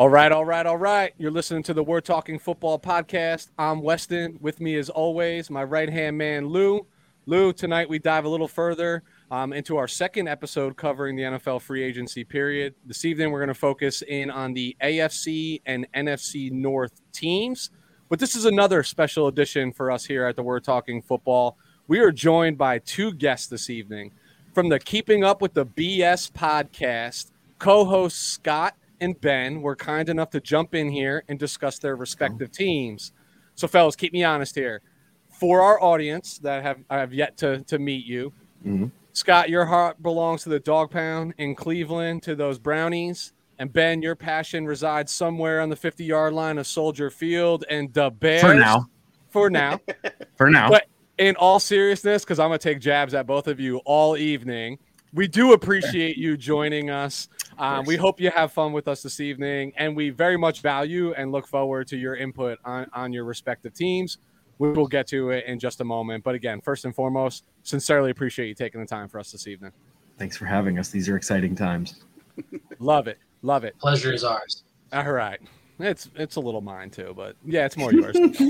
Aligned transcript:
All 0.00 0.08
right, 0.08 0.32
all 0.32 0.46
right, 0.46 0.64
all 0.64 0.78
right. 0.78 1.12
You're 1.18 1.30
listening 1.30 1.62
to 1.64 1.74
the 1.74 1.82
We're 1.84 2.00
Talking 2.00 2.38
Football 2.38 2.78
podcast. 2.78 3.48
I'm 3.58 3.82
Weston. 3.82 4.38
With 4.40 4.58
me, 4.58 4.76
as 4.76 4.88
always, 4.88 5.50
my 5.50 5.62
right 5.62 5.90
hand 5.90 6.16
man, 6.16 6.46
Lou. 6.46 6.86
Lou, 7.26 7.52
tonight 7.52 7.86
we 7.86 7.98
dive 7.98 8.24
a 8.24 8.28
little 8.30 8.48
further 8.48 9.02
um, 9.30 9.52
into 9.52 9.76
our 9.76 9.86
second 9.86 10.26
episode 10.26 10.78
covering 10.78 11.16
the 11.16 11.24
NFL 11.24 11.60
free 11.60 11.82
agency 11.82 12.24
period. 12.24 12.74
This 12.86 13.04
evening, 13.04 13.30
we're 13.30 13.40
going 13.40 13.48
to 13.48 13.54
focus 13.54 14.00
in 14.00 14.30
on 14.30 14.54
the 14.54 14.74
AFC 14.82 15.60
and 15.66 15.86
NFC 15.94 16.50
North 16.50 17.02
teams. 17.12 17.68
But 18.08 18.18
this 18.18 18.34
is 18.34 18.46
another 18.46 18.82
special 18.82 19.26
edition 19.26 19.70
for 19.70 19.90
us 19.90 20.06
here 20.06 20.24
at 20.24 20.34
the 20.34 20.42
We're 20.42 20.60
Talking 20.60 21.02
Football. 21.02 21.58
We 21.88 21.98
are 21.98 22.10
joined 22.10 22.56
by 22.56 22.78
two 22.78 23.12
guests 23.12 23.48
this 23.48 23.68
evening 23.68 24.12
from 24.54 24.70
the 24.70 24.78
Keeping 24.78 25.24
Up 25.24 25.42
with 25.42 25.52
the 25.52 25.66
BS 25.66 26.32
podcast. 26.32 27.32
co 27.58 27.84
host 27.84 28.16
Scott 28.16 28.74
and 29.00 29.20
Ben 29.20 29.62
were 29.62 29.76
kind 29.76 30.08
enough 30.08 30.30
to 30.30 30.40
jump 30.40 30.74
in 30.74 30.90
here 30.90 31.24
and 31.28 31.38
discuss 31.38 31.78
their 31.78 31.96
respective 31.96 32.52
teams. 32.52 33.12
So, 33.54 33.68
fellas, 33.68 33.96
keep 33.96 34.12
me 34.12 34.24
honest 34.24 34.54
here. 34.54 34.82
For 35.28 35.62
our 35.62 35.80
audience 35.82 36.38
that 36.38 36.62
have 36.62 36.78
I 36.90 36.98
have 36.98 37.12
yet 37.12 37.36
to, 37.38 37.62
to 37.64 37.78
meet 37.78 38.04
you, 38.04 38.32
mm-hmm. 38.64 38.86
Scott, 39.12 39.48
your 39.48 39.64
heart 39.64 40.02
belongs 40.02 40.42
to 40.44 40.48
the 40.48 40.60
Dog 40.60 40.90
Pound 40.90 41.34
in 41.38 41.54
Cleveland, 41.54 42.22
to 42.24 42.34
those 42.34 42.58
Brownies. 42.58 43.32
And 43.58 43.72
Ben, 43.72 44.00
your 44.00 44.16
passion 44.16 44.64
resides 44.66 45.12
somewhere 45.12 45.60
on 45.60 45.68
the 45.68 45.76
50 45.76 46.04
yard 46.04 46.32
line 46.32 46.58
of 46.58 46.66
Soldier 46.66 47.10
Field 47.10 47.64
and 47.68 47.92
the 47.92 48.10
Bears. 48.10 48.40
For 48.40 48.54
now. 48.54 48.86
For 49.28 49.50
now. 49.50 49.80
For 50.36 50.50
now. 50.50 50.70
But 50.70 50.86
in 51.18 51.36
all 51.36 51.60
seriousness, 51.60 52.24
because 52.24 52.38
I'm 52.38 52.48
going 52.48 52.58
to 52.58 52.62
take 52.62 52.80
jabs 52.80 53.12
at 53.12 53.26
both 53.26 53.46
of 53.46 53.60
you 53.60 53.78
all 53.84 54.16
evening, 54.16 54.78
we 55.12 55.28
do 55.28 55.52
appreciate 55.52 56.16
you 56.16 56.36
joining 56.36 56.88
us. 56.88 57.28
Um, 57.60 57.84
we 57.84 57.96
hope 57.96 58.18
you 58.18 58.30
have 58.30 58.52
fun 58.52 58.72
with 58.72 58.88
us 58.88 59.02
this 59.02 59.20
evening, 59.20 59.74
and 59.76 59.94
we 59.94 60.08
very 60.08 60.38
much 60.38 60.62
value 60.62 61.12
and 61.12 61.30
look 61.30 61.46
forward 61.46 61.86
to 61.88 61.98
your 61.98 62.16
input 62.16 62.58
on, 62.64 62.86
on 62.94 63.12
your 63.12 63.24
respective 63.24 63.74
teams. 63.74 64.16
We 64.56 64.72
will 64.72 64.86
get 64.86 65.06
to 65.08 65.28
it 65.30 65.44
in 65.44 65.58
just 65.58 65.82
a 65.82 65.84
moment. 65.84 66.24
But 66.24 66.34
again, 66.34 66.62
first 66.62 66.86
and 66.86 66.94
foremost, 66.94 67.44
sincerely 67.62 68.10
appreciate 68.10 68.48
you 68.48 68.54
taking 68.54 68.80
the 68.80 68.86
time 68.86 69.08
for 69.08 69.20
us 69.20 69.30
this 69.30 69.46
evening. 69.46 69.72
Thanks 70.18 70.38
for 70.38 70.46
having 70.46 70.78
us. 70.78 70.88
These 70.88 71.06
are 71.10 71.16
exciting 71.16 71.54
times. 71.54 72.02
Love 72.78 73.08
it. 73.08 73.18
Love 73.42 73.64
it. 73.64 73.78
Pleasure 73.78 74.12
is 74.12 74.24
ours. 74.24 74.64
All 74.94 75.12
right. 75.12 75.40
It's 75.78 76.10
it's 76.14 76.36
a 76.36 76.40
little 76.40 76.60
mine 76.62 76.90
too, 76.90 77.12
but 77.14 77.36
yeah, 77.44 77.66
it's 77.66 77.76
more 77.76 77.92
yours. 77.92 78.16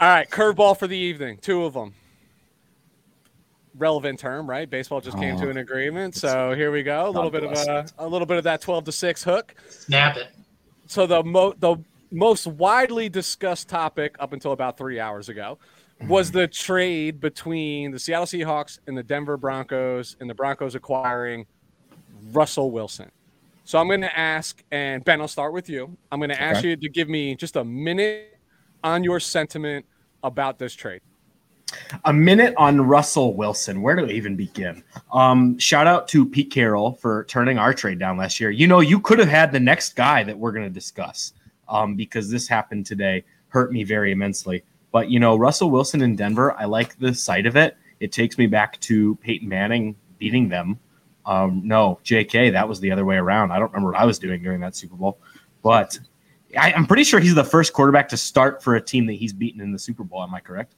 All 0.00 0.08
right, 0.08 0.28
curveball 0.28 0.76
for 0.76 0.88
the 0.88 0.96
evening. 0.96 1.38
Two 1.38 1.64
of 1.64 1.74
them. 1.74 1.94
Relevant 3.76 4.20
term, 4.20 4.48
right? 4.48 4.70
Baseball 4.70 5.00
just 5.00 5.18
came 5.18 5.36
to 5.38 5.46
oh. 5.46 5.50
an 5.50 5.56
agreement, 5.56 6.14
so 6.14 6.54
here 6.54 6.70
we 6.70 6.84
go. 6.84 7.08
A 7.08 7.10
little 7.10 7.30
bit 7.30 7.42
of 7.42 7.52
a, 7.52 7.86
a 7.98 8.06
little 8.06 8.26
bit 8.26 8.36
of 8.36 8.44
that 8.44 8.60
twelve 8.60 8.84
to 8.84 8.92
six 8.92 9.24
hook. 9.24 9.54
Snap 9.68 10.16
it. 10.16 10.28
So 10.86 11.06
the 11.06 11.24
mo 11.24 11.54
the 11.58 11.76
most 12.12 12.46
widely 12.46 13.08
discussed 13.08 13.68
topic 13.68 14.14
up 14.20 14.32
until 14.32 14.52
about 14.52 14.78
three 14.78 15.00
hours 15.00 15.28
ago 15.28 15.58
was 16.02 16.28
mm-hmm. 16.28 16.38
the 16.38 16.48
trade 16.48 17.20
between 17.20 17.90
the 17.90 17.98
Seattle 17.98 18.26
Seahawks 18.26 18.78
and 18.86 18.96
the 18.96 19.02
Denver 19.02 19.36
Broncos, 19.36 20.16
and 20.20 20.30
the 20.30 20.34
Broncos 20.34 20.76
acquiring 20.76 21.46
Russell 22.30 22.70
Wilson. 22.70 23.10
So 23.64 23.78
I'm 23.78 23.88
going 23.88 24.02
to 24.02 24.18
ask, 24.18 24.62
and 24.70 25.04
Ben, 25.04 25.20
I'll 25.20 25.28
start 25.28 25.52
with 25.52 25.68
you. 25.68 25.96
I'm 26.12 26.20
going 26.20 26.30
to 26.30 26.40
ask 26.40 26.62
you 26.62 26.76
to 26.76 26.88
give 26.88 27.08
me 27.08 27.34
just 27.34 27.56
a 27.56 27.64
minute 27.64 28.38
on 28.84 29.02
your 29.02 29.18
sentiment 29.18 29.86
about 30.22 30.58
this 30.58 30.74
trade. 30.74 31.00
A 32.04 32.12
minute 32.12 32.54
on 32.56 32.80
Russell 32.80 33.34
Wilson. 33.34 33.82
Where 33.82 33.96
do 33.96 34.06
we 34.06 34.14
even 34.14 34.36
begin? 34.36 34.82
Um, 35.12 35.58
shout 35.58 35.86
out 35.86 36.08
to 36.08 36.26
Pete 36.26 36.50
Carroll 36.50 36.92
for 36.92 37.24
turning 37.24 37.58
our 37.58 37.74
trade 37.74 37.98
down 37.98 38.16
last 38.16 38.40
year. 38.40 38.50
You 38.50 38.66
know, 38.66 38.80
you 38.80 39.00
could 39.00 39.18
have 39.18 39.28
had 39.28 39.52
the 39.52 39.60
next 39.60 39.96
guy 39.96 40.24
that 40.24 40.38
we're 40.38 40.52
going 40.52 40.66
to 40.66 40.70
discuss 40.70 41.32
um, 41.68 41.94
because 41.96 42.30
this 42.30 42.48
happened 42.48 42.86
today. 42.86 43.24
Hurt 43.48 43.72
me 43.72 43.84
very 43.84 44.12
immensely. 44.12 44.64
But, 44.92 45.10
you 45.10 45.18
know, 45.18 45.36
Russell 45.36 45.70
Wilson 45.70 46.02
in 46.02 46.16
Denver, 46.16 46.52
I 46.58 46.64
like 46.64 46.98
the 46.98 47.14
sight 47.14 47.46
of 47.46 47.56
it. 47.56 47.76
It 48.00 48.12
takes 48.12 48.38
me 48.38 48.46
back 48.46 48.80
to 48.80 49.16
Peyton 49.16 49.48
Manning 49.48 49.96
beating 50.18 50.48
them 50.48 50.78
um, 51.26 51.62
no, 51.64 51.98
JK, 52.04 52.52
that 52.52 52.68
was 52.68 52.80
the 52.80 52.90
other 52.90 53.04
way 53.04 53.16
around. 53.16 53.50
I 53.50 53.58
don't 53.58 53.72
remember 53.72 53.92
what 53.92 54.00
I 54.00 54.04
was 54.04 54.18
doing 54.18 54.42
during 54.42 54.60
that 54.60 54.76
Super 54.76 54.96
Bowl, 54.96 55.18
but 55.62 55.98
I, 56.58 56.72
am 56.72 56.86
pretty 56.86 57.04
sure 57.04 57.18
he's 57.20 57.34
the 57.34 57.44
first 57.44 57.72
quarterback 57.72 58.08
to 58.10 58.16
start 58.16 58.62
for 58.62 58.76
a 58.76 58.80
team 58.80 59.06
that 59.06 59.14
he's 59.14 59.32
beaten 59.32 59.60
in 59.60 59.72
the 59.72 59.78
Super 59.78 60.04
Bowl. 60.04 60.22
Am 60.22 60.34
I 60.34 60.40
correct? 60.40 60.74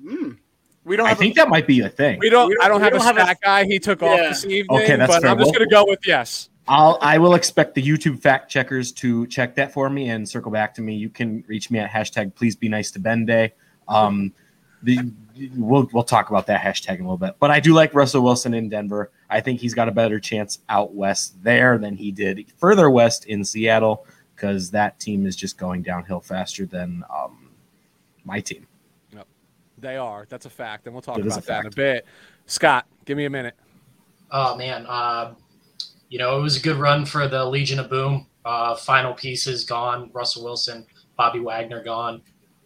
Mm. 0.00 0.38
We 0.84 0.96
don't. 0.96 1.06
I 1.06 1.14
think 1.14 1.36
a, 1.36 1.40
that 1.40 1.48
might 1.48 1.66
be 1.66 1.80
a 1.80 1.88
thing. 1.88 2.18
We 2.18 2.28
don't. 2.28 2.48
We 2.48 2.54
don't 2.56 2.64
I 2.64 2.68
don't 2.68 2.80
have 2.80 2.92
don't 2.92 3.00
a 3.00 3.04
stat 3.04 3.36
a, 3.36 3.44
guy. 3.44 3.64
He 3.64 3.78
took 3.78 4.02
yeah. 4.02 4.08
off 4.08 4.18
this 4.18 4.44
evening. 4.44 4.80
Okay, 4.82 4.96
that's 4.96 5.12
but 5.12 5.22
fair. 5.22 5.30
I'm 5.30 5.38
just 5.38 5.52
going 5.54 5.66
to 5.66 5.72
go 5.72 5.84
with 5.86 6.00
yes. 6.06 6.48
I'll. 6.66 6.98
I 7.00 7.18
will 7.18 7.34
expect 7.34 7.74
the 7.74 7.82
YouTube 7.82 8.20
fact 8.20 8.50
checkers 8.50 8.92
to 8.92 9.26
check 9.28 9.54
that 9.56 9.72
for 9.72 9.88
me 9.88 10.10
and 10.10 10.28
circle 10.28 10.50
back 10.50 10.74
to 10.74 10.82
me. 10.82 10.94
You 10.94 11.08
can 11.08 11.44
reach 11.46 11.70
me 11.70 11.78
at 11.78 11.90
hashtag 11.90 12.34
Please 12.34 12.56
Be 12.56 12.68
Nice 12.68 12.90
to 12.92 12.98
Ben 12.98 13.24
Day. 13.24 13.54
Um, 13.86 14.32
the 14.82 14.98
we'll 15.54 15.88
we'll 15.92 16.02
talk 16.02 16.30
about 16.30 16.46
that 16.48 16.60
hashtag 16.60 16.96
in 16.96 17.00
a 17.00 17.04
little 17.04 17.16
bit. 17.16 17.36
But 17.38 17.50
I 17.50 17.60
do 17.60 17.72
like 17.74 17.94
Russell 17.94 18.22
Wilson 18.22 18.54
in 18.54 18.68
Denver. 18.68 19.10
I 19.30 19.40
think 19.40 19.60
he's 19.60 19.74
got 19.74 19.88
a 19.88 19.92
better 19.92 20.18
chance 20.18 20.58
out 20.68 20.94
west 20.94 21.42
there 21.42 21.78
than 21.78 21.96
he 21.96 22.10
did 22.10 22.52
further 22.56 22.90
west 22.90 23.26
in 23.26 23.44
Seattle 23.44 24.06
because 24.34 24.70
that 24.72 24.98
team 24.98 25.26
is 25.26 25.36
just 25.36 25.56
going 25.56 25.82
downhill 25.82 26.20
faster 26.20 26.66
than 26.66 27.04
um, 27.14 27.50
my 28.24 28.40
team. 28.40 28.66
Yep. 29.82 29.90
They 29.90 29.96
are. 29.96 30.26
That's 30.28 30.46
a 30.46 30.50
fact, 30.50 30.86
and 30.86 30.94
we'll 30.94 31.02
talk 31.02 31.18
about 31.18 31.44
that 31.44 31.60
in 31.60 31.66
a 31.66 31.70
bit. 31.70 32.06
Scott, 32.46 32.86
give 33.04 33.16
me 33.16 33.24
a 33.24 33.30
minute. 33.30 33.54
Oh 34.30 34.56
man, 34.56 34.86
uh, 34.88 35.34
you 36.08 36.18
know 36.18 36.38
it 36.38 36.42
was 36.42 36.56
a 36.56 36.60
good 36.60 36.76
run 36.76 37.04
for 37.04 37.28
the 37.28 37.44
Legion 37.44 37.78
of 37.78 37.90
Boom. 37.90 38.26
Uh, 38.44 38.74
final 38.74 39.12
pieces 39.12 39.64
gone. 39.64 40.10
Russell 40.12 40.44
Wilson, 40.44 40.86
Bobby 41.16 41.40
Wagner 41.40 41.82
gone. 41.82 42.22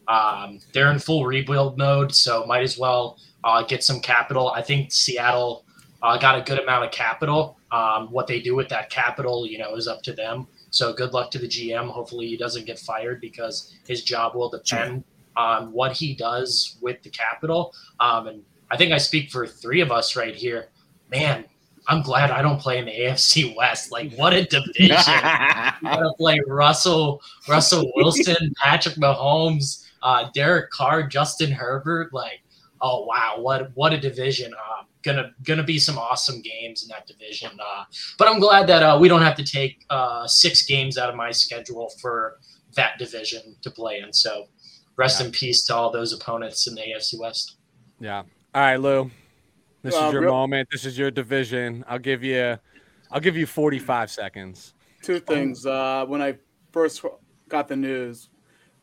Um, 0.08 0.60
they're 0.72 0.92
in 0.92 0.98
full 0.98 1.26
rebuild 1.26 1.78
mode, 1.78 2.14
so 2.14 2.46
might 2.46 2.62
as 2.62 2.78
well 2.78 3.18
uh, 3.44 3.62
get 3.62 3.82
some 3.82 4.00
capital. 4.00 4.50
I 4.50 4.62
think 4.62 4.92
Seattle 4.92 5.64
uh, 6.02 6.18
got 6.18 6.38
a 6.38 6.42
good 6.42 6.60
amount 6.60 6.84
of 6.84 6.92
capital. 6.92 7.58
Um, 7.72 8.12
what 8.12 8.26
they 8.26 8.40
do 8.40 8.54
with 8.54 8.68
that 8.68 8.90
capital, 8.90 9.46
you 9.46 9.58
know, 9.58 9.74
is 9.74 9.88
up 9.88 10.02
to 10.02 10.12
them. 10.12 10.46
So 10.70 10.92
good 10.92 11.12
luck 11.12 11.30
to 11.32 11.38
the 11.38 11.48
GM. 11.48 11.88
Hopefully, 11.88 12.28
he 12.28 12.36
doesn't 12.36 12.66
get 12.66 12.78
fired 12.78 13.20
because 13.20 13.74
his 13.86 14.04
job 14.04 14.34
will 14.34 14.50
depend 14.50 15.04
on 15.36 15.72
what 15.72 15.92
he 15.92 16.14
does 16.14 16.76
with 16.80 17.02
the 17.02 17.10
capital. 17.10 17.74
Um, 18.00 18.26
and 18.28 18.42
I 18.70 18.76
think 18.76 18.92
I 18.92 18.98
speak 18.98 19.30
for 19.30 19.46
three 19.46 19.80
of 19.80 19.92
us 19.92 20.16
right 20.16 20.34
here. 20.34 20.68
Man, 21.10 21.44
I'm 21.88 22.02
glad 22.02 22.30
I 22.30 22.42
don't 22.42 22.60
play 22.60 22.78
in 22.78 22.86
the 22.86 22.92
AFC 22.98 23.54
West. 23.56 23.92
Like, 23.92 24.14
what 24.14 24.32
a 24.32 24.44
division! 24.44 24.74
you 24.88 24.90
gotta 24.90 26.12
play 26.16 26.40
Russell, 26.46 27.22
Russell 27.48 27.90
Wilson, 27.94 28.52
Patrick 28.62 28.96
Mahomes 28.96 29.86
uh, 30.06 30.30
Derek 30.32 30.70
Carr, 30.70 31.02
Justin 31.02 31.50
Herbert, 31.50 32.12
like, 32.12 32.40
oh 32.80 33.04
wow, 33.04 33.36
what 33.38 33.72
what 33.74 33.92
a 33.92 33.98
division! 33.98 34.54
Uh, 34.54 34.84
gonna 35.02 35.32
gonna 35.42 35.64
be 35.64 35.80
some 35.80 35.98
awesome 35.98 36.40
games 36.42 36.84
in 36.84 36.88
that 36.88 37.08
division. 37.08 37.50
Uh, 37.58 37.84
but 38.18 38.28
I'm 38.28 38.38
glad 38.38 38.68
that 38.68 38.84
uh, 38.84 38.98
we 39.00 39.08
don't 39.08 39.22
have 39.22 39.34
to 39.36 39.44
take 39.44 39.84
uh, 39.90 40.26
six 40.28 40.64
games 40.64 40.96
out 40.96 41.08
of 41.08 41.16
my 41.16 41.32
schedule 41.32 41.90
for 42.00 42.38
that 42.74 42.98
division 42.98 43.56
to 43.62 43.70
play 43.70 43.98
in. 43.98 44.12
So 44.12 44.46
rest 44.96 45.20
yeah. 45.20 45.26
in 45.26 45.32
peace 45.32 45.64
to 45.64 45.74
all 45.74 45.90
those 45.90 46.12
opponents 46.12 46.66
in 46.66 46.74
the 46.74 46.80
AFC 46.80 47.18
West. 47.18 47.56
Yeah. 48.00 48.22
All 48.54 48.62
right, 48.62 48.76
Lou. 48.76 49.10
This 49.82 49.94
is 49.94 50.00
uh, 50.00 50.10
your 50.12 50.22
real- 50.22 50.32
moment. 50.32 50.68
This 50.70 50.84
is 50.84 50.98
your 50.98 51.10
division. 51.10 51.84
I'll 51.88 51.98
give 51.98 52.24
you, 52.24 52.58
I'll 53.10 53.20
give 53.20 53.36
you 53.36 53.46
45 53.46 54.10
seconds. 54.10 54.74
Two 55.02 55.20
things. 55.20 55.64
Uh, 55.64 56.04
when 56.06 56.20
I 56.20 56.36
first 56.72 57.04
got 57.48 57.68
the 57.68 57.76
news, 57.76 58.28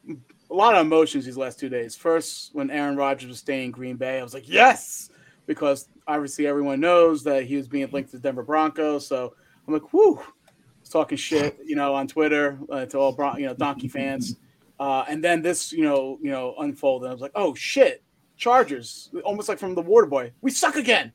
a 0.07 0.53
lot 0.53 0.75
of 0.75 0.85
emotions 0.85 1.25
these 1.25 1.37
last 1.37 1.59
two 1.59 1.69
days. 1.69 1.95
First, 1.95 2.51
when 2.53 2.69
Aaron 2.69 2.95
Rodgers 2.95 3.27
was 3.27 3.39
staying 3.39 3.65
in 3.65 3.71
Green 3.71 3.97
Bay, 3.97 4.19
I 4.19 4.23
was 4.23 4.33
like, 4.33 4.47
yes, 4.47 5.09
because 5.47 5.89
obviously 6.07 6.47
everyone 6.47 6.79
knows 6.79 7.23
that 7.23 7.43
he 7.43 7.57
was 7.57 7.67
being 7.67 7.89
linked 7.91 8.11
to 8.11 8.19
Denver 8.19 8.43
Broncos. 8.43 9.07
So 9.07 9.33
I'm 9.67 9.73
like, 9.73 9.91
whoo, 9.93 10.21
was 10.79 10.89
talking 10.89 11.17
shit, 11.17 11.57
you 11.65 11.75
know, 11.75 11.93
on 11.95 12.07
Twitter 12.07 12.59
uh, 12.69 12.85
to 12.85 12.97
all 12.97 13.11
Bron- 13.13 13.39
you 13.39 13.47
know 13.47 13.53
donkey 13.53 13.87
fans. 13.87 14.35
Uh, 14.79 15.05
and 15.07 15.23
then 15.23 15.41
this, 15.41 15.71
you 15.71 15.83
know, 15.83 16.17
you 16.21 16.31
know, 16.31 16.55
unfolded. 16.59 17.09
I 17.09 17.11
was 17.11 17.21
like, 17.21 17.31
oh 17.35 17.53
shit, 17.53 18.03
Chargers, 18.37 19.11
almost 19.23 19.47
like 19.47 19.59
from 19.59 19.75
the 19.75 19.81
Water 19.81 20.07
Boy, 20.07 20.31
we 20.41 20.51
suck 20.51 20.75
again. 20.75 21.11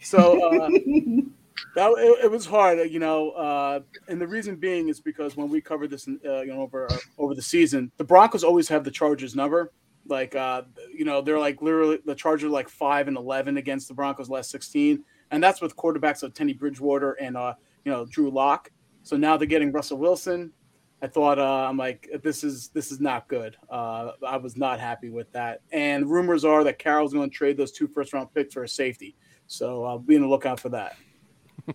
So 0.00 0.42
uh, 0.48 0.68
that 1.76 1.90
it, 1.90 2.24
it, 2.24 2.30
was 2.30 2.46
hard, 2.46 2.90
you 2.90 2.98
know, 2.98 3.30
uh, 3.30 3.80
and 4.08 4.20
the 4.20 4.26
reason 4.26 4.56
being 4.56 4.88
is 4.88 5.00
because 5.00 5.36
when 5.36 5.48
we 5.48 5.60
covered 5.60 5.90
this, 5.90 6.08
uh, 6.08 6.40
you 6.40 6.46
know, 6.46 6.62
over 6.62 6.90
uh, 6.90 6.96
over 7.18 7.34
the 7.34 7.42
season, 7.42 7.92
the 7.98 8.04
Broncos 8.04 8.42
always 8.42 8.68
have 8.68 8.84
the 8.84 8.90
Chargers 8.90 9.36
number. 9.36 9.72
Like, 10.08 10.34
uh, 10.34 10.62
you 10.92 11.04
know, 11.04 11.20
they're 11.20 11.38
like 11.38 11.62
literally 11.62 12.00
the 12.04 12.14
Chargers 12.14 12.50
like 12.50 12.68
five 12.68 13.06
and 13.06 13.16
eleven 13.16 13.56
against 13.58 13.86
the 13.86 13.94
Broncos 13.94 14.28
last 14.28 14.50
sixteen, 14.50 15.04
and 15.30 15.42
that's 15.42 15.60
with 15.60 15.76
quarterbacks 15.76 16.22
of 16.22 16.34
Teddy 16.34 16.52
Bridgewater 16.52 17.12
and 17.12 17.36
uh, 17.36 17.54
you 17.84 17.92
know 17.92 18.06
Drew 18.06 18.30
Lock. 18.30 18.70
So 19.04 19.16
now 19.16 19.36
they're 19.36 19.46
getting 19.46 19.70
Russell 19.70 19.98
Wilson. 19.98 20.52
I 21.02 21.08
thought 21.08 21.40
uh, 21.40 21.66
I'm 21.68 21.76
like 21.76 22.08
this 22.22 22.44
is 22.44 22.68
this 22.68 22.92
is 22.92 23.00
not 23.00 23.26
good. 23.26 23.56
Uh, 23.68 24.12
I 24.24 24.36
was 24.36 24.56
not 24.56 24.78
happy 24.78 25.10
with 25.10 25.30
that. 25.32 25.60
And 25.72 26.08
rumors 26.08 26.44
are 26.44 26.62
that 26.62 26.78
Carroll's 26.78 27.12
going 27.12 27.28
to 27.28 27.36
trade 27.36 27.56
those 27.56 27.72
two 27.72 27.88
first 27.88 28.12
round 28.12 28.32
picks 28.32 28.54
for 28.54 28.62
a 28.62 28.68
safety. 28.68 29.16
So 29.48 29.84
I'll 29.84 29.98
be 29.98 30.14
on 30.14 30.22
the 30.22 30.28
lookout 30.28 30.60
for 30.60 30.68
that. 30.68 30.96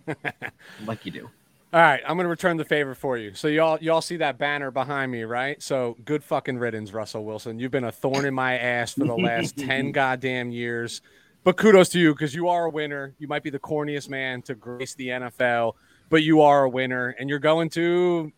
like 0.86 1.04
you 1.04 1.12
do. 1.12 1.30
All 1.70 1.80
right, 1.82 2.00
I'm 2.06 2.16
gonna 2.16 2.30
return 2.30 2.56
the 2.56 2.64
favor 2.64 2.94
for 2.94 3.18
you. 3.18 3.34
So 3.34 3.46
y'all 3.46 3.78
y'all 3.82 4.00
see 4.00 4.16
that 4.16 4.38
banner 4.38 4.70
behind 4.70 5.12
me, 5.12 5.24
right? 5.24 5.62
So 5.62 5.98
good 6.06 6.24
fucking 6.24 6.56
riddance, 6.56 6.94
Russell 6.94 7.26
Wilson. 7.26 7.58
You've 7.58 7.70
been 7.70 7.84
a 7.84 7.92
thorn 7.92 8.24
in 8.24 8.32
my 8.32 8.56
ass 8.56 8.94
for 8.94 9.04
the 9.04 9.14
last 9.14 9.58
ten 9.58 9.92
goddamn 9.92 10.50
years. 10.50 11.02
But 11.44 11.58
kudos 11.58 11.90
to 11.90 12.00
you 12.00 12.14
because 12.14 12.34
you 12.34 12.48
are 12.48 12.64
a 12.64 12.70
winner. 12.70 13.14
You 13.18 13.28
might 13.28 13.42
be 13.42 13.50
the 13.50 13.58
corniest 13.58 14.08
man 14.08 14.40
to 14.42 14.54
grace 14.54 14.94
the 14.94 15.08
NFL, 15.08 15.74
but 16.08 16.22
you 16.22 16.40
are 16.40 16.64
a 16.64 16.68
winner, 16.70 17.14
and 17.18 17.28
you're 17.28 17.38
going 17.38 17.68
to 17.70 18.32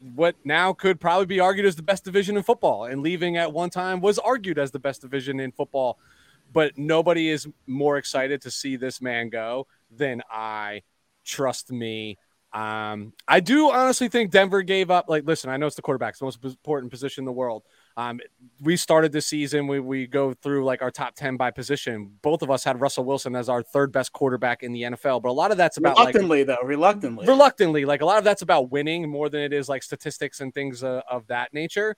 what 0.00 0.36
now 0.44 0.72
could 0.72 1.00
probably 1.00 1.26
be 1.26 1.40
argued 1.40 1.66
as 1.66 1.76
the 1.76 1.82
best 1.82 2.04
division 2.04 2.36
in 2.36 2.42
football, 2.42 2.84
and 2.84 3.02
leaving 3.02 3.36
at 3.36 3.52
one 3.52 3.70
time 3.70 4.00
was 4.00 4.18
argued 4.18 4.58
as 4.58 4.70
the 4.70 4.78
best 4.78 5.00
division 5.00 5.40
in 5.40 5.52
football. 5.52 5.98
But 6.52 6.78
nobody 6.78 7.28
is 7.28 7.48
more 7.66 7.96
excited 7.96 8.42
to 8.42 8.50
see 8.50 8.76
this 8.76 9.00
man 9.00 9.28
go 9.28 9.66
than 9.90 10.22
I. 10.30 10.82
Trust 11.24 11.72
me. 11.72 12.18
Um, 12.52 13.12
I 13.26 13.40
do 13.40 13.70
honestly 13.70 14.08
think 14.08 14.30
Denver 14.30 14.62
gave 14.62 14.90
up. 14.90 15.08
Like, 15.08 15.24
listen, 15.26 15.50
I 15.50 15.56
know 15.56 15.66
it's 15.66 15.76
the 15.76 15.82
quarterback, 15.82 16.16
the 16.16 16.24
most 16.24 16.38
important 16.42 16.90
position 16.90 17.22
in 17.22 17.26
the 17.26 17.32
world. 17.32 17.64
Um, 17.98 18.20
we 18.60 18.76
started 18.76 19.12
the 19.12 19.22
season, 19.22 19.66
we, 19.66 19.80
we 19.80 20.06
go 20.06 20.34
through 20.34 20.66
like 20.66 20.82
our 20.82 20.90
top 20.90 21.14
10 21.14 21.38
by 21.38 21.50
position. 21.50 22.12
Both 22.20 22.42
of 22.42 22.50
us 22.50 22.62
had 22.62 22.78
Russell 22.78 23.04
Wilson 23.04 23.34
as 23.34 23.48
our 23.48 23.62
third 23.62 23.90
best 23.90 24.12
quarterback 24.12 24.62
in 24.62 24.72
the 24.72 24.82
NFL, 24.82 25.22
but 25.22 25.30
a 25.30 25.32
lot 25.32 25.50
of 25.50 25.56
that's 25.56 25.78
about 25.78 25.96
reluctantly, 25.96 26.44
like, 26.44 26.46
though, 26.46 26.66
reluctantly, 26.66 27.26
reluctantly, 27.26 27.84
like 27.86 28.02
a 28.02 28.04
lot 28.04 28.18
of 28.18 28.24
that's 28.24 28.42
about 28.42 28.70
winning 28.70 29.08
more 29.08 29.30
than 29.30 29.40
it 29.40 29.54
is 29.54 29.68
like 29.68 29.82
statistics 29.82 30.40
and 30.40 30.52
things 30.52 30.84
uh, 30.84 31.00
of 31.10 31.26
that 31.28 31.54
nature. 31.54 31.96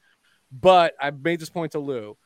But 0.52 0.94
I 1.00 1.10
made 1.10 1.40
this 1.40 1.50
point 1.50 1.72
to 1.72 1.80
Lou 1.80 2.16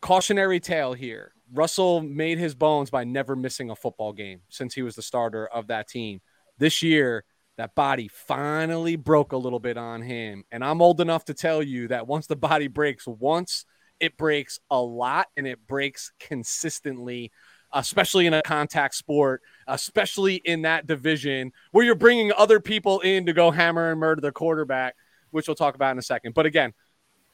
cautionary 0.00 0.60
tale 0.60 0.92
here. 0.92 1.32
Russell 1.52 2.02
made 2.02 2.38
his 2.38 2.54
bones 2.54 2.90
by 2.90 3.04
never 3.04 3.34
missing 3.34 3.70
a 3.70 3.76
football 3.76 4.12
game 4.12 4.40
since 4.48 4.74
he 4.74 4.82
was 4.82 4.96
the 4.96 5.02
starter 5.02 5.46
of 5.46 5.68
that 5.68 5.88
team. 5.88 6.20
This 6.58 6.82
year, 6.82 7.24
that 7.58 7.74
body 7.74 8.06
finally 8.06 8.94
broke 8.94 9.32
a 9.32 9.36
little 9.36 9.58
bit 9.58 9.76
on 9.76 10.00
him. 10.00 10.44
And 10.52 10.64
I'm 10.64 10.80
old 10.80 11.00
enough 11.00 11.24
to 11.26 11.34
tell 11.34 11.60
you 11.60 11.88
that 11.88 12.06
once 12.06 12.28
the 12.28 12.36
body 12.36 12.68
breaks 12.68 13.06
once, 13.06 13.66
it 13.98 14.16
breaks 14.16 14.60
a 14.70 14.80
lot 14.80 15.26
and 15.36 15.44
it 15.44 15.66
breaks 15.66 16.12
consistently, 16.20 17.32
especially 17.72 18.26
in 18.26 18.34
a 18.34 18.42
contact 18.42 18.94
sport, 18.94 19.42
especially 19.66 20.36
in 20.36 20.62
that 20.62 20.86
division 20.86 21.52
where 21.72 21.84
you're 21.84 21.96
bringing 21.96 22.32
other 22.32 22.60
people 22.60 23.00
in 23.00 23.26
to 23.26 23.32
go 23.32 23.50
hammer 23.50 23.90
and 23.90 23.98
murder 23.98 24.20
the 24.20 24.30
quarterback, 24.30 24.94
which 25.32 25.48
we'll 25.48 25.56
talk 25.56 25.74
about 25.74 25.90
in 25.90 25.98
a 25.98 26.02
second. 26.02 26.34
But 26.34 26.46
again, 26.46 26.72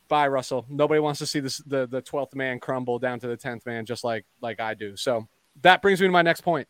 bye 0.08 0.26
Russell. 0.26 0.64
Nobody 0.70 1.00
wants 1.00 1.18
to 1.18 1.26
see 1.26 1.40
this 1.40 1.58
the 1.66 1.86
the 1.86 2.00
12th 2.00 2.34
man 2.34 2.60
crumble 2.60 2.98
down 2.98 3.20
to 3.20 3.28
the 3.28 3.36
10th 3.36 3.66
man 3.66 3.84
just 3.84 4.04
like 4.04 4.24
like 4.40 4.58
I 4.58 4.72
do. 4.72 4.96
So 4.96 5.28
that 5.60 5.82
brings 5.82 6.00
me 6.00 6.06
to 6.06 6.12
my 6.12 6.22
next 6.22 6.40
point. 6.40 6.66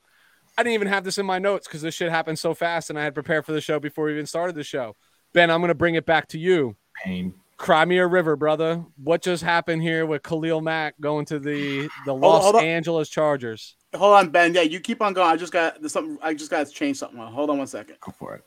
I 0.57 0.63
didn't 0.63 0.75
even 0.75 0.89
have 0.89 1.05
this 1.05 1.19
in 1.19 1.27
my 1.27 1.39
notes 1.39 1.67
because 1.67 1.83
this 1.83 1.95
shit 1.95 2.11
happened 2.11 2.39
so 2.39 2.55
fast 2.55 2.91
and 2.91 2.99
I 2.99 3.03
had 3.03 3.15
prepared 3.15 3.45
for 3.45 3.53
the 3.53 3.61
show 3.61 3.81
before 3.81 4.05
we 4.07 4.13
even 4.13 4.27
started 4.27 4.55
the 4.55 4.63
show. 4.65 4.97
Ben, 5.33 5.51
I'm 5.51 5.61
going 5.61 5.69
to 5.69 5.75
bring 5.75 5.97
it 5.97 6.07
back 6.07 6.29
to 6.29 6.39
you. 6.39 6.77
Pain. 7.05 7.35
Cry 7.57 7.85
me 7.85 7.99
a 7.99 8.07
river, 8.07 8.37
brother. 8.37 8.85
What 9.03 9.23
just 9.23 9.43
happened 9.43 9.83
here 9.83 10.07
with 10.07 10.23
Khalil 10.23 10.61
Mack 10.61 10.95
going 11.01 11.25
to 11.27 11.39
the 11.39 11.89
the 12.05 12.13
Los 12.13 12.43
hold 12.43 12.57
on. 12.57 12.65
Angeles 12.65 13.09
Chargers? 13.09 13.77
Hold 13.95 14.15
on, 14.15 14.31
Ben. 14.31 14.55
Yeah, 14.55 14.63
you 14.63 14.81
keep 14.81 15.01
on 15.01 15.13
going. 15.13 15.29
I 15.29 15.37
just 15.37 15.53
got 15.53 15.81
there's 15.81 15.93
something. 15.93 16.19
I 16.21 16.35
just 16.35 16.51
got 16.51 16.67
to 16.67 16.73
change 16.73 16.97
something. 16.99 17.19
Hold 17.19 17.51
on 17.51 17.59
one 17.59 17.67
second. 17.69 17.97
Go 18.01 18.13
for 18.13 18.35
it. 18.35 18.45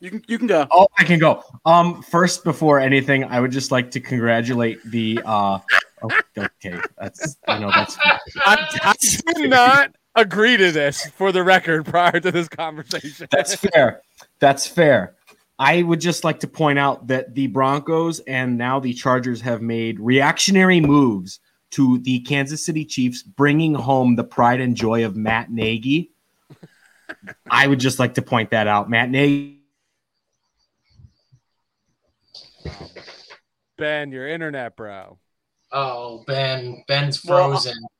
You 0.00 0.10
can 0.10 0.22
you 0.28 0.38
can 0.38 0.46
go. 0.46 0.66
Oh, 0.70 0.86
I 0.98 1.04
can 1.04 1.18
go. 1.18 1.42
Um, 1.64 2.02
first, 2.02 2.44
before 2.44 2.78
anything, 2.78 3.24
I 3.24 3.40
would 3.40 3.52
just 3.52 3.70
like 3.70 3.90
to 3.92 4.00
congratulate 4.00 4.78
the. 4.84 5.20
uh 5.24 5.58
oh, 6.02 6.20
Okay, 6.36 6.78
that's 6.98 7.36
I 7.48 7.58
know 7.58 7.70
that's. 7.74 7.96
I, 8.36 8.68
I 9.26 9.32
did 9.34 9.50
not 9.50 9.94
agree 10.14 10.56
to 10.56 10.72
this 10.72 11.06
for 11.10 11.32
the 11.32 11.42
record 11.42 11.86
prior 11.86 12.20
to 12.20 12.30
this 12.30 12.48
conversation. 12.48 13.28
That's 13.30 13.54
fair. 13.54 14.02
That's 14.38 14.66
fair. 14.66 15.14
I 15.58 15.82
would 15.82 16.00
just 16.00 16.24
like 16.24 16.40
to 16.40 16.48
point 16.48 16.78
out 16.78 17.08
that 17.08 17.34
the 17.34 17.46
Broncos 17.48 18.20
and 18.20 18.56
now 18.56 18.80
the 18.80 18.94
Chargers 18.94 19.42
have 19.42 19.60
made 19.60 20.00
reactionary 20.00 20.80
moves 20.80 21.38
to 21.72 21.98
the 21.98 22.20
Kansas 22.20 22.64
City 22.64 22.84
Chiefs, 22.84 23.22
bringing 23.22 23.74
home 23.74 24.16
the 24.16 24.24
pride 24.24 24.60
and 24.60 24.74
joy 24.74 25.04
of 25.04 25.16
Matt 25.16 25.50
Nagy. 25.50 26.10
I 27.50 27.66
would 27.66 27.78
just 27.78 27.98
like 27.98 28.14
to 28.14 28.22
point 28.22 28.50
that 28.50 28.66
out. 28.66 28.88
Matt 28.88 29.10
Nagy. 29.10 29.58
Ben, 33.76 34.12
your 34.12 34.28
internet, 34.28 34.76
bro. 34.76 35.18
Oh, 35.72 36.24
Ben, 36.26 36.84
Ben's 36.88 37.18
frozen. 37.18 37.76
Well, 37.80 37.90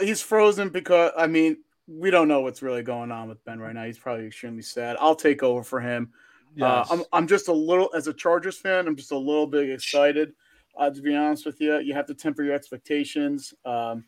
he's 0.00 0.20
frozen 0.20 0.68
because 0.68 1.12
I 1.16 1.26
mean 1.26 1.58
we 1.86 2.10
don't 2.10 2.28
know 2.28 2.40
what's 2.40 2.62
really 2.62 2.82
going 2.82 3.10
on 3.10 3.28
with 3.28 3.44
Ben 3.44 3.58
right 3.58 3.74
now. 3.74 3.84
He's 3.84 3.98
probably 3.98 4.26
extremely 4.26 4.62
sad. 4.62 4.96
I'll 5.00 5.14
take 5.14 5.42
over 5.42 5.62
for 5.62 5.80
him. 5.80 6.12
Uh, 6.60 6.84
I'm 6.90 7.04
I'm 7.12 7.26
just 7.26 7.48
a 7.48 7.52
little 7.52 7.90
as 7.94 8.06
a 8.06 8.12
Chargers 8.12 8.58
fan. 8.58 8.86
I'm 8.86 8.96
just 8.96 9.12
a 9.12 9.18
little 9.18 9.46
bit 9.46 9.70
excited. 9.70 10.32
Uh, 10.76 10.90
to 10.90 11.00
be 11.00 11.14
honest 11.14 11.46
with 11.46 11.60
you, 11.60 11.78
you 11.78 11.94
have 11.94 12.06
to 12.06 12.14
temper 12.14 12.42
your 12.42 12.54
expectations. 12.54 13.54
Um, 13.64 14.04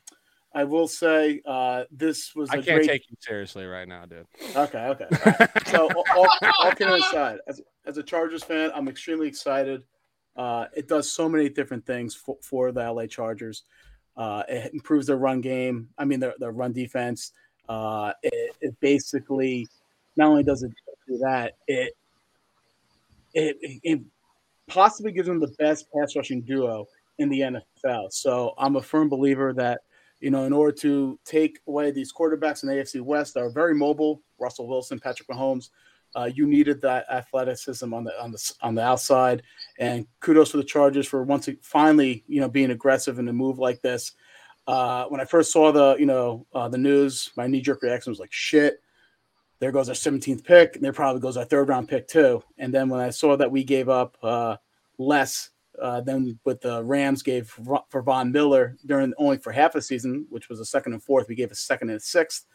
I 0.55 0.65
will 0.65 0.87
say 0.87 1.41
uh, 1.47 1.85
this 1.91 2.35
was 2.35 2.51
I 2.51 2.57
can't 2.57 2.67
great. 2.67 2.89
take 2.89 3.11
you 3.11 3.17
seriously 3.21 3.65
right 3.65 3.89
now, 3.89 4.05
dude. 4.05 4.27
Okay, 4.55 4.87
okay. 4.87 5.07
right. 5.25 5.69
so 5.69 5.89
all, 5.93 6.05
all, 6.15 6.29
all 6.61 6.73
kidding 6.73 6.95
aside, 6.95 7.39
as, 7.47 7.61
as 7.87 7.97
a 7.97 8.03
Chargers 8.03 8.45
fan, 8.45 8.71
I'm 8.75 8.89
extremely 8.89 9.29
excited. 9.29 9.83
Uh, 10.37 10.67
it 10.77 10.89
does 10.89 11.11
so 11.11 11.29
many 11.29 11.49
different 11.49 11.87
things 11.87 12.15
for, 12.15 12.37
for 12.43 12.73
the 12.73 12.81
LA 12.91 13.07
Chargers. 13.07 13.65
Uh, 14.17 14.43
it 14.49 14.73
improves 14.75 15.07
their 15.07 15.17
run 15.17 15.41
game. 15.41 15.89
I 15.99 16.05
mean, 16.05 16.21
their, 16.21 16.35
their 16.39 16.53
run 16.53 16.73
defense. 16.73 17.33
Uh, 17.69 18.13
it, 18.23 18.55
it 18.61 18.81
basically 18.81 19.67
not 20.17 20.29
only 20.29 20.43
does 20.43 20.63
it 20.63 20.73
do 21.09 21.19
that, 21.19 21.55
it 21.67 21.97
it, 23.35 23.57
it 23.83 24.01
possibly 24.69 25.11
gives 25.11 25.27
them 25.27 25.41
the 25.41 25.55
best 25.59 25.87
pass 25.91 26.15
rushing 26.15 26.43
duo 26.43 26.87
in 27.19 27.31
the 27.31 27.41
NFL. 27.41 28.13
So 28.13 28.53
I'm 28.59 28.77
a 28.77 28.83
firm 28.83 29.09
believer 29.09 29.55
that 29.55 29.81
you 30.23 30.31
know, 30.31 30.45
in 30.45 30.53
order 30.53 30.71
to 30.71 31.19
take 31.25 31.59
away 31.67 31.91
these 31.91 32.13
quarterbacks 32.13 32.63
in 32.63 32.69
the 32.69 32.77
AFC 32.77 33.01
West 33.01 33.35
that 33.35 33.41
are 33.41 33.51
very 33.51 33.75
mobile, 33.75 34.23
Russell 34.39 34.69
Wilson, 34.69 35.01
Patrick 35.01 35.29
Mahomes, 35.29 35.71
uh, 36.15 36.31
you 36.33 36.47
needed 36.47 36.81
that 36.83 37.07
athleticism 37.11 37.93
on 37.93 38.05
the 38.05 38.23
on 38.23 38.33
the 38.33 38.55
on 38.61 38.75
the 38.75 38.83
outside. 38.83 39.43
And 39.79 40.07
kudos 40.21 40.51
to 40.51 40.57
the 40.57 40.65
Chargers 40.65 41.07
for 41.07 41.23
once 41.23 41.49
finally, 41.63 42.25
you 42.27 42.41
know, 42.41 42.49
being 42.49 42.71
aggressive 42.71 43.19
in 43.19 43.29
a 43.29 43.33
move 43.33 43.59
like 43.59 43.81
this. 43.81 44.13
Uh, 44.67 45.07
when 45.07 45.21
I 45.21 45.25
first 45.25 45.51
saw 45.51 45.73
the, 45.73 45.97
you 45.99 46.07
know, 46.07 46.47
uh, 46.55 46.69
the 46.69 46.79
news, 46.79 47.33
my 47.37 47.47
knee 47.49 47.61
jerk 47.61 47.83
reaction 47.83 48.11
was 48.11 48.21
like, 48.21 48.33
"Shit, 48.33 48.81
there 49.59 49.73
goes 49.73 49.89
our 49.89 49.95
17th 49.95 50.45
pick, 50.45 50.77
and 50.77 50.85
there 50.85 50.93
probably 50.93 51.21
goes 51.21 51.37
our 51.37 51.45
third 51.45 51.69
round 51.69 51.89
pick 51.89 52.07
too." 52.07 52.43
And 52.59 52.73
then 52.73 52.89
when 52.89 53.01
I 53.01 53.11
saw 53.11 53.37
that 53.37 53.51
we 53.51 53.65
gave 53.65 53.89
up 53.89 54.17
uh, 54.23 54.57
less 54.99 55.51
uh, 55.81 56.01
than 56.01 56.39
what 56.43 56.61
the 56.61 56.85
Rams 56.85 57.23
gave 57.23 57.49
for, 57.49 57.83
for 57.89 58.03
Von 58.03 58.31
Miller 58.31 58.77
during 58.87 59.13
only 59.19 59.39
for 59.39 59.53
half 59.53 59.75
a 59.75 59.83
season, 59.83 60.27
which 60.29 60.49
was 60.49 60.61
a 60.61 60.65
second 60.65 60.93
and 60.93 61.03
fourth. 61.03 61.29
We 61.29 61.35
gave 61.35 61.51
a 61.51 61.57
second 61.57 61.91
and 61.91 61.97
a 61.97 62.01
sixth. 62.01 62.47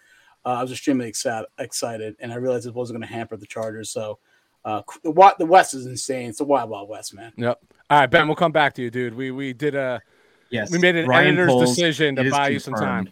Uh, 0.47 0.59
I 0.59 0.61
was 0.61 0.71
extremely 0.71 1.09
excited, 1.09 1.47
excited, 1.59 2.15
and 2.21 2.31
I 2.31 2.35
realized 2.35 2.67
it 2.67 2.73
wasn't 2.73 2.99
going 2.99 3.07
to 3.09 3.13
hamper 3.13 3.35
the 3.35 3.45
Chargers. 3.45 3.89
So 3.89 4.19
uh, 4.63 4.81
the 5.03 5.35
the 5.37 5.45
West 5.45 5.73
is 5.73 5.85
insane. 5.87 6.29
It's 6.29 6.39
a 6.39 6.45
wild, 6.45 6.69
wild 6.69 6.87
West, 6.87 7.13
man. 7.13 7.33
Yep. 7.35 7.59
All 7.89 7.99
right, 7.99 8.09
Ben, 8.09 8.27
we'll 8.27 8.37
come 8.37 8.53
back 8.53 8.73
to 8.75 8.81
you, 8.81 8.89
dude. 8.89 9.13
We 9.13 9.31
we 9.31 9.51
did 9.51 9.75
a 9.75 10.01
Yes, 10.49 10.71
we 10.71 10.77
made 10.77 10.95
an 10.95 11.05
Ryan 11.05 11.27
editor's 11.27 11.49
Poles, 11.49 11.69
decision 11.69 12.15
to 12.15 12.23
is 12.23 12.31
buy 12.31 12.47
you 12.47 12.59
some 12.59 12.75
time. 12.75 13.09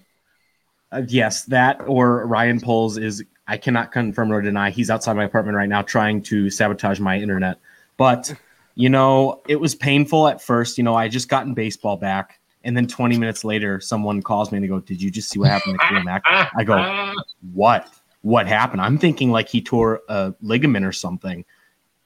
Uh, 0.93 1.01
yes, 1.09 1.43
that 1.45 1.81
or 1.85 2.25
Ryan 2.25 2.61
Poles 2.61 2.97
is. 2.97 3.21
I 3.47 3.57
cannot 3.57 3.91
confirm 3.91 4.31
or 4.31 4.41
deny. 4.41 4.71
He's 4.71 4.89
outside 4.89 5.17
my 5.17 5.25
apartment 5.25 5.57
right 5.57 5.69
now, 5.69 5.81
trying 5.81 6.23
to 6.23 6.49
sabotage 6.49 7.01
my 7.01 7.19
internet. 7.19 7.59
But 7.97 8.33
you 8.75 8.89
know, 8.89 9.41
it 9.47 9.57
was 9.57 9.75
painful 9.75 10.29
at 10.29 10.41
first. 10.41 10.77
You 10.77 10.85
know, 10.85 10.95
I 10.95 11.09
just 11.09 11.27
gotten 11.27 11.53
baseball 11.53 11.97
back, 11.97 12.39
and 12.65 12.75
then 12.75 12.87
20 12.87 13.17
minutes 13.17 13.45
later, 13.45 13.79
someone 13.79 14.21
calls 14.21 14.51
me 14.51 14.57
and 14.57 14.63
they 14.63 14.67
go, 14.67 14.79
"Did 14.79 15.01
you 15.01 15.09
just 15.09 15.29
see 15.29 15.39
what 15.39 15.49
happened 15.49 15.79
to 15.79 15.85
Khalil 15.87 16.03
Mack?" 16.03 16.23
I 16.25 16.63
go, 16.63 17.13
"What? 17.53 17.87
What 18.21 18.47
happened?" 18.47 18.81
I'm 18.81 18.97
thinking 18.97 19.31
like 19.31 19.47
he 19.47 19.61
tore 19.61 20.01
a 20.09 20.33
ligament 20.41 20.85
or 20.85 20.91
something. 20.91 21.45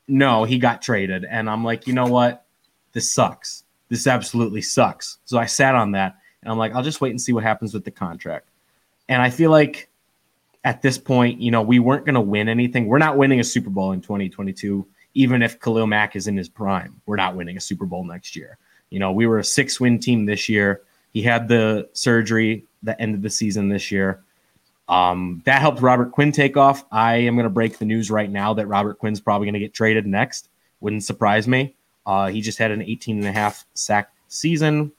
No, 0.07 0.43
he 0.43 0.59
got 0.59 0.81
traded, 0.81 1.25
and 1.25 1.49
I'm 1.49 1.63
like, 1.63 1.87
you 1.87 1.93
know 1.93 2.07
what? 2.07 2.45
This 2.93 3.11
sucks. 3.11 3.63
This 3.89 4.05
absolutely 4.07 4.61
sucks. 4.61 5.19
So 5.25 5.37
I 5.37 5.45
sat 5.45 5.75
on 5.75 5.91
that, 5.93 6.17
and 6.43 6.51
I'm 6.51 6.57
like, 6.57 6.75
I'll 6.75 6.83
just 6.83 7.01
wait 7.01 7.11
and 7.11 7.21
see 7.21 7.33
what 7.33 7.43
happens 7.43 7.73
with 7.73 7.85
the 7.85 7.91
contract. 7.91 8.49
And 9.07 9.21
I 9.21 9.29
feel 9.29 9.51
like 9.51 9.89
at 10.63 10.81
this 10.81 10.97
point, 10.97 11.39
you 11.41 11.51
know, 11.51 11.61
we 11.61 11.79
weren't 11.79 12.05
going 12.05 12.15
to 12.15 12.21
win 12.21 12.49
anything. 12.49 12.87
We're 12.87 12.97
not 12.97 13.17
winning 13.17 13.39
a 13.39 13.43
Super 13.43 13.69
Bowl 13.69 13.91
in 13.91 14.01
2022, 14.01 14.85
even 15.13 15.41
if 15.41 15.59
Khalil 15.59 15.87
Mack 15.87 16.15
is 16.15 16.27
in 16.27 16.35
his 16.35 16.49
prime. 16.49 17.01
We're 17.05 17.15
not 17.15 17.35
winning 17.35 17.57
a 17.57 17.61
Super 17.61 17.85
Bowl 17.85 18.03
next 18.03 18.35
year. 18.35 18.57
You 18.89 18.99
know, 18.99 19.11
we 19.11 19.27
were 19.27 19.39
a 19.39 19.43
six 19.43 19.79
win 19.79 19.99
team 19.99 20.25
this 20.25 20.49
year. 20.49 20.81
He 21.13 21.21
had 21.21 21.47
the 21.47 21.89
surgery 21.93 22.65
the 22.83 22.99
end 23.01 23.15
of 23.15 23.21
the 23.21 23.29
season 23.29 23.69
this 23.69 23.91
year. 23.91 24.23
Um, 24.87 25.43
that 25.45 25.61
helped 25.61 25.81
Robert 25.81 26.11
Quinn 26.11 26.31
take 26.31 26.57
off. 26.57 26.83
I 26.91 27.17
am 27.17 27.35
going 27.35 27.43
to 27.43 27.49
break 27.49 27.77
the 27.77 27.85
news 27.85 28.09
right 28.09 28.29
now 28.29 28.55
that 28.55 28.67
Robert 28.67 28.97
Quinn's 28.97 29.19
probably 29.19 29.45
going 29.45 29.53
to 29.53 29.59
get 29.59 29.73
traded 29.73 30.07
next. 30.07 30.49
Wouldn't 30.81 31.03
surprise 31.03 31.47
me. 31.47 31.75
Uh, 32.05 32.27
he 32.27 32.41
just 32.41 32.57
had 32.57 32.71
an 32.71 32.81
18 32.81 33.17
and 33.17 33.27
a 33.27 33.31
half 33.31 33.65
sack 33.75 34.11
season. 34.29 34.91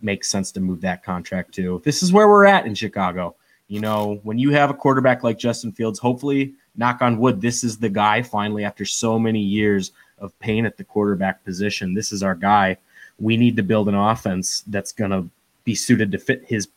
Makes 0.00 0.28
sense 0.28 0.52
to 0.52 0.60
move 0.60 0.80
that 0.82 1.02
contract 1.02 1.54
too. 1.54 1.82
This 1.84 2.02
is 2.02 2.12
where 2.12 2.28
we're 2.28 2.44
at 2.44 2.66
in 2.66 2.74
Chicago. 2.74 3.34
You 3.66 3.80
know, 3.80 4.20
when 4.22 4.38
you 4.38 4.50
have 4.52 4.70
a 4.70 4.74
quarterback 4.74 5.24
like 5.24 5.38
Justin 5.38 5.72
Fields, 5.72 5.98
hopefully 5.98 6.54
knock 6.76 7.02
on 7.02 7.18
wood, 7.18 7.40
this 7.40 7.64
is 7.64 7.78
the 7.78 7.88
guy 7.88 8.22
finally 8.22 8.64
after 8.64 8.84
so 8.84 9.18
many 9.18 9.40
years 9.40 9.92
of 10.18 10.38
pain 10.38 10.66
at 10.66 10.76
the 10.76 10.84
quarterback 10.84 11.44
position. 11.44 11.94
This 11.94 12.12
is 12.12 12.22
our 12.22 12.34
guy. 12.34 12.76
We 13.18 13.36
need 13.36 13.56
to 13.56 13.62
build 13.62 13.88
an 13.88 13.94
offense 13.94 14.62
that's 14.66 14.92
going 14.92 15.10
to 15.10 15.28
be 15.64 15.74
suited 15.74 16.12
to 16.12 16.18
fit 16.18 16.44
his 16.46 16.68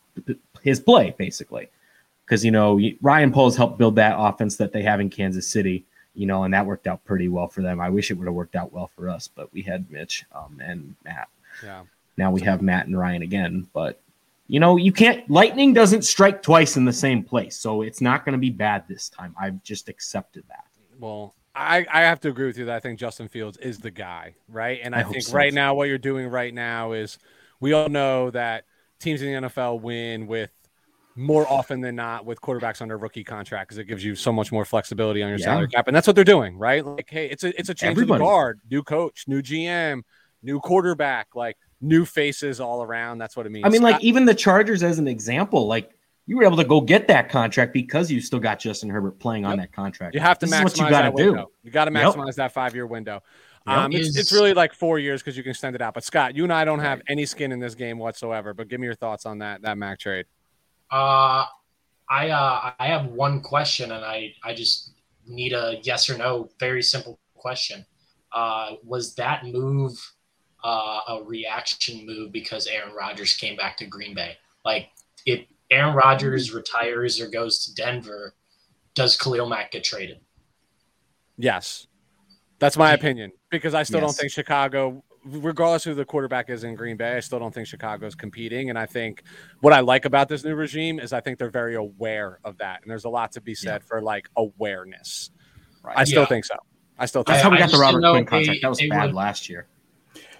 his 0.62 0.80
play, 0.80 1.14
basically. 1.18 1.68
Because 2.24 2.44
you 2.44 2.50
know 2.50 2.80
Ryan 3.02 3.32
Poles 3.32 3.56
helped 3.56 3.78
build 3.78 3.96
that 3.96 4.16
offense 4.18 4.56
that 4.56 4.72
they 4.72 4.82
have 4.82 5.00
in 5.00 5.10
Kansas 5.10 5.48
City, 5.48 5.84
you 6.14 6.26
know, 6.26 6.44
and 6.44 6.54
that 6.54 6.66
worked 6.66 6.86
out 6.86 7.04
pretty 7.04 7.28
well 7.28 7.48
for 7.48 7.62
them. 7.62 7.80
I 7.80 7.90
wish 7.90 8.10
it 8.10 8.14
would 8.14 8.26
have 8.26 8.34
worked 8.34 8.56
out 8.56 8.72
well 8.72 8.90
for 8.96 9.08
us, 9.08 9.28
but 9.28 9.52
we 9.52 9.62
had 9.62 9.90
Mitch 9.90 10.24
um, 10.34 10.60
and 10.62 10.94
Matt. 11.04 11.28
Yeah. 11.62 11.82
Now 12.16 12.30
we 12.30 12.40
have 12.42 12.62
Matt 12.62 12.86
and 12.86 12.98
Ryan 12.98 13.22
again, 13.22 13.68
but 13.72 14.00
you 14.48 14.60
know, 14.60 14.76
you 14.76 14.92
can't 14.92 15.28
lightning 15.28 15.72
doesn't 15.72 16.02
strike 16.02 16.42
twice 16.42 16.76
in 16.76 16.84
the 16.84 16.92
same 16.92 17.22
place. 17.22 17.56
So 17.56 17.82
it's 17.82 18.00
not 18.00 18.24
going 18.24 18.32
to 18.32 18.38
be 18.38 18.50
bad 18.50 18.84
this 18.88 19.08
time. 19.08 19.34
I've 19.38 19.62
just 19.62 19.88
accepted 19.88 20.44
that. 20.48 20.64
Well, 20.98 21.34
I, 21.56 21.86
I 21.90 22.02
have 22.02 22.20
to 22.20 22.28
agree 22.28 22.46
with 22.46 22.58
you 22.58 22.66
that 22.66 22.76
I 22.76 22.80
think 22.80 22.98
Justin 22.98 23.28
Fields 23.28 23.56
is 23.56 23.78
the 23.78 23.90
guy, 23.90 24.34
right? 24.48 24.78
And 24.82 24.94
I, 24.94 25.00
I 25.00 25.02
think 25.04 25.22
so. 25.22 25.32
right 25.32 25.52
now 25.52 25.74
what 25.74 25.88
you're 25.88 25.96
doing 25.96 26.28
right 26.28 26.52
now 26.52 26.92
is 26.92 27.18
we 27.60 27.72
all 27.72 27.88
know 27.88 28.30
that 28.30 28.64
teams 29.00 29.22
in 29.22 29.42
the 29.42 29.48
NFL 29.48 29.80
win 29.80 30.26
with 30.26 30.52
more 31.16 31.50
often 31.50 31.80
than 31.80 31.96
not 31.96 32.26
with 32.26 32.40
quarterbacks 32.42 32.82
under 32.82 32.98
rookie 32.98 33.24
contract 33.24 33.68
because 33.68 33.78
it 33.78 33.84
gives 33.84 34.04
you 34.04 34.14
so 34.14 34.30
much 34.30 34.52
more 34.52 34.66
flexibility 34.66 35.22
on 35.22 35.30
your 35.30 35.38
yeah. 35.38 35.46
salary 35.46 35.68
cap, 35.68 35.86
and 35.86 35.96
that's 35.96 36.06
what 36.06 36.14
they're 36.14 36.24
doing, 36.24 36.58
right? 36.58 36.84
Like, 36.84 37.08
hey, 37.08 37.26
it's 37.26 37.42
a 37.42 37.58
it's 37.58 37.70
a 37.70 37.74
change 37.74 37.92
Everybody. 37.92 38.22
of 38.22 38.26
guard, 38.26 38.60
new 38.70 38.82
coach, 38.82 39.24
new 39.26 39.40
GM, 39.40 40.02
new 40.42 40.60
quarterback, 40.60 41.28
like 41.34 41.56
new 41.80 42.04
faces 42.04 42.60
all 42.60 42.82
around. 42.82 43.16
That's 43.16 43.34
what 43.34 43.46
it 43.46 43.50
means. 43.50 43.64
I 43.64 43.70
mean, 43.70 43.82
like 43.82 44.02
even 44.04 44.26
the 44.26 44.34
Chargers 44.34 44.82
as 44.82 44.98
an 44.98 45.08
example, 45.08 45.66
like 45.66 45.95
you 46.26 46.36
were 46.36 46.44
able 46.44 46.56
to 46.56 46.64
go 46.64 46.80
get 46.80 47.06
that 47.08 47.28
contract 47.28 47.72
because 47.72 48.10
you 48.10 48.20
still 48.20 48.40
got 48.40 48.58
Justin 48.58 48.90
Herbert 48.90 49.18
playing 49.18 49.44
yep. 49.44 49.52
on 49.52 49.58
that 49.58 49.72
contract. 49.72 50.14
You 50.14 50.20
have 50.20 50.38
to 50.40 50.46
this 50.46 50.54
maximize 50.54 50.84
you 50.84 50.90
that 50.90 51.14
window. 51.14 51.50
You 51.62 51.70
got 51.70 51.84
to 51.84 51.90
maximize 51.90 52.26
yep. 52.28 52.36
that 52.36 52.52
five 52.52 52.74
year 52.74 52.86
window. 52.86 53.22
Yep. 53.66 53.76
Um, 53.76 53.92
it's, 53.92 54.16
it's 54.16 54.32
really 54.32 54.54
like 54.54 54.74
four 54.74 54.98
years 54.98 55.22
because 55.22 55.36
you 55.36 55.42
can 55.42 55.50
extend 55.50 55.74
it 55.74 55.82
out. 55.82 55.94
But 55.94 56.04
Scott, 56.04 56.36
you 56.36 56.44
and 56.44 56.52
I 56.52 56.64
don't 56.64 56.80
have 56.80 57.00
any 57.08 57.26
skin 57.26 57.52
in 57.52 57.60
this 57.60 57.74
game 57.74 57.98
whatsoever. 57.98 58.54
But 58.54 58.68
give 58.68 58.80
me 58.80 58.86
your 58.86 58.94
thoughts 58.94 59.26
on 59.26 59.38
that 59.38 59.62
that 59.62 59.78
Mack 59.78 60.00
trade. 60.00 60.26
Uh, 60.90 61.46
I 62.08 62.30
uh, 62.30 62.72
I 62.78 62.86
have 62.86 63.06
one 63.06 63.40
question, 63.40 63.92
and 63.92 64.04
I 64.04 64.32
I 64.44 64.54
just 64.54 64.92
need 65.26 65.52
a 65.52 65.78
yes 65.82 66.08
or 66.10 66.18
no, 66.18 66.50
very 66.58 66.82
simple 66.82 67.18
question. 67.34 67.84
Uh, 68.32 68.72
was 68.84 69.14
that 69.14 69.44
move 69.46 69.92
uh, 70.64 71.00
a 71.08 71.22
reaction 71.24 72.04
move 72.04 72.32
because 72.32 72.66
Aaron 72.66 72.94
Rodgers 72.94 73.36
came 73.36 73.56
back 73.56 73.76
to 73.78 73.86
Green 73.86 74.14
Bay. 74.14 74.36
Like 74.64 74.88
if 75.24 75.46
Aaron 75.70 75.94
Rodgers 75.94 76.52
retires 76.52 77.20
or 77.20 77.28
goes 77.28 77.64
to 77.64 77.74
Denver, 77.74 78.34
does 78.94 79.16
Khalil 79.16 79.48
Mack 79.48 79.72
get 79.72 79.84
traded? 79.84 80.20
Yes. 81.36 81.86
That's 82.58 82.76
my 82.76 82.92
opinion 82.92 83.32
because 83.50 83.74
I 83.74 83.82
still 83.82 84.00
yes. 84.00 84.08
don't 84.08 84.16
think 84.16 84.32
Chicago, 84.32 85.04
regardless 85.24 85.84
who 85.84 85.94
the 85.94 86.06
quarterback 86.06 86.48
is 86.48 86.64
in 86.64 86.74
Green 86.74 86.96
Bay, 86.96 87.16
I 87.16 87.20
still 87.20 87.38
don't 87.38 87.52
think 87.52 87.66
Chicago's 87.66 88.14
competing. 88.14 88.70
And 88.70 88.78
I 88.78 88.86
think 88.86 89.22
what 89.60 89.74
I 89.74 89.80
like 89.80 90.06
about 90.06 90.28
this 90.28 90.42
new 90.42 90.54
regime 90.54 90.98
is 90.98 91.12
I 91.12 91.20
think 91.20 91.38
they're 91.38 91.50
very 91.50 91.74
aware 91.74 92.38
of 92.44 92.56
that. 92.58 92.80
And 92.82 92.90
there's 92.90 93.04
a 93.04 93.10
lot 93.10 93.32
to 93.32 93.42
be 93.42 93.54
said 93.54 93.82
yeah. 93.82 93.86
for 93.86 94.00
like 94.00 94.30
awareness. 94.36 95.30
Right. 95.82 95.98
I 95.98 96.04
still 96.04 96.22
yeah. 96.22 96.26
think 96.26 96.44
so. 96.46 96.56
I 96.98 97.04
still 97.04 97.22
think 97.22 97.34
that's 97.34 97.42
how 97.42 97.50
we 97.50 97.58
got 97.58 97.70
the 97.70 97.78
Robert 97.78 98.00
Quinn 98.00 98.24
contract. 98.24 98.60
that 98.62 98.68
was 98.68 98.82
bad 98.88 99.06
would, 99.06 99.14
last 99.14 99.50
year 99.50 99.66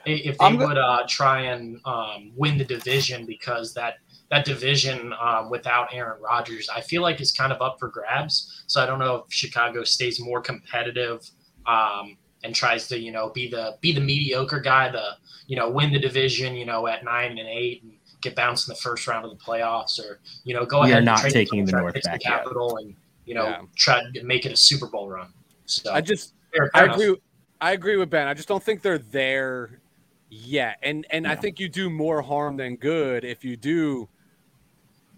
if 0.06 0.38
they 0.38 0.52
would 0.54 0.78
uh, 0.78 1.02
try 1.08 1.42
and 1.42 1.80
um, 1.84 2.32
win 2.36 2.56
the 2.56 2.64
division 2.64 3.26
because 3.26 3.74
that 3.74 3.98
that 4.30 4.44
division 4.44 5.12
um, 5.20 5.50
without 5.50 5.88
Aaron 5.92 6.20
Rodgers, 6.20 6.68
I 6.68 6.80
feel 6.80 7.02
like 7.02 7.20
is 7.20 7.32
kind 7.32 7.52
of 7.52 7.62
up 7.62 7.78
for 7.78 7.88
grabs. 7.88 8.64
So 8.66 8.82
I 8.82 8.86
don't 8.86 8.98
know 8.98 9.16
if 9.16 9.32
Chicago 9.32 9.84
stays 9.84 10.20
more 10.20 10.40
competitive 10.40 11.28
um, 11.66 12.16
and 12.42 12.54
tries 12.54 12.88
to 12.88 12.98
you 12.98 13.12
know 13.12 13.30
be 13.30 13.48
the 13.48 13.76
be 13.80 13.92
the 13.92 14.00
mediocre 14.00 14.60
guy, 14.60 14.90
the 14.90 15.12
you 15.46 15.56
know 15.56 15.70
win 15.70 15.92
the 15.92 15.98
division, 15.98 16.56
you 16.56 16.66
know 16.66 16.86
at 16.86 17.04
nine 17.04 17.38
and 17.38 17.48
eight 17.48 17.82
and 17.82 17.92
get 18.20 18.34
bounced 18.34 18.68
in 18.68 18.72
the 18.72 18.80
first 18.80 19.06
round 19.06 19.24
of 19.24 19.30
the 19.30 19.42
playoffs, 19.44 19.98
or 19.98 20.20
you 20.44 20.54
know 20.54 20.64
go 20.64 20.82
we 20.82 20.90
ahead. 20.90 21.02
Are 21.02 21.04
not 21.04 21.22
taking 21.22 21.64
the 21.64 21.72
North 21.72 22.02
back 22.02 22.20
capital 22.20 22.78
and 22.78 22.94
you 23.24 23.34
know 23.34 23.46
yeah. 23.46 23.62
try 23.76 24.02
to 24.12 24.22
make 24.24 24.46
it 24.46 24.52
a 24.52 24.56
Super 24.56 24.86
Bowl 24.86 25.08
run. 25.08 25.28
So 25.66 25.92
I 25.92 26.00
just 26.00 26.34
I 26.74 26.84
agree. 26.84 27.16
I 27.60 27.72
agree 27.72 27.96
with 27.96 28.10
Ben. 28.10 28.26
I 28.26 28.34
just 28.34 28.48
don't 28.48 28.62
think 28.62 28.82
they're 28.82 28.98
there 28.98 29.80
yeah, 30.28 30.74
and 30.82 31.06
and 31.10 31.24
yeah. 31.24 31.32
I 31.32 31.36
think 31.36 31.60
you 31.60 31.68
do 31.68 31.88
more 31.88 32.20
harm 32.20 32.56
than 32.56 32.76
good 32.76 33.24
if 33.24 33.44
you 33.44 33.56
do 33.56 34.08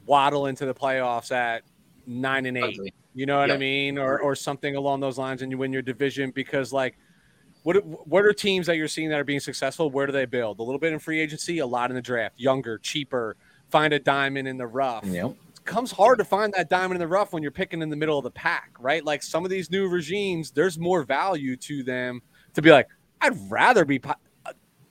waddle 0.08 0.46
into 0.46 0.66
the 0.66 0.74
playoffs 0.74 1.30
at 1.30 1.62
nine 2.06 2.46
and 2.46 2.58
eight. 2.58 2.94
You 3.14 3.26
know 3.26 3.38
what 3.38 3.50
I 3.50 3.56
mean, 3.56 3.98
or 3.98 4.18
or 4.20 4.34
something 4.34 4.74
along 4.74 5.00
those 5.00 5.18
lines, 5.18 5.42
and 5.42 5.52
you 5.52 5.58
win 5.58 5.72
your 5.72 5.82
division 5.82 6.30
because 6.30 6.72
like. 6.72 6.98
What, 7.64 7.84
what 8.06 8.24
are 8.24 8.32
teams 8.32 8.68
that 8.68 8.76
you're 8.76 8.88
seeing 8.88 9.10
that 9.10 9.18
are 9.18 9.24
being 9.24 9.40
successful? 9.40 9.90
Where 9.90 10.06
do 10.06 10.12
they 10.12 10.24
build? 10.24 10.60
A 10.60 10.62
little 10.62 10.78
bit 10.78 10.92
in 10.92 10.98
free 11.00 11.20
agency, 11.20 11.58
a 11.58 11.66
lot 11.66 11.90
in 11.90 11.96
the 11.96 12.00
draft. 12.00 12.38
Younger, 12.38 12.78
cheaper, 12.78 13.36
find 13.68 13.92
a 13.92 13.98
diamond 13.98 14.48
in 14.48 14.56
the 14.56 14.66
rough. 14.66 15.04
Yep. 15.04 15.32
It 15.56 15.64
comes 15.64 15.90
hard 15.90 16.18
to 16.18 16.24
find 16.24 16.54
that 16.54 16.70
diamond 16.70 16.94
in 16.94 17.00
the 17.00 17.08
rough 17.08 17.32
when 17.32 17.42
you're 17.42 17.52
picking 17.52 17.82
in 17.82 17.90
the 17.90 17.96
middle 17.96 18.16
of 18.16 18.24
the 18.24 18.30
pack, 18.30 18.70
right? 18.78 19.04
Like 19.04 19.22
some 19.22 19.44
of 19.44 19.50
these 19.50 19.70
new 19.70 19.88
regimes, 19.88 20.50
there's 20.50 20.78
more 20.78 21.02
value 21.02 21.56
to 21.56 21.82
them 21.82 22.22
to 22.54 22.62
be 22.62 22.70
like, 22.70 22.88
I'd 23.20 23.36
rather 23.50 23.84
be 23.84 24.00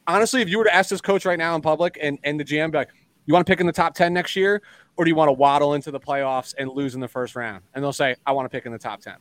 honestly, 0.05 0.41
if 0.41 0.50
you 0.50 0.57
were 0.57 0.65
to 0.65 0.75
ask 0.75 0.89
this 0.89 1.01
coach 1.01 1.25
right 1.25 1.39
now 1.39 1.55
in 1.55 1.62
public 1.62 1.97
and, 2.01 2.19
and 2.24 2.39
the 2.39 2.45
GM, 2.45 2.71
be 2.71 2.77
like, 2.77 2.89
you 3.25 3.33
want 3.33 3.45
to 3.45 3.51
pick 3.51 3.59
in 3.59 3.65
the 3.65 3.74
top 3.74 3.93
10 3.93 4.13
next 4.13 4.36
year, 4.36 4.62
or 4.98 5.06
do 5.06 5.10
you 5.10 5.16
want 5.16 5.30
to 5.30 5.34
waddle 5.34 5.74
into 5.75 5.92
the 5.92 6.00
playoffs 6.00 6.54
and 6.58 6.70
lose 6.70 6.96
in 6.96 7.01
the 7.01 7.08
first 7.08 7.36
round? 7.36 7.63
And 7.74 7.84
they'll 7.84 7.94
say, 7.94 8.16
I 8.25 8.32
want 8.32 8.46
to 8.46 8.50
pick 8.50 8.66
in 8.66 8.72
the 8.72 8.80
top 8.80 9.01
10. 9.01 9.16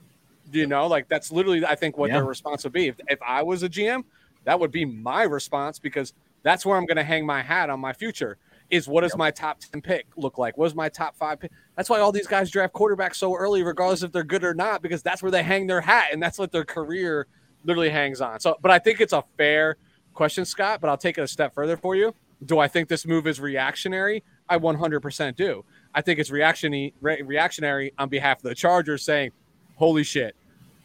Do 0.51 0.59
you 0.59 0.67
know? 0.67 0.87
Like, 0.87 1.09
that's 1.09 1.31
literally, 1.31 1.65
I 1.65 1.75
think, 1.75 1.99
what 1.99 2.09
yeah. 2.09 2.17
their 2.17 2.25
response 2.25 2.65
would 2.65 2.73
be. 2.73 2.89
If, 2.89 2.97
if 3.09 3.19
I 3.23 3.43
was 3.43 3.63
a 3.63 3.69
GM, 3.69 4.05
that 4.45 4.59
would 4.59 4.71
be 4.71 4.85
my 4.85 5.25
response 5.25 5.79
because 5.79 6.15
that's 6.43 6.65
where 6.65 6.77
I'm 6.77 6.87
going 6.87 6.97
to 6.97 7.05
hang 7.05 7.27
my 7.27 7.43
hat 7.43 7.71
on 7.71 7.81
my 7.81 7.93
future 7.93 8.39
is 8.71 8.89
what 8.89 9.03
does 9.03 9.13
yep. 9.13 9.19
my 9.19 9.31
top 9.31 9.61
10 9.61 9.81
pick 9.81 10.07
look 10.17 10.39
like? 10.39 10.57
What 10.57 10.67
is 10.67 10.75
my 10.75 10.89
top 10.89 11.17
five 11.17 11.41
pick? 11.41 11.53
That's 11.77 11.89
why 11.89 12.01
all 12.01 12.13
these 12.13 12.27
guys 12.27 12.51
draft 12.51 12.73
quarterbacks 12.73 13.17
so 13.17 13.35
early, 13.35 13.63
regardless 13.63 14.03
if 14.03 14.13
they're 14.13 14.25
good 14.25 14.45
or 14.45 14.55
not, 14.55 14.83
because 14.83 15.03
that's 15.03 15.23
where 15.23 15.31
they 15.31 15.43
hang 15.43 15.67
their 15.67 15.81
hat 15.81 16.09
and 16.13 16.23
that's 16.23 16.39
what 16.39 16.53
their 16.53 16.65
career 16.65 17.27
literally 17.65 17.91
hangs 17.91 18.21
on. 18.21 18.41
So, 18.41 18.57
but 18.61 18.71
I 18.71 18.79
think 18.79 19.01
it's 19.01 19.13
a 19.13 19.25
fair 19.37 19.77
question, 20.15 20.45
Scott, 20.45 20.81
but 20.81 20.89
I'll 20.89 20.97
take 20.97 21.19
it 21.19 21.23
a 21.23 21.29
step 21.29 21.55
further 21.55 21.77
for 21.77 21.95
you. 21.95 22.15
Do 22.45 22.59
I 22.59 22.69
think 22.69 22.89
this 22.89 23.07
move 23.07 23.27
is 23.27 23.41
reactionary? 23.41 24.23
I 24.49 24.59
100% 24.59 25.37
do. 25.37 25.65
I 25.95 26.03
think 26.03 26.19
it's 26.19 26.31
reactionary, 26.31 26.95
re- 27.01 27.23
reactionary 27.23 27.93
on 27.99 28.09
behalf 28.09 28.39
of 28.39 28.43
the 28.45 28.55
Chargers 28.55 29.03
saying, 29.03 29.33
"Holy 29.77 30.05
shit! 30.05 30.37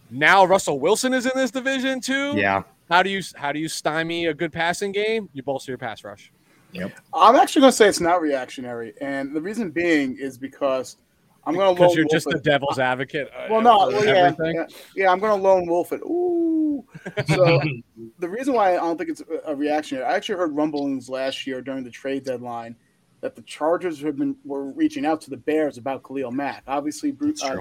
Now 0.09 0.45
Russell 0.45 0.79
Wilson 0.79 1.13
is 1.13 1.25
in 1.25 1.33
this 1.35 1.51
division 1.51 1.99
too." 1.99 2.33
Yeah. 2.35 2.63
How 2.89 3.03
do 3.03 3.09
you 3.09 3.21
how 3.35 3.51
do 3.51 3.59
you 3.59 3.67
stymie 3.67 4.27
a 4.27 4.33
good 4.33 4.51
passing 4.51 4.91
game? 4.91 5.29
You 5.33 5.43
bolster 5.43 5.71
your 5.71 5.77
pass 5.77 6.03
rush. 6.03 6.31
Yep. 6.73 6.93
I'm 7.13 7.35
actually 7.35 7.61
going 7.61 7.71
to 7.71 7.77
say 7.77 7.87
it's 7.87 7.99
not 7.99 8.21
reactionary, 8.21 8.93
and 9.01 9.35
the 9.35 9.41
reason 9.41 9.71
being 9.71 10.17
is 10.17 10.37
because 10.37 10.97
I'm 11.45 11.55
going 11.55 11.75
to 11.75 11.81
because 11.81 11.95
you're 11.95 12.07
just 12.09 12.29
the 12.29 12.39
devil's 12.39 12.79
advocate. 12.79 13.29
Uh, 13.35 13.47
well, 13.49 13.61
no, 13.61 13.77
well, 13.89 14.05
yeah, 14.05 14.33
yeah, 14.43 14.65
yeah, 14.95 15.11
I'm 15.11 15.19
going 15.19 15.37
to 15.37 15.41
lone 15.41 15.65
wolf 15.65 15.91
it. 15.91 16.01
Ooh. 16.01 16.85
So 17.27 17.59
the 18.19 18.29
reason 18.29 18.53
why 18.53 18.73
I 18.73 18.77
don't 18.77 18.97
think 18.97 19.09
it's 19.09 19.23
a 19.45 19.55
reaction, 19.55 19.99
I 19.99 20.13
actually 20.13 20.37
heard 20.37 20.55
rumblings 20.55 21.09
last 21.09 21.47
year 21.47 21.61
during 21.61 21.83
the 21.83 21.89
trade 21.89 22.23
deadline 22.23 22.75
that 23.21 23.35
the 23.35 23.41
Chargers 23.43 24.01
have 24.01 24.17
been 24.17 24.35
were 24.43 24.71
reaching 24.71 25.05
out 25.05 25.21
to 25.21 25.29
the 25.29 25.37
Bears 25.37 25.77
about 25.77 26.03
Khalil 26.03 26.31
Mack. 26.31 26.63
Obviously, 26.67 27.11
Bruce, 27.11 27.43
uh, 27.43 27.57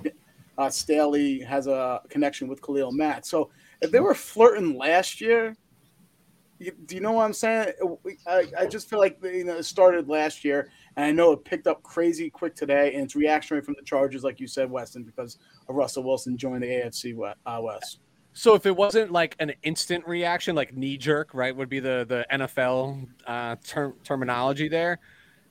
uh, 0.59 0.71
Staley 0.71 1.40
has 1.40 1.67
a 1.67 2.00
connection 2.09 2.49
with 2.49 2.62
Khalil 2.62 2.93
Mack. 2.93 3.25
So 3.25 3.50
if 3.81 3.90
they 3.90 4.00
were 4.00 4.14
flirting 4.14 4.76
last 4.76 5.21
year, 5.21 5.55
do 6.59 6.95
you 6.95 7.00
know 7.00 7.12
what 7.12 7.25
I'm 7.25 7.33
saying? 7.33 7.73
I, 8.26 8.47
I 8.59 8.67
just 8.67 8.90
feel 8.90 8.99
like 8.99 9.19
you 9.23 9.45
know 9.45 9.57
it 9.57 9.64
started 9.64 10.09
last 10.09 10.45
year 10.45 10.71
and 10.97 11.05
I 11.07 11.12
know 11.12 11.33
it 11.33 11.45
picked 11.45 11.67
up 11.67 11.83
crazy 11.83 12.29
quick 12.29 12.55
today, 12.55 12.95
and 12.95 13.05
it's 13.05 13.17
reactionary 13.17 13.62
from 13.62 13.75
the 13.79 13.85
Chargers, 13.85 14.25
like 14.25 14.40
you 14.40 14.47
said, 14.47 14.71
Weston, 14.71 15.02
because 15.02 15.38
of 15.69 15.75
Russell 15.75 16.02
Wilson 16.02 16.37
joined 16.37 16.62
the 16.62 16.67
AFC 16.67 17.17
uh, 17.47 17.61
West. 17.62 18.00
So 18.33 18.55
if 18.55 18.67
it 18.67 18.76
wasn't 18.76 19.11
like 19.11 19.35
an 19.38 19.52
instant 19.62 20.07
reaction, 20.07 20.55
like 20.55 20.76
knee 20.76 20.97
jerk, 20.97 21.31
right, 21.35 21.55
would 21.55 21.69
be 21.69 21.81
the 21.81 22.05
the 22.09 22.26
NFL 22.31 23.07
uh, 23.26 23.57
term, 23.64 23.95
terminology 24.05 24.69
there. 24.69 25.00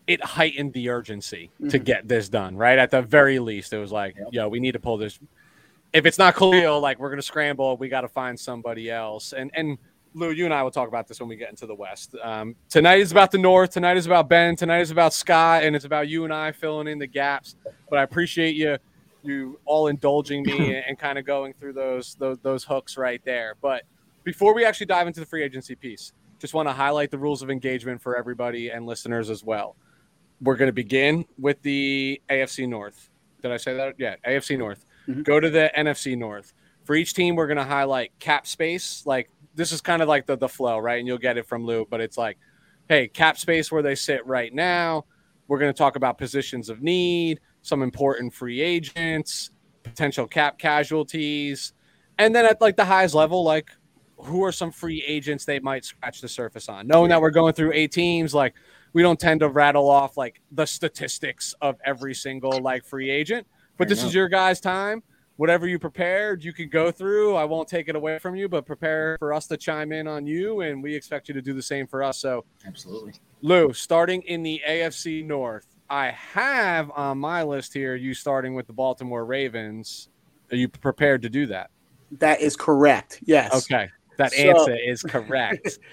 It 0.10 0.24
heightened 0.24 0.74
the 0.74 0.90
urgency 0.90 1.52
mm-hmm. 1.56 1.70
to 1.70 1.80
get 1.80 2.08
this 2.08 2.30
done, 2.30 2.58
right? 2.58 2.80
At 2.80 2.92
the 2.92 3.02
very 3.02 3.40
least, 3.40 3.74
it 3.74 3.78
was 3.78 3.92
like, 3.92 4.16
yep. 4.18 4.28
yo, 4.32 4.48
we 4.48 4.60
need 4.60 4.72
to 4.72 4.80
pull 4.80 4.98
this. 4.98 5.20
If 5.94 6.06
it's 6.06 6.18
not 6.18 6.36
Khalil, 6.36 6.80
like 6.80 7.00
we're 7.00 7.10
gonna 7.10 7.22
scramble, 7.22 7.78
we 7.78 7.90
got 7.90 8.02
to 8.02 8.08
find 8.08 8.40
somebody 8.40 8.90
else. 8.90 9.34
And 9.34 9.52
and 9.54 9.78
Lou, 10.16 10.32
you 10.32 10.46
and 10.46 10.54
I 10.54 10.64
will 10.64 10.72
talk 10.72 10.88
about 10.88 11.08
this 11.08 11.20
when 11.20 11.30
we 11.30 11.36
get 11.36 11.50
into 11.50 11.68
the 11.68 11.76
West. 11.76 12.16
Um, 12.24 12.56
tonight 12.70 13.00
is 13.00 13.12
about 13.12 13.32
the 13.32 13.38
North. 13.38 13.70
Tonight 13.70 13.98
is 13.98 14.08
about 14.08 14.28
Ben. 14.28 14.56
Tonight 14.56 14.80
is 14.80 14.92
about 14.92 15.14
Scott, 15.14 15.64
and 15.64 15.76
it's 15.76 15.86
about 15.86 16.08
you 16.08 16.24
and 16.24 16.34
I 16.34 16.52
filling 16.52 16.88
in 16.88 16.98
the 16.98 17.08
gaps. 17.08 17.56
But 17.90 18.00
I 18.00 18.04
appreciate 18.04 18.56
you, 18.56 18.78
you 19.22 19.60
all 19.66 19.88
indulging 19.88 20.44
me 20.44 20.58
and, 20.76 20.86
and 20.88 21.00
kind 21.00 21.20
of 21.20 21.26
going 21.26 21.54
through 21.54 21.74
those, 21.74 22.16
those 22.16 22.40
those 22.40 22.64
hooks 22.64 22.98
right 22.98 23.22
there. 23.24 23.56
But 23.62 23.84
before 24.24 24.56
we 24.56 24.66
actually 24.66 24.88
dive 24.88 25.06
into 25.06 25.20
the 25.20 25.26
free 25.26 25.44
agency 25.44 25.76
piece, 25.76 26.14
just 26.40 26.54
want 26.54 26.68
to 26.68 26.74
highlight 26.74 27.12
the 27.12 27.18
rules 27.18 27.42
of 27.42 27.50
engagement 27.50 28.02
for 28.02 28.18
everybody 28.18 28.70
and 28.70 28.86
listeners 28.86 29.30
as 29.30 29.44
well. 29.44 29.76
We're 30.42 30.56
going 30.56 30.70
to 30.70 30.74
begin 30.74 31.26
with 31.38 31.62
the 31.62 32.22
AFC 32.30 32.68
North. 32.68 33.10
Did 33.42 33.52
I 33.52 33.58
say 33.58 33.76
that? 33.76 33.96
Yeah, 33.98 34.16
AFC 34.26 34.58
North. 34.58 34.86
Mhm. 35.08 35.24
Go 35.24 35.40
to 35.40 35.50
the 35.50 35.72
NFC 35.78 36.18
North. 36.18 36.54
For 36.86 36.96
each 36.96 37.14
team, 37.14 37.36
we're 37.36 37.48
going 37.48 37.58
to 37.58 37.64
highlight 37.64 38.12
cap 38.20 38.48
space. 38.48 39.04
Like 39.06 39.30
this 39.56 39.72
is 39.72 39.82
kind 39.82 40.02
of 40.02 40.08
like 40.08 40.26
the 40.26 40.38
the 40.38 40.50
flow, 40.50 40.78
right? 40.78 41.00
And 41.00 41.08
you'll 41.08 41.18
get 41.18 41.38
it 41.38 41.48
from 41.48 41.66
Lou, 41.66 41.86
but 41.90 42.02
it's 42.02 42.18
like, 42.18 42.38
hey, 42.88 43.08
cap 43.08 43.38
space 43.38 43.72
where 43.72 43.82
they 43.82 43.96
sit 43.96 44.26
right 44.26 44.54
now. 44.54 45.06
We're 45.48 45.60
going 45.60 45.74
to 45.74 45.78
talk 45.78 45.96
about 45.96 46.18
positions 46.18 46.70
of 46.70 46.82
need, 46.82 47.40
some 47.62 47.82
important 47.82 48.34
free 48.34 48.62
agents, 48.62 49.52
potential 49.84 50.28
cap 50.28 50.60
casualties, 50.60 51.74
and 52.18 52.36
then 52.36 52.46
at 52.46 52.62
like 52.62 52.76
the 52.76 52.86
highest 52.86 53.16
level, 53.16 53.44
like 53.44 53.70
who 54.18 54.44
are 54.44 54.52
some 54.52 54.72
free 54.72 55.04
agents 55.08 55.46
they 55.46 55.60
might 55.60 55.86
scratch 55.86 56.22
the 56.22 56.28
surface 56.28 56.68
on. 56.70 56.88
Knowing 56.88 57.10
that 57.10 57.22
we're 57.22 57.30
going 57.32 57.54
through 57.54 57.72
eight 57.74 57.92
teams, 57.92 58.34
like 58.34 58.54
we 58.94 59.02
don't 59.02 59.20
tend 59.20 59.40
to 59.42 59.50
rattle 59.50 59.90
off 59.90 60.18
like 60.18 60.42
the 60.52 60.66
statistics 60.66 61.54
of 61.62 61.76
every 61.86 62.14
single 62.14 62.60
like 62.62 62.84
free 62.86 63.10
agent. 63.10 63.46
But 63.78 63.86
Fair 63.86 63.90
this 63.90 64.00
enough. 64.00 64.10
is 64.10 64.16
your 64.16 64.28
guys' 64.30 64.60
time. 64.60 65.04
Whatever 65.38 65.68
you 65.68 65.80
prepared, 65.80 66.44
you 66.44 66.52
can 66.52 66.68
go 66.68 66.92
through. 66.92 67.36
I 67.36 67.46
won't 67.46 67.70
take 67.70 67.88
it 67.88 67.96
away 67.96 68.20
from 68.20 68.36
you, 68.36 68.50
but 68.50 68.66
prepare 68.66 69.16
for 69.20 69.34
us 69.34 69.48
to 69.48 69.56
chime 69.56 69.94
in 69.94 70.06
on 70.06 70.28
you, 70.28 70.60
and 70.62 70.84
we 70.84 70.94
expect 70.94 71.30
you 71.30 71.34
to 71.34 71.42
do 71.42 71.54
the 71.54 71.62
same 71.62 71.88
for 71.88 72.04
us. 72.04 72.18
So, 72.18 72.44
Absolutely. 72.68 73.14
Lou, 73.42 73.72
starting 73.72 74.22
in 74.24 74.44
the 74.44 74.62
AFC 74.68 75.26
North, 75.26 75.66
I 75.90 76.08
have 76.08 76.92
on 76.92 77.20
my 77.20 77.42
list 77.44 77.74
here 77.74 77.96
you 77.96 78.14
starting 78.14 78.54
with 78.54 78.68
the 78.68 78.74
Baltimore 78.74 79.24
Ravens. 79.24 80.10
Are 80.52 80.58
you 80.58 80.68
prepared 80.68 81.22
to 81.22 81.30
do 81.30 81.46
that? 81.46 81.70
That 82.18 82.42
is 82.42 82.58
correct. 82.58 83.20
Yes. 83.24 83.54
Okay, 83.64 83.88
that 84.18 84.34
So- 84.34 84.38
answer 84.44 84.76
is 84.76 85.04
correct. 85.04 85.80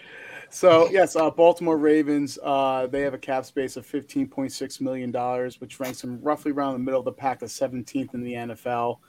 So 0.57 0.89
yes, 0.89 1.17
uh, 1.17 1.29
Baltimore 1.31 1.77
Ravens. 1.77 2.39
Uh, 2.43 2.87
they 2.87 3.03
have 3.03 3.13
a 3.13 3.19
cap 3.19 3.45
space 3.45 3.77
of 3.77 3.85
fifteen 3.85 4.27
point 4.27 4.53
six 4.53 4.81
million 4.81 5.11
dollars, 5.11 5.61
which 5.61 5.79
ranks 5.79 6.01
them 6.01 6.19
roughly 6.23 6.51
around 6.51 6.73
the 6.73 6.79
middle 6.79 6.99
of 6.99 7.05
the 7.05 7.13
pack, 7.13 7.41
the 7.41 7.49
seventeenth 7.49 8.15
in 8.15 8.23
the 8.23 8.33
NFL. 8.33 9.01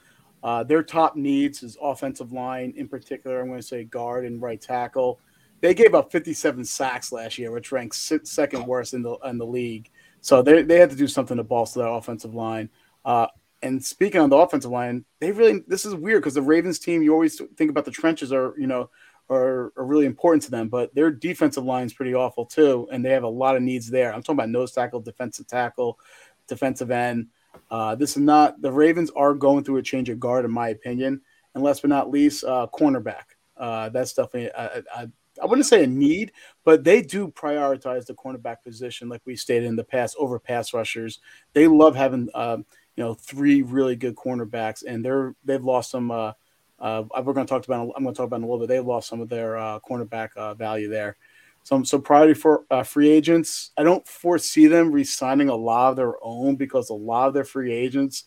Uh, 0.42 0.62
their 0.62 0.82
top 0.82 1.16
needs 1.16 1.62
is 1.62 1.78
offensive 1.80 2.32
line, 2.32 2.74
in 2.76 2.86
particular. 2.86 3.40
I'm 3.40 3.46
going 3.46 3.60
to 3.60 3.66
say 3.66 3.84
guard 3.84 4.26
and 4.26 4.42
right 4.42 4.60
tackle. 4.60 5.20
They 5.62 5.72
gave 5.72 5.94
up 5.94 6.12
57 6.12 6.66
sacks 6.66 7.12
last 7.12 7.38
year, 7.38 7.50
which 7.50 7.72
ranks 7.72 8.12
second 8.24 8.66
worst 8.66 8.92
in 8.92 9.00
the 9.00 9.14
in 9.24 9.38
the 9.38 9.46
league. 9.46 9.88
So 10.20 10.42
they 10.42 10.60
they 10.60 10.78
had 10.78 10.90
to 10.90 10.96
do 10.96 11.08
something 11.08 11.38
to 11.38 11.44
bolster 11.44 11.80
their 11.80 11.88
offensive 11.88 12.34
line. 12.34 12.68
Uh, 13.06 13.28
and 13.62 13.82
speaking 13.82 14.20
on 14.20 14.28
the 14.28 14.36
offensive 14.36 14.70
line, 14.70 15.06
they 15.18 15.32
really 15.32 15.64
this 15.66 15.86
is 15.86 15.94
weird 15.94 16.20
because 16.20 16.34
the 16.34 16.42
Ravens 16.42 16.78
team 16.78 17.02
you 17.02 17.14
always 17.14 17.40
think 17.56 17.70
about 17.70 17.86
the 17.86 17.90
trenches 17.90 18.34
are 18.34 18.52
you 18.58 18.66
know 18.66 18.90
are, 19.30 19.72
are 19.76 19.84
really 19.84 20.06
important 20.06 20.42
to 20.44 20.50
them, 20.50 20.68
but 20.68 20.94
their 20.94 21.10
defensive 21.10 21.64
line 21.64 21.86
is 21.86 21.92
pretty 21.92 22.14
awful 22.14 22.46
too, 22.46 22.88
and 22.90 23.04
they 23.04 23.10
have 23.10 23.24
a 23.24 23.28
lot 23.28 23.56
of 23.56 23.62
needs 23.62 23.90
there. 23.90 24.12
I'm 24.12 24.22
talking 24.22 24.36
about 24.36 24.48
nose 24.48 24.72
tackle, 24.72 25.00
defensive 25.00 25.46
tackle, 25.46 25.98
defensive 26.46 26.90
end. 26.90 27.28
Uh, 27.70 27.94
this 27.94 28.12
is 28.12 28.22
not 28.22 28.60
the 28.62 28.72
Ravens 28.72 29.10
are 29.16 29.34
going 29.34 29.64
through 29.64 29.78
a 29.78 29.82
change 29.82 30.08
of 30.08 30.20
guard, 30.20 30.44
in 30.44 30.50
my 30.50 30.68
opinion, 30.68 31.20
and 31.54 31.62
last 31.62 31.82
but 31.82 31.90
not 31.90 32.10
least, 32.10 32.44
uh, 32.44 32.66
cornerback. 32.72 33.24
Uh, 33.56 33.88
that's 33.88 34.14
definitely 34.14 34.52
I, 34.52 34.82
I, 34.94 35.08
I 35.42 35.46
wouldn't 35.46 35.66
say 35.66 35.84
a 35.84 35.86
need, 35.86 36.32
but 36.64 36.84
they 36.84 37.02
do 37.02 37.28
prioritize 37.28 38.06
the 38.06 38.14
cornerback 38.14 38.62
position, 38.64 39.08
like 39.08 39.22
we 39.24 39.36
stated 39.36 39.66
in 39.66 39.76
the 39.76 39.84
past, 39.84 40.16
over 40.18 40.38
pass 40.38 40.72
rushers. 40.72 41.20
They 41.52 41.66
love 41.66 41.96
having 41.96 42.28
um, 42.34 42.64
you 42.96 43.04
know 43.04 43.14
three 43.14 43.62
really 43.62 43.96
good 43.96 44.16
cornerbacks, 44.16 44.84
and 44.86 45.04
they're 45.04 45.34
they've 45.44 45.64
lost 45.64 45.90
some. 45.90 46.34
Uh, 46.80 47.04
we're 47.22 47.32
going 47.32 47.46
to 47.46 47.50
talk 47.50 47.64
about. 47.64 47.90
I'm 47.96 48.02
going 48.02 48.14
to 48.14 48.18
talk 48.18 48.26
about 48.26 48.36
in 48.36 48.42
a 48.44 48.46
little 48.46 48.60
bit. 48.60 48.68
They 48.68 48.80
lost 48.80 49.08
some 49.08 49.20
of 49.20 49.28
their 49.28 49.56
uh, 49.56 49.80
cornerback 49.80 50.30
uh, 50.36 50.54
value 50.54 50.88
there. 50.88 51.16
So, 51.64 51.82
so 51.82 51.98
priority 51.98 52.34
for 52.34 52.64
uh, 52.70 52.82
free 52.82 53.10
agents. 53.10 53.72
I 53.76 53.82
don't 53.82 54.06
foresee 54.06 54.68
them 54.68 54.90
re-signing 54.92 55.48
a 55.48 55.56
lot 55.56 55.90
of 55.90 55.96
their 55.96 56.14
own 56.22 56.56
because 56.56 56.88
a 56.88 56.94
lot 56.94 57.28
of 57.28 57.34
their 57.34 57.44
free 57.44 57.72
agents 57.72 58.24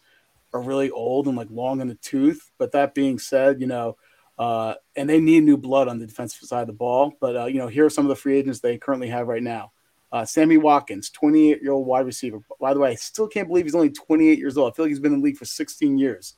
are 0.54 0.62
really 0.62 0.92
old 0.92 1.28
and 1.28 1.38
like 1.38 1.50
long 1.50 1.82
in 1.82 1.88
the 1.88 1.96
tooth. 1.96 2.52
But 2.58 2.74
that 2.74 2.94
being 2.94 3.18
said, 3.18 3.62
you 3.62 3.68
know, 3.68 3.98
uh, 4.38 4.76
and 4.96 5.10
they 5.10 5.20
need 5.20 5.44
new 5.44 5.58
blood 5.58 5.88
on 5.88 5.98
the 6.00 6.06
defensive 6.06 6.48
side 6.48 6.62
of 6.62 6.68
the 6.68 6.74
ball. 6.74 7.14
But 7.20 7.36
uh, 7.36 7.46
you 7.46 7.58
know, 7.58 7.68
here 7.68 7.86
are 7.86 7.90
some 7.90 8.06
of 8.06 8.10
the 8.10 8.16
free 8.16 8.38
agents 8.38 8.60
they 8.60 8.78
currently 8.78 9.08
have 9.08 9.28
right 9.28 9.44
now. 9.44 9.72
Uh, 10.12 10.26
Sammy 10.26 10.58
Watkins, 10.58 11.10
28 11.10 11.62
year 11.62 11.72
old 11.72 11.88
wide 11.88 12.06
receiver. 12.06 12.40
By 12.60 12.74
the 12.74 12.80
way, 12.80 12.92
I 12.92 12.96
still 12.96 13.28
can't 13.28 13.48
believe 13.48 13.66
he's 13.66 13.76
only 13.76 13.92
28 13.92 14.38
years 14.38 14.58
old. 14.58 14.72
I 14.72 14.76
feel 14.76 14.86
like 14.86 14.90
he's 14.90 15.00
been 15.00 15.14
in 15.14 15.20
the 15.20 15.24
league 15.24 15.38
for 15.38 15.46
16 15.46 15.98
years. 15.98 16.36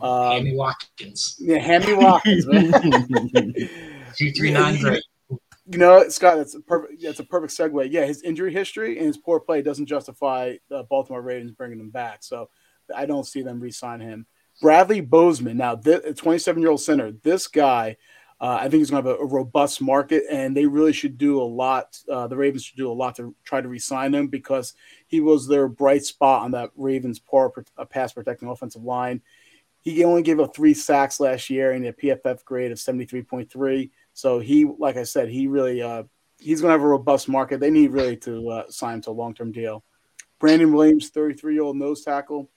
Um, 0.00 0.32
Amy 0.32 0.54
Watkins, 0.54 1.36
yeah, 1.40 1.58
Hammy 1.58 1.94
Watkins, 1.94 2.46
man. 2.46 2.72
two 4.16 4.32
three 4.32 4.52
nine 4.52 4.80
great. 4.80 5.02
You 5.70 5.78
know, 5.78 6.08
Scott, 6.08 6.38
that's 6.38 6.54
a 6.54 6.60
perfect. 6.60 7.02
That's 7.02 7.20
a 7.20 7.24
perfect 7.24 7.52
segue. 7.52 7.88
Yeah, 7.90 8.06
his 8.06 8.22
injury 8.22 8.52
history 8.52 8.96
and 8.96 9.06
his 9.06 9.18
poor 9.18 9.38
play 9.38 9.60
doesn't 9.60 9.86
justify 9.86 10.54
the 10.70 10.84
Baltimore 10.84 11.20
Ravens 11.20 11.52
bringing 11.52 11.80
him 11.80 11.90
back. 11.90 12.22
So 12.22 12.48
I 12.94 13.04
don't 13.04 13.26
see 13.26 13.42
them 13.42 13.60
re-sign 13.60 14.00
him. 14.00 14.26
Bradley 14.62 15.00
Bozeman, 15.00 15.56
now 15.56 15.74
the 15.74 16.14
27 16.16 16.62
year 16.62 16.70
old 16.70 16.80
center. 16.80 17.12
This 17.12 17.46
guy, 17.46 17.96
uh, 18.40 18.58
I 18.60 18.68
think 18.68 18.74
he's 18.74 18.90
going 18.90 19.02
to 19.02 19.10
have 19.10 19.18
a, 19.18 19.22
a 19.22 19.26
robust 19.26 19.80
market, 19.80 20.24
and 20.30 20.56
they 20.56 20.66
really 20.66 20.92
should 20.92 21.18
do 21.18 21.40
a 21.40 21.42
lot. 21.42 21.98
Uh, 22.08 22.26
the 22.28 22.36
Ravens 22.36 22.64
should 22.64 22.76
do 22.76 22.90
a 22.90 22.92
lot 22.92 23.16
to 23.16 23.34
try 23.44 23.60
to 23.60 23.68
re-sign 23.68 24.14
him 24.14 24.28
because 24.28 24.74
he 25.08 25.20
was 25.20 25.48
their 25.48 25.66
bright 25.66 26.04
spot 26.04 26.42
on 26.42 26.52
that 26.52 26.70
Ravens 26.76 27.18
poor 27.18 27.52
uh, 27.76 27.84
pass 27.84 28.12
protecting 28.12 28.48
offensive 28.48 28.84
line. 28.84 29.20
He 29.80 30.04
only 30.04 30.22
gave 30.22 30.38
up 30.38 30.54
three 30.54 30.74
sacks 30.74 31.18
last 31.18 31.50
year 31.50 31.72
and 31.72 31.84
a 31.86 31.92
PFF 31.92 32.44
grade 32.44 32.70
of 32.70 32.78
73.3. 32.78 33.90
So 34.12 34.38
he, 34.38 34.64
like 34.64 34.96
I 34.96 35.04
said, 35.04 35.28
he 35.28 35.46
really 35.46 35.82
uh, 35.82 36.04
he's 36.38 36.60
going 36.60 36.68
to 36.68 36.72
have 36.72 36.82
a 36.82 36.88
robust 36.88 37.28
market. 37.28 37.60
They 37.60 37.70
need 37.70 37.90
really 37.90 38.16
to 38.18 38.48
uh, 38.48 38.70
sign 38.70 39.00
to 39.02 39.10
a 39.10 39.12
long 39.12 39.34
term 39.34 39.52
deal. 39.52 39.84
Brandon 40.38 40.72
Williams, 40.72 41.10
33 41.10 41.54
year 41.54 41.62
old 41.62 41.76
nose 41.76 42.02
tackle. 42.02 42.50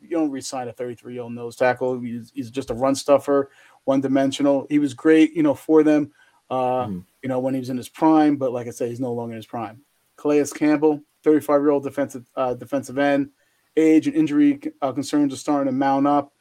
You 0.00 0.10
don't 0.10 0.30
resign 0.30 0.68
a 0.68 0.72
33 0.72 1.14
year 1.14 1.22
old 1.22 1.32
nose 1.32 1.56
tackle. 1.56 2.00
He's, 2.00 2.32
he's 2.34 2.50
just 2.50 2.70
a 2.70 2.74
run 2.74 2.94
stuffer, 2.94 3.50
one 3.84 4.00
dimensional. 4.00 4.66
He 4.70 4.78
was 4.78 4.94
great, 4.94 5.34
you 5.34 5.42
know, 5.42 5.54
for 5.54 5.82
them, 5.82 6.12
uh, 6.50 6.86
Mhm. 6.86 7.04
you 7.22 7.28
know, 7.28 7.38
when 7.40 7.54
he 7.54 7.60
was 7.60 7.70
in 7.70 7.76
his 7.76 7.88
prime. 7.88 8.36
But 8.36 8.52
like 8.52 8.66
I 8.66 8.70
said, 8.70 8.88
he's 8.88 9.00
no 9.00 9.12
longer 9.12 9.32
in 9.34 9.38
his 9.38 9.46
prime. 9.46 9.82
Calais 10.16 10.44
Campbell, 10.54 11.00
35 11.24 11.60
year 11.60 11.70
old 11.70 11.82
defensive 11.84 12.28
uh, 12.36 12.54
defensive 12.54 12.98
end. 12.98 13.30
Age 13.76 14.06
and 14.06 14.16
injury 14.16 14.60
uh, 14.82 14.92
concerns 14.92 15.32
are 15.32 15.38
starting 15.38 15.66
to 15.66 15.72
mount 15.72 16.06
up 16.06 16.32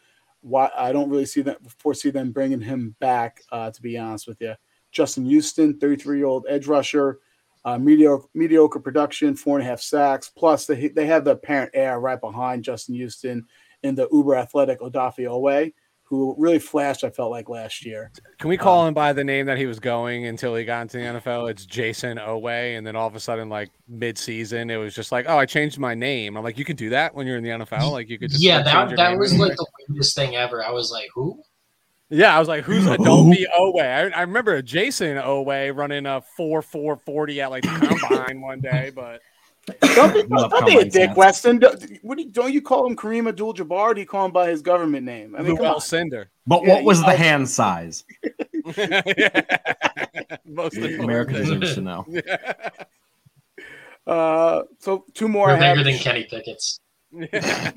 why 0.41 0.69
I 0.75 0.91
don't 0.91 1.09
really 1.09 1.25
see 1.25 1.41
them 1.41 1.55
foresee 1.77 2.09
them 2.09 2.31
bringing 2.31 2.61
him 2.61 2.95
back. 2.99 3.41
Uh, 3.51 3.71
to 3.71 3.81
be 3.81 3.97
honest 3.97 4.27
with 4.27 4.41
you, 4.41 4.55
Justin 4.91 5.25
Houston, 5.25 5.79
33 5.79 6.17
year 6.17 6.25
old 6.25 6.45
edge 6.49 6.67
rusher, 6.67 7.19
uh, 7.63 7.77
mediocre 7.77 8.27
mediocre 8.33 8.79
production, 8.79 9.35
four 9.35 9.57
and 9.57 9.65
a 9.65 9.69
half 9.69 9.79
sacks. 9.79 10.29
Plus, 10.29 10.65
they 10.65 10.89
they 10.89 11.05
have 11.07 11.23
the 11.23 11.31
apparent 11.31 11.71
heir 11.73 11.99
right 11.99 12.19
behind 12.19 12.63
Justin 12.63 12.95
Houston 12.95 13.47
in 13.83 13.95
the 13.95 14.07
uber 14.11 14.35
athletic 14.35 14.79
Odafe 14.81 15.19
Oweh, 15.25 15.73
who 16.11 16.35
really 16.37 16.59
flashed. 16.59 17.05
I 17.05 17.09
felt 17.09 17.31
like 17.31 17.47
last 17.47 17.85
year. 17.85 18.11
Can 18.37 18.49
we 18.49 18.57
call 18.57 18.81
um, 18.81 18.89
him 18.89 18.93
by 18.93 19.13
the 19.13 19.23
name 19.23 19.45
that 19.45 19.57
he 19.57 19.65
was 19.65 19.79
going 19.79 20.25
until 20.25 20.53
he 20.55 20.65
got 20.65 20.81
into 20.81 20.97
the 20.97 21.03
NFL? 21.03 21.49
It's 21.49 21.65
Jayson 21.65 22.17
Oweh, 22.17 22.77
and 22.77 22.85
then 22.85 22.97
all 22.97 23.07
of 23.07 23.15
a 23.15 23.19
sudden, 23.21 23.47
like 23.47 23.69
mid-season, 23.87 24.69
it 24.69 24.75
was 24.75 24.93
just 24.93 25.13
like, 25.13 25.25
oh, 25.29 25.37
I 25.37 25.45
changed 25.45 25.79
my 25.79 25.95
name. 25.95 26.35
I'm 26.35 26.43
like, 26.43 26.57
you 26.57 26.65
could 26.65 26.75
do 26.75 26.89
that 26.89 27.15
when 27.15 27.27
you're 27.27 27.37
in 27.37 27.43
the 27.45 27.51
NFL. 27.51 27.93
Like, 27.93 28.09
you 28.09 28.19
could 28.19 28.29
just 28.29 28.43
Yeah, 28.43 28.61
that 28.61 28.93
that 28.97 29.17
was 29.17 29.39
like 29.39 29.55
the 29.55 29.65
weirdest 29.87 30.13
thing 30.13 30.35
ever. 30.35 30.61
I 30.63 30.71
was 30.71 30.91
like, 30.91 31.07
who? 31.15 31.41
yeah. 32.09 32.35
I 32.35 32.39
was 32.39 32.49
like, 32.49 32.65
who's 32.65 32.85
Adobe 32.85 33.47
Oweh? 33.57 34.13
I, 34.13 34.17
I 34.17 34.21
remember 34.23 34.61
Jayson 34.61 35.15
Oweh 35.15 35.73
running 35.73 36.05
a 36.05 36.21
four 36.35 36.61
four 36.61 36.97
forty 36.97 37.39
at 37.39 37.51
like 37.51 37.63
the 37.63 37.87
combine 37.87 38.41
one 38.41 38.59
day, 38.59 38.91
but 38.93 39.21
Don't 39.95 40.13
be, 40.13 40.23
Love 40.35 40.49
don't 40.51 40.65
be 40.65 40.77
a 40.77 40.85
dick, 40.85 41.11
stats. 41.11 41.15
Weston. 41.15 41.59
Don't, 41.59 41.83
what 42.01 42.17
do 42.17 42.23
you, 42.23 42.31
don't 42.31 42.51
you 42.51 42.61
call 42.61 42.85
him 42.87 42.95
Kareem 42.95 43.27
Abdul-Jabbar? 43.29 43.93
Do 43.95 44.01
you 44.01 44.07
call 44.07 44.25
him 44.25 44.31
by 44.31 44.49
his 44.49 44.61
government 44.61 45.05
name? 45.05 45.35
I 45.35 45.43
mean, 45.43 45.55
come 45.55 45.65
Lou 45.65 45.71
on. 45.73 45.81
Cinder. 45.81 46.31
But 46.47 46.63
Yeah, 46.63 46.73
what 46.75 46.83
was 46.83 46.99
you- 46.99 47.05
the 47.05 47.15
hand 47.15 47.47
size? 47.49 48.03
Most 50.45 50.77
America 50.77 51.35
important. 51.37 51.61
deserves 51.61 51.75
to 51.75 51.81
know. 51.81 52.05
Uh, 54.07 54.63
so 54.79 55.05
two 55.13 55.27
more. 55.27 55.49
We're 55.49 55.59
bigger 55.59 55.83
than 55.83 55.99
Kenny 55.99 56.23
Pickett's. 56.23 56.79
Desha- 57.13 57.75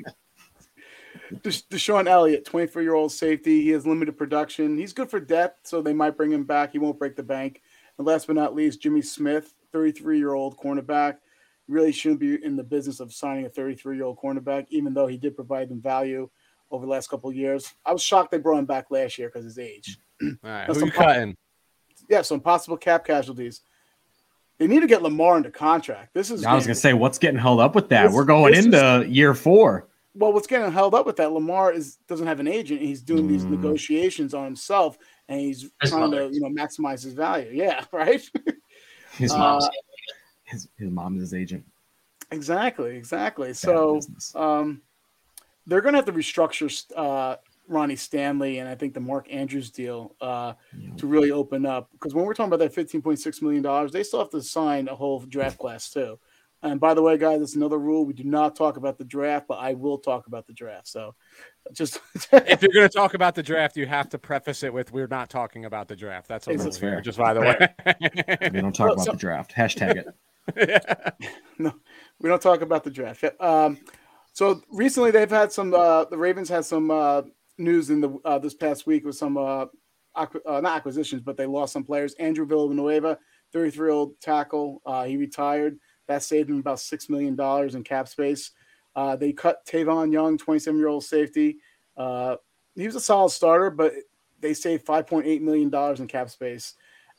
DeShon 1.43 2.07
Elliott, 2.09 2.47
24 2.47 2.81
year 2.83 2.95
old 2.95 3.13
safety. 3.13 3.63
He 3.63 3.69
has 3.71 3.87
limited 3.87 4.17
production. 4.17 4.79
He's 4.79 4.95
good 4.95 5.11
for 5.11 5.21
depth, 5.21 5.67
so 5.67 5.83
they 5.83 5.93
might 5.93 6.17
bring 6.17 6.33
him 6.33 6.45
back. 6.45 6.73
He 6.73 6.79
won't 6.79 6.99
break 6.99 7.15
the 7.15 7.23
bank. 7.23 7.61
And 7.99 8.07
last 8.07 8.27
but 8.27 8.37
not 8.37 8.55
least, 8.55 8.81
Jimmy 8.81 9.03
Smith, 9.03 9.53
33 9.73 10.17
year 10.19 10.33
old 10.33 10.57
cornerback. 10.57 11.19
Really 11.67 11.93
shouldn't 11.93 12.21
be 12.21 12.43
in 12.45 12.57
the 12.57 12.63
business 12.63 13.01
of 13.01 13.13
signing 13.13 13.47
a 13.47 13.49
33 13.49 13.97
year 13.97 14.05
old 14.05 14.19
cornerback, 14.19 14.67
even 14.69 14.93
though 14.93 15.07
he 15.07 15.17
did 15.17 15.35
provide 15.35 15.69
them 15.71 15.81
value 15.81 16.29
over 16.71 16.85
the 16.85 16.91
last 16.93 17.09
couple 17.09 17.31
of 17.31 17.37
years. 17.37 17.73
I 17.87 17.93
was 17.93 18.03
shocked 18.03 18.31
they 18.31 18.39
brought 18.39 18.59
him 18.59 18.67
back 18.67 18.87
last 18.91 19.17
year 19.19 19.29
because 19.29 19.45
his 19.45 19.59
age. 19.59 19.99
All 20.23 20.29
right, 20.43 20.67
That's 20.67 20.79
who 20.79 20.87
you 20.87 20.91
some- 20.93 21.05
cutting? 21.05 21.37
Yeah, 22.11 22.21
some 22.23 22.41
possible 22.41 22.77
cap 22.77 23.05
casualties. 23.07 23.63
They 24.59 24.67
need 24.67 24.81
to 24.81 24.87
get 24.87 25.03
Lamar 25.03 25.37
into 25.39 25.51
contract. 25.51 26.13
This 26.15 26.31
is 26.31 26.45
I 26.45 26.55
was 26.55 26.65
gonna 26.67 26.75
say, 26.75 26.93
what's 26.93 27.19
getting 27.19 27.41
held 27.41 27.61
up 27.61 27.75
with 27.75 27.89
that? 27.89 28.05
This- 28.09 28.15
We're 28.15 28.25
going 28.25 28.53
this 28.55 28.67
into 28.67 29.07
year 29.09 29.33
four. 29.35 29.89
well, 30.15 30.33
what's 30.35 30.47
getting 30.47 30.71
held 30.71 30.95
up 30.95 31.07
with 31.07 31.17
that? 31.17 31.33
Lamar 31.33 31.73
is 31.73 31.97
doesn't 32.09 32.27
have 32.27 32.41
an 32.41 32.47
agent. 32.47 32.81
And 32.81 32.89
he's 32.89 33.01
doing 33.03 33.27
these 33.27 33.45
Mm. 33.45 33.51
negotiations 33.53 34.35
on 34.35 34.45
himself, 34.45 34.99
and 35.29 35.41
he's 35.41 35.63
His 35.81 35.91
trying 35.91 36.03
mother. 36.11 36.29
to 36.29 36.35
you 36.35 36.41
know 36.41 36.49
maximize 36.51 37.03
his 37.03 37.15
value. 37.15 37.51
Yeah, 37.55 37.85
right. 37.93 38.21
His 39.13 39.33
Uh, 39.33 39.39
Mom's 39.39 39.69
his, 40.55 40.69
his 40.79 40.91
mom 40.91 41.17
is 41.17 41.21
his 41.23 41.35
agent. 41.35 41.65
exactly, 42.31 42.97
exactly. 42.97 43.49
Bad 43.49 43.57
So, 43.57 43.97
business. 43.97 44.35
um, 44.35 44.81
they're 45.67 45.81
going 45.81 45.93
to 45.95 45.99
have 45.99 46.07
to 46.07 46.13
restructure 46.13 46.85
uh, 46.97 47.37
Ronnie 47.69 47.97
Stanley 47.97 48.59
and 48.59 48.69
I 48.69 48.75
think 48.75 48.93
the 48.95 49.01
Mark 49.01 49.27
Andrews 49.31 49.71
deal 49.71 50.15
uh, 50.21 50.53
to 50.99 51.07
really 51.07 51.31
open 51.31 51.65
up. 51.67 51.89
Because 51.93 52.13
when 52.15 52.25
we're 52.27 52.35
talking 52.35 52.53
about 52.53 52.59
that 52.61 52.75
fifteen 52.75 53.01
point 53.03 53.19
six 53.19 53.41
million 53.41 53.63
dollars, 53.63 53.91
they 53.93 54.03
still 54.03 54.19
have 54.21 54.31
to 54.31 54.43
sign 54.43 54.89
a 54.89 54.95
whole 54.95 55.21
draft 55.21 55.59
class 55.59 55.91
too. 55.91 56.19
And 56.63 56.81
by 56.81 56.95
the 56.95 57.03
way, 57.03 57.19
guys, 57.19 57.41
that's 57.41 57.57
another 57.57 57.79
rule. 57.79 58.07
We 58.07 58.15
do 58.15 58.25
not 58.25 58.57
talk 58.57 58.79
about 58.79 58.97
the 58.97 59.05
draft, 59.05 59.47
but 59.49 59.59
I 59.59 59.75
will 59.75 59.99
talk 59.99 60.27
about 60.29 60.47
the 60.47 60.53
draft. 60.55 60.89
So 60.89 61.15
just 61.73 62.01
if 62.33 62.61
you're 62.63 62.73
going 62.73 62.89
to 62.89 62.95
talk 62.95 63.15
about 63.15 63.35
the 63.35 63.43
draft, 63.43 63.77
you 63.77 63.87
have 63.87 64.09
to 64.11 64.19
preface 64.19 64.63
it 64.63 64.73
with 64.73 64.93
"We're 64.93 65.07
not 65.07 65.31
talking 65.31 65.65
about 65.65 65.89
the 65.89 65.97
draft." 65.97 66.29
That's 66.29 66.47
a 66.47 66.51
That's 66.51 66.65
rule 66.65 66.73
here, 66.73 66.91
fair. 66.97 67.01
just 67.01 67.19
by 67.19 67.33
the 67.35 67.41
way. 67.41 68.49
We 68.53 68.61
don't 68.61 68.75
talk 68.75 68.87
Well, 68.89 68.93
about 68.95 69.05
so- 69.07 69.13
the 69.13 69.19
draft. 69.19 69.53
Hashtag 69.55 69.97
it. 69.97 70.07
no, 71.59 71.73
we 72.21 72.29
don't 72.29 72.43
talk 72.43 72.61
about 72.61 72.85
the 72.85 72.91
draft. 72.91 73.25
Um, 73.41 73.79
so 74.33 74.63
recently 74.71 75.11
they've 75.11 75.31
had 75.31 75.53
some. 75.53 75.73
Uh, 75.73 76.05
the 76.05 76.19
Ravens 76.19 76.49
had 76.49 76.65
some 76.65 76.91
uh, 76.91 77.23
news 77.59 77.91
in 77.91 78.01
the 78.01 78.19
uh, 78.25 78.39
this 78.39 78.55
past 78.55 78.87
week 78.87 79.05
with 79.05 79.17
some 79.17 79.37
uh, 79.37 79.67
uh, 80.17 80.27
not 80.47 80.77
acquisitions, 80.77 81.23
but 81.23 81.37
they 81.37 81.47
lost 81.47 81.73
some 81.73 81.85
players. 81.85 82.15
Andrew 82.15 82.47
Villanueva, 82.47 83.19
33 83.53 83.87
year 83.87 83.91
old 83.93 84.21
tackle, 84.21 84.83
uh, 84.87 85.05
he 85.05 85.17
retired. 85.17 85.79
That 86.07 86.23
saved 86.23 86.51
him 86.51 86.59
about 86.59 86.81
six 86.81 87.09
million 87.09 87.37
dollars 87.37 87.75
in 87.75 87.85
cap 87.85 88.09
space. 88.09 88.51
Uh, 88.95 89.17
they 89.17 89.33
cut 89.33 89.65
Tavon 89.67 90.13
Young, 90.13 90.37
27 90.37 90.79
year 90.79 90.89
old 90.89 91.05
safety. 91.05 91.59
He 91.97 92.87
was 92.87 92.97
a 92.97 93.01
solid 93.01 93.31
starter, 93.31 93.71
but 93.71 93.93
they 94.41 94.53
saved 94.53 94.85
5.8 94.85 95.41
million 95.41 95.71
dollars 95.71 96.01
in 96.01 96.07
cap 96.07 96.29
space. 96.29 96.75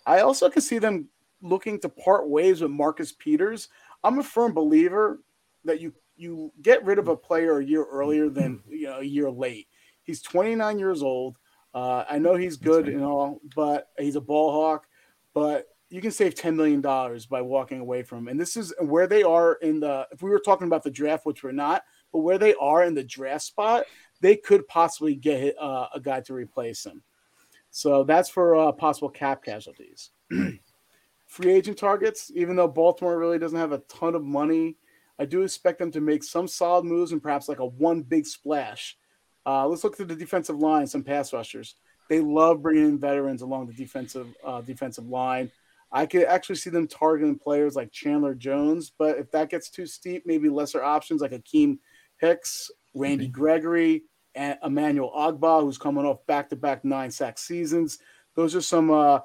I 0.06 0.20
also 0.20 0.50
can 0.50 0.62
see 0.62 0.78
them 0.78 1.10
looking 1.42 1.80
to 1.80 1.90
part 1.90 2.30
ways 2.30 2.62
with 2.62 2.72
Marcus 2.72 3.12
Peters. 3.12 3.70
I'm 4.04 4.20
a 4.20 4.24
firm 4.24 4.54
believer 4.54 5.22
that 5.64 5.82
you 5.82 5.94
you 6.18 6.52
get 6.62 6.86
rid 6.86 7.00
of 7.00 7.08
a 7.08 7.16
player 7.16 7.60
a 7.60 7.66
year 7.66 7.84
earlier 7.84 8.30
than 8.30 8.62
you 8.70 8.88
know 8.88 9.00
a 9.00 9.04
year 9.04 9.30
late. 9.30 9.68
He's 10.04 10.22
29 10.22 10.80
years 10.80 11.04
old. 11.04 11.38
Uh, 11.74 12.06
I 12.10 12.20
know 12.20 12.36
he's 12.36 12.58
good 12.58 12.88
and 12.88 13.04
all, 13.04 13.42
but 13.56 13.90
he's 13.98 14.16
a 14.16 14.22
ball 14.22 14.52
hawk. 14.52 14.88
But 15.34 15.68
you 15.90 16.02
can 16.02 16.12
save 16.12 16.36
10 16.36 16.56
million 16.56 16.82
dollars 16.82 17.26
by 17.26 17.42
walking 17.42 17.80
away 17.80 18.04
from 18.04 18.20
him. 18.20 18.28
And 18.30 18.40
this 18.40 18.56
is 18.56 18.74
where 18.80 19.08
they 19.08 19.24
are 19.24 19.54
in 19.56 19.80
the. 19.80 20.08
If 20.12 20.22
we 20.22 20.30
were 20.30 20.40
talking 20.40 20.68
about 20.68 20.84
the 20.84 20.92
draft, 20.92 21.26
which 21.26 21.44
we're 21.44 21.52
not, 21.52 21.84
but 22.12 22.20
where 22.20 22.38
they 22.38 22.54
are 22.56 22.84
in 22.84 22.94
the 22.94 23.04
draft 23.04 23.44
spot, 23.44 23.86
they 24.22 24.36
could 24.36 24.68
possibly 24.68 25.16
get 25.16 25.56
uh, 25.60 25.88
a 25.94 26.00
guy 26.00 26.22
to 26.22 26.34
replace 26.34 26.86
him. 26.86 27.04
So 27.72 28.06
that's 28.06 28.30
for 28.30 28.56
uh, 28.56 28.72
possible 28.72 29.10
cap 29.10 29.44
casualties. 29.44 30.12
Free 31.36 31.52
agent 31.52 31.78
targets, 31.78 32.32
even 32.34 32.56
though 32.56 32.70
Baltimore 32.70 33.20
really 33.20 33.38
doesn't 33.38 33.60
have 33.60 33.74
a 33.74 33.80
ton 33.90 34.16
of 34.16 34.24
money, 34.24 34.78
I 35.20 35.26
do 35.26 35.42
expect 35.42 35.80
them 35.80 35.92
to 35.92 36.00
make 36.00 36.24
some 36.24 36.48
solid 36.48 36.86
moves 36.86 37.12
and 37.12 37.22
perhaps 37.22 37.50
like 37.50 37.60
a 37.60 37.66
one 37.66 38.04
big 38.04 38.26
splash. 38.26 38.98
Uh, 39.46 39.68
let's 39.68 39.84
look 39.84 40.00
at 40.00 40.08
the 40.08 40.16
defensive 40.16 40.60
line, 40.60 40.88
some 40.88 41.04
pass 41.04 41.34
rushers. 41.34 41.76
They 42.08 42.22
love 42.22 42.62
bringing 42.62 42.86
in 42.86 43.00
veterans 43.00 43.42
along 43.42 43.68
the 43.68 43.74
defensive 43.74 44.34
uh, 44.46 44.62
defensive 44.62 45.10
line. 45.10 45.52
I 45.92 46.06
could 46.06 46.24
actually 46.24 46.56
see 46.56 46.70
them 46.70 46.88
targeting 46.88 47.38
players 47.38 47.76
like 47.76 47.92
Chandler 47.92 48.34
Jones, 48.34 48.94
but 48.98 49.18
if 49.18 49.30
that 49.32 49.50
gets 49.50 49.70
too 49.70 49.88
steep, 49.88 50.24
maybe 50.26 50.48
lesser 50.48 50.82
options 50.82 51.20
like 51.20 51.32
Akiem 51.32 51.80
Hicks, 52.16 52.72
Randy 52.94 53.28
Gregory, 53.28 54.04
and 54.36 54.58
Emmanuel 54.64 55.12
Ogbah, 55.14 55.64
who's 55.64 55.78
coming 55.78 56.06
off 56.06 56.26
back-to-back 56.28 56.86
nine 56.86 57.12
sack 57.12 57.38
seasons. 57.38 58.00
Those 58.36 58.56
are 58.56 58.62
some 58.62 58.90
uh, 58.90 59.20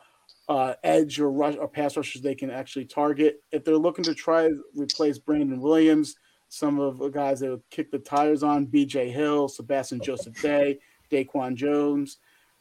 uh, 0.51 0.75
edge 0.83 1.21
or 1.21 1.31
rush 1.31 1.55
or 1.57 1.69
pass 1.69 1.97
rushers 1.97 2.21
they 2.23 2.35
can 2.35 2.51
actually 2.51 2.85
target. 2.85 3.41
If 3.53 3.65
they're 3.65 3.77
looking 3.77 4.05
to 4.05 4.15
try 4.15 4.49
to 4.49 4.63
replace 4.75 5.17
Brandon 5.17 5.61
Williams, 5.61 6.17
some 6.49 6.81
of 6.81 6.99
the 6.99 7.09
guys 7.09 7.39
that 7.39 7.51
would 7.51 7.63
kick 7.71 7.93
the 7.93 8.01
tires 8.01 8.43
on 8.43 8.67
B.J. 8.67 9.11
Hill, 9.11 9.49
Sebastian 9.49 10.01
Joseph 10.03 10.43
Day, 10.43 10.81
Daquan 11.09 11.55
Jones. 11.55 12.19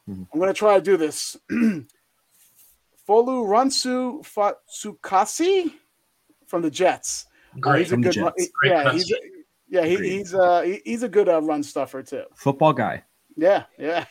Mhm. 0.08 0.28
I'm 0.32 0.38
going 0.38 0.52
to 0.52 0.58
try 0.58 0.76
to 0.76 0.80
do 0.80 0.96
this. 0.96 1.36
Folu 1.50 1.84
Ransu 3.08 4.22
Fatsukasi 4.22 5.72
from 6.46 6.62
the 6.62 6.70
Jets. 6.70 7.26
Uh, 7.60 7.72
he's 7.72 7.90
a 7.90 7.96
good, 7.96 8.16
run-. 8.16 8.32
Yeah, 8.62 8.92
he's 8.92 9.10
a, 9.10 9.16
yeah, 9.68 9.84
he, 9.84 9.96
he's 9.96 10.32
uh 10.32 10.62
he, 10.62 10.80
he's 10.84 11.02
a 11.02 11.08
good 11.08 11.28
uh, 11.28 11.42
run 11.42 11.64
stuffer 11.64 12.04
too. 12.04 12.22
Football 12.36 12.72
guy. 12.72 13.02
Yeah, 13.36 13.64
yeah. 13.76 14.04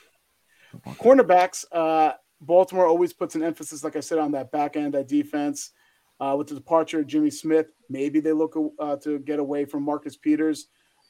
Cornerbacks, 0.85 1.63
uh, 1.71 2.13
Baltimore 2.41 2.87
always 2.87 3.13
puts 3.13 3.35
an 3.35 3.43
emphasis, 3.43 3.83
like 3.83 3.95
I 3.95 3.99
said, 4.01 4.17
on 4.17 4.31
that 4.31 4.51
back 4.51 4.75
end, 4.75 4.93
that 4.93 5.07
defense. 5.07 5.71
Uh, 6.21 6.35
with 6.37 6.47
the 6.47 6.55
departure 6.55 6.99
of 6.99 7.07
Jimmy 7.07 7.29
Smith, 7.29 7.67
maybe 7.87 8.19
they 8.19 8.33
look 8.33 8.53
uh, 8.79 8.97
to 8.97 9.19
get 9.19 9.39
away 9.39 9.63
from 9.63 9.83
Marcus 9.83 10.17
Peters, 10.17 10.67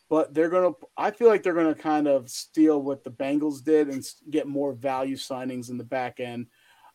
but 0.07 0.35
they're 0.35 0.49
gonna. 0.49 0.71
I 0.97 1.09
feel 1.09 1.29
like 1.29 1.41
they're 1.41 1.55
gonna 1.55 1.73
kind 1.73 2.07
of 2.07 2.29
steal 2.29 2.83
what 2.83 3.03
the 3.03 3.09
Bengals 3.09 3.63
did 3.63 3.89
and 3.89 4.07
get 4.29 4.47
more 4.47 4.73
value 4.73 5.15
signings 5.15 5.71
in 5.71 5.79
the 5.79 5.83
back 5.83 6.19
end. 6.19 6.45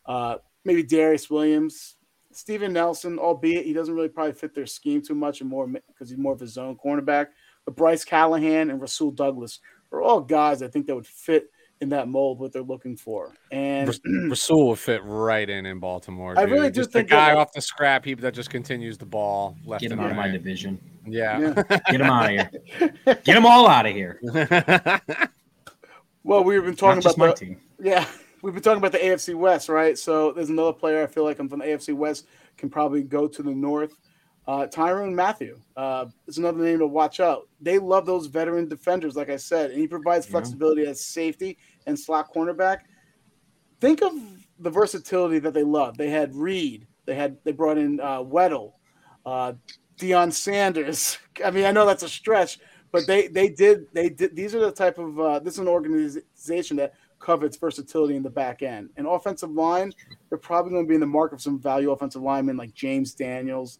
Uh, 0.05 0.37
maybe 0.63 0.81
Darious 0.81 1.29
Williams, 1.29 1.97
Steven 2.31 2.71
Nelson, 2.71 3.19
albeit 3.19 3.65
he 3.65 3.73
doesn't 3.73 3.93
really 3.93 4.07
probably 4.07 4.33
fit 4.33 4.55
their 4.55 4.65
scheme 4.65 5.01
too 5.01 5.15
much, 5.15 5.41
and 5.41 5.49
more 5.49 5.67
because 5.67 6.09
he's 6.09 6.17
more 6.17 6.33
of 6.33 6.41
a 6.41 6.47
zone 6.47 6.77
cornerback. 6.77 7.27
But 7.65 7.75
Bryce 7.75 8.05
Callahan 8.05 8.69
and 8.69 8.79
Rasul 8.79 9.11
Douglas 9.11 9.59
are 9.91 10.01
all 10.01 10.21
guys 10.21 10.61
I 10.61 10.67
think 10.69 10.87
that 10.87 10.95
would 10.95 11.07
fit 11.07 11.49
in 11.81 11.89
that 11.89 12.07
mold 12.07 12.39
what 12.39 12.53
they're 12.53 12.61
looking 12.61 12.95
for. 12.95 13.33
And 13.51 13.87
Rasul 14.29 14.69
would 14.69 14.79
fit 14.79 15.01
right 15.03 15.49
in 15.49 15.65
in 15.65 15.79
Baltimore. 15.79 16.37
I 16.37 16.43
really 16.43 16.69
do 16.69 16.81
just 16.81 16.91
think 16.91 17.09
the 17.09 17.15
guy 17.15 17.29
that- 17.29 17.37
off 17.37 17.51
the 17.53 17.61
scrap 17.61 18.05
heap 18.05 18.21
that 18.21 18.33
just 18.33 18.49
continues 18.49 18.97
the 18.97 19.05
ball 19.05 19.57
left 19.65 19.81
Get 19.81 19.91
him 19.91 19.99
and 19.99 20.05
out 20.07 20.11
of 20.11 20.17
my 20.17 20.29
division. 20.29 20.79
Yeah. 21.05 21.39
yeah. 21.39 21.53
Get 21.91 22.01
him 22.01 22.07
out 22.07 22.25
of 22.25 22.31
here. 22.31 22.93
Get 23.05 23.25
them 23.25 23.45
all 23.45 23.67
out 23.67 23.85
of 23.85 23.93
here. 23.93 24.19
well, 26.23 26.43
we've 26.43 26.61
been 26.61 26.71
Not 26.71 26.77
talking 26.77 27.01
just 27.01 27.17
about 27.17 27.27
my 27.27 27.27
the, 27.27 27.33
team. 27.33 27.61
Yeah, 27.81 28.07
we've 28.41 28.53
been 28.53 28.63
talking 28.63 28.77
about 28.79 28.91
the 28.93 28.99
AFC 28.99 29.35
West, 29.35 29.69
right? 29.69 29.97
So 29.97 30.31
there's 30.31 30.49
another 30.49 30.73
player 30.73 31.03
I 31.03 31.07
feel 31.07 31.23
like 31.23 31.39
I'm 31.39 31.49
from 31.49 31.59
the 31.59 31.65
AFC 31.65 31.93
West 31.93 32.27
can 32.57 32.69
probably 32.69 33.03
go 33.03 33.27
to 33.27 33.43
the 33.43 33.51
North. 33.53 33.97
Uh, 34.47 34.67
Tyrann 34.67 35.13
Mathieu 35.15 35.59
uh, 35.75 36.05
is 36.27 36.37
another 36.37 36.59
name 36.63 36.79
to 36.79 36.87
watch 36.87 37.19
out. 37.19 37.47
They 37.59 37.79
love 37.79 38.05
those 38.05 38.27
veteran 38.27 38.67
defenders, 38.67 39.15
like 39.15 39.29
I 39.29 39.37
said, 39.37 39.71
and 39.71 39.79
he 39.79 39.87
provides 39.87 40.27
Yeah. 40.27 40.31
flexibility 40.31 40.85
as 40.85 41.03
safety 41.03 41.57
and 41.87 41.99
slot 41.99 42.31
cornerback. 42.33 42.79
Think 43.81 44.03
of 44.03 44.13
the 44.59 44.69
versatility 44.69 45.39
that 45.39 45.53
they 45.53 45.63
love. 45.63 45.97
They 45.97 46.09
had 46.09 46.35
Reed. 46.35 46.87
They 47.05 47.15
had 47.15 47.37
they 47.43 47.51
brought 47.51 47.77
in 47.77 47.99
uh, 47.99 48.19
Weddle, 48.19 48.73
uh, 49.25 49.53
Deion 49.99 50.31
Sanders. 50.31 51.17
I 51.45 51.51
mean, 51.51 51.65
I 51.65 51.71
know 51.71 51.85
that's 51.85 52.03
a 52.03 52.09
stretch, 52.09 52.59
but 52.91 53.07
they 53.07 53.27
they 53.27 53.49
did 53.49 53.85
they 53.93 54.09
did. 54.09 54.35
These 54.35 54.53
are 54.55 54.59
the 54.59 54.71
type 54.71 54.97
of 54.97 55.19
uh, 55.19 55.39
this 55.39 55.55
is 55.55 55.59
an 55.59 55.67
organization 55.67 56.77
that 56.77 56.93
covets 57.19 57.57
versatility 57.57 58.15
in 58.15 58.23
the 58.23 58.29
back 58.29 58.61
end. 58.61 58.89
And 58.97 59.07
offensive 59.07 59.51
line, 59.51 59.91
they're 60.29 60.37
probably 60.37 60.71
going 60.71 60.85
to 60.85 60.87
be 60.87 60.95
in 60.95 61.01
the 61.01 61.07
mark 61.07 61.33
of 61.33 61.41
some 61.41 61.59
value 61.59 61.91
offensive 61.91 62.21
linemen 62.21 62.57
like 62.57 62.73
James 62.73 63.13
Daniels, 63.13 63.79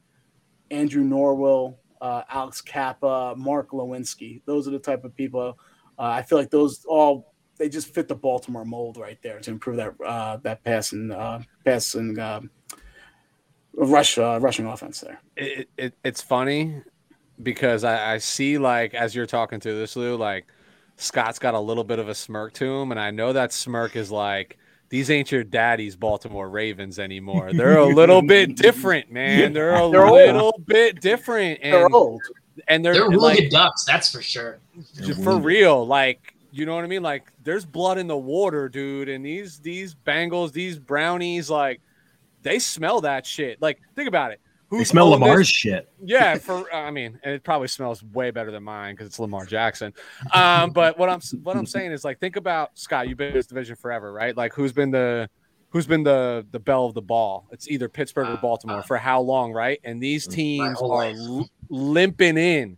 Andrew 0.72 1.04
Norwell, 1.04 1.76
uh, 2.02 2.24
Alex 2.30 2.62
Cappa, 2.62 3.34
Mark 3.38 3.70
Glowinski. 3.70 4.42
Those 4.46 4.68
are 4.68 4.72
the 4.72 4.80
type 4.80 5.04
of 5.04 5.16
people. 5.16 5.58
Uh, 5.98 6.04
I 6.04 6.22
feel 6.22 6.38
like 6.38 6.50
those 6.50 6.86
all 6.86 7.34
they 7.58 7.70
just 7.70 7.94
fit 7.94 8.08
the 8.08 8.16
Baltimore 8.16 8.66
mold 8.66 8.98
right 8.98 9.18
there 9.22 9.40
to 9.40 9.52
improve 9.52 9.78
that 9.78 9.94
uh, 10.06 10.38
that 10.38 10.64
passing 10.64 11.12
uh, 11.12 11.42
passing 11.64 12.20
uh, 12.20 12.42
rush 13.74 14.18
uh, 14.18 14.40
rushing 14.42 14.66
offense 14.66 15.02
there. 15.02 15.22
it, 15.38 15.70
it 15.78 15.94
it's 16.04 16.22
funny 16.22 16.82
because 17.42 17.84
I, 17.84 18.16
I 18.16 18.18
see 18.18 18.58
like 18.58 18.94
as 18.94 19.16
you're 19.16 19.26
talking 19.26 19.60
to 19.62 19.74
this 19.74 19.96
Lou, 19.96 20.16
like 20.16 20.46
Scott's 20.98 21.40
got 21.40 21.54
a 21.54 21.60
little 21.60 21.84
bit 21.84 22.00
of 22.00 22.10
a 22.10 22.16
smirk 22.16 22.54
to 22.54 22.66
him, 22.66 22.92
and 22.92 23.00
I 23.00 23.12
know 23.12 23.34
that 23.34 23.54
smirk 23.54 23.96
is 23.96 24.12
like 24.12 24.58
these 24.90 25.10
ain't 25.10 25.32
your 25.32 25.44
daddy's 25.44 25.96
Baltimore 25.96 26.50
Ravens 26.50 27.00
anymore. 27.00 27.52
They're 27.54 27.78
a 27.80 27.86
little 27.86 28.22
bit 28.22 28.56
different, 28.58 29.12
man. 29.12 29.52
They're 29.54 29.74
a 29.76 29.90
They're 29.90 30.06
old. 30.06 30.14
little 30.16 30.62
bit 30.66 31.02
different, 31.02 31.62
They're 31.62 31.86
and 31.86 31.94
old. 31.94 32.22
and 32.68 32.84
they're, 32.86 32.94
They're 32.94 33.10
really 33.10 33.18
like 33.18 33.38
good 33.40 33.50
ducks, 33.50 33.84
that's 33.86 34.12
for 34.12 34.22
sure. 34.22 34.60
for 35.24 35.38
real, 35.38 35.86
like 35.86 36.34
you 36.52 36.66
know 36.66 36.76
what 36.76 36.84
I 36.84 36.88
mean. 36.88 37.04
Like 37.04 37.32
there's 37.44 37.66
blood 37.66 37.98
in 37.98 38.08
the 38.08 38.16
water, 38.18 38.70
dude, 38.70 39.10
and 39.10 39.26
these 39.26 39.60
these 39.60 39.94
Bengals, 39.94 40.52
these 40.54 40.78
Brownies, 40.80 41.50
like 41.50 41.82
they 42.44 42.60
smell 42.60 43.02
that 43.02 43.26
shit. 43.26 43.62
Like 43.62 43.82
think 43.96 44.08
about 44.08 44.32
it. 44.32 44.40
They 44.72 44.84
smell 44.84 45.14
owned 45.14 45.22
this- 45.22 45.28
Lamar's 45.28 45.48
shit. 45.48 45.90
yeah, 46.04 46.38
for 46.40 46.72
I 46.74 46.92
mean, 46.92 47.20
and 47.24 47.34
it 47.34 47.44
probably 47.44 47.68
smells 47.68 48.04
way 48.04 48.32
better 48.32 48.52
than 48.52 48.64
mine 48.64 48.96
because 48.96 49.08
it's 49.08 49.20
Lamar 49.20 49.46
Jackson. 49.46 49.94
Um, 50.34 50.72
but 50.72 50.98
what 50.98 51.10
I'm 51.10 51.22
what 51.44 51.56
I'm 51.56 51.66
saying 51.66 51.92
is 51.92 52.04
like 52.04 52.20
think 52.20 52.36
about 52.36 52.72
Scott. 52.78 53.08
You've 53.08 53.18
been 53.18 53.30
in 53.30 53.34
this 53.36 53.48
division 53.48 53.76
forever, 53.76 54.12
right? 54.12 54.36
Like 54.36 54.54
who's 54.54 54.74
been 54.74 54.92
the 54.92 55.30
who's 55.70 55.86
been 55.88 56.04
the 56.04 56.46
the 56.52 56.60
belle 56.60 56.86
of 56.86 56.94
the 56.94 57.02
ball? 57.02 57.48
It's 57.52 57.68
either 57.68 57.88
Pittsburgh 57.90 58.28
or 58.28 58.34
Uh, 58.34 58.38
Baltimore 58.42 58.80
uh, 58.80 58.84
for 58.84 58.98
how 58.98 59.22
long, 59.22 59.52
right? 59.54 59.80
And 59.84 60.02
these 60.02 60.28
teams 60.28 60.82
are 60.82 61.06
l- 61.06 61.50
limping 61.70 62.38
in 62.38 62.78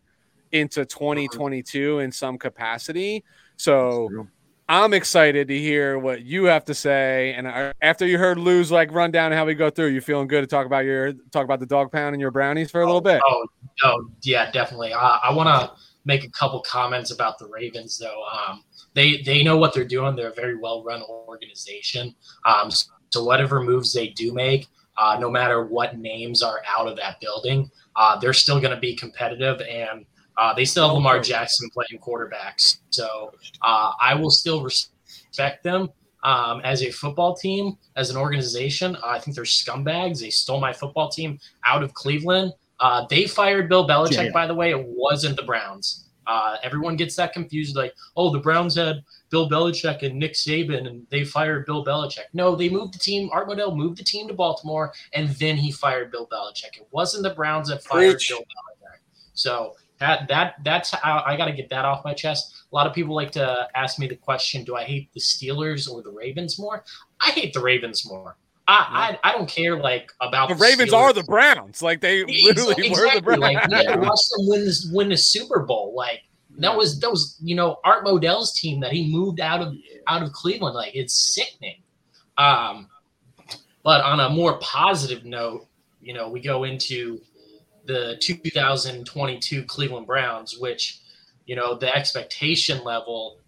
into 0.51 0.85
2022 0.85 1.99
in 1.99 2.11
some 2.11 2.37
capacity. 2.37 3.23
So 3.57 4.27
I'm 4.69 4.93
excited 4.93 5.47
to 5.47 5.57
hear 5.57 5.97
what 5.97 6.23
you 6.23 6.45
have 6.45 6.65
to 6.65 6.73
say. 6.73 7.33
And 7.33 7.47
I- 7.47 7.73
after 7.81 8.05
you 8.05 8.17
heard 8.17 8.37
Lou's 8.37 8.69
like 8.69 8.91
run 8.91 9.11
down 9.11 9.31
how 9.31 9.45
we 9.45 9.55
go 9.55 9.69
through, 9.69 9.87
you 9.87 10.01
feeling 10.01 10.27
good 10.27 10.41
to 10.41 10.47
talk 10.47 10.65
about 10.65 10.83
your 10.83 11.13
talk 11.31 11.45
about 11.45 11.59
the 11.61 11.65
dog 11.65 11.91
pound 11.91 12.13
and 12.13 12.21
your 12.21 12.31
brownies 12.31 12.69
for 12.69 12.81
a 12.81 12.85
little 12.85 13.01
bit. 13.01 13.21
Oh, 13.25 13.45
oh 13.83 14.09
yeah, 14.23 14.51
definitely. 14.51 14.93
I, 14.93 15.19
I 15.23 15.33
want 15.33 15.47
to 15.47 15.71
make 16.03 16.25
a 16.25 16.29
couple 16.29 16.59
comments 16.61 17.11
about 17.11 17.39
the 17.39 17.47
Ravens, 17.47 17.97
though. 17.97 18.23
Um, 18.25 18.63
they 18.93 19.21
they 19.21 19.41
know 19.41 19.57
what 19.57 19.73
they're 19.73 19.85
doing. 19.85 20.15
They're 20.17 20.31
a 20.31 20.33
very 20.33 20.57
well 20.57 20.83
run 20.83 21.01
organization. 21.01 22.13
Um, 22.43 22.69
so 23.09 23.23
whatever 23.23 23.63
moves 23.63 23.93
they 23.93 24.09
do 24.09 24.33
make, 24.33 24.67
uh, 24.97 25.17
no 25.17 25.29
matter 25.29 25.65
what 25.65 25.97
names 25.97 26.43
are 26.43 26.61
out 26.77 26.87
of 26.87 26.97
that 26.97 27.21
building, 27.21 27.71
uh, 27.95 28.19
they're 28.19 28.33
still 28.33 28.59
going 28.59 28.75
to 28.75 28.81
be 28.81 28.95
competitive 28.95 29.61
and. 29.61 30.05
Uh, 30.37 30.53
they 30.53 30.65
still 30.65 30.87
have 30.87 30.95
Lamar 30.95 31.19
Jackson 31.19 31.69
playing 31.71 32.01
quarterbacks, 32.01 32.77
so 32.89 33.33
uh, 33.61 33.91
I 33.99 34.13
will 34.15 34.29
still 34.29 34.63
respect 34.63 35.63
them 35.63 35.89
um, 36.23 36.61
as 36.63 36.83
a 36.83 36.91
football 36.91 37.35
team, 37.35 37.77
as 37.95 38.09
an 38.09 38.17
organization. 38.17 38.97
I 39.03 39.19
think 39.19 39.35
they're 39.35 39.45
scumbags. 39.45 40.19
They 40.19 40.29
stole 40.29 40.59
my 40.59 40.73
football 40.73 41.09
team 41.09 41.39
out 41.65 41.83
of 41.83 41.93
Cleveland. 41.93 42.53
Uh, 42.79 43.05
they 43.09 43.25
fired 43.25 43.69
Bill 43.69 43.87
Belichick, 43.87 44.25
yeah. 44.25 44.31
by 44.31 44.45
the 44.45 44.53
way. 44.53 44.71
It 44.71 44.85
wasn't 44.85 45.37
the 45.37 45.43
Browns. 45.43 46.09
Uh, 46.27 46.57
everyone 46.61 46.97
gets 46.97 47.15
that 47.15 47.31
confused, 47.31 47.75
like, 47.77 47.93
oh, 48.17 48.29
the 48.29 48.39
Browns 48.39 48.75
had 48.75 49.01
Bill 49.29 49.49
Belichick 49.49 50.03
and 50.03 50.19
Nick 50.19 50.33
Saban, 50.33 50.85
and 50.85 51.07
they 51.09 51.23
fired 51.23 51.65
Bill 51.65 51.85
Belichick. 51.85 52.25
No, 52.33 52.53
they 52.53 52.67
moved 52.69 52.93
the 52.93 52.99
team. 52.99 53.29
Art 53.31 53.47
Modell 53.47 53.75
moved 53.75 53.97
the 53.97 54.03
team 54.03 54.27
to 54.27 54.33
Baltimore, 54.33 54.93
and 55.13 55.29
then 55.29 55.55
he 55.55 55.71
fired 55.71 56.11
Bill 56.11 56.27
Belichick. 56.27 56.75
It 56.75 56.87
wasn't 56.91 57.23
the 57.23 57.33
Browns 57.33 57.69
that 57.69 57.83
fired 57.83 58.17
Preach. 58.17 58.29
Bill 58.29 58.39
Belichick. 58.39 58.99
So 59.33 59.75
that 59.99 60.27
that 60.27 60.55
that's 60.63 60.91
how 60.91 61.23
I 61.25 61.35
got 61.37 61.45
to 61.45 61.53
get 61.53 61.69
that 61.69 61.85
off 61.85 62.05
my 62.05 62.13
chest. 62.13 62.53
A 62.71 62.75
lot 62.75 62.87
of 62.87 62.93
people 62.93 63.15
like 63.15 63.31
to 63.31 63.67
ask 63.75 63.99
me 63.99 64.07
the 64.07 64.15
question: 64.15 64.63
Do 64.63 64.75
I 64.75 64.83
hate 64.83 65.11
the 65.13 65.19
Steelers 65.19 65.89
or 65.89 66.01
the 66.01 66.11
Ravens 66.11 66.59
more? 66.59 66.83
I 67.21 67.31
hate 67.31 67.53
the 67.53 67.61
Ravens 67.61 68.07
more. 68.07 68.37
I, 68.69 69.17
I, 69.23 69.29
I 69.29 69.31
don't 69.31 69.49
care 69.49 69.79
like 69.79 70.11
about 70.19 70.49
the, 70.49 70.55
the 70.55 70.61
Ravens 70.61 70.91
Steelers. 70.91 70.97
are 70.97 71.13
the 71.13 71.23
Browns. 71.23 71.81
Like 71.81 72.01
they 72.01 72.25
literally 72.25 72.75
exactly. 72.77 72.89
were 72.89 73.15
the 73.15 73.21
Browns. 73.21 73.39
Like 73.39 73.67
yeah, 73.69 73.95
watch 73.95 74.29
them 74.29 74.47
win 74.47 74.65
this 74.65 74.89
win 74.91 75.09
the 75.09 75.17
Super 75.17 75.61
Bowl. 75.61 75.93
Like 75.95 76.21
that 76.59 76.75
was 76.75 76.99
that 76.99 77.09
was 77.09 77.37
you 77.41 77.55
know 77.55 77.77
Art 77.83 78.03
Modell's 78.03 78.53
team 78.53 78.79
that 78.81 78.91
he 78.91 79.11
moved 79.11 79.39
out 79.39 79.61
of 79.61 79.73
out 80.07 80.21
of 80.21 80.31
Cleveland. 80.33 80.75
Like 80.75 80.95
it's 80.95 81.13
sickening. 81.13 81.81
Um, 82.37 82.87
but 83.83 84.03
on 84.03 84.19
a 84.19 84.29
more 84.29 84.59
positive 84.59 85.23
note, 85.23 85.65
you 86.01 86.13
know, 86.13 86.29
we 86.29 86.41
go 86.41 86.65
into 86.65 87.21
the 87.87 88.17
2022 88.21 89.63
Cleveland 89.63 90.07
Browns, 90.07 90.57
which 90.59 91.01
you 91.45 91.55
know 91.55 91.75
the 91.75 91.93
expectation 91.95 92.83
level 92.83 93.39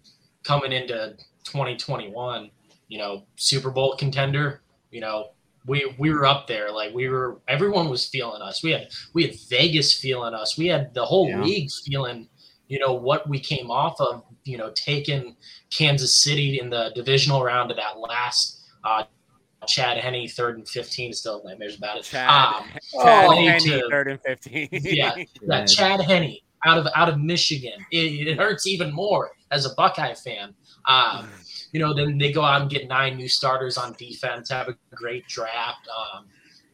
coming 0.42 0.72
into 0.72 1.14
2021, 1.44 2.50
you 2.88 2.98
know, 2.98 3.24
Super 3.36 3.70
Bowl 3.70 3.94
contender 3.96 4.62
you 4.90 5.00
know, 5.00 5.30
we 5.66 5.94
we 5.98 6.12
were 6.12 6.26
up 6.26 6.46
there. 6.46 6.70
Like 6.70 6.94
we 6.94 7.08
were, 7.08 7.40
everyone 7.48 7.88
was 7.88 8.06
feeling 8.06 8.42
us. 8.42 8.62
We 8.62 8.72
had 8.72 8.88
we 9.12 9.24
had 9.24 9.36
Vegas 9.48 9.94
feeling 9.94 10.34
us. 10.34 10.58
We 10.58 10.66
had 10.66 10.92
the 10.94 11.04
whole 11.04 11.28
yeah. 11.28 11.42
league 11.42 11.70
feeling, 11.86 12.28
you 12.68 12.78
know, 12.78 12.92
what 12.92 13.28
we 13.28 13.38
came 13.38 13.70
off 13.70 14.00
of. 14.00 14.24
You 14.44 14.56
know, 14.58 14.72
taking 14.74 15.36
Kansas 15.70 16.16
City 16.16 16.60
in 16.60 16.70
the 16.70 16.92
divisional 16.94 17.42
round 17.42 17.70
of 17.70 17.76
that 17.76 17.98
last. 17.98 18.62
Uh, 18.82 19.04
Chad 19.66 19.98
Henne, 19.98 20.26
third 20.28 20.56
and 20.56 20.68
fifteen, 20.68 21.12
still 21.12 21.42
nightmares 21.44 21.76
about 21.76 21.98
it. 21.98 22.04
Chad, 22.04 22.28
um, 22.28 22.64
Chad 23.02 23.26
oh, 23.26 23.46
Henne, 23.46 23.60
to, 23.60 23.88
third 23.90 24.08
and 24.08 24.20
fifteen. 24.22 24.68
yeah, 24.72 25.14
yeah, 25.42 25.64
Chad 25.66 26.00
Henne 26.00 26.36
out 26.66 26.78
of 26.78 26.86
out 26.94 27.08
of 27.08 27.18
Michigan. 27.18 27.84
It, 27.90 28.28
it, 28.28 28.38
hurts 28.38 28.66
even 28.66 28.92
more 28.92 29.30
as 29.50 29.66
a 29.66 29.74
Buckeye 29.74 30.14
fan. 30.14 30.54
Um, 30.88 31.28
you 31.72 31.80
know, 31.80 31.94
then 31.94 32.18
they 32.18 32.32
go 32.32 32.42
out 32.42 32.62
and 32.62 32.70
get 32.70 32.88
nine 32.88 33.16
new 33.16 33.28
starters 33.28 33.76
on 33.78 33.94
defense, 33.94 34.50
have 34.50 34.68
a 34.68 34.76
great 34.94 35.26
draft. 35.28 35.88
Um, 35.88 36.26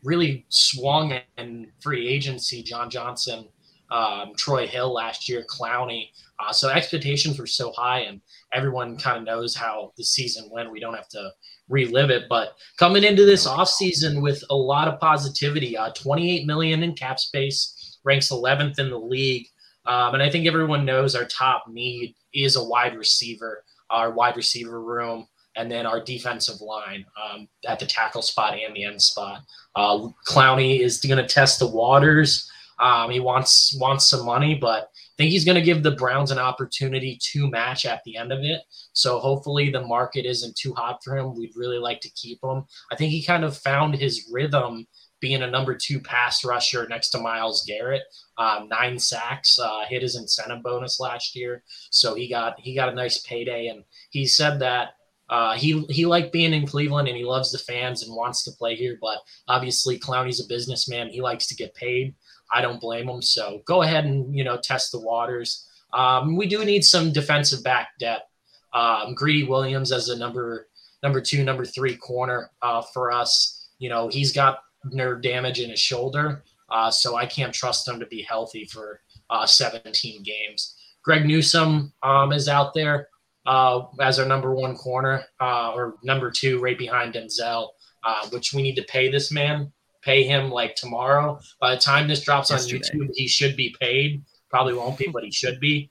really 0.02 0.46
swung 0.48 1.18
in 1.36 1.70
free 1.80 2.08
agency. 2.08 2.62
John 2.62 2.88
Johnson, 2.88 3.48
um, 3.90 4.32
Troy 4.36 4.66
Hill 4.66 4.92
last 4.92 5.28
year, 5.28 5.44
Clowney. 5.48 6.10
Uh, 6.38 6.52
so 6.52 6.68
expectations 6.68 7.38
were 7.38 7.46
so 7.46 7.72
high, 7.72 8.00
and 8.00 8.20
everyone 8.52 8.96
kind 8.96 9.18
of 9.18 9.24
knows 9.24 9.54
how 9.54 9.92
the 9.96 10.04
season 10.04 10.48
went. 10.50 10.70
We 10.70 10.80
don't 10.80 10.94
have 10.94 11.08
to 11.08 11.30
relive 11.68 12.10
it, 12.10 12.24
but 12.28 12.56
coming 12.76 13.04
into 13.04 13.24
this 13.24 13.46
offseason 13.46 14.22
with 14.22 14.42
a 14.50 14.54
lot 14.56 14.88
of 14.88 15.00
positivity, 15.00 15.76
uh, 15.76 15.90
28 15.90 16.46
million 16.46 16.82
in 16.82 16.94
cap 16.94 17.18
space, 17.18 17.98
ranks 18.04 18.30
11th 18.30 18.78
in 18.78 18.90
the 18.90 18.98
league. 18.98 19.46
Um, 19.84 20.14
and 20.14 20.22
I 20.22 20.30
think 20.30 20.46
everyone 20.46 20.84
knows 20.84 21.14
our 21.14 21.24
top 21.24 21.64
need 21.68 22.14
is 22.32 22.56
a 22.56 22.62
wide 22.62 22.96
receiver 22.96 23.64
our 23.90 24.10
wide 24.10 24.36
receiver 24.36 24.80
room, 24.82 25.26
and 25.56 25.70
then 25.70 25.86
our 25.86 26.00
defensive 26.02 26.60
line 26.60 27.04
um, 27.22 27.48
at 27.66 27.78
the 27.78 27.86
tackle 27.86 28.22
spot 28.22 28.54
and 28.54 28.74
the 28.74 28.84
end 28.84 29.00
spot. 29.00 29.42
Uh, 29.74 30.08
Clowney 30.28 30.80
is 30.80 31.00
going 31.00 31.24
to 31.24 31.32
test 31.32 31.58
the 31.58 31.66
waters. 31.66 32.50
Um, 32.78 33.10
he 33.10 33.20
wants 33.20 33.76
wants 33.80 34.08
some 34.08 34.26
money, 34.26 34.54
but 34.54 34.90
think 35.16 35.30
he's 35.30 35.44
going 35.44 35.56
to 35.56 35.62
give 35.62 35.82
the 35.82 35.92
Browns 35.92 36.30
an 36.30 36.38
opportunity 36.38 37.18
to 37.32 37.50
match 37.50 37.86
at 37.86 38.02
the 38.04 38.16
end 38.16 38.32
of 38.32 38.40
it. 38.42 38.62
So 38.92 39.18
hopefully 39.18 39.70
the 39.70 39.86
market 39.86 40.26
isn't 40.26 40.56
too 40.56 40.74
hot 40.74 41.00
for 41.02 41.16
him. 41.16 41.34
We'd 41.34 41.56
really 41.56 41.78
like 41.78 42.00
to 42.00 42.10
keep 42.10 42.38
him. 42.42 42.64
I 42.92 42.96
think 42.96 43.10
he 43.10 43.22
kind 43.22 43.44
of 43.44 43.56
found 43.56 43.94
his 43.94 44.28
rhythm 44.30 44.86
being 45.20 45.42
a 45.42 45.50
number 45.50 45.74
two 45.74 46.00
pass 46.00 46.44
rusher 46.44 46.86
next 46.88 47.10
to 47.10 47.18
Myles 47.18 47.64
Garrett. 47.66 48.02
Um, 48.38 48.68
nine 48.68 48.98
sacks, 48.98 49.58
uh, 49.58 49.84
hit 49.88 50.02
his 50.02 50.16
incentive 50.16 50.62
bonus 50.62 51.00
last 51.00 51.34
year, 51.34 51.62
so 51.90 52.14
he 52.14 52.28
got 52.28 52.60
he 52.60 52.74
got 52.74 52.90
a 52.90 52.94
nice 52.94 53.18
payday. 53.22 53.68
And 53.68 53.84
he 54.10 54.26
said 54.26 54.58
that 54.60 54.90
uh, 55.28 55.54
he 55.54 55.84
he 55.88 56.06
liked 56.06 56.32
being 56.32 56.52
in 56.52 56.66
Cleveland 56.66 57.08
and 57.08 57.16
he 57.16 57.24
loves 57.24 57.50
the 57.50 57.58
fans 57.58 58.02
and 58.02 58.14
wants 58.14 58.44
to 58.44 58.52
play 58.52 58.76
here. 58.76 58.98
But 59.00 59.18
obviously, 59.48 59.98
Clowney's 59.98 60.44
a 60.44 60.48
businessman; 60.48 61.08
he 61.08 61.20
likes 61.20 61.46
to 61.46 61.56
get 61.56 61.74
paid. 61.74 62.14
I 62.52 62.60
don't 62.60 62.80
blame 62.80 63.08
him. 63.08 63.22
So 63.22 63.62
go 63.66 63.82
ahead 63.82 64.04
and 64.04 64.34
you 64.36 64.44
know 64.44 64.56
test 64.56 64.92
the 64.92 65.00
waters. 65.00 65.68
Um, 65.92 66.36
we 66.36 66.46
do 66.46 66.64
need 66.64 66.84
some 66.84 67.12
defensive 67.12 67.62
back 67.62 67.90
depth. 67.98 68.28
Um, 68.74 69.14
Greedy 69.14 69.44
Williams 69.44 69.92
as 69.92 70.08
a 70.08 70.18
number 70.18 70.68
number 71.02 71.20
two, 71.20 71.44
number 71.44 71.64
three 71.64 71.96
corner 71.96 72.50
uh, 72.62 72.82
for 72.92 73.12
us. 73.12 73.68
You 73.78 73.88
know, 73.88 74.08
he's 74.08 74.32
got 74.32 74.58
nerve 74.84 75.22
damage 75.22 75.60
in 75.60 75.70
his 75.70 75.80
shoulder, 75.80 76.42
uh, 76.70 76.90
so 76.90 77.16
I 77.16 77.26
can't 77.26 77.54
trust 77.54 77.86
him 77.86 78.00
to 78.00 78.06
be 78.06 78.22
healthy 78.22 78.64
for 78.64 79.00
uh, 79.30 79.46
17 79.46 80.22
games. 80.22 80.76
Greg 81.02 81.26
Newsome 81.26 81.92
um, 82.02 82.32
is 82.32 82.48
out 82.48 82.74
there 82.74 83.08
uh, 83.46 83.82
as 84.00 84.18
our 84.18 84.26
number 84.26 84.54
one 84.54 84.76
corner 84.76 85.24
uh, 85.40 85.72
or 85.72 85.94
number 86.02 86.30
two, 86.30 86.60
right 86.60 86.76
behind 86.76 87.14
Denzel, 87.14 87.68
uh, 88.04 88.28
which 88.30 88.52
we 88.52 88.62
need 88.62 88.74
to 88.76 88.82
pay 88.84 89.10
this 89.10 89.30
man. 89.30 89.72
Pay 90.06 90.22
him 90.22 90.50
like 90.50 90.76
tomorrow. 90.76 91.40
By 91.60 91.74
the 91.74 91.80
time 91.80 92.06
this 92.06 92.20
drops 92.20 92.48
Yesterday. 92.48 92.80
on 92.94 93.00
YouTube, 93.00 93.10
he 93.14 93.26
should 93.26 93.56
be 93.56 93.74
paid. 93.80 94.22
Probably 94.48 94.72
won't 94.72 94.96
be, 94.96 95.08
but 95.08 95.24
he 95.24 95.32
should 95.32 95.58
be. 95.58 95.90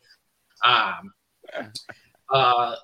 Um, 0.63 1.13
uh, 2.33 2.75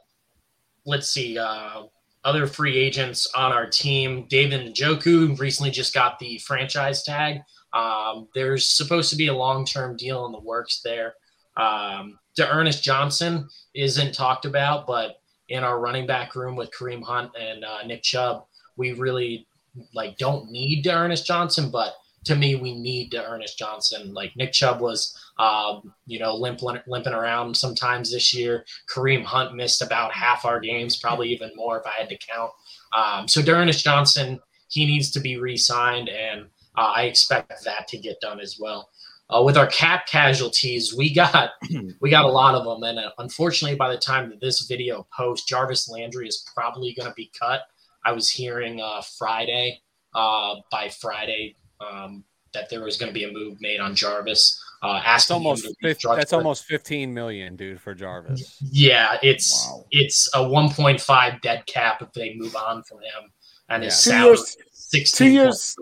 let's 0.85 1.07
see 1.07 1.37
other 1.37 2.47
free 2.47 2.77
agents 2.77 3.31
on 3.33 3.53
our 3.53 3.65
team. 3.65 4.27
David 4.27 4.75
Njoku 4.75 5.39
recently 5.39 5.71
just 5.71 5.93
got 5.93 6.19
the 6.19 6.37
franchise 6.39 7.03
tag. 7.03 7.39
Um, 7.71 8.27
there's 8.35 8.67
supposed 8.67 9.09
to 9.11 9.15
be 9.15 9.27
a 9.27 9.33
long 9.33 9.63
term 9.65 9.95
deal 9.95 10.25
in 10.25 10.33
the 10.33 10.39
works 10.41 10.81
there. 10.83 11.13
Um, 11.55 12.19
Ernest 12.37 12.83
Johnson 12.83 13.47
isn't 13.73 14.13
talked 14.13 14.43
about, 14.43 14.85
but 14.85 15.21
in 15.47 15.63
our 15.63 15.79
running 15.79 16.05
back 16.05 16.35
room 16.35 16.57
with 16.57 16.71
Kareem 16.77 17.03
Hunt 17.03 17.31
and 17.39 17.63
uh, 17.63 17.83
Nick 17.85 18.03
Chubb, 18.03 18.43
we 18.75 18.91
really 18.91 19.47
like 19.93 20.17
don't 20.17 20.51
need 20.51 20.84
to 20.84 20.93
Ernest 20.93 21.25
Johnson, 21.25 21.69
but 21.69 21.93
to 22.25 22.36
me, 22.36 22.55
we 22.55 22.75
need 22.75 23.12
to 23.12 23.25
Ernest 23.25 23.57
Johnson. 23.57 24.13
Like 24.13 24.36
Nick 24.36 24.51
Chubb 24.51 24.79
was, 24.79 25.17
um, 25.39 25.93
you 26.05 26.19
know, 26.19 26.36
limping, 26.36 26.77
limping 26.86 27.13
around 27.13 27.57
sometimes 27.57 28.12
this 28.12 28.34
year. 28.34 28.65
Kareem 28.88 29.23
Hunt 29.23 29.55
missed 29.55 29.81
about 29.81 30.13
half 30.13 30.45
our 30.45 30.60
games, 30.60 30.97
probably 30.97 31.29
even 31.29 31.51
more 31.55 31.79
if 31.79 31.86
I 31.86 31.99
had 31.99 32.10
to 32.10 32.17
count. 32.17 32.51
Um, 32.95 33.27
so 33.27 33.41
Ernest 33.47 33.84
Johnson, 33.84 34.39
he 34.69 34.86
needs 34.86 35.10
to 35.12 35.19
be 35.19 35.38
re-signed, 35.38 36.10
and 36.10 36.45
uh, 36.77 36.93
I 36.95 37.03
expect 37.03 37.63
that 37.65 37.88
to 37.88 37.97
get 37.97 38.21
done 38.21 38.39
as 38.39 38.57
well. 38.60 38.89
Uh, 39.29 39.41
with 39.41 39.57
our 39.57 39.67
cap 39.67 40.05
casualties, 40.07 40.93
we 40.93 41.13
got 41.13 41.51
we 42.01 42.10
got 42.10 42.25
a 42.25 42.31
lot 42.31 42.53
of 42.53 42.65
them, 42.65 42.84
and 42.84 42.99
uh, 42.99 43.12
unfortunately, 43.17 43.77
by 43.77 43.89
the 43.89 43.97
time 43.97 44.29
that 44.29 44.41
this 44.41 44.62
video 44.62 45.07
posts, 45.15 45.47
Jarvis 45.47 45.89
Landry 45.89 46.27
is 46.27 46.45
probably 46.53 46.93
going 46.93 47.10
to 47.10 47.15
be 47.15 47.31
cut. 47.38 47.62
I 48.05 48.11
was 48.11 48.29
hearing 48.29 48.81
uh, 48.81 49.01
Friday. 49.17 49.81
Uh, 50.13 50.55
by 50.69 50.89
Friday, 50.89 51.55
um, 51.79 52.25
that 52.53 52.69
there 52.69 52.81
was 52.83 52.97
going 52.97 53.07
to 53.07 53.13
be 53.13 53.23
a 53.23 53.31
move 53.31 53.55
made 53.61 53.79
on 53.79 53.95
Jarvis. 53.95 54.61
Uh, 54.83 55.01
asking 55.05 55.35
almost 55.35 55.65
50, 55.81 56.07
that's 56.15 56.33
almost 56.33 56.65
15 56.65 57.13
million, 57.13 57.55
dude, 57.55 57.79
for 57.79 57.93
Jarvis. 57.93 58.57
Yeah, 58.59 59.17
it's 59.21 59.69
wow. 59.69 59.85
it's 59.91 60.27
a 60.33 60.39
1.5 60.39 61.41
dead 61.41 61.65
cap 61.65 62.01
if 62.01 62.11
they 62.11 62.33
move 62.35 62.57
on 62.57 62.83
from 62.83 62.97
him, 62.97 63.31
and 63.69 63.83
yeah. 63.83 63.89
his 63.89 64.03
two 64.03 64.17
years, 64.17 64.57
16. 64.73 65.27
Two 65.27 65.33
years, 65.33 65.75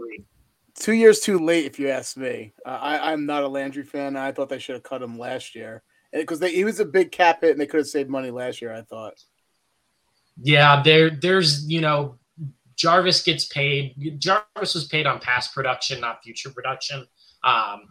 two 0.75 0.93
years 0.93 1.19
too 1.21 1.39
late, 1.39 1.65
if 1.65 1.79
you 1.79 1.89
ask 1.89 2.15
me. 2.15 2.53
Uh, 2.65 2.77
I, 2.79 3.11
I'm 3.11 3.25
not 3.25 3.43
a 3.43 3.47
Landry 3.47 3.83
fan. 3.83 4.15
I 4.15 4.31
thought 4.31 4.49
they 4.49 4.59
should 4.59 4.75
have 4.75 4.83
cut 4.83 5.01
him 5.01 5.17
last 5.17 5.55
year 5.55 5.81
because 6.13 6.39
he 6.39 6.65
was 6.65 6.79
a 6.79 6.85
big 6.85 7.11
cap 7.11 7.41
hit, 7.41 7.51
and 7.51 7.59
they 7.59 7.65
could 7.65 7.79
have 7.79 7.87
saved 7.87 8.11
money 8.11 8.29
last 8.29 8.61
year. 8.61 8.73
I 8.73 8.83
thought. 8.83 9.15
Yeah, 10.41 10.81
there, 10.81 11.09
there's 11.09 11.65
you 11.65 11.81
know 11.81 12.17
Jarvis 12.75 13.21
gets 13.21 13.45
paid. 13.45 14.19
Jarvis 14.19 14.73
was 14.73 14.87
paid 14.87 15.05
on 15.05 15.19
past 15.19 15.53
production, 15.53 15.99
not 15.99 16.23
future 16.23 16.49
production. 16.49 17.05
Um, 17.43 17.83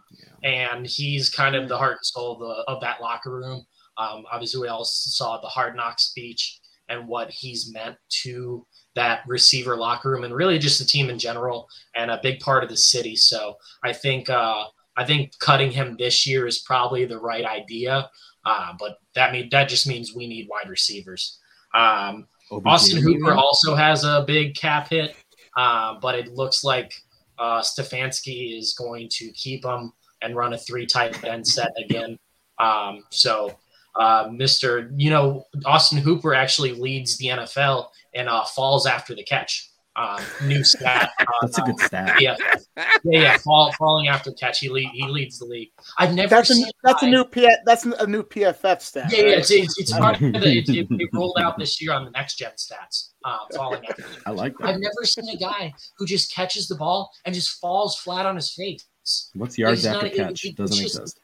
and 0.43 0.85
he's 0.85 1.29
kind 1.29 1.55
of 1.55 1.69
the 1.69 1.77
heart 1.77 1.93
and 1.93 2.05
soul 2.05 2.33
of, 2.33 2.39
the, 2.39 2.71
of 2.71 2.81
that 2.81 3.01
locker 3.01 3.31
room. 3.31 3.65
Um, 3.97 4.23
obviously, 4.31 4.61
we 4.61 4.67
all 4.67 4.85
saw 4.85 5.39
the 5.39 5.47
hard 5.47 5.75
knock 5.75 5.99
speech 5.99 6.59
and 6.87 7.07
what 7.07 7.29
he's 7.29 7.71
meant 7.71 7.97
to 8.23 8.65
that 8.95 9.21
receiver 9.27 9.75
locker 9.75 10.09
room 10.09 10.23
and 10.23 10.33
really 10.33 10.57
just 10.57 10.79
the 10.79 10.85
team 10.85 11.09
in 11.09 11.19
general 11.19 11.67
and 11.95 12.09
a 12.09 12.19
big 12.23 12.39
part 12.39 12.63
of 12.63 12.69
the 12.69 12.77
city. 12.77 13.15
So 13.15 13.55
I 13.83 13.93
think 13.93 14.29
uh, 14.29 14.65
I 14.97 15.05
think 15.05 15.37
cutting 15.39 15.71
him 15.71 15.95
this 15.97 16.25
year 16.25 16.47
is 16.47 16.59
probably 16.59 17.05
the 17.05 17.19
right 17.19 17.45
idea. 17.45 18.09
Uh, 18.45 18.73
but 18.79 18.97
that 19.15 19.31
mean 19.31 19.49
that 19.51 19.69
just 19.69 19.87
means 19.87 20.15
we 20.15 20.27
need 20.27 20.47
wide 20.49 20.69
receivers. 20.69 21.39
Um, 21.75 22.27
Austin 22.51 23.01
Hooper 23.01 23.33
also 23.33 23.75
has 23.75 24.03
a 24.03 24.23
big 24.25 24.55
cap 24.55 24.89
hit, 24.89 25.15
uh, 25.57 25.95
but 26.01 26.15
it 26.15 26.33
looks 26.33 26.63
like 26.63 26.93
uh, 27.37 27.61
Stefanski 27.61 28.57
is 28.57 28.73
going 28.73 29.07
to 29.11 29.31
keep 29.31 29.63
him 29.63 29.93
and 30.21 30.35
run 30.35 30.53
a 30.53 30.57
three 30.57 30.85
tight 30.85 31.23
end 31.23 31.47
set 31.47 31.71
again. 31.77 32.17
Um, 32.59 33.03
so, 33.09 33.57
uh, 33.95 34.25
Mr. 34.25 34.91
You 34.95 35.09
know, 35.09 35.45
Austin 35.65 35.97
Hooper 35.99 36.33
actually 36.33 36.73
leads 36.73 37.17
the 37.17 37.27
NFL 37.27 37.87
and 38.13 38.27
uh, 38.27 38.43
falls 38.45 38.85
after 38.85 39.15
the 39.15 39.23
catch. 39.23 39.68
Um, 39.99 40.21
new 40.47 40.63
stat. 40.63 41.11
That's 41.41 41.57
a 41.57 41.61
good 41.63 41.79
stat. 41.81 42.21
Yeah, 42.21 42.35
yeah, 42.77 42.85
yeah. 43.03 43.37
Fall, 43.39 43.71
falling 43.77 44.07
after 44.07 44.31
catch, 44.31 44.59
he 44.59 44.69
lead, 44.69 44.89
he 44.93 45.05
leads 45.07 45.39
the 45.39 45.45
league. 45.45 45.71
I've 45.97 46.13
never 46.13 46.29
That's 46.29 46.49
a 46.51 46.55
seen 46.55 46.67
that's 46.83 47.03
a 47.03 47.05
guy- 47.07 47.11
new 47.11 47.25
P 47.25 47.49
that's 47.65 47.85
a 47.85 48.07
new 48.07 48.23
PFF 48.23 48.81
stat. 48.81 49.11
Yeah, 49.11 49.19
yeah, 49.23 49.27
it's 49.37 49.51
it's, 49.51 49.77
it's 49.79 49.91
part 49.91 50.15
of 50.21 50.31
the, 50.33 50.37
it, 50.57 50.69
it, 50.69 50.87
it 50.89 51.09
rolled 51.13 51.37
out 51.41 51.57
this 51.57 51.81
year 51.81 51.91
on 51.93 52.05
the 52.05 52.11
next 52.11 52.35
gen 52.35 52.51
stats. 52.57 53.09
Um, 53.25 53.39
falling 53.53 53.85
after. 53.89 54.03
the 54.03 54.07
I 54.25 54.31
like 54.31 54.53
I've 54.61 54.79
never 54.79 55.03
seen 55.03 55.27
a 55.29 55.37
guy 55.37 55.73
who 55.97 56.05
just 56.05 56.33
catches 56.33 56.67
the 56.69 56.75
ball 56.75 57.11
and 57.25 57.35
just 57.35 57.59
falls 57.59 57.97
flat 57.97 58.25
on 58.25 58.35
his 58.37 58.53
face. 58.53 58.85
What's 59.33 59.57
yards 59.57 59.85
after 59.85 60.05
not- 60.07 60.15
catch? 60.15 60.45
it- 60.45 60.55
Doesn't 60.55 60.77
just- 60.81 60.95
exist. 60.97 61.19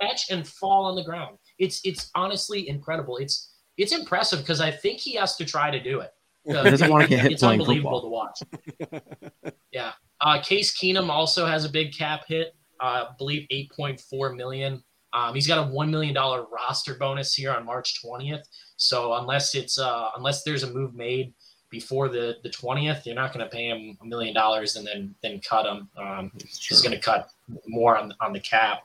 Catch 0.00 0.30
and 0.30 0.46
fall 0.46 0.86
on 0.86 0.96
the 0.96 1.04
ground. 1.04 1.38
It's 1.58 1.80
it's 1.84 2.10
honestly 2.14 2.68
incredible. 2.68 3.18
It's 3.18 3.50
it's 3.76 3.92
impressive 3.92 4.40
because 4.40 4.60
I 4.60 4.70
think 4.70 4.98
he 4.98 5.14
has 5.14 5.36
to 5.36 5.44
try 5.44 5.70
to 5.70 5.80
do 5.80 6.00
it. 6.00 6.10
He 6.44 6.52
doesn't 6.52 6.90
want 6.90 7.04
to 7.04 7.08
get 7.08 7.20
hit 7.20 7.32
it's 7.32 7.42
playing 7.42 7.60
unbelievable 7.60 8.00
football. 8.00 8.32
to 8.90 8.90
watch. 8.90 9.02
yeah. 9.72 9.92
Uh, 10.20 10.40
Case 10.40 10.76
Keenum 10.76 11.08
also 11.08 11.46
has 11.46 11.64
a 11.64 11.68
big 11.68 11.92
cap 11.92 12.24
hit. 12.26 12.54
Uh, 12.80 13.06
I 13.10 13.14
believe 13.16 13.46
8.4 13.50 14.36
million. 14.36 14.82
Um, 15.12 15.34
he's 15.34 15.46
got 15.46 15.58
a 15.58 15.70
one 15.70 15.90
million 15.90 16.14
dollar 16.14 16.46
roster 16.50 16.94
bonus 16.94 17.34
here 17.34 17.52
on 17.52 17.64
March 17.64 18.02
20th. 18.02 18.42
So 18.76 19.14
unless 19.14 19.54
it's 19.54 19.78
uh, 19.78 20.10
unless 20.16 20.42
there's 20.42 20.62
a 20.62 20.72
move 20.72 20.94
made 20.94 21.32
before 21.70 22.08
the 22.08 22.36
the 22.42 22.48
20th, 22.48 23.04
you're 23.04 23.14
not 23.14 23.32
going 23.32 23.44
to 23.44 23.50
pay 23.50 23.68
him 23.68 23.96
a 24.00 24.06
million 24.06 24.34
dollars 24.34 24.76
and 24.76 24.86
then 24.86 25.14
then 25.22 25.40
cut 25.40 25.66
him. 25.66 25.88
Um, 25.96 26.32
He's 26.38 26.80
going 26.80 26.94
to 26.94 27.00
cut 27.00 27.30
more 27.66 27.96
on 27.98 28.14
on 28.20 28.32
the 28.32 28.40
cap. 28.40 28.82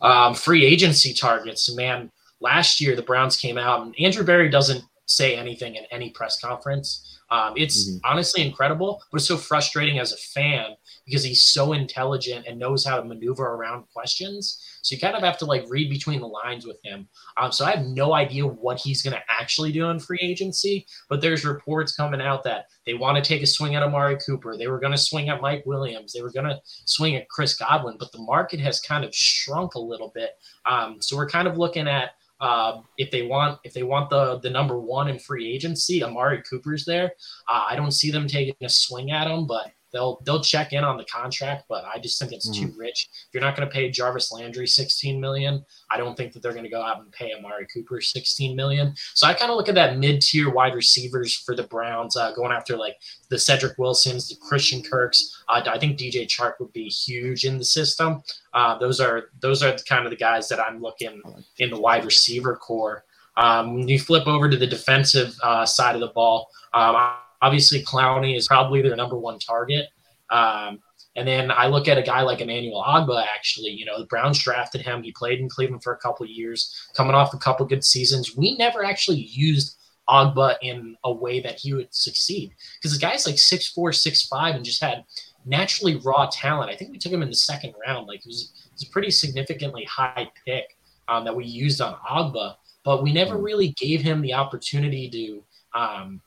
Um, 0.00 0.34
free 0.34 0.64
agency 0.64 1.12
targets, 1.14 1.74
man. 1.74 2.10
Last 2.40 2.80
year 2.80 2.94
the 2.96 3.02
Browns 3.02 3.36
came 3.36 3.58
out 3.58 3.82
and 3.82 3.94
Andrew 3.98 4.24
Berry 4.24 4.48
doesn't 4.48 4.84
say 5.08 5.36
anything 5.36 5.74
in 5.74 5.84
any 5.90 6.10
press 6.10 6.38
conference. 6.38 7.18
Um, 7.30 7.54
it's 7.56 7.88
Mhm. 7.90 8.00
honestly 8.04 8.42
incredible, 8.42 9.02
but 9.10 9.18
it's 9.18 9.28
so 9.28 9.36
frustrating 9.36 9.98
as 9.98 10.12
a 10.12 10.16
fan 10.16 10.76
because 11.04 11.22
he's 11.24 11.42
so 11.42 11.72
intelligent 11.72 12.46
and 12.46 12.58
knows 12.58 12.84
how 12.86 12.96
to 12.96 13.04
maneuver 13.04 13.44
around 13.44 13.84
questions. 13.92 14.62
So 14.82 14.94
you 14.94 15.00
kind 15.00 15.14
of 15.16 15.22
have 15.22 15.36
to 15.38 15.44
like 15.44 15.64
read 15.68 15.90
between 15.90 16.20
the 16.20 16.26
lines 16.26 16.66
with 16.66 16.78
him. 16.84 17.08
Um, 17.36 17.52
so 17.52 17.64
I 17.66 17.72
have 17.72 17.84
no 17.86 18.14
idea 18.14 18.46
what 18.46 18.78
he's 18.80 19.02
going 19.02 19.14
to 19.16 19.22
actually 19.28 19.72
do 19.72 19.90
in 19.90 19.98
free 20.00 20.18
agency, 20.22 20.86
but 21.10 21.20
there's 21.20 21.44
reports 21.44 21.92
coming 21.94 22.22
out 22.22 22.44
that 22.44 22.66
they 22.86 22.94
want 22.94 23.16
to 23.16 23.26
take 23.26 23.42
a 23.42 23.46
swing 23.46 23.74
at 23.74 23.82
Amari 23.82 24.18
Cooper. 24.18 24.56
They 24.56 24.68
were 24.68 24.78
going 24.80 24.92
to 24.92 24.98
swing 24.98 25.28
at 25.28 25.42
Mike 25.42 25.64
Williams. 25.66 26.12
They 26.12 26.22
were 26.22 26.32
going 26.32 26.48
to 26.48 26.60
swing 26.64 27.16
at 27.16 27.28
Chris 27.28 27.54
Godwin, 27.54 27.96
but 27.98 28.12
the 28.12 28.20
market 28.22 28.60
has 28.60 28.80
kind 28.80 29.04
of 29.04 29.14
shrunk 29.14 29.74
a 29.74 29.80
little 29.80 30.12
bit. 30.14 30.30
Um, 30.64 31.00
so 31.02 31.16
we're 31.16 31.28
kind 31.28 31.48
of 31.48 31.58
looking 31.58 31.88
at 31.88 32.12
uh, 32.40 32.80
if 32.96 33.10
they 33.10 33.22
want 33.22 33.58
if 33.64 33.72
they 33.74 33.82
want 33.82 34.10
the 34.10 34.38
the 34.38 34.50
number 34.50 34.78
one 34.78 35.08
in 35.08 35.18
free 35.18 35.52
agency, 35.52 36.02
Amari 36.02 36.42
Cooper's 36.42 36.84
there. 36.84 37.12
Uh, 37.48 37.66
I 37.68 37.76
don't 37.76 37.92
see 37.92 38.10
them 38.10 38.26
taking 38.26 38.54
a 38.62 38.68
swing 38.68 39.10
at 39.10 39.26
him, 39.26 39.46
but 39.46 39.72
they'll 39.92 40.20
they'll 40.24 40.42
check 40.42 40.72
in 40.72 40.84
on 40.84 40.96
the 40.96 41.04
contract. 41.04 41.64
But 41.68 41.84
I 41.84 41.98
just 41.98 42.18
think 42.18 42.32
it's 42.32 42.48
too 42.48 42.72
rich. 42.76 43.08
If 43.12 43.28
you're 43.32 43.42
not 43.42 43.56
going 43.56 43.68
to 43.68 43.72
pay 43.72 43.90
Jarvis 43.90 44.32
Landry 44.32 44.66
16 44.66 45.20
million, 45.20 45.64
I 45.90 45.96
don't 45.96 46.16
think 46.16 46.32
that 46.32 46.42
they're 46.42 46.52
going 46.52 46.64
to 46.64 46.70
go 46.70 46.82
out 46.82 47.00
and 47.00 47.10
pay 47.12 47.32
Amari 47.32 47.66
Cooper 47.72 48.00
16 48.00 48.54
million. 48.54 48.94
So 49.14 49.26
I 49.26 49.34
kind 49.34 49.50
of 49.50 49.56
look 49.56 49.68
at 49.68 49.74
that 49.74 49.98
mid 49.98 50.20
tier 50.20 50.50
wide 50.50 50.74
receivers 50.74 51.36
for 51.36 51.54
the 51.54 51.64
Browns, 51.64 52.16
uh, 52.16 52.32
going 52.32 52.52
after 52.52 52.76
like 52.76 52.96
the 53.30 53.38
Cedric 53.38 53.78
Wilsons, 53.78 54.28
the 54.28 54.36
Christian 54.36 54.82
Kirks. 54.82 55.44
Uh, 55.48 55.62
I 55.66 55.78
think 55.78 55.98
DJ 55.98 56.26
Chark 56.26 56.54
would 56.60 56.72
be 56.72 56.88
huge 56.88 57.44
in 57.44 57.58
the 57.58 57.64
system. 57.64 58.22
Uh, 58.52 58.78
those 58.78 59.00
are 59.00 59.30
those 59.40 59.62
are 59.62 59.76
kind 59.88 60.04
of 60.04 60.10
the 60.10 60.16
guys 60.16 60.48
that 60.48 60.60
I'm 60.60 60.80
looking 60.80 61.22
in 61.58 61.70
the 61.70 61.80
wide 61.80 62.04
receiver 62.04 62.56
core. 62.56 63.04
Um, 63.36 63.76
when 63.76 63.88
you 63.88 64.00
flip 64.00 64.26
over 64.26 64.50
to 64.50 64.56
the 64.56 64.66
defensive 64.66 65.36
uh, 65.44 65.64
side 65.64 65.94
of 65.94 66.00
the 66.00 66.08
ball, 66.08 66.48
um, 66.74 66.96
obviously 67.42 67.82
Clowney 67.82 68.36
is 68.36 68.48
probably 68.48 68.82
their 68.82 68.96
number 68.96 69.18
one 69.18 69.38
target. 69.38 69.86
Um, 70.30 70.80
and 71.16 71.26
then 71.26 71.50
I 71.50 71.66
look 71.66 71.88
at 71.88 71.98
a 71.98 72.02
guy 72.02 72.22
like 72.22 72.40
Emmanuel 72.40 72.84
Ogbah. 72.86 73.24
Actually, 73.34 73.70
you 73.70 73.84
know, 73.84 73.98
the 73.98 74.06
Browns 74.06 74.38
drafted 74.38 74.82
him. 74.82 75.02
He 75.02 75.12
played 75.12 75.40
in 75.40 75.48
Cleveland 75.48 75.82
for 75.82 75.92
a 75.92 75.98
couple 75.98 76.24
of 76.24 76.30
years, 76.30 76.88
coming 76.94 77.14
off 77.14 77.34
a 77.34 77.38
couple 77.38 77.66
good 77.66 77.84
seasons. 77.84 78.36
We 78.36 78.56
never 78.56 78.84
actually 78.84 79.18
used 79.18 79.76
Ogbah 80.08 80.56
in 80.62 80.96
a 81.04 81.12
way 81.12 81.40
that 81.40 81.58
he 81.58 81.74
would 81.74 81.92
succeed 81.92 82.54
because 82.76 82.92
the 82.92 83.04
guy's 83.04 83.26
like 83.26 83.38
six 83.38 83.68
four, 83.68 83.92
six 83.92 84.26
five, 84.26 84.54
and 84.54 84.64
just 84.64 84.82
had 84.82 85.04
naturally 85.44 85.96
raw 86.04 86.28
talent. 86.30 86.70
I 86.70 86.76
think 86.76 86.92
we 86.92 86.98
took 86.98 87.12
him 87.12 87.22
in 87.22 87.30
the 87.30 87.34
second 87.34 87.74
round. 87.84 88.06
Like 88.06 88.20
it 88.20 88.26
was, 88.26 88.52
it 88.66 88.72
was 88.72 88.84
a 88.84 88.90
pretty 88.90 89.10
significantly 89.10 89.84
high 89.84 90.30
pick 90.46 90.76
um, 91.08 91.24
that 91.24 91.34
we 91.34 91.44
used 91.44 91.80
on 91.80 91.96
Ogbah, 92.08 92.54
but 92.84 93.02
we 93.02 93.12
never 93.12 93.36
really 93.38 93.70
gave 93.70 94.02
him 94.02 94.20
the 94.20 94.34
opportunity 94.34 95.10
to 95.10 95.78
um, 95.78 96.20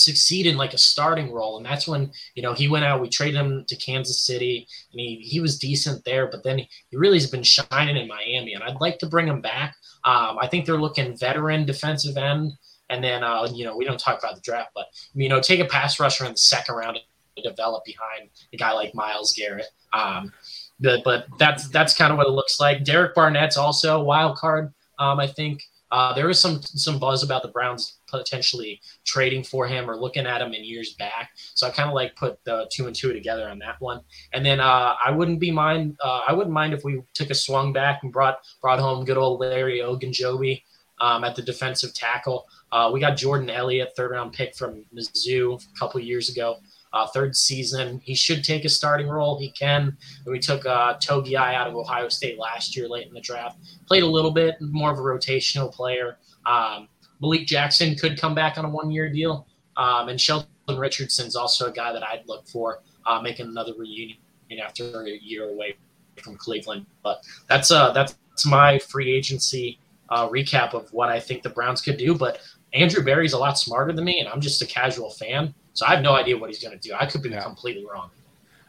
succeed 0.00 0.46
in 0.46 0.56
like 0.56 0.74
a 0.74 0.78
starting 0.78 1.32
role. 1.32 1.56
And 1.56 1.66
that's 1.66 1.86
when, 1.86 2.10
you 2.34 2.42
know, 2.42 2.52
he 2.52 2.68
went 2.68 2.84
out, 2.84 3.00
we 3.00 3.08
traded 3.08 3.40
him 3.40 3.64
to 3.68 3.76
Kansas 3.76 4.22
City 4.22 4.66
and 4.92 5.00
he, 5.00 5.16
he 5.16 5.40
was 5.40 5.58
decent 5.58 6.04
there, 6.04 6.28
but 6.28 6.42
then 6.42 6.58
he, 6.58 6.68
really 6.92 7.18
has 7.18 7.30
been 7.30 7.42
shining 7.42 7.96
in 7.96 8.08
Miami 8.08 8.54
and 8.54 8.62
I'd 8.62 8.80
like 8.80 8.98
to 8.98 9.06
bring 9.06 9.26
him 9.26 9.40
back. 9.40 9.74
Um, 10.04 10.38
I 10.40 10.46
think 10.46 10.66
they're 10.66 10.80
looking 10.80 11.16
veteran 11.16 11.66
defensive 11.66 12.16
end. 12.16 12.52
And 12.88 13.04
then, 13.04 13.22
uh, 13.22 13.48
you 13.52 13.64
know, 13.64 13.76
we 13.76 13.84
don't 13.84 14.00
talk 14.00 14.18
about 14.18 14.34
the 14.34 14.40
draft, 14.40 14.70
but, 14.74 14.86
you 15.14 15.28
know, 15.28 15.40
take 15.40 15.60
a 15.60 15.64
pass 15.64 16.00
rusher 16.00 16.24
in 16.24 16.32
the 16.32 16.38
second 16.38 16.74
round 16.74 16.98
to 17.36 17.48
develop 17.48 17.84
behind 17.84 18.30
a 18.52 18.56
guy 18.56 18.72
like 18.72 18.94
Myles 18.94 19.32
Garrett. 19.32 19.68
Um, 19.92 20.32
the, 20.80 21.00
but 21.04 21.26
that's 21.38 21.68
that's 21.68 21.94
kind 21.94 22.10
of 22.10 22.16
what 22.16 22.26
it 22.26 22.32
looks 22.32 22.58
like. 22.58 22.84
Derek 22.84 23.14
Barnett's 23.14 23.56
also 23.56 24.00
a 24.00 24.04
wild 24.04 24.36
card. 24.36 24.72
Um, 24.98 25.20
I 25.20 25.26
think 25.26 25.62
uh, 25.90 26.32
some 26.32 26.62
some 26.62 26.98
buzz 26.98 27.22
about 27.22 27.42
the 27.42 27.48
Browns 27.48 27.98
potentially 28.10 28.80
trading 29.04 29.44
for 29.44 29.66
him 29.66 29.90
or 29.90 29.96
looking 29.96 30.26
at 30.26 30.42
him 30.42 30.52
in 30.52 30.64
years 30.64 30.94
back. 30.94 31.30
So 31.54 31.66
I 31.66 31.70
kind 31.70 31.88
of 31.88 31.94
like 31.94 32.16
put 32.16 32.42
the 32.44 32.68
two 32.72 32.86
and 32.86 32.94
two 32.94 33.12
together 33.12 33.48
on 33.48 33.58
that 33.60 33.76
one. 33.80 34.00
And 34.32 34.44
then 34.44 34.60
uh, 34.60 34.94
I 35.04 35.10
wouldn't 35.10 35.40
be 35.40 35.50
mind 35.50 35.96
uh, 36.02 36.20
I 36.26 36.32
wouldn't 36.32 36.54
mind 36.54 36.74
if 36.74 36.84
we 36.84 37.02
took 37.14 37.30
a 37.30 37.34
swung 37.34 37.72
back 37.72 38.00
and 38.02 38.12
brought 38.12 38.38
brought 38.60 38.78
home 38.78 39.04
good 39.04 39.18
old 39.18 39.40
Larry 39.40 39.80
Ogunjobi 39.80 40.62
um, 41.00 41.24
at 41.24 41.34
the 41.34 41.42
defensive 41.42 41.94
tackle. 41.94 42.46
Uh, 42.72 42.90
we 42.92 43.00
got 43.00 43.16
Jordan 43.16 43.50
Elliott, 43.50 43.92
third 43.96 44.12
round 44.12 44.32
pick 44.32 44.54
from 44.54 44.84
Mizzou 44.94 45.54
a 45.54 45.78
couple 45.78 46.00
years 46.00 46.28
ago. 46.28 46.56
Uh, 46.92 47.06
third 47.06 47.36
season, 47.36 48.00
he 48.02 48.14
should 48.14 48.42
take 48.42 48.64
a 48.64 48.68
starting 48.68 49.08
role. 49.08 49.38
He 49.38 49.50
can. 49.52 49.96
We 50.26 50.40
took 50.40 50.66
uh, 50.66 50.94
Togi 50.94 51.36
out 51.36 51.68
of 51.68 51.74
Ohio 51.74 52.08
State 52.08 52.38
last 52.38 52.76
year, 52.76 52.88
late 52.88 53.06
in 53.06 53.14
the 53.14 53.20
draft. 53.20 53.58
Played 53.86 54.02
a 54.02 54.08
little 54.08 54.32
bit, 54.32 54.56
more 54.60 54.90
of 54.90 54.98
a 54.98 55.02
rotational 55.02 55.72
player. 55.72 56.18
Um, 56.46 56.88
Malik 57.20 57.46
Jackson 57.46 57.94
could 57.94 58.18
come 58.18 58.34
back 58.34 58.58
on 58.58 58.64
a 58.64 58.68
one-year 58.68 59.10
deal, 59.10 59.46
um, 59.76 60.08
and 60.08 60.20
Sheldon 60.20 60.46
Richardson's 60.76 61.36
also 61.36 61.68
a 61.68 61.72
guy 61.72 61.92
that 61.92 62.02
I'd 62.02 62.22
look 62.26 62.46
for 62.48 62.80
uh, 63.06 63.20
making 63.20 63.46
another 63.46 63.72
reunion 63.76 64.18
after 64.62 65.04
a 65.04 65.10
year 65.10 65.50
away 65.50 65.76
from 66.22 66.36
Cleveland. 66.36 66.86
But 67.02 67.22
that's 67.48 67.70
uh 67.70 67.92
that's 67.92 68.16
my 68.44 68.78
free 68.78 69.12
agency 69.14 69.78
uh, 70.08 70.28
recap 70.28 70.74
of 70.74 70.92
what 70.92 71.08
I 71.08 71.20
think 71.20 71.42
the 71.42 71.50
Browns 71.50 71.80
could 71.80 71.96
do. 71.96 72.14
But 72.14 72.40
Andrew 72.72 73.04
Berry's 73.04 73.32
a 73.32 73.38
lot 73.38 73.58
smarter 73.58 73.92
than 73.92 74.04
me, 74.04 74.20
and 74.20 74.28
I'm 74.28 74.40
just 74.40 74.60
a 74.62 74.66
casual 74.66 75.10
fan, 75.10 75.54
so 75.72 75.86
I 75.86 75.90
have 75.94 76.02
no 76.02 76.14
idea 76.14 76.36
what 76.36 76.50
he's 76.50 76.62
going 76.62 76.78
to 76.78 76.88
do. 76.88 76.94
I 76.98 77.06
could 77.06 77.22
be 77.22 77.30
Yeah. 77.30 77.42
completely 77.42 77.84
wrong. 77.84 78.10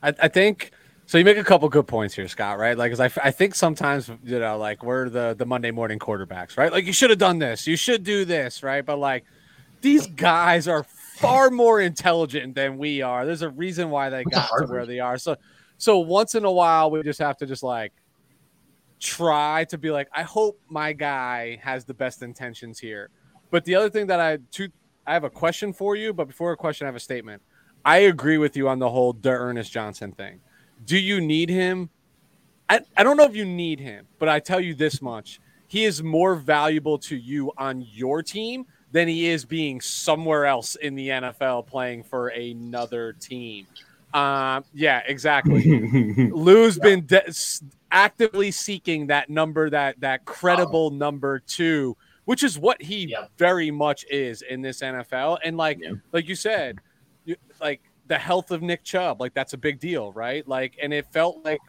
I, 0.04 0.14
I 0.20 0.28
think 0.28 0.72
so. 1.12 1.18
You 1.18 1.26
make 1.26 1.38
a 1.38 1.44
couple 1.44 1.68
good 1.70 1.88
points 1.88 2.16
here, 2.16 2.28
Scott. 2.28 2.58
Right? 2.58 2.78
Like, 2.78 2.92
'cause 2.92 3.00
I, 3.00 3.06
f- 3.06 3.18
I 3.24 3.32
think 3.32 3.56
sometimes 3.56 4.10
you 4.24 4.40
know, 4.40 4.58
like 4.58 4.84
we're 4.84 5.10
the 5.10 5.36
the 5.38 5.46
Monday 5.46 5.72
morning 5.72 6.00
quarterbacks, 6.00 6.58
right? 6.58 6.72
Like, 6.72 6.86
you 6.86 6.94
should 6.94 7.10
have 7.10 7.20
done 7.20 7.40
this. 7.40 7.68
You 7.68 7.76
should 7.76 8.04
do 8.04 8.26
this, 8.26 8.64
right? 8.64 8.86
But 8.86 8.98
like, 8.98 9.26
these 9.82 10.08
guys 10.08 10.68
are 10.68 10.84
far 10.84 11.50
more 11.50 11.82
intelligent 11.82 12.56
than 12.56 12.78
we 12.78 13.02
are. 13.02 13.26
There's 13.26 13.42
a 13.42 13.50
reason 13.50 13.90
why 13.90 14.10
they 14.10 14.24
got 14.24 14.50
to 14.58 14.66
where 14.68 14.86
they 14.86 15.00
are. 15.00 15.18
So, 15.18 15.36
so 15.78 16.00
once 16.00 16.36
in 16.36 16.46
a 16.46 16.52
while, 16.52 16.90
we 16.92 17.02
just 17.04 17.20
have 17.20 17.38
to 17.38 17.46
just 17.46 17.64
like 17.64 17.94
try 19.00 19.66
to 19.66 19.78
be 19.78 19.92
like, 19.92 20.08
I 20.14 20.24
hope 20.24 20.60
my 20.70 20.94
guy 20.94 21.60
has 21.64 21.86
the 21.86 21.94
best 21.94 22.22
intentions 22.22 22.80
here. 22.80 23.10
But 23.50 23.66
the 23.66 23.76
other 23.76 23.90
thing 23.90 24.08
that 24.08 24.20
I 24.20 24.38
two, 24.52 24.70
I 25.06 25.14
have 25.14 25.24
a 25.24 25.30
question 25.30 25.74
for 25.74 25.96
you. 25.96 26.14
But 26.14 26.28
before 26.28 26.52
a 26.52 26.58
question, 26.58 26.86
I 26.86 26.90
have 26.90 26.96
a 26.96 27.00
statement. 27.00 27.42
I 27.84 27.98
agree 27.98 28.38
with 28.38 28.56
you 28.56 28.70
on 28.70 28.78
the 28.80 28.90
whole 28.90 29.12
D'Ernest 29.14 29.72
Johnson 29.72 30.12
thing. 30.12 30.40
Do 30.86 30.98
you 30.98 31.22
need 31.22 31.50
him? 31.50 31.90
I, 32.70 32.82
I 32.96 33.04
don't 33.04 33.18
know 33.18 33.26
if 33.26 33.36
you 33.36 33.46
need 33.46 33.80
him, 33.80 34.08
but 34.20 34.30
I 34.30 34.40
tell 34.40 34.60
you 34.60 34.74
this 34.74 35.02
much. 35.02 35.40
He 35.68 35.86
is 35.86 36.02
more 36.04 36.36
valuable 36.36 36.98
to 37.00 37.16
you 37.16 37.52
on 37.58 37.86
your 37.92 38.22
team 38.24 38.66
than 38.92 39.08
he 39.08 39.28
is 39.28 39.46
being 39.46 39.80
somewhere 39.80 40.46
else 40.46 40.76
in 40.76 40.96
the 40.96 41.10
NFL 41.10 41.68
playing 41.68 42.04
for 42.04 42.28
another 42.30 43.14
team. 43.14 43.68
Um, 44.14 44.66
yeah, 44.74 45.02
exactly. 45.06 45.64
Lou's 46.32 46.78
been 46.78 47.06
de- 47.06 47.32
actively 47.92 48.52
seeking 48.52 49.08
that 49.08 49.30
number, 49.30 49.70
that 49.70 50.00
that 50.02 50.26
credible 50.26 50.92
number 50.92 51.40
two, 51.40 51.96
which 52.26 52.44
is 52.44 52.60
what 52.60 52.82
he 52.82 53.06
Yeah. 53.08 53.28
very 53.38 53.72
much 53.72 54.06
is 54.10 54.42
in 54.42 54.62
this 54.62 54.82
NFL. 54.82 55.40
And 55.44 55.56
like 55.56 55.80
Yeah. 55.82 55.92
like 56.12 56.28
you 56.28 56.36
said, 56.36 56.80
you, 57.24 57.38
like 57.62 57.82
the 58.12 58.18
health 58.18 58.52
of 58.52 58.62
Nick 58.62 58.84
Chubb, 58.84 59.22
like 59.22 59.34
that's 59.34 59.54
a 59.54 59.58
big 59.58 59.80
deal, 59.80 60.12
right? 60.12 60.46
Like, 60.46 60.78
and 60.84 60.94
it 60.94 61.06
felt 61.14 61.46
like 61.46 61.62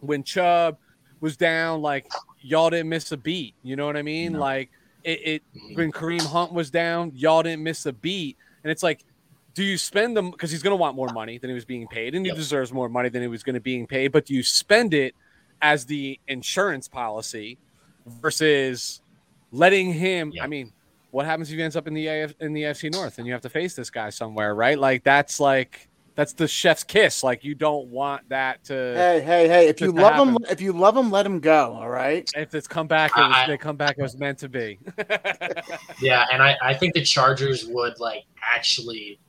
when 0.00 0.22
Chubb 0.22 0.76
was 1.20 1.38
down, 1.38 1.80
like 1.80 2.06
y'all 2.42 2.68
didn't 2.68 2.90
miss 2.90 3.12
a 3.12 3.16
beat. 3.16 3.54
You 3.62 3.74
know 3.74 3.86
what 3.86 3.96
I 3.96 4.02
mean? 4.02 4.34
No. 4.34 4.40
Like 4.40 4.70
it, 5.04 5.20
it 5.24 5.42
mm-hmm. 5.56 5.74
when 5.76 5.90
Kareem 5.90 6.20
Hunt 6.20 6.52
was 6.52 6.70
down, 6.70 7.12
y'all 7.14 7.42
didn't 7.42 7.62
miss 7.62 7.86
a 7.86 7.94
beat. 7.94 8.36
And 8.62 8.70
it's 8.70 8.82
like, 8.82 9.06
do 9.54 9.64
you 9.64 9.78
spend 9.78 10.14
them 10.14 10.32
because 10.32 10.50
he's 10.50 10.62
going 10.62 10.72
to 10.72 10.76
want 10.76 10.96
more 10.96 11.08
money 11.14 11.38
than 11.38 11.48
he 11.48 11.54
was 11.54 11.64
being 11.64 11.88
paid, 11.88 12.14
and 12.14 12.26
Yep. 12.26 12.34
he 12.34 12.38
deserves 12.38 12.70
more 12.70 12.90
money 12.90 13.08
than 13.08 13.22
he 13.22 13.28
was 13.28 13.42
going 13.42 13.54
to 13.54 13.60
be 13.60 13.72
being 13.72 13.86
paid? 13.86 14.08
But 14.08 14.26
do 14.26 14.34
you 14.34 14.42
spend 14.42 14.92
it 14.92 15.14
as 15.62 15.86
the 15.86 16.20
insurance 16.28 16.88
policy 16.88 17.56
versus 18.04 19.00
letting 19.50 19.94
him? 19.94 20.30
Yep. 20.34 20.44
I 20.44 20.46
mean, 20.46 20.74
what 21.14 21.26
happens 21.26 21.48
if 21.48 21.56
he 21.56 21.62
ends 21.62 21.76
up 21.76 21.86
in 21.86 21.94
the 21.94 22.08
AF, 22.08 22.34
in 22.40 22.52
the 22.52 22.62
FC 22.62 22.92
North 22.92 23.18
and 23.18 23.26
you 23.26 23.32
have 23.32 23.42
to 23.42 23.48
face 23.48 23.74
this 23.74 23.88
guy 23.88 24.10
somewhere, 24.10 24.52
right? 24.54 24.76
Like 24.76 25.04
that's 25.04 25.38
like 25.38 25.88
that's 26.16 26.32
the 26.32 26.48
chef's 26.48 26.82
kiss. 26.82 27.22
Like 27.22 27.44
you 27.44 27.54
don't 27.54 27.86
want 27.86 28.28
that 28.30 28.64
to 28.64 28.74
Hey, 28.74 29.20
hey, 29.24 29.46
hey! 29.46 29.68
If 29.68 29.80
you 29.80 29.92
Just 29.92 29.98
love 30.02 30.28
him, 30.28 30.36
if 30.50 30.60
you 30.60 30.72
love 30.72 30.96
him, 30.96 31.12
let 31.12 31.24
him 31.24 31.38
go. 31.38 31.74
All 31.74 31.88
right. 31.88 32.28
if 32.36 32.52
it's 32.54 32.66
come 32.66 32.88
back, 32.88 33.12
it 33.16 33.20
was, 33.20 33.32
I- 33.32 33.46
they 33.46 33.56
come 33.56 33.76
back. 33.76 33.96
It 33.96 34.02
was 34.02 34.16
meant 34.18 34.38
to 34.38 34.48
be. 34.48 34.78
Yeah, 36.02 36.26
and 36.32 36.42
I, 36.42 36.56
I 36.60 36.74
think 36.74 36.94
the 36.94 37.02
Chargers 37.02 37.64
would 37.66 37.98
like 38.00 38.24
actually 38.42 39.20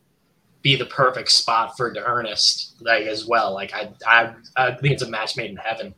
be 0.64 0.76
the 0.76 0.88
perfect 0.88 1.32
spot 1.32 1.78
for 1.78 1.94
Ernest 1.96 2.78
like 2.82 3.06
as 3.06 3.28
well. 3.28 3.54
Like 3.54 3.74
I, 3.74 3.94
I 4.08 4.34
I 4.56 4.72
think 4.74 4.94
it's 4.94 5.04
a 5.04 5.10
match 5.10 5.38
made 5.38 5.52
in 5.52 5.58
heaven. 5.58 5.94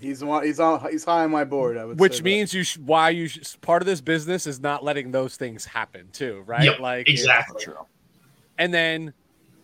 He's 0.00 0.22
on. 0.22 0.44
He's 0.44 0.60
on. 0.60 0.86
He's 0.90 1.04
high 1.04 1.24
on 1.24 1.30
my 1.30 1.44
board. 1.44 1.76
I 1.76 1.84
would. 1.84 1.98
Which 1.98 2.14
say 2.14 2.18
that. 2.18 2.24
means 2.24 2.54
you 2.54 2.62
sh- 2.64 2.78
why 2.78 3.10
you 3.10 3.28
sh- 3.28 3.56
part 3.60 3.82
of 3.82 3.86
this 3.86 4.00
business 4.00 4.46
is 4.46 4.60
not 4.60 4.84
letting 4.84 5.10
those 5.10 5.36
things 5.36 5.64
happen 5.64 6.08
too, 6.12 6.42
right? 6.46 6.64
Yep, 6.64 6.78
like 6.80 7.08
it- 7.08 7.12
Exactly. 7.12 7.64
and 8.58 8.72
then 8.72 9.12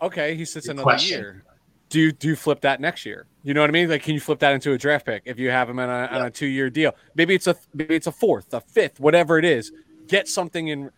okay, 0.02 0.34
he 0.34 0.44
sits 0.44 0.66
Good 0.66 0.72
another 0.76 0.84
question. 0.84 1.20
year. 1.20 1.44
Do 1.88 1.98
you 2.00 2.12
do 2.12 2.28
you 2.28 2.36
flip 2.36 2.60
that 2.62 2.80
next 2.80 3.04
year? 3.04 3.26
You 3.42 3.54
know 3.54 3.60
what 3.62 3.70
I 3.70 3.72
mean? 3.72 3.88
Like, 3.88 4.02
can 4.02 4.14
you 4.14 4.20
flip 4.20 4.38
that 4.40 4.52
into 4.52 4.72
a 4.72 4.78
draft 4.78 5.06
pick 5.06 5.22
if 5.24 5.38
you 5.38 5.50
have 5.50 5.68
him 5.68 5.78
on 5.78 5.88
a, 5.88 6.06
on 6.06 6.26
a 6.26 6.30
two 6.30 6.46
year 6.46 6.70
deal? 6.70 6.94
Maybe 7.14 7.34
it's 7.34 7.46
a 7.46 7.56
maybe 7.74 7.94
it's 7.96 8.06
a 8.06 8.12
fourth, 8.12 8.52
a 8.54 8.60
fifth, 8.60 9.00
whatever 9.00 9.38
it 9.38 9.44
is. 9.44 9.72
Get 10.06 10.28
something 10.28 10.68
in. 10.68 10.90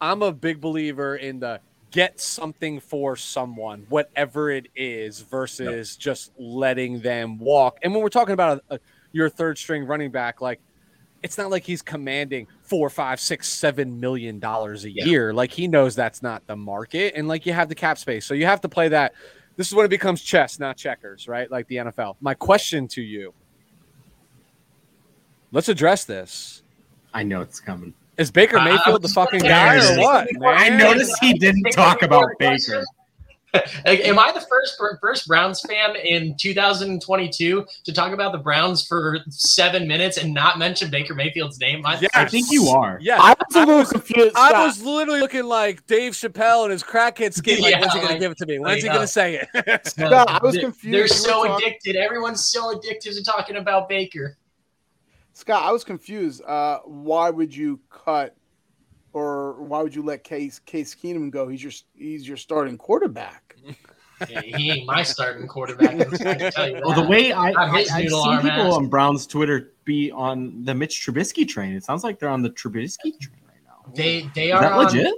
I'm 0.00 0.22
a 0.22 0.32
big 0.32 0.60
believer 0.60 1.16
in 1.16 1.38
the 1.40 1.60
get 1.96 2.20
something 2.20 2.78
for 2.78 3.16
someone, 3.16 3.86
whatever 3.88 4.50
it 4.50 4.66
is, 4.76 5.20
versus 5.20 5.96
just 5.96 6.30
letting 6.38 7.00
them 7.00 7.38
walk. 7.38 7.78
And 7.82 7.94
when 7.94 8.02
we're 8.02 8.10
talking 8.10 8.34
about 8.34 8.62
a, 8.68 8.74
a, 8.74 8.80
your 9.12 9.30
third 9.30 9.56
string 9.56 9.84
running 9.86 10.10
back, 10.10 10.42
like 10.42 10.60
it's 11.22 11.38
not 11.38 11.50
like 11.50 11.64
he's 11.64 11.80
commanding 11.80 12.48
four, 12.64 12.90
five, 12.90 13.18
six, 13.18 13.48
seven 13.48 13.98
million 13.98 14.38
dollars 14.38 14.84
a 14.84 14.90
Yeah. 14.90 15.06
year. 15.06 15.32
Like 15.32 15.50
he 15.50 15.68
knows 15.68 15.94
that's 15.94 16.22
not 16.22 16.46
the 16.46 16.54
market, 16.54 17.14
and 17.16 17.28
like 17.28 17.46
you 17.46 17.54
have 17.54 17.70
the 17.70 17.74
cap 17.74 17.96
space, 17.96 18.26
so 18.26 18.34
you 18.34 18.44
have 18.44 18.60
to 18.60 18.68
play 18.68 18.88
that. 18.88 19.14
This 19.56 19.68
is 19.68 19.74
when 19.74 19.86
it 19.86 19.88
becomes 19.88 20.20
chess, 20.20 20.58
not 20.58 20.76
checkers, 20.76 21.26
right? 21.26 21.50
Like 21.50 21.66
the 21.68 21.76
NFL. 21.76 22.16
My 22.20 22.34
question 22.34 22.88
to 22.88 23.00
you: 23.00 23.32
Let's 25.50 25.70
address 25.70 26.04
this. 26.04 26.62
I 27.14 27.22
know 27.22 27.40
it's 27.40 27.58
coming. 27.58 27.94
Is 28.18 28.30
Baker 28.30 28.58
I- 28.58 28.62
I 28.62 28.64
Mayfield 28.72 29.02
the 29.02 29.08
fucking 29.08 29.40
guy 29.40 29.76
or 29.76 29.98
what? 30.00 30.28
I 30.44 30.68
noticed 30.70 31.14
he 31.20 31.34
didn't 31.34 31.70
talk 31.72 32.02
about 32.02 32.26
Baker. 32.38 32.84
Like, 33.86 34.00
Am 34.00 34.18
I 34.18 34.32
the 34.32 34.40
first 34.42 34.78
first 35.00 35.26
Browns 35.26 35.62
fan 35.62 35.96
in 35.96 36.36
2022 36.36 37.66
to 37.84 37.92
talk 37.92 38.12
about 38.12 38.32
the 38.32 38.38
Browns 38.38 38.86
for 38.86 39.18
seven 39.30 39.88
minutes 39.88 40.18
and 40.18 40.34
not 40.34 40.58
mention 40.58 40.90
Baker 40.90 41.14
Mayfield's 41.14 41.58
name? 41.58 41.78
Am 41.78 41.86
I 41.86 41.98
Yes. 42.00 42.10
I 42.12 42.26
think 42.26 42.48
you 42.50 42.66
are. 42.68 42.98
Yeah, 43.00 43.18
I 43.18 43.30
was 43.30 43.56
a 43.56 43.60
little 43.64 43.86
confused. 43.86 44.36
I 44.36 44.50
Scott. 44.50 44.66
was 44.66 44.82
literally 44.82 45.20
looking 45.20 45.44
like 45.44 45.86
Dave 45.86 46.12
Chappelle 46.12 46.64
and 46.64 46.72
his 46.72 46.82
crackhead 46.82 47.32
skit. 47.32 47.60
Like, 47.60 47.70
Yeah, 47.72 47.80
when's 47.80 47.92
he 47.94 47.98
gonna 48.00 48.10
like- 48.10 48.20
give 48.20 48.32
it 48.32 48.38
to 48.38 48.46
me? 48.46 48.58
When's 48.58 48.82
he 48.82 48.88
like, 48.88 48.94
gonna 48.94 49.04
uh, 49.04 49.06
say 49.06 49.46
it? 49.54 49.94
No, 49.98 50.08
I 50.28 50.38
was 50.42 50.58
confused. 50.58 50.94
They're 50.94 51.08
so 51.08 51.56
addicted. 51.56 51.96
Everyone's 51.96 52.44
so 52.44 52.76
addicted 52.78 53.14
to 53.14 53.24
talking 53.24 53.56
about 53.56 53.88
Baker. 53.88 54.36
Scott, 55.36 55.64
I 55.64 55.70
was 55.70 55.84
confused. 55.84 56.42
Uh, 56.46 56.78
why 56.86 57.28
would 57.28 57.54
you 57.54 57.78
cut, 57.90 58.34
or 59.12 59.62
why 59.62 59.82
would 59.82 59.94
you 59.94 60.02
let 60.02 60.24
Case 60.24 60.58
Case 60.60 60.94
Keenum 60.94 61.30
go? 61.30 61.46
He's 61.46 61.62
your 61.62 61.72
he's 61.94 62.26
your 62.26 62.38
starting 62.38 62.78
quarterback. 62.78 63.54
Yeah, 64.30 64.40
he 64.40 64.70
ain't 64.70 64.86
my 64.86 65.02
starting 65.02 65.46
quarterback. 65.46 65.90
I 66.24 66.48
tell 66.48 66.70
you. 66.70 66.80
Well, 66.82 66.94
the 67.02 67.06
way 67.06 67.34
I, 67.34 67.50
Not 67.50 67.68
I 67.68 67.78
his 67.80 67.90
I've 67.90 68.08
seen 68.08 68.36
people 68.38 68.68
ass. 68.68 68.72
on 68.72 68.88
Brown's 68.88 69.26
Twitter 69.26 69.74
be 69.84 70.10
on 70.10 70.64
the 70.64 70.74
Mitch 70.74 71.04
Trubisky 71.06 71.46
train. 71.46 71.74
It 71.74 71.84
sounds 71.84 72.02
like 72.02 72.18
they're 72.18 72.30
on 72.30 72.40
the 72.40 72.48
Trubisky 72.48 73.20
train 73.20 73.36
right 73.46 73.60
now. 73.66 73.92
they 73.94 74.22
they 74.34 74.46
Is 74.48 74.54
are 74.54 74.60
that 74.62 74.72
on- 74.72 74.84
legit? 74.86 75.12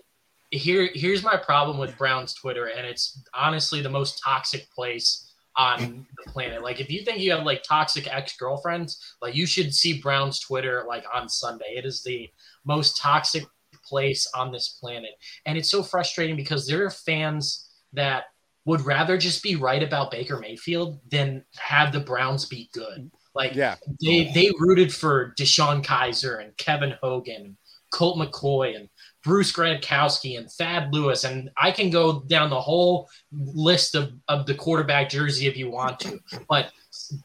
here 0.51 0.91
here's 0.95 1.23
my 1.23 1.37
problem 1.37 1.79
with 1.79 1.97
Brown's 1.97 2.35
Twitter, 2.35 2.67
and 2.77 2.85
it's 2.85 3.23
honestly 3.35 3.81
the 3.83 3.89
most 3.89 4.21
toxic 4.21 4.69
place 4.73 5.28
on 5.59 6.07
the 6.17 6.31
planet. 6.31 6.63
Like 6.63 6.81
if 6.81 6.91
you 6.91 7.03
think 7.03 7.19
you 7.19 7.33
have 7.33 7.45
like 7.45 7.63
toxic 7.63 8.07
ex-girlfriends, 8.07 9.17
like 9.21 9.35
you 9.35 9.45
should 9.45 9.75
see 9.75 10.01
Brown's 10.01 10.39
Twitter 10.39 10.85
like 10.87 11.05
on 11.13 11.29
Sunday. 11.29 11.75
It 11.77 11.85
is 11.85 12.03
the 12.03 12.31
most 12.65 12.97
toxic 12.97 13.45
place 13.85 14.31
on 14.35 14.53
this 14.53 14.79
planet. 14.81 15.11
And 15.45 15.59
it's 15.59 15.71
so 15.71 15.83
frustrating 15.83 16.37
because 16.37 16.67
there 16.67 16.87
are 16.87 16.91
fans 16.91 17.69
that 17.93 18.25
would 18.67 18.83
rather 18.83 19.19
just 19.19 19.43
be 19.43 19.57
right 19.57 19.83
about 19.83 20.11
Baker 20.11 20.39
Mayfield 20.39 21.01
than 21.11 21.45
have 21.57 21.93
the 21.93 22.01
Browns 22.01 22.45
be 22.45 22.71
good. 22.73 23.11
Like 23.35 23.55
yeah, 23.55 23.77
they 24.05 24.31
they 24.35 24.51
rooted 24.59 24.93
for 24.93 25.33
DeShone 25.39 25.85
Kizer 25.85 26.43
and 26.43 26.57
Kevin 26.57 26.95
Hogan, 27.01 27.37
and 27.37 27.57
Colt 27.93 28.19
McCoy 28.19 28.77
and 28.77 28.89
Bruce 29.29 29.53
Gradkowski 29.53 30.39
and 30.39 30.51
Thad 30.51 30.93
Lewis, 30.93 31.25
and 31.25 31.51
I 31.59 31.71
can 31.71 31.91
go 31.91 32.21
down 32.21 32.49
the 32.49 32.61
whole 32.61 33.11
list 33.31 33.95
of, 33.95 34.15
of 34.27 34.47
the 34.47 34.55
quarterback 34.55 35.11
jersey 35.11 35.47
if 35.47 35.55
you 35.55 35.71
want 35.71 36.01
to. 36.01 36.19
But 36.49 36.73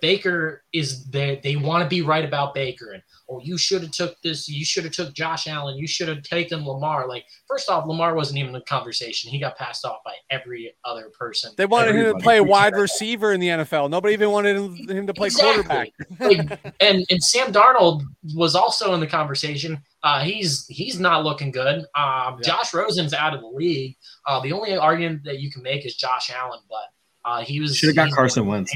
Baker 0.02 0.64
is 0.74 1.06
there. 1.06 1.38
They 1.44 1.56
want 1.56 1.84
to 1.84 1.90
be 1.90 2.02
right 2.02 2.24
about 2.24 2.54
Baker, 2.54 2.92
and 2.92 3.04
oh, 3.30 3.40
you 3.40 3.58
should 3.58 3.82
have 3.82 3.92
took 3.92 4.22
this. 4.22 4.48
You 4.48 4.66
should 4.66 4.84
have 4.84 4.94
took 4.94 5.14
Josh 5.14 5.48
Allen. 5.48 5.78
You 5.78 5.88
should 5.88 6.08
have 6.08 6.24
taken 6.24 6.66
Lamar. 6.66 7.08
Like 7.08 7.26
first 7.48 7.70
off, 7.70 7.86
Lamar 7.86 8.16
wasn't 8.16 8.40
even 8.40 8.50
in 8.50 8.54
the 8.54 8.62
conversation. 8.62 9.30
He 9.30 9.40
got 9.40 9.58
passed 9.58 9.86
off 9.86 9.98
by 10.06 10.14
every 10.30 10.76
other 10.86 11.12
person. 11.18 11.52
they 11.58 11.66
wanted 11.66 11.96
him 11.96 12.18
to 12.18 12.24
play 12.24 12.42
wide 12.42 12.76
receiver 12.76 13.34
in 13.34 13.40
the 13.40 13.48
NFL. 13.48 13.90
Nobody 13.90 14.14
even 14.14 14.32
wanted 14.32 14.56
him, 14.56 14.76
him 14.90 15.08
to 15.08 15.14
play 15.14 15.30
quarterback. 15.30 15.90
Like, 16.20 16.60
and 16.80 17.06
and 17.10 17.24
Sam 17.24 17.52
Darnold 17.52 18.04
was 18.36 18.56
also 18.56 18.94
in 18.94 19.00
the 19.00 19.08
conversation. 19.08 19.82
Uh, 20.04 20.22
he's 20.22 20.68
he's 20.68 21.00
not 21.00 21.24
looking 21.24 21.52
good. 21.52 21.86
Um, 21.96 22.40
Yeah. 22.40 22.42
Josh 22.44 22.74
Rosen's 22.74 23.14
out 23.14 23.34
of 23.34 23.42
the 23.42 23.48
league. 23.48 23.98
Uh, 24.26 24.40
the 24.42 24.52
only 24.52 24.76
argument 24.76 25.24
that 25.26 25.40
you 25.40 25.52
can 25.52 25.64
make 25.64 25.86
is 25.86 25.96
Josh 25.96 26.32
Allen, 26.32 26.60
but 26.70 27.30
uh, 27.30 27.42
he 27.42 27.60
was 27.60 27.76
Should 27.76 27.96
have 27.96 28.10
got 28.10 28.12
Carson 28.12 28.46
Wentz. 28.46 28.74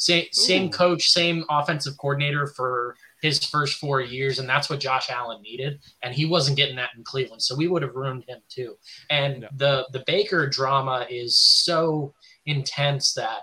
Same 0.00 0.24
same 0.32 0.70
coach, 0.70 1.10
same 1.10 1.44
offensive 1.50 1.94
coordinator 1.98 2.46
for 2.46 2.96
his 3.20 3.44
first 3.44 3.76
four 3.76 4.00
years, 4.00 4.38
and 4.38 4.48
that's 4.48 4.70
what 4.70 4.80
Josh 4.80 5.10
Allen 5.10 5.42
needed, 5.42 5.78
and 6.02 6.14
he 6.14 6.24
wasn't 6.24 6.56
getting 6.56 6.76
that 6.76 6.88
in 6.96 7.04
Cleveland, 7.04 7.42
so 7.42 7.54
we 7.54 7.68
would 7.68 7.82
have 7.82 7.94
ruined 7.94 8.24
him 8.26 8.40
too. 8.48 8.78
And 9.10 9.42
Yeah. 9.42 9.48
the 9.56 9.86
the 9.92 10.02
Baker 10.06 10.46
drama 10.46 11.06
is 11.10 11.36
so 11.36 12.14
intense 12.46 13.12
that 13.12 13.40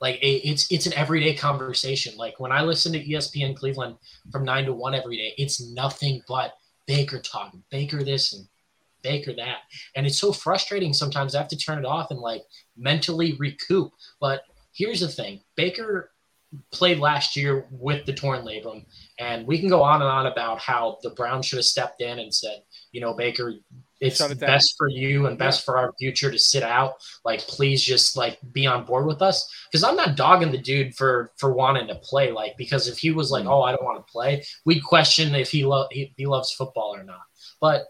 like 0.00 0.16
it, 0.16 0.42
it's 0.50 0.68
it's 0.72 0.86
an 0.86 0.94
everyday 0.94 1.32
conversation. 1.34 2.16
Like 2.16 2.40
when 2.40 2.50
I 2.50 2.62
listen 2.62 2.92
to 2.94 3.04
ESPN 3.04 3.54
Cleveland 3.54 3.98
from 4.32 4.44
nine 4.44 4.64
to 4.64 4.72
one 4.72 4.96
every 4.96 5.16
day, 5.16 5.32
it's 5.38 5.60
nothing 5.60 6.22
but 6.26 6.54
Baker 6.88 7.20
talking, 7.20 7.62
Baker 7.70 8.02
this 8.02 8.32
and 8.32 8.48
Baker 9.02 9.32
that, 9.34 9.58
and 9.94 10.08
it's 10.08 10.18
so 10.18 10.32
frustrating. 10.32 10.92
Sometimes 10.92 11.36
I 11.36 11.38
have 11.38 11.48
to 11.50 11.56
turn 11.56 11.78
it 11.78 11.84
off 11.86 12.10
and 12.10 12.18
like 12.18 12.42
mentally 12.76 13.34
recoup. 13.34 13.92
But 14.20 14.42
here's 14.76 15.00
the 15.00 15.08
thing: 15.08 15.40
Baker 15.56 16.10
played 16.70 16.98
last 16.98 17.36
year 17.36 17.66
with 17.70 18.06
the 18.06 18.12
torn 18.12 18.44
labrum, 18.44 18.84
and 19.18 19.46
we 19.46 19.58
can 19.58 19.68
go 19.68 19.82
on 19.82 20.02
and 20.02 20.10
on 20.10 20.26
about 20.26 20.60
how 20.60 20.98
the 21.02 21.10
Browns 21.10 21.46
should 21.46 21.58
have 21.58 21.64
stepped 21.64 22.00
in 22.00 22.18
and 22.18 22.32
said, 22.32 22.62
you 22.92 23.00
know, 23.00 23.14
Baker, 23.14 23.54
it's 24.00 24.20
it 24.20 24.38
best 24.38 24.74
for 24.76 24.88
you 24.88 25.26
and 25.26 25.38
best 25.38 25.64
for 25.64 25.78
our 25.78 25.92
future 25.98 26.30
to 26.30 26.38
sit 26.38 26.62
out. 26.62 26.94
Like, 27.24 27.40
please 27.40 27.82
just 27.82 28.16
like 28.16 28.38
be 28.52 28.66
on 28.66 28.84
board 28.84 29.06
with 29.06 29.22
us. 29.22 29.50
Because 29.70 29.84
I'm 29.84 29.96
not 29.96 30.16
dogging 30.16 30.52
the 30.52 30.58
dude 30.58 30.94
for 30.94 31.32
for 31.38 31.52
wanting 31.52 31.88
to 31.88 31.94
play. 31.96 32.30
Like, 32.30 32.56
because 32.56 32.88
if 32.88 32.98
he 32.98 33.10
was 33.10 33.30
like, 33.30 33.44
mm. 33.44 33.50
oh, 33.50 33.62
I 33.62 33.72
don't 33.72 33.84
want 33.84 34.06
to 34.06 34.12
play, 34.12 34.44
we'd 34.64 34.84
question 34.84 35.34
if 35.34 35.50
he 35.50 35.64
lo- 35.64 35.88
he, 35.90 36.12
he 36.16 36.26
loves 36.26 36.52
football 36.52 36.94
or 36.94 37.04
not. 37.04 37.22
But 37.60 37.86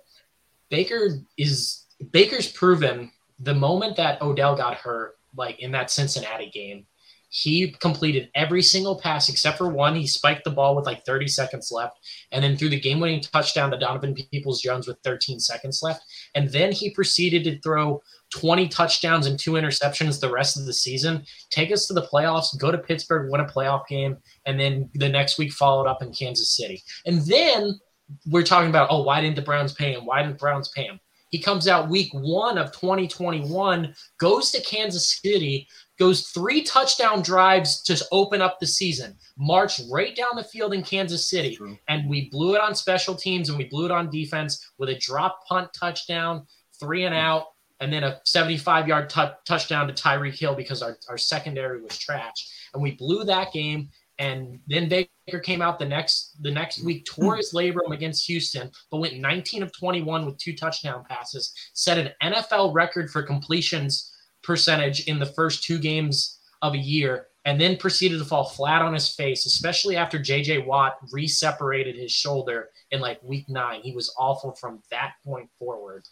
Baker 0.71 1.09
is 1.37 1.87
Baker's 2.13 2.51
proven 2.51 3.11
the 3.41 3.55
moment 3.55 3.97
that 3.97 4.23
Odell 4.23 4.57
got 4.57 4.77
hurt, 4.77 5.17
like 5.37 5.61
in 5.61 5.73
that 5.73 5.91
Cincinnati 5.91 6.51
game. 6.51 6.87
He 7.29 7.73
completed 7.81 8.31
every 8.35 8.63
single 8.63 8.99
pass 8.99 9.29
except 9.29 9.59
for 9.59 9.69
one. 9.69 9.97
He 9.97 10.07
spiked 10.07 10.45
the 10.45 10.51
ball 10.51 10.77
with 10.77 10.87
like 10.87 11.05
30 11.05 11.27
seconds 11.27 11.71
left, 11.73 11.99
and 12.31 12.43
then 12.43 12.57
threw 12.57 12.69
the 12.69 12.81
game-winning 12.81 13.21
touchdown 13.21 13.71
to 13.73 13.79
Donovan 13.79 14.15
Peoples-Jones 14.15 14.87
with 14.87 14.99
13 15.05 15.41
seconds 15.41 15.83
left. 15.83 16.03
And 16.35 16.49
then 16.51 16.71
he 16.73 16.95
proceeded 16.95 17.45
to 17.45 17.61
throw 17.61 18.01
20 18.31 18.69
touchdowns 18.69 19.27
and 19.27 19.39
two 19.39 19.53
interceptions 19.53 20.21
the 20.21 20.31
rest 20.31 20.57
of 20.57 20.67
the 20.67 20.73
season, 20.73 21.25
take 21.51 21.73
us 21.73 21.87
to 21.87 21.95
the 21.95 22.07
playoffs, 22.07 22.59
go 22.59 22.71
to 22.71 22.79
Pittsburgh, 22.79 23.31
win 23.31 23.41
a 23.41 23.45
playoff 23.45 23.87
game, 23.89 24.17
and 24.47 24.59
then 24.59 24.89
the 24.95 25.09
next 25.09 25.37
week 25.37 25.53
followed 25.53 25.87
up 25.87 26.03
in 26.03 26.13
Kansas 26.13 26.57
City. 26.57 26.83
And 27.07 27.21
then 27.23 27.79
we're 28.27 28.45
talking 28.45 28.71
about, 28.71 28.89
oh, 28.91 29.03
why 29.03 29.21
didn't 29.21 29.37
the 29.37 29.43
Browns 29.43 29.73
pay 29.73 29.93
him? 29.93 30.07
Why 30.07 30.23
didn't 30.23 30.35
the 30.35 30.41
Browns 30.41 30.69
pay 30.69 30.85
him? 30.85 31.01
He 31.31 31.41
comes 31.41 31.69
out 31.69 31.89
week 31.89 32.13
one 32.13 32.57
of 32.57 32.73
2021, 32.73 33.95
goes 34.19 34.51
to 34.53 34.63
Kansas 34.63 35.19
City, 35.21 35.67
goes 35.99 36.29
three 36.29 36.63
touchdown 36.63 37.23
drives 37.23 37.83
to 37.83 38.07
open 38.13 38.41
up 38.41 38.59
the 38.61 38.67
season, 38.67 39.17
marched 39.37 39.81
right 39.91 40.15
down 40.15 40.31
the 40.37 40.45
field 40.45 40.73
in 40.73 40.83
Kansas 40.83 41.29
City. 41.29 41.57
True. 41.57 41.77
And 41.89 42.09
we 42.09 42.31
blew 42.31 42.55
it 42.55 42.61
on 42.61 42.75
special 42.75 43.15
teams 43.15 43.49
and 43.49 43.59
we 43.59 43.65
blew 43.65 43.87
it 43.87 43.91
on 43.91 44.11
defense 44.11 44.71
with 44.79 44.89
a 44.89 44.99
drop 44.99 45.41
punt 45.49 45.71
touchdown, 45.79 46.47
three 46.79 47.05
and 47.05 47.15
out, 47.15 47.47
and 47.81 47.93
then 47.93 48.05
a 48.05 48.21
75 48.25 48.89
yard 48.89 49.11
t- 49.11 49.25
touchdown 49.47 49.87
to 49.87 49.95
Tyreek 49.95 50.39
Hill 50.39 50.55
because 50.55 50.83
our, 50.83 50.97
our 51.09 51.19
secondary 51.19 51.83
was 51.83 51.99
trash. 51.99 52.49
And 52.73 52.83
we 52.83 52.93
blew 52.93 53.25
that 53.25 53.53
game. 53.53 53.91
And 54.19 54.61
then 54.67 54.89
Baker 54.89 55.41
came 55.41 55.61
out 55.61 55.79
the 55.79 55.87
next 55.87 56.43
the 56.43 56.51
next 56.51 56.83
week, 56.83 57.07
hmm. 57.09 57.23
tore 57.23 57.37
his 57.37 57.53
labrum 57.53 57.93
against 57.93 58.27
Houston, 58.27 58.71
but 58.91 58.99
went 58.99 59.19
19 59.19 59.63
of 59.63 59.77
21 59.77 60.27
with 60.27 60.39
two 60.39 60.57
touchdown 60.57 61.05
passes, 61.09 61.53
set 61.75 61.99
an 61.99 62.13
NFL 62.23 62.75
record 62.75 63.11
for 63.11 63.23
completions 63.23 64.13
percentage 64.43 65.07
in 65.07 65.19
the 65.19 65.27
first 65.27 65.65
two 65.65 65.79
games 65.79 66.39
of 66.63 66.75
a 66.75 66.79
year, 66.79 67.27
and 67.45 67.61
then 67.61 67.77
proceeded 67.77 68.19
to 68.19 68.25
fall 68.25 68.45
flat 68.45 68.83
on 68.83 68.95
his 68.95 69.09
face, 69.15 69.45
especially 69.45 69.97
after 69.97 70.19
JJ 70.19 70.67
Watt 70.67 70.97
re-separated 71.13 71.97
his 71.97 72.13
shoulder 72.13 72.71
in 72.91 73.01
like 73.01 73.23
week 73.23 73.49
nine. 73.49 73.81
He 73.83 73.93
was 73.93 74.15
awful 74.19 74.53
from 74.53 74.83
that 74.91 75.15
point 75.25 75.51
forward. 75.59 76.05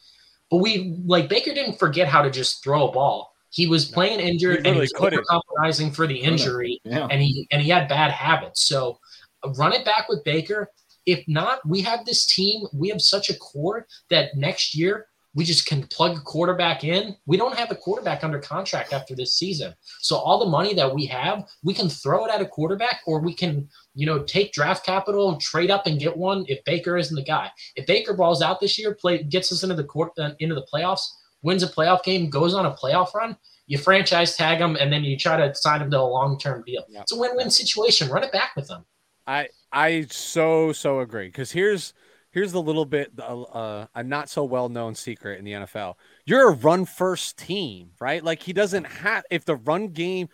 But 0.50 0.59
we 0.59 1.00
like 1.07 1.28
Baker 1.28 1.55
didn't 1.55 1.78
forget 1.78 2.09
how 2.09 2.22
to 2.22 2.30
just 2.30 2.62
throw 2.62 2.88
a 2.88 2.92
ball. 2.92 3.34
He 3.55 3.68
was 3.68 3.84
playing 3.84 4.18
injured 4.18 4.66
and 4.66 4.74
he 4.74 4.80
was 4.80 4.92
compromising 4.92 5.92
for 5.92 6.09
the 6.09 6.18
injury 6.18 6.80
Yeah. 6.84 7.07
and 7.09 7.22
he 7.22 7.46
and 7.52 7.62
he 7.62 7.68
had 7.68 7.88
bad 7.88 8.11
habits. 8.11 8.66
So 8.66 8.98
uh, 9.44 9.52
run 9.52 9.72
it 9.72 9.84
back 9.84 10.09
with 10.09 10.24
Baker. 10.24 10.68
If 11.07 11.22
not, 11.28 11.61
we 11.64 11.80
have 11.82 12.05
this 12.05 12.26
team. 12.26 12.66
We 12.72 12.88
have 12.88 13.00
such 13.00 13.30
a 13.30 13.38
core 13.38 13.86
that 14.11 14.36
next 14.36 14.74
year 14.74 15.07
we 15.34 15.44
just 15.44 15.66
can 15.66 15.86
plug 15.88 16.16
a 16.16 16.20
quarterback 16.20 16.82
in. 16.82 17.16
We 17.26 17.36
don't 17.36 17.57
have 17.57 17.70
a 17.70 17.76
quarterback 17.76 18.24
under 18.24 18.38
contract 18.40 18.92
after 18.92 19.14
this 19.14 19.36
season. 19.36 19.74
So 20.00 20.16
all 20.16 20.38
the 20.38 20.50
money 20.50 20.74
that 20.74 20.92
we 20.92 21.07
have, 21.07 21.44
we 21.62 21.74
can 21.74 21.88
throw 21.88 22.24
it 22.24 22.32
at 22.32 22.40
a 22.40 22.46
quarterback, 22.46 23.00
or 23.07 23.20
we 23.20 23.34
can, 23.34 23.68
you 23.94 24.07
know, 24.07 24.22
take 24.22 24.52
draft 24.52 24.84
capital, 24.86 25.36
trade 25.38 25.70
up 25.70 25.86
and 25.86 25.98
get 26.00 26.16
one. 26.16 26.44
If 26.48 26.64
Baker 26.64 26.96
isn't 26.96 27.14
the 27.14 27.24
guy, 27.24 27.50
if 27.76 27.86
Baker 27.86 28.14
balls 28.14 28.42
out 28.42 28.61
this 28.61 28.78
year, 28.78 28.94
play 28.94 29.22
gets 29.22 29.50
us 29.52 29.62
into 29.62 29.74
the 29.74 29.84
court 29.84 30.12
uh, 30.18 30.30
into 30.38 30.55
the 30.55 30.66
playoffs, 30.72 31.05
wins 31.45 31.62
a 31.62 31.68
playoff 31.68 32.03
game, 32.03 32.28
goes 32.28 32.55
on 32.55 32.66
a 32.66 32.72
playoff 32.72 33.14
run, 33.14 33.36
you 33.66 33.78
franchise 33.78 34.36
tag 34.36 34.59
him, 34.59 34.76
and 34.76 34.92
then 34.92 35.05
you 35.05 35.16
try 35.16 35.36
to 35.36 35.55
sign 35.55 35.82
him 35.82 35.90
to 35.92 36.01
a 36.01 36.03
long 36.03 36.38
term 36.38 36.64
deal. 36.66 36.84
Yeah. 36.88 37.03
It's 37.03 37.12
a 37.12 37.18
win 37.18 37.30
win 37.34 37.51
situation. 37.51 38.09
Run 38.09 38.24
it 38.24 38.32
back 38.32 38.57
with 38.57 38.66
them. 38.66 38.84
I 39.26 39.49
I 39.70 40.07
so 40.11 40.72
so 40.72 41.01
agree 41.01 41.26
because 41.26 41.53
here's 41.53 41.95
here's 42.30 42.53
the 42.53 42.61
little 42.61 42.84
bit 42.84 43.12
uh, 43.18 43.86
a 43.95 44.03
not 44.03 44.28
so 44.28 44.45
well 44.45 44.68
known 44.68 44.95
secret 44.95 45.38
in 45.38 45.45
the 45.45 45.53
NFL. 45.53 45.95
You're 46.26 46.51
a 46.51 46.55
run 46.55 46.84
first 46.84 47.38
team, 47.38 47.90
right? 48.01 48.22
Like 48.22 48.42
he 48.42 48.53
doesn't 48.53 48.84
have 48.84 49.24
if 49.30 49.45
the 49.45 49.57
run 49.57 49.88
game. 49.88 50.28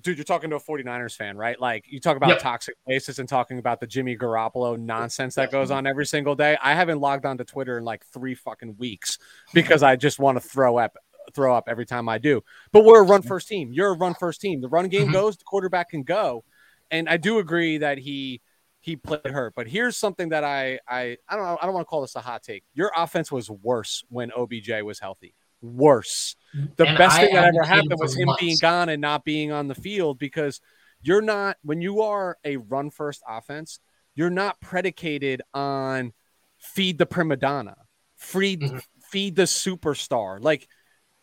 Dude, 0.00 0.16
you're 0.16 0.24
talking 0.24 0.50
to 0.50 0.56
a 0.56 0.60
49ers 0.60 1.16
fan, 1.16 1.36
right? 1.36 1.60
Like 1.60 1.84
you 1.88 2.00
talk 2.00 2.16
about 2.16 2.30
Yep. 2.30 2.38
toxic 2.38 2.74
places 2.86 3.18
and 3.18 3.28
talking 3.28 3.58
about 3.58 3.80
the 3.80 3.86
Jimmy 3.86 4.16
Garoppolo 4.16 4.78
nonsense 4.78 5.34
that 5.34 5.50
goes 5.50 5.70
on 5.70 5.86
every 5.86 6.06
single 6.06 6.34
day. 6.34 6.56
I 6.62 6.74
haven't 6.74 7.00
logged 7.00 7.26
onto 7.26 7.44
Twitter 7.44 7.76
in 7.76 7.84
like 7.84 8.04
three 8.06 8.34
fucking 8.34 8.76
weeks 8.78 9.18
because 9.52 9.82
I 9.82 9.96
just 9.96 10.18
want 10.18 10.40
to 10.40 10.48
throw 10.48 10.78
up 10.78 10.96
throw 11.34 11.54
up 11.54 11.64
every 11.68 11.86
time 11.86 12.08
I 12.08 12.18
do. 12.18 12.42
But 12.72 12.84
we're 12.84 13.00
a 13.02 13.06
run 13.06 13.22
first 13.22 13.46
team. 13.46 13.72
You're 13.72 13.90
a 13.90 13.96
run 13.96 14.14
first 14.14 14.40
team. 14.40 14.60
The 14.60 14.68
run 14.68 14.88
game 14.88 15.08
Mhm. 15.08 15.12
goes, 15.12 15.36
the 15.36 15.44
quarterback 15.44 15.90
can 15.90 16.02
go. 16.02 16.44
And 16.90 17.08
I 17.08 17.18
do 17.18 17.38
agree 17.38 17.78
that 17.78 17.98
he 17.98 18.40
he 18.80 18.96
played 18.96 19.26
hurt. 19.26 19.54
But 19.54 19.68
here's 19.68 19.96
something 19.96 20.30
that 20.30 20.44
I 20.44 20.80
I 20.88 21.18
I 21.28 21.36
don't 21.36 21.44
know, 21.44 21.58
I 21.60 21.66
don't 21.66 21.74
want 21.74 21.86
to 21.86 21.90
call 21.90 22.00
this 22.00 22.16
a 22.16 22.20
hot 22.20 22.42
take. 22.42 22.64
Your 22.74 22.90
offense 22.96 23.30
was 23.30 23.50
worse 23.50 24.02
when 24.08 24.30
OBJ 24.32 24.82
was 24.82 24.98
healthy. 24.98 25.34
Worse. 25.62 26.36
The 26.76 26.86
And 26.86 26.98
best 26.98 27.18
I 27.18 27.26
thing 27.26 27.34
that 27.34 27.54
ever 27.54 27.64
happened 27.64 27.94
was 27.98 28.16
him 28.16 28.26
months. 28.26 28.40
being 28.42 28.56
gone 28.60 28.88
and 28.88 29.00
not 29.00 29.24
being 29.24 29.52
on 29.52 29.68
the 29.68 29.74
field 29.74 30.18
because 30.18 30.60
you're 31.02 31.20
not 31.22 31.56
when 31.62 31.80
you 31.82 32.02
are 32.02 32.38
a 32.44 32.56
run 32.56 32.90
first 32.90 33.22
offense, 33.28 33.78
you're 34.14 34.30
not 34.30 34.60
predicated 34.60 35.42
on 35.52 36.12
feed 36.58 36.98
the 36.98 37.06
prima 37.06 37.36
donna, 37.36 37.76
feed 38.16 38.60
Mhm. 38.60 38.82
feed 39.10 39.36
the 39.36 39.42
superstar. 39.42 40.42
Like 40.42 40.66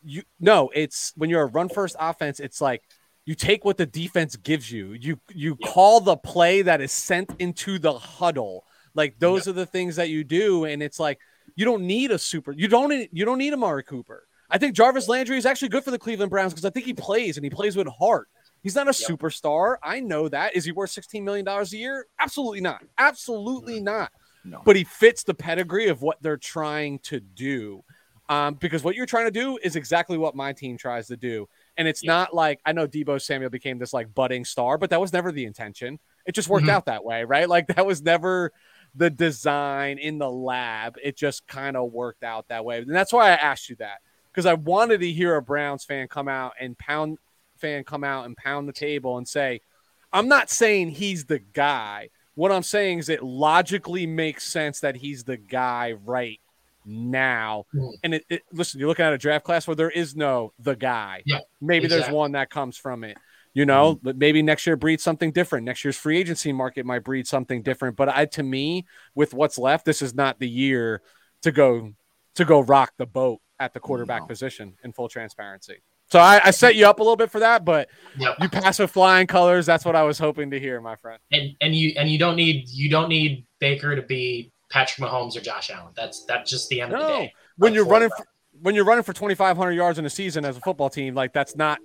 you 0.03 0.23
no, 0.39 0.69
it's 0.73 1.13
when 1.15 1.29
you're 1.29 1.43
a 1.43 1.47
run 1.47 1.69
first 1.69 1.95
offense, 1.99 2.39
it's 2.39 2.61
like 2.61 2.83
you 3.25 3.33
take 3.35 3.65
what 3.65 3.77
the 3.77 3.85
defense 3.88 4.35
gives 4.35 4.71
you. 4.71 4.93
You 4.93 5.19
you 5.33 5.57
Yeah. 5.59 5.67
call 5.67 5.99
the 5.99 6.15
play 6.17 6.61
that 6.61 6.79
is 6.79 6.91
sent 6.91 7.31
into 7.39 7.79
the 7.79 7.97
huddle. 7.97 8.65
Like 8.93 9.17
those 9.19 9.47
are 9.47 9.53
the 9.53 9.65
things 9.65 9.95
that 9.95 10.09
you 10.09 10.23
do, 10.23 10.65
and 10.65 10.81
it's 10.83 10.99
like 10.99 11.19
you 11.58 11.66
don't 11.66 11.82
need 11.84 12.12
a 12.12 12.18
super. 12.20 12.53
You 12.53 12.70
don't 12.70 12.88
need, 12.89 13.10
you 13.12 13.26
don't 13.26 13.39
need 13.39 13.51
Amari 13.51 13.84
Cooper. 13.84 14.26
I 14.49 14.58
think 14.58 14.76
Jarvis 14.76 15.10
Landry 15.10 15.38
is 15.38 15.45
actually 15.45 15.68
good 15.70 15.84
for 15.84 15.91
the 15.91 15.99
Cleveland 15.99 16.30
Browns 16.30 16.53
because 16.53 16.64
I 16.64 16.70
think 16.70 16.86
he 16.86 16.93
plays 16.93 17.36
and 17.36 17.43
he 17.43 17.49
plays 17.49 17.76
with 17.76 17.88
heart. 17.88 18.30
He's 18.64 18.76
not 18.76 18.88
a 18.88 18.95
Yep. 18.97 19.20
superstar. 19.20 19.76
I 19.84 19.99
know 19.99 20.30
that. 20.30 20.55
Is 20.55 20.64
he 20.66 20.72
worth 20.72 20.91
$16 20.91 21.24
million 21.24 21.45
a 21.47 21.64
year? 21.66 22.05
Absolutely 22.20 22.62
not. 22.62 22.82
Absolutely 22.97 23.80
not. 23.82 24.12
No. 24.45 24.62
But 24.64 24.76
he 24.78 24.84
fits 24.86 25.24
the 25.24 25.34
pedigree 25.34 25.88
of 25.89 26.01
what 26.01 26.22
they're 26.22 26.38
trying 26.38 26.99
to 26.99 27.20
do. 27.20 27.84
Um, 28.30 28.55
because 28.55 28.84
what 28.84 28.95
you're 28.95 29.05
trying 29.05 29.26
to 29.26 29.32
do 29.32 29.58
is 29.64 29.76
exactly 29.78 30.18
what 30.18 30.36
my 30.36 30.51
team 30.53 30.78
tries 30.78 31.08
to 31.08 31.18
do. 31.18 31.47
And 31.78 31.88
it's 31.88 32.03
Yeah. 32.03 32.12
not 32.12 32.34
like 32.34 32.60
I 32.66 32.74
know 32.74 32.86
Deebo 32.88 33.22
Samuel 33.22 33.49
became 33.49 33.80
this 33.80 33.93
like 33.93 34.14
budding 34.14 34.43
star, 34.45 34.78
but 34.78 34.89
that 34.89 34.99
was 35.01 35.14
never 35.14 35.32
the 35.32 35.45
intention. 35.45 35.97
It 36.26 36.34
just 36.36 36.49
worked 36.49 36.66
Mhm. 36.68 36.72
out 36.72 36.86
that 36.88 37.03
way, 37.05 37.24
right? 37.24 37.47
Like 37.47 37.68
that 37.68 37.86
was 37.86 38.01
never 38.01 38.51
the 38.98 39.10
design 39.10 40.00
in 40.00 40.18
the 40.18 40.30
lab. 40.30 40.98
It 41.02 41.16
just 41.16 41.48
kind 41.48 41.78
of 41.78 41.91
worked 41.91 42.24
out 42.24 42.48
that 42.50 42.66
way. 42.66 42.80
And 42.80 42.93
that's 42.93 43.14
why 43.14 43.30
I 43.30 43.36
asked 43.36 43.70
you 43.70 43.76
that 43.78 44.02
because 44.32 44.45
I 44.45 44.56
wanted 44.56 45.00
to 45.02 45.12
hear 45.12 45.36
a 45.36 45.41
Browns 45.41 45.86
fan 45.86 46.08
come 46.08 46.28
out 46.28 46.54
and 46.60 46.78
pound 46.78 47.18
fan 47.58 47.84
come 47.84 48.04
out 48.04 48.26
and 48.26 48.36
pound 48.36 48.68
the 48.68 48.74
table 48.74 49.18
and 49.18 49.28
say, 49.28 49.62
I'm 50.12 50.28
not 50.28 50.50
saying 50.50 50.89
he's 50.89 51.26
the 51.26 51.39
guy. 51.39 52.10
What 52.36 52.52
I'm 52.52 52.64
saying 52.64 53.00
is 53.00 53.10
it 53.10 53.24
logically 53.24 54.06
makes 54.06 54.45
sense 54.45 54.80
that 54.82 54.95
he's 54.95 55.24
the 55.24 55.38
guy 55.38 55.93
right 56.06 56.39
now. 56.86 57.66
Mhm. 57.74 57.93
And 58.04 58.14
it, 58.16 58.26
it 58.30 58.43
listen, 58.52 58.80
you're 58.80 58.89
looking 58.89 59.06
at 59.06 59.14
a 59.14 59.18
draft 59.18 59.45
class 59.45 59.68
where 59.68 59.76
there 59.76 59.89
is 59.89 60.16
no 60.16 60.54
the 60.60 60.76
guy. 60.76 61.24
Yeah, 61.26 61.39
Maybe 61.62 61.88
there's 61.88 62.10
one 62.10 62.32
that 62.34 62.50
comes 62.50 62.78
from 62.78 63.04
it. 63.04 63.18
You 63.58 63.66
know, 63.66 63.95
mm-hmm. 63.95 64.03
but 64.03 64.18
maybe 64.20 64.43
next 64.43 64.68
year 64.68 64.76
breeds 64.76 65.01
something 65.01 65.32
different. 65.32 65.66
Next 65.66 65.84
year's 65.84 65.97
free 65.97 66.20
agency 66.20 66.53
market 66.53 66.86
might 66.86 67.03
breed 67.03 67.26
something 67.26 67.64
different. 67.64 67.95
But 67.97 68.08
I, 68.08 68.26
to 68.26 68.43
me, 68.43 68.86
with 69.16 69.34
what's 69.34 69.58
left, 69.58 69.84
this 69.84 70.03
is 70.03 70.14
not 70.14 70.38
the 70.38 70.47
year 70.47 71.01
to 71.41 71.51
go 71.51 71.93
to 72.36 72.45
go 72.45 72.60
rock 72.60 72.93
the 72.99 73.08
boat 73.08 73.39
at 73.58 73.74
the 73.74 73.80
quarterback 73.80 74.22
No. 74.22 74.28
position. 74.28 74.76
In 74.84 74.93
full 74.93 75.10
transparency, 75.10 75.78
so 76.12 76.20
I, 76.20 76.39
I 76.43 76.51
set 76.51 76.76
you 76.76 76.86
up 76.86 76.99
a 76.99 77.01
little 77.01 77.16
bit 77.16 77.32
for 77.32 77.39
that, 77.39 77.66
but 77.66 77.89
Yep. 78.20 78.36
you 78.41 78.47
pass 78.49 78.78
with 78.78 78.91
flying 78.91 79.26
colors. 79.26 79.66
That's 79.66 79.86
what 79.86 79.95
I 79.95 80.03
was 80.03 80.20
hoping 80.20 80.51
to 80.51 80.60
hear, 80.60 80.80
my 80.80 80.95
friend. 80.95 81.20
and 81.32 81.55
and 81.60 81.76
you 81.76 81.93
and 81.97 82.12
you 82.12 82.20
don't 82.20 82.36
need 82.36 82.70
you 82.70 82.91
don't 82.91 83.10
need 83.10 83.47
Baker 83.60 83.95
to 83.95 84.03
be 84.03 84.51
Patrick 84.70 85.10
Mahomes 85.10 85.36
or 85.36 85.41
Josh 85.41 85.72
Allen. 85.72 85.93
That's 85.95 86.26
that's 86.26 86.47
just 86.51 86.70
the 86.70 86.82
end 86.82 86.93
of 86.93 86.99
the 86.99 87.08
No, 87.08 87.14
day. 87.22 87.34
when 87.55 87.72
Like, 87.72 87.76
you're 87.78 87.88
running 87.88 88.10
for, 88.10 88.24
when 88.62 88.76
you're 88.76 88.86
running 88.86 89.03
for 89.03 89.14
2,500 89.14 89.72
yards 89.72 89.97
in 89.97 90.05
a 90.05 90.12
season 90.12 90.45
as 90.45 90.58
a 90.58 90.62
football 90.62 90.91
team, 90.91 91.16
like 91.16 91.34
that's 91.34 91.55
not 91.55 91.80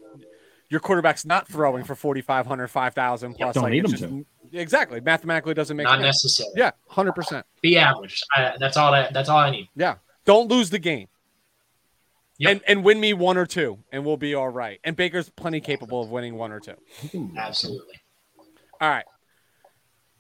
your 0.73 0.81
quarterback's 0.81 1.27
not 1.27 1.47
throwing 1.47 1.85
for 1.85 1.95
4,500, 1.95 2.66
5,000 2.68 3.35
plus. 3.35 3.55
don't 3.55 3.64
like, 3.64 3.73
need 3.73 3.85
it's 3.85 4.01
him 4.01 4.18
just- 4.51 4.55
Exactly, 4.55 5.01
mathematically 5.01 5.55
doesn't 5.55 5.77
make 5.77 5.85
not 5.85 5.95
sense. 6.01 6.05
necessary. 6.25 6.51
Yeah, 6.57 6.73
hundred 6.89 7.12
percent. 7.12 7.47
Be 7.62 7.79
average. 7.79 8.20
I, 8.37 8.53
that's 8.61 8.77
all. 8.77 8.93
I, 8.93 9.09
that's 9.11 9.31
all 9.31 9.39
I 9.39 9.51
need. 9.51 9.68
Yeah, 9.75 9.95
don't 10.27 10.49
lose 10.51 10.68
the 10.68 10.79
game. 10.79 11.09
Yep. 12.39 12.51
And 12.51 12.61
and 12.66 12.85
win 12.85 13.01
me 13.01 13.14
one 13.14 13.39
or 13.39 13.47
two, 13.47 13.79
and 13.93 14.05
we'll 14.05 14.18
be 14.18 14.35
all 14.35 14.51
right. 14.51 14.79
And 14.85 14.95
Baker's 14.95 15.31
plenty 15.31 15.61
capable 15.62 16.03
of 16.03 16.11
winning 16.11 16.35
one 16.35 16.53
or 16.53 16.61
two. 16.61 16.75
Absolutely. 17.39 17.95
All 18.79 18.91
right. 18.91 19.05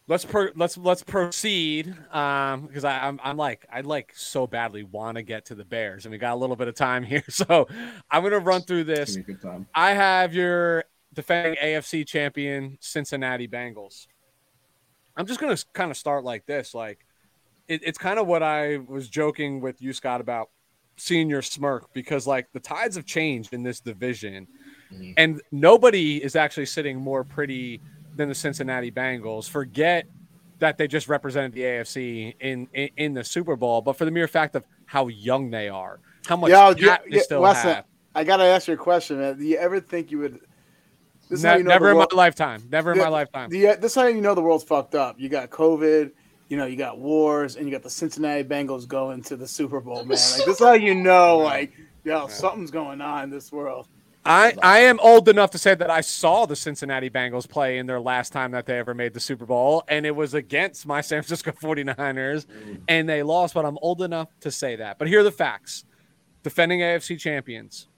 Let's 0.08 0.24
pro- 0.24 0.50
let's 0.56 0.76
let's 0.76 1.02
proceed 1.02 1.94
um 2.10 2.66
because 2.66 2.84
I 2.84 3.06
I'm, 3.06 3.20
I'm 3.22 3.36
like 3.36 3.64
I 3.72 3.82
like 3.82 4.12
so 4.16 4.46
badly 4.46 4.82
want 4.82 5.16
to 5.16 5.22
get 5.22 5.46
to 5.46 5.54
the 5.54 5.64
Bears 5.64 6.04
and 6.04 6.12
we 6.12 6.18
got 6.18 6.34
a 6.34 6.36
little 6.36 6.56
bit 6.56 6.68
of 6.68 6.74
time 6.74 7.02
here 7.12 7.24
so 7.28 7.68
I'm 8.10 8.22
gonna 8.22 8.38
run 8.38 8.62
through 8.62 8.84
this. 8.84 9.16
Give 9.16 9.28
me 9.28 9.34
a 9.34 9.36
good 9.36 9.42
time. 9.48 9.66
I 9.74 9.92
have 9.92 10.34
your 10.34 10.84
defending 11.14 11.56
AFC 11.62 12.06
champion 12.06 12.78
Cincinnati 12.80 13.46
Bengals. 13.46 14.06
I'm 15.16 15.26
just 15.26 15.40
gonna 15.40 15.56
kind 15.72 15.90
of 15.90 15.96
start 15.96 16.24
like 16.24 16.46
this 16.46 16.74
like 16.74 17.06
it, 17.68 17.80
it's 17.84 17.98
kind 17.98 18.18
of 18.18 18.26
what 18.26 18.42
I 18.42 18.78
was 18.78 19.08
joking 19.08 19.60
with 19.60 19.80
you 19.80 19.92
Scott 19.92 20.20
about 20.20 20.50
seeing 20.96 21.30
your 21.30 21.42
smirk 21.42 21.92
because 21.94 22.26
like 22.26 22.50
the 22.52 22.60
tides 22.60 22.96
have 22.96 23.06
changed 23.06 23.52
in 23.54 23.62
this 23.62 23.80
division 23.80 24.48
Mhm. 24.92 25.14
And 25.16 25.42
nobody 25.50 26.22
is 26.22 26.36
actually 26.36 26.66
sitting 26.66 26.98
more 26.98 27.24
pretty 27.24 27.80
than 28.16 28.28
the 28.28 28.34
Cincinnati 28.34 28.90
Bengals. 28.90 29.48
Forget 29.48 30.06
that 30.58 30.78
they 30.78 30.86
just 30.86 31.08
represented 31.08 31.52
the 31.52 31.62
AFC 31.62 32.34
in, 32.40 32.68
in 32.72 32.90
in 32.96 33.14
the 33.14 33.24
Super 33.24 33.56
Bowl, 33.56 33.80
but 33.80 33.94
for 33.94 34.04
the 34.04 34.10
mere 34.10 34.28
fact 34.28 34.54
of 34.54 34.64
how 34.86 35.08
young 35.08 35.50
they 35.50 35.68
are, 35.68 35.98
how 36.26 36.36
much 36.36 36.50
Yeah, 36.50 36.72
yeah, 36.76 36.98
they 37.08 37.16
yeah, 37.16 37.22
still 37.22 37.42
Weston, 37.42 37.74
have. 37.74 37.84
I 38.14 38.24
gotta 38.24 38.44
ask 38.44 38.68
you 38.68 38.74
a 38.74 38.76
question, 38.76 39.18
man. 39.18 39.38
Do 39.38 39.44
you 39.44 39.56
ever 39.56 39.80
think 39.80 40.10
you 40.10 40.18
would? 40.18 40.40
This 41.28 41.40
is 41.40 41.44
how 41.44 41.52
Ne- 41.52 41.58
you 41.58 41.64
know 41.64 41.70
never 41.70 41.86
the 41.86 41.92
in 41.92 41.98
my 41.98 42.06
lifetime. 42.12 42.62
Never 42.70 42.92
in 42.92 42.98
my 42.98 43.08
lifetime. 43.08 43.50
Do 43.50 43.58
you, 43.58 43.70
uh, 43.70 43.76
this 43.76 43.92
is 43.92 43.94
how 43.96 44.06
you 44.06 44.20
know 44.20 44.34
the 44.34 44.42
world's 44.42 44.64
fucked 44.64 44.94
up. 44.94 45.18
You 45.18 45.28
got 45.28 45.50
COVID, 45.50 46.12
you 46.48 46.56
know, 46.56 46.66
you 46.66 46.76
got 46.76 46.98
wars, 46.98 47.56
and 47.56 47.66
you 47.66 47.72
got 47.72 47.82
the 47.82 47.90
Cincinnati 47.90 48.44
Bengals 48.44 48.86
going 48.86 49.22
to 49.24 49.36
the 49.36 49.48
Super 49.48 49.80
Bowl, 49.80 49.96
man. 49.96 50.08
Like 50.08 50.44
this 50.44 50.46
is 50.46 50.58
how 50.60 50.74
you 50.74 50.94
know, 50.94 51.38
like, 51.44 51.72
yo, 52.04 52.28
something's 52.28 52.70
going 52.70 53.00
on 53.00 53.24
in 53.24 53.30
this 53.30 53.50
world. 53.50 53.88
I, 54.24 54.54
I 54.62 54.80
am 54.80 55.00
old 55.00 55.28
enough 55.28 55.50
to 55.50 55.58
say 55.58 55.74
that 55.74 55.90
I 55.90 56.00
saw 56.00 56.46
the 56.46 56.54
Cincinnati 56.54 57.10
Bengals 57.10 57.48
play 57.48 57.78
in 57.78 57.86
their 57.86 58.00
last 58.00 58.32
time 58.32 58.52
that 58.52 58.66
they 58.66 58.78
ever 58.78 58.94
made 58.94 59.14
the 59.14 59.20
Super 59.20 59.46
Bowl, 59.46 59.82
and 59.88 60.06
it 60.06 60.14
was 60.14 60.34
against 60.34 60.86
my 60.86 61.00
San 61.00 61.22
Francisco 61.22 61.50
49ers, 61.50 62.46
and 62.86 63.08
they 63.08 63.24
lost, 63.24 63.54
but 63.54 63.64
I'm 63.64 63.78
old 63.82 64.00
enough 64.00 64.28
to 64.40 64.50
say 64.50 64.76
that. 64.76 64.98
But 64.98 65.08
here 65.08 65.20
are 65.20 65.24
the 65.24 65.32
facts 65.32 65.84
defending 66.44 66.80
AFC 66.80 67.18
champions, 67.18 67.88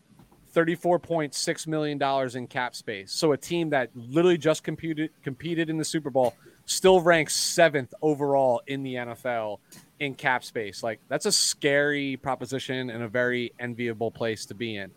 $34.6 0.54 1.66
million 1.66 2.36
in 2.36 2.46
cap 2.46 2.74
space. 2.74 3.12
So 3.12 3.32
a 3.32 3.36
team 3.36 3.70
that 3.70 3.90
literally 3.94 4.38
just 4.38 4.64
competed, 4.64 5.10
competed 5.22 5.68
in 5.68 5.76
the 5.76 5.84
Super 5.84 6.10
Bowl 6.10 6.34
still 6.64 7.02
ranks 7.02 7.34
seventh 7.34 7.92
overall 8.00 8.62
in 8.66 8.82
the 8.82 8.94
NFL 8.94 9.58
in 10.00 10.14
cap 10.14 10.42
space. 10.42 10.82
Like, 10.82 11.00
that's 11.08 11.26
a 11.26 11.32
scary 11.32 12.16
proposition 12.16 12.88
and 12.88 13.02
a 13.02 13.08
very 13.08 13.52
enviable 13.58 14.10
place 14.10 14.46
to 14.46 14.54
be 14.54 14.76
in 14.76 14.90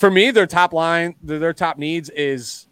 for 0.00 0.10
me, 0.10 0.30
their 0.30 0.46
top 0.46 0.72
line, 0.72 1.14
their, 1.22 1.38
their 1.38 1.52
top 1.52 1.76
needs 1.78 2.08
is 2.10 2.66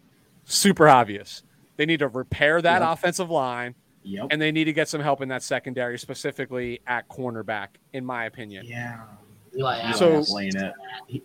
super 0.45 0.89
obvious. 0.89 1.43
They 1.77 1.85
need 1.85 1.99
to 1.99 2.07
repair 2.07 2.61
that 2.61 2.81
Yep. 2.81 2.89
offensive 2.91 3.29
line, 3.29 3.75
Yep. 4.03 4.27
and 4.31 4.41
they 4.41 4.51
need 4.51 4.65
to 4.65 4.73
get 4.73 4.89
some 4.89 4.99
help 4.99 5.21
in 5.21 5.29
that 5.29 5.43
secondary, 5.43 5.97
specifically 5.99 6.81
at 6.87 7.07
cornerback, 7.07 7.67
in 7.93 8.03
my 8.03 8.25
opinion. 8.25 8.65
yeah. 8.65 9.01
Eli 9.55 9.77
Apple. 9.79 10.23
So- 10.23 10.37
it. 10.41 11.23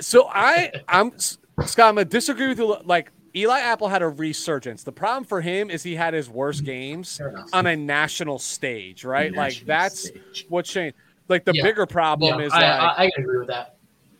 So 0.00 0.28
I, 0.28 0.72
I'm 0.88 1.12
Scott. 1.18 1.88
I'm 1.90 1.94
gonna 1.96 2.04
disagree 2.06 2.48
with 2.48 2.58
you. 2.58 2.76
Like 2.84 3.10
Eli 3.36 3.60
Apple 3.60 3.88
had 3.88 4.02
a 4.02 4.08
resurgence. 4.08 4.82
The 4.84 4.92
problem 4.92 5.24
for 5.24 5.40
him 5.42 5.70
is 5.70 5.82
he 5.82 5.94
had 5.94 6.14
his 6.14 6.28
worst 6.30 6.64
games 6.64 7.20
on 7.52 7.66
a 7.66 7.76
national 7.76 8.38
stage, 8.38 9.04
right? 9.04 9.32
like 9.34 9.62
that's 9.66 10.08
stage. 10.08 10.46
what 10.48 10.64
changed. 10.64 10.96
Like 11.28 11.44
the 11.44 11.52
Yeah. 11.54 11.62
bigger 11.62 11.86
problem 11.86 12.40
Yeah, 12.40 12.46
is 12.46 12.52
I, 12.52 12.56
like 12.60 12.80
I, 12.80 13.04
I 13.04 13.10
agree 13.18 13.38
with 13.38 13.48
that. 13.48 13.71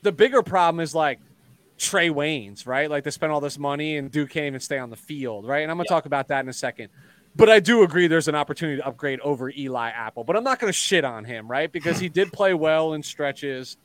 The 0.02 0.12
bigger 0.12 0.42
problem 0.42 0.80
is 0.80 0.94
like 0.94 1.20
Trae 1.78 2.10
Waynes, 2.10 2.66
right? 2.66 2.90
Like 2.90 3.04
they 3.04 3.10
spend 3.10 3.32
all 3.32 3.40
this 3.40 3.58
money 3.58 3.96
and 3.96 4.10
Duke 4.10 4.30
can't 4.30 4.46
even 4.46 4.60
stay 4.60 4.78
on 4.78 4.90
the 4.90 4.96
field, 4.96 5.46
right? 5.46 5.60
And 5.62 5.70
I'm 5.70 5.76
gonna 5.76 5.88
talk 5.88 6.06
about 6.06 6.28
that 6.28 6.40
in 6.44 6.48
a 6.48 6.52
second. 6.52 6.88
But 7.34 7.48
I 7.48 7.60
do 7.60 7.82
agree 7.82 8.08
there's 8.08 8.28
an 8.28 8.34
opportunity 8.34 8.76
to 8.78 8.86
upgrade 8.86 9.18
over 9.20 9.50
Eli 9.50 9.88
Apple. 9.90 10.22
But 10.24 10.36
I'm 10.36 10.44
not 10.44 10.58
gonna 10.58 10.72
shit 10.72 11.04
on 11.04 11.24
him, 11.24 11.48
right? 11.50 11.70
Because 11.70 11.98
he 11.98 12.08
did 12.08 12.32
play 12.32 12.52
well 12.52 12.92
in 12.94 13.02
stretches 13.02 13.76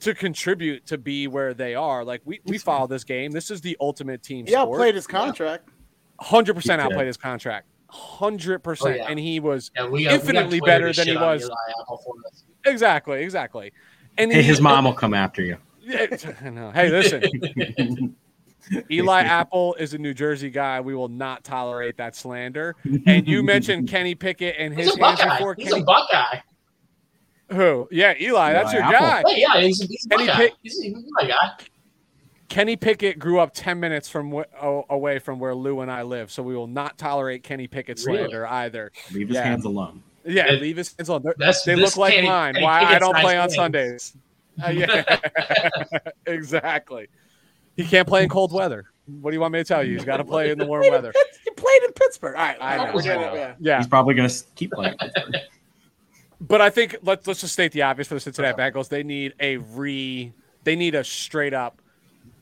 to 0.00 0.14
contribute 0.14 0.86
to 0.86 0.96
be 0.98 1.26
where 1.26 1.52
they 1.52 1.74
are. 1.74 2.04
Like 2.04 2.22
we, 2.24 2.40
we 2.44 2.58
follow 2.58 2.86
this 2.86 3.04
game. 3.04 3.32
This 3.32 3.50
is 3.50 3.60
the 3.60 3.76
ultimate 3.80 4.22
team 4.22 4.44
Yeah, 4.48 4.62
sport. 4.62 4.78
played 4.78 4.94
his 4.94 5.06
contract. 5.06 5.68
hundred 6.20 6.54
percent 6.54 6.80
outplayed 6.80 7.06
his 7.06 7.16
contract. 7.16 7.66
Hundred 7.88 8.60
percent. 8.60 9.00
Oh. 9.02 9.06
And 9.08 9.18
he 9.18 9.40
was 9.40 9.70
Yeah, 9.74 9.88
we 9.88 10.04
got, 10.04 10.14
Infinitely 10.14 10.60
we 10.60 10.66
better 10.66 10.92
than 10.92 11.08
he 11.08 11.16
was. 11.16 11.42
Eli 11.42 11.54
Apple 11.80 11.96
for 12.04 12.14
this. 12.24 12.44
exactly, 12.64 13.22
exactly. 13.24 13.72
And 14.20 14.32
Hey, 14.32 14.42
he- 14.42 14.48
his 14.48 14.60
mom 14.60 14.84
will 14.84 14.92
come 14.92 15.14
after 15.14 15.42
you. 15.42 15.56
Yeah, 15.82 16.06
I 16.44 16.50
know. 16.50 16.70
Hey, 16.70 16.90
listen. 16.90 18.14
Eli 18.90 19.22
Apple 19.22 19.74
is 19.80 19.94
a 19.94 19.98
New 19.98 20.14
Jersey 20.14 20.50
guy. 20.50 20.80
We 20.80 20.94
will 20.94 21.08
not 21.08 21.42
tolerate 21.42 21.96
that 21.96 22.14
slander. 22.14 22.76
And 23.06 23.26
you 23.26 23.42
mentioned 23.42 23.88
Kenny 23.90 24.14
Pickett 24.14 24.54
and 24.58 24.74
He's 24.74 24.86
his 24.90 24.96
a 24.98 25.04
hands 25.04 25.18
Buckeye. 25.20 25.36
before 25.38 25.54
He's 25.58 25.68
Kenny. 25.70 25.80
a 25.82 25.84
Buckeye. 25.84 26.38
Who? 27.52 27.88
Yeah, 27.90 28.14
Eli. 28.20 28.52
That's 28.52 28.72
your 28.72 28.82
Apple. 28.82 29.00
guy. 29.00 29.22
Hey, 29.26 29.40
yeah, 29.40 29.60
he's, 29.60 29.80
he's 29.80 30.06
a 30.06 30.08
Kenny 30.10 30.26
Buckeye. 30.28 30.36
Pick- 30.38 30.54
He's, 30.62 30.78
he's 30.80 30.94
my 31.10 31.24
guy. 31.26 31.50
Kenny 32.48 32.76
Pickett 32.76 33.18
grew 33.18 33.40
up 33.40 33.52
ten 33.54 33.80
minutes 33.80 34.08
from 34.08 34.30
wh- 34.32 34.62
o- 34.62 34.84
away 34.90 35.18
from 35.20 35.38
where 35.40 35.54
Lou 35.54 35.80
and 35.80 35.90
I 35.90 36.02
live, 36.02 36.30
so 36.30 36.42
we 36.42 36.54
will 36.56 36.66
not 36.66 36.98
tolerate 36.98 37.42
Kenny 37.42 37.66
Pickett 37.66 38.00
Really? 38.06 38.18
slander 38.18 38.46
either. 38.46 38.92
Leave 39.12 39.28
his 39.28 39.36
Yeah. 39.36 39.44
hands 39.44 39.64
alone. 39.64 40.02
Yeah, 40.32 40.48
And 40.48 40.60
leave 40.60 40.76
his 40.76 40.94
hands 40.96 41.08
on. 41.10 41.22
They're- 41.22 41.34
That's 41.38 41.62
They 41.64 41.76
look 41.76 41.96
like 41.96 42.22
mine. 42.24 42.56
Why 42.60 42.84
I 42.84 42.98
don't 42.98 43.12
nice 43.12 43.24
play 43.24 43.36
on 43.38 43.48
things. 43.48 43.56
Sundays. 43.56 44.16
Uh, 44.62 44.68
yeah, 44.68 45.18
exactly. 46.26 47.06
He 47.76 47.84
can't 47.84 48.06
play 48.06 48.24
in 48.24 48.28
cold 48.28 48.52
weather. 48.52 48.90
What 49.06 49.30
do 49.30 49.34
you 49.36 49.40
want 49.40 49.54
me 49.54 49.60
to 49.60 49.64
tell 49.64 49.82
you? 49.82 49.94
He's 49.94 50.04
got 50.04 50.18
to 50.18 50.24
play 50.24 50.50
in 50.50 50.58
the 50.58 50.66
warm 50.66 50.82
weather. 50.90 51.12
He 51.44 51.50
played 51.52 51.82
in 51.84 51.92
Pittsburgh. 51.92 52.36
All 52.36 52.42
right, 52.42 52.58
I 52.60 52.84
know. 52.84 52.92
forget 52.92 53.18
it, 53.20 53.34
yeah. 53.34 53.54
Yeah, 53.58 53.78
He's 53.78 53.86
probably 53.86 54.14
going 54.14 54.28
to 54.28 54.44
keep 54.56 54.72
playing. 54.72 54.96
but 56.40 56.60
I 56.60 56.68
think 56.68 56.96
let's 57.02 57.26
let's 57.26 57.40
just 57.40 57.54
state 57.54 57.72
the 57.72 57.82
obvious 57.82 58.08
for 58.08 58.14
the 58.14 58.20
Cincinnati 58.20 58.60
Bengals. 58.60 58.88
They 58.90 59.02
need 59.02 59.32
a 59.40 59.56
re. 59.58 60.32
They 60.64 60.76
need 60.76 60.94
a 60.94 61.02
straight 61.04 61.54
up 61.54 61.80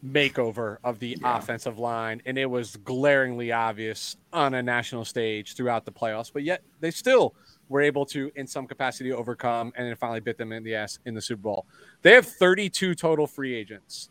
makeover 0.04 0.78
of 0.82 0.98
the 0.98 1.16
offensive 1.22 1.78
line, 1.78 2.22
and 2.26 2.36
it 2.38 2.46
was 2.46 2.76
glaringly 2.76 3.52
obvious 3.52 4.16
on 4.32 4.54
a 4.54 4.62
national 4.62 5.04
stage 5.04 5.54
throughout 5.54 5.84
the 5.84 5.92
playoffs. 5.92 6.32
But 6.32 6.42
yet 6.42 6.62
they 6.80 6.90
still 6.90 7.34
were 7.68 7.80
able 7.80 8.06
to, 8.06 8.30
in 8.36 8.46
some 8.46 8.66
capacity, 8.66 9.12
overcome 9.12 9.72
and 9.76 9.86
then 9.86 9.96
finally 9.96 10.20
bit 10.20 10.38
them 10.38 10.52
in 10.52 10.62
the 10.62 10.74
ass 10.74 10.98
in 11.04 11.14
the 11.14 11.20
Super 11.20 11.42
Bowl. 11.42 11.66
They 12.02 12.12
have 12.12 12.26
32 12.26 12.94
total 12.94 13.26
free 13.26 13.54
agents. 13.54 14.10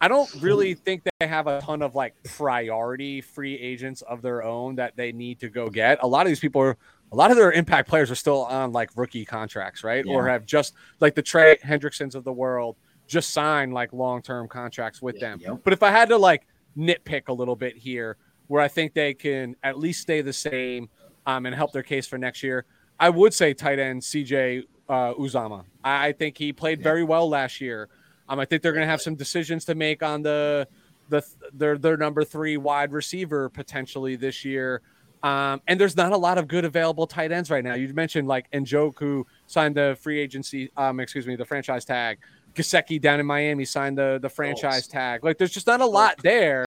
I 0.00 0.08
don't 0.08 0.32
really 0.40 0.74
think 0.74 1.02
they 1.04 1.26
have 1.26 1.46
a 1.46 1.60
ton 1.60 1.80
of 1.80 1.94
like 1.94 2.14
priority 2.24 3.20
free 3.22 3.58
agents 3.58 4.02
of 4.02 4.20
their 4.20 4.42
own 4.42 4.76
that 4.76 4.96
they 4.96 5.12
need 5.12 5.40
to 5.40 5.48
go 5.48 5.70
get. 5.70 5.98
A 6.02 6.06
lot 6.06 6.26
of 6.26 6.28
these 6.28 6.40
people 6.40 6.60
are, 6.60 6.76
a 7.12 7.16
lot 7.16 7.30
of 7.30 7.36
their 7.36 7.52
impact 7.52 7.88
players 7.88 8.10
are 8.10 8.16
still 8.16 8.44
on 8.44 8.72
like 8.72 8.90
rookie 8.94 9.24
contracts, 9.24 9.82
right? 9.84 10.04
Or 10.06 10.28
have 10.28 10.44
just 10.44 10.74
like 11.00 11.14
the 11.14 11.22
Trey 11.22 11.56
Hendricksons 11.64 12.14
of 12.14 12.24
the 12.24 12.32
world 12.32 12.76
just 13.06 13.30
signed 13.30 13.72
like 13.72 13.92
long 13.92 14.20
term 14.20 14.48
contracts 14.48 15.00
with 15.00 15.18
them. 15.18 15.38
Yep. 15.40 15.60
But 15.64 15.72
if 15.72 15.82
I 15.82 15.90
had 15.90 16.08
to 16.10 16.18
like 16.18 16.46
nitpick 16.76 17.28
a 17.28 17.32
little 17.32 17.56
bit 17.56 17.76
here, 17.76 18.16
where 18.48 18.62
I 18.62 18.68
think 18.68 18.94
they 18.94 19.14
can 19.14 19.56
at 19.62 19.78
least 19.78 20.02
stay 20.02 20.20
the 20.20 20.32
same 20.32 20.88
um, 21.26 21.46
and 21.46 21.54
help 21.54 21.72
their 21.72 21.82
case 21.82 22.06
for 22.06 22.18
next 22.18 22.42
year, 22.42 22.64
I 22.98 23.10
would 23.10 23.34
say 23.34 23.54
tight 23.54 23.78
end 23.78 24.02
CJ 24.02 24.64
uh, 24.88 25.14
Uzomah. 25.14 25.64
I, 25.84 26.08
I 26.08 26.12
think 26.12 26.38
he 26.38 26.52
played 26.52 26.82
very 26.82 27.04
well 27.04 27.28
last 27.28 27.60
year. 27.60 27.88
Um, 28.28 28.40
I 28.40 28.44
think 28.44 28.62
they're 28.62 28.72
going 28.72 28.84
to 28.86 28.90
have 28.90 29.02
some 29.02 29.14
decisions 29.14 29.64
to 29.66 29.74
make 29.74 30.02
on 30.02 30.22
the 30.22 30.66
the 31.08 31.22
their 31.52 31.78
their 31.78 31.96
number 31.96 32.24
three 32.24 32.56
wide 32.56 32.92
receiver 32.92 33.48
potentially 33.48 34.16
this 34.16 34.44
year. 34.44 34.82
Um, 35.22 35.60
and 35.66 35.80
there's 35.80 35.96
not 35.96 36.12
a 36.12 36.16
lot 36.16 36.38
of 36.38 36.46
good 36.46 36.64
available 36.64 37.06
tight 37.06 37.32
ends 37.32 37.50
right 37.50 37.64
now. 37.64 37.74
You 37.74 37.92
mentioned 37.94 38.28
like 38.28 38.50
Njoku 38.52 39.24
signed 39.46 39.74
the 39.74 39.96
free 40.00 40.20
agency, 40.20 40.70
um, 40.76 41.00
excuse 41.00 41.26
me, 41.26 41.36
the 41.36 41.44
franchise 41.44 41.84
tag. 41.84 42.18
Gesicki 42.54 43.00
down 43.00 43.20
in 43.20 43.26
Miami 43.26 43.64
signed 43.64 43.98
the 43.98 44.18
the 44.20 44.28
franchise 44.28 44.86
tag. 44.86 45.24
Like 45.24 45.38
there's 45.38 45.52
just 45.52 45.66
not 45.66 45.80
a 45.80 45.86
lot 45.86 46.16
there. 46.22 46.64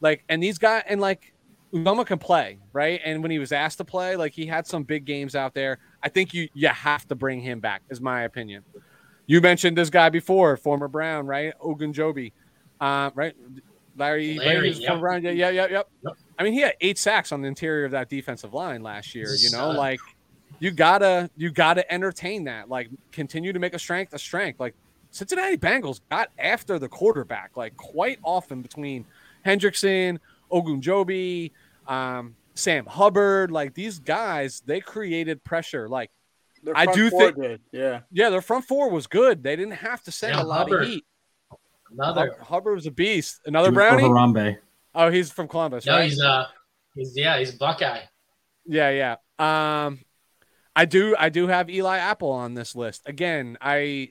Like 0.00 0.24
and 0.28 0.42
these 0.42 0.58
guys 0.58 0.84
and 0.86 1.00
like 1.00 1.34
Uzomah 1.72 2.06
can 2.06 2.18
play, 2.18 2.58
right? 2.72 3.00
And 3.04 3.22
when 3.22 3.30
he 3.30 3.38
was 3.38 3.52
asked 3.52 3.78
to 3.78 3.84
play, 3.84 4.16
like 4.16 4.32
he 4.32 4.46
had 4.46 4.66
some 4.66 4.82
big 4.82 5.04
games 5.04 5.34
out 5.34 5.54
there. 5.54 5.78
I 6.02 6.08
think 6.08 6.34
you 6.34 6.48
you 6.54 6.68
have 6.68 7.06
to 7.08 7.14
bring 7.14 7.40
him 7.40 7.60
back, 7.60 7.82
is 7.90 8.00
my 8.00 8.22
opinion. 8.22 8.64
You 9.26 9.40
mentioned 9.40 9.76
this 9.76 9.90
guy 9.90 10.08
before, 10.08 10.56
former 10.56 10.88
Brown, 10.88 11.26
right? 11.26 11.52
Ogunjobi, 11.60 12.32
uh, 12.80 13.10
right? 13.14 13.34
Larry, 13.96 14.36
Larry, 14.36 14.48
Larry 14.48 14.68
was 14.70 14.80
yep. 14.80 14.88
former 14.88 15.00
Brown. 15.00 15.22
Yeah, 15.22 15.30
yeah, 15.30 15.50
yeah, 15.50 15.66
yep. 15.68 15.88
Yep. 16.04 16.16
I 16.38 16.42
mean, 16.42 16.52
he 16.52 16.60
had 16.60 16.74
eight 16.80 16.98
sacks 16.98 17.32
on 17.32 17.42
the 17.42 17.48
interior 17.48 17.84
of 17.84 17.92
that 17.92 18.08
defensive 18.08 18.54
line 18.54 18.82
last 18.82 19.14
year. 19.14 19.32
You 19.38 19.50
know, 19.50 19.70
like 19.70 20.00
you 20.58 20.70
gotta 20.70 21.30
you 21.36 21.50
gotta 21.50 21.90
entertain 21.92 22.44
that. 22.44 22.68
Like 22.68 22.88
continue 23.12 23.52
to 23.52 23.58
make 23.58 23.74
a 23.74 23.78
strength 23.78 24.14
a 24.14 24.18
strength. 24.18 24.58
Like 24.58 24.74
Cincinnati 25.10 25.56
Bengals 25.56 26.00
got 26.10 26.30
after 26.38 26.78
the 26.78 26.88
quarterback 26.88 27.56
like 27.56 27.76
quite 27.76 28.18
often 28.22 28.62
between 28.62 29.04
Hendrickson, 29.44 30.18
Ogunjobi, 30.50 31.52
um, 31.86 32.36
Sam 32.54 32.86
Hubbard. 32.86 33.50
Like 33.50 33.74
these 33.74 33.98
guys, 33.98 34.62
they 34.66 34.80
created 34.80 35.42
pressure. 35.44 35.88
Like 35.88 36.10
Their 36.62 36.76
I 36.76 36.86
do 36.86 37.10
think- 37.10 37.36
did. 37.40 37.60
Yeah. 37.72 38.00
yeah, 38.12 38.30
their 38.30 38.42
front 38.42 38.64
four 38.66 38.90
was 38.90 39.06
good. 39.06 39.42
They 39.42 39.56
didn't 39.56 39.74
have 39.74 40.02
to 40.04 40.12
send 40.12 40.34
Yeah, 40.36 40.42
a 40.42 40.44
lot 40.44 40.58
Hubbard. 40.68 40.82
of 40.82 40.88
heat. 40.88 41.04
Another. 41.92 42.34
Hub- 42.38 42.46
Hubbard 42.46 42.74
was 42.76 42.86
a 42.86 42.90
beast. 42.90 43.40
Another 43.46 43.72
brownie. 43.72 44.02
Harambe. 44.04 44.58
Oh, 44.94 45.10
he's 45.10 45.30
from 45.32 45.48
Columbus, 45.48 45.86
No, 45.86 45.92
right? 45.96 46.04
he's 46.10 46.20
uh, 46.20 46.46
he's 46.94 47.16
yeah, 47.16 47.38
he's 47.38 47.52
Buckeye. 47.52 48.02
Yeah, 48.66 48.90
yeah. 48.90 49.16
Um, 49.86 50.00
I 50.76 50.84
do, 50.84 51.16
I 51.18 51.28
do 51.30 51.46
have 51.48 51.68
Eli 51.70 51.98
Apple 51.98 52.30
on 52.30 52.54
this 52.54 52.76
list. 52.76 53.02
Again, 53.06 53.56
I 53.60 54.10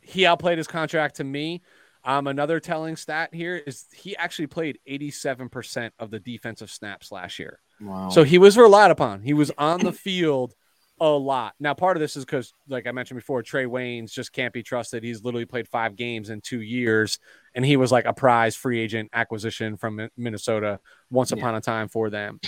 he 0.00 0.24
outplayed 0.26 0.58
his 0.58 0.66
contract 0.66 1.16
to 1.16 1.24
me. 1.24 1.62
Um, 2.04 2.26
another 2.26 2.58
telling 2.60 2.96
stat 2.96 3.32
here 3.32 3.56
is 3.56 3.86
he 3.94 4.16
actually 4.16 4.48
played 4.48 4.78
87% 4.88 5.90
of 5.98 6.10
the 6.10 6.18
defensive 6.18 6.70
snaps 6.70 7.12
last 7.12 7.38
year. 7.38 7.60
Wow. 7.80 8.08
So 8.10 8.24
he 8.24 8.38
was 8.38 8.56
relied 8.56 8.90
upon. 8.90 9.22
He 9.22 9.34
was 9.34 9.52
on 9.56 9.80
the 9.80 9.92
field 9.92 10.54
a 11.00 11.08
lot. 11.08 11.54
Now, 11.60 11.74
part 11.74 11.96
of 11.96 12.00
this 12.00 12.16
is 12.16 12.24
because, 12.24 12.52
like 12.68 12.86
I 12.86 12.92
mentioned 12.92 13.18
before, 13.18 13.42
Trae 13.42 13.66
Waynes 13.66 14.12
just 14.12 14.32
can't 14.32 14.52
be 14.52 14.62
trusted. 14.62 15.02
He's 15.02 15.22
literally 15.24 15.46
played 15.46 15.66
five 15.68 15.96
games 15.96 16.30
in 16.30 16.40
two 16.40 16.60
years, 16.60 17.18
and 17.54 17.64
he 17.64 17.76
was 17.76 17.90
like 17.92 18.04
a 18.04 18.12
prize 18.12 18.54
free 18.56 18.80
agent 18.80 19.10
acquisition 19.12 19.76
from 19.76 20.08
Minnesota 20.16 20.80
once 21.10 21.30
Yeah. 21.32 21.38
upon 21.38 21.54
a 21.54 21.60
time 21.60 21.88
for 21.88 22.10
them. 22.10 22.40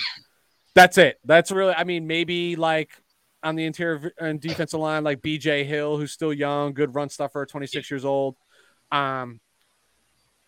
That's 0.74 0.98
it. 0.98 1.18
That's 1.24 1.50
really, 1.52 1.74
I 1.74 1.84
mean, 1.84 2.06
maybe 2.08 2.56
like 2.56 2.90
on 3.42 3.54
the 3.56 3.64
interior 3.64 4.12
and 4.18 4.40
defensive 4.40 4.80
line, 4.80 5.04
like 5.04 5.20
BJ 5.20 5.64
Hill, 5.64 5.96
who's 5.96 6.10
still 6.12 6.32
young, 6.32 6.74
good 6.74 6.94
run 6.94 7.08
stuffer, 7.08 7.46
26 7.46 7.90
years 7.90 8.04
old. 8.04 8.36
Um, 8.90 9.40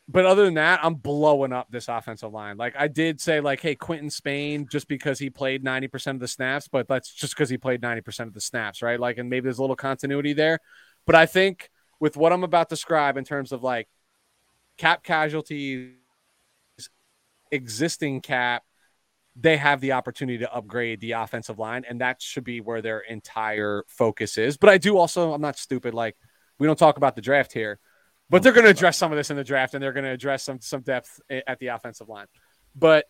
but 0.09 0.24
other 0.24 0.44
than 0.44 0.54
that, 0.54 0.80
I'm 0.82 0.94
blowing 0.94 1.52
up 1.52 1.68
this 1.70 1.88
offensive 1.88 2.32
line. 2.32 2.57
Like 2.57 2.74
I 2.78 2.86
did 2.88 3.20
say, 3.20 3.40
like, 3.40 3.61
hey, 3.61 3.74
Quinton 3.74 4.11
Spain, 4.11 4.68
just 4.70 4.86
because 4.86 5.18
he 5.18 5.30
played 5.30 5.64
90% 5.64 6.12
of 6.12 6.20
the 6.20 6.28
snaps, 6.28 6.68
but 6.68 6.86
that's 6.86 7.12
just 7.12 7.34
because 7.34 7.50
he 7.50 7.59
played 7.59 7.80
90% 7.80 8.20
of 8.20 8.34
the 8.34 8.40
snaps, 8.40 8.82
right? 8.82 9.00
Like, 9.00 9.18
and 9.18 9.28
maybe 9.28 9.44
there's 9.44 9.59
a 9.59 9.62
little 9.62 9.76
continuity 9.76 10.32
there. 10.32 10.61
But 11.07 11.16
I 11.16 11.26
think 11.26 11.70
with 11.98 12.16
what 12.16 12.32
I'm 12.32 12.44
about 12.44 12.68
to 12.68 12.74
describe 12.74 13.16
in 13.16 13.24
terms 13.24 13.50
of 13.52 13.62
like 13.62 13.88
cap 14.78 15.02
casualties, 15.02 15.92
existing 17.50 18.20
cap, 18.20 18.62
they 19.34 19.57
have 19.57 19.80
the 19.80 19.92
opportunity 19.92 20.38
to 20.38 20.54
upgrade 20.54 21.00
the 21.00 21.12
offensive 21.12 21.59
line, 21.59 21.84
and 21.88 22.00
that 22.00 22.22
should 22.22 22.44
be 22.44 22.61
where 22.61 22.80
their 22.80 23.00
entire 23.00 23.84
focus 23.88 24.38
is. 24.38 24.57
But 24.57 24.70
I 24.70 24.78
do 24.78 24.96
also, 24.96 25.32
I'm 25.32 25.42
not 25.42 25.59
stupid. 25.59 25.94
Like, 25.94 26.16
we 26.59 26.66
don't 26.66 26.78
talk 26.78 26.96
about 26.96 27.16
the 27.16 27.22
draft 27.22 27.52
here, 27.52 27.78
but 28.31 28.43
they're 28.43 28.53
going 28.53 28.64
to 28.64 28.70
address 28.70 28.97
some 28.97 29.12
of 29.12 29.16
this 29.16 29.31
in 29.31 29.37
the 29.37 29.45
draft, 29.45 29.74
and 29.74 29.83
they're 29.83 29.93
going 29.93 30.05
to 30.05 30.11
address 30.11 30.43
some 30.43 30.61
some 30.61 30.81
depth 30.83 31.20
at 31.31 31.59
the 31.59 31.68
offensive 31.68 32.09
line. 32.09 32.27
But 32.74 33.07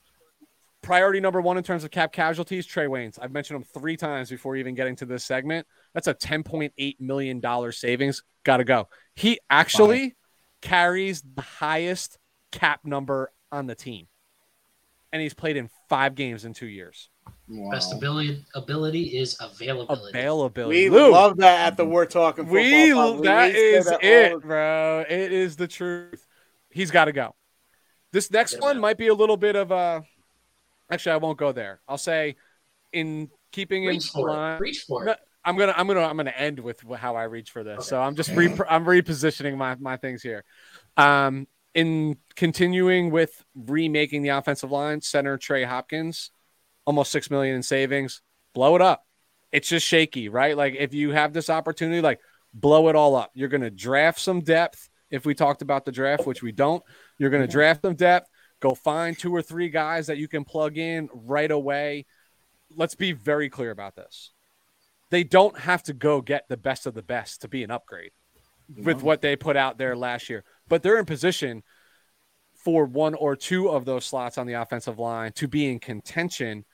priority 0.82 1.18
number 1.18 1.40
one 1.40 1.58
in 1.58 1.64
terms 1.64 1.84
of 1.84 1.90
cap 1.90 2.12
casualties, 2.12 2.66
Trae 2.66 2.88
Waynes. 2.88 3.18
I've 3.20 3.32
mentioned 3.32 3.56
him 3.56 3.64
three 3.74 3.96
times 3.96 4.30
before 4.30 4.54
even 4.56 4.74
getting 4.74 4.94
to 4.96 5.06
this 5.06 5.24
segment. 5.24 5.66
That's 5.94 6.06
a 6.06 6.14
$10.8 6.14 7.00
million 7.00 7.72
savings. 7.72 8.22
Got 8.44 8.58
to 8.58 8.64
go. 8.64 8.88
He 9.16 9.40
actually 9.50 10.14
carries 10.62 11.22
the 11.22 11.42
highest 11.42 12.18
cap 12.52 12.80
number 12.84 13.32
on 13.50 13.66
the 13.66 13.74
team. 13.74 14.06
And 15.12 15.20
he's 15.20 15.34
played 15.34 15.56
in 15.56 15.70
five 15.88 16.14
games 16.14 16.44
in 16.44 16.52
two 16.52 16.66
years. 16.66 17.10
Wow. 17.48 17.70
Best 17.70 17.92
ability 17.94 18.44
ability 18.54 19.02
is 19.18 19.36
availability. 19.40 20.18
Availability. 20.18 20.90
We 20.90 20.90
Lou, 20.90 21.12
love 21.12 21.36
that 21.36 21.66
at 21.68 21.76
the 21.76 21.84
We're 21.84 22.04
Talking 22.06 22.44
Football. 22.46 22.54
we 22.60 22.92
Pod. 22.92 23.24
that 23.24 23.52
say 23.52 23.74
is 23.74 23.84
that 23.86 24.02
it, 24.02 24.40
bro. 24.42 25.04
It 25.08 25.32
is 25.32 25.54
the 25.56 25.68
truth. 25.68 26.26
He's 26.70 26.90
got 26.90 27.04
to 27.04 27.12
go. 27.12 27.36
This 28.12 28.30
next 28.32 28.54
Yeah, 28.54 28.60
one 28.60 28.76
man. 28.76 28.80
might 28.82 28.98
be 28.98 29.08
a 29.08 29.14
little 29.14 29.36
bit 29.36 29.54
of 29.54 29.70
a. 29.70 30.02
Actually, 30.90 31.12
I 31.12 31.16
won't 31.18 31.38
go 31.38 31.52
there. 31.52 31.80
I'll 31.86 31.98
say, 31.98 32.34
in 32.92 33.30
keeping 33.52 33.84
in 33.84 33.90
Reach 33.90 34.08
for 34.08 34.28
line. 34.28 34.60
Reach 34.60 34.80
for 34.80 35.04
No, 35.04 35.12
it. 35.12 35.18
I'm 35.44 35.56
gonna 35.56 35.74
I'm 35.76 35.86
gonna 35.86 36.00
I'm 36.02 36.16
gonna 36.16 36.30
end 36.36 36.58
with 36.58 36.82
how 36.98 37.14
I 37.14 37.24
reach 37.24 37.52
for 37.52 37.62
this. 37.62 37.86
So 37.86 38.00
I'm 38.02 38.16
just 38.16 38.30
re- 38.30 38.52
I'm 38.68 38.84
repositioning 38.84 39.56
my 39.56 39.76
my 39.76 39.96
things 39.96 40.20
here. 40.20 40.42
Um, 40.96 41.46
in 41.74 42.16
continuing 42.34 43.10
with 43.12 43.44
remaking 43.54 44.22
the 44.22 44.30
offensive 44.30 44.72
line, 44.72 45.00
center 45.00 45.38
Trey 45.38 45.62
Hopkins, 45.62 46.32
almost 46.86 47.12
six 47.12 47.30
million 47.30 47.56
in 47.56 47.62
savings. 47.62 48.22
Blow 48.54 48.76
it 48.76 48.82
up. 48.82 49.04
It's 49.52 49.68
just 49.68 49.86
shaky, 49.86 50.28
right? 50.28 50.56
Like 50.56 50.74
if 50.78 50.94
you 50.94 51.10
have 51.10 51.32
this 51.32 51.50
opportunity, 51.50 52.00
like 52.00 52.20
blow 52.54 52.88
it 52.88 52.96
all 52.96 53.14
up. 53.14 53.30
You're 53.34 53.48
gonna 53.48 53.70
draft 53.70 54.20
some 54.20 54.40
depth. 54.40 54.88
If 55.10 55.26
we 55.26 55.34
talked 55.34 55.62
about 55.62 55.84
the 55.84 55.92
draft, 55.92 56.26
which 56.26 56.42
we 56.42 56.52
don't, 56.52 56.82
you're 57.18 57.30
gonna 57.30 57.46
draft 57.46 57.82
some 57.82 57.94
depth. 57.94 58.28
Go 58.60 58.74
find 58.74 59.18
two 59.18 59.34
or 59.34 59.42
three 59.42 59.68
guys 59.68 60.06
that 60.06 60.16
you 60.16 60.28
can 60.28 60.44
plug 60.44 60.78
in 60.78 61.08
right 61.12 61.50
away. 61.50 62.06
Let's 62.74 62.94
be 62.94 63.12
very 63.12 63.50
clear 63.50 63.70
about 63.70 63.94
this 63.94 64.32
they 65.10 65.24
don't 65.24 65.58
have 65.58 65.82
to 65.84 65.92
go 65.92 66.20
get 66.20 66.48
the 66.48 66.56
best 66.56 66.86
of 66.86 66.94
the 66.94 67.02
best 67.02 67.42
to 67.42 67.48
be 67.48 67.62
an 67.62 67.70
upgrade 67.70 68.10
with 68.76 69.02
what 69.02 69.22
they 69.22 69.36
put 69.36 69.56
out 69.56 69.78
there 69.78 69.96
last 69.96 70.28
year. 70.28 70.44
But 70.68 70.82
they're 70.82 70.98
in 70.98 71.04
position 71.04 71.62
for 72.64 72.84
one 72.84 73.14
or 73.14 73.36
two 73.36 73.68
of 73.68 73.84
those 73.84 74.04
slots 74.04 74.38
on 74.38 74.46
the 74.46 74.54
offensive 74.54 74.98
line 74.98 75.32
to 75.32 75.46
be 75.46 75.70
in 75.70 75.78
contention 75.78 76.64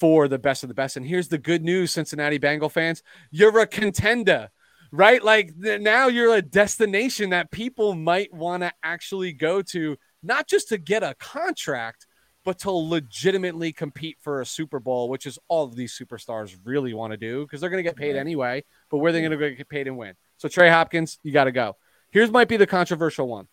for 0.00 0.28
the 0.28 0.38
best 0.38 0.62
of 0.62 0.68
the 0.68 0.74
best. 0.74 0.96
And 0.96 1.06
here's 1.06 1.28
the 1.28 1.38
good 1.38 1.62
news, 1.62 1.92
Cincinnati 1.92 2.38
Bengal 2.38 2.68
fans 2.68 3.02
you're 3.30 3.58
a 3.58 3.66
contender, 3.66 4.50
right? 4.90 5.22
Like 5.22 5.54
now 5.56 6.08
you're 6.08 6.34
a 6.34 6.42
destination 6.42 7.30
that 7.30 7.50
people 7.50 7.94
might 7.94 8.32
want 8.32 8.62
to 8.62 8.72
actually 8.82 9.32
go 9.32 9.62
to, 9.62 9.96
not 10.22 10.48
just 10.48 10.68
to 10.68 10.78
get 10.78 11.02
a 11.02 11.14
contract, 11.18 12.06
but 12.44 12.58
to 12.60 12.70
legitimately 12.70 13.72
compete 13.72 14.18
for 14.20 14.40
a 14.40 14.46
Super 14.46 14.78
Bowl, 14.78 15.08
which 15.08 15.26
is 15.26 15.38
all 15.48 15.64
of 15.64 15.76
these 15.76 15.98
superstars 15.98 16.54
really 16.64 16.92
want 16.92 17.12
to 17.12 17.16
do 17.16 17.42
because 17.42 17.60
they're 17.60 17.70
going 17.70 17.82
to 17.82 17.88
get 17.88 17.96
paid 17.96 18.16
anyway. 18.16 18.62
But 18.90 18.98
where 18.98 19.12
they're 19.12 19.22
they 19.22 19.28
going 19.28 19.50
to 19.52 19.56
get 19.56 19.68
paid 19.68 19.88
and 19.88 19.96
win? 19.96 20.14
So 20.36 20.48
Trey 20.48 20.68
Hopkins, 20.68 21.18
you 21.22 21.32
got 21.32 21.44
to 21.44 21.52
go. 21.52 21.76
Here's 22.10 22.30
might 22.30 22.48
be 22.48 22.56
the 22.56 22.66
controversial 22.66 23.26
one, 23.26 23.48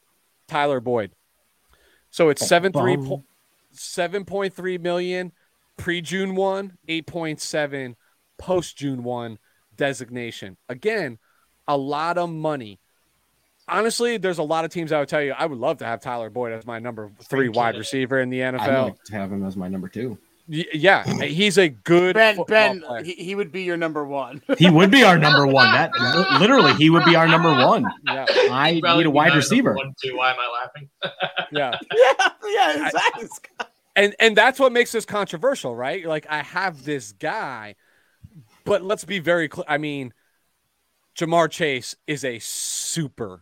Tyler 0.48 0.82
Boyd. 0.82 1.12
So 2.10 2.30
it's 2.30 2.44
oh, 2.44 2.46
seven 2.46 2.74
three 2.74 2.98
po- 2.98 3.24
seven 3.72 4.26
point 4.26 4.54
three 4.54 4.78
million 4.78 5.32
pre 5.82 6.01
June 6.01 6.36
one, 6.36 6.77
eight 6.88 7.07
point 7.07 7.41
seven 7.41 7.95
post 8.38 8.77
June 8.77 9.03
one 9.03 9.39
designation. 9.75 10.57
Again, 10.69 11.17
a 11.67 11.75
lot 11.75 12.17
of 12.17 12.29
money. 12.29 12.79
Honestly, 13.67 14.17
there's 14.17 14.38
a 14.38 14.43
lot 14.43 14.65
of 14.65 14.71
teams 14.71 14.91
I 14.91 14.99
would 14.99 15.09
tell 15.09 15.21
you 15.21 15.32
I 15.32 15.45
would 15.45 15.57
love 15.57 15.77
to 15.79 15.86
have 15.86 16.01
Tyler 16.01 16.29
Boyd 16.29 16.51
as 16.51 16.65
my 16.65 16.79
number 16.79 17.11
three 17.23 17.47
Freaking 17.47 17.55
wide 17.55 17.75
it. 17.75 17.79
receiver 17.79 18.19
in 18.19 18.29
the 18.29 18.39
NFL. 18.39 18.59
I'd 18.59 18.82
like 18.84 19.03
to 19.05 19.13
have 19.15 19.32
him 19.32 19.45
as 19.45 19.55
my 19.55 19.67
number 19.67 19.88
two. 19.88 20.17
Yeah, 20.47 21.05
he's 21.23 21.57
a 21.57 21.69
good 21.69 22.13
Ben, 22.15 22.38
Ben, 22.45 22.82
player. 22.82 23.03
he, 23.03 23.13
he 23.13 23.36
would 23.36 23.53
be 23.53 23.63
your 23.63 23.77
number 23.77 24.03
one. 24.03 24.41
He 24.57 24.69
would 24.69 24.91
be 24.91 25.01
our 25.03 25.17
number 25.17 25.47
one. 25.47 25.71
That 25.71 25.91
literally, 26.41 26.73
he 26.73 26.89
would 26.89 27.05
be 27.05 27.15
our 27.15 27.27
number 27.27 27.53
one. 27.53 27.86
yeah, 28.05 28.25
I 28.51 28.73
need 28.73 29.05
a 29.05 29.09
wide 29.09 29.34
receiver. 29.34 29.73
One, 29.75 29.93
two. 30.03 30.17
Why 30.17 30.32
am 30.32 30.38
I 30.39 30.61
laughing? 30.61 30.89
yeah. 31.53 31.77
yeah, 31.95 32.29
yeah, 32.45 32.86
exactly. 32.88 33.29
And 33.96 34.16
and 34.20 34.36
that's 34.38 34.60
what 34.60 34.72
makes 34.72 34.92
this 34.92 35.06
controversial, 35.06 35.76
right? 35.76 36.06
Like 36.06 36.26
I 36.30 36.44
have 36.44 36.84
this 36.86 37.12
guy, 37.12 37.76
but 38.64 38.84
let's 38.84 39.04
be 39.06 39.20
very 39.20 39.48
clear. 39.50 39.66
I 39.68 39.78
mean, 39.78 40.14
Ja'Marr 41.18 41.50
Chase 41.50 41.96
is 42.08 42.24
a 42.24 42.38
superstar, 42.38 43.42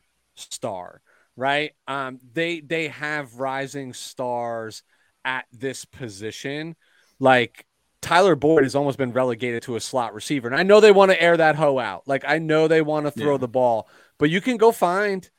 right? 1.36 1.74
Um, 1.88 2.20
they 2.34 2.62
they 2.62 2.88
have 2.88 3.36
rising 3.36 3.94
stars 3.94 4.84
at 5.24 5.46
this 5.52 5.86
position, 5.86 6.76
like. 7.20 7.66
Tyler 8.02 8.38
Boyd 8.38 8.64
has 8.64 8.76
almost 8.76 8.98
been 8.98 9.12
relegated 9.12 9.62
to 9.64 9.76
a 9.76 9.82
slot 9.82 10.14
receiver. 10.14 10.48
And 10.48 10.56
I 10.56 10.64
know 10.64 10.80
they 10.80 10.94
want 10.94 11.12
to 11.12 11.22
air 11.22 11.36
that 11.36 11.58
hoe 11.58 11.78
out. 11.80 12.08
Like 12.08 12.24
I 12.26 12.38
know 12.40 12.70
they 12.70 12.82
want 12.82 13.06
to 13.08 13.12
throw 13.12 13.34
Yeah. 13.34 13.40
the 13.40 13.50
ball, 13.50 13.90
but 14.18 14.30
you 14.30 14.40
can 14.40 14.56
go 14.56 14.72
find 14.72 15.30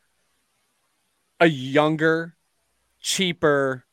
a 1.40 1.46
younger, 1.46 2.36
cheaper, 3.00 3.86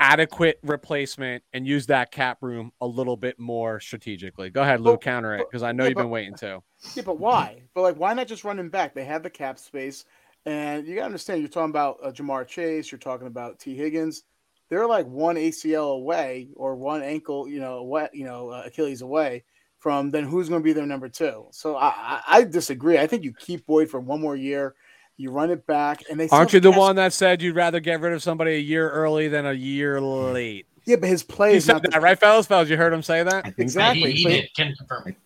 adequate 0.00 0.58
replacement 0.62 1.42
and 1.52 1.66
use 1.66 1.86
that 1.86 2.10
cap 2.10 2.38
room 2.42 2.72
a 2.80 2.86
little 2.86 3.16
bit 3.16 3.38
more 3.38 3.80
strategically. 3.80 4.50
Go 4.50 4.62
ahead, 4.62 4.80
Lou, 4.80 4.92
But- 4.92 5.02
counter 5.02 5.34
it 5.34 5.46
because 5.50 5.62
I 5.62 5.72
know 5.72 5.84
yeah, 5.84 5.90
you've 5.90 5.98
been 5.98 6.10
waiting 6.10 6.34
to. 6.36 6.62
Yeah, 6.94 7.02
but 7.04 7.18
why? 7.18 7.62
But 7.74 7.82
like, 7.82 7.96
why 7.96 8.14
not 8.14 8.26
just 8.26 8.44
run 8.44 8.58
him 8.58 8.68
back? 8.70 8.94
They 8.94 9.04
have 9.04 9.22
the 9.22 9.30
cap 9.30 9.58
space, 9.58 10.04
and 10.46 10.86
you 10.86 10.94
gotta 10.94 11.06
understand. 11.06 11.40
You're 11.40 11.48
talking 11.48 11.70
about 11.70 11.98
uh, 12.02 12.10
Ja'Marr 12.12 12.46
Chase. 12.46 12.92
You're 12.92 12.98
talking 12.98 13.26
about 13.26 13.58
Tee 13.58 13.74
Higgins. 13.76 14.24
They're 14.70 14.86
like 14.86 15.06
one 15.06 15.36
ACL 15.36 15.94
away 15.96 16.48
or 16.56 16.74
one 16.74 17.02
ankle, 17.02 17.48
you 17.48 17.60
know, 17.60 17.82
what 17.82 18.14
you 18.14 18.24
know, 18.24 18.50
uh, 18.50 18.62
Achilles 18.66 19.02
away 19.02 19.44
from 19.78 20.10
then 20.10 20.24
who's 20.24 20.48
going 20.48 20.62
to 20.62 20.64
be 20.64 20.72
their 20.72 20.86
number 20.86 21.10
two. 21.10 21.46
So 21.50 21.76
I, 21.76 21.88
I, 21.88 22.22
I 22.28 22.44
disagree. 22.44 22.96
I 22.96 23.06
think 23.06 23.22
you 23.22 23.34
keep 23.34 23.66
Boyd 23.66 23.90
for 23.90 24.00
one 24.00 24.18
more 24.20 24.34
year. 24.34 24.74
You 25.16 25.30
run 25.30 25.50
it 25.50 25.64
back, 25.66 26.02
and 26.10 26.18
they 26.18 26.28
Aren't 26.28 26.52
you 26.52 26.60
the 26.60 26.72
have- 26.72 26.78
one 26.78 26.96
that 26.96 27.12
said 27.12 27.40
you'd 27.40 27.54
rather 27.56 27.78
get 27.80 28.00
rid 28.00 28.12
of 28.12 28.22
somebody 28.22 28.54
a 28.54 28.58
year 28.58 28.90
early 28.90 29.28
than 29.28 29.46
a 29.46 29.52
year 29.52 30.00
late? 30.00 30.66
Yeah, 30.86 30.96
but 30.96 31.08
his 31.08 31.22
play 31.22 31.52
He 31.52 31.56
is 31.58 31.64
said 31.66 31.74
not 31.74 31.82
that, 31.82 31.92
the- 31.92 32.00
right, 32.00 32.18
fellas? 32.18 32.46
Fellas, 32.46 32.68
you 32.68 32.76
heard 32.76 32.92
him 32.92 33.02
say 33.02 33.22
that? 33.22 33.54
Exactly. 33.58 34.12
He, 34.12 34.18
he 34.18 34.24
but- 34.24 34.30
did. 34.30 34.48
Can 34.56 34.74
confirm. 34.76 35.08
it. 35.08 35.16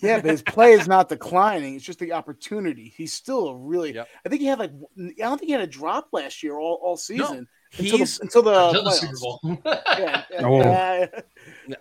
Yeah, 0.00 0.20
but 0.20 0.30
his 0.30 0.42
play 0.42 0.72
is 0.74 0.86
not 0.86 1.08
declining. 1.08 1.74
It's 1.74 1.84
just 1.84 1.98
the 1.98 2.12
opportunity. 2.12 2.92
He's 2.96 3.12
still 3.12 3.48
a 3.48 3.56
really. 3.56 3.94
Yep. 3.94 4.08
I 4.24 4.28
think 4.28 4.40
he 4.42 4.46
had 4.46 4.60
like. 4.60 4.70
I 4.96 5.10
don't 5.18 5.38
think 5.38 5.48
he 5.48 5.52
had 5.52 5.60
a 5.60 5.66
drop 5.66 6.08
last 6.12 6.40
year 6.44 6.56
all, 6.56 6.78
all 6.80 6.96
season 6.96 7.48
until 7.76 7.98
He's 7.98 8.18
the, 8.18 8.22
until 8.22 8.42
the, 8.42 8.66
Until 8.68 8.84
the. 8.84 8.90
Super 8.92 9.18
Bowl. 9.20 9.40
Yeah, 9.64 10.22
yeah, 10.30 10.40
Oh. 10.44 10.60
yeah. 10.60 11.06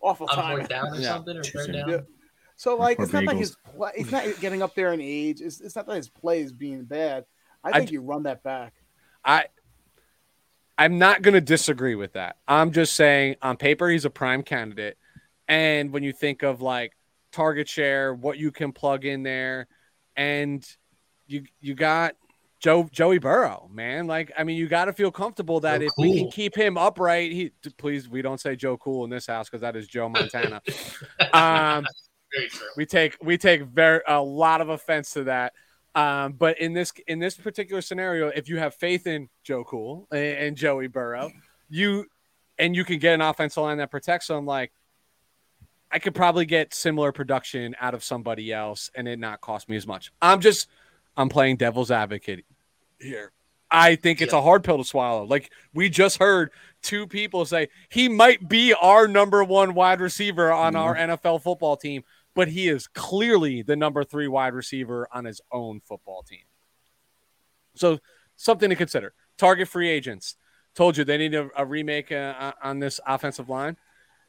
awful 0.01 0.25
time. 0.25 0.57
fourth 0.57 0.69
down 0.69 0.93
or 0.93 0.95
Yeah. 0.95 1.07
something, 1.13 1.37
or 1.37 1.43
third 1.43 1.73
down. 1.73 1.89
Yeah. 1.89 1.99
So 2.55 2.75
like, 2.75 2.99
it's 2.99 3.13
not 3.13 3.25
like 3.25 3.35
Bagels. 3.37 3.39
his. 3.39 3.55
play- 3.75 3.91
It's 3.97 4.11
not 4.11 4.25
getting 4.39 4.63
up 4.63 4.73
there 4.73 4.93
in 4.93 4.99
age. 5.01 5.39
It's, 5.41 5.61
it's 5.61 5.75
not 5.75 5.85
that 5.85 5.97
his 5.97 6.09
play 6.09 6.41
is 6.41 6.51
being 6.51 6.85
bad. 6.85 7.25
I 7.67 7.69
I 7.69 7.79
think 7.79 7.89
d- 7.89 7.93
you 7.93 8.01
run 8.01 8.23
that 8.23 8.43
back. 8.43 8.73
I 9.23 9.45
I'm 10.77 10.99
not 10.99 11.21
going 11.21 11.33
to 11.33 11.41
disagree 11.41 11.95
with 11.95 12.13
that. 12.13 12.37
I'm 12.47 12.71
just 12.71 12.95
saying 12.95 13.37
on 13.41 13.57
paper 13.57 13.89
he's 13.89 14.05
a 14.05 14.09
prime 14.09 14.43
candidate. 14.43 14.97
And 15.47 15.91
when 15.91 16.03
you 16.03 16.13
think 16.13 16.43
of 16.43 16.61
like 16.61 16.95
target 17.31 17.67
share, 17.67 18.13
what 18.13 18.37
you 18.37 18.51
can 18.51 18.71
plug 18.71 19.05
in 19.05 19.23
there 19.23 19.67
and 20.15 20.65
you 21.25 21.45
you 21.59 21.73
got 21.73 22.15
Joe 22.59 22.89
Joey 22.91 23.17
Burrow, 23.17 23.69
man. 23.71 24.07
Like 24.07 24.31
I 24.37 24.43
mean 24.43 24.57
you 24.57 24.67
got 24.67 24.85
to 24.85 24.93
feel 24.93 25.11
comfortable 25.11 25.59
that 25.61 25.81
Joe 25.81 25.87
if 25.87 25.91
we 25.97 26.17
can 26.17 26.31
keep 26.31 26.55
him 26.55 26.77
upright, 26.77 27.31
he 27.31 27.51
please 27.77 28.07
we 28.07 28.21
don't 28.21 28.39
say 28.39 28.55
Joe 28.55 28.77
Cool 28.77 29.03
in 29.03 29.09
this 29.09 29.27
house 29.27 29.49
cuz 29.49 29.61
that 29.61 29.75
is 29.75 29.87
Joe 29.87 30.09
Montana. 30.09 30.61
um 31.33 31.85
Very 32.33 32.49
true. 32.49 32.67
We 32.75 32.85
take 32.85 33.17
we 33.21 33.37
take 33.37 33.63
very 33.63 34.01
a 34.07 34.21
lot 34.21 34.61
of 34.61 34.69
offense 34.69 35.11
to 35.11 35.25
that. 35.25 35.53
Um, 35.97 36.33
but 36.33 36.59
in 36.59 36.73
this 36.73 36.93
in 37.07 37.17
this 37.17 37.35
particular 37.35 37.81
scenario, 37.81 38.27
if 38.27 38.47
you 38.47 38.57
have 38.59 38.75
faith 38.75 39.07
in 39.07 39.29
Joe 39.43 39.63
Cool 39.63 40.07
and, 40.11 40.19
and 40.37 40.55
Joey 40.57 40.85
Burrow, 40.87 41.31
you 41.69 42.05
and 42.59 42.75
you 42.75 42.83
can 42.85 42.99
get 42.99 43.15
an 43.15 43.21
offensive 43.21 43.63
line 43.63 43.79
that 43.79 43.89
protects 43.89 44.27
them, 44.27 44.45
like 44.45 44.71
I 45.91 45.97
could 45.97 46.13
probably 46.13 46.45
get 46.45 46.73
similar 46.75 47.11
production 47.11 47.75
out 47.81 47.95
of 47.95 48.03
somebody 48.03 48.53
else 48.53 48.91
and 48.93 49.07
it 49.07 49.17
not 49.17 49.41
cost 49.41 49.69
me 49.69 49.75
as 49.75 49.87
much. 49.87 50.11
I'm 50.21 50.39
just 50.39 50.67
I'm 51.15 51.29
playing 51.29 51.55
devil's 51.57 51.89
advocate 51.89 52.45
here. 52.99 53.31
I 53.71 53.95
think 53.95 54.21
it's 54.21 54.33
Yeah. 54.33 54.39
a 54.39 54.41
hard 54.43 54.63
pill 54.63 54.77
to 54.77 54.83
swallow. 54.83 55.23
Like 55.25 55.51
we 55.73 55.89
just 55.89 56.19
heard 56.19 56.51
two 56.83 57.07
people 57.07 57.43
say 57.45 57.69
he 57.89 58.07
might 58.07 58.47
be 58.47 58.73
our 58.73 59.07
number 59.07 59.43
one 59.43 59.73
wide 59.73 59.99
receiver 59.99 60.51
on 60.51 60.75
our 60.75 60.95
NFL 60.95 61.41
football 61.41 61.75
team, 61.75 62.03
but 62.37 62.49
he 62.49 62.67
is 62.67 62.85
clearly 62.85 63.63
the 63.63 63.75
number 63.75 64.03
three 64.03 64.27
wide 64.27 64.53
receiver 64.53 65.07
on 65.11 65.25
his 65.25 65.41
own 65.51 65.79
football 65.79 66.21
team. 66.21 66.43
So 67.73 67.97
something 68.35 68.69
to 68.69 68.75
consider. 68.75 69.15
Target 69.39 69.67
free 69.67 69.89
agents. 69.89 70.35
Told 70.75 70.97
you 70.97 71.03
they 71.03 71.17
need 71.17 71.33
a, 71.33 71.49
a 71.57 71.65
remake 71.65 72.11
uh, 72.11 72.53
on 72.61 72.77
this 72.77 72.99
offensive 73.07 73.49
line. 73.49 73.75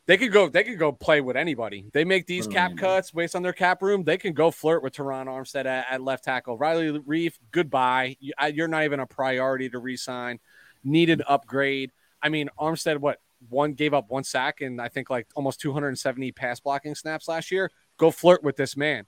They 0.07 0.17
could 0.17 0.33
go. 0.33 0.49
They 0.49 0.65
could 0.65 0.79
go 0.79 0.91
play 0.91 1.21
with 1.21 1.37
anybody. 1.37 1.91
They 1.93 2.07
make 2.07 2.27
these 2.27 2.47
cap 2.47 2.79
cuts 2.79 3.11
based 3.11 3.37
on 3.37 3.43
their 3.43 3.53
cap 3.53 3.83
room. 3.83 4.05
They 4.05 4.17
can 4.17 4.33
go 4.33 4.51
flirt 4.51 4.83
with 4.83 4.95
Terron 4.95 5.27
Armstead 5.27 5.67
at, 5.67 5.85
at 5.91 6.01
left 6.01 6.25
tackle. 6.25 6.57
Riley 6.57 6.99
Reiff, 7.01 7.35
goodbye. 7.53 8.17
You, 8.21 8.33
you're 8.55 8.69
not 8.69 8.85
even 8.85 9.01
a 9.01 9.07
priority 9.07 9.69
to 9.69 9.79
re-sign. 9.79 10.41
Needed 10.83 11.21
upgrade. 11.29 11.93
I 12.23 12.31
mean, 12.31 12.49
Armstead, 12.59 12.97
what 12.97 13.21
one 13.51 13.75
gave 13.75 13.93
up 13.93 14.07
one 14.09 14.25
sack 14.25 14.63
and 14.63 14.81
I 14.81 14.89
think 14.89 15.11
like 15.11 15.27
almost 15.35 15.61
270 15.61 16.33
pass 16.33 16.59
blocking 16.59 16.95
snaps 16.95 17.29
last 17.29 17.51
year. 17.51 17.71
Go 17.99 18.11
flirt 18.11 18.43
with 18.43 18.57
this 18.57 18.77
man. 18.77 19.07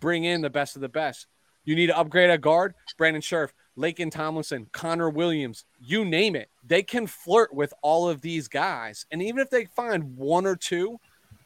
Bring 0.00 0.24
in 0.24 0.42
the 0.42 0.50
best 0.50 0.76
of 0.76 0.82
the 0.82 0.88
best. 0.88 1.26
You 1.64 1.76
need 1.76 1.86
to 1.86 1.96
upgrade 1.96 2.30
a 2.30 2.38
guard. 2.38 2.74
Brandon 2.98 3.22
Scherff, 3.22 3.52
Laken 3.78 4.10
Tomlinson, 4.10 4.66
Connor 4.72 5.08
Williams, 5.08 5.64
you 5.80 6.04
name 6.04 6.36
it. 6.36 6.50
They 6.66 6.82
can 6.82 7.06
flirt 7.06 7.54
with 7.54 7.72
all 7.82 8.08
of 8.08 8.20
these 8.20 8.48
guys. 8.48 9.06
And 9.10 9.22
even 9.22 9.38
if 9.38 9.48
they 9.48 9.66
find 9.66 10.16
one 10.16 10.44
or 10.44 10.56
two 10.56 10.98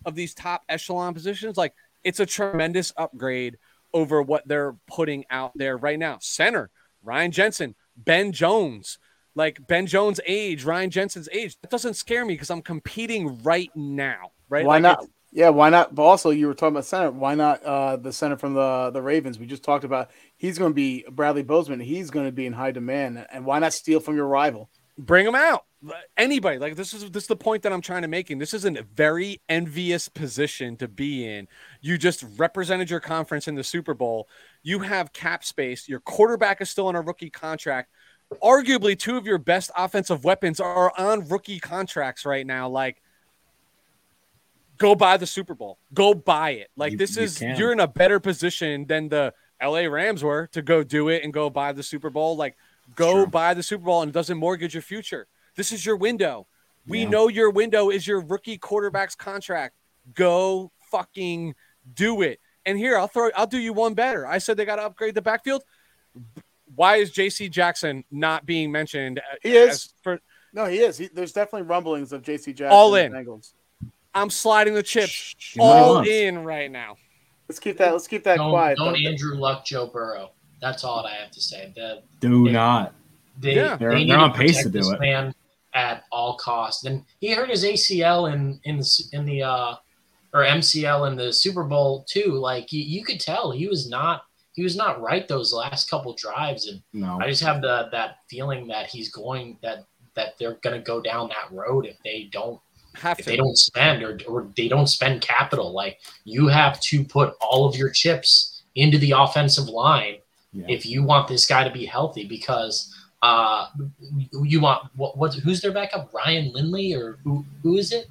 of 0.05 0.15
these 0.15 0.35
top 0.35 0.63
echelon 0.69 1.15
positions, 1.15 1.57
like 1.57 1.75
it's 2.03 2.21
a 2.21 2.27
tremendous 2.27 2.93
upgrade 2.97 3.59
over 3.93 4.23
what 4.23 4.47
they're 4.49 4.77
putting 4.87 5.25
out 5.31 5.53
there 5.55 5.77
right 5.77 5.99
now. 5.99 6.19
Center, 6.21 6.71
Ryan 7.03 7.31
Jensen, 7.31 7.75
Ben 7.97 8.33
Jones. 8.33 8.99
Like 9.35 9.67
Ben 9.67 9.87
Jones' 9.87 10.19
age, 10.27 10.65
Ryan 10.65 10.89
Jensen's 10.89 11.29
age. 11.31 11.59
That 11.61 11.71
doesn't 11.71 11.95
scare 11.95 12.25
me 12.25 12.33
because 12.35 12.49
I'm 12.49 12.63
competing 12.63 13.43
right 13.43 13.71
now. 13.75 14.33
Right? 14.49 14.65
Why 14.65 14.77
Like, 14.77 14.83
not? 14.83 15.07
Yeah, 15.33 15.51
why 15.51 15.71
not? 15.71 15.95
But 15.95 16.03
also, 16.03 16.31
you 16.31 16.47
were 16.47 16.55
talking 16.55 16.75
about 16.75 16.87
center. 16.87 17.11
Why 17.11 17.35
not 17.35 17.63
uh, 17.63 17.97
the 17.97 18.13
center 18.13 18.37
from 18.37 18.55
the 18.55 18.91
the 18.91 19.03
Ravens? 19.03 19.39
We 19.39 19.47
just 19.47 19.63
talked 19.63 19.85
about. 19.85 20.11
He's 20.37 20.59
going 20.59 20.71
to 20.71 20.75
be 20.75 21.05
Bradley 21.11 21.43
Bozeman. 21.43 21.81
He's 21.81 22.11
going 22.11 22.27
to 22.27 22.33
be 22.33 22.47
in 22.47 22.53
high 22.53 22.71
demand. 22.71 23.27
And 23.33 23.45
why 23.45 23.59
not 23.59 23.73
steal 23.73 24.01
from 24.01 24.17
your 24.17 24.27
rival? 24.27 24.71
bring 24.99 25.25
them 25.27 25.35
out. 25.35 25.65
Anybody 26.17 26.59
like 26.59 26.75
this 26.75 26.95
is 26.95 27.11
this 27.11 27.25
is 27.25 27.29
the 27.29 27.37
point 27.37 27.63
that 27.63 27.73
I'm 27.73 27.83
trying 27.83 28.03
to 28.03 28.09
make. 28.09 28.31
And 28.31 28.41
this 28.41 28.55
is 28.55 28.65
a 28.65 28.83
very 28.95 29.41
envious 29.49 30.09
position 30.09 30.77
to 30.79 30.89
be 30.89 31.27
in. 31.27 31.47
You 31.81 31.99
just 31.99 32.25
represented 32.39 32.91
your 32.91 33.01
conference 33.01 33.47
in 33.47 33.55
the 33.55 33.63
Super 33.63 33.95
Bowl. 33.95 34.29
You 34.63 34.81
have 34.81 35.13
cap 35.13 35.45
space. 35.45 35.89
Your 35.89 36.01
quarterback 36.01 36.61
is 36.61 36.71
still 36.71 36.89
on 36.89 36.97
a 36.97 37.03
rookie 37.03 37.31
contract. 37.31 37.91
Arguably, 38.43 38.99
two 38.99 39.17
of 39.17 39.27
your 39.27 39.39
best 39.39 39.71
offensive 39.77 40.25
weapons 40.25 40.59
are 40.59 40.93
on 40.99 41.29
rookie 41.29 41.61
contracts 41.61 42.25
right 42.25 42.47
now. 42.47 42.69
Like, 42.69 43.01
go 44.79 44.95
buy 44.95 45.17
the 45.17 45.27
Super 45.27 45.55
Bowl. 45.55 45.79
Go 45.95 46.15
buy 46.15 46.51
it. 46.51 46.69
Like 46.77 46.93
You- 46.93 46.99
this 46.99 47.17
is 47.17 47.39
can. 47.39 47.57
you're 47.57 47.73
in 47.73 47.81
a 47.81 47.87
better 47.89 48.21
position 48.21 48.87
than 48.87 49.09
the 49.09 49.33
LA 49.63 49.87
Rams 49.89 50.23
were 50.23 50.49
to 50.53 50.63
go 50.63 50.83
do 50.83 51.09
it 51.09 51.25
and 51.25 51.33
go 51.33 51.49
buy 51.51 51.73
the 51.73 51.83
Super 51.83 52.11
Bowl. 52.11 52.37
Like 52.37 52.57
go 52.95 53.13
True. 53.15 53.27
buy 53.27 53.55
the 53.55 53.63
Super 53.63 53.85
Bowl 53.85 54.03
and 54.03 54.11
it 54.11 54.13
doesn't 54.13 54.37
mortgage 54.39 54.75
your 54.75 54.83
future. 54.83 55.27
This 55.57 55.73
is 55.73 55.85
your 55.87 55.97
window. 55.97 56.47
We 56.87 57.03
Yeah. 57.03 57.09
know 57.09 57.29
your 57.29 57.51
window 57.51 57.91
is 57.91 58.07
your 58.07 58.21
rookie 58.21 58.59
quarterback's 58.59 59.15
contract. 59.15 59.75
Go 60.15 60.71
fucking 60.91 61.55
do 61.95 62.23
it. 62.23 62.39
And 62.65 62.77
here 62.79 62.99
I'll 62.99 63.09
throw 63.09 63.31
I'll 63.35 63.47
do 63.47 63.59
you 63.59 63.73
one 63.73 63.95
better. 63.95 64.27
I 64.27 64.39
said 64.39 64.57
they 64.57 64.65
got 64.65 64.77
to 64.77 64.83
upgrade 64.85 65.15
the 65.15 65.23
backfield. 65.23 65.65
Why 66.75 66.97
is 66.97 67.13
JC 67.13 67.49
Jackson 67.51 68.05
not 68.11 68.45
being 68.45 68.71
mentioned? 68.73 69.19
Uh, 69.21 69.37
he 69.43 69.57
is. 69.57 69.93
For, 70.03 70.21
No, 70.53 70.67
he 70.67 70.79
is. 70.81 70.99
He, 70.99 71.09
there's 71.09 71.33
definitely 71.33 71.63
rumblings 71.63 72.13
of 72.13 72.23
J.C. 72.23 72.53
Jackson. 72.53 72.77
All 72.77 72.95
in. 72.97 73.13
Bengals. 73.13 73.53
I'm 74.17 74.31
sliding 74.31 74.75
the 74.75 74.83
chips 74.83 75.35
You 75.55 75.63
might 75.63 75.65
all 75.67 76.01
in 76.09 76.43
right 76.45 76.71
now. 76.71 76.97
Let's 77.49 77.59
keep 77.61 77.77
that. 77.79 77.93
Let's 77.93 78.09
keep 78.09 78.25
that 78.25 78.39
Don't, 78.39 78.51
quiet. 78.51 78.79
don't 78.79 78.93
though. 78.95 79.09
Andrew 79.09 79.37
Luck 79.37 79.65
Joe 79.65 79.87
Burrow. 79.87 80.31
That's 80.61 80.85
all 80.85 81.07
I 81.07 81.15
have 81.15 81.31
to 81.33 81.41
say. 81.41 81.73
The, 81.77 82.03
Do 82.21 82.47
Yeah. 82.47 82.53
not. 82.53 82.95
they, 83.39 83.55
Yeah. 83.55 83.77
They're- 83.77 83.95
they 83.95 84.07
they're 84.07 84.19
on 84.19 84.33
to 84.33 84.39
pace 84.39 84.63
to 84.63 84.71
do 84.71 84.79
this 84.79 84.89
it. 84.91 84.99
Man 85.01 85.35
at 85.75 86.05
all 86.11 86.37
costs. 86.39 86.85
And 86.85 87.05
he 87.21 87.33
hurt 87.33 87.51
his 87.51 87.63
ACL 87.65 88.33
in 88.33 88.59
in 88.65 88.79
the, 88.79 89.05
in 89.13 89.27
the 89.27 89.43
uh, 89.43 89.75
or 90.33 90.43
MCL 90.45 91.05
in 91.09 91.17
the 91.17 91.31
Super 91.33 91.63
Bowl 91.65 92.05
too. 92.09 92.33
Like 92.33 92.73
you, 92.73 92.83
you 92.83 93.05
could 93.05 93.21
tell 93.21 93.51
he 93.53 93.69
was 93.69 93.89
not 93.89 94.23
he 94.55 94.63
was 94.63 94.75
not 94.75 95.03
right 95.03 95.29
those 95.29 95.53
last 95.53 95.91
couple 95.91 96.15
drives. 96.15 96.67
And 96.67 96.83
No. 96.95 97.19
I 97.21 97.29
just 97.29 97.43
have 97.43 97.61
the 97.61 97.89
that 97.93 98.21
feeling 98.31 98.67
that 98.69 98.87
he's 98.87 99.11
going 99.11 99.59
that 99.63 99.85
that 100.15 100.39
they're 100.39 100.55
going 100.63 100.75
to 100.75 100.83
go 100.83 100.99
down 101.03 101.29
that 101.29 101.53
road 101.55 101.85
if 101.85 101.99
they 102.03 102.31
don't 102.33 102.59
Have 103.01 103.19
if 103.19 103.25
to. 103.25 103.31
they 103.31 103.37
don't 103.37 103.57
spend 103.57 104.03
or, 104.03 104.19
or 104.29 104.49
they 104.57 104.69
don't 104.69 104.87
spend 104.89 105.21
capital 105.21 105.73
like 105.73 106.01
you 106.25 106.49
have 106.49 106.81
to 106.81 107.05
put 107.05 107.35
all 107.41 107.67
of 107.67 107.77
your 107.77 107.91
chips 107.91 108.63
into 108.75 108.99
the 108.99 109.13
offensive 109.13 109.69
line 109.69 110.17
Yeah. 110.53 110.67
if 110.69 110.85
you 110.87 111.03
want 111.03 111.29
this 111.29 111.47
guy 111.47 111.65
to 111.65 111.71
be 111.71 111.85
healthy 111.87 112.25
because 112.27 112.93
uh 113.23 113.69
you 114.43 114.61
want 114.61 114.89
what, 114.97 115.17
what 115.17 115.35
who's 115.35 115.61
their 115.61 115.73
backup 115.73 116.13
ryan 116.13 116.53
lindley 116.53 116.95
or 116.95 117.19
who 117.25 117.45
who 117.63 117.77
is 117.77 117.93
it 117.93 118.07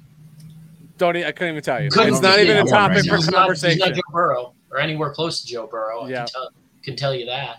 Don't 0.98 1.16
I 1.16 1.30
couldn't 1.32 1.52
even 1.54 1.62
tell 1.62 1.82
you. 1.82 1.90
Couldn't 1.90 2.14
it's 2.14 2.22
not 2.22 2.38
even 2.40 2.56
a 2.56 2.64
topic 2.64 2.96
right 2.98 3.06
for 3.08 3.16
He's 3.16 3.30
not- 3.30 3.50
he's 3.50 3.62
conversation. 3.62 3.78
not 3.80 3.94
joe 3.94 4.02
burrow 4.12 4.54
or 4.70 4.78
anywhere 4.78 5.12
close 5.12 5.40
to 5.42 5.46
joe 5.46 5.66
burrow 5.66 6.02
I 6.02 6.08
Yeah. 6.10 6.16
can 6.18 6.26
tell, 6.28 6.50
can 6.82 6.96
tell 6.96 7.14
you 7.14 7.26
that 7.26 7.58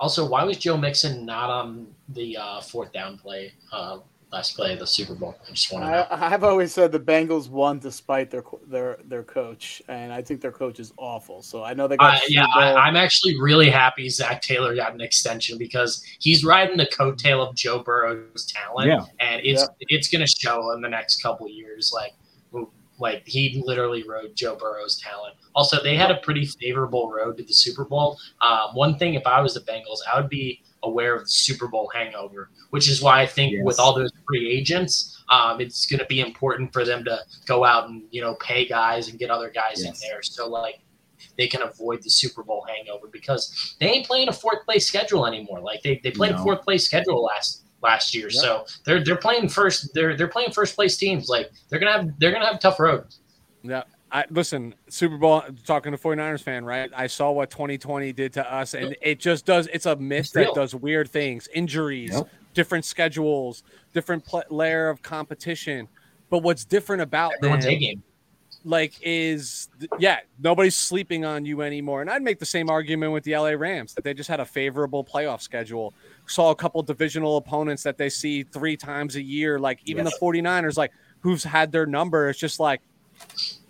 also 0.00 0.28
why 0.28 0.42
was 0.44 0.56
joe 0.58 0.76
mixon 0.76 1.24
not 1.24 1.48
on 1.50 1.86
the 2.10 2.36
uh 2.36 2.60
fourth 2.60 2.92
down 2.92 3.16
play 3.18 3.52
uh 3.72 3.98
last 4.32 4.56
play 4.56 4.72
of 4.72 4.80
the 4.80 4.86
super 4.86 5.14
bowl 5.14 5.36
i 5.46 5.50
just 5.52 5.72
want 5.72 5.84
to 5.84 5.90
know 5.90 6.00
I, 6.10 6.34
I've 6.34 6.42
always 6.42 6.72
said 6.72 6.90
the 6.90 6.98
Bengals 7.00 7.48
won 7.48 7.78
despite 7.78 8.30
their 8.30 8.42
their 8.66 8.98
their 9.04 9.22
coach, 9.22 9.80
and 9.88 10.12
I 10.12 10.20
think 10.20 10.40
their 10.40 10.52
coach 10.52 10.80
is 10.80 10.92
awful. 10.96 11.42
So 11.42 11.62
I 11.62 11.74
know 11.74 11.86
they 11.86 11.96
got. 11.96 12.16
Uh, 12.16 12.20
yeah, 12.28 12.46
I, 12.54 12.74
I'm 12.74 12.96
actually 12.96 13.40
really 13.40 13.70
happy 13.70 14.08
Zac 14.08 14.42
Taylor 14.42 14.74
got 14.74 14.94
an 14.94 15.00
extension 15.00 15.58
because 15.58 16.02
he's 16.18 16.44
riding 16.44 16.76
the 16.76 16.86
coattail 16.86 17.46
of 17.48 17.54
Joe 17.54 17.78
Burrow's 17.80 18.46
talent, 18.46 18.88
Yeah. 18.88 19.04
and 19.20 19.40
it's 19.44 19.66
it's 19.80 20.08
going 20.08 20.24
to 20.26 20.30
show 20.30 20.72
in 20.72 20.80
the 20.80 20.88
next 20.88 21.22
couple 21.22 21.48
years. 21.48 21.92
Like, 21.94 22.12
like 22.98 23.22
he 23.26 23.62
literally 23.64 24.04
rode 24.08 24.34
Joe 24.34 24.56
Burrow's 24.56 24.98
talent. 25.00 25.34
Also, 25.54 25.82
they 25.82 25.96
had 25.96 26.10
a 26.10 26.16
pretty 26.16 26.46
favorable 26.46 27.10
road 27.10 27.36
to 27.38 27.44
the 27.44 27.52
Super 27.54 27.84
Bowl. 27.84 28.18
Um, 28.40 28.74
one 28.74 28.98
thing, 28.98 29.14
if 29.14 29.26
I 29.26 29.40
was 29.40 29.54
the 29.54 29.60
Bengals, 29.60 29.98
I 30.12 30.20
would 30.20 30.28
be 30.28 30.62
aware 30.86 31.14
of 31.14 31.22
the 31.22 31.28
Super 31.28 31.68
Bowl 31.68 31.90
hangover, 31.94 32.50
which 32.70 32.88
is 32.88 33.02
why 33.02 33.20
I 33.22 33.26
think 33.26 33.52
Yes. 33.52 33.64
with 33.64 33.78
all 33.78 33.94
those 33.94 34.10
free 34.26 34.50
agents, 34.50 35.22
um, 35.30 35.60
it's 35.60 35.86
going 35.86 36.00
to 36.00 36.06
be 36.06 36.20
important 36.20 36.72
for 36.72 36.84
them 36.84 37.04
to 37.04 37.18
go 37.46 37.64
out 37.64 37.88
and 37.88 38.02
you 38.10 38.20
know 38.20 38.34
pay 38.36 38.66
guys 38.66 39.08
and 39.08 39.18
get 39.18 39.30
other 39.30 39.50
guys 39.50 39.82
Yes. 39.84 40.02
in 40.02 40.08
there. 40.08 40.22
So 40.22 40.48
like 40.48 40.80
they 41.38 41.46
can 41.48 41.62
avoid 41.62 42.02
the 42.02 42.10
Super 42.10 42.42
Bowl 42.42 42.64
hangover 42.68 43.08
because 43.08 43.76
they 43.80 43.88
ain't 43.88 44.06
playing 44.06 44.28
a 44.28 44.32
fourth 44.32 44.64
place 44.64 44.86
schedule 44.86 45.26
anymore. 45.26 45.60
Like 45.60 45.82
they, 45.82 46.00
they 46.02 46.10
played 46.10 46.32
a 46.32 46.38
fourth 46.38 46.62
place 46.62 46.84
schedule 46.84 47.22
last 47.22 47.64
last 47.82 48.14
year. 48.14 48.28
Yep. 48.30 48.42
So 48.42 48.66
they're 48.84 49.02
they're 49.04 49.16
playing 49.16 49.48
first 49.48 49.92
they're 49.94 50.16
they're 50.16 50.28
playing 50.28 50.52
first 50.52 50.74
place 50.74 50.96
teams. 50.96 51.28
Like 51.28 51.50
they're 51.68 51.78
gonna 51.78 51.92
have 51.92 52.18
they're 52.18 52.32
gonna 52.32 52.46
have 52.46 52.56
a 52.56 52.58
tough 52.58 52.80
road. 52.80 53.04
Yeah. 53.62 53.82
I 54.16 54.24
listen, 54.30 54.74
Super 54.88 55.18
Bowl 55.18 55.42
talking 55.66 55.92
to 55.92 55.98
49ers 55.98 56.42
fan, 56.42 56.64
right? 56.64 56.90
I 56.96 57.06
saw 57.06 57.32
what 57.32 57.50
2020 57.50 58.14
did 58.14 58.32
to 58.34 58.50
us, 58.54 58.72
and 58.72 58.96
it 59.02 59.20
just 59.20 59.44
does 59.44 59.66
it's 59.66 59.84
a 59.84 59.94
mist 59.96 60.32
that 60.34 60.54
does 60.54 60.74
weird 60.74 61.10
things, 61.10 61.48
injuries, 61.54 62.12
Yep. 62.14 62.28
different 62.54 62.84
schedules, 62.86 63.62
different 63.92 64.24
pl- 64.24 64.44
layer 64.48 64.88
of 64.88 65.02
competition. 65.02 65.86
But 66.30 66.38
what's 66.38 66.64
different 66.64 67.02
about 67.02 67.34
Everyone's 67.42 67.64
them, 67.66 67.74
A 67.74 67.78
game. 67.78 68.02
like 68.64 68.94
is 69.02 69.68
yeah 69.98 70.20
nobody's 70.42 70.74
sleeping 70.74 71.24
on 71.26 71.44
you 71.44 71.60
anymore 71.62 72.00
and 72.00 72.10
i'd 72.10 72.22
make 72.22 72.38
the 72.40 72.46
same 72.46 72.68
argument 72.70 73.12
with 73.12 73.22
the 73.22 73.36
la 73.36 73.50
rams 73.50 73.94
that 73.94 74.02
they 74.02 74.12
just 74.14 74.28
had 74.28 74.40
a 74.40 74.44
favorable 74.44 75.04
playoff 75.04 75.40
schedule 75.40 75.94
saw 76.26 76.50
a 76.50 76.54
couple 76.56 76.82
divisional 76.82 77.36
opponents 77.36 77.82
that 77.84 77.96
they 77.98 78.08
see 78.08 78.42
three 78.42 78.76
times 78.76 79.14
a 79.14 79.22
year 79.22 79.58
like 79.60 79.78
even 79.84 80.04
Yes. 80.04 80.14
the 80.18 80.24
49ers 80.24 80.76
like 80.76 80.90
who's 81.20 81.44
had 81.44 81.70
their 81.70 81.86
number 81.86 82.28
it's 82.28 82.38
just 82.40 82.58
like 82.58 82.80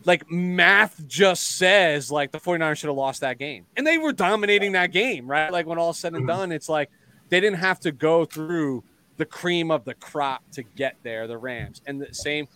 like 0.06 0.30
math 0.30 1.06
just 1.06 1.56
says 1.58 2.10
like 2.10 2.32
the 2.32 2.40
49ers 2.40 2.78
should 2.78 2.88
have 2.88 2.96
lost 2.96 3.20
that 3.20 3.38
game 3.38 3.66
and 3.76 3.86
they 3.86 3.98
were 3.98 4.12
dominating 4.12 4.72
that 4.72 4.92
game 4.92 5.26
right 5.26 5.52
like 5.52 5.66
when 5.66 5.78
all 5.78 5.92
said 5.92 6.14
and 6.14 6.22
mm-hmm. 6.22 6.38
done 6.38 6.52
it's 6.52 6.68
like 6.68 6.90
they 7.28 7.40
didn't 7.40 7.58
have 7.58 7.80
to 7.80 7.92
go 7.92 8.24
through 8.24 8.82
the 9.18 9.26
cream 9.26 9.70
of 9.70 9.84
the 9.84 9.94
crop 9.94 10.42
to 10.52 10.62
get 10.62 10.96
there 11.02 11.26
the 11.26 11.36
rams 11.36 11.82
and 11.86 12.00
the 12.00 12.14
same 12.14 12.48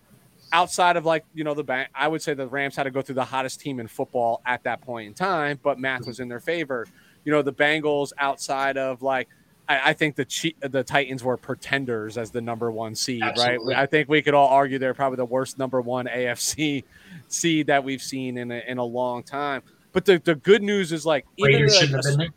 outside 0.52 0.96
of 0.96 1.04
like 1.04 1.24
you 1.34 1.44
know 1.44 1.54
the 1.54 1.64
bank, 1.64 1.88
I 1.94 2.08
would 2.08 2.22
say 2.22 2.34
the 2.34 2.46
Rams 2.46 2.76
had 2.76 2.84
to 2.84 2.90
go 2.90 3.02
through 3.02 3.16
the 3.16 3.24
hottest 3.24 3.60
team 3.60 3.80
in 3.80 3.86
football 3.86 4.40
at 4.46 4.62
that 4.64 4.80
point 4.80 5.08
in 5.08 5.14
time, 5.14 5.58
but 5.62 5.78
math 5.78 6.00
mm-hmm. 6.00 6.10
was 6.10 6.20
in 6.20 6.28
their 6.28 6.40
favor. 6.40 6.86
You 7.24 7.32
know 7.32 7.42
the 7.42 7.52
Bengals 7.52 8.12
outside 8.18 8.76
of 8.76 9.02
like 9.02 9.28
I, 9.68 9.90
I 9.90 9.92
think 9.92 10.16
the 10.16 10.24
Chi- 10.24 10.68
the 10.68 10.82
Titans 10.82 11.22
were 11.22 11.36
pretenders 11.36 12.18
as 12.18 12.30
the 12.30 12.40
number 12.40 12.70
one 12.70 12.94
seed, 12.94 13.22
Absolutely. 13.22 13.74
right? 13.74 13.82
I 13.82 13.86
think 13.86 14.08
we 14.08 14.22
could 14.22 14.34
all 14.34 14.48
argue 14.48 14.78
they're 14.78 14.94
probably 14.94 15.16
the 15.16 15.24
worst 15.24 15.58
number 15.58 15.80
one 15.80 16.06
AFC 16.06 16.84
seed 17.32 17.66
that 17.68 17.82
we've 17.82 18.02
seen 18.02 18.36
in 18.38 18.50
a, 18.50 18.62
in 18.66 18.78
a 18.78 18.84
long 18.84 19.22
time. 19.22 19.62
But 19.92 20.04
the, 20.04 20.18
the 20.18 20.34
good 20.34 20.62
news 20.62 20.92
is 20.92 21.04
like 21.06 21.26
even 21.36 21.52
Raiders 21.54 21.72
like, 21.72 21.80
shouldn't 21.80 22.04
have 22.04 22.12
been 22.12 22.18
there. 22.18 22.34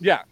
yeah. 0.00 0.22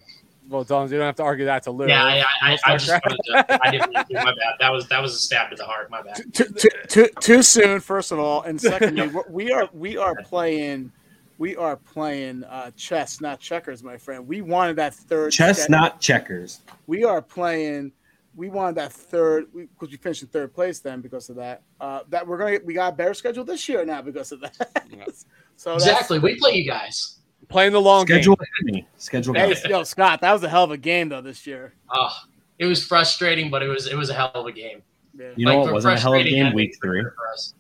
Well, 0.49 0.65
don't 0.65 0.91
you 0.91 0.97
don't 0.99 1.07
have 1.07 1.15
to 1.17 1.23
argue 1.23 1.45
that 1.45 1.63
to 1.63 1.71
Lou. 1.71 1.87
Yeah, 1.87 2.03
I, 2.05 2.19
I, 2.19 2.25
I, 2.43 2.59
I 2.67 2.77
just 2.77 2.89
likely. 2.91 3.17
to, 3.27 3.65
I 3.67 3.71
didn't. 3.71 3.93
My 3.93 4.25
bad. 4.25 4.55
That 4.59 4.73
was 4.73 4.89
that 4.89 5.01
was 5.01 5.15
a 5.15 5.19
stab 5.19 5.51
to 5.51 5.57
the 5.57 5.65
heart. 5.65 5.91
My 5.93 6.03
bad. 6.03 6.17
too, 6.35 6.45
too, 6.47 6.69
too, 6.89 7.09
too 7.21 7.43
soon, 7.45 7.79
first 7.79 8.11
of 8.11 8.19
all, 8.19 8.43
and 8.43 8.61
secondly, 8.61 9.07
we're- 9.15 9.25
we 9.31 9.53
are 9.53 9.69
we 9.73 9.97
are 9.97 10.17
playing 10.25 10.91
we 11.39 11.55
are 11.55 11.77
playing 11.77 12.43
uh, 12.45 12.73
chess, 12.77 13.21
not 13.21 13.39
checkers, 13.39 13.85
my 13.85 13.97
friend. 13.97 14.27
We 14.27 14.43
wanted 14.43 14.75
that 14.77 14.93
third 14.93 15.31
Chess, 15.33 15.59
step. 15.61 15.71
not 15.71 16.01
checkers. 16.01 16.63
We 16.89 17.05
are 17.05 17.23
playing. 17.23 17.93
We 18.37 18.49
wanted 18.49 18.77
that 18.77 18.93
third 18.93 19.47
because 19.53 19.91
we, 19.91 19.97
finished 19.97 20.23
in 20.23 20.29
third 20.29 20.55
place 20.55 20.79
then 20.81 21.01
because 21.01 21.29
of 21.31 21.37
that. 21.37 21.63
Uh, 21.81 22.01
that 22.11 22.27
we're 22.27 22.39
gonna 22.39 22.59
we 22.65 22.75
got 22.75 22.93
a 22.93 22.97
better 22.97 23.15
schedule 23.15 23.45
this 23.45 23.69
year 23.69 23.85
now 23.85 24.01
because 24.03 24.31
of 24.33 24.41
that. 24.41 24.87
Yeah. 24.91 25.05
so 25.57 25.75
Exactly. 25.75 26.19
We 26.19 26.37
play 26.39 26.53
you 26.53 26.67
guys. 26.67 27.19
playing 27.49 27.73
the 27.73 27.81
long 27.81 28.07
Schedule 28.07 28.37
game. 28.37 28.47
enemy. 28.69 28.89
Schedule 28.99 29.35
Hey, 29.35 29.49
guys. 29.53 29.65
yo, 29.65 29.83
Scott, 29.83 30.21
that 30.21 30.33
was 30.33 30.43
a 30.45 30.49
hell 30.49 30.65
of 30.65 30.71
a 30.71 30.77
game 30.79 31.09
though 31.09 31.21
this 31.21 31.47
year. 31.47 31.75
Oh, 31.91 32.15
it 32.59 32.67
was 32.67 32.85
frustrating, 32.87 33.51
but 33.51 33.63
it 33.63 33.69
was 33.69 33.87
it 33.89 33.97
was 33.97 34.11
a 34.11 34.15
hell 34.15 34.31
of 34.35 34.47
a 34.47 34.53
game. 34.53 34.83
Yeah. 35.19 35.31
You 35.37 35.47
know 35.47 35.51
Like, 35.51 35.59
what 35.59 35.69
for 35.69 35.75
wasn't 35.75 35.99
a 35.99 36.01
hell 36.01 36.15
of 36.15 36.21
a 36.21 36.31
game? 36.31 36.55
Week 36.55 36.77
three. 36.83 37.03
for 37.03 37.15
us. 37.35 37.55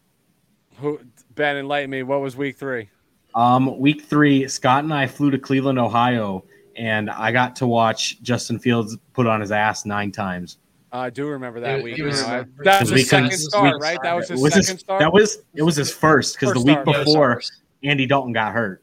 Who 0.79 1.01
Ben 1.35 1.57
enlighten 1.57 1.91
me? 1.91 2.05
What 2.05 2.21
was 2.21 2.37
week 2.37 2.57
three? 2.57 2.89
Um, 3.35 3.79
week 3.79 4.03
three, 4.03 4.47
Scott 4.49 4.85
and 4.85 4.95
I 4.95 5.07
flew 5.07 5.31
to 5.31 5.39
Cleveland, 5.39 5.79
Ohio, 5.79 6.45
and 6.77 7.11
I 7.11 7.31
got 7.33 7.55
to 7.57 7.66
watch 7.66 8.21
Justin 8.23 8.59
Fields 8.59 8.97
put 9.12 9.27
on 9.27 9.41
his 9.41 9.53
ass 9.53 9.85
nine 9.85 10.11
times. 10.11 10.59
I 10.93 11.11
do 11.11 11.28
remember 11.28 11.61
that 11.61 11.78
It- 11.78 11.84
week. 11.84 11.99
it 11.99 12.03
was- 12.03 12.20
you 12.20 12.26
I- 12.26 12.45
that 12.64 12.80
was 12.80 12.91
his 12.91 13.09
second 13.09 13.30
couldn't- 13.30 13.38
start, 13.38 13.74
we- 13.78 13.80
right? 13.86 13.99
That 14.03 14.14
was 14.16 14.28
his 14.28 14.41
was 14.41 14.53
second 14.55 14.72
his, 14.72 14.80
start. 14.80 15.01
that 15.01 15.12
was 15.12 15.43
it 15.55 15.62
was 15.62 15.76
his 15.76 15.93
first 15.93 16.38
because 16.38 16.53
the 16.55 16.61
week 16.61 16.72
start. 16.72 16.86
Yeah, 16.88 16.95
it 16.95 16.99
was 16.99 17.05
before 17.07 17.30
ours. 17.32 17.53
Andy 17.84 18.07
Dalton 18.07 18.32
got 18.32 18.53
hurt. 18.53 18.82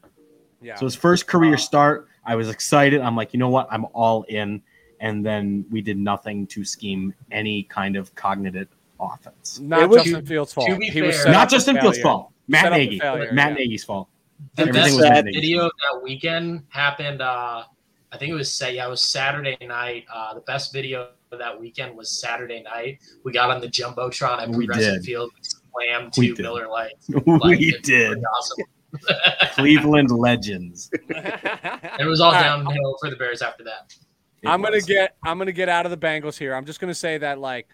yeah. 0.62 0.74
So 0.76 0.86
his 0.86 0.94
first 0.94 1.26
career 1.26 1.56
start, 1.56 2.08
I 2.24 2.34
was 2.36 2.48
excited. 2.48 3.00
I'm 3.00 3.14
like, 3.16 3.32
you 3.32 3.38
know 3.38 3.48
what? 3.50 3.68
I'm 3.70 3.84
all 3.92 4.24
in. 4.28 4.62
And 5.00 5.24
then 5.24 5.64
we 5.70 5.80
did 5.80 5.96
nothing 5.96 6.46
to 6.48 6.64
scheme 6.64 7.14
any 7.30 7.62
kind 7.64 7.94
of 7.94 8.12
cognitive 8.16 8.68
offense. 8.98 9.60
not 9.60 9.82
It 9.82 9.88
was- 9.88 10.02
Justin 10.04 10.26
Fields' 10.26 10.52
fault. 10.52 10.68
to 10.68 10.76
be 10.76 10.86
he 10.90 11.00
fair- 11.00 11.12
set 11.12 11.30
Not 11.30 11.48
Justin 11.48 11.78
Fields' 11.80 12.00
fault. 12.00 12.32
Matt 12.48 12.62
Set 12.64 12.72
up 12.72 12.76
for 12.76 12.78
Nagy. 12.78 12.98
failure, 12.98 13.32
Matt 13.32 13.50
yeah. 13.50 13.64
Nagy's 13.64 13.84
fault. 13.84 14.08
The 14.56 14.62
Everything 14.62 14.82
best 14.82 14.94
was 14.96 15.02
Matt 15.04 15.24
Nagy's 15.26 15.36
video 15.36 15.60
fault. 15.60 15.72
of 15.72 15.78
that 15.98 16.02
weekend 16.02 16.62
happened. 16.70 17.22
Uh, 17.22 17.62
I 18.10 18.16
think 18.16 18.30
it 18.32 18.34
was 18.34 18.50
say 18.50 18.74
yeah, 18.74 18.86
it 18.86 18.90
was 18.90 19.02
Saturday 19.02 19.56
night. 19.66 20.04
Uh, 20.12 20.34
the 20.34 20.40
best 20.40 20.72
video 20.72 21.10
of 21.32 21.38
that 21.38 21.58
weekend 21.58 21.96
was 21.96 22.10
Saturday 22.20 22.62
night. 22.62 22.98
We 23.24 23.32
got 23.32 23.50
on 23.50 23.60
the 23.60 23.68
jumbotron 23.68 24.40
at 24.40 24.48
We 24.50 24.66
Progressive 24.66 24.94
did. 24.96 25.04
Field, 25.04 25.30
slammed 25.42 26.14
We 26.16 26.28
to 26.28 26.34
did. 26.34 26.42
Miller 26.42 26.68
Lights. 26.68 27.08
we 27.26 27.32
Like, 27.38 27.58
it's 27.60 27.86
did. 27.86 28.18
Awesome. 28.18 28.64
Cleveland 29.52 30.10
legends. 30.10 30.90
It 31.10 32.06
was 32.06 32.20
all 32.20 32.28
All 32.28 32.32
right. 32.32 32.42
downhill 32.42 32.96
for 33.00 33.10
the 33.10 33.16
Bears 33.16 33.42
after 33.42 33.62
that. 33.64 33.92
It 34.40 34.48
I'm 34.48 34.62
gonna 34.62 34.76
was. 34.76 34.86
get 34.86 35.16
I'm 35.24 35.36
gonna 35.36 35.52
get 35.52 35.68
out 35.68 35.84
of 35.84 35.90
the 35.90 35.96
Bengals 35.98 36.38
here. 36.38 36.54
I'm 36.54 36.64
just 36.64 36.80
gonna 36.80 36.94
say 36.94 37.18
that 37.18 37.38
like 37.38 37.68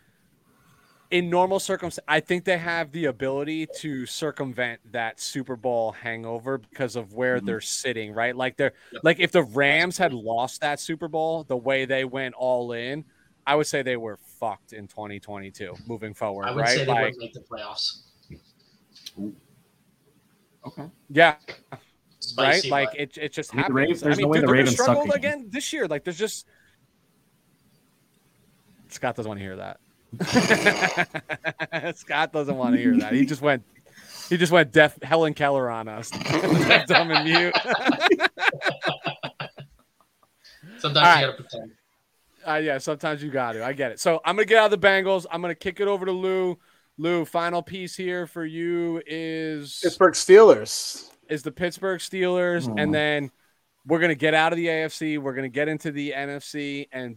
in 1.10 1.30
normal 1.30 1.60
circumstances, 1.60 2.02
I 2.08 2.18
think 2.18 2.44
they 2.44 2.56
have 2.58 2.90
the 2.90 3.04
ability 3.04 3.68
to 3.80 4.06
circumvent 4.06 4.80
that 4.90 5.20
Super 5.20 5.54
Bowl 5.54 5.92
hangover 5.92 6.58
because 6.58 6.96
of 6.96 7.12
where 7.12 7.38
Mhm. 7.38 7.46
they're 7.46 7.60
sitting, 7.60 8.12
right? 8.12 8.34
Like 8.34 8.56
they're 8.56 8.72
Yep. 8.92 9.04
like 9.04 9.20
if 9.20 9.30
the 9.30 9.42
Rams 9.44 9.98
had 9.98 10.12
lost 10.12 10.62
that 10.62 10.80
Super 10.80 11.06
Bowl 11.06 11.44
the 11.44 11.56
way 11.56 11.84
they 11.84 12.04
went 12.04 12.34
all 12.34 12.72
in, 12.72 13.04
I 13.46 13.54
would 13.56 13.66
say 13.66 13.82
they 13.82 13.96
were 13.96 14.18
fucked 14.40 14.72
in 14.72 14.88
2022 14.88 15.74
moving 15.86 16.14
forward, 16.14 16.46
I 16.46 16.52
would 16.52 16.60
right? 16.62 16.68
say 16.70 16.84
they 16.84 16.92
Like 16.92 17.14
wouldn't 17.14 17.18
make 17.20 17.32
the 17.34 17.40
playoffs. 17.40 18.02
Okay. 20.66 20.84
yeah, 21.10 21.36
Spicy, 22.20 22.70
right? 22.70 22.88
Like 22.88 22.98
it, 22.98 23.18
it 23.18 23.32
just 23.32 23.54
I 23.54 23.56
mean, 23.58 23.62
the 23.74 23.80
happens. 23.80 24.02
Ravens- 24.02 24.02
I 24.04 24.08
mean, 24.10 24.20
no 24.22 24.28
way 24.28 24.38
dude, 24.38 24.48
the 24.48 24.52
Ravens 24.52 24.76
suck 24.76 24.84
struggle 24.84 25.02
again. 25.12 25.16
again 25.16 25.48
this 25.50 25.72
year. 25.74 25.86
Like 25.86 26.04
there's 26.04 26.18
just 26.18 26.46
Scott 28.88 29.14
doesn't 29.16 29.28
want 29.28 29.38
to 29.40 29.44
hear 29.44 29.56
that. 29.56 29.78
Scott 31.98 32.32
doesn't 32.32 32.56
want 32.56 32.74
to 32.76 32.80
hear 32.80 32.96
that. 32.98 33.12
He 33.12 33.26
just 33.26 33.42
went 33.42 33.62
he 34.30 34.36
just 34.38 34.52
went 34.52 34.72
deaf 34.72 34.96
Helen 35.02 35.34
Keller 35.34 35.68
on 35.70 35.86
us. 35.88 36.10
Dumb 36.86 37.10
and 37.10 37.24
mute. 37.30 37.54
sometimes 40.78 41.06
All 41.06 41.16
you 41.20 41.26
gotta 41.26 41.32
pretend. 41.34 41.72
Uh, 42.46 42.54
yeah, 42.56 42.78
sometimes 42.78 43.22
you 43.22 43.30
got 43.30 43.52
to. 43.52 43.64
I 43.64 43.72
get 43.72 43.92
it. 43.92 44.00
So 44.00 44.20
I'm 44.24 44.36
gonna 44.36 44.44
get 44.46 44.58
out 44.58 44.72
of 44.72 44.80
the 44.80 44.86
Bengals. 44.86 45.26
I'm 45.30 45.40
gonna 45.40 45.54
kick 45.54 45.80
it 45.80 45.88
over 45.88 46.04
to 46.06 46.12
Lou. 46.12 46.58
Lou, 46.96 47.24
final 47.24 47.62
piece 47.62 47.96
here 47.96 48.26
for 48.26 48.44
you 48.44 49.02
is 49.06 49.80
Pittsburgh 49.82 50.14
Steelers. 50.14 51.10
is 51.28 51.42
the 51.42 51.50
Pittsburgh 51.50 52.00
Steelers, 52.00 52.68
Aw. 52.68 52.74
and 52.78 52.94
then 52.94 53.30
we're 53.86 53.98
gonna 53.98 54.14
get 54.14 54.32
out 54.34 54.52
of 54.52 54.56
the 54.56 54.66
AFC. 54.68 55.18
We're 55.18 55.34
gonna 55.34 55.48
get 55.48 55.68
into 55.68 55.90
the 55.90 56.12
NFC, 56.16 56.88
and 56.92 57.16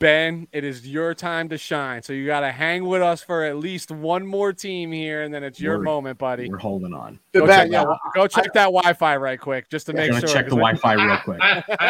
Ben, 0.00 0.48
it 0.50 0.64
is 0.64 0.88
your 0.88 1.12
time 1.14 1.50
to 1.50 1.58
shine. 1.58 2.02
So 2.02 2.14
you 2.14 2.26
got 2.26 2.40
to 2.40 2.50
hang 2.50 2.86
with 2.86 3.02
us 3.02 3.22
for 3.22 3.44
at 3.44 3.58
least 3.58 3.90
one 3.90 4.26
more 4.26 4.50
team 4.52 4.90
here, 4.90 5.22
and 5.22 5.32
then 5.32 5.44
it's 5.44 5.60
your 5.60 5.74
We're- 5.76 5.84
moment, 5.84 6.18
buddy. 6.18 6.48
We're 6.48 6.56
holding 6.56 6.94
on. 6.94 7.20
Go 7.34 7.46
Bad, 7.46 7.64
check, 7.64 7.72
yeah, 7.72 7.84
that, 7.84 7.98
go 8.14 8.26
check 8.26 8.52
that 8.54 8.64
Wi-Fi 8.72 9.16
right 9.18 9.38
quick, 9.38 9.68
just 9.68 9.86
to 9.86 9.92
I'm 9.92 9.96
make 9.98 10.10
gonna 10.10 10.20
sure. 10.22 10.28
check 10.30 10.46
the 10.46 10.56
Wi-Fi 10.56 10.94
real 10.94 11.16
quick. 11.24 11.40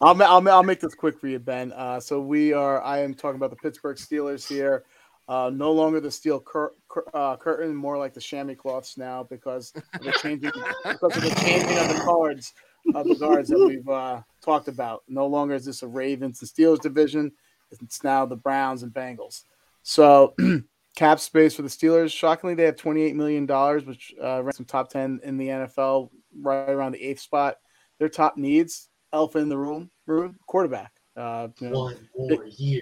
I'll, 0.00 0.20
I'll, 0.22 0.48
I'll 0.48 0.62
make 0.64 0.80
this 0.80 0.96
quick 0.96 1.20
for 1.20 1.28
you, 1.28 1.38
Ben. 1.38 1.72
Uh, 1.72 2.00
so 2.00 2.20
we 2.20 2.52
are. 2.52 2.82
I 2.82 2.98
am 2.98 3.14
talking 3.14 3.36
about 3.36 3.50
the 3.50 3.56
Pittsburgh 3.56 3.96
Steelers 3.96 4.46
here. 4.46 4.84
Uh, 5.28 5.50
no 5.54 5.70
longer 5.72 6.00
the 6.00 6.10
steel 6.10 6.38
cur- 6.40 6.72
cur- 6.88 7.06
uh, 7.14 7.36
curtain, 7.36 7.74
more 7.74 7.96
like 7.96 8.12
the 8.12 8.20
chamois 8.20 8.54
cloths 8.54 8.98
now 8.98 9.22
because 9.22 9.72
of 9.94 10.02
the 10.02 10.12
changing 10.20 10.50
because 10.84 11.16
of 11.16 11.22
the 11.22 11.34
changing 11.40 11.78
of 11.78 11.88
the 11.88 12.02
cards 12.04 12.52
of 12.94 13.06
the 13.06 13.14
guards 13.14 13.48
that 13.48 13.58
we've 13.58 13.88
uh, 13.88 14.20
talked 14.44 14.68
about. 14.68 15.02
No 15.08 15.26
longer 15.26 15.54
is 15.54 15.64
this 15.64 15.82
a 15.82 15.86
Ravens 15.88 16.40
and 16.42 16.50
Steelers 16.50 16.80
division. 16.80 17.32
It's 17.70 18.04
now 18.04 18.24
the 18.26 18.36
Browns 18.36 18.82
and 18.82 18.92
Bengals. 18.92 19.42
So 19.82 20.34
cap 20.96 21.18
space 21.20 21.54
for 21.54 21.62
the 21.62 21.68
Steelers. 21.68 22.12
Shockingly, 22.12 22.54
they 22.54 22.64
have 22.64 22.76
twenty 22.76 23.02
eight 23.02 23.16
million 23.16 23.46
dollars, 23.46 23.84
which 23.84 24.14
uh, 24.22 24.42
ranks 24.42 24.58
them 24.58 24.66
top 24.66 24.90
ten 24.90 25.20
in 25.24 25.36
the 25.36 25.48
NFL, 25.48 26.10
right 26.40 26.70
around 26.70 26.92
the 26.92 27.02
eighth 27.02 27.20
spot. 27.20 27.56
Their 27.98 28.08
top 28.08 28.36
needs: 28.36 28.88
elephant 29.12 29.42
in 29.44 29.48
the 29.48 29.58
room, 29.58 29.90
room 30.06 30.36
quarterback. 30.46 30.92
Uh, 31.16 31.48
you 31.60 31.70
know, 31.70 31.80
One 31.84 32.08
more 32.16 32.46
year. 32.46 32.80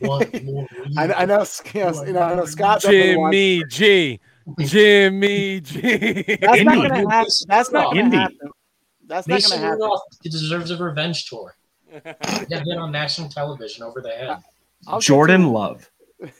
One 0.00 0.30
more 0.44 0.66
year. 0.66 0.66
I, 0.96 1.12
I 1.12 1.24
know, 1.24 1.44
you 1.74 1.80
know, 1.84 2.04
you 2.04 2.12
know, 2.12 2.20
I 2.22 2.34
know 2.34 2.44
Scott. 2.44 2.82
definitely 2.82 3.16
wants- 3.16 3.36
Jimmy 3.36 3.64
G, 3.68 4.20
Jimmy 4.60 5.60
G. 5.60 5.80
That's 6.40 6.62
not 6.64 6.74
gonna 6.88 7.10
happen. 7.10 7.32
That's 7.46 7.70
not 7.70 7.84
gonna 7.94 8.00
Indy. 8.00 8.16
happen. 8.16 8.50
That's 9.08 9.26
not 9.26 9.34
Mason 9.36 9.50
gonna 9.56 9.62
happen. 9.62 9.80
Rudolph 9.80 10.02
deserves 10.22 10.70
a 10.70 10.76
revenge 10.76 11.26
tour. 11.28 11.54
Yeah, 12.04 12.62
been 12.64 12.78
on 12.78 12.92
national 12.92 13.30
television 13.30 13.82
over 13.82 14.00
the 14.02 14.10
head. 14.10 14.36
I'll 14.86 15.00
Jordan 15.00 15.40
to- 15.42 15.48
Love. 15.48 15.90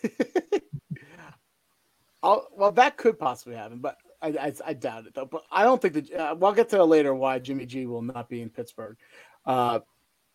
I'll, 2.22 2.48
well, 2.56 2.72
that 2.72 2.96
could 2.96 3.18
possibly 3.18 3.54
happen, 3.56 3.78
but 3.78 3.96
I, 4.20 4.28
I, 4.28 4.52
I 4.66 4.72
doubt 4.74 5.06
it 5.06 5.14
though. 5.14 5.24
But 5.26 5.44
I 5.52 5.64
don't 5.64 5.80
think 5.80 5.94
that. 5.94 6.12
Uh, 6.12 6.34
we'll 6.38 6.52
get 6.52 6.68
to 6.70 6.84
later 6.84 7.14
why 7.14 7.38
Jimmy 7.38 7.64
G 7.64 7.86
will 7.86 8.02
not 8.02 8.28
be 8.28 8.42
in 8.42 8.50
Pittsburgh. 8.50 8.96
Uh, 9.46 9.80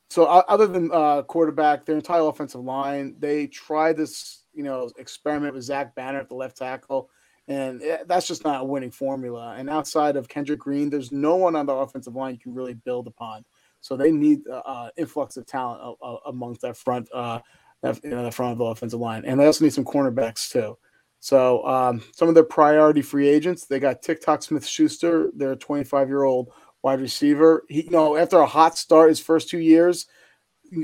so 0.09 0.25
o- 0.25 0.43
other 0.47 0.65
than 0.67 0.89
uh, 0.93 1.23
quarterback, 1.23 1.85
their 1.85 1.95
entire 1.95 2.21
offensive 2.21 2.61
line, 2.61 3.15
they 3.19 3.47
tried 3.47 3.97
this, 3.97 4.45
you 4.53 4.63
know, 4.63 4.89
experiment 4.97 5.53
with 5.53 5.63
Zach 5.63 5.93
Banner 5.95 6.19
at 6.19 6.29
the 6.29 6.35
left 6.35 6.57
tackle, 6.57 7.09
and 7.47 7.81
that's 8.05 8.27
just 8.27 8.45
not 8.45 8.61
a 8.61 8.65
winning 8.65 8.91
formula. 8.91 9.55
And 9.57 9.69
outside 9.69 10.15
of 10.15 10.29
Kendrick 10.29 10.59
Green, 10.59 10.89
there's 10.89 11.11
no 11.11 11.35
one 11.35 11.55
on 11.55 11.65
the 11.65 11.73
offensive 11.73 12.15
line 12.15 12.33
you 12.33 12.39
can 12.39 12.53
really 12.53 12.73
build 12.73 13.07
upon. 13.07 13.43
So 13.81 13.97
they 13.97 14.11
need 14.11 14.47
uh, 14.47 14.61
uh, 14.65 14.89
influx 14.95 15.35
of 15.35 15.45
talent 15.45 15.97
uh, 16.01 16.15
amongst 16.27 16.61
that 16.61 16.77
front, 16.77 17.09
uh, 17.13 17.39
that, 17.81 18.01
you 18.03 18.11
know, 18.11 18.23
the 18.23 18.31
front 18.31 18.53
of 18.53 18.57
the 18.59 18.63
offensive 18.63 18.99
line, 18.99 19.25
and 19.25 19.39
they 19.39 19.45
also 19.45 19.65
need 19.65 19.73
some 19.73 19.83
cornerbacks 19.83 20.49
too. 20.49 20.77
So 21.19 21.65
um, 21.65 22.01
some 22.13 22.29
of 22.29 22.35
their 22.35 22.43
priority 22.43 23.01
free 23.01 23.27
agents, 23.27 23.65
they 23.65 23.79
got 23.79 24.01
TikTok 24.01 24.43
Smith 24.43 24.65
Schuster, 24.65 25.31
their 25.35 25.55
25 25.55 26.07
year 26.07 26.23
old 26.23 26.49
wide 26.81 27.01
receiver. 27.01 27.65
He, 27.69 27.83
you 27.83 27.89
know, 27.89 28.15
after 28.15 28.39
a 28.39 28.45
hot 28.45 28.77
start 28.77 29.09
his 29.09 29.19
first 29.19 29.49
two 29.49 29.59
years, 29.59 30.05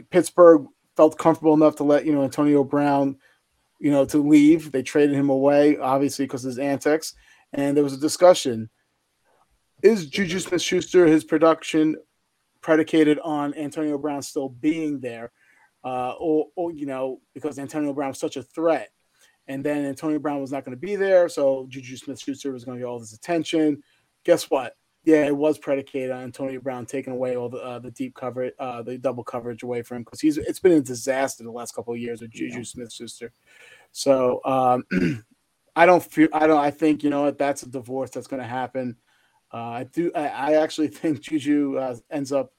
Pittsburgh 0.10 0.66
felt 0.96 1.18
comfortable 1.18 1.54
enough 1.54 1.76
to 1.78 1.84
let 1.84 2.06
you 2.06 2.14
know 2.14 2.24
Antonio 2.24 2.64
Brown, 2.64 3.18
you 3.80 3.92
know, 3.92 4.06
to 4.06 4.18
leave. 4.18 4.72
They 4.72 4.84
traded 4.84 5.16
him 5.16 5.30
away, 5.30 5.78
obviously 5.78 6.26
because 6.26 6.46
of 6.46 6.50
his 6.50 6.60
antics. 6.60 7.16
And 7.54 7.76
there 7.76 7.84
was 7.84 7.94
a 7.94 8.00
discussion: 8.00 8.70
Is 9.82 10.08
Juju 10.08 10.40
Smith 10.40 10.62
Schuster 10.62 11.08
his 11.08 11.24
production 11.24 11.96
predicated 12.62 13.20
on 13.20 13.54
Antonio 13.56 13.98
Brown 13.98 14.22
still 14.22 14.50
being 14.50 15.00
there, 15.00 15.32
uh, 15.84 16.12
or, 16.20 16.48
or 16.56 16.72
you 16.72 16.86
know, 16.86 17.22
because 17.34 17.58
Antonio 17.58 17.94
Brown 17.94 18.10
was 18.10 18.20
such 18.20 18.38
a 18.38 18.44
threat? 18.44 18.90
And 19.48 19.64
then 19.64 19.86
Antonio 19.86 20.20
Brown 20.20 20.42
was 20.42 20.52
not 20.52 20.64
going 20.64 20.78
to 20.78 20.80
be 20.80 20.96
there, 20.96 21.28
so 21.28 21.66
Juju 21.70 21.98
Smith-Schuster 21.98 22.52
was 22.52 22.66
going 22.66 22.78
to 22.78 22.82
get 22.84 22.88
all 22.88 23.00
this 23.00 23.14
attention. 23.14 23.82
Guess 24.24 24.52
what? 24.52 24.76
Yeah, 25.06 25.26
it 25.26 25.36
was 25.36 25.58
predicated 25.58 26.12
on 26.12 26.24
Antonio 26.24 26.60
Brown 26.60 26.86
taking 26.86 27.14
away 27.14 27.38
all 27.38 27.50
the 27.50 27.60
uh, 27.60 27.80
the 27.80 27.92
deep 27.92 28.16
coverage, 28.16 28.54
uh, 28.60 28.82
the 28.82 28.98
double 28.98 29.24
coverage 29.24 29.64
away 29.64 29.82
from 29.82 29.98
him 29.98 30.04
because 30.04 30.20
he's 30.20 30.38
it's 30.38 30.60
been 30.60 30.74
a 30.74 30.82
disaster 30.82 31.44
the 31.44 31.52
last 31.52 31.74
couple 31.74 31.94
of 31.94 32.00
years 32.00 32.22
with 32.22 32.32
Juju 32.32 32.64
Smith-Schuster. 32.66 33.32
So 33.92 34.42
um, 34.44 34.84
I 35.76 35.86
don't 35.86 36.04
feel 36.04 36.28
I 36.34 36.48
don't 36.48 36.60
I 36.60 36.72
think 36.72 37.04
you 37.04 37.10
know 37.10 37.24
what 37.24 37.38
that's 37.38 37.64
a 37.64 37.70
divorce 37.70 38.10
that's 38.10 38.28
going 38.28 38.42
to 38.42 38.48
happen. 38.48 38.98
Uh, 39.54 39.58
I 39.58 39.84
do 39.86 40.12
I, 40.14 40.28
I, 40.28 40.54
actually 40.62 40.88
think 40.90 41.22
Juju 41.22 41.78
uh, 41.78 41.96
ends 42.12 42.32
up. 42.32 42.54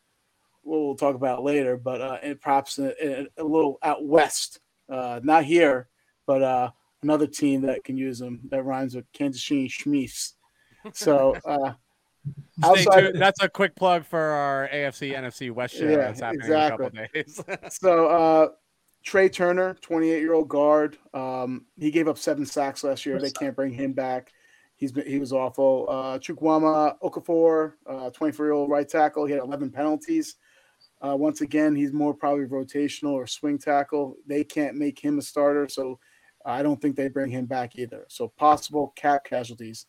Well, 0.63 0.87
we'll 0.87 0.97
talk 0.97 1.15
about 1.15 1.43
later, 1.43 1.77
but 1.77 2.01
uh, 2.01 2.35
perhaps 2.41 2.79
a, 2.79 3.27
a, 3.37 3.45
little 3.45 3.79
out 3.83 4.05
west, 4.05 4.61
uh, 4.91 5.21
not 5.23 5.45
here, 5.45 5.89
but 6.27 6.43
uh, 6.43 6.71
another 7.03 7.27
team 7.27 7.63
that 7.63 7.85
can 7.85 7.97
use 7.97 8.21
him 8.21 8.41
that 8.51 8.65
rhymes 8.65 8.95
with 8.95 9.11
Kansas 9.13 9.45
City 9.45 9.69
Schmeefs. 9.69 10.35
So 10.93 11.35
uh, 11.47 11.73
outside, 12.63 13.15
that's 13.15 13.43
a 13.43 13.49
quick 13.49 13.75
plug 13.75 14.05
for 14.05 14.21
our 14.21 14.69
AFC 14.73 15.15
NFC 15.17 15.51
West 15.51 15.77
show. 15.77 15.89
Yeah, 15.89 16.09
exactly. 16.09 16.91
so 17.71 18.07
uh, 18.07 18.49
Trai 19.05 19.33
Turner, 19.33 19.75
28 19.81 20.21
year 20.21 20.35
old 20.35 20.49
guard. 20.49 20.99
Um, 21.15 21.67
he 21.77 21.91
gave 21.91 22.09
up 22.09 22.19
seven 22.19 22.45
sacks 22.47 22.85
last 22.85 23.07
year. 23.07 23.21
They 23.21 23.31
can't 23.31 23.57
bring 23.57 23.73
him 23.73 23.93
back. 23.93 24.33
He's 24.77 24.93
been, 24.93 25.07
he 25.07 25.19
was 25.19 25.33
awful. 25.33 25.87
Uh, 25.89 26.19
Chukwuma 26.19 26.99
Okorafor, 27.03 28.13
24 28.15 28.45
uh, 28.45 28.47
year 28.47 28.53
old 28.53 28.71
right 28.71 28.89
tackle. 28.89 29.27
He 29.27 29.33
had 29.33 29.43
11 29.43 29.71
penalties. 29.71 30.37
Uh, 31.03 31.17
once 31.17 31.41
again, 31.41 31.75
he's 31.75 31.93
more 31.93 32.13
probably 32.13 32.47
rotational 32.47 33.13
or 33.13 33.27
swing 33.27 33.59
tackle. 33.59 34.17
They 34.27 34.45
can't 34.45 34.77
make 34.77 34.99
him 34.99 35.19
a 35.19 35.23
starter, 35.23 35.69
so 35.69 35.99
I 36.45 36.63
don't 36.63 36.81
think 36.81 36.97
they 36.97 37.09
bring 37.09 37.31
him 37.31 37.47
back 37.47 37.77
either. 37.77 38.05
So 38.09 38.29
possible 38.29 38.93
cap 38.97 39.25
casualties. 39.25 39.87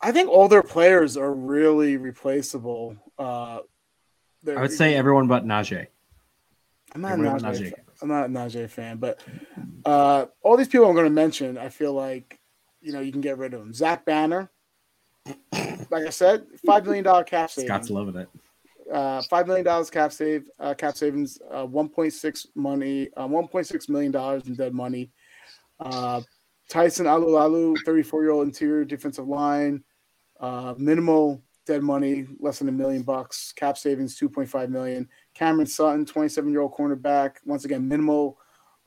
I 0.00 0.12
think 0.12 0.28
all 0.28 0.48
their 0.48 0.62
players 0.62 1.16
are 1.16 1.32
really 1.32 1.96
replaceable. 1.96 2.96
Uh, 3.18 3.60
I 4.46 4.60
would 4.60 4.72
say 4.72 4.94
everyone 4.94 5.26
but 5.26 5.44
Najee. 5.44 5.86
I'm 6.94 7.00
not 7.00 7.12
everyone 7.12 7.36
a 7.36 7.40
Najee. 7.40 7.72
Najee. 7.72 7.72
I'm 8.02 8.08
not 8.08 8.26
a 8.26 8.28
Najee 8.28 8.70
fan, 8.70 8.98
but 8.98 9.20
uh, 9.84 10.26
all 10.42 10.56
these 10.56 10.68
people 10.68 10.86
I'm 10.86 10.94
going 10.94 11.06
to 11.06 11.10
mention, 11.10 11.58
I 11.58 11.68
feel 11.68 11.92
like 11.92 12.38
you 12.80 12.92
know 12.92 13.00
you 13.00 13.10
can 13.10 13.20
get 13.20 13.38
rid 13.38 13.54
of 13.54 13.60
them. 13.60 13.72
Zach 13.72 14.04
Banner, 14.04 14.50
like 15.90 16.06
I 16.06 16.10
said, 16.10 16.46
five 16.64 16.84
million 16.84 17.04
dollar 17.04 17.24
cap 17.24 17.50
savings. 17.50 17.68
Scott's 17.68 17.90
loving 17.90 18.16
it. 18.16 18.28
Uh, 18.92 19.20
five 19.28 19.46
million 19.46 19.64
dollars 19.64 19.90
cap 19.90 20.12
save, 20.12 20.48
uh, 20.60 20.74
cap 20.74 20.96
savings, 20.96 21.38
uh, 21.50 21.64
one 21.66 21.88
point 21.88 22.12
six 22.12 22.46
money, 22.54 23.08
uh, 23.16 23.26
one 23.26 23.48
point 23.48 23.66
six 23.66 23.88
million 23.88 24.12
dollars 24.12 24.46
in 24.46 24.54
dead 24.54 24.72
money. 24.74 25.10
Uh, 25.80 26.20
Tyson 26.68 27.06
Alualu, 27.06 27.76
34 27.84 28.22
year 28.22 28.32
old 28.32 28.46
interior 28.46 28.84
defensive 28.84 29.28
line, 29.28 29.82
uh, 30.40 30.74
minimal 30.76 31.42
dead 31.66 31.82
money, 31.82 32.26
less 32.38 32.58
than 32.58 32.68
a 32.68 32.72
million 32.72 33.02
bucks, 33.02 33.52
cap 33.52 33.76
savings 33.76 34.18
2.5 34.18 34.68
million. 34.68 35.08
Cameron 35.34 35.66
Sutton, 35.66 36.06
27 36.06 36.50
year 36.50 36.60
old 36.62 36.72
cornerback, 36.72 37.36
once 37.44 37.64
again, 37.64 37.86
minimal 37.86 38.38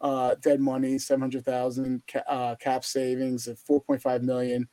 uh, 0.02 0.36
dead 0.42 0.60
money, 0.60 0.98
700,000 0.98 2.02
ca- 2.08 2.20
uh, 2.28 2.56
cap 2.56 2.86
savings 2.86 3.48
of 3.48 3.60
4.5 3.70 4.22
million. 4.22 4.68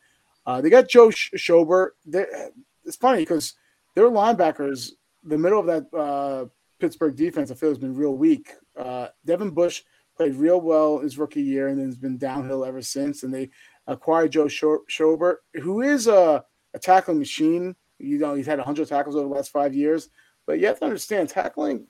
Uh, 0.45 0.61
they 0.61 0.71
got 0.71 0.89
Joe 0.89 1.11
Sh- 1.11 1.31
Schobert. 1.37 1.91
They're, 2.05 2.51
it's 2.85 2.97
funny 2.97 3.23
because 3.23 3.55
their 3.97 4.09
linebackers, 4.09 4.93
the 5.25 5.37
middle 5.37 5.59
of 5.59 5.67
that 5.67 5.97
uh, 5.97 6.45
Pittsburgh 6.79 7.17
defense, 7.17 7.51
I 7.51 7.55
feel 7.55 7.71
has 7.71 7.79
been 7.79 7.97
real 7.97 8.17
weak. 8.17 8.53
Uh, 8.79 9.09
Devin 9.25 9.51
Bush 9.51 9.83
played 10.17 10.35
real 10.35 10.61
well 10.61 10.99
his 10.99 11.19
rookie 11.19 11.43
year 11.43 11.69
and 11.69 11.79
then 11.79 11.87
has 11.87 11.97
been 11.97 12.19
downhill 12.19 12.65
ever 12.65 12.83
since. 12.83 13.23
And 13.23 13.33
they 13.33 13.51
acquired 13.87 14.33
Joe 14.33 14.47
Schobert, 14.47 15.37
who 15.55 15.83
is 15.83 16.07
a, 16.07 16.45
a 16.75 16.79
tackling 16.79 17.19
machine. 17.19 17.77
You 17.99 18.19
know, 18.19 18.35
he's 18.35 18.47
had 18.47 18.59
100 18.59 18.89
tackles 18.89 19.17
over 19.17 19.29
the 19.29 19.35
last 19.35 19.51
five 19.51 19.75
years. 19.75 20.09
But 20.47 20.61
you 20.61 20.67
have 20.67 20.79
to 20.79 20.85
understand, 20.85 21.29
tackling 21.29 21.87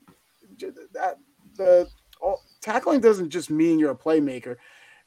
that 0.93 1.17
the 1.57 1.89
all, 2.21 2.43
tackling 2.63 3.01
doesn't 3.01 3.31
just 3.31 3.51
mean 3.51 3.79
you're 3.79 3.91
a 3.91 3.97
playmaker. 3.97 4.57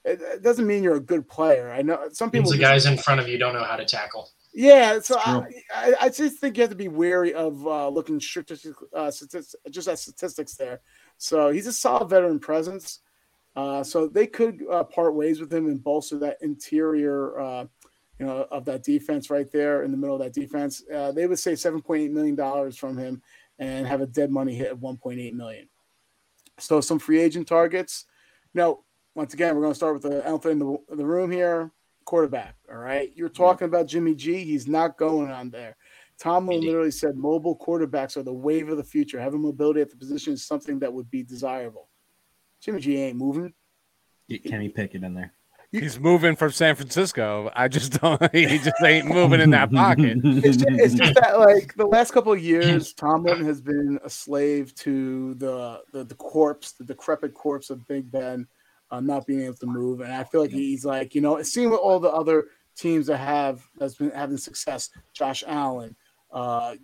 It, 0.05 0.21
it, 0.21 0.43
doesn't 0.43 0.65
mean 0.65 0.83
you're 0.83 0.95
a 0.95 1.01
good 1.01 1.27
player. 1.27 1.71
I 1.71 1.81
know 1.81 2.09
some 2.11 2.31
people. 2.31 2.51
the 2.51 2.57
guys 2.57 2.85
in 2.85 2.97
front 2.97 3.19
of 3.19 3.27
you 3.27 3.37
don't 3.37 3.53
know 3.53 3.63
how 3.63 3.75
to 3.75 3.85
tackle. 3.85 4.29
Yeah, 4.53 4.99
so 4.99 5.17
I, 5.19 5.43
I, 5.73 5.93
I, 6.01 6.09
just 6.09 6.39
think 6.39 6.57
you 6.57 6.61
have 6.61 6.71
to 6.71 6.75
be 6.75 6.87
wary 6.87 7.35
of 7.35 7.65
uh, 7.67 7.87
looking 7.87 8.19
strict, 8.19 8.51
uh, 8.95 9.11
statistics, 9.11 9.55
just 9.69 9.87
at 9.87 9.99
statistics 9.99 10.55
there. 10.55 10.81
So 11.17 11.51
he's 11.51 11.67
a 11.67 11.73
solid 11.73 12.09
veteran 12.09 12.39
presence. 12.39 12.99
Uh, 13.55 13.83
so 13.83 14.07
they 14.07 14.27
could 14.27 14.63
uh, 14.71 14.83
part 14.83 15.15
ways 15.15 15.39
with 15.39 15.51
him 15.51 15.67
and 15.67 15.83
bolster 15.83 16.17
that 16.19 16.37
interior, 16.41 17.39
uh, 17.39 17.65
you 18.19 18.25
know, 18.25 18.47
of 18.51 18.65
that 18.65 18.83
defense 18.83 19.29
right 19.29 19.51
there 19.51 19.83
in 19.83 19.91
the 19.91 19.97
middle 19.97 20.15
of 20.15 20.21
that 20.21 20.33
defense. 20.33 20.83
Uh, 20.93 21.11
they 21.11 21.27
would 21.27 21.39
save 21.39 21.57
7.8 21.57 22.11
million 22.11 22.35
dollars 22.35 22.77
from 22.77 22.97
him 22.97 23.21
and 23.57 23.87
have 23.87 24.01
a 24.01 24.07
dead 24.07 24.31
money 24.31 24.55
hit 24.55 24.71
of 24.71 24.79
1.8 24.79 25.33
million. 25.33 25.67
So 26.59 26.81
some 26.81 26.99
free 26.99 27.19
agent 27.19 27.47
targets. 27.47 28.05
Now, 28.53 28.79
once 29.15 29.33
again, 29.33 29.55
we're 29.55 29.61
going 29.61 29.73
to 29.73 29.77
start 29.77 29.93
with 29.93 30.03
the 30.03 30.25
elephant 30.25 30.53
in 30.53 30.59
the, 30.59 30.95
the 30.95 31.05
room 31.05 31.31
here. 31.31 31.71
Quarterback. 32.05 32.55
All 32.71 32.77
right, 32.77 33.11
you're 33.15 33.29
talking 33.29 33.65
about 33.65 33.87
Jimmy 33.87 34.15
G. 34.15 34.43
He's 34.43 34.67
not 34.67 34.97
going 34.97 35.29
on 35.29 35.51
there. 35.51 35.75
Tomlin 36.19 36.61
literally 36.61 36.91
said 36.91 37.15
mobile 37.15 37.57
quarterbacks 37.57 38.17
are 38.17 38.23
the 38.23 38.33
wave 38.33 38.69
of 38.69 38.77
the 38.77 38.83
future. 38.83 39.19
Having 39.19 39.41
mobility 39.41 39.81
at 39.81 39.89
the 39.89 39.95
position 39.95 40.33
is 40.33 40.45
something 40.45 40.79
that 40.79 40.91
would 40.91 41.09
be 41.11 41.23
desirable. 41.23 41.88
Jimmy 42.61 42.79
G 42.79 42.97
ain't 42.97 43.17
moving. 43.17 43.53
Get 44.27 44.43
Kenny 44.43 44.69
Pickett 44.69 45.03
in 45.03 45.13
there. 45.13 45.33
He's 45.71 45.99
moving 45.99 46.35
from 46.35 46.51
San 46.51 46.75
Francisco. 46.75 47.51
I 47.55 47.67
just 47.67 48.01
don't. 48.01 48.19
He 48.33 48.57
just 48.57 48.81
ain't 48.83 49.05
moving 49.05 49.39
in 49.39 49.51
that 49.51 49.71
pocket. 49.71 50.17
It's 50.23 50.57
just, 50.57 50.67
it's 50.67 50.93
just 50.95 51.13
that, 51.15 51.39
like 51.39 51.75
the 51.75 51.85
last 51.85 52.11
couple 52.11 52.31
of 52.31 52.41
years, 52.41 52.93
Tomlin 52.97 53.45
has 53.45 53.61
been 53.61 53.99
a 54.03 54.09
slave 54.09 54.73
to 54.75 55.35
the 55.35 55.81
the, 55.93 56.03
the 56.03 56.15
corpse, 56.15 56.71
the 56.71 56.83
decrepit 56.83 57.35
corpse 57.35 57.69
of 57.69 57.87
Big 57.87 58.11
Ben, 58.11 58.47
uh, 58.89 58.99
not 58.99 59.27
being 59.27 59.41
able 59.41 59.55
to 59.57 59.67
move. 59.67 60.01
And 60.01 60.11
I 60.11 60.23
feel 60.23 60.41
like 60.41 60.51
he's 60.51 60.85
like, 60.85 61.13
you 61.13 61.21
know, 61.21 61.41
seeing 61.43 61.69
what 61.69 61.81
all 61.81 61.99
the 61.99 62.09
other 62.09 62.47
teams 62.75 63.07
that 63.07 63.17
have 63.17 63.61
that's 63.77 63.95
been 63.95 64.11
having 64.11 64.37
success, 64.37 64.89
Josh 65.13 65.43
Allen, 65.45 65.95
uh, 66.31 66.75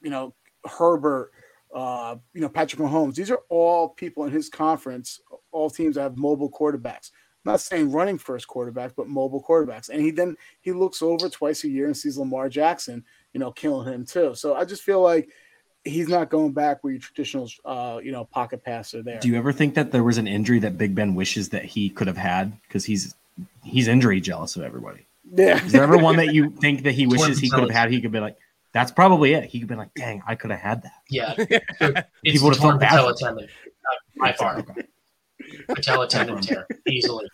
you 0.00 0.10
know, 0.10 0.34
Herbert, 0.66 1.32
uh, 1.74 2.16
you 2.32 2.40
know, 2.40 2.48
Patrick 2.48 2.80
Mahomes. 2.80 3.16
These 3.16 3.30
are 3.30 3.40
all 3.48 3.88
people 3.88 4.24
in 4.24 4.32
his 4.32 4.48
conference, 4.48 5.20
all 5.50 5.68
teams 5.68 5.96
that 5.96 6.02
have 6.02 6.16
mobile 6.16 6.50
quarterbacks. 6.50 7.10
I'm 7.44 7.52
not 7.52 7.60
saying 7.60 7.90
running 7.90 8.16
first 8.16 8.46
quarterback, 8.46 8.92
but 8.96 9.08
mobile 9.08 9.42
quarterbacks. 9.42 9.90
And 9.90 10.00
he 10.00 10.10
then 10.10 10.36
he 10.60 10.72
looks 10.72 11.02
over 11.02 11.28
twice 11.28 11.64
a 11.64 11.68
year 11.68 11.86
and 11.86 11.96
sees 11.96 12.16
Lamar 12.16 12.48
Jackson, 12.48 13.04
you 13.32 13.40
know, 13.40 13.50
killing 13.50 13.92
him 13.92 14.06
too. 14.06 14.34
So 14.34 14.54
I 14.54 14.64
just 14.64 14.82
feel 14.82 15.02
like 15.02 15.28
he's 15.84 16.08
not 16.08 16.30
going 16.30 16.52
back 16.52 16.82
where 16.82 16.92
your 16.92 17.00
traditional, 17.00 17.50
uh, 17.64 18.00
you 18.02 18.12
know, 18.12 18.24
pocket 18.24 18.64
passer 18.64 19.02
there. 19.02 19.18
Do 19.18 19.28
you 19.28 19.36
ever 19.36 19.52
think 19.52 19.74
that 19.74 19.92
there 19.92 20.04
was 20.04 20.16
an 20.16 20.28
injury 20.28 20.60
that 20.60 20.78
Big 20.78 20.94
Ben 20.94 21.14
wishes 21.14 21.50
that 21.50 21.64
he 21.64 21.90
could 21.90 22.06
have 22.06 22.16
had 22.16 22.58
because 22.62 22.84
he's 22.84 23.14
he's 23.64 23.88
injury 23.88 24.20
jealous 24.20 24.56
of 24.56 24.62
everybody? 24.62 25.06
Yeah. 25.30 25.62
Is 25.62 25.72
there 25.72 25.82
ever 25.82 25.98
one 25.98 26.16
that 26.16 26.28
you 26.34 26.50
think 26.50 26.84
that 26.84 26.92
he 26.92 27.06
wishes 27.06 27.40
he 27.40 27.50
could 27.50 27.60
have 27.60 27.70
had? 27.70 27.90
He 27.90 28.00
could 28.00 28.12
be 28.12 28.20
like, 28.20 28.36
that's 28.74 28.90
probably 28.90 29.32
it. 29.32 29.44
He 29.44 29.60
could 29.60 29.68
be 29.68 29.76
like, 29.76 29.94
"Dang, 29.94 30.22
I 30.26 30.34
could 30.34 30.50
have 30.50 30.60
had 30.60 30.82
that." 30.82 30.92
Yeah, 31.08 31.34
it's 32.24 32.42
would 32.42 32.54
have 32.54 32.62
felt 32.62 32.80
bad. 32.80 33.14
Tendon, 33.16 33.48
by 34.18 34.32
far. 34.32 34.62
Patella 35.68 36.08
tendon 36.08 36.40
tear 36.40 36.66
easily, 36.86 37.26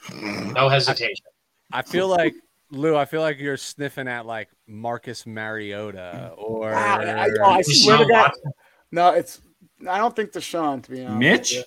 no 0.52 0.68
hesitation. 0.68 1.24
I 1.72 1.82
feel 1.82 2.08
like 2.08 2.34
Lou. 2.70 2.96
I 2.96 3.06
feel 3.06 3.22
like 3.22 3.38
you're 3.40 3.56
sniffing 3.56 4.06
at 4.06 4.26
like 4.26 4.48
Marcus 4.66 5.26
Mariota 5.26 6.34
or. 6.36 6.70
Wow, 6.72 7.00
I, 7.00 7.26
I, 7.26 7.56
I 7.56 7.62
swear 7.62 7.98
to 7.98 8.06
God. 8.06 8.32
No, 8.92 9.10
it's. 9.10 9.40
I 9.88 9.98
don't 9.98 10.14
think 10.14 10.32
Deshaun. 10.32 10.82
To 10.82 10.90
be 10.90 11.04
honest, 11.04 11.18
Mitch. 11.18 11.64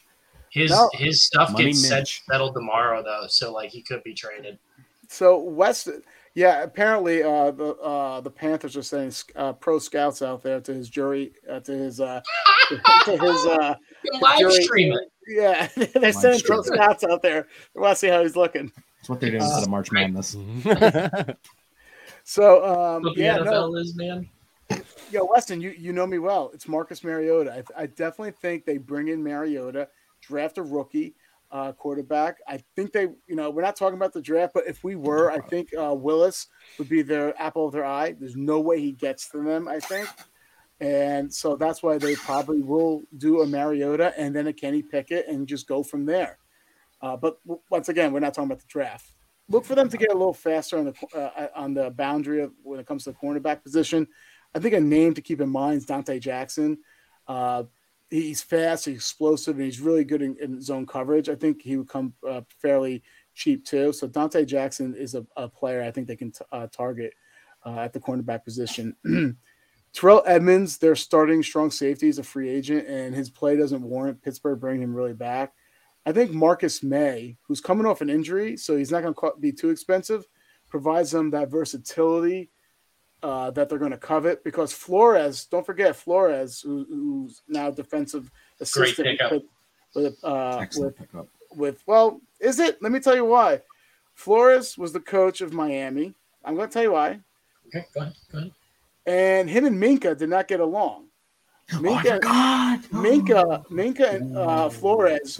His 0.52 0.70
no. 0.70 0.88
his 0.94 1.24
stuff 1.24 1.52
Money 1.52 1.66
gets 1.66 1.88
set, 1.88 2.08
settled 2.08 2.54
tomorrow 2.54 3.02
though, 3.02 3.26
so 3.28 3.52
like 3.52 3.72
he 3.72 3.82
could 3.82 4.04
be 4.04 4.14
traded. 4.14 4.60
So 5.10 5.40
West, 5.40 5.90
yeah, 6.36 6.64
apparently 6.64 7.22
uh, 7.22 7.52
the 7.52 7.76
uh, 7.76 8.22
the 8.22 8.32
Panthers 8.32 8.76
are 8.76 8.84
sending 8.84 9.14
uh, 9.36 9.54
pro 9.54 9.78
scouts 9.78 10.22
out 10.22 10.42
there 10.42 10.60
to 10.62 10.74
his 10.74 10.90
jury, 10.90 11.34
uh, 11.50 11.60
to 11.60 11.72
his 11.72 12.00
uh, 12.00 12.22
to 13.06 13.12
his 13.12 13.46
uh, 13.46 13.76
live 14.22 14.40
jury. 14.40 14.64
streaming. 14.64 15.08
Yeah, 15.28 15.68
they're 15.76 16.12
sending 16.12 16.42
pro 16.42 16.64
scouts 16.64 17.04
out 17.04 17.22
there. 17.22 17.48
We 17.76 17.82
want 17.82 17.94
to 17.94 18.00
see 18.00 18.08
how 18.08 18.24
he's 18.24 18.36
looking. 18.36 18.72
That's 18.98 19.10
what 19.10 19.20
they're 19.20 19.30
doing 19.30 19.44
instead 19.44 19.64
of 19.64 19.70
March 19.70 19.92
Madness. 19.92 20.32
so 22.24 22.66
um, 22.66 23.14
yeah, 23.16 23.38
NFL 23.38 23.46
no. 23.46 23.76
is 23.76 23.96
man. 23.96 24.30
Yeah, 25.12 25.22
Weston, 25.30 25.62
you, 25.62 25.70
you 25.78 25.94
know 25.94 26.08
me 26.08 26.18
well. 26.18 26.50
It's 26.52 26.68
Marcus 26.68 27.04
Mariota. 27.04 27.64
I, 27.78 27.84
I 27.84 27.86
definitely 27.86 28.32
think 28.32 28.66
they 28.66 28.78
bring 28.80 29.10
in 29.10 29.22
Mariota, 29.22 29.88
draft 30.22 30.58
a 30.58 30.64
rookie 30.64 31.14
uh, 31.54 31.72
quarterback. 31.72 32.38
I 32.48 32.62
think 32.76 32.92
they, 32.92 33.04
you 33.28 33.36
know, 33.36 33.52
we're 33.52 33.62
not 33.62 33.76
talking 33.76 33.96
about 33.96 34.12
the 34.12 34.22
draft, 34.22 34.54
but 34.56 34.68
if 34.68 34.84
we 34.84 34.96
were, 34.96 35.32
I 35.32 35.40
think 35.40 35.70
uh, 35.80 35.94
Willis 35.94 36.48
would 36.80 36.90
be 36.90 37.04
their 37.04 37.40
apple 37.42 37.68
of 37.68 37.74
their 37.74 37.86
eye. 37.86 38.16
There's 38.20 38.36
no 38.36 38.60
way 38.60 38.82
he 38.82 38.92
gets 38.92 39.30
to 39.30 39.44
them, 39.44 39.68
I 39.68 39.80
think. 39.80 40.10
And 40.80 41.32
so 41.32 41.56
that's 41.56 41.84
why 41.84 42.00
they 42.00 42.16
probably 42.16 42.62
will 42.62 43.04
do 43.18 43.42
a 43.42 43.46
Mariota 43.46 44.14
and 44.18 44.36
then 44.36 44.48
a 44.48 44.54
Kenny 44.54 44.82
Pickett 44.82 45.28
and 45.28 45.48
just 45.48 45.68
go 45.68 45.84
from 45.84 46.06
there. 46.06 46.40
Uh, 47.02 47.16
but 47.16 47.38
once 47.70 47.88
again, 47.88 48.12
we're 48.12 48.20
not 48.20 48.34
talking 48.34 48.50
about 48.50 48.60
the 48.60 48.68
draft. 48.68 49.14
Look 49.48 49.64
for 49.64 49.76
them 49.76 49.90
to 49.90 49.98
get 49.98 50.10
a 50.10 50.14
little 50.14 50.34
faster 50.34 50.80
on 50.80 50.86
the 50.86 51.18
uh, 51.18 51.48
on 51.56 51.74
the 51.74 51.92
boundary 51.92 52.42
of 52.42 52.54
when 52.64 52.80
it 52.80 52.88
comes 52.88 53.04
to 53.04 53.12
the 53.12 53.18
cornerback 53.18 53.62
position. 53.62 54.08
I 54.56 54.60
think 54.60 54.74
a 54.74 54.80
name 54.80 55.14
to 55.14 55.22
keep 55.22 55.42
in 55.42 55.50
mind 55.50 55.78
is 55.78 55.86
Dante 55.86 56.18
Jackson. 56.18 56.80
He's 58.14 58.44
fast, 58.44 58.85
he's 58.85 58.98
explosive, 58.98 59.56
and 59.56 59.65
he's 59.65 59.80
really 59.81 60.03
good 60.03 60.22
in, 60.22 60.38
in 60.40 60.61
zone 60.61 60.85
coverage. 60.85 61.30
I 61.30 61.35
think 61.35 61.64
he 61.64 61.77
would 61.77 61.90
come 61.90 62.14
uh, 62.30 62.41
fairly 62.61 63.02
cheap 63.34 63.65
too. 63.65 63.91
So 63.91 64.06
Dante 64.06 64.45
Jackson 64.45 64.94
is 64.94 65.15
a, 65.15 65.26
a 65.35 65.48
player 65.48 65.81
I 65.81 65.90
think 65.90 66.07
they 66.07 66.15
can 66.15 66.31
t- 66.31 66.45
uh, 66.52 66.68
target 66.68 67.15
uh, 67.65 67.80
at 67.80 67.91
the 67.91 67.99
cornerback 67.99 68.44
position. 68.44 68.95
Terrell 69.94 70.22
Edmunds, 70.27 70.77
their 70.77 70.95
starting 70.95 71.41
strong 71.41 71.72
safety, 71.72 72.07
is 72.07 72.19
a 72.19 72.23
free 72.23 72.49
agent, 72.49 72.88
and 72.88 73.15
his 73.15 73.31
play 73.31 73.57
doesn't 73.57 73.81
warrant 73.81 74.22
Pittsburgh 74.22 74.60
bringing 74.60 74.84
him 74.84 74.94
really 74.94 75.14
back. 75.14 75.53
I 76.06 76.11
think 76.11 76.34
Marcus 76.34 76.84
Maye, 76.84 77.38
who's 77.41 77.61
coming 77.61 77.88
off 77.88 78.02
an 78.02 78.11
injury, 78.11 78.57
so 78.57 78.77
he's 78.77 78.91
not 78.91 79.02
going 79.02 79.15
to 79.15 79.31
be 79.40 79.52
too 79.52 79.72
expensive, 79.72 80.23
provides 80.69 81.10
them 81.10 81.31
that 81.31 81.49
versatility 81.49 82.52
uh, 83.24 83.50
that 83.52 83.70
they're 83.70 83.80
going 83.80 83.91
to 83.91 83.98
covet. 83.98 84.44
Because 84.44 84.74
Flores, 84.74 85.45
don't 85.45 85.66
forget 85.66 85.95
Flores, 85.95 86.62
who, 86.62 86.86
who's 86.88 87.41
now 87.48 87.72
defensive 87.72 88.30
assistant 88.60 89.20
with, 89.32 89.44
with, 89.95 90.24
uh, 90.24 90.66
with, 90.76 90.95
with, 91.52 91.84
well, 91.88 92.22
is 92.40 92.60
it? 92.60 92.82
Let 92.82 92.91
me 92.91 93.00
tell 93.00 93.16
you 93.16 93.26
why. 93.26 93.62
Flores 94.14 94.78
was 94.78 94.94
the 94.94 95.00
coach 95.00 95.41
of 95.41 95.54
Miami. 95.54 96.14
I'm 96.45 96.56
going 96.56 96.70
to 96.70 96.74
tell 96.74 96.84
you 96.84 96.91
why. 96.91 97.20
Okay, 97.68 97.86
go 97.95 98.02
ahead. 98.02 98.14
Go 98.32 98.38
ahead 98.38 98.52
and 99.06 99.50
him 99.50 99.66
and 99.66 99.82
Minkah 99.82 100.18
did 100.18 100.30
not 100.30 100.48
get 100.48 100.60
along. 100.60 101.08
Minkah, 101.72 102.20
oh, 102.24 102.80
Minkah, 102.91 103.66
Minkah, 103.68 104.16
and 104.16 104.38
uh, 104.38 104.70
Flores 104.70 105.40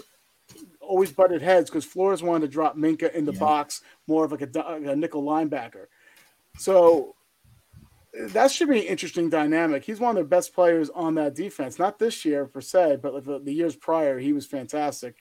always 0.80 1.12
butted 1.12 1.42
heads 1.42 1.70
because 1.70 1.84
Flores 1.84 2.22
wanted 2.22 2.46
to 2.46 2.52
drop 2.52 2.76
Minkah 2.76 3.12
in 3.14 3.24
the 3.24 3.32
yeah. 3.32 3.38
box 3.38 3.82
more 4.06 4.24
of 4.24 4.32
like 4.32 4.42
a, 4.42 4.60
a, 4.60 4.96
nickel 4.96 5.22
linebacker. 5.22 5.86
So 6.58 7.14
that 8.28 8.50
should 8.50 8.68
be 8.68 8.80
an 8.80 8.86
interesting 8.86 9.28
dynamic. 9.28 9.84
He's 9.84 10.00
one 10.00 10.16
of 10.16 10.22
the 10.22 10.28
best 10.28 10.54
players 10.54 10.90
on 10.90 11.14
that 11.16 11.34
defense. 11.34 11.78
Not 11.78 11.98
this 11.98 12.24
year 12.24 12.46
per 12.46 12.60
se, 12.60 12.98
but 13.02 13.14
like 13.14 13.24
the, 13.24 13.40
the 13.40 13.52
years 13.52 13.76
prior, 13.76 14.18
he 14.18 14.32
was 14.32 14.46
fantastic. 14.46 15.16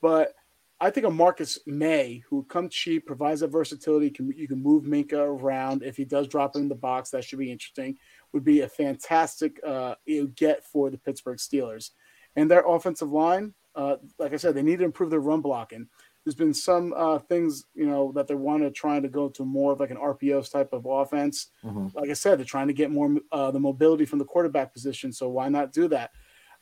But 0.00 0.34
I 0.80 0.90
think 0.90 1.06
a 1.06 1.10
Marcus 1.10 1.60
Maye, 1.66 2.24
who 2.28 2.42
come 2.44 2.68
cheap, 2.68 3.06
provides 3.06 3.40
that 3.40 3.48
versatility. 3.48 4.10
Can, 4.10 4.32
you 4.36 4.48
can 4.48 4.60
move 4.60 4.82
Minkah 4.82 5.14
around 5.14 5.84
if 5.84 5.96
he 5.96 6.04
does 6.04 6.26
drop 6.26 6.56
in 6.56 6.68
the 6.68 6.74
box. 6.74 7.10
That 7.10 7.24
should 7.24 7.38
be 7.38 7.52
interesting. 7.52 7.96
Would 8.32 8.44
be 8.44 8.62
a 8.62 8.68
fantastic 8.68 9.60
uh, 9.64 9.94
get 10.34 10.64
for 10.64 10.90
the 10.90 10.98
Pittsburgh 10.98 11.38
Steelers. 11.38 11.90
And 12.34 12.50
their 12.50 12.66
offensive 12.66 13.12
line, 13.12 13.54
uh, 13.76 13.96
like 14.18 14.32
I 14.32 14.36
said, 14.36 14.54
they 14.54 14.62
need 14.62 14.80
to 14.80 14.84
improve 14.84 15.10
their 15.10 15.20
run 15.20 15.40
blocking. 15.40 15.86
There's 16.24 16.34
been 16.34 16.54
some 16.54 16.92
uh, 16.96 17.18
things, 17.18 17.64
you 17.74 17.86
know, 17.86 18.12
that 18.14 18.28
they 18.28 18.34
want 18.34 18.62
to 18.62 18.70
try 18.70 19.00
to 19.00 19.08
go 19.08 19.28
to 19.30 19.44
more 19.44 19.72
of 19.72 19.80
like 19.80 19.90
an 19.90 19.96
RPOs 19.96 20.50
type 20.50 20.72
of 20.72 20.86
offense. 20.86 21.48
Mm-hmm. 21.64 21.88
Like 21.94 22.10
I 22.10 22.14
said, 22.14 22.38
they're 22.38 22.44
trying 22.44 22.68
to 22.68 22.72
get 22.72 22.90
more 22.90 23.16
uh, 23.32 23.50
the 23.50 23.60
mobility 23.60 24.04
from 24.04 24.18
the 24.20 24.24
quarterback 24.24 24.72
position. 24.72 25.12
So 25.12 25.28
why 25.28 25.48
not 25.48 25.72
do 25.72 25.88
that? 25.88 26.10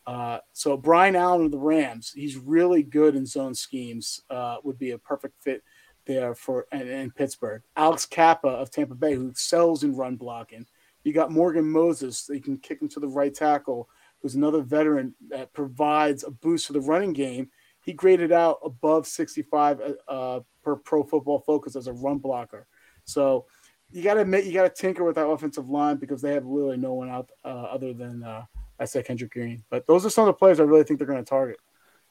Uh, 0.07 0.39
so 0.53 0.77
Brian 0.77 1.15
Allen 1.15 1.45
of 1.45 1.51
the 1.51 1.59
Rams, 1.59 2.13
he's 2.15 2.37
really 2.37 2.83
good 2.83 3.15
in 3.15 3.27
zone 3.27 3.55
schemes. 3.55 4.23
Uh, 4.31 4.57
would 4.65 4.79
be 4.79 4.93
a 4.93 4.99
perfect 4.99 5.43
fit 5.43 5.63
there 6.07 6.35
for 6.35 6.67
in, 6.73 6.89
in 6.89 7.11
Pittsburgh. 7.11 7.63
Alex 7.77 8.07
Cappa 8.07 8.49
of 8.49 8.71
Tampa 8.71 8.95
Bay, 8.95 9.15
who 9.15 9.29
excels 9.29 9.85
in 9.85 9.95
run 9.95 10.17
blocking. 10.17 10.67
You 11.05 11.13
got 11.13 11.31
Morgan 11.31 11.71
Moses, 11.71 12.29
you 12.29 12.41
can 12.41 12.59
kick 12.59 12.83
him 12.83 12.89
to 12.91 13.01
the 13.01 13.09
right 13.09 13.35
tackle, 13.35 13.89
who's 14.21 14.35
another 14.35 14.63
veteran 14.63 15.15
that 15.29 15.53
provides 15.53 16.25
a 16.25 16.31
boost 16.31 16.67
for 16.67 16.73
the 16.75 16.81
running 16.81 17.13
game. 17.13 17.51
He 17.91 17.95
graded 17.95 18.31
out 18.31 18.61
above 18.65 19.09
65 19.09 19.81
uh, 19.81 20.11
uh 20.11 20.41
per 20.63 20.77
Pro 20.77 21.03
Football 21.03 21.41
Focus 21.41 21.75
as 21.75 21.89
a 21.89 21.93
run 21.93 22.19
blocker. 22.19 22.69
So 23.05 23.47
you 23.91 24.05
got 24.05 24.15
to 24.15 24.21
admit 24.21 24.45
you 24.45 24.53
got 24.53 24.73
to 24.73 24.81
tinker 24.81 25.03
with 25.03 25.17
that 25.17 25.27
offensive 25.27 25.69
line 25.69 25.97
because 25.97 26.23
they 26.23 26.35
have 26.35 26.47
literally 26.47 26.77
no 26.77 26.95
one 26.95 27.11
out 27.11 27.31
uh, 27.45 27.49
other 27.49 27.93
than 27.93 28.23
uh, 28.23 28.45
I 28.79 28.85
said 28.85 29.07
Kendrick 29.07 29.33
Green. 29.33 29.65
But 29.71 29.89
those 29.89 30.07
are 30.07 30.11
some 30.11 30.23
of 30.23 30.35
the 30.35 30.39
players 30.39 30.61
I 30.61 30.63
really 30.63 30.85
think 30.85 31.01
they're 31.01 31.07
going 31.09 31.19
to 31.19 31.29
target. 31.29 31.57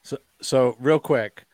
So, 0.02 0.18
so 0.42 0.76
real 0.78 0.98
quick, 0.98 1.46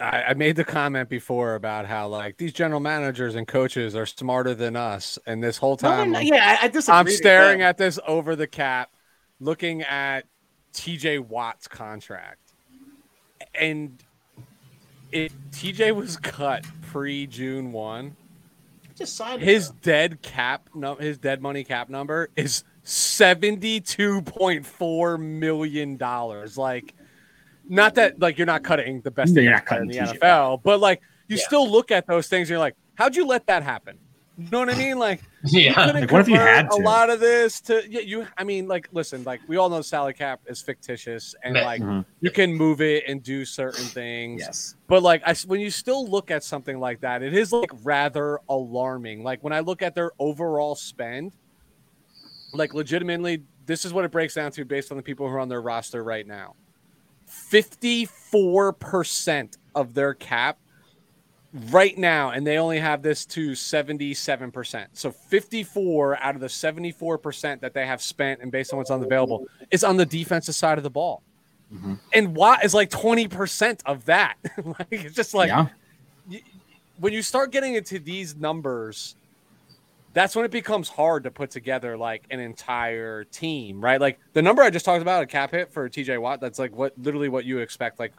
I, 0.00 0.24
I, 0.24 0.34
made 0.34 0.56
the 0.56 0.64
comment 0.64 1.08
before 1.08 1.54
about 1.54 1.86
how 1.86 2.08
like 2.08 2.38
these 2.38 2.52
general 2.52 2.80
managers 2.80 3.36
and 3.36 3.46
coaches 3.46 3.94
are 3.94 4.06
smarter 4.06 4.52
than 4.52 4.74
us, 4.74 5.16
and 5.26 5.40
this 5.44 5.58
whole 5.58 5.76
time, 5.76 6.10
no, 6.10 6.18
no, 6.18 6.24
yeah, 6.24 6.58
I, 6.60 6.66
I 6.66 6.98
I'm 6.98 7.08
staring 7.08 7.62
at 7.62 7.78
this 7.78 8.00
over 8.04 8.34
the 8.34 8.48
cap, 8.48 8.90
looking 9.38 9.82
at 9.82 10.26
T.J. 10.72 11.20
Watt's 11.20 11.68
contract, 11.68 12.45
and 13.54 14.02
it 15.12 15.30
TJ 15.52 15.94
was 15.94 16.16
cut 16.16 16.64
pre 16.82 17.26
June 17.26 17.72
one. 17.72 18.16
Just 18.94 19.16
signed 19.16 19.42
his 19.42 19.72
dead 19.82 20.22
cap 20.22 20.70
no 20.74 20.94
his 20.94 21.18
dead 21.18 21.42
money 21.42 21.64
cap 21.64 21.90
number 21.90 22.30
is 22.36 22.64
$72.4 22.84 25.20
million. 25.20 25.98
Like, 26.56 26.94
not 27.68 27.96
that 27.96 28.20
like 28.20 28.38
you're 28.38 28.46
not 28.46 28.62
cutting 28.62 29.00
the 29.00 29.10
best 29.10 29.34
thing 29.34 29.46
in 29.46 29.52
the 29.52 29.96
NFL, 29.96 30.62
but 30.62 30.78
like 30.80 31.02
you 31.28 31.36
yeah. 31.36 31.42
still 31.42 31.68
look 31.68 31.90
at 31.90 32.06
those 32.06 32.28
things 32.28 32.48
and 32.48 32.50
you're 32.50 32.60
like, 32.60 32.76
how'd 32.94 33.16
you 33.16 33.26
let 33.26 33.46
that 33.46 33.62
happen? 33.62 33.98
You 34.38 34.48
know 34.50 34.58
what 34.58 34.68
I 34.68 34.76
mean? 34.76 34.98
Like, 34.98 35.22
yeah. 35.44 35.92
Like, 35.92 36.10
what 36.10 36.20
if 36.20 36.28
you 36.28 36.36
had 36.36 36.70
to? 36.70 36.76
a 36.76 36.82
lot 36.82 37.08
of 37.08 37.20
this 37.20 37.58
to 37.62 37.82
yeah, 37.88 38.00
you? 38.00 38.26
I 38.36 38.44
mean, 38.44 38.68
like, 38.68 38.86
listen, 38.92 39.24
like 39.24 39.40
we 39.48 39.56
all 39.56 39.70
know 39.70 39.80
salary 39.80 40.12
cap 40.12 40.42
is 40.46 40.60
fictitious, 40.60 41.34
and 41.42 41.54
like 41.54 41.80
mm-hmm. 41.80 42.02
you 42.20 42.30
can 42.30 42.52
move 42.52 42.82
it 42.82 43.04
and 43.08 43.22
do 43.22 43.46
certain 43.46 43.84
things. 43.84 44.42
Yes, 44.42 44.74
but 44.88 45.02
like 45.02 45.22
I, 45.24 45.34
when 45.46 45.60
you 45.60 45.70
still 45.70 46.06
look 46.06 46.30
at 46.30 46.44
something 46.44 46.78
like 46.78 47.00
that, 47.00 47.22
it 47.22 47.32
is 47.32 47.50
like 47.50 47.70
rather 47.82 48.40
alarming. 48.48 49.24
Like 49.24 49.42
when 49.42 49.54
I 49.54 49.60
look 49.60 49.80
at 49.80 49.94
their 49.94 50.10
overall 50.18 50.74
spend, 50.74 51.32
like 52.52 52.74
legitimately, 52.74 53.42
this 53.64 53.86
is 53.86 53.94
what 53.94 54.04
it 54.04 54.10
breaks 54.10 54.34
down 54.34 54.52
to 54.52 54.66
based 54.66 54.90
on 54.90 54.98
the 54.98 55.02
people 55.02 55.26
who 55.28 55.34
are 55.34 55.40
on 55.40 55.48
their 55.48 55.62
roster 55.62 56.04
right 56.04 56.26
now. 56.26 56.56
54% 57.28 59.56
of 59.74 59.94
their 59.94 60.14
cap 60.14 60.60
right 61.70 61.96
now, 61.96 62.30
and 62.30 62.46
they 62.46 62.58
only 62.58 62.78
have 62.78 63.02
this 63.02 63.24
to 63.26 63.52
77%. 63.52 64.86
So 64.92 65.10
54 65.10 66.22
out 66.22 66.34
of 66.34 66.40
the 66.40 66.46
74% 66.46 67.60
that 67.60 67.74
they 67.74 67.86
have 67.86 68.02
spent 68.02 68.40
and 68.40 68.52
based 68.52 68.72
on 68.72 68.78
what's 68.78 68.90
available, 68.90 69.46
is 69.70 69.84
on 69.84 69.96
the 69.96 70.06
defensive 70.06 70.54
side 70.54 70.78
of 70.78 70.84
the 70.84 70.90
ball. 70.90 71.22
Mm-hmm. 71.72 71.94
And 72.12 72.36
Watt 72.36 72.64
is 72.64 72.74
like 72.74 72.90
20% 72.90 73.80
of 73.86 74.04
that. 74.06 74.36
like, 74.64 74.86
it's 74.90 75.14
just 75.14 75.34
like 75.34 75.48
yeah. 75.48 75.68
when 76.98 77.12
you 77.12 77.22
start 77.22 77.50
getting 77.52 77.74
into 77.74 77.98
these 77.98 78.36
numbers 78.36 79.16
that's 80.16 80.34
when 80.34 80.46
it 80.46 80.50
becomes 80.50 80.88
hard 80.88 81.24
to 81.24 81.30
put 81.30 81.50
together 81.50 81.94
like 81.94 82.24
an 82.30 82.40
entire 82.40 83.24
team, 83.24 83.82
right? 83.82 84.00
Like 84.00 84.18
the 84.32 84.40
number 84.40 84.62
I 84.62 84.70
just 84.70 84.86
talked 84.86 85.02
about, 85.02 85.22
a 85.22 85.26
cap 85.26 85.50
hit 85.50 85.70
for 85.70 85.90
TJ 85.90 86.18
Watt, 86.18 86.40
that's 86.40 86.58
like 86.58 86.74
what 86.74 86.94
literally 86.96 87.28
what 87.28 87.44
you 87.44 87.58
expect 87.58 87.98
like 87.98 88.14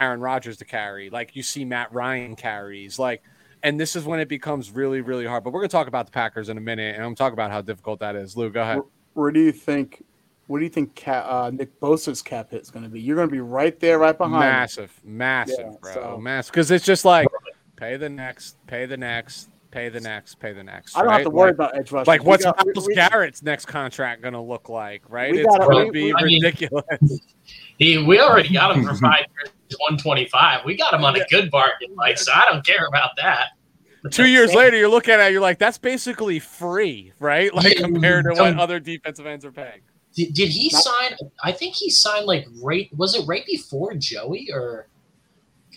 Aaron 0.00 0.20
Rodgers 0.20 0.56
to 0.58 0.64
carry, 0.64 1.10
like 1.10 1.34
you 1.34 1.42
see 1.42 1.64
Matt 1.64 1.92
Ryan 1.92 2.36
carries, 2.36 2.98
like 2.98 3.22
and 3.62 3.80
this 3.80 3.96
is 3.96 4.04
when 4.04 4.20
it 4.20 4.28
becomes 4.28 4.70
really, 4.70 5.00
really 5.00 5.26
hard. 5.26 5.44
But 5.44 5.52
we're 5.52 5.60
gonna 5.60 5.68
talk 5.68 5.88
about 5.88 6.06
the 6.06 6.12
Packers 6.12 6.48
in 6.48 6.58
a 6.58 6.60
minute, 6.60 6.94
and 6.94 7.02
I'm 7.02 7.08
gonna 7.08 7.16
talk 7.16 7.32
about 7.32 7.50
how 7.50 7.62
difficult 7.62 8.00
that 8.00 8.16
is. 8.16 8.36
Lou, 8.36 8.50
go 8.50 8.62
ahead. 8.62 8.76
Where, 8.76 8.86
where 9.14 9.30
do 9.30 9.40
you 9.40 9.52
think? 9.52 10.04
What 10.46 10.58
do 10.58 10.64
you 10.64 10.70
think 10.70 10.94
cap, 10.94 11.26
uh, 11.26 11.50
Nick 11.50 11.80
Bosa's 11.80 12.22
cap 12.22 12.52
hit 12.52 12.62
is 12.62 12.70
going 12.70 12.84
to 12.84 12.88
be? 12.88 13.00
You're 13.00 13.16
going 13.16 13.28
to 13.28 13.32
be 13.32 13.40
right 13.40 13.78
there, 13.80 13.98
right 13.98 14.16
behind. 14.16 14.38
Massive, 14.38 14.92
him. 15.02 15.18
massive, 15.18 15.58
yeah, 15.58 15.76
bro, 15.80 15.92
so. 15.92 16.18
massive. 16.18 16.52
Because 16.52 16.70
it's 16.70 16.84
just 16.84 17.04
like 17.04 17.26
pay 17.74 17.96
the 17.96 18.08
next, 18.08 18.56
pay 18.68 18.86
the 18.86 18.96
next, 18.96 19.48
pay 19.76 19.88
the 19.90 20.00
next, 20.00 20.36
pay 20.36 20.52
the 20.54 20.64
next. 20.64 20.96
I 20.96 21.00
don't 21.00 21.08
right? 21.08 21.14
have 21.16 21.24
to 21.24 21.30
worry 21.30 21.48
like, 21.48 21.54
about 21.54 21.78
edge 21.78 21.92
rushers. 21.92 22.08
Like, 22.08 22.24
what's 22.24 22.44
got, 22.44 22.64
Myles 22.64 22.86
we, 22.86 22.94
Garrett's 22.94 23.42
next 23.42 23.66
contract 23.66 24.22
going 24.22 24.32
to 24.32 24.40
look 24.40 24.70
like? 24.70 25.02
Right? 25.08 25.34
It's 25.34 25.56
going 25.58 25.86
to 25.86 25.92
be 25.92 26.12
I 26.14 26.22
ridiculous. 26.22 26.84
Mean, 27.02 27.18
he, 27.78 27.98
we 27.98 28.18
already 28.18 28.52
got 28.52 28.74
him 28.74 28.84
for 28.84 28.94
five 28.94 29.26
years, 29.36 29.78
one 29.88 29.98
twenty 29.98 30.26
five. 30.28 30.64
We 30.64 30.76
got 30.76 30.94
him 30.94 31.04
on 31.04 31.16
a 31.16 31.24
good 31.26 31.50
bargain, 31.50 31.94
like 31.94 32.18
so. 32.18 32.32
I 32.32 32.46
don't 32.50 32.64
care 32.64 32.86
about 32.86 33.10
that. 33.18 33.48
Two 34.10 34.28
years 34.28 34.54
later, 34.54 34.76
you're 34.76 34.88
looking 34.88 35.14
at 35.14 35.20
it, 35.20 35.32
you're 35.32 35.40
like, 35.40 35.58
that's 35.58 35.78
basically 35.78 36.38
free, 36.38 37.12
right? 37.18 37.52
Like 37.54 37.76
compared 37.76 38.24
to 38.26 38.34
what 38.40 38.58
other 38.58 38.80
defensive 38.80 39.26
ends 39.26 39.44
are 39.44 39.52
paying. 39.52 39.80
Did, 40.14 40.32
did 40.32 40.48
he 40.48 40.70
sign? 40.70 41.16
I 41.42 41.52
think 41.52 41.74
he 41.74 41.90
signed 41.90 42.24
like 42.24 42.46
right. 42.62 42.88
Was 42.96 43.14
it 43.14 43.26
right 43.26 43.44
before 43.46 43.94
Joey 43.94 44.48
or? 44.52 44.88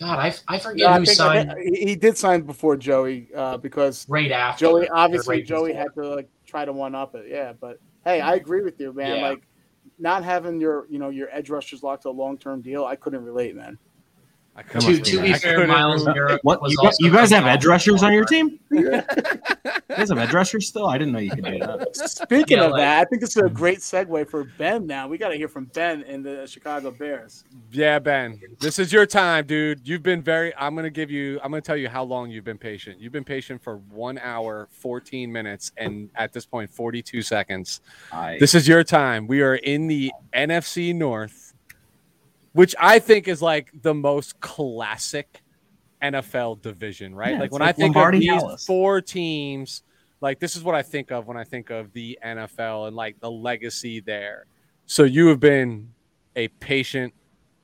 God, 0.00 0.18
I, 0.18 0.34
I 0.48 0.58
forget 0.58 0.78
yeah, 0.78 0.96
who 0.96 1.02
I 1.02 1.04
signed. 1.04 1.54
he 1.62 1.94
did 1.94 2.16
sign 2.16 2.40
before 2.40 2.74
Joey 2.74 3.28
uh, 3.36 3.58
because 3.58 4.06
right 4.08 4.32
after 4.32 4.64
Joey. 4.64 4.88
Obviously, 4.88 5.36
right 5.36 5.46
Joey 5.46 5.72
before. 5.72 5.82
had 5.82 5.94
to 5.94 6.14
like 6.14 6.28
try 6.46 6.64
to 6.64 6.72
one 6.72 6.94
up 6.94 7.14
it. 7.14 7.26
Yeah, 7.28 7.52
but 7.52 7.78
hey, 8.06 8.22
I 8.22 8.36
agree 8.36 8.62
with 8.62 8.80
you, 8.80 8.94
man. 8.94 9.18
Yeah. 9.18 9.28
Like 9.28 9.42
not 9.98 10.24
having 10.24 10.58
your 10.58 10.86
you 10.88 10.98
know 10.98 11.10
your 11.10 11.28
edge 11.30 11.50
rushers 11.50 11.82
locked 11.82 12.04
to 12.04 12.08
a 12.08 12.10
long 12.10 12.38
term 12.38 12.62
deal, 12.62 12.86
I 12.86 12.96
couldn't 12.96 13.22
relate, 13.22 13.54
man. 13.54 13.76
To, 14.68 15.00
to 15.00 15.22
be 15.22 15.28
I 15.28 15.30
man. 15.30 15.38
fair, 15.38 15.54
couldn't 15.54 15.68
Myles. 15.70 16.04
Garrett 16.04 16.40
What 16.42 16.60
was 16.60 16.72
you, 16.72 16.78
gu- 16.78 16.86
also 16.86 16.96
you 17.04 17.10
guys 17.10 17.30
have 17.30 17.40
coming 17.40 17.54
edge 17.54 17.64
rushers 17.64 18.02
on 18.02 18.12
your 18.12 18.24
team? 18.24 18.58
You 19.90 19.96
guys 19.96 20.08
have 20.10 20.18
edge 20.18 20.32
rushers 20.32 20.68
still? 20.68 20.86
I 20.86 20.96
didn't 20.96 21.12
know 21.12 21.18
you 21.18 21.30
could 21.30 21.44
do 21.44 21.58
that. 21.58 21.96
Speaking 21.96 22.58
Yeah, 22.58 22.64
of 22.64 22.72
like- 22.72 22.80
that, 22.80 23.00
I 23.00 23.04
think 23.06 23.20
this 23.20 23.30
is 23.30 23.42
a 23.42 23.48
hmm. 23.48 23.54
great 23.54 23.78
segue 23.78 24.28
for 24.28 24.44
Ben. 24.58 24.86
Now 24.86 25.08
we 25.08 25.18
got 25.18 25.30
to 25.30 25.36
hear 25.36 25.48
from 25.48 25.64
Ben 25.66 26.02
in 26.02 26.22
the 26.22 26.46
Chicago 26.46 26.90
Bears. 26.92 27.44
Yeah, 27.72 27.98
Ben, 27.98 28.40
this 28.60 28.78
is 28.78 28.92
your 28.92 29.06
time, 29.06 29.46
dude. 29.46 29.80
You've 29.88 30.02
been 30.02 30.22
very. 30.22 30.54
I'm 30.56 30.76
gonna 30.76 30.90
give 30.90 31.10
you. 31.10 31.40
I'm 31.42 31.50
gonna 31.50 31.60
tell 31.60 31.76
you 31.76 31.88
how 31.88 32.04
long 32.04 32.30
you've 32.30 32.44
been 32.44 32.58
patient. 32.58 33.00
You've 33.00 33.12
been 33.12 33.24
patient 33.24 33.62
for 33.62 33.78
one 33.78 34.18
hour, 34.18 34.68
14 34.70 35.32
minutes, 35.32 35.72
and 35.76 36.08
at 36.14 36.32
this 36.32 36.46
point, 36.46 36.70
42 36.70 37.22
seconds. 37.22 37.80
I, 38.12 38.38
This 38.38 38.54
is 38.54 38.68
your 38.68 38.84
time. 38.84 39.26
We 39.26 39.42
are 39.42 39.56
in 39.56 39.86
the 39.88 40.12
NFC 40.32 40.94
North, 40.94 41.39
which 42.52 42.74
I 42.78 42.98
think 42.98 43.28
is 43.28 43.40
like 43.40 43.70
the 43.82 43.94
most 43.94 44.40
classic 44.40 45.40
NFL 46.02 46.62
division, 46.62 47.14
right? 47.14 47.32
Yeah, 47.34 47.40
like 47.40 47.52
when 47.52 47.60
like 47.60 47.68
I 47.70 47.72
think 47.72 47.94
Lombardi 47.94 48.18
of 48.18 48.20
these 48.20 48.42
Dallas. 48.42 48.66
four 48.66 49.00
teams, 49.00 49.82
like 50.20 50.40
this 50.40 50.56
is 50.56 50.62
what 50.62 50.74
I 50.74 50.82
think 50.82 51.10
of 51.10 51.26
when 51.26 51.36
I 51.36 51.44
think 51.44 51.70
of 51.70 51.92
the 51.92 52.18
NFL 52.24 52.86
and 52.88 52.96
like 52.96 53.20
the 53.20 53.30
legacy 53.30 54.00
there. 54.00 54.46
So 54.86 55.04
you 55.04 55.28
have 55.28 55.40
been 55.40 55.92
a 56.36 56.48
patient 56.48 57.14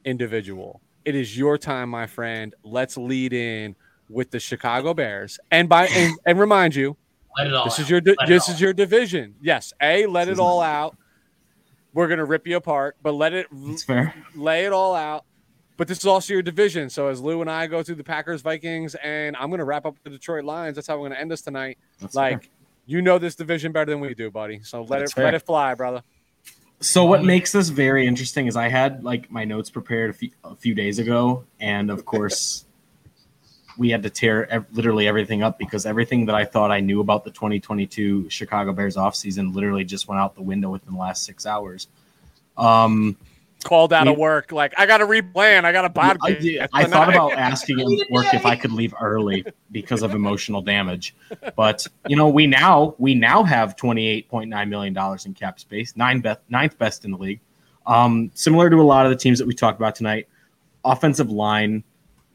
individual. 0.05 0.81
It 1.05 1.15
is 1.15 1.37
your 1.37 1.59
time, 1.59 1.89
my 1.89 2.07
friend. 2.07 2.55
Let's 2.63 2.97
lead 2.97 3.33
in 3.33 3.75
with 4.09 4.31
the 4.31 4.41
Chicago 4.41 4.95
Bears. 4.95 5.39
And 5.51 5.69
by 5.69 5.87
and, 5.87 6.17
and 6.27 6.39
remind 6.39 6.75
you, 6.75 6.97
Let 7.37 7.49
it 7.49 7.55
all 7.55 7.65
this 7.65 7.75
out. 7.75 7.81
is 7.81 7.91
your 7.91 8.01
di- 8.01 8.15
Let 8.19 8.29
this 8.29 8.49
is 8.49 8.61
your 8.61 8.73
division. 8.73 9.35
Yes, 9.41 9.73
a 9.81 10.07
let 10.07 10.29
it 10.29 10.39
all 10.39 10.61
out. 10.61 10.97
We're 11.97 12.09
gonna 12.09 12.27
rip 12.27 12.47
you 12.47 12.59
apart, 12.59 12.97
but 13.03 13.13
let 13.13 13.33
it 13.33 13.47
it's 13.51 13.83
fair. 13.83 14.15
lay 14.35 14.67
it 14.67 14.73
all 14.75 14.95
out. 14.95 15.25
But 15.79 15.89
this 15.89 15.97
is 15.97 16.05
also 16.05 16.35
your 16.35 16.43
division. 16.43 16.91
So 16.91 17.09
as 17.09 17.23
Lou 17.23 17.41
and 17.41 17.51
I 17.51 17.67
go 17.69 17.83
through 17.83 17.95
the 17.95 18.05
Packers, 18.05 18.43
Vikings, 18.43 18.95
and 18.97 19.35
I'm 19.35 19.49
gonna 19.49 19.65
wrap 19.65 19.87
up 19.87 19.97
the 20.05 20.11
Detroit 20.11 20.45
Lions. 20.45 20.75
That's 20.75 20.87
how 20.87 20.99
we're 21.01 21.09
gonna 21.09 21.19
end 21.19 21.31
this 21.31 21.41
tonight. 21.41 21.79
That's 21.99 22.15
like 22.15 22.43
fair. 22.43 22.51
you 22.85 23.01
know 23.01 23.19
this 23.19 23.35
division 23.35 23.73
better 23.73 23.91
than 23.93 24.01
we 24.01 24.13
do, 24.13 24.31
buddy. 24.31 24.61
So 24.63 24.83
let 24.83 24.99
That's 24.99 25.13
it 25.13 25.15
fair. 25.15 25.25
let 25.25 25.33
it 25.33 25.47
fly, 25.47 25.73
brother. 25.73 26.03
So 26.81 27.07
what 27.07 27.21
um, 27.21 27.27
makes 27.27 27.53
this 27.53 27.71
very 27.71 28.07
interesting 28.07 28.47
is 28.47 28.57
I 28.57 28.69
had 28.69 29.03
like 29.03 29.31
my 29.31 29.47
notes 29.47 29.71
prepared 29.71 30.11
a 30.11 30.13
few, 30.13 30.31
a 30.45 30.55
few 30.55 30.75
days 30.75 30.99
ago, 30.99 31.45
and 31.61 31.91
of 31.91 32.05
course, 32.05 32.66
we 33.79 33.91
had 33.91 34.03
to 34.03 34.11
tear 34.11 34.51
ev- 34.51 34.67
literally 34.73 35.07
everything 35.07 35.43
up 35.43 35.59
because 35.59 35.87
everything 35.87 36.27
that 36.27 36.35
I 36.35 36.45
thought 36.45 36.71
I 36.71 36.81
knew 36.81 37.01
about 37.01 37.25
the 37.25 37.31
2022 37.31 38.31
Chicago 38.31 38.73
Bears 38.73 38.97
offseason 38.97 39.55
literally 39.55 39.85
just 39.85 40.09
went 40.09 40.21
out 40.21 40.35
the 40.35 40.43
window 40.43 40.71
within 40.71 40.95
the 40.95 41.01
last 41.01 41.25
six 41.25 41.47
hours. 41.47 41.89
Um, 42.57 43.17
Called 43.65 43.93
out 43.93 44.07
of 44.07 44.17
work. 44.17 44.53
Like 44.53 44.75
I 44.79 44.87
gotta 44.87 45.05
replan. 45.07 45.65
I 45.65 45.73
got 45.73 45.85
a 45.85 46.01
I, 46.01 46.15
podcast. 46.15 46.69
I 46.73 46.85
thought 46.85 47.09
about 47.09 47.33
asking 47.33 47.79
him 47.81 47.99
work 48.11 48.33
if 48.33 48.47
I 48.47 48.55
could 48.55 48.71
leave 48.71 48.95
early 49.01 49.45
because 49.73 50.03
of 50.03 50.15
emotional 50.15 50.63
damage, 50.63 51.17
but 51.57 51.85
you 52.07 52.17
know 52.17 52.29
we 52.29 52.47
now 52.47 52.95
we 52.99 53.15
now 53.15 53.43
have 53.43 53.75
28.9 53.75 54.69
million 54.69 54.93
dollars 54.95 55.27
in 55.27 55.35
cap 55.35 55.59
space, 55.59 55.97
nine 55.97 56.21
best, 56.21 56.41
ninth 56.49 56.79
best 56.79 57.05
in 57.05 57.11
the 57.11 57.17
league. 57.17 57.41
Um, 57.87 58.31
similar 58.35 58.71
to 58.71 58.77
a 58.77 58.83
lot 58.83 59.07
of 59.07 59.11
the 59.11 59.17
teams 59.17 59.39
that 59.39 59.49
we 59.49 59.55
talked 59.55 59.81
about 59.81 59.97
tonight, 59.97 60.29
offensive 60.85 61.31
line 61.31 61.83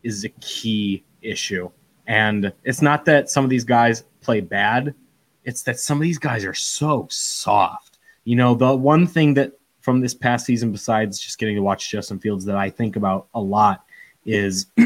is 0.03 0.25
a 0.25 0.29
key 0.29 1.03
issue, 1.21 1.69
and 2.07 2.51
it's 2.63 2.81
not 2.81 3.05
that 3.05 3.29
some 3.29 3.43
of 3.43 3.49
these 3.49 3.63
guys 3.63 4.03
play 4.21 4.41
bad; 4.41 4.93
it's 5.45 5.63
that 5.63 5.79
some 5.79 5.97
of 5.97 6.03
these 6.03 6.19
guys 6.19 6.45
are 6.45 6.53
so 6.53 7.07
soft. 7.09 7.97
You 8.23 8.35
know, 8.35 8.53
the 8.53 8.75
one 8.75 9.07
thing 9.07 9.33
that 9.35 9.53
from 9.81 9.99
this 9.99 10.13
past 10.13 10.45
season, 10.45 10.71
besides 10.71 11.19
just 11.19 11.39
getting 11.39 11.55
to 11.55 11.61
watch 11.61 11.89
Justin 11.89 12.19
Fields, 12.19 12.45
that 12.45 12.55
I 12.55 12.69
think 12.69 12.95
about 12.95 13.27
a 13.33 13.41
lot 13.41 13.83
is 14.25 14.67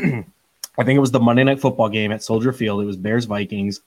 I 0.78 0.84
think 0.84 0.98
it 0.98 1.02
was 1.02 1.12
the 1.12 1.20
Monday 1.20 1.44
Night 1.44 1.60
Football 1.60 1.90
game 1.90 2.12
at 2.12 2.24
Soldier 2.24 2.54
Field. 2.54 2.82
It 2.82 2.86
was 2.86 2.98
Bears 2.98 3.26
Vikings. 3.26 3.82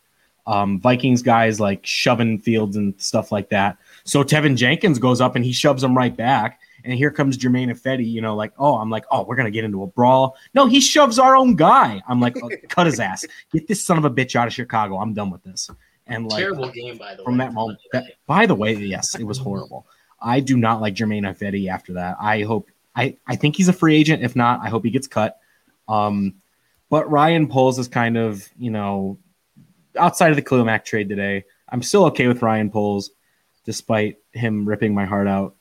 Um, 0.46 0.80
Vikings 0.80 1.20
guys 1.20 1.60
like 1.60 1.84
shoving 1.84 2.38
Fields 2.38 2.76
and 2.76 2.94
stuff 3.00 3.30
like 3.30 3.50
that. 3.50 3.76
So 4.04 4.24
Teven 4.24 4.56
Jenkins 4.56 4.98
goes 4.98 5.20
up 5.20 5.36
and 5.36 5.44
he 5.44 5.52
shoves 5.52 5.84
him 5.84 5.96
right 5.96 6.16
back. 6.16 6.60
And 6.84 6.92
here 6.94 7.10
comes 7.10 7.36
Germain 7.36 7.70
Ifedi, 7.70 8.08
you 8.08 8.20
know, 8.20 8.36
like, 8.36 8.52
oh, 8.58 8.76
I'm 8.76 8.90
like, 8.90 9.04
oh, 9.10 9.24
we're 9.24 9.36
gonna 9.36 9.50
get 9.50 9.64
into 9.64 9.82
a 9.82 9.86
brawl. 9.86 10.36
No, 10.54 10.66
he 10.66 10.80
shoves 10.80 11.18
our 11.18 11.36
own 11.36 11.56
guy. 11.56 12.00
I'm 12.08 12.20
like, 12.20 12.36
oh, 12.42 12.50
cut 12.68 12.86
his 12.86 13.00
ass. 13.00 13.26
Get 13.52 13.66
this 13.66 13.82
son 13.82 13.98
of 13.98 14.04
a 14.04 14.10
bitch 14.10 14.36
out 14.36 14.46
of 14.46 14.52
Chicago. 14.52 14.98
I'm 14.98 15.14
done 15.14 15.30
with 15.30 15.42
this. 15.42 15.70
And 16.06 16.26
like 16.26 16.40
Terrible 16.40 16.70
game, 16.70 16.96
by 16.96 17.14
the 17.14 17.24
from 17.24 17.38
way. 17.38 17.46
that 17.46 17.52
moment. 17.52 17.78
That, 17.92 18.04
by 18.26 18.46
the 18.46 18.54
way, 18.54 18.74
yes, 18.74 19.14
it 19.14 19.24
was 19.24 19.38
horrible. 19.38 19.86
I 20.20 20.40
do 20.40 20.56
not 20.56 20.80
like 20.80 20.94
Germain 20.94 21.24
Ifedi 21.24 21.68
after 21.68 21.92
that. 21.94 22.16
I 22.20 22.42
hope 22.42 22.70
I, 22.96 23.16
I 23.26 23.36
think 23.36 23.56
he's 23.56 23.68
a 23.68 23.72
free 23.72 23.96
agent. 23.96 24.22
If 24.22 24.34
not, 24.34 24.60
I 24.60 24.68
hope 24.68 24.84
he 24.84 24.90
gets 24.90 25.06
cut. 25.06 25.38
Um, 25.88 26.34
but 26.90 27.08
Ryan 27.10 27.46
Poles 27.46 27.78
is 27.78 27.88
kind 27.88 28.16
of, 28.16 28.48
you 28.58 28.70
know, 28.70 29.18
outside 29.96 30.30
of 30.30 30.36
the 30.36 30.42
Khalil 30.42 30.64
Mack 30.64 30.84
trade 30.84 31.08
today. 31.08 31.44
I'm 31.68 31.82
still 31.82 32.06
okay 32.06 32.26
with 32.26 32.42
Ryan 32.42 32.70
Poles, 32.70 33.10
despite 33.64 34.16
him 34.32 34.66
ripping 34.66 34.94
my 34.94 35.04
heart 35.04 35.28
out 35.28 35.54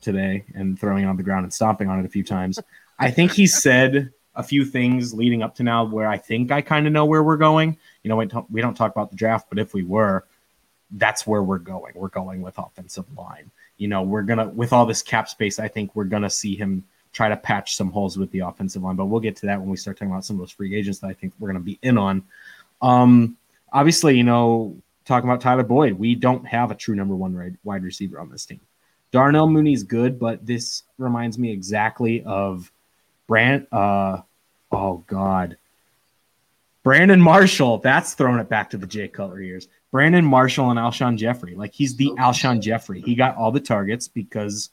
today 0.00 0.44
and 0.54 0.78
throwing 0.78 1.04
it 1.04 1.06
on 1.06 1.16
the 1.16 1.22
ground 1.22 1.44
and 1.44 1.52
stomping 1.52 1.88
on 1.88 1.98
it 1.98 2.04
a 2.04 2.08
few 2.08 2.24
times. 2.24 2.58
I 2.98 3.10
think 3.10 3.32
he 3.32 3.46
said 3.46 4.12
a 4.34 4.42
few 4.42 4.64
things 4.64 5.12
leading 5.12 5.42
up 5.42 5.54
to 5.56 5.62
now 5.62 5.84
where 5.84 6.08
I 6.08 6.16
think 6.16 6.52
I 6.52 6.60
kind 6.60 6.86
of 6.86 6.92
know 6.92 7.04
where 7.04 7.22
we're 7.22 7.36
going. 7.36 7.76
You 8.02 8.08
know, 8.08 8.16
we 8.16 8.26
don't, 8.26 8.50
we 8.50 8.60
don't 8.60 8.74
talk 8.74 8.92
about 8.92 9.10
the 9.10 9.16
draft, 9.16 9.48
but 9.48 9.58
if 9.58 9.74
we 9.74 9.82
were, 9.82 10.24
that's 10.92 11.26
where 11.26 11.42
we're 11.42 11.58
going. 11.58 11.92
We're 11.94 12.08
going 12.08 12.40
with 12.40 12.58
offensive 12.58 13.04
line. 13.16 13.50
You 13.76 13.88
know, 13.88 14.02
we're 14.02 14.22
gonna 14.22 14.48
with 14.48 14.72
all 14.72 14.86
this 14.86 15.02
cap 15.02 15.28
space. 15.28 15.58
I 15.58 15.68
think 15.68 15.94
we're 15.94 16.04
gonna 16.04 16.30
see 16.30 16.56
him 16.56 16.84
try 17.12 17.28
to 17.28 17.36
patch 17.36 17.76
some 17.76 17.90
holes 17.90 18.16
with 18.16 18.30
the 18.30 18.40
offensive 18.40 18.82
line, 18.82 18.96
but 18.96 19.06
we'll 19.06 19.20
get 19.20 19.36
to 19.36 19.46
that 19.46 19.60
when 19.60 19.68
we 19.68 19.76
start 19.76 19.96
talking 19.96 20.10
about 20.10 20.24
some 20.24 20.36
of 20.36 20.40
those 20.40 20.50
free 20.50 20.74
agents 20.74 20.98
that 21.00 21.08
I 21.08 21.12
think 21.12 21.34
we're 21.38 21.48
gonna 21.48 21.60
be 21.60 21.78
in 21.82 21.98
on. 21.98 22.22
Um, 22.80 23.36
obviously, 23.72 24.16
you 24.16 24.24
know, 24.24 24.76
talking 25.04 25.28
about 25.28 25.40
Tyler 25.40 25.62
Boyd, 25.62 25.94
we 25.94 26.14
don't 26.14 26.46
have 26.46 26.70
a 26.70 26.74
true 26.74 26.94
number 26.94 27.14
one 27.14 27.58
wide 27.64 27.82
receiver 27.82 28.20
on 28.20 28.30
this 28.30 28.46
team. 28.46 28.60
Darnell 29.10 29.48
Mooney's 29.48 29.82
good, 29.82 30.18
but 30.18 30.44
this 30.44 30.82
reminds 30.98 31.38
me 31.38 31.50
exactly 31.50 32.22
of 32.24 32.70
Brand. 33.26 33.66
Uh, 33.72 34.22
oh 34.70 35.04
God, 35.06 35.56
Brandon 36.82 37.20
Marshall. 37.20 37.78
That's 37.78 38.14
throwing 38.14 38.40
it 38.40 38.48
back 38.48 38.70
to 38.70 38.76
the 38.76 38.86
Jay 38.86 39.08
Cutler 39.08 39.40
years. 39.40 39.68
Brandon 39.90 40.24
Marshall 40.24 40.70
and 40.70 40.78
Alshon 40.78 41.16
Jeffery. 41.16 41.54
Like 41.54 41.72
he's 41.72 41.96
the 41.96 42.10
Alshon 42.18 42.60
Jeffery. 42.60 43.00
He 43.00 43.14
got 43.14 43.36
all 43.36 43.50
the 43.50 43.60
targets 43.60 44.08
because 44.08 44.70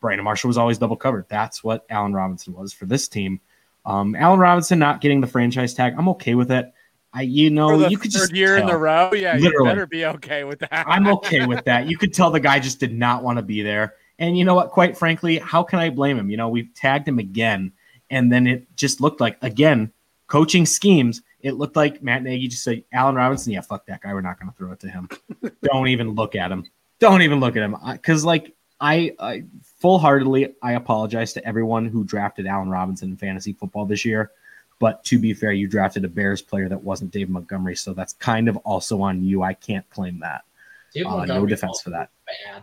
Brandon 0.00 0.24
Marshall 0.24 0.48
was 0.48 0.58
always 0.58 0.78
double 0.78 0.96
covered. 0.96 1.26
That's 1.28 1.62
what 1.62 1.84
Allen 1.90 2.12
Robinson 2.12 2.54
was 2.54 2.72
for 2.72 2.86
this 2.86 3.08
team. 3.08 3.40
Um, 3.84 4.16
Allen 4.16 4.40
Robinson 4.40 4.78
not 4.78 5.00
getting 5.00 5.20
the 5.20 5.26
franchise 5.26 5.74
tag. 5.74 5.94
I'm 5.96 6.08
okay 6.10 6.34
with 6.34 6.50
it. 6.50 6.72
I, 7.16 7.22
you 7.22 7.48
know, 7.48 7.88
you 7.88 7.96
could 7.96 8.12
third 8.12 8.18
just 8.18 8.34
year 8.34 8.56
in 8.56 8.62
tell. 8.62 8.72
the 8.72 8.76
row. 8.76 9.10
Yeah, 9.14 9.36
you 9.36 9.50
better 9.64 9.86
be 9.86 10.04
okay 10.04 10.44
with 10.44 10.58
that. 10.58 10.84
I'm 10.86 11.06
okay 11.16 11.46
with 11.46 11.64
that. 11.64 11.88
You 11.88 11.96
could 11.96 12.12
tell 12.12 12.30
the 12.30 12.40
guy 12.40 12.60
just 12.60 12.78
did 12.78 12.92
not 12.92 13.22
want 13.22 13.38
to 13.38 13.42
be 13.42 13.62
there. 13.62 13.94
And 14.18 14.36
you 14.36 14.44
know 14.44 14.54
what? 14.54 14.70
Quite 14.70 14.98
frankly, 14.98 15.38
how 15.38 15.62
can 15.62 15.78
I 15.78 15.88
blame 15.88 16.18
him? 16.18 16.28
You 16.28 16.36
know, 16.36 16.50
we've 16.50 16.68
tagged 16.74 17.08
him 17.08 17.18
again, 17.18 17.72
and 18.10 18.30
then 18.30 18.46
it 18.46 18.66
just 18.76 19.00
looked 19.00 19.22
like 19.22 19.38
again 19.40 19.90
coaching 20.26 20.66
schemes. 20.66 21.22
It 21.40 21.52
looked 21.52 21.74
like 21.74 22.02
Matt 22.02 22.22
Nagy 22.22 22.48
just 22.48 22.64
said, 22.64 22.84
"Allen 22.92 23.14
Robinson, 23.14 23.54
yeah, 23.54 23.62
fuck 23.62 23.86
that 23.86 24.02
guy. 24.02 24.12
We're 24.12 24.20
not 24.20 24.38
going 24.38 24.52
to 24.52 24.58
throw 24.58 24.72
it 24.72 24.80
to 24.80 24.88
him. 24.88 25.08
Don't 25.62 25.88
even 25.88 26.10
look 26.10 26.36
at 26.36 26.52
him. 26.52 26.64
Don't 26.98 27.22
even 27.22 27.40
look 27.40 27.56
at 27.56 27.62
him." 27.62 27.76
Because 27.92 28.26
like 28.26 28.54
I, 28.78 29.14
I 29.18 29.44
full 29.80 29.98
heartedly, 29.98 30.54
I 30.62 30.72
apologize 30.72 31.32
to 31.32 31.46
everyone 31.48 31.86
who 31.86 32.04
drafted 32.04 32.46
Allen 32.46 32.68
Robinson 32.68 33.10
in 33.10 33.16
fantasy 33.16 33.54
football 33.54 33.86
this 33.86 34.04
year. 34.04 34.32
But 34.78 35.02
to 35.04 35.18
be 35.18 35.32
fair, 35.32 35.52
you 35.52 35.68
drafted 35.68 36.04
a 36.04 36.08
Bears 36.08 36.42
player 36.42 36.68
that 36.68 36.82
wasn't 36.82 37.10
Dave 37.10 37.30
Montgomery, 37.30 37.76
so 37.76 37.94
that's 37.94 38.12
kind 38.14 38.48
of 38.48 38.56
also 38.58 39.00
on 39.00 39.24
you. 39.24 39.42
I 39.42 39.54
can't 39.54 39.88
claim 39.90 40.20
that. 40.20 40.44
Uh, 41.04 41.24
no 41.26 41.46
defense 41.46 41.80
for 41.82 41.90
that. 41.90 42.10
Bad. 42.26 42.62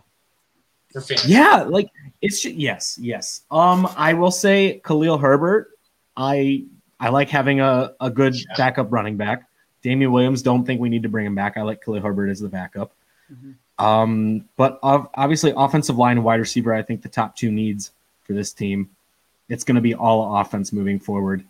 For. 1.02 1.14
Yeah, 1.26 1.64
like 1.68 1.90
it's 2.22 2.40
ju- 2.42 2.52
yes, 2.56 2.96
yes. 3.00 3.42
Um, 3.50 3.88
I 3.96 4.14
will 4.14 4.30
say 4.30 4.80
Khalil 4.84 5.18
Herbert. 5.18 5.70
I 6.16 6.64
I 7.00 7.08
like 7.08 7.28
having 7.30 7.60
a, 7.60 7.94
a 8.00 8.10
good 8.10 8.34
Yeah. 8.36 8.42
backup 8.56 8.92
running 8.92 9.16
back. 9.16 9.48
Damien 9.82 10.12
Williams, 10.12 10.40
don't 10.42 10.64
think 10.64 10.80
we 10.80 10.88
need 10.88 11.02
to 11.02 11.08
bring 11.08 11.26
him 11.26 11.34
back. 11.34 11.56
I 11.56 11.62
like 11.62 11.84
Khalil 11.84 12.00
Herbert 12.00 12.28
as 12.28 12.38
the 12.40 12.48
backup. 12.48 12.92
Mhm. 13.32 13.54
Um, 13.84 14.48
but 14.56 14.78
obviously, 14.82 15.52
offensive 15.56 15.98
line 15.98 16.16
and 16.18 16.24
wide 16.24 16.38
receiver, 16.38 16.72
I 16.72 16.82
think 16.82 17.02
the 17.02 17.08
top 17.08 17.34
two 17.36 17.50
needs 17.50 17.90
for 18.22 18.32
this 18.32 18.52
team. 18.52 18.88
It's 19.48 19.64
going 19.64 19.74
to 19.74 19.80
be 19.80 19.94
all 19.94 20.36
offense 20.38 20.72
moving 20.72 21.00
forward. 21.00 21.44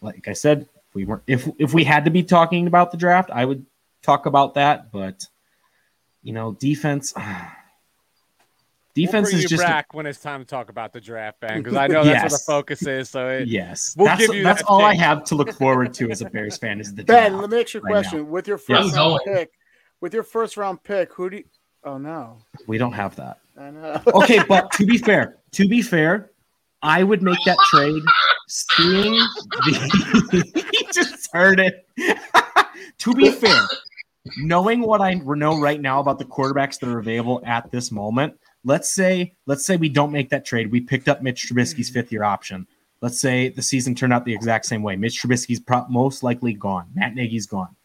Like 0.00 0.28
I 0.28 0.32
said, 0.32 0.68
if 0.88 0.94
we 0.94 1.04
weren't 1.04 1.22
if 1.26 1.48
if 1.58 1.74
we 1.74 1.84
had 1.84 2.04
to 2.04 2.10
be 2.10 2.22
talking 2.22 2.66
about 2.66 2.90
the 2.90 2.96
draft, 2.96 3.30
I 3.32 3.44
would 3.44 3.64
talk 4.02 4.26
about 4.26 4.54
that. 4.54 4.90
But 4.92 5.26
you 6.22 6.32
know, 6.32 6.52
defense. 6.52 7.14
Defense 8.94 9.26
we'll 9.26 9.30
bring 9.30 9.36
is 9.36 9.42
you 9.44 9.48
just 9.48 9.62
a- 9.62 9.66
back 9.66 9.94
when 9.94 10.06
it's 10.06 10.20
time 10.20 10.40
to 10.40 10.46
talk 10.46 10.70
about 10.70 10.92
the 10.92 11.00
draft, 11.00 11.38
Ben, 11.38 11.62
because 11.62 11.76
I 11.76 11.86
know 11.88 12.02
that's 12.02 12.22
where 12.22 12.30
the 12.30 12.42
focus 12.44 12.84
is. 12.84 13.08
So 13.08 13.28
it, 13.28 13.46
Yes, 13.46 13.94
We'll 13.96 14.06
that's 14.06 14.26
give 14.26 14.34
you 14.34 14.42
that's 14.42 14.62
that 14.62 14.66
all 14.66 14.84
I 14.84 14.94
have 14.94 15.22
to 15.24 15.36
look 15.36 15.52
forward 15.52 15.94
to 15.94 16.10
as 16.10 16.20
a 16.20 16.28
Bears 16.28 16.58
fan 16.58 16.80
is 16.80 16.92
the 16.92 17.04
Ben, 17.04 17.38
let 17.38 17.48
me 17.50 17.60
ask 17.60 17.74
you 17.74 17.80
a 17.80 17.82
right 17.84 17.90
question. 17.92 18.28
With 18.28 18.48
your 18.48 18.58
first 18.58 18.96
I'm 18.96 19.10
round 19.10 19.20
pick, 19.24 19.52
with 20.00 20.14
your 20.14 20.24
first 20.24 20.56
round 20.56 20.82
pick, 20.82 21.12
who 21.12 21.30
do 21.30 21.36
you? 21.36 21.44
Oh 21.84 21.96
no, 21.96 22.38
We 22.66 22.76
don't 22.76 22.92
have 22.92 23.14
that. 23.16 23.38
I 23.56 23.70
know. 23.70 24.02
Okay, 24.14 24.40
but 24.48 24.72
to 24.72 24.84
be 24.84 24.98
fair, 24.98 25.36
to 25.52 25.68
be 25.68 25.80
fair, 25.80 26.32
I 26.82 27.04
would 27.04 27.22
make 27.22 27.38
that 27.46 27.58
trade 27.70 28.02
seeing 28.48 29.12
the, 29.12 30.68
he 30.72 30.86
just 30.92 31.28
heard 31.32 31.60
it. 31.60 31.86
to 32.98 33.14
be 33.14 33.30
fair, 33.30 33.66
knowing 34.38 34.80
what 34.80 35.00
I 35.00 35.14
know 35.14 35.60
right 35.60 35.80
now 35.80 36.00
about 36.00 36.18
the 36.18 36.24
quarterbacks 36.24 36.78
that 36.80 36.88
are 36.88 36.98
available 36.98 37.42
at 37.46 37.70
this 37.70 37.90
moment, 37.92 38.38
let's 38.64 38.92
say 38.92 39.32
let's 39.46 39.64
say 39.64 39.76
we 39.76 39.88
don't 39.88 40.12
make 40.12 40.30
that 40.30 40.44
trade. 40.44 40.70
We 40.70 40.80
picked 40.80 41.08
up 41.08 41.22
Mitch 41.22 41.48
Trubisky's 41.48 41.88
mm-hmm. 41.88 41.94
fifth 42.00 42.12
year 42.12 42.24
option. 42.24 42.66
Let's 43.00 43.20
say 43.20 43.48
the 43.50 43.62
season 43.62 43.94
turned 43.94 44.12
out 44.12 44.24
the 44.24 44.34
exact 44.34 44.66
same 44.66 44.82
way. 44.82 44.96
Mitch 44.96 45.22
Trubisky's 45.22 45.60
pro- 45.60 45.86
most 45.88 46.22
likely 46.22 46.52
gone. 46.52 46.88
Matt 46.94 47.14
Nagy's 47.14 47.46
gone. 47.46 47.76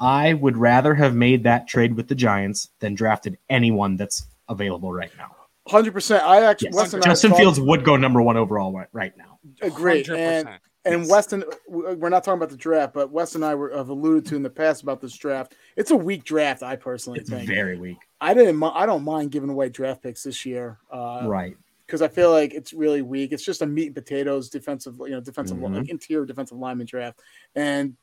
I 0.00 0.34
would 0.34 0.56
rather 0.56 0.94
have 0.94 1.14
made 1.14 1.44
that 1.44 1.68
trade 1.68 1.94
with 1.94 2.08
the 2.08 2.14
Giants 2.14 2.70
than 2.80 2.94
drafted 2.94 3.38
anyone 3.50 3.96
that's 3.96 4.26
available 4.48 4.92
right 4.92 5.10
now. 5.18 5.34
Hundred 5.68 5.92
percent. 5.92 6.22
I 6.24 6.44
actually 6.44 6.68
Yes. 6.68 6.76
Weston 6.76 7.00
I 7.02 7.06
Justin 7.06 7.30
talked- 7.30 7.40
Fields 7.40 7.60
would 7.60 7.84
go 7.84 7.96
number 7.96 8.22
one 8.22 8.36
overall 8.36 8.72
right, 8.72 8.88
right 8.92 9.16
now. 9.16 9.35
Agree, 9.62 10.04
and 10.08 10.46
100%. 10.46 10.58
and 10.84 11.00
Yes. 11.02 11.10
Weston. 11.10 11.44
We're 11.68 12.08
not 12.08 12.24
talking 12.24 12.38
about 12.38 12.50
the 12.50 12.56
draft, 12.56 12.94
but 12.94 13.10
Weston 13.10 13.42
and 13.42 13.50
I 13.50 13.54
were, 13.54 13.76
have 13.76 13.88
alluded 13.88 14.26
to 14.26 14.36
in 14.36 14.42
the 14.42 14.50
past 14.50 14.82
about 14.82 15.00
this 15.00 15.16
draft. 15.16 15.54
It's 15.76 15.90
a 15.90 15.96
weak 15.96 16.24
draft, 16.24 16.62
I 16.62 16.76
personally 16.76 17.20
It's 17.20 17.30
think. 17.30 17.48
very 17.48 17.76
weak. 17.76 17.98
I 18.20 18.34
didn't. 18.34 18.62
I 18.62 18.86
don't 18.86 19.02
mind 19.04 19.30
giving 19.32 19.50
away 19.50 19.68
draft 19.68 20.02
picks 20.02 20.22
this 20.22 20.46
year. 20.46 20.78
Uh, 20.90 21.22
right. 21.26 21.56
because 21.86 22.02
I 22.02 22.08
feel 22.08 22.32
like 22.32 22.52
it's 22.52 22.72
really 22.72 23.00
weak. 23.02 23.30
It's 23.30 23.44
just 23.44 23.62
a 23.62 23.66
meat 23.66 23.86
and 23.86 23.94
potatoes 23.94 24.50
defensive, 24.50 24.96
you 24.98 25.10
know, 25.10 25.20
defensive 25.20 25.56
Mhm. 25.58 25.76
like 25.76 25.88
interior 25.88 26.26
defensive 26.26 26.58
lineman 26.58 26.84
draft. 26.86 27.20
And 27.54 27.96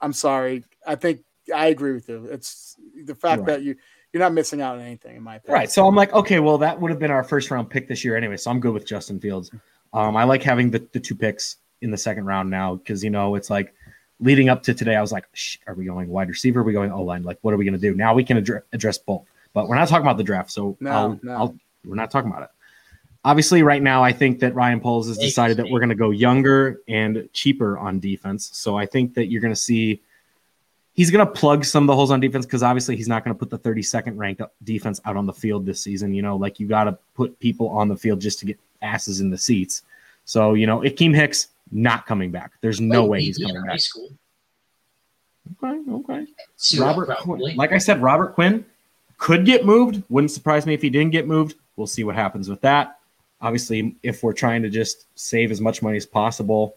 I'm 0.00 0.14
sorry, 0.14 0.64
I 0.86 0.94
think 0.94 1.22
I 1.54 1.66
agree 1.66 1.92
with 1.92 2.08
you. 2.08 2.24
It's 2.30 2.76
the 3.04 3.14
fact 3.14 3.40
Right. 3.40 3.46
that 3.48 3.62
you 3.62 3.76
you're 4.12 4.20
not 4.22 4.32
missing 4.32 4.60
out 4.62 4.76
on 4.76 4.80
anything, 4.82 5.16
in 5.16 5.22
my 5.22 5.36
opinion. 5.36 5.54
Right. 5.60 5.70
So 5.70 5.86
I'm 5.86 5.94
like, 5.94 6.12
okay, 6.14 6.40
well, 6.40 6.58
that 6.58 6.80
would 6.80 6.90
have 6.90 6.98
been 6.98 7.10
our 7.12 7.22
first 7.22 7.50
round 7.50 7.68
pick 7.70 7.86
this 7.88 8.04
year 8.04 8.16
anyway. 8.16 8.36
So 8.38 8.50
I'm 8.50 8.58
good 8.58 8.72
with 8.74 8.84
Justin 8.86 9.20
Fields. 9.20 9.50
Um, 9.92 10.16
I 10.16 10.24
like 10.24 10.42
having 10.42 10.70
the, 10.70 10.86
the 10.92 11.00
two 11.00 11.14
picks 11.14 11.56
in 11.80 11.90
the 11.90 11.96
second 11.96 12.24
round 12.24 12.50
now 12.50 12.76
because, 12.76 13.02
you 13.02 13.10
know, 13.10 13.34
it's 13.34 13.50
like 13.50 13.74
leading 14.20 14.48
up 14.48 14.62
to 14.64 14.74
today, 14.74 14.96
I 14.96 15.00
was 15.00 15.12
like, 15.12 15.26
are 15.66 15.74
we 15.74 15.86
going 15.86 16.08
wide 16.08 16.28
receiver? 16.28 16.60
Are 16.60 16.62
we 16.62 16.72
going 16.72 16.92
O 16.92 17.02
line? 17.02 17.22
Like, 17.22 17.38
what 17.42 17.54
are 17.54 17.56
we 17.56 17.64
going 17.64 17.74
to 17.74 17.80
do? 17.80 17.94
Now 17.94 18.14
we 18.14 18.24
can 18.24 18.36
address, 18.36 18.62
address 18.72 18.98
both. 18.98 19.24
But 19.52 19.68
we're 19.68 19.76
not 19.76 19.88
talking 19.88 20.04
about 20.04 20.16
the 20.16 20.24
draft. 20.24 20.50
So 20.50 20.76
No, 20.80 20.90
I'll, 20.90 21.20
no. 21.22 21.32
I'll, 21.32 21.56
we're 21.84 21.96
not 21.96 22.10
talking 22.10 22.30
about 22.30 22.44
it. 22.44 22.50
Obviously, 23.24 23.62
right 23.62 23.82
now, 23.82 24.02
I 24.02 24.12
think 24.12 24.38
that 24.40 24.54
Ryan 24.54 24.80
Poles 24.80 25.08
has 25.08 25.18
decided 25.18 25.58
that 25.58 25.68
we're 25.68 25.80
going 25.80 25.90
to 25.90 25.94
go 25.94 26.10
younger 26.10 26.80
and 26.88 27.28
cheaper 27.34 27.76
on 27.76 28.00
defense. 28.00 28.48
So 28.54 28.78
I 28.78 28.86
think 28.86 29.14
that 29.14 29.26
you're 29.26 29.42
going 29.42 29.52
to 29.52 29.60
see 29.60 30.00
he's 30.94 31.10
going 31.10 31.26
to 31.26 31.30
plug 31.30 31.64
some 31.64 31.82
of 31.82 31.86
the 31.88 31.94
holes 31.94 32.10
on 32.10 32.20
defense 32.20 32.46
because 32.46 32.62
obviously 32.62 32.96
he's 32.96 33.08
not 33.08 33.24
going 33.24 33.34
to 33.34 33.38
put 33.38 33.50
the 33.50 33.58
32nd 33.58 34.16
ranked 34.16 34.42
defense 34.64 35.00
out 35.04 35.16
on 35.16 35.26
the 35.26 35.32
field 35.32 35.66
this 35.66 35.82
season. 35.82 36.14
You 36.14 36.22
know, 36.22 36.36
like 36.36 36.60
you 36.60 36.66
got 36.66 36.84
to 36.84 36.98
put 37.14 37.38
people 37.38 37.68
on 37.68 37.88
the 37.88 37.96
field 37.96 38.20
just 38.20 38.38
to 38.40 38.46
get 38.46 38.58
asses 38.82 39.20
in 39.20 39.30
the 39.30 39.38
seats. 39.38 39.82
So, 40.24 40.54
you 40.54 40.66
know, 40.66 40.80
Akiem 40.80 41.14
Hicks 41.14 41.48
not 41.72 42.06
coming 42.06 42.30
back. 42.30 42.52
There's 42.60 42.80
no 42.80 43.04
way 43.04 43.22
he's 43.22 43.38
coming 43.38 43.62
back. 43.64 43.80
school. 43.80 44.10
Okay, 45.62 45.90
okay. 45.90 46.26
Robert, 46.78 47.06
probably. 47.06 47.54
Like 47.54 47.72
I 47.72 47.78
said, 47.78 48.00
Robert 48.02 48.34
Quinn 48.34 48.64
could 49.18 49.44
get 49.44 49.64
moved. 49.64 50.02
Wouldn't 50.08 50.30
surprise 50.30 50.66
me 50.66 50.74
if 50.74 50.82
he 50.82 50.90
didn't 50.90 51.12
get 51.12 51.26
moved. 51.26 51.54
We'll 51.76 51.86
see 51.86 52.04
what 52.04 52.14
happens 52.14 52.48
with 52.48 52.60
that. 52.62 52.98
Obviously, 53.40 53.96
if 54.02 54.22
we're 54.22 54.32
trying 54.32 54.62
to 54.62 54.70
just 54.70 55.06
save 55.14 55.50
as 55.50 55.60
much 55.60 55.82
money 55.82 55.96
as 55.96 56.06
possible, 56.06 56.76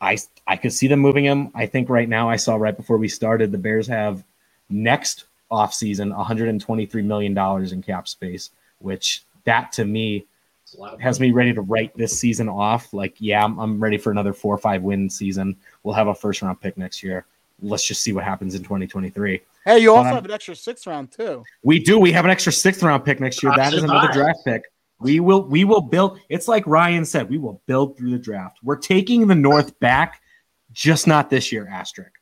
I 0.00 0.16
I 0.46 0.56
could 0.56 0.72
see 0.72 0.86
them 0.86 1.00
moving 1.00 1.24
him. 1.24 1.50
I 1.54 1.66
think 1.66 1.90
right 1.90 2.08
now 2.08 2.28
I 2.30 2.36
saw 2.36 2.56
right 2.56 2.76
before 2.76 2.96
we 2.96 3.08
started 3.08 3.52
the 3.52 3.58
Bears 3.58 3.86
have 3.86 4.24
next 4.70 5.24
offseason 5.50 6.16
123 6.16 7.02
million 7.02 7.34
dollars 7.34 7.72
in 7.72 7.82
cap 7.82 8.08
space, 8.08 8.50
which 8.78 9.22
that 9.44 9.72
to 9.72 9.84
me 9.84 10.24
It's 10.70 10.78
a 10.78 10.80
lot 10.80 10.94
of 10.94 11.00
has 11.00 11.18
me 11.18 11.32
ready 11.32 11.52
to 11.52 11.62
write 11.62 11.96
this 11.96 12.16
season 12.16 12.48
off. 12.48 12.94
Like, 12.94 13.16
yeah, 13.18 13.42
I'm, 13.44 13.58
I'm 13.58 13.80
ready 13.80 13.98
for 13.98 14.12
another 14.12 14.32
four 14.32 14.54
or 14.54 14.58
five 14.58 14.82
win 14.84 15.10
season. 15.10 15.56
We'll 15.82 15.96
have 15.96 16.06
a 16.06 16.14
first 16.14 16.42
round 16.42 16.60
pick 16.60 16.78
next 16.78 17.02
year. 17.02 17.26
Let's 17.60 17.84
just 17.84 18.02
see 18.02 18.12
what 18.12 18.22
happens 18.22 18.54
in 18.54 18.62
2023. 18.62 19.40
Hey, 19.64 19.78
you 19.80 19.90
also 19.90 20.10
Um, 20.10 20.14
have 20.14 20.24
an 20.24 20.30
extra 20.30 20.54
sixth 20.54 20.86
round 20.86 21.10
too. 21.10 21.42
We 21.64 21.80
do. 21.80 21.98
We 21.98 22.12
have 22.12 22.24
an 22.24 22.30
extra 22.30 22.52
sixth 22.52 22.84
round 22.84 23.04
pick 23.04 23.18
next 23.18 23.42
year. 23.42 23.52
That 23.56 23.74
is 23.74 23.82
another 23.82 24.12
draft 24.12 24.38
pick. 24.44 24.62
We 25.00 25.18
will. 25.18 25.42
We 25.42 25.64
will 25.64 25.80
build. 25.80 26.20
It's 26.28 26.46
like 26.46 26.64
Ryan 26.68 27.04
said. 27.04 27.28
We 27.28 27.38
will 27.38 27.60
build 27.66 27.96
through 27.96 28.12
the 28.12 28.18
draft. 28.18 28.58
We're 28.62 28.76
taking 28.76 29.26
the 29.26 29.34
North 29.34 29.76
back, 29.80 30.22
just 30.70 31.08
not 31.08 31.30
this 31.30 31.50
year. 31.50 31.68
Asterisk. 31.68 32.12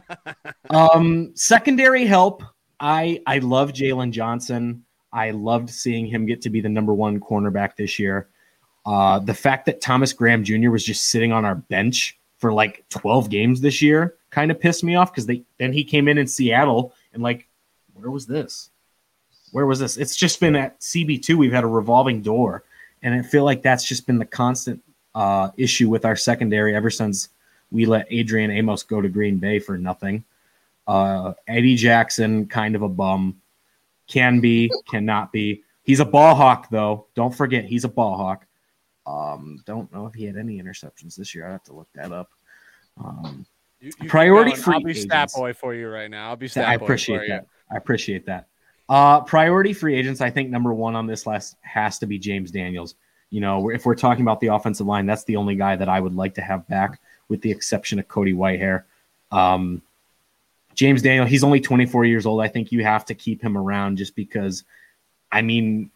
um, 0.70 1.30
secondary 1.36 2.06
help. 2.06 2.42
I 2.80 3.22
I 3.24 3.38
love 3.38 3.72
Jaylon 3.72 4.10
Johnson. 4.10 4.84
I 5.12 5.30
loved 5.30 5.70
seeing 5.70 6.06
him 6.06 6.26
get 6.26 6.42
to 6.42 6.50
be 6.50 6.60
the 6.60 6.68
number 6.68 6.94
one 6.94 7.20
cornerback 7.20 7.76
this 7.76 7.98
year. 7.98 8.28
Uh, 8.84 9.18
the 9.18 9.34
fact 9.34 9.66
that 9.66 9.80
Thomas 9.80 10.12
Graham 10.12 10.44
Jr. 10.44 10.70
was 10.70 10.84
just 10.84 11.06
sitting 11.06 11.32
on 11.32 11.44
our 11.44 11.56
bench 11.56 12.18
for 12.38 12.52
like 12.52 12.84
12 12.90 13.28
games 13.28 13.60
this 13.60 13.82
year 13.82 14.16
kind 14.30 14.50
of 14.50 14.60
pissed 14.60 14.84
me 14.84 14.94
off 14.94 15.12
because 15.12 15.26
they 15.26 15.42
then 15.58 15.72
he 15.72 15.84
came 15.84 16.08
in 16.08 16.18
in 16.18 16.26
Seattle 16.26 16.94
and 17.12 17.22
like, 17.22 17.48
where 17.94 18.10
was 18.10 18.26
this? 18.26 18.70
Where 19.52 19.66
was 19.66 19.78
this? 19.78 19.96
It's 19.96 20.16
just 20.16 20.40
been 20.40 20.54
at 20.54 20.78
CB2. 20.80 21.34
We've 21.34 21.52
had 21.52 21.64
a 21.64 21.68
revolving 21.68 22.22
door, 22.22 22.64
and 23.02 23.14
I 23.14 23.22
feel 23.22 23.44
like 23.44 23.62
that's 23.62 23.84
just 23.84 24.06
been 24.06 24.18
the 24.18 24.26
constant 24.26 24.82
uh, 25.14 25.50
issue 25.56 25.88
with 25.88 26.04
our 26.04 26.16
secondary 26.16 26.76
ever 26.76 26.90
since 26.90 27.30
we 27.70 27.86
let 27.86 28.06
Adrian 28.10 28.50
Amos 28.50 28.82
go 28.82 29.00
to 29.00 29.08
Green 29.08 29.38
Bay 29.38 29.58
for 29.58 29.78
nothing. 29.78 30.24
Uh, 30.86 31.34
Eddie 31.46 31.74
Jackson, 31.76 32.46
kind 32.46 32.74
of 32.74 32.82
a 32.82 32.88
bum, 32.88 33.40
can 34.08 34.40
be, 34.40 34.70
cannot 34.90 35.32
be. 35.32 35.62
He's 35.84 36.00
a 36.00 36.04
ball 36.04 36.34
hawk, 36.34 36.68
though. 36.70 37.06
Don't 37.14 37.34
forget, 37.34 37.64
he's 37.64 37.84
a 37.84 37.88
ball 37.88 38.16
hawk. 38.16 38.46
Um, 39.06 39.62
don't 39.64 39.90
know 39.92 40.06
if 40.06 40.14
he 40.14 40.24
had 40.24 40.36
any 40.36 40.60
interceptions 40.60 41.16
this 41.16 41.34
year. 41.34 41.46
I 41.46 41.52
have 41.52 41.62
to 41.64 41.72
look 41.72 41.88
that 41.94 42.12
up. 42.12 42.30
Um, 43.02 43.46
You- 43.80 43.92
you 44.00 44.08
Priority 44.08 44.54
free 44.56 44.74
I'll 44.74 44.80
be 44.82 44.92
stat 44.92 45.30
boy 45.34 45.52
for 45.54 45.72
you 45.72 45.88
right 45.88 46.10
now. 46.10 46.30
I'll 46.30 46.36
be 46.36 46.48
stat 46.48 46.66
I 46.68 46.76
boy 46.76 46.84
appreciate 46.84 47.18
for 47.18 47.22
you. 47.22 47.28
that. 47.28 47.46
I 47.70 47.76
appreciate 47.76 48.26
that. 48.26 48.48
Uh, 48.88 49.20
priority 49.20 49.72
free 49.72 49.94
agents, 49.94 50.20
I 50.20 50.30
think 50.30 50.50
number 50.50 50.74
one 50.74 50.96
on 50.96 51.06
this 51.06 51.26
list 51.26 51.56
has 51.60 51.98
to 52.00 52.06
be 52.06 52.18
James 52.18 52.50
Daniels. 52.50 52.96
You 53.30 53.40
know, 53.40 53.68
if 53.68 53.86
we're 53.86 53.94
talking 53.94 54.22
about 54.22 54.40
the 54.40 54.46
offensive 54.48 54.86
line, 54.86 55.06
that's 55.06 55.24
the 55.24 55.36
only 55.36 55.54
guy 55.54 55.76
that 55.76 55.88
I 55.88 56.00
would 56.00 56.14
like 56.14 56.34
to 56.34 56.40
have 56.40 56.66
back, 56.68 56.98
with 57.28 57.40
the 57.42 57.50
exception 57.50 57.98
of 57.98 58.08
Cody 58.08 58.32
Whitehair. 58.32 58.84
Um, 59.30 59.82
James 60.78 61.02
Daniel, 61.02 61.26
he's 61.26 61.42
only 61.42 61.58
24 61.58 62.04
years 62.04 62.24
old. 62.24 62.40
I 62.40 62.46
think 62.46 62.70
you 62.70 62.84
have 62.84 63.04
to 63.06 63.14
keep 63.14 63.42
him 63.42 63.58
around 63.58 63.98
just 63.98 64.14
because, 64.14 64.62
I 65.32 65.42
mean, 65.42 65.90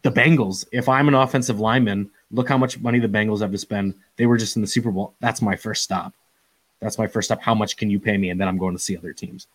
the 0.00 0.10
Bengals, 0.10 0.66
if 0.72 0.88
I'm 0.88 1.06
an 1.06 1.12
offensive 1.12 1.60
lineman, 1.60 2.10
look 2.30 2.48
how 2.48 2.56
much 2.56 2.80
money 2.80 2.98
the 2.98 3.08
Bengals 3.08 3.42
have 3.42 3.52
to 3.52 3.58
spend. 3.58 3.94
They 4.16 4.24
were 4.24 4.38
just 4.38 4.56
in 4.56 4.62
the 4.62 4.68
Super 4.68 4.90
Bowl. 4.90 5.12
That's 5.20 5.42
my 5.42 5.54
first 5.54 5.82
stop. 5.82 6.14
That's 6.80 6.96
my 6.96 7.08
first 7.08 7.26
stop. 7.28 7.42
How 7.42 7.54
much 7.54 7.76
can 7.76 7.90
you 7.90 8.00
pay 8.00 8.16
me? 8.16 8.30
And 8.30 8.40
then 8.40 8.48
I'm 8.48 8.56
going 8.56 8.74
to 8.74 8.82
see 8.82 8.96
other 8.96 9.12
teams. 9.12 9.48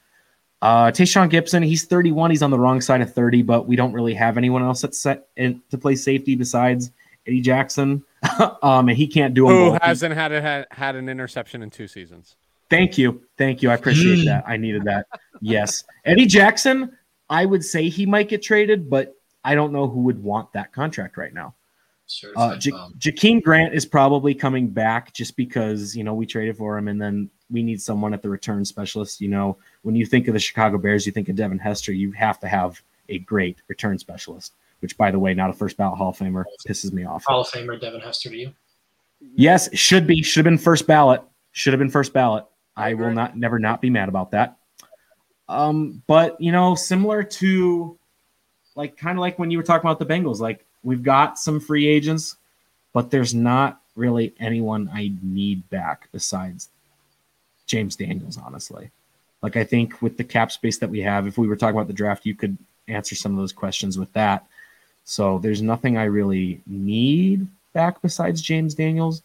Uh, 0.62 0.92
Tashaun 0.92 1.32
Gipson, 1.32 1.66
he's 1.66 1.86
31. 1.86 2.30
He's 2.30 2.44
on 2.44 2.52
the 2.52 2.60
wrong 2.60 2.82
side 2.82 3.02
of 3.02 3.12
30, 3.12 3.42
but 3.42 3.66
we 3.66 3.76
don't 3.76 3.94
really 3.94 4.14
have 4.14 4.38
anyone 4.38 4.62
else 4.62 4.80
that's 4.80 5.00
set 5.00 5.28
in, 5.38 5.60
to 5.72 5.78
play 5.80 5.96
safety 5.96 6.36
besides 6.36 6.92
Eddie 7.26 7.42
Jackson. 7.42 8.04
um, 8.62 8.90
and 8.90 8.96
he 8.96 9.08
can't 9.08 9.34
do 9.34 9.48
them 9.48 9.56
Who 9.56 9.78
hasn't 9.82 10.14
had, 10.14 10.32
a, 10.32 10.40
had 10.40 10.68
had 10.70 10.96
an 10.96 11.10
interception 11.10 11.64
in 11.64 11.72
two 11.72 11.88
seasons? 11.88 12.36
Thank 12.70 12.98
you. 12.98 13.24
Thank 13.38 13.62
you. 13.62 13.70
I 13.70 13.76
appreciate 13.76 14.20
Mm. 14.20 14.26
that. 14.26 14.44
I 14.48 14.58
needed 14.58 14.84
that. 14.86 15.08
Yes. 15.42 15.84
Eddie 16.06 16.26
Jackson, 16.26 16.92
I 17.30 17.46
would 17.46 17.64
say 17.64 17.90
he 17.90 18.06
might 18.06 18.30
get 18.30 18.42
traded, 18.42 18.90
but 18.90 19.16
I 19.44 19.54
don't 19.56 19.72
know 19.72 19.88
who 19.88 20.02
would 20.02 20.22
want 20.24 20.52
that 20.54 20.72
contract 20.74 21.18
right 21.18 21.34
now. 21.34 21.48
Uh, 21.48 22.08
Certified 22.08 22.66
Ja- 22.66 22.78
bum. 22.78 22.94
Jakeem 23.00 23.44
Grant 23.44 23.74
is 23.74 23.86
probably 23.86 24.34
coming 24.34 24.68
back 24.70 25.14
just 25.14 25.36
because, 25.36 25.96
you 25.96 26.04
know, 26.04 26.14
we 26.14 26.26
traded 26.26 26.58
for 26.58 26.78
him 26.78 26.88
and 26.88 27.02
then 27.02 27.30
we 27.52 27.62
need 27.64 27.82
someone 27.82 28.14
at 28.14 28.22
the 28.22 28.30
return 28.30 28.64
specialist. 28.66 29.22
You 29.22 29.28
know, 29.28 29.58
when 29.84 29.96
you 29.96 30.06
think 30.06 30.28
of 30.28 30.34
the 30.34 30.40
Chicago 30.40 30.78
Bears, 30.78 31.06
you 31.06 31.12
think 31.12 31.30
of 31.30 31.36
Devin 31.36 31.60
Hester, 31.60 31.94
you 31.94 32.12
have 32.14 32.40
to 32.40 32.48
have 32.48 32.82
a 33.10 33.20
great 33.20 33.58
return 33.68 34.00
specialist, 34.00 34.54
which, 34.80 34.98
by 34.98 35.12
the 35.12 35.20
way, 35.20 35.34
not 35.36 35.50
a 35.50 35.54
first 35.54 35.78
ballot 35.78 35.98
Hall 35.98 36.10
of 36.10 36.18
Famer, 36.18 36.44
pisses 36.68 36.92
me 36.92 37.06
off. 37.06 37.26
Hall 37.26 37.42
of 37.42 37.48
Famer 37.48 37.80
Devin 37.80 38.02
Hester 38.02 38.30
to 38.30 38.36
you. 38.38 38.54
Yes, 39.36 39.70
should 39.76 40.06
be. 40.08 40.22
Should 40.22 40.46
have 40.46 40.52
been 40.52 40.58
first 40.58 40.88
ballot. 40.88 41.22
Should 41.52 41.74
have 41.74 41.80
been 41.80 41.90
first 41.90 42.14
ballot. 42.14 42.46
I 42.76 42.94
will 42.94 43.12
not 43.12 43.38
never 43.38 43.60
not 43.60 43.82
be 43.82 43.90
mad 43.90 44.10
about 44.10 44.32
that. 44.32 44.58
Um, 45.48 46.02
but 46.08 46.40
you 46.42 46.52
know, 46.52 46.76
similar 46.76 47.24
to 47.24 47.98
like 48.76 48.98
kind 48.98 49.18
of 49.18 49.22
like 49.22 49.40
when 49.40 49.52
you 49.52 49.58
were 49.58 49.64
talking 49.64 49.88
about 49.88 50.00
the 50.00 50.06
Bengals, 50.06 50.40
like 50.40 50.66
we've 50.84 51.04
got 51.04 51.40
some 51.40 51.60
free 51.60 51.88
agents, 51.88 52.36
but 52.94 53.12
there's 53.12 53.34
not 53.34 53.82
really 53.96 54.34
anyone 54.40 54.90
I 54.94 55.12
need 55.22 55.70
back 55.70 56.10
besides 56.12 56.70
James 57.66 57.96
Daniels, 57.96 58.38
honestly. 58.38 58.92
Like 59.42 59.56
I 59.56 59.64
think 59.64 60.02
with 60.02 60.18
the 60.18 60.24
cap 60.24 60.52
space 60.52 60.78
that 60.80 60.90
we 60.90 61.02
have, 61.02 61.28
if 61.28 61.38
we 61.38 61.48
were 61.48 61.56
talking 61.56 61.76
about 61.76 61.88
the 61.88 61.94
draft, 61.94 62.26
you 62.26 62.36
could 62.36 62.58
answer 62.88 63.16
some 63.16 63.32
of 63.32 63.38
those 63.38 63.54
questions 63.54 63.98
with 63.98 64.12
that. 64.14 64.46
So 65.06 65.40
there's 65.40 65.62
nothing 65.62 65.98
I 65.98 66.06
really 66.06 66.62
need 66.66 67.48
back 67.74 68.02
besides 68.02 68.42
James 68.42 68.74
Daniels. 68.74 69.22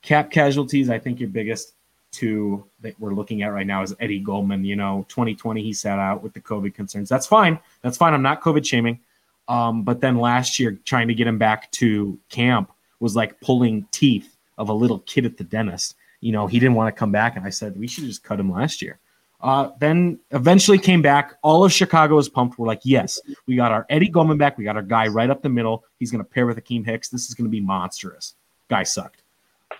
Cap 0.00 0.30
casualties, 0.30 0.88
I 0.88 0.98
think 0.98 1.18
your 1.18 1.28
biggest 1.28 1.72
two 2.10 2.64
that 2.80 2.98
we're 2.98 3.14
looking 3.14 3.42
at 3.42 3.48
right 3.48 3.66
now 3.66 3.82
is 3.82 3.94
Eddie 4.00 4.20
Goldman. 4.20 4.64
You 4.64 4.76
know, 4.76 5.04
2020 5.08 5.62
he 5.62 5.72
sat 5.72 5.98
out 5.98 6.22
with 6.22 6.32
the 6.32 6.40
COVID 6.40 6.74
concerns. 6.74 7.08
That's 7.08 7.26
fine. 7.26 7.58
That's 7.82 7.96
fine. 7.96 8.14
I'm 8.14 8.22
not 8.22 8.42
COVID 8.42 8.64
shaming. 8.66 9.00
Um, 9.48 9.82
but 9.82 10.00
then 10.00 10.18
last 10.18 10.58
year, 10.58 10.78
trying 10.84 11.08
to 11.08 11.14
get 11.14 11.26
him 11.26 11.38
back 11.38 11.70
to 11.72 12.18
camp 12.28 12.70
was 13.00 13.16
like 13.16 13.40
pulling 13.40 13.86
teeth 13.90 14.36
of 14.58 14.68
a 14.68 14.72
little 14.72 14.98
kid 15.00 15.24
at 15.24 15.36
the 15.36 15.44
dentist. 15.44 15.94
You 16.20 16.32
know, 16.32 16.46
he 16.46 16.58
didn't 16.58 16.74
want 16.74 16.94
to 16.94 16.98
come 16.98 17.12
back, 17.12 17.36
and 17.36 17.46
I 17.46 17.50
said 17.50 17.78
we 17.78 17.86
should 17.86 18.04
just 18.04 18.24
cut 18.24 18.40
him 18.40 18.52
last 18.52 18.82
year. 18.82 18.98
Uh, 19.40 19.70
then 19.78 20.18
eventually 20.32 20.78
came 20.78 21.00
back. 21.00 21.36
All 21.42 21.64
of 21.64 21.72
Chicago 21.72 22.16
was 22.16 22.28
pumped. 22.28 22.58
We're 22.58 22.66
like, 22.66 22.80
yes, 22.82 23.20
we 23.46 23.54
got 23.54 23.70
our 23.70 23.86
Eddie 23.88 24.08
Goldman 24.08 24.36
back. 24.36 24.58
We 24.58 24.64
got 24.64 24.76
our 24.76 24.82
guy 24.82 25.06
right 25.06 25.30
up 25.30 25.42
the 25.42 25.48
middle. 25.48 25.84
He's 25.98 26.10
going 26.10 26.24
to 26.24 26.28
pair 26.28 26.44
with 26.44 26.56
Akiem 26.56 26.84
Hicks. 26.84 27.08
This 27.08 27.28
is 27.28 27.34
going 27.34 27.44
to 27.44 27.50
be 27.50 27.60
monstrous. 27.60 28.34
Guy 28.68 28.82
sucked. 28.82 29.22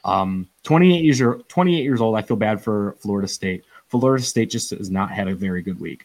Um, 0.04 0.48
28 0.62 1.04
years 1.04 1.20
or 1.20 1.38
28 1.48 1.82
years 1.82 2.00
old. 2.00 2.16
I 2.16 2.22
feel 2.22 2.36
bad 2.36 2.60
for 2.62 2.96
Florida 3.00 3.28
State. 3.28 3.64
Florida 3.88 4.22
State 4.22 4.50
just 4.50 4.70
has 4.70 4.90
not 4.90 5.10
had 5.10 5.28
a 5.28 5.34
very 5.34 5.62
good 5.62 5.80
week. 5.80 6.04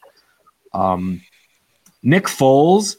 Um, 0.74 1.22
Nick 2.02 2.26
Foles, 2.26 2.98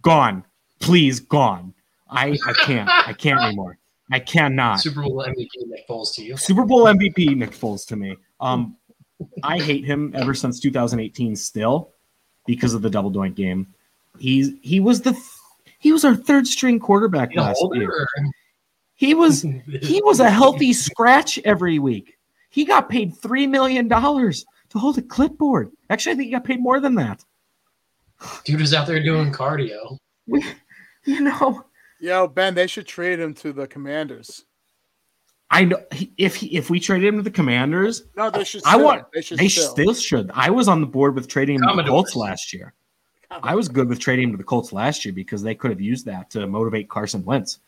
gone. 0.00 0.44
Please, 0.80 1.20
gone. 1.20 1.74
I, 2.08 2.36
I 2.46 2.52
can't. 2.52 2.88
I 2.88 3.12
can't 3.12 3.40
anymore. 3.40 3.78
I 4.10 4.18
cannot. 4.18 4.80
Super 4.80 5.02
Bowl 5.02 5.24
MVP 5.26 5.48
Nick 5.66 5.88
Foles 5.88 6.14
to 6.14 6.22
you. 6.24 6.36
Super 6.36 6.64
Bowl 6.64 6.84
MVP 6.84 7.34
Nick 7.36 7.52
Foles 7.52 7.86
to 7.88 7.96
me. 7.96 8.16
Um, 8.40 8.76
I 9.42 9.58
hate 9.58 9.84
him 9.84 10.12
ever 10.14 10.34
since 10.34 10.60
2018 10.60 11.36
still 11.36 11.92
because 12.46 12.74
of 12.74 12.82
the 12.82 12.90
double 12.90 13.10
doink 13.10 13.34
game. 13.34 13.72
He's 14.18 14.50
he 14.60 14.80
was 14.80 15.00
the 15.00 15.18
he 15.78 15.92
was 15.92 16.04
our 16.04 16.14
third 16.14 16.46
string 16.46 16.78
quarterback 16.78 17.34
last 17.34 17.58
older 17.62 17.80
year. 17.80 18.06
Or- 19.02 19.06
He 19.06 19.14
was 19.14 19.42
he 19.82 20.00
was 20.02 20.20
a 20.20 20.30
healthy 20.30 20.72
scratch 20.72 21.38
every 21.44 21.78
week. 21.78 22.18
He 22.50 22.64
got 22.64 22.88
paid 22.88 23.16
three 23.16 23.46
million 23.46 23.88
dollars 23.88 24.44
to 24.70 24.78
hold 24.78 24.98
a 24.98 25.02
clipboard. 25.02 25.70
Actually, 25.90 26.12
I 26.12 26.16
think 26.16 26.26
he 26.26 26.32
got 26.32 26.44
paid 26.44 26.60
more 26.60 26.80
than 26.80 26.94
that. 26.96 27.24
Dude 28.44 28.60
was 28.60 28.72
out 28.74 28.86
there 28.86 29.02
doing 29.02 29.32
cardio. 29.32 29.98
We, 30.26 30.44
you 31.04 31.20
know, 31.20 31.64
Yo, 32.00 32.26
Ben, 32.28 32.54
they 32.54 32.66
should 32.66 32.86
trade 32.86 33.18
him 33.20 33.34
to 33.34 33.52
the 33.52 33.66
Commanders. 33.66 34.44
I 35.50 35.64
know 35.66 35.82
if 36.16 36.34
he, 36.36 36.46
if 36.56 36.70
we 36.70 36.80
traded 36.80 37.08
him 37.08 37.16
to 37.16 37.22
the 37.22 37.30
Commanders, 37.30 38.04
No, 38.16 38.30
they 38.30 38.44
should. 38.44 38.62
I 38.64 38.72
still. 38.74 38.84
want- 38.84 39.04
They 39.12 39.20
should 39.20 39.38
they 39.38 39.48
still. 39.48 39.70
still 39.72 39.94
should. 39.94 40.30
I 40.34 40.50
was 40.50 40.66
on 40.68 40.80
the 40.80 40.86
board 40.86 41.14
with 41.14 41.28
trading 41.28 41.56
him 41.56 41.62
to 41.68 41.76
the 41.82 41.88
Colts 41.88 42.16
last 42.16 42.52
year. 42.52 42.72
I 43.30 43.54
was 43.54 43.68
good 43.68 43.88
with 43.88 43.98
trading 43.98 44.24
him 44.28 44.32
to 44.32 44.36
the 44.38 44.44
Colts 44.44 44.72
last 44.72 45.04
year 45.04 45.12
because 45.14 45.42
they 45.42 45.54
could 45.54 45.70
have 45.70 45.80
used 45.80 46.04
that 46.06 46.30
to 46.30 46.46
motivate 46.46 46.88
Carson 46.88 47.24
Wentz. 47.24 47.58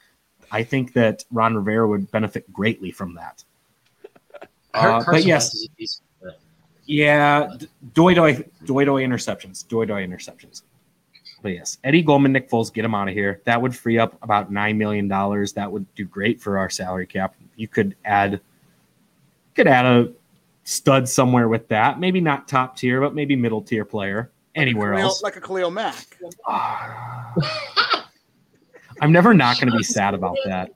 I 0.51 0.63
think 0.63 0.93
that 0.95 1.25
Ron 1.33 1.55
Rivera 1.55 1.87
would 1.89 2.11
benefit 2.11 2.51
greatly 2.53 2.91
from 2.91 3.15
that. 3.15 3.45
I 4.75 4.83
heard 4.83 4.91
Uh, 4.91 4.99
but 4.99 5.05
Carson 5.05 5.29
yes. 5.29 5.45
Wentz 5.45 5.55
is 5.55 5.65
a 5.65 5.69
decent 5.79 6.05
fit. 6.23 6.39
Yeah, 6.87 7.49
d- 7.59 7.69
doy 7.95 8.15
doy 8.15 8.45
doy 8.65 8.85
doy 8.85 9.03
interceptions, 9.05 9.67
doy 9.69 9.85
doy 9.87 10.07
interceptions. 10.07 10.63
But 11.43 11.53
yes, 11.53 11.79
Eddie 11.85 12.03
Goldman, 12.03 12.33
Nick 12.33 12.49
Foles, 12.51 12.73
get 12.73 12.85
him 12.85 12.95
out 12.95 13.07
of 13.09 13.15
here. 13.15 13.41
That 13.45 13.61
would 13.61 13.77
free 13.77 13.99
up 13.99 14.17
about 14.23 14.51
nine 14.51 14.79
million 14.79 15.09
dollars. 15.09 15.53
That 15.53 15.71
would 15.71 15.87
do 15.95 16.05
great 16.07 16.41
for 16.41 16.57
our 16.59 16.71
salary 16.71 17.07
cap. 17.07 17.35
You 17.57 17.69
could 17.69 17.95
add, 18.05 18.41
could 19.55 19.67
add 19.69 19.85
a 19.87 20.13
stud 20.65 21.07
somewhere 21.09 21.49
with 21.49 21.69
that. 21.69 22.01
Maybe 22.01 22.21
not 22.21 22.49
top 22.49 22.77
tier, 22.79 23.01
but 23.01 23.15
maybe 23.15 23.37
middle 23.37 23.61
tier 23.63 23.85
player 23.85 24.31
anywhere 24.55 24.93
Khalil- 24.95 25.05
else. 25.09 25.23
like 25.23 25.37
a 25.37 25.41
Khalil 25.41 25.71
Mack. 25.71 26.17
I'm 29.05 29.13
never 29.13 29.35
not 29.35 29.61
going 29.61 29.71
to 29.71 29.77
be 29.77 29.85
sad 29.85 30.15
about 30.15 30.39
that. 30.47 30.71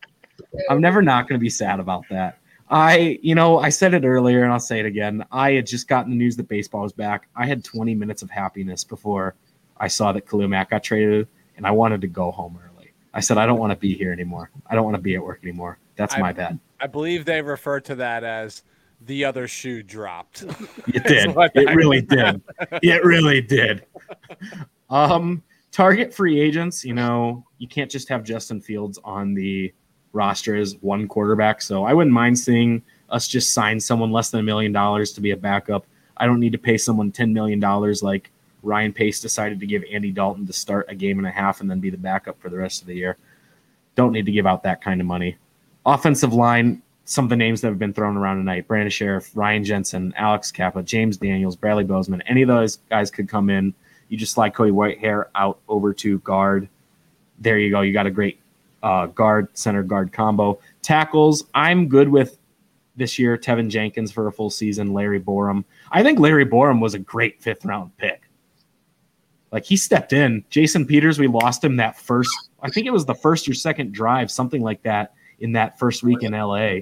I'm 0.69 0.83
never 0.83 1.01
not 1.01 1.27
going 1.27 1.39
to 1.39 1.43
be 1.43 1.49
sad 1.49 1.81
about 1.81 2.05
that. 2.11 2.37
I, 2.69 3.19
you 3.23 3.35
know, 3.35 3.59
I 3.59 3.71
said 3.71 3.95
it 3.95 4.05
earlier 4.05 4.45
and 4.45 4.53
I'll 4.53 4.61
say 4.61 4.79
it 4.79 4.85
again. 4.85 5.25
I 5.33 5.53
had 5.53 5.67
just 5.67 5.89
gotten 5.89 6.11
the 6.11 6.17
news 6.19 6.37
that 6.37 6.47
baseball 6.47 6.83
was 6.83 6.93
back. 6.93 7.27
I 7.35 7.47
had 7.47 7.65
20 7.65 7.95
minutes 7.95 8.21
of 8.21 8.29
happiness 8.29 8.85
before 8.85 9.35
I 9.79 9.89
saw 9.89 10.13
that 10.13 10.29
Khalil 10.29 10.47
Mack 10.47 10.69
got 10.69 10.83
traded, 10.83 11.27
and 11.57 11.67
I 11.67 11.71
wanted 11.71 12.03
to 12.03 12.07
go 12.07 12.31
home 12.31 12.59
early. 12.63 12.91
I 13.15 13.21
said, 13.21 13.39
I 13.39 13.47
don't 13.47 13.59
want 13.59 13.71
to 13.73 13.79
be 13.79 13.95
here 13.95 14.13
anymore. 14.13 14.51
I 14.67 14.75
don't 14.75 14.85
want 14.85 14.97
to 14.97 15.03
be 15.03 15.15
at 15.15 15.25
work 15.25 15.41
anymore. 15.43 15.79
That's 15.97 16.15
I- 16.15 16.21
my 16.21 16.33
bad. 16.35 16.59
I 16.81 16.87
believe 16.87 17.25
they 17.25 17.41
refer 17.41 17.81
to 17.81 17.95
that 17.95 18.25
as 18.25 18.63
the 19.07 19.25
other 19.25 19.49
shoe 19.49 19.83
dropped. 19.83 20.43
It 20.89 21.03
did. 21.07 21.31
It 21.55 21.69
I- 21.69 21.73
really 21.73 22.03
did. 22.03 22.43
It 22.83 23.03
really 23.05 23.41
did. 23.41 23.87
Um, 24.91 25.43
target 25.73 26.13
free 26.13 26.41
agents, 26.41 26.85
you 26.85 26.95
know, 26.95 27.45
you 27.59 27.69
can't 27.69 27.91
just 27.91 28.09
have 28.09 28.25
Justin 28.25 28.61
Fields 28.61 28.99
on 29.05 29.35
the 29.35 29.73
roster 30.13 30.57
as 30.57 30.77
one 30.81 31.07
quarterback. 31.07 31.63
So 31.63 31.85
I 31.85 31.95
wouldn't 31.95 32.15
mind 32.15 32.39
seeing 32.39 32.83
us 33.11 33.29
just 33.29 33.53
sign 33.53 33.81
someone 33.81 34.11
less 34.11 34.31
than 34.31 34.41
a 34.41 34.45
million 34.45 34.73
dollars 34.73 35.13
to 35.13 35.21
be 35.21 35.31
a 35.31 35.37
backup. 35.37 35.87
I 36.17 36.27
don't 36.27 36.41
need 36.41 36.53
to 36.53 36.59
pay 36.59 36.77
someone 36.77 37.13
$10 37.13 37.33
million 37.33 37.61
like 38.03 38.31
Ryan 38.63 38.93
Pace 38.93 39.21
decided 39.21 39.61
to 39.61 39.67
give 39.67 39.85
Andy 39.91 40.11
Dalton 40.11 40.47
to 40.47 40.53
start 40.53 40.87
a 40.89 40.95
game 40.95 41.19
and 41.19 41.27
a 41.27 41.31
half 41.31 41.61
and 41.61 41.71
then 41.71 41.81
be 41.81 41.91
the 41.91 41.97
backup 41.97 42.41
for 42.41 42.49
the 42.49 42.57
rest 42.57 42.81
of 42.81 42.89
the 42.89 42.95
year. 42.95 43.17
Don't 43.95 44.13
need 44.13 44.27
to 44.27 44.33
give 44.33 44.47
out 44.47 44.63
that 44.65 44.83
kind 44.83 45.01
of 45.01 45.07
money. 45.07 45.37
Offensive 45.87 46.35
line, 46.35 46.83
some 47.05 47.25
of 47.25 47.31
the 47.31 47.37
names 47.37 47.61
that 47.61 47.69
have 47.69 47.79
been 47.79 47.95
thrown 47.95 48.17
around 48.17 48.39
tonight 48.39 48.67
Brandon 48.67 48.91
Scherff, 48.91 49.31
Ryan 49.35 49.65
Jensen, 49.65 50.13
Alex 50.17 50.51
Cappa, 50.51 50.83
James 50.83 51.17
Daniels, 51.17 51.57
Bradley 51.57 51.85
Bozeman, 51.85 52.23
any 52.23 52.43
of 52.43 52.49
those 52.49 52.77
guys 52.91 53.11
could 53.11 53.29
come 53.29 53.49
in. 53.49 53.75
You 54.09 54.17
just 54.17 54.33
slide 54.33 54.55
Cody 54.55 54.71
Whitehair 54.71 55.27
out 55.35 55.59
over 55.69 55.93
to 55.95 56.19
guard. 56.21 56.69
There 57.39 57.59
you 57.59 57.71
go. 57.71 57.83
You 57.83 57.93
got 57.93 58.07
a 58.07 58.11
great 58.11 58.41
uh, 58.83 59.07
guard, 59.07 59.49
center 59.57 59.83
guard 59.83 60.13
combo. 60.13 60.61
Tackles, 60.83 61.45
I'm 61.55 61.89
good 61.89 62.09
with 62.09 62.39
this 62.97 63.19
year. 63.19 63.37
Teven 63.37 63.69
Jenkins 63.69 64.11
for 64.11 64.27
a 64.27 64.33
full 64.33 64.51
season, 64.51 64.93
Larry 64.93 65.21
Borom. 65.21 65.65
I 65.91 66.03
think 66.03 66.19
Larry 66.19 66.47
Borom 66.47 66.81
was 66.81 66.95
a 66.95 66.99
great 66.99 67.41
fifth 67.41 67.65
round 67.65 67.97
pick. 67.97 68.23
Like 69.51 69.65
he 69.65 69.77
stepped 69.77 70.13
in. 70.13 70.45
Jason 70.51 70.87
Peters, 70.87 71.19
we 71.19 71.27
lost 71.27 71.65
him 71.65 71.77
that 71.77 71.99
first, 71.99 72.31
I 72.63 72.71
think 72.71 72.87
it 72.87 72.93
was 72.93 73.07
the 73.07 73.15
first 73.15 73.49
or 73.49 73.55
second 73.55 73.93
drive, 73.93 74.31
something 74.31 74.63
like 74.63 74.83
that, 74.83 75.15
in 75.41 75.53
that 75.53 75.79
first 75.79 76.03
week 76.03 76.23
in 76.23 76.33
LA. 76.33 76.81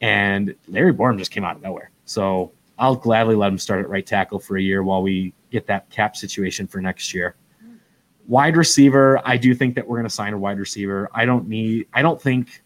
And 0.00 0.54
Larry 0.68 0.92
Borom 0.92 1.16
just 1.16 1.30
came 1.30 1.44
out 1.44 1.56
of 1.56 1.62
nowhere. 1.62 1.90
So 2.04 2.52
I'll 2.78 2.96
gladly 2.96 3.36
let 3.36 3.52
him 3.52 3.58
start 3.58 3.80
at 3.80 3.88
right 3.88 4.04
tackle 4.04 4.38
for 4.38 4.56
a 4.56 4.62
year 4.62 4.82
while 4.82 5.02
we 5.02 5.32
get 5.52 5.66
that 5.66 5.88
cap 5.90 6.16
situation 6.16 6.66
for 6.66 6.80
next 6.80 7.14
year. 7.14 7.36
Wide 8.26 8.56
receiver, 8.56 9.20
I 9.24 9.36
do 9.36 9.54
think 9.54 9.74
that 9.74 9.86
we're 9.86 9.96
going 9.96 10.08
to 10.08 10.14
sign 10.14 10.32
a 10.32 10.38
wide 10.38 10.58
receiver. 10.58 11.10
I 11.12 11.24
don't 11.24 11.48
need, 11.48 11.86
I 11.92 12.02
don't 12.02 12.20
think 12.20 12.62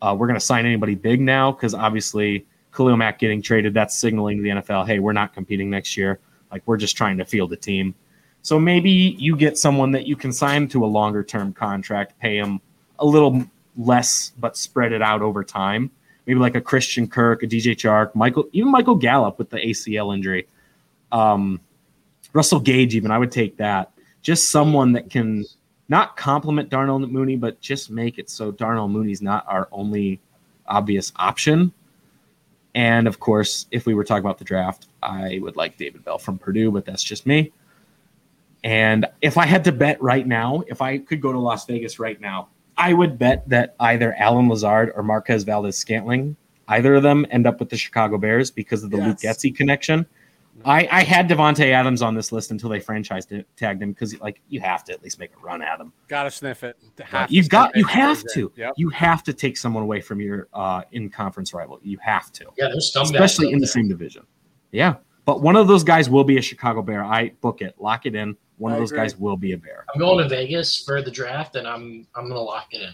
uh, 0.00 0.14
we're 0.16 0.26
going 0.26 0.38
to 0.38 0.44
sign 0.44 0.66
anybody 0.66 0.94
big 0.94 1.20
now 1.20 1.52
because 1.52 1.74
obviously 1.74 2.46
Khalil 2.74 2.96
Mack 2.96 3.18
getting 3.18 3.40
traded, 3.40 3.74
that's 3.74 3.96
signaling 3.96 4.38
to 4.38 4.42
the 4.42 4.48
NFL, 4.50 4.86
hey, 4.86 4.98
we're 4.98 5.12
not 5.12 5.32
competing 5.32 5.70
next 5.70 5.96
year. 5.96 6.20
Like 6.50 6.62
we're 6.66 6.76
just 6.76 6.96
trying 6.96 7.18
to 7.18 7.24
field 7.24 7.52
a 7.52 7.56
team. 7.56 7.94
So 8.42 8.60
maybe 8.60 8.90
you 8.90 9.36
get 9.36 9.56
someone 9.56 9.90
that 9.92 10.06
you 10.06 10.16
can 10.16 10.30
sign 10.32 10.68
to 10.68 10.84
a 10.84 10.86
longer 10.86 11.24
term 11.24 11.52
contract, 11.54 12.18
pay 12.18 12.36
him 12.36 12.60
a 12.98 13.06
little 13.06 13.42
less, 13.76 14.32
but 14.38 14.56
spread 14.56 14.92
it 14.92 15.00
out 15.00 15.22
over 15.22 15.42
time. 15.42 15.90
Maybe 16.26 16.38
like 16.38 16.54
a 16.54 16.60
Christian 16.60 17.08
Kirk, 17.08 17.42
a 17.42 17.46
DJ 17.46 17.74
Chark, 17.74 18.14
Michael, 18.14 18.44
even 18.52 18.70
Michael 18.70 18.96
Gallup 18.96 19.38
with 19.38 19.50
the 19.50 19.56
ACL 19.56 20.14
injury. 20.14 20.46
Um, 21.12 21.60
Russell 22.34 22.60
Gage, 22.60 22.94
even 22.94 23.10
I 23.10 23.18
would 23.18 23.32
take 23.32 23.56
that. 23.56 23.92
Just 24.20 24.50
someone 24.50 24.92
that 24.92 25.08
can 25.08 25.44
not 25.88 26.16
compliment 26.16 26.68
Darnell 26.68 26.98
Mooney, 26.98 27.36
but 27.36 27.60
just 27.60 27.90
make 27.90 28.18
it 28.18 28.28
so 28.28 28.50
Darnell 28.50 28.88
Mooney's 28.88 29.22
not 29.22 29.44
our 29.48 29.68
only 29.72 30.20
obvious 30.66 31.12
option. 31.16 31.72
And 32.74 33.06
of 33.06 33.20
course, 33.20 33.66
if 33.70 33.86
we 33.86 33.94
were 33.94 34.04
talking 34.04 34.24
about 34.24 34.38
the 34.38 34.44
draft, 34.44 34.88
I 35.02 35.38
would 35.42 35.56
like 35.56 35.76
David 35.76 36.04
Bell 36.04 36.18
from 36.18 36.38
Purdue, 36.38 36.70
but 36.72 36.84
that's 36.84 37.02
just 37.02 37.24
me. 37.24 37.52
And 38.64 39.06
if 39.20 39.36
I 39.36 39.46
had 39.46 39.62
to 39.64 39.72
bet 39.72 40.02
right 40.02 40.26
now, 40.26 40.64
if 40.66 40.80
I 40.82 40.98
could 40.98 41.20
go 41.20 41.32
to 41.32 41.38
Las 41.38 41.66
Vegas 41.66 41.98
right 41.98 42.20
now, 42.20 42.48
I 42.76 42.94
would 42.94 43.18
bet 43.18 43.48
that 43.48 43.76
either 43.78 44.14
Allen 44.18 44.48
Lazard 44.48 44.90
or 44.96 45.02
Marquez 45.02 45.44
Valdes 45.44 45.76
Scantling, 45.76 46.34
either 46.66 46.94
of 46.94 47.02
them 47.02 47.26
end 47.30 47.46
up 47.46 47.60
with 47.60 47.68
the 47.68 47.76
Chicago 47.76 48.18
Bears 48.18 48.50
because 48.50 48.82
of 48.82 48.90
the 48.90 48.96
Luke 48.96 49.18
Yes. 49.22 49.36
Getsy 49.38 49.54
connection. 49.54 50.06
I, 50.64 50.88
I 50.90 51.02
had 51.02 51.28
Davante 51.28 51.72
Adams 51.72 52.00
on 52.00 52.14
this 52.14 52.30
list 52.32 52.50
until 52.50 52.68
they 52.70 52.78
franchise 52.80 53.26
tagged 53.56 53.82
him 53.82 53.92
because 53.92 54.18
like 54.20 54.40
you 54.48 54.60
have 54.60 54.84
to 54.84 54.92
at 54.92 55.02
least 55.02 55.18
make 55.18 55.32
a 55.34 55.38
run 55.44 55.62
at 55.62 55.80
him. 55.80 55.92
Gotta 56.08 56.30
sniff 56.30 56.62
it. 56.62 56.76
Have 57.02 57.30
You've 57.30 57.48
got 57.48 57.74
you 57.76 57.84
have 57.86 58.22
to 58.34 58.52
Yep. 58.56 58.74
you 58.76 58.88
have 58.90 59.22
to 59.24 59.32
take 59.32 59.56
someone 59.56 59.82
away 59.82 60.00
from 60.00 60.20
your 60.20 60.48
uh, 60.54 60.82
in 60.92 61.10
conference 61.10 61.52
rival. 61.52 61.80
You 61.82 61.98
have 62.02 62.30
to 62.32 62.46
Yeah, 62.56 62.68
there's 62.68 62.92
scumbags 62.94 63.10
especially 63.14 63.48
in 63.52 63.58
the 63.58 63.66
there. 63.66 63.72
same 63.72 63.88
division. 63.88 64.24
Yeah, 64.70 64.94
but 65.24 65.42
one 65.42 65.56
of 65.56 65.66
those 65.66 65.82
guys 65.84 66.08
will 66.08 66.24
be 66.24 66.38
a 66.38 66.42
Chicago 66.42 66.82
Bear. 66.82 67.02
I 67.04 67.30
book 67.40 67.60
it, 67.60 67.74
lock 67.78 68.06
it 68.06 68.14
in. 68.14 68.36
One 68.58 68.72
I 68.72 68.76
of 68.76 68.80
those 68.80 68.92
agree. 68.92 69.02
guys 69.04 69.18
will 69.18 69.36
be 69.36 69.52
a 69.52 69.58
Bear. 69.58 69.84
I'm 69.92 69.98
going 69.98 70.22
to 70.22 70.28
Vegas 70.28 70.78
for 70.84 71.02
the 71.02 71.10
draft, 71.10 71.56
and 71.56 71.66
I'm 71.66 72.06
I'm 72.14 72.28
gonna 72.28 72.40
lock 72.40 72.68
it 72.72 72.80
in. 72.82 72.92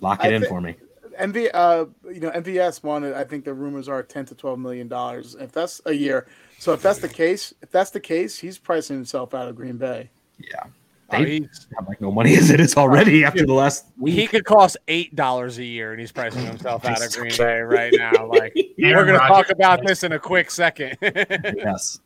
Lock 0.00 0.20
I 0.22 0.28
it 0.28 0.34
in 0.34 0.42
thi- 0.42 0.48
for 0.48 0.60
me. 0.60 0.76
MV, 1.18 1.48
uh, 1.54 1.84
you 2.12 2.18
know, 2.20 2.30
MVS 2.32 2.82
wanted. 2.82 3.14
I 3.14 3.22
think 3.24 3.44
the 3.44 3.54
rumors 3.54 3.88
are 3.88 4.02
ten 4.02 4.26
to 4.26 4.34
twelve 4.34 4.58
million 4.58 4.88
dollars. 4.88 5.34
If 5.38 5.52
that's 5.52 5.80
a 5.86 5.92
year, 5.92 6.26
so 6.58 6.72
if 6.72 6.82
that's 6.82 6.98
the 6.98 7.08
case, 7.08 7.52
if 7.62 7.70
that's 7.70 7.90
the 7.90 8.00
case, 8.00 8.38
he's 8.38 8.58
pricing 8.58 8.96
himself 8.96 9.34
out 9.34 9.48
of 9.48 9.56
Green 9.56 9.76
Bay. 9.76 10.10
Yeah, 10.38 10.64
Oh, 11.10 11.18
they 11.22 11.30
he's- 11.40 11.66
have 11.78 11.86
like 11.86 12.00
no 12.00 12.10
money 12.10 12.36
as 12.36 12.50
it 12.50 12.60
is 12.60 12.76
already 12.76 13.24
after 13.24 13.44
the 13.44 13.52
last 13.52 13.86
he 14.04 14.26
could 14.26 14.44
cost 14.44 14.76
eight 14.88 15.14
dollars 15.14 15.58
a 15.58 15.64
year, 15.64 15.92
and 15.92 16.00
he's 16.00 16.12
pricing 16.12 16.44
himself 16.46 16.84
out 16.84 17.04
of 17.04 17.12
Green 17.12 17.36
Bay 17.36 17.60
right 17.60 17.92
now. 17.96 18.26
Like 18.26 18.54
we're 18.78 19.04
gonna 19.04 19.18
talk 19.18 19.50
about 19.50 19.84
this 19.86 20.02
in 20.02 20.12
a 20.12 20.18
quick 20.18 20.50
second. 20.50 20.96
yes. 21.02 22.00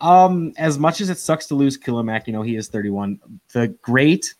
Um, 0.00 0.52
as 0.58 0.78
much 0.78 1.00
as 1.00 1.08
it 1.10 1.18
sucks 1.18 1.46
to 1.46 1.54
lose 1.54 1.76
Khalil 1.76 2.02
Mack, 2.02 2.26
you 2.26 2.32
know 2.32 2.42
he 2.42 2.56
is 2.56 2.68
31. 2.68 3.18
The 3.52 3.68
great 3.82 4.34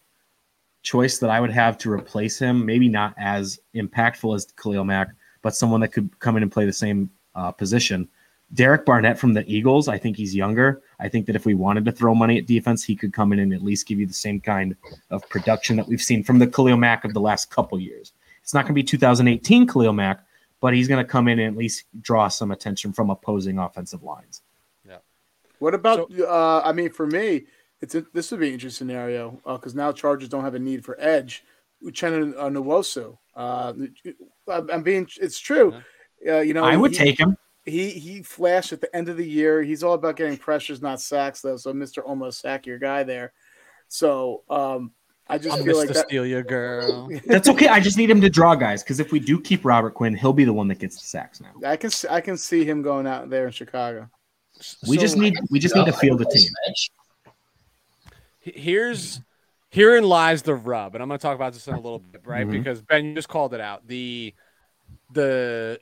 choice 0.83 1.19
that 1.19 1.31
I 1.31 1.41
would 1.41 1.51
have 1.51 1.77
to 1.79 1.91
replace 1.91 2.39
him, 2.39 2.65
maybe 2.65 2.89
not 2.89 3.15
as 3.19 3.59
impactful 3.75 4.35
as 4.37 4.47
Khalil 4.63 4.85
Mack, 4.85 5.09
but 5.43 5.55
someone 5.55 5.81
that 5.81 5.89
could 5.89 6.17
come 6.21 6.37
in 6.37 6.43
and 6.43 6.53
play 6.53 6.65
the 6.67 6.73
same 6.73 7.11
uh, 7.35 7.51
position. 7.51 8.09
Derek 8.55 8.85
Barnett 8.87 9.19
from 9.19 9.35
the 9.35 9.45
Eagles, 9.53 9.89
I 9.89 9.99
think 9.99 10.17
he's 10.17 10.35
younger. 10.35 10.81
I 11.01 11.09
think 11.09 11.27
that 11.27 11.37
if 11.37 11.45
we 11.45 11.55
wanted 11.55 11.85
to 11.87 11.93
throw 11.93 12.15
money 12.15 12.39
at 12.39 12.47
defense, 12.47 12.85
he 12.85 12.95
could 12.95 13.13
come 13.13 13.33
in 13.33 13.41
and 13.41 13.53
at 13.53 13.63
least 13.63 13.87
give 13.87 13.99
you 13.99 14.07
the 14.07 14.15
same 14.15 14.41
kind 14.41 14.77
of 15.11 15.29
production 15.29 15.77
that 15.77 15.89
we've 15.89 16.03
seen 16.03 16.23
from 16.23 16.39
the 16.39 16.47
Khalil 16.47 16.77
Mack 16.77 17.05
of 17.05 17.13
the 17.13 17.21
last 17.21 17.51
couple 17.51 17.79
years. 17.81 18.13
It's 18.43 18.55
not 18.55 18.63
going 18.63 18.71
to 18.71 18.75
be 18.75 18.85
2018 18.85 19.67
Khalil 19.67 19.93
Mack, 19.93 20.21
but 20.61 20.75
he's 20.75 20.87
going 20.87 21.05
to 21.05 21.11
come 21.11 21.27
in 21.27 21.41
and 21.41 21.53
at 21.53 21.59
least 21.59 21.85
draw 22.01 22.29
some 22.29 22.53
attention 22.53 22.93
from 22.93 23.11
opposing 23.11 23.59
offensive 23.59 24.05
lines. 24.05 24.43
Yeah. 24.89 24.99
What 25.59 25.75
about? 25.75 26.11
So, 26.17 26.25
uh, 26.27 26.63
I 26.65 26.73
mean, 26.73 26.91
for 26.91 27.07
me, 27.07 27.47
it's 27.81 27.97
a, 27.97 28.07
this 28.13 28.31
would 28.31 28.41
be 28.41 28.49
an 28.49 28.55
interesting 28.55 28.87
scenario 28.87 29.41
because 29.45 29.75
uh, 29.75 29.79
now 29.79 29.91
Chargers 29.91 30.29
don't 30.29 30.45
have 30.45 30.55
a 30.55 30.59
need 30.61 30.85
for 30.85 30.97
edge. 31.01 31.45
Uchenna 31.85 32.33
uh, 32.39 32.49
Nwosu. 32.49 33.19
Uh, 33.35 33.73
I'm 34.73 34.83
being. 34.85 35.09
It's 35.21 35.41
true. 35.41 35.75
Uh, 36.27 36.39
you 36.39 36.55
know, 36.55 36.65
I 36.65 36.77
would 36.77 36.93
he, 36.93 36.97
take 36.97 37.21
him 37.21 37.37
he 37.67 37.91
he 37.91 38.23
flashed 38.23 38.73
at 38.73 38.81
the 38.81 38.95
end 38.95 39.09
of 39.09 39.17
the 39.17 39.29
year. 39.29 39.63
He's 39.63 39.83
all 39.83 39.95
about 39.95 40.17
getting 40.17 40.39
pressures, 40.39 40.81
not 40.81 41.01
sacks, 41.01 41.43
though. 41.43 41.57
So 41.57 41.73
Mr. 41.73 42.03
Almost 42.05 42.41
Sack, 42.41 42.65
your 42.65 42.79
guy 42.79 43.03
there. 43.03 43.33
So 43.89 44.45
um, 44.49 44.93
I 45.29 45.39
just 45.39 45.59
I'm 45.59 45.65
feel 45.65 45.75
Mr. 45.75 45.79
like 45.79 45.89
that... 45.89 46.09
steal 46.09 46.25
your 46.25 46.45
girl. 46.45 47.09
That's 47.27 47.49
okay. 47.49 47.69
I 47.69 47.81
just 47.81 47.99
need 47.99 48.09
him 48.09 48.21
to 48.21 48.31
draw 48.31 48.55
guys 48.55 48.83
because 48.83 49.01
if 49.01 49.11
we 49.11 49.19
do 49.19 49.41
keep 49.41 49.65
Robert 49.65 49.95
Quinn, 49.95 50.15
he'll 50.15 50.33
be 50.33 50.45
the 50.45 50.53
one 50.53 50.69
that 50.69 50.79
gets 50.79 50.97
the 50.97 51.07
sacks 51.07 51.41
now. 51.41 51.53
I 51.69 51.77
can 51.77 51.91
I 52.09 52.21
can 52.21 52.37
see 52.37 52.65
him 52.65 52.83
going 52.83 53.07
out 53.07 53.29
there 53.29 53.47
in 53.47 53.53
Chicago. 53.53 54.09
We 54.89 54.97
so, 54.97 55.03
just 55.03 55.17
need 55.17 55.37
we 55.51 55.59
just 55.59 55.75
need 55.75 55.87
to 55.87 55.93
field 55.93 56.21
the 56.21 56.27
team. 56.27 56.49
Here's 58.41 59.21
herein 59.71 60.05
lies 60.05 60.43
the 60.43 60.55
rub, 60.55 60.95
and 60.95 61.03
I'm 61.03 61.09
going 61.09 61.19
to 61.19 61.23
talk 61.23 61.35
about 61.35 61.53
this 61.53 61.67
in 61.67 61.75
a 61.75 61.81
little 61.81 61.99
bit, 61.99 62.23
right? 62.25 62.47
Mm-hmm. 62.47 62.59
Because 62.59 62.81
Ben, 62.81 63.07
you 63.07 63.15
just 63.15 63.29
called 63.29 63.53
it 63.53 63.61
out. 63.61 63.87
The 63.87 64.33
the 65.13 65.81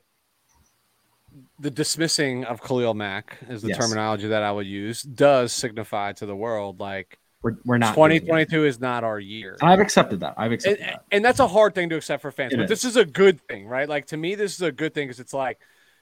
the 1.59 1.71
dismissing 1.71 2.45
of 2.45 2.61
Khalil 2.61 2.93
Mack 2.93 3.37
is 3.49 3.61
the 3.61 3.69
yes. 3.69 3.77
terminology 3.77 4.27
that 4.27 4.43
I 4.43 4.51
would 4.51 4.67
use 4.67 5.01
does 5.01 5.51
signify 5.51 6.13
to 6.13 6.25
the 6.25 6.35
world 6.35 6.79
like 6.79 7.19
we're, 7.41 7.57
we're 7.63 7.77
not 7.77 7.93
2022 7.93 8.65
is 8.65 8.79
not 8.79 9.03
our 9.03 9.19
year. 9.19 9.55
I've 9.61 9.79
accepted 9.79 10.21
that. 10.21 10.33
I've 10.37 10.51
accepted 10.51 10.79
and, 10.79 10.89
that. 10.89 11.05
And 11.11 11.23
that's 11.23 11.39
a 11.39 11.47
hard 11.47 11.75
thing 11.75 11.89
to 11.89 11.95
accept 11.95 12.21
for 12.21 12.31
fans. 12.31 12.53
It 12.53 12.57
but 12.57 12.63
is. 12.63 12.69
this 12.69 12.85
is 12.85 12.97
a 12.97 13.05
good 13.05 13.39
thing, 13.47 13.67
right? 13.67 13.87
Like 13.87 14.07
to 14.07 14.17
me, 14.17 14.35
this 14.35 14.55
is 14.55 14.61
a 14.61 14.71
good 14.71 14.93
thing 14.93 15.07
because 15.07 15.19
it's 15.19 15.33
like 15.33 15.59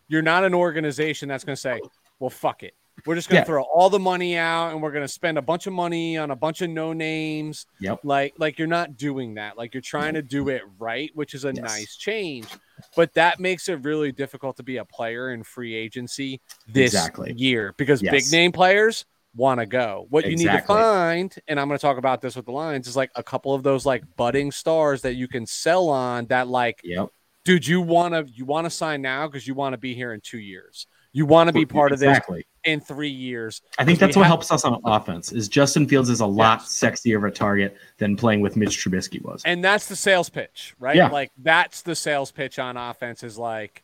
you're 0.07 0.21
not 0.21 0.45
an 0.45 0.53
organization 0.53 1.27
that's 1.27 1.43
going 1.43 1.55
to 1.55 1.61
say, 1.61 1.81
well, 2.19 2.29
fuck 2.29 2.63
it. 2.63 2.75
We're 3.05 3.15
just 3.15 3.27
going 3.27 3.37
to 3.37 3.41
yeah. 3.41 3.45
throw 3.45 3.63
all 3.63 3.89
the 3.89 3.99
money 3.99 4.37
out 4.37 4.71
and 4.71 4.81
we're 4.81 4.91
going 4.91 5.03
to 5.03 5.11
spend 5.11 5.37
a 5.37 5.41
bunch 5.41 5.67
of 5.67 5.73
money 5.73 6.17
on 6.17 6.31
a 6.31 6.35
bunch 6.35 6.61
of 6.61 6.69
no 6.69 6.93
names. 6.93 7.65
Yep. 7.79 7.99
Like, 8.03 8.33
like 8.37 8.57
you're 8.57 8.67
not 8.67 8.97
doing 8.97 9.33
that. 9.33 9.57
Like 9.57 9.73
you're 9.73 9.81
trying 9.81 10.13
to 10.13 10.21
do 10.21 10.47
it 10.49 10.61
right, 10.79 11.11
which 11.13 11.33
is 11.33 11.43
a 11.43 11.49
Yes. 11.53 11.57
nice 11.63 11.95
change. 11.97 12.47
But 12.95 13.13
that 13.15 13.39
makes 13.39 13.67
it 13.67 13.83
really 13.83 14.11
difficult 14.11 14.55
to 14.57 14.63
be 14.63 14.77
a 14.77 14.85
player 14.85 15.33
in 15.33 15.43
free 15.43 15.73
agency 15.75 16.39
this 16.67 16.93
Exactly. 16.93 17.33
year 17.33 17.73
because 17.77 18.01
Yes. 18.01 18.11
big 18.11 18.31
name 18.31 18.51
players 18.51 19.05
want 19.35 19.59
to 19.59 19.65
go. 19.65 20.05
What 20.09 20.25
you 20.29 20.37
need 20.37 20.45
to 20.51 20.61
find, 20.61 21.35
and 21.47 21.59
I'm 21.59 21.67
going 21.67 21.77
to 21.77 21.81
talk 21.81 21.97
about 21.97 22.21
this 22.21 22.35
with 22.35 22.45
the 22.45 22.51
Lions, 22.51 22.87
is 22.87 22.95
like 22.95 23.11
a 23.15 23.23
couple 23.23 23.53
of 23.53 23.63
those 23.63 23.85
like 23.85 24.03
budding 24.15 24.51
stars 24.51 25.01
that 25.01 25.15
you 25.15 25.27
can 25.27 25.45
sell 25.45 25.89
on 25.89 26.27
that 26.27 26.47
like 26.47 26.79
Yep. 26.83 27.09
dude, 27.43 27.67
you 27.67 27.81
want 27.81 28.13
to 28.13 28.31
you 28.31 28.45
want 28.45 28.65
to 28.65 28.69
sign 28.69 29.01
now 29.01 29.27
because 29.27 29.45
you 29.47 29.55
want 29.55 29.73
to 29.73 29.77
be 29.77 29.93
here 29.93 30.13
in 30.13 30.21
two 30.21 30.39
years. 30.39 30.87
You 31.11 31.25
want 31.25 31.47
to 31.47 31.53
be 31.53 31.65
part 31.65 31.91
of 31.91 31.99
this 31.99 32.09
exactly. 32.09 32.45
In 32.63 32.79
three 32.79 33.09
years. 33.09 33.61
I 33.77 33.85
think 33.85 33.99
that's 33.99 34.15
what 34.15 34.23
have- 34.23 34.29
helps 34.29 34.51
us 34.51 34.63
on 34.65 34.79
offense. 34.85 35.31
Is 35.31 35.47
Justin 35.49 35.87
Fields 35.87 36.09
is 36.09 36.21
a 36.21 36.25
lot 36.25 36.59
sexier 36.61 37.17
of 37.17 37.23
a 37.23 37.31
target 37.31 37.75
than 37.97 38.15
playing 38.15 38.41
with 38.41 38.55
Mitch 38.55 38.77
Trubisky 38.77 39.21
was. 39.23 39.41
And 39.45 39.63
that's 39.63 39.87
the 39.87 39.95
sales 39.95 40.29
pitch, 40.29 40.73
right? 40.79 40.95
Yeah. 40.95 41.07
Like 41.09 41.31
that's 41.37 41.81
the 41.81 41.95
sales 41.95 42.31
pitch 42.31 42.59
on 42.59 42.77
offense 42.77 43.23
is 43.23 43.37
like 43.37 43.83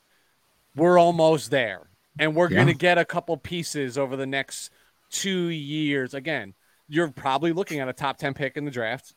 we're 0.76 0.97
almost 0.97 1.51
there. 1.51 1.89
And 2.18 2.35
we're 2.35 2.49
Yeah. 2.49 2.56
going 2.56 2.68
to 2.68 2.73
get 2.73 2.97
a 2.97 3.06
couple 3.06 3.35
pieces 3.38 3.97
over 3.97 4.15
the 4.15 4.26
next 4.26 4.69
2 5.11 5.47
years. 5.47 6.14
Again, 6.14 6.53
you're 6.88 7.11
probably 7.11 7.51
looking 7.53 7.80
at 7.80 7.88
a 7.89 7.93
top 7.93 8.18
10 8.18 8.34
pick 8.34 8.57
in 8.57 8.65
the 8.65 8.72
draft 8.72 9.14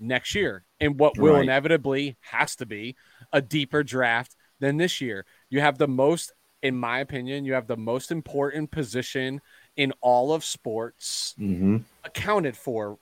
next 0.00 0.34
year. 0.34 0.64
And 0.80 0.98
what 0.98 1.18
will 1.18 1.34
Right. 1.34 1.42
inevitably 1.44 2.16
has 2.20 2.56
to 2.56 2.66
be 2.66 2.96
a 3.32 3.40
deeper 3.42 3.82
draft 3.82 4.34
than 4.60 4.76
this 4.76 5.00
year. 5.00 5.24
You 5.50 5.60
have 5.60 5.78
the 5.78 5.88
most 5.88 6.32
in 6.62 6.76
my 6.76 7.00
opinion, 7.00 7.44
you 7.44 7.52
have 7.54 7.66
the 7.66 7.76
most 7.76 8.10
important 8.10 8.70
position 8.70 9.40
in 9.76 9.92
all 10.00 10.32
of 10.32 10.44
sports 10.44 11.34
hmm 11.36 11.78
accounted 12.04 12.56
for 12.56 12.98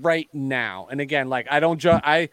right 0.00 0.28
now. 0.32 0.86
And 0.90 1.00
again, 1.00 1.28
like 1.28 1.46
I 1.50 1.60
don't 1.60 1.78
ju- 1.78 1.90
I 1.90 2.28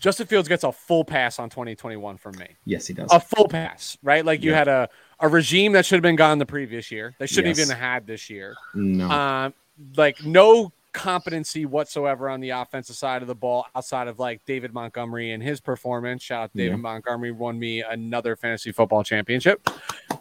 Justin 0.00 0.26
Fields 0.26 0.48
gets 0.48 0.64
a 0.64 0.72
full 0.72 1.04
pass 1.04 1.38
on 1.38 1.48
2021 1.48 2.16
from 2.18 2.36
me. 2.38 2.48
Yes, 2.64 2.86
he 2.86 2.94
does. 2.94 3.10
A 3.12 3.20
full 3.20 3.48
pass, 3.48 3.96
right? 4.02 4.24
Like 4.24 4.42
you 4.42 4.50
Yeah. 4.50 4.58
had 4.58 4.68
a 4.68 4.88
a 5.20 5.28
regime 5.28 5.72
that 5.72 5.86
should 5.86 5.96
have 5.96 6.02
been 6.02 6.16
gone 6.16 6.38
the 6.38 6.44
previous 6.46 6.90
year. 6.90 7.14
They 7.18 7.26
shouldn't 7.26 7.56
Yes. 7.56 7.66
even 7.66 7.76
have 7.76 7.92
had 7.92 8.06
this 8.06 8.28
year. 8.28 8.54
no. 8.74 9.08
Um, 9.10 9.54
like 9.96 10.22
no 10.24 10.72
competency 10.96 11.66
whatsoever 11.66 12.28
on 12.30 12.40
the 12.40 12.50
offensive 12.50 12.96
side 12.96 13.20
of 13.20 13.28
the 13.28 13.34
ball 13.34 13.66
outside 13.76 14.08
of 14.08 14.18
like 14.18 14.40
David 14.46 14.72
Montgomery 14.72 15.32
and 15.32 15.42
his 15.42 15.60
performance. 15.60 16.22
Shout 16.22 16.44
out 16.44 16.52
to 16.52 16.58
David 16.58 16.72
Yeah. 16.72 16.76
Montgomery 16.76 17.32
won 17.32 17.58
me 17.58 17.82
another 17.82 18.34
fantasy 18.34 18.72
football 18.72 19.04
championship. 19.04 19.68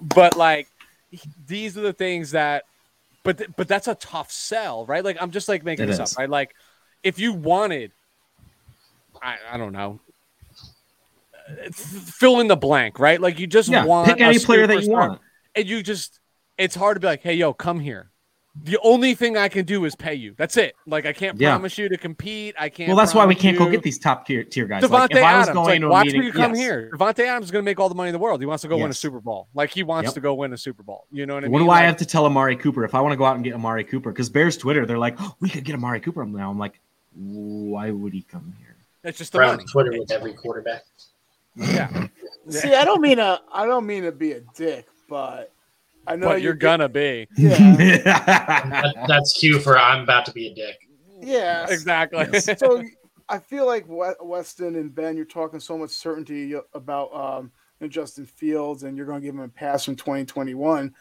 But 0.01 0.35
like 0.35 0.67
these 1.47 1.77
are 1.77 1.81
the 1.81 1.93
things 1.93 2.31
that 2.31 2.63
but 3.23 3.37
th- 3.37 3.49
but 3.55 3.67
that's 3.67 3.87
a 3.87 3.95
tough 3.95 4.31
sell, 4.31 4.85
right? 4.85 5.03
Like 5.03 5.17
I'm 5.21 5.31
just 5.31 5.47
like 5.47 5.63
making 5.63 5.85
It 5.85 5.87
this 5.87 5.99
is. 5.99 6.13
up, 6.13 6.19
right? 6.19 6.29
Like 6.29 6.53
if 7.03 7.17
you 7.19 7.31
wanted 7.33 7.91
I, 9.21 9.37
I 9.51 9.57
don't 9.57 9.71
know 9.71 9.99
uh, 11.47 11.71
fill 11.71 12.39
in 12.41 12.47
the 12.47 12.55
blank, 12.57 12.99
right? 12.99 13.21
Like 13.21 13.39
you 13.39 13.47
just 13.47 13.69
yeah, 13.69 13.85
want 13.85 14.09
pick 14.09 14.19
any 14.19 14.39
player 14.39 14.67
that 14.67 14.83
you 14.83 14.91
want. 14.91 15.21
and 15.55 15.65
you 15.67 15.81
just 15.81 16.19
it's 16.57 16.75
hard 16.75 16.95
to 16.95 16.99
be 16.99 17.07
like, 17.07 17.21
hey, 17.21 17.33
yo, 17.33 17.53
come 17.53 17.79
here. 17.79 18.11
The 18.63 18.79
only 18.83 19.15
thing 19.15 19.35
I 19.35 19.49
can 19.49 19.65
do 19.65 19.83
is 19.83 19.95
pay 19.95 20.13
you. 20.13 20.33
That's 20.37 20.55
it. 20.55 20.75
Like 20.87 21.05
I 21.05 21.11
can't 21.11 21.39
Yeah. 21.39 21.51
promise 21.51 21.77
you 21.77 21.89
to 21.89 21.97
compete. 21.97 22.55
I 22.57 22.69
can't. 22.69 22.87
Well, 22.87 22.95
that's 22.97 23.13
why 23.13 23.25
we 23.25 23.35
can't 23.35 23.57
go 23.57 23.69
get 23.69 23.83
these 23.83 23.99
top 23.99 24.25
tier, 24.25 24.43
tier 24.45 24.65
guys. 24.65 24.81
Devontae 24.81 24.91
Like, 24.91 25.11
if 25.11 25.17
I 25.23 25.37
was 25.37 25.47
Adams. 25.49 25.55
going 25.55 25.67
Like, 25.67 25.81
to 25.81 25.87
watch 25.89 26.05
meeting, 26.05 26.21
me 26.21 26.31
come 26.31 26.51
yes. 26.51 26.59
here. 26.59 26.89
Davante 26.93 27.19
Adams 27.27 27.45
is 27.47 27.51
going 27.51 27.63
to 27.63 27.65
make 27.65 27.79
all 27.81 27.89
the 27.89 27.95
money 27.95 28.09
in 28.09 28.13
the 28.13 28.19
world. 28.19 28.39
He 28.39 28.45
wants 28.45 28.61
to 28.61 28.67
go 28.69 28.77
win 28.77 28.89
a 28.89 28.93
Super 28.93 29.19
Bowl. 29.19 29.47
Like 29.53 29.71
he 29.71 29.83
wants 29.83 30.07
Yep. 30.07 30.13
to 30.15 30.19
go 30.21 30.33
win 30.35 30.53
a 30.53 30.57
Super 30.57 30.83
Bowl. 30.83 31.05
You 31.11 31.25
know 31.25 31.33
what 31.35 31.43
I 31.43 31.47
mean? 31.47 31.51
What 31.51 31.59
do 31.59 31.69
I 31.69 31.81
have 31.81 31.97
to 31.97 32.05
tell 32.05 32.25
Amari 32.25 32.55
Cooper 32.55 32.85
if 32.85 32.95
I 32.95 33.01
want 33.01 33.11
to 33.11 33.17
go 33.17 33.25
out 33.25 33.35
and 33.35 33.43
get 33.43 33.53
Amari 33.53 33.83
Cooper? 33.83 34.11
Because 34.11 34.29
Bears 34.29 34.55
Twitter, 34.55 34.85
they're 34.85 34.97
like, 34.97 35.15
oh, 35.19 35.35
we 35.41 35.49
could 35.49 35.65
get 35.65 35.75
Amari 35.75 35.99
Cooper 35.99 36.25
now. 36.25 36.49
I'm 36.49 36.57
like, 36.59 36.79
why 37.13 37.91
would 37.91 38.13
he 38.13 38.21
come 38.21 38.53
here? 38.59 38.75
It's 39.03 39.17
just 39.17 39.33
the 39.33 39.39
Around 39.39 39.57
money. 39.57 39.65
Twitter 39.69 39.91
with 39.99 40.11
every 40.11 40.33
quarterback. 40.33 40.83
Yeah. 41.57 42.07
See, 42.49 42.73
I 42.73 42.83
don't 42.85 43.01
mean 43.01 43.19
a 43.19 43.41
I 43.53 43.65
don't 43.65 43.85
mean 43.85 44.03
to 44.03 44.11
be 44.11 44.31
a 44.33 44.41
dick, 44.55 44.87
but 45.09 45.51
I 46.07 46.15
know 46.15 46.27
But 46.27 46.41
you're 46.41 46.53
gonna 46.53 46.89
be. 46.89 47.27
Yeah, 47.37 47.57
That, 47.75 49.05
that's 49.07 49.33
cue 49.33 49.59
for 49.59 49.77
I'm 49.77 50.03
about 50.03 50.25
to 50.25 50.31
be 50.31 50.47
a 50.47 50.53
dick. 50.53 50.77
yeah. 51.21 51.65
Exactly. 51.69 52.27
Yes. 52.31 52.49
so 52.59 52.83
I 53.27 53.39
feel 53.39 53.65
like 53.65 53.85
Weston 53.87 54.75
and 54.75 54.93
Ben, 54.93 55.15
you're 55.17 55.25
talking 55.25 55.59
so 55.59 55.77
much 55.77 55.89
certainty 55.91 56.53
about 56.73 57.13
um, 57.13 57.51
you 57.79 57.87
know, 57.87 57.89
Justin 57.89 58.25
Fields, 58.25 58.83
and 58.83 58.95
you're 58.95 59.05
going 59.07 59.21
to 59.21 59.25
give 59.25 59.35
him 59.35 59.41
a 59.41 59.49
pass 59.49 59.83
from 59.83 59.95
2021. 59.95 60.93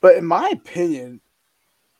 But 0.00 0.16
in 0.16 0.24
my 0.24 0.50
opinion, 0.52 1.20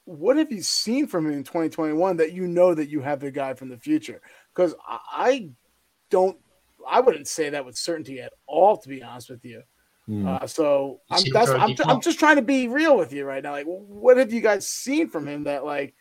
what 0.05 0.37
have 0.37 0.53
you 0.53 0.63
seen 0.63 1.07
from 1.07 1.27
him 1.27 1.33
in 1.33 1.45
2021 1.45 2.19
that 2.19 2.33
you 2.33 2.47
know 2.47 2.75
that 2.75 2.89
you 2.89 3.01
have 3.01 3.21
the 3.21 3.31
guy 3.31 3.55
from 3.55 3.69
the 3.69 3.79
future? 3.79 4.21
Because 4.55 4.75
I 4.87 4.99
I 5.11 5.51
don't, 6.11 6.39
I 6.89 7.01
wouldn't 7.01 7.27
say 7.29 7.51
that 7.51 7.65
with 7.65 7.77
certainty 7.77 8.21
at 8.21 8.33
all, 8.47 8.77
to 8.77 8.89
be 8.89 9.03
honest 9.03 9.31
with 9.31 9.45
you. 9.45 9.63
Hmm. 10.07 10.27
Uh, 10.27 10.47
so 10.47 11.01
I'm, 11.11 11.23
that's, 11.33 11.51
I'm, 11.51 11.75
I'm 11.87 12.01
just 12.01 12.19
trying 12.19 12.37
to 12.37 12.43
be 12.43 12.69
real 12.69 12.97
with 12.97 13.13
you 13.13 13.25
right 13.25 13.43
now. 13.43 13.53
Like, 13.53 13.67
what 13.67 14.17
have 14.19 14.33
you 14.33 14.41
guys 14.41 14.69
seen 14.69 15.09
from 15.09 15.27
him 15.27 15.45
that 15.45 15.65
like? 15.65 15.95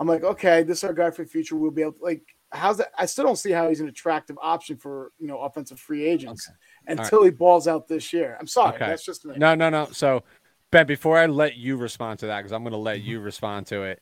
I'm 0.00 0.08
like, 0.08 0.24
okay, 0.24 0.62
this 0.62 0.78
is 0.78 0.84
our 0.84 0.94
guy 0.94 1.10
for 1.10 1.22
the 1.22 1.28
future. 1.28 1.54
We'll 1.54 1.70
be 1.70 1.82
able 1.82 1.92
to, 1.92 2.02
like, 2.02 2.22
how's 2.50 2.78
that? 2.78 2.92
I 2.98 3.06
still 3.06 3.24
don't 3.24 3.36
see 3.36 3.52
how 3.52 3.68
he's 3.68 3.80
an 3.80 3.88
attractive 3.88 4.36
option 4.40 4.76
for 4.76 5.12
you 5.18 5.28
know 5.28 5.38
offensive 5.40 5.78
free 5.78 6.04
agents 6.04 6.50
until 6.86 7.22
he 7.24 7.30
balls 7.30 7.68
out 7.68 7.88
this 7.88 8.12
year. 8.12 8.36
I'm 8.40 8.46
sorry, 8.46 8.74
Okay. 8.74 8.86
that's 8.86 9.04
just 9.04 9.24
me. 9.24 9.34
No, 9.36 9.54
no, 9.54 9.70
no. 9.70 9.88
So, 9.92 10.24
Ben, 10.70 10.86
before 10.86 11.18
I 11.18 11.26
let 11.26 11.56
you 11.56 11.76
respond 11.76 12.20
to 12.20 12.26
that, 12.26 12.38
because 12.38 12.52
I'm 12.52 12.62
going 12.62 12.72
to 12.72 12.78
let 12.78 13.02
you 13.02 13.20
respond 13.20 13.66
to 13.68 13.82
it, 13.82 14.00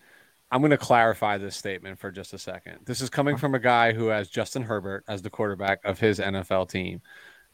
I'm 0.51 0.61
going 0.61 0.71
to 0.71 0.79
clarify 0.79 1.39
this 1.39 1.57
statement 1.57 1.99
for 1.99 2.11
just 2.11 2.33
a 2.35 2.39
second. 2.39 2.79
This 2.85 3.01
is 3.01 3.11
coming 3.11 3.37
from 3.37 3.55
a 3.55 3.61
guy 3.61 3.93
who 3.93 4.07
has 4.07 4.29
Justin 4.29 4.63
Herbert 4.63 5.05
as 5.07 5.23
the 5.23 5.31
quarterback 5.31 5.81
of 5.85 5.99
his 5.99 6.19
NFL 6.19 6.71
team. 6.71 7.03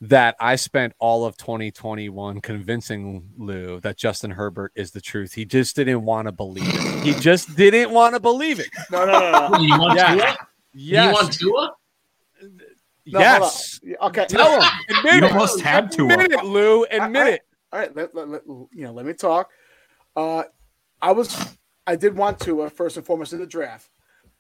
That 0.02 0.36
I 0.39 0.56
spent 0.56 0.93
all 0.98 1.24
of 1.24 1.39
2021 1.39 2.43
convincing 2.43 3.31
Lou 3.39 3.81
that 3.81 3.97
Justin 3.97 4.31
Herbert 4.31 4.73
is 4.74 4.90
the 4.90 5.01
truth. 5.01 5.32
He 5.32 5.47
just 5.47 5.74
didn't 5.74 6.02
want 6.02 6.28
to 6.28 6.32
believe 6.32 6.68
it. 6.68 7.02
He 7.02 7.14
just 7.14 7.56
didn't 7.56 7.90
want 7.93 8.14
to 8.14 8.20
believe 8.20 8.60
it. 8.60 8.68
No, 8.90 9.06
no, 9.06 9.18
no, 9.18 9.48
no. 9.48 9.59
You 9.59 9.78
want 9.78 9.97
Yeah. 9.98 10.14
Tua? 10.14 10.36
Yes. 10.74 11.06
You 11.06 11.12
want 11.12 11.32
Tua? 11.32 11.73
No, 13.06 13.20
yes. 13.20 13.81
Okay. 14.02 14.27
Tell 14.28 14.60
him. 14.60 14.70
Admit 14.98 15.14
You 15.14 15.24
it. 15.24 15.32
almost 15.32 15.60
had 15.62 15.90
to. 15.93 16.02
Admit 16.10 16.32
it, 16.32 16.44
Lou. 16.44 16.85
Admit 16.85 17.23
I- 17.23 17.31
it. 17.31 17.43
All 17.73 17.78
right. 17.81 17.97
Let, 17.97 18.14
let, 18.14 18.28
let- 18.28 18.43
you 18.47 18.68
know, 18.85 18.93
let 18.93 19.06
me 19.06 19.14
talk. 19.14 19.51
Uh, 20.14 20.43
I 21.01 21.12
was, 21.12 21.56
I 21.86 21.97
did 21.97 22.14
want 22.16 22.39
to 22.40 22.62
uh, 22.62 22.68
first 22.68 22.98
and 22.98 23.06
foremost 23.06 23.32
in 23.32 23.39
the 23.39 23.47
draft, 23.47 23.89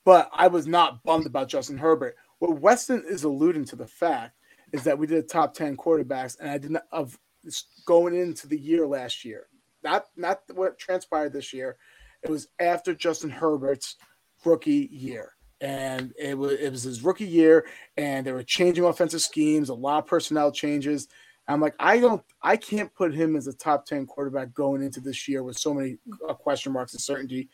but 0.04 0.28
I 0.34 0.48
was 0.48 0.66
not 0.66 1.02
bummed 1.02 1.26
about 1.26 1.48
Justin 1.48 1.78
Herbert. 1.78 2.16
What 2.40 2.60
Weston 2.60 3.04
is 3.08 3.24
alluding 3.24 3.64
to 3.66 3.76
the 3.76 3.86
fact 3.86 4.36
is 4.76 4.84
that 4.84 4.98
we 4.98 5.06
did 5.06 5.18
a 5.18 5.22
top 5.22 5.54
10 5.54 5.76
quarterbacks, 5.76 6.38
and 6.38 6.50
I 6.50 6.58
did 6.58 6.70
not 6.70 6.84
of 6.92 7.18
going 7.84 8.14
into 8.14 8.46
the 8.46 8.58
year 8.58 8.86
last 8.86 9.24
year. 9.24 9.46
Not 9.82 10.06
not 10.16 10.40
what 10.54 10.78
transpired 10.78 11.32
this 11.32 11.52
year. 11.52 11.76
It 12.22 12.30
was 12.30 12.48
after 12.58 12.94
Justin 12.94 13.30
Herbert's 13.30 13.96
rookie 14.44 14.88
year. 14.90 15.32
And 15.60 16.12
it 16.18 16.36
was 16.36 16.52
it 16.52 16.70
was 16.70 16.82
his 16.82 17.02
rookie 17.02 17.26
year, 17.26 17.66
and 17.96 18.26
they 18.26 18.32
were 18.32 18.42
changing 18.42 18.84
offensive 18.84 19.22
schemes, 19.22 19.70
a 19.70 19.74
lot 19.74 19.98
of 19.98 20.06
personnel 20.06 20.52
changes. 20.52 21.08
I'm 21.48 21.60
like, 21.60 21.76
I 21.78 22.00
don't, 22.00 22.22
I 22.42 22.56
can't 22.56 22.92
put 22.92 23.14
him 23.14 23.36
as 23.36 23.46
a 23.46 23.52
top 23.52 23.86
10 23.86 24.06
quarterback 24.06 24.52
going 24.52 24.82
into 24.82 25.00
this 25.00 25.28
year 25.28 25.44
with 25.44 25.56
so 25.56 25.72
many 25.72 25.96
uh, 26.28 26.34
question 26.34 26.72
marks 26.72 26.92
and 26.92 27.00
certainty. 27.00 27.48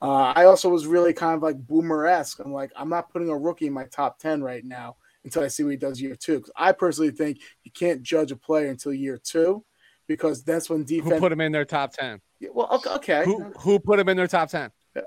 Uh, 0.00 0.32
I 0.34 0.44
also 0.44 0.68
was 0.68 0.86
really 0.86 1.12
kind 1.12 1.34
of 1.34 1.42
like 1.42 1.58
boomer 1.58 2.06
esque. 2.06 2.38
I'm 2.38 2.52
like, 2.52 2.70
I'm 2.76 2.88
not 2.88 3.10
putting 3.10 3.28
a 3.28 3.36
rookie 3.36 3.66
in 3.66 3.72
my 3.72 3.84
top 3.86 4.20
10 4.20 4.42
right 4.42 4.64
now 4.64 4.96
until 5.24 5.42
I 5.42 5.48
see 5.48 5.62
what 5.64 5.70
he 5.70 5.76
does 5.76 6.00
year 6.00 6.14
two. 6.14 6.36
Because 6.38 6.52
I 6.56 6.72
personally 6.72 7.10
think 7.10 7.40
you 7.64 7.70
can't 7.70 8.02
judge 8.02 8.32
a 8.32 8.36
player 8.36 8.68
until 8.70 8.92
year 8.92 9.18
two 9.22 9.64
because 10.08 10.42
that's 10.44 10.68
when 10.68 10.84
defense. 10.84 11.14
Who 11.14 11.20
put 11.20 11.32
him 11.32 11.40
in 11.40 11.52
their 11.52 11.64
top 11.64 11.92
10? 11.92 12.20
Yeah, 12.40 12.48
well, 12.52 12.68
okay. 12.72 12.90
okay. 12.94 13.24
Who, 13.24 13.52
who 13.58 13.78
put 13.78 13.98
him 13.98 14.08
in 14.08 14.16
their 14.16 14.26
top 14.26 14.48
10? 14.50 14.70
Uh, 14.96 15.00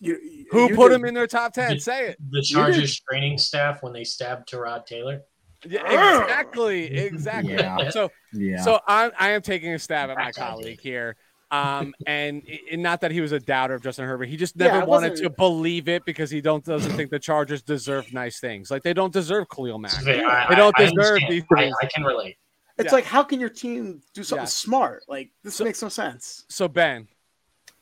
you, 0.00 0.46
Who 0.50 0.68
you 0.68 0.74
put 0.74 0.88
did- 0.88 0.96
him 0.96 1.04
in 1.04 1.14
their 1.14 1.26
top 1.26 1.52
10? 1.52 1.74
The- 1.74 1.80
Say 1.80 2.08
it. 2.08 2.16
The 2.30 2.42
Chargers 2.42 3.00
training 3.00 3.38
staff 3.38 3.82
when 3.82 3.92
they 3.92 4.04
stabbed 4.04 4.50
Tyrod 4.50 4.86
Taylor. 4.86 5.22
Yeah, 5.66 6.22
exactly. 6.22 6.84
Exactly. 6.84 7.52
Yeah. 7.52 7.90
So 7.90 8.10
Yeah. 8.32 8.62
So 8.62 8.80
I, 8.88 9.10
I 9.18 9.30
am 9.32 9.42
taking 9.42 9.74
a 9.74 9.78
stab 9.78 10.08
at 10.08 10.16
my 10.16 10.24
That's 10.26 10.38
what 10.38 10.46
I 10.46 10.50
colleague 10.52 10.80
here. 10.80 11.16
Um, 11.52 11.94
and, 12.06 12.42
and 12.70 12.80
not 12.82 13.00
that 13.00 13.10
he 13.10 13.20
was 13.20 13.32
a 13.32 13.40
doubter 13.40 13.74
of 13.74 13.82
Justin 13.82 14.04
Herbert. 14.06 14.28
He 14.28 14.36
just 14.36 14.54
never 14.56 14.80
it 14.82 14.86
wanted 14.86 15.16
to 15.16 15.30
believe 15.30 15.88
it 15.88 16.04
because 16.04 16.30
he 16.30 16.40
don't 16.40 16.64
doesn't 16.64 16.92
think 16.92 17.10
the 17.10 17.18
Chargers 17.18 17.60
deserve 17.62 18.12
nice 18.12 18.38
things. 18.38 18.70
Like 18.70 18.82
they 18.84 18.92
don't 18.94 19.12
deserve 19.12 19.48
Khalil 19.48 19.78
Mack. 19.78 19.98
I, 19.98 20.46
They 20.48 20.54
don't 20.54 20.78
I- 20.78 20.82
I 20.82 20.84
deserve 20.86 20.98
understand. 20.98 21.32
these 21.32 21.42
I, 21.52 21.60
things. 21.60 21.76
I 21.82 21.86
can 21.86 22.04
relate. 22.04 22.36
It's 22.78 22.86
Yeah. 22.86 22.92
like, 22.94 23.04
how 23.04 23.22
can 23.24 23.40
your 23.40 23.48
team 23.48 24.00
do 24.14 24.22
something 24.22 24.44
Yeah. 24.44 24.48
smart? 24.48 25.02
Like, 25.08 25.30
this 25.42 25.56
So- 25.56 25.64
makes 25.64 25.82
no 25.82 25.88
sense. 25.88 26.44
So 26.48 26.68
Ben, 26.68 27.08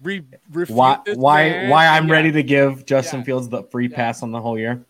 re, 0.03 0.23
why 0.69 0.99
this 1.05 1.17
why 1.19 1.51
man. 1.51 1.69
why 1.69 1.87
I'm 1.89 2.09
Yeah. 2.09 2.15
ready 2.15 2.33
to 2.33 2.43
give 2.43 2.87
Justin 2.87 3.21
Yeah. 3.21 3.25
Fields 3.27 3.49
the 3.51 3.65
free 3.65 3.89
Yeah. 3.89 3.97
pass 3.97 4.23
on 4.23 4.33
the 4.33 4.41
whole 4.41 4.59
year. 4.59 4.83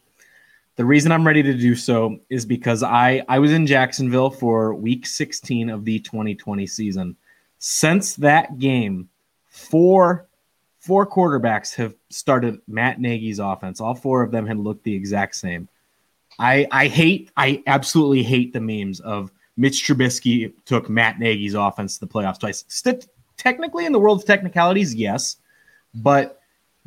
The 0.77 0.85
reason 0.85 1.11
I'm 1.11 1.27
ready 1.27 1.43
to 1.43 1.53
do 1.55 1.75
so 1.75 2.21
is 2.31 2.47
because 2.47 2.85
I 2.85 3.25
I 3.29 3.41
was 3.41 3.53
in 3.53 3.67
Jacksonville 3.67 4.31
for 4.31 4.73
week 4.75 5.05
16 5.07 5.69
of 5.69 5.85
the 5.85 5.99
2020 5.99 6.67
season. 6.69 7.17
Since 7.59 8.17
that 8.17 8.59
game, 8.59 9.09
four 9.47 10.29
four 10.81 11.07
quarterbacks 11.07 11.75
have 11.75 11.95
started 12.09 12.61
Matt 12.67 13.01
Nagy's 13.01 13.41
offense. 13.41 13.81
All 13.81 13.95
four 13.95 14.23
of 14.23 14.31
them 14.31 14.47
had 14.47 14.59
looked 14.59 14.85
the 14.85 14.95
exact 14.95 15.35
same. 15.35 15.69
I 16.39 16.67
I 16.71 16.87
hate 16.87 17.31
I 17.37 17.63
absolutely 17.67 18.23
hate 18.23 18.53
the 18.53 18.61
memes 18.61 19.01
of 19.01 19.33
Mitch 19.57 19.85
Trubisky 19.85 20.53
took 20.65 20.89
Matt 20.89 21.19
Nagy's 21.19 21.55
offense 21.55 21.99
to 21.99 22.07
the 22.07 22.13
playoffs 22.13 22.39
twice. 22.39 22.65
St- 22.69 23.09
technically, 23.37 23.87
in 23.87 23.93
the 23.93 23.99
world 23.99 24.21
of 24.21 24.27
technicalities, 24.27 24.95
yes, 24.95 25.37
but 25.95 26.41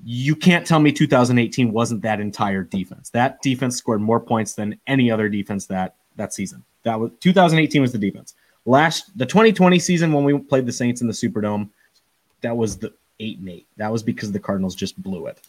you 0.04 0.36
can't 0.36 0.66
tell 0.66 0.80
me 0.80 0.92
2018 0.92 1.72
wasn't 1.72 2.02
that 2.02 2.20
entire 2.20 2.64
defense. 2.64 3.10
That 3.10 3.42
defense 3.42 3.78
scored 3.78 4.02
more 4.02 4.20
points 4.20 4.54
than 4.54 4.80
any 4.88 5.12
other 5.12 5.30
defense 5.30 5.66
that 5.68 5.96
that 6.16 6.34
season. 6.34 6.64
That 6.84 7.00
was 7.00 7.12
2018 7.20 7.82
was 7.82 7.92
the 7.92 7.98
defense. 7.98 8.34
Last 8.66 9.18
the 9.18 9.26
2020 9.26 9.80
season 9.80 10.14
when 10.14 10.24
we 10.24 10.38
played 10.38 10.66
the 10.66 10.72
Saints 10.72 11.02
in 11.02 11.08
the 11.08 11.14
Superdome, 11.14 11.70
that 12.42 12.56
was 12.56 12.78
the 12.78 12.94
eight 13.20 13.40
and 13.40 13.50
eight. 13.50 13.68
That 13.78 13.92
was 13.92 14.04
because 14.04 14.32
the 14.32 14.40
Cardinals 14.40 14.76
just 14.76 15.02
blew 15.02 15.28
it. 15.28 15.40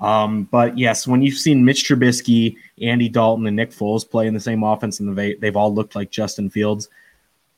Um, 0.00 0.44
but 0.50 0.76
yes, 0.76 1.06
when 1.06 1.22
you've 1.22 1.38
seen 1.38 1.64
Mitch 1.64 1.84
Trubisky, 1.84 2.56
Andy 2.80 3.08
Dalton, 3.08 3.46
and 3.46 3.54
Nick 3.56 3.70
Foles 3.70 4.08
play 4.08 4.26
in 4.26 4.34
the 4.34 4.40
same 4.40 4.64
offense, 4.64 4.98
and 5.00 5.16
they, 5.16 5.34
they've 5.34 5.56
all 5.56 5.72
looked 5.72 5.94
like 5.94 6.10
Justin 6.10 6.50
Fields, 6.50 6.88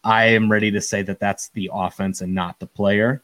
I 0.02 0.26
am 0.26 0.52
ready 0.52 0.70
to 0.72 0.80
say 0.80 1.00
that 1.02 1.20
that's 1.20 1.48
the 1.50 1.70
offense 1.72 2.20
and 2.20 2.34
not 2.34 2.58
the 2.58 2.66
player. 2.66 3.22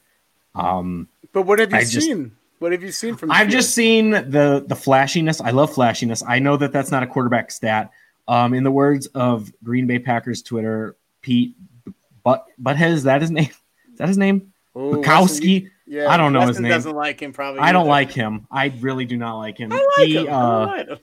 Um, 0.55 1.09
But 1.33 1.43
what 1.43 1.59
have 1.59 1.71
you 1.73 1.79
I 1.79 1.85
just- 1.85 2.07
seen? 2.07 2.33
What 2.61 2.73
have 2.73 2.83
you 2.83 2.93
seen 2.93 3.17
from? 3.17 3.31
I've 3.31 3.49
just 3.49 3.75
seen 3.75 4.11
the 4.11 4.63
the 4.67 4.77
flashiness. 4.77 5.41
I 5.41 5.49
love 5.49 5.73
flashiness. 5.73 6.23
I 6.29 6.41
know 6.41 6.59
that 6.59 6.73
that's 6.73 6.91
not 6.91 7.03
a 7.03 7.07
quarterback 7.07 7.51
stat. 7.51 7.91
Um, 8.29 8.53
in 8.53 8.65
the 8.65 8.71
words 8.71 9.07
of 9.15 9.51
Green 9.65 9.87
Bay 9.87 9.99
Packers 9.99 10.43
Twitter, 10.43 10.95
Pete 11.23 11.55
but 12.23 12.47
Butthead 12.63 12.91
is 12.93 13.05
that 13.05 13.21
his 13.21 13.31
name? 13.31 13.51
Is 13.93 13.99
that 13.99 14.09
his 14.09 14.19
name? 14.19 14.53
Ooh, 14.77 14.91
Weston, 14.99 15.03
Bukowski. 15.03 15.71
yeah, 15.87 16.09
I 16.09 16.17
don't 16.17 16.33
know 16.33 16.41
his 16.41 16.49
Weston 16.51 16.63
name. 16.65 16.73
Doesn't 16.73 16.95
like 16.97 17.21
him 17.21 17.33
probably. 17.33 17.61
I 17.61 17.73
don't 17.73 17.83
either. 17.83 17.91
like 17.91 18.13
him. 18.13 18.47
I 18.51 18.73
really 18.81 19.05
do 19.05 19.17
not 19.17 19.37
like 19.39 19.59
him. 19.59 19.73
I 19.73 19.77
like 19.99 20.07
he, 20.07 20.17
him. 20.17 20.29
I 20.29 20.31
Uh, 20.33 20.67
like 20.67 20.89
him. 20.89 20.99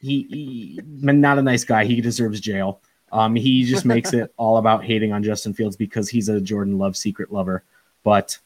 he, 0.00 0.22
he 0.24 0.80
not 1.02 1.38
a 1.38 1.42
nice 1.42 1.64
guy. 1.64 1.84
He 1.84 2.00
deserves 2.00 2.40
jail. 2.40 2.80
Um, 3.12 3.34
he 3.34 3.64
just 3.64 3.84
makes 3.84 4.12
it 4.14 4.32
all 4.38 4.56
about 4.56 4.84
hating 4.84 5.12
on 5.12 5.22
Justin 5.22 5.52
Fields 5.54 5.76
because 5.76 6.08
he's 6.08 6.28
a 6.28 6.40
Jordan 6.40 6.78
Love 6.78 6.96
secret 6.96 7.32
lover. 7.32 7.62
But 8.04 8.38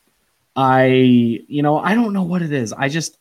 I, 0.55 0.87
you 0.87 1.63
know, 1.63 1.79
I 1.79 1.95
don't 1.95 2.13
know 2.13 2.23
what 2.25 2.43
it 2.43 2.53
is. 2.53 2.73
I 2.73 2.89
just, 2.89 3.19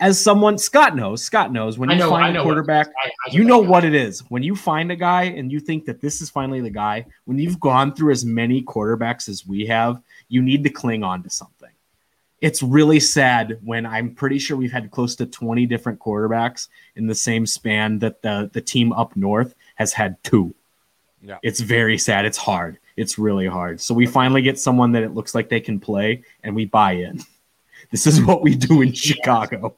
as 0.00 0.20
someone, 0.22 0.58
Scott 0.58 0.94
knows. 0.94 1.22
Scott 1.22 1.52
knows 1.52 1.78
when 1.78 1.90
you 1.90 1.96
know. 1.96 2.10
Find 2.10 2.34
know 2.34 2.40
a 2.40 2.44
what- 2.44 2.48
quarterback, 2.48 2.88
I, 3.02 3.08
I 3.08 3.32
you 3.32 3.40
can 3.40 3.48
know 3.48 3.58
what 3.58 3.84
it 3.84 3.94
is. 3.94 4.20
When 4.28 4.42
you 4.42 4.54
find 4.54 4.90
a 4.92 4.96
guy 4.96 5.24
and 5.24 5.50
you 5.50 5.60
think 5.60 5.84
that 5.86 6.00
this 6.00 6.20
is 6.20 6.28
finally 6.28 6.60
the 6.60 6.70
guy, 6.70 7.06
when 7.24 7.38
you've 7.38 7.60
gone 7.60 7.94
through 7.94 8.12
as 8.12 8.24
many 8.24 8.62
quarterbacks 8.62 9.28
as 9.28 9.46
we 9.46 9.66
have, 9.66 10.02
you 10.28 10.42
need 10.42 10.64
to 10.64 10.70
cling 10.70 11.02
on 11.02 11.22
to 11.22 11.30
something. 11.30 11.70
It's 12.42 12.62
really 12.62 13.00
sad 13.00 13.58
when 13.64 13.86
I'm 13.86 14.14
pretty 14.14 14.38
sure 14.38 14.58
we've 14.58 14.70
had 14.70 14.90
close 14.90 15.16
to 15.16 15.26
20 15.26 15.64
different 15.64 15.98
quarterbacks 15.98 16.68
in 16.96 17.06
the 17.06 17.14
same 17.14 17.46
span 17.46 17.98
that 18.00 18.20
the, 18.20 18.50
the 18.52 18.60
team 18.60 18.92
up 18.92 19.16
north 19.16 19.54
has 19.76 19.94
had 19.94 20.22
two. 20.22 20.54
Yeah. 21.22 21.38
It's 21.42 21.60
very 21.60 21.96
sad. 21.96 22.26
It's 22.26 22.36
hard. 22.36 22.78
It's 22.98 23.18
really 23.18 23.46
hard. 23.46 23.80
So 23.80 23.94
we 23.94 24.04
finally 24.04 24.42
get 24.42 24.58
someone 24.58 24.92
that 24.92 25.02
it 25.02 25.14
looks 25.14 25.34
like 25.34 25.48
they 25.48 25.60
can 25.60 25.80
play 25.80 26.22
and 26.44 26.54
we 26.54 26.66
buy 26.66 26.92
in. 26.92 27.22
This 27.92 28.06
is 28.08 28.20
what 28.20 28.42
we 28.42 28.56
do 28.56 28.82
in 28.82 28.92
Chicago. 28.92 29.76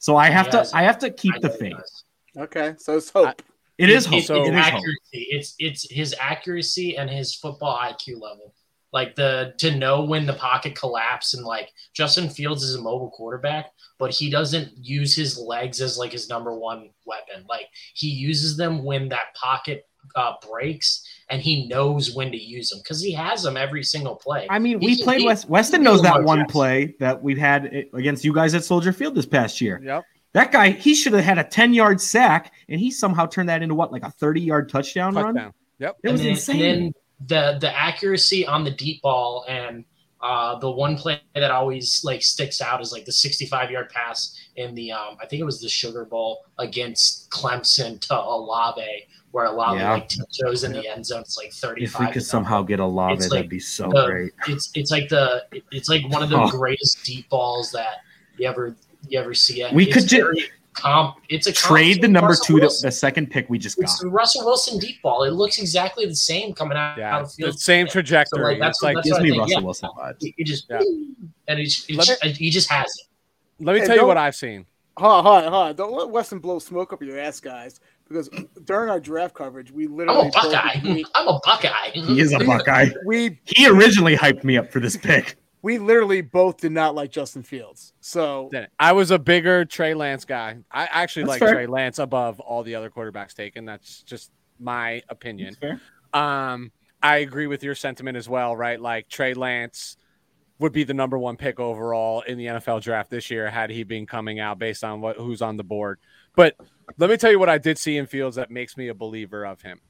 So 0.00 0.16
I 0.16 0.28
have 0.30 0.48
Yes. 0.52 0.70
to 0.72 0.76
I 0.76 0.82
have 0.82 0.98
to 0.98 1.10
keep 1.10 1.34
I 1.36 1.38
the 1.38 1.48
know 1.48 1.54
faith. 1.54 2.02
Okay, 2.36 2.74
so 2.78 2.96
it's 2.96 3.10
hope. 3.10 3.42
It 3.78 3.88
is 3.90 4.06
It's- 4.06 4.28
hope. 4.28 4.38
It's, 4.38 4.48
it 4.48 4.54
is 4.54 4.64
hope. 4.64 4.74
accuracy. 4.74 5.26
It's 5.30 5.54
it's 5.58 5.90
his 5.90 6.14
accuracy 6.18 6.96
and 6.96 7.08
his 7.08 7.34
football 7.34 7.78
IQ 7.78 8.20
level. 8.20 8.54
Like 8.92 9.14
the 9.14 9.54
to 9.58 9.76
know 9.76 10.02
when 10.04 10.26
the 10.26 10.32
pocket 10.32 10.74
collapse 10.74 11.34
and 11.34 11.44
like 11.44 11.70
Justin 11.94 12.28
Fields 12.28 12.64
is 12.64 12.74
a 12.76 12.80
mobile 12.82 13.10
quarterback, 13.10 13.70
but 13.98 14.10
he 14.12 14.30
doesn't 14.30 14.72
use 14.76 15.14
his 15.14 15.38
legs 15.38 15.80
as 15.80 15.96
like 15.96 16.12
his 16.12 16.28
number 16.28 16.52
one 16.58 16.90
weapon. 17.06 17.44
Like 17.48 17.68
he 17.94 18.08
uses 18.08 18.56
them 18.56 18.82
when 18.84 19.08
that 19.10 19.34
pocket 19.34 19.86
uh, 20.16 20.32
breaks, 20.48 21.06
and 21.28 21.40
he 21.40 21.66
knows 21.68 22.14
when 22.14 22.30
to 22.30 22.36
use 22.36 22.70
them 22.70 22.80
because 22.82 23.00
he 23.02 23.12
has 23.12 23.42
them 23.42 23.56
every 23.56 23.82
single 23.82 24.16
play. 24.16 24.46
I 24.50 24.58
mean, 24.58 24.80
He 24.80 24.86
we 24.86 24.96
can- 24.96 25.04
played 25.04 25.20
he- 25.20 25.26
West. 25.26 25.48
Weston 25.48 25.82
knows 25.82 26.02
that 26.02 26.22
one 26.24 26.38
Jackson. 26.40 26.52
play 26.52 26.94
that 27.00 27.22
we've 27.22 27.38
had 27.38 27.66
against 27.94 28.24
you 28.24 28.32
guys 28.32 28.54
at 28.54 28.64
Soldier 28.64 28.92
Field 28.92 29.14
this 29.14 29.26
past 29.26 29.60
year. 29.60 29.80
Yep. 29.84 30.04
That 30.32 30.52
guy, 30.52 30.70
he 30.70 30.94
should 30.94 31.12
have 31.12 31.24
had 31.24 31.38
a 31.38 31.44
10 31.44 31.74
yard 31.74 32.00
sack, 32.00 32.52
and 32.68 32.80
he 32.80 32.90
somehow 32.90 33.26
turned 33.26 33.48
that 33.48 33.62
into 33.62 33.74
what, 33.74 33.90
like 33.92 34.04
a 34.04 34.10
30 34.10 34.40
yard 34.40 34.68
touchdown, 34.68 35.14
run? 35.14 35.52
Yep. 35.78 35.96
It 36.04 36.10
was 36.12 36.20
then, 36.22 36.30
insane. 36.30 36.62
And 36.62 36.82
then 36.84 36.92
the 37.26 37.58
the 37.60 37.78
accuracy 37.78 38.46
on 38.46 38.64
the 38.64 38.70
deep 38.70 39.02
ball 39.02 39.44
and 39.48 39.84
uh, 40.22 40.58
the 40.58 40.70
one 40.70 40.96
play 40.96 41.18
that 41.34 41.50
always 41.50 42.02
like 42.04 42.22
sticks 42.22 42.60
out 42.60 42.80
is 42.82 42.92
like 42.92 43.04
the 43.06 43.12
65 43.12 43.70
yard 43.70 43.88
pass 43.88 44.38
in 44.56 44.74
the 44.74 44.92
um, 44.92 45.16
I 45.20 45.26
think 45.26 45.40
it 45.40 45.44
was 45.44 45.60
the 45.62 45.68
Sugar 45.68 46.04
Bowl 46.04 46.44
against 46.58 47.30
Clemson 47.30 47.98
to 48.02 48.18
Olave, 48.20 49.06
where 49.32 49.44
Olave 49.46 49.78
Yeah. 49.78 49.92
like 49.92 50.08
tiptoes 50.08 50.64
in 50.64 50.72
the 50.72 50.86
end 50.88 51.06
zone. 51.06 51.20
It's 51.20 51.36
like 51.36 51.52
35. 51.52 51.82
if 51.82 52.00
we 52.00 52.12
could 52.12 52.24
somehow 52.24 52.62
get 52.62 52.80
Olave, 52.80 53.14
It's 53.14 53.30
that'd 53.30 53.48
be 53.48 53.60
so 53.60 53.88
the- 53.88 54.06
great. 54.06 54.32
it's 54.48 54.70
it's 54.74 54.90
like 54.90 55.08
the 55.08 55.44
it's 55.70 55.88
like 55.88 56.08
one 56.08 56.22
of 56.22 56.30
the 56.30 56.36
Oh. 56.40 56.48
greatest 56.48 57.04
deep 57.04 57.28
balls 57.28 57.70
that 57.72 57.98
you 58.36 58.48
ever 58.48 58.74
you 59.08 59.18
ever 59.18 59.32
see. 59.34 59.64
We 59.72 59.84
It's 59.86 59.94
could 59.94 60.08
ju- 60.08 60.16
very 60.18 60.50
comp. 60.74 61.16
It's 61.28 61.46
a 61.46 61.52
Trade 61.52 61.94
to 61.96 62.00
the 62.02 62.08
number 62.08 62.28
Russell 62.28 62.44
two, 62.46 62.54
the, 62.54 62.60
Wilson. 62.62 62.86
the 62.88 62.92
second 62.92 63.30
pick 63.30 63.48
we 63.48 63.58
just 63.58 63.76
got. 63.76 63.84
It's 63.84 63.98
the 63.98 64.08
Russell 64.08 64.44
Wilson 64.44 64.78
deep 64.78 65.00
ball. 65.02 65.24
It 65.24 65.30
looks 65.32 65.58
exactly 65.58 66.06
the 66.06 66.14
same 66.14 66.52
coming 66.52 66.76
out, 66.76 66.98
Yeah. 66.98 67.14
out 67.16 67.22
of 67.22 67.28
the 67.36 67.36
The 67.36 67.48
field. 67.50 67.60
same 67.60 67.86
So, 67.88 67.92
trajectory. 67.92 68.42
like, 68.42 68.58
that's 68.60 68.76
it's 68.78 68.82
what- 68.82 68.88
like 68.88 68.96
that's 69.04 69.08
Gives 69.08 69.20
me 69.20 69.30
think, 69.30 69.40
Russell 69.40 69.60
yeah. 69.60 69.64
Wilson 69.64 69.88
vibes. 69.98 70.16
He 70.20 70.34
he 70.36 70.44
just 70.44 70.66
Yeah. 70.68 70.80
and 71.48 71.58
it's, 71.60 71.88
Let 71.90 72.08
it's, 72.22 72.38
he 72.38 72.50
just 72.50 72.68
has 72.70 72.86
it. 72.96 73.06
let 73.64 73.74
me 73.74 73.80
Hey, 73.80 73.86
tell 73.86 73.96
you 73.96 74.06
what 74.06 74.16
I've 74.18 74.36
seen. 74.36 74.66
Hold 74.98 75.12
on, 75.12 75.24
hold 75.24 75.36
on, 75.44 75.52
hold 75.52 75.66
on. 75.68 75.76
Don't 75.76 75.92
let 75.92 76.10
Weston 76.10 76.38
blow 76.40 76.58
smoke 76.58 76.92
up 76.92 77.02
your 77.02 77.18
ass, 77.18 77.40
guys. 77.40 77.80
Because 78.10 78.28
during 78.64 78.90
our 78.90 78.98
draft 78.98 79.34
coverage, 79.36 79.70
we 79.70 79.86
literally. 79.86 80.30
I'm 80.34 80.50
literally 80.50 80.50
a 80.50 80.52
Buckeye. 80.52 80.80
both- 80.82 81.10
I'm 81.14 81.28
a 81.28 81.40
Buckeye. 81.44 81.90
He 81.94 82.20
is 82.20 82.32
a 82.32 82.40
Buckeye. 82.40 82.90
we 83.06 83.38
He 83.44 83.68
originally 83.68 84.16
hyped 84.16 84.42
me 84.42 84.58
up 84.58 84.72
for 84.72 84.80
this 84.80 84.96
pick. 84.96 85.36
we 85.62 85.78
literally 85.78 86.20
both 86.20 86.56
did 86.56 86.72
not 86.72 86.96
like 86.96 87.12
Justin 87.12 87.44
Fields. 87.44 87.92
So 88.00 88.50
I 88.80 88.92
was 88.92 89.12
a 89.12 89.18
bigger 89.18 89.64
Trey 89.64 89.94
Lance 89.94 90.24
guy. 90.24 90.56
I 90.72 90.88
actually 90.90 91.26
like. 91.26 91.38
Trey 91.40 91.66
Lance 91.66 92.00
above 92.00 92.40
all 92.40 92.64
the 92.64 92.74
other 92.74 92.90
quarterbacks 92.90 93.32
taken. 93.34 93.64
That's 93.64 94.02
just 94.02 94.32
my 94.58 95.02
opinion. 95.08 95.54
fair. 95.54 95.80
Um, 96.12 96.72
I 97.02 97.18
agree 97.18 97.46
with 97.46 97.62
your 97.62 97.76
sentiment 97.76 98.16
as 98.16 98.28
well, 98.28 98.56
right? 98.56 98.80
Like 98.80 99.08
Trey 99.08 99.34
Lance 99.34 99.96
would 100.58 100.72
be 100.72 100.84
the 100.84 100.92
number 100.92 101.18
one 101.18 101.36
pick 101.36 101.58
overall 101.58 102.20
in 102.22 102.36
the 102.36 102.46
NFL 102.46 102.82
draft 102.82 103.08
this 103.10 103.30
year 103.30 103.48
had 103.48 103.70
he 103.70 103.82
been 103.84 104.04
coming 104.04 104.40
out 104.40 104.58
based 104.58 104.84
on 104.84 105.00
what 105.00 105.16
who's 105.16 105.40
on 105.40 105.56
the 105.56 105.64
board. 105.64 105.98
But 106.36 106.56
let 106.98 107.10
me 107.10 107.16
tell 107.16 107.30
you 107.30 107.38
what 107.38 107.48
I 107.48 107.58
did 107.58 107.78
see 107.78 107.96
in 107.96 108.06
Fields 108.06 108.36
that 108.36 108.50
makes 108.50 108.76
me 108.76 108.88
a 108.88 108.94
believer 108.94 109.44
of 109.44 109.62
him. 109.62 109.80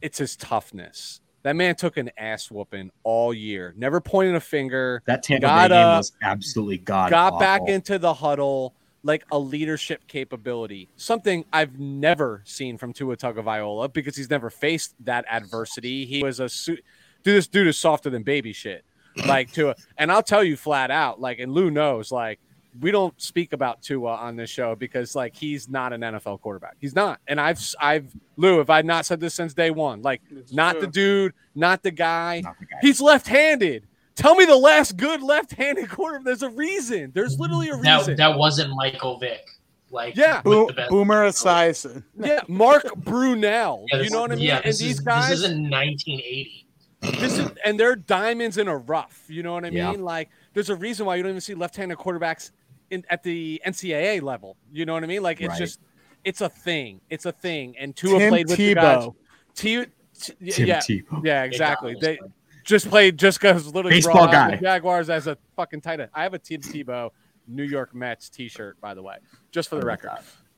It's 0.00 0.18
his 0.18 0.36
toughness. 0.36 1.20
That 1.42 1.56
man 1.56 1.74
took 1.74 1.96
an 1.96 2.10
ass 2.18 2.50
whooping 2.50 2.90
all 3.02 3.32
year. 3.32 3.74
Never 3.76 4.00
pointed 4.00 4.34
a 4.34 4.40
finger. 4.40 5.02
That 5.06 5.22
Tampa 5.22 5.42
Got 5.42 5.68
Bay 5.68 5.74
game 5.74 5.86
up, 5.86 5.98
was 5.98 6.12
absolutely 6.22 6.78
god. 6.78 7.10
got 7.10 7.40
back 7.40 7.62
into 7.66 7.98
the 7.98 8.12
huddle 8.12 8.74
like 9.02 9.24
a 9.32 9.38
leadership 9.38 10.06
capability, 10.06 10.88
something 10.96 11.44
I've 11.52 11.78
never 11.78 12.42
seen 12.44 12.76
from 12.76 12.92
Tua 12.92 13.16
Tagovailoa 13.16 13.92
because 13.92 14.16
he's 14.16 14.28
never 14.28 14.50
faced 14.50 14.94
that 15.04 15.24
adversity. 15.30 16.04
He 16.04 16.22
was 16.22 16.40
a 16.40 16.48
su- 16.48 16.76
dude. 17.22 17.36
This 17.36 17.46
dude 17.46 17.66
is 17.66 17.78
softer 17.78 18.10
than 18.10 18.22
baby 18.22 18.52
shit, 18.52 18.84
like 19.26 19.52
Tua. 19.52 19.74
And 19.96 20.12
I'll 20.12 20.22
tell 20.22 20.44
you 20.44 20.56
flat 20.56 20.90
out, 20.90 21.20
like, 21.20 21.38
and 21.38 21.52
Lou 21.52 21.70
knows, 21.70 22.12
like, 22.12 22.40
we 22.80 22.90
don't 22.90 23.20
speak 23.20 23.52
about 23.52 23.82
Tua 23.82 24.14
on 24.14 24.36
this 24.36 24.48
show 24.50 24.74
because 24.76 25.14
like 25.16 25.34
he's 25.34 25.68
not 25.68 25.92
an 25.92 26.02
NFL 26.02 26.40
quarterback. 26.40 26.76
He's 26.80 26.94
not. 26.94 27.20
And 27.26 27.40
I've 27.40 27.60
I've 27.80 28.14
Lou, 28.36 28.60
if 28.60 28.70
I'd 28.70 28.84
not 28.86 29.06
said 29.06 29.18
this 29.20 29.34
since 29.34 29.54
day 29.54 29.70
one? 29.70 30.02
Like, 30.02 30.22
It's 30.30 30.52
not 30.52 30.72
true. 30.72 30.80
the 30.82 30.86
dude, 30.86 31.32
not 31.54 31.82
the 31.82 31.90
guy. 31.90 32.42
Not 32.44 32.58
the 32.58 32.66
guy. 32.66 32.76
He's 32.80 33.00
left-handed. 33.00 33.86
Tell 34.14 34.34
me 34.34 34.44
the 34.44 34.56
last 34.56 34.96
good 34.96 35.22
left-handed 35.22 35.88
quarterback. 35.90 36.24
There's 36.26 36.42
a 36.42 36.50
reason. 36.50 37.10
There's 37.14 37.38
literally 37.38 37.70
a 37.70 37.76
reason. 37.76 38.16
that 38.16 38.38
wasn't 38.38 38.72
Michael 38.76 39.18
Vick. 39.18 39.46
Like 39.90 40.14
Yeah. 40.14 40.40
Bo- 40.42 40.70
Boomer 40.88 41.26
Esiason. 41.28 42.04
yeah, 42.18 42.40
Mark 42.46 42.84
Brunell. 43.00 43.86
Yeah, 43.92 44.00
you 44.02 44.10
know 44.10 44.20
what 44.20 44.30
I 44.32 44.36
mean? 44.36 44.44
Yeah, 44.44 44.56
and 44.58 44.66
these 44.66 44.80
is, 44.82 45.00
guys, 45.00 45.30
this 45.30 45.38
isn't 45.40 45.68
1980. 45.68 46.66
this 47.02 47.38
is, 47.38 47.50
and 47.64 47.80
they're 47.80 47.96
diamonds 47.96 48.56
in 48.58 48.68
a 48.68 48.76
rough. 48.76 49.24
You 49.28 49.42
know 49.42 49.54
what 49.54 49.64
I 49.64 49.68
Yeah. 49.68 49.90
mean? 49.90 50.02
Like, 50.04 50.28
there's 50.54 50.70
a 50.70 50.76
reason 50.76 51.06
why 51.06 51.16
you 51.16 51.22
don't 51.22 51.30
even 51.30 51.40
see 51.40 51.54
left-handed 51.54 51.98
quarterbacks 51.98 52.50
in 52.90 53.04
at 53.10 53.22
the 53.22 53.60
NCAA 53.66 54.22
level. 54.22 54.56
You 54.72 54.84
know 54.86 54.94
what 54.94 55.04
I 55.04 55.06
mean? 55.06 55.22
Like, 55.22 55.40
it's 55.40 55.48
Right. 55.50 55.58
just, 55.58 55.80
it's 56.24 56.40
a 56.40 56.48
thing. 56.48 57.00
It's 57.10 57.26
a 57.26 57.32
thing. 57.32 57.76
And 57.78 57.94
Tua 57.96 58.18
Tim 58.18 58.28
played 58.30 58.48
with 58.48 58.58
the 58.58 58.74
guys. 58.74 59.04
Tebow. 59.04 59.14
T- 59.54 59.84
T- 60.18 60.50
Tim 60.50 60.66
yeah, 60.66 60.78
Tebow. 60.80 61.24
yeah, 61.24 61.44
exactly. 61.44 61.96
They 62.00 62.18
just 62.64 62.88
played 62.90 63.18
just 63.18 63.40
because 63.40 63.66
literally 63.66 63.96
Baseball 63.96 64.26
guy. 64.26 64.50
the 64.56 64.56
Jaguars 64.62 65.08
as 65.08 65.26
a 65.26 65.38
fucking 65.56 65.80
tight 65.80 66.00
end. 66.00 66.10
I 66.14 66.22
have 66.24 66.34
a 66.34 66.38
Tim 66.38 66.60
Tebow 66.60 67.10
New 67.48 67.64
York 67.64 67.94
Mets 67.94 68.28
T-shirt, 68.28 68.78
by 68.80 68.92
the 68.94 69.02
way, 69.02 69.16
just 69.50 69.68
for 69.70 69.76
the 69.76 69.86
record. 69.86 70.10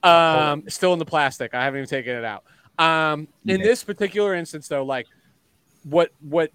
Um, 0.02 0.64
still 0.68 0.92
in 0.92 0.98
the 0.98 1.04
plastic. 1.04 1.54
I 1.54 1.62
haven't 1.64 1.78
even 1.78 1.88
taken 1.88 2.16
it 2.16 2.24
out. 2.24 2.44
Um, 2.78 3.28
in 3.46 3.60
Yeah. 3.60 3.66
this 3.66 3.84
particular 3.84 4.34
instance, 4.34 4.66
though, 4.66 4.84
like 4.84 5.06
what 5.84 6.10
what 6.20 6.50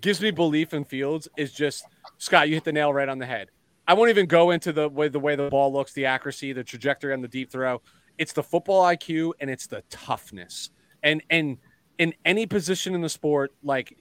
gives 0.00 0.20
me 0.20 0.30
belief 0.30 0.74
in 0.74 0.84
Fields 0.84 1.26
is 1.36 1.52
just 1.52 1.84
Scott. 2.18 2.48
You 2.48 2.54
hit 2.54 2.64
the 2.64 2.72
nail 2.72 2.92
right 2.92 3.08
on 3.08 3.18
the 3.18 3.26
head. 3.26 3.48
I 3.88 3.94
won't 3.94 4.10
even 4.10 4.26
go 4.26 4.50
into 4.50 4.70
the 4.70 4.86
way 4.88 5.08
the 5.08 5.18
way 5.18 5.34
the 5.34 5.48
ball 5.48 5.72
looks, 5.72 5.94
the 5.94 6.04
accuracy, 6.04 6.52
the 6.52 6.62
trajectory 6.62 7.14
on 7.14 7.22
the 7.22 7.28
deep 7.28 7.50
throw. 7.50 7.80
It's 8.18 8.34
the 8.34 8.42
football 8.42 8.84
IQ 8.84 9.32
and 9.40 9.48
it's 9.48 9.66
the 9.66 9.82
toughness. 9.88 10.70
And 11.02 11.22
and 11.30 11.56
in 11.96 12.12
any 12.26 12.44
position 12.44 12.94
in 12.94 13.00
the 13.00 13.08
sport, 13.08 13.54
like 13.62 13.96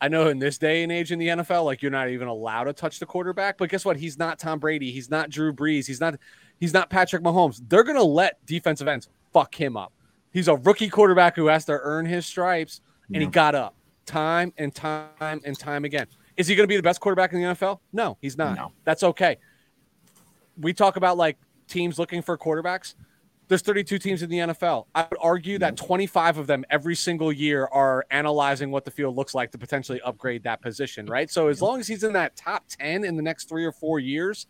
I 0.00 0.08
know 0.08 0.28
in 0.28 0.38
this 0.38 0.56
day 0.56 0.82
and 0.82 0.90
age 0.90 1.12
in 1.12 1.18
the 1.18 1.28
NFL, 1.28 1.66
like 1.66 1.82
you're 1.82 1.90
not 1.90 2.08
even 2.08 2.26
allowed 2.26 2.64
to 2.64 2.72
touch 2.72 2.98
the 2.98 3.06
quarterback. 3.06 3.58
But 3.58 3.68
guess 3.68 3.84
what? 3.84 3.98
He's 3.98 4.18
not 4.18 4.38
Tom 4.38 4.58
Brady. 4.58 4.90
He's 4.90 5.10
not 5.10 5.28
Drew 5.28 5.52
Brees. 5.52 5.86
He's 5.86 6.00
not 6.00 6.14
he's 6.58 6.72
not 6.72 6.88
Patrick 6.88 7.22
Mahomes. 7.22 7.60
They're 7.68 7.84
gonna 7.84 8.02
let 8.02 8.44
defensive 8.46 8.88
ends 8.88 9.10
fuck 9.30 9.54
him 9.54 9.76
up. 9.76 9.92
He's 10.32 10.48
a 10.48 10.56
rookie 10.56 10.88
quarterback 10.88 11.36
who 11.36 11.46
has 11.48 11.66
to 11.66 11.72
earn 11.72 12.06
his 12.06 12.24
stripes, 12.24 12.80
and 13.12 13.22
he 13.22 13.28
got 13.28 13.54
up 13.54 13.74
time 14.06 14.54
and 14.56 14.74
time 14.74 15.42
and 15.44 15.58
time 15.58 15.84
again. 15.84 16.06
Is 16.36 16.46
he 16.46 16.54
going 16.54 16.64
to 16.64 16.68
be 16.68 16.76
the 16.76 16.82
best 16.82 17.00
quarterback 17.00 17.32
in 17.32 17.40
the 17.40 17.46
NFL? 17.46 17.80
No, 17.92 18.16
he's 18.20 18.38
not. 18.38 18.56
No. 18.56 18.72
That's 18.84 19.02
okay. 19.02 19.38
We 20.58 20.72
talk 20.72 20.96
about 20.96 21.16
like 21.16 21.38
teams 21.68 21.98
looking 21.98 22.22
for 22.22 22.36
quarterbacks. 22.38 22.94
There's 23.48 23.62
32 23.62 23.98
teams 23.98 24.22
in 24.22 24.30
the 24.30 24.38
NFL. 24.38 24.86
I 24.94 25.06
would 25.10 25.18
argue 25.20 25.58
that 25.58 25.76
25 25.76 26.38
of 26.38 26.46
them 26.46 26.64
every 26.70 26.94
single 26.94 27.30
year 27.30 27.66
are 27.66 28.06
analyzing 28.10 28.70
what 28.70 28.84
the 28.84 28.90
field 28.90 29.14
looks 29.14 29.34
like 29.34 29.50
to 29.52 29.58
potentially 29.58 30.00
upgrade 30.02 30.42
that 30.44 30.62
position, 30.62 31.04
right? 31.06 31.30
So 31.30 31.48
as 31.48 31.60
long 31.60 31.78
as 31.80 31.86
he's 31.86 32.02
in 32.02 32.14
that 32.14 32.34
top 32.34 32.64
10 32.68 33.04
in 33.04 33.16
the 33.16 33.22
next 33.22 33.50
three 33.50 33.64
or 33.64 33.72
four 33.72 33.98
years, 33.98 34.46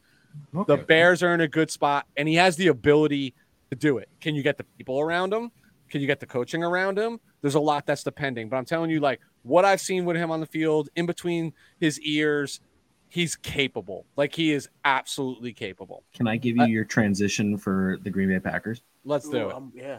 the 0.67 0.77
Bears 0.77 1.23
are 1.23 1.35
in 1.35 1.41
a 1.41 1.49
good 1.49 1.71
spot, 1.71 2.07
and 2.17 2.29
he 2.29 2.37
has 2.37 2.57
the 2.57 2.69
ability 2.69 3.35
to 3.71 3.77
do 3.77 3.99
it. 3.99 4.09
Can 4.21 4.35
you 4.35 4.43
get 4.43 4.57
the 4.57 4.65
people 4.79 5.01
around 5.01 5.33
him? 5.33 5.51
Can 5.91 6.01
you 6.01 6.07
get 6.07 6.21
the 6.21 6.27
coaching 6.27 6.63
around 6.63 6.99
him? 6.99 7.19
There's 7.41 7.55
a 7.55 7.61
lot 7.61 7.87
that's 7.87 8.05
depending, 8.05 8.49
but 8.49 8.57
I'm 8.57 8.65
telling 8.65 8.91
you, 8.91 9.01
like 9.01 9.21
what 9.43 9.65
I've 9.65 9.81
seen 9.81 10.05
with 10.05 10.17
him 10.17 10.31
on 10.31 10.41
the 10.41 10.47
field, 10.47 10.89
in 10.97 11.07
between 11.07 11.53
his 11.81 12.01
ears, 12.01 12.61
he's 13.09 13.37
capable. 13.37 14.07
Like 14.17 14.35
he 14.35 14.53
is 14.53 14.69
absolutely 14.85 15.53
capable. 15.53 16.05
Can 16.15 16.27
I 16.29 16.37
give 16.37 16.57
you 16.57 16.63
I- 16.63 16.67
your 16.67 16.85
transition 16.85 17.57
for 17.59 17.99
the 18.03 18.11
Green 18.11 18.29
Bay 18.29 18.39
Packers? 18.39 18.83
Let's 19.05 19.29
do 19.29 19.37
Ooh, 19.39 19.49
it. 19.49 19.55
um, 19.55 19.73
yeah. 19.75 19.99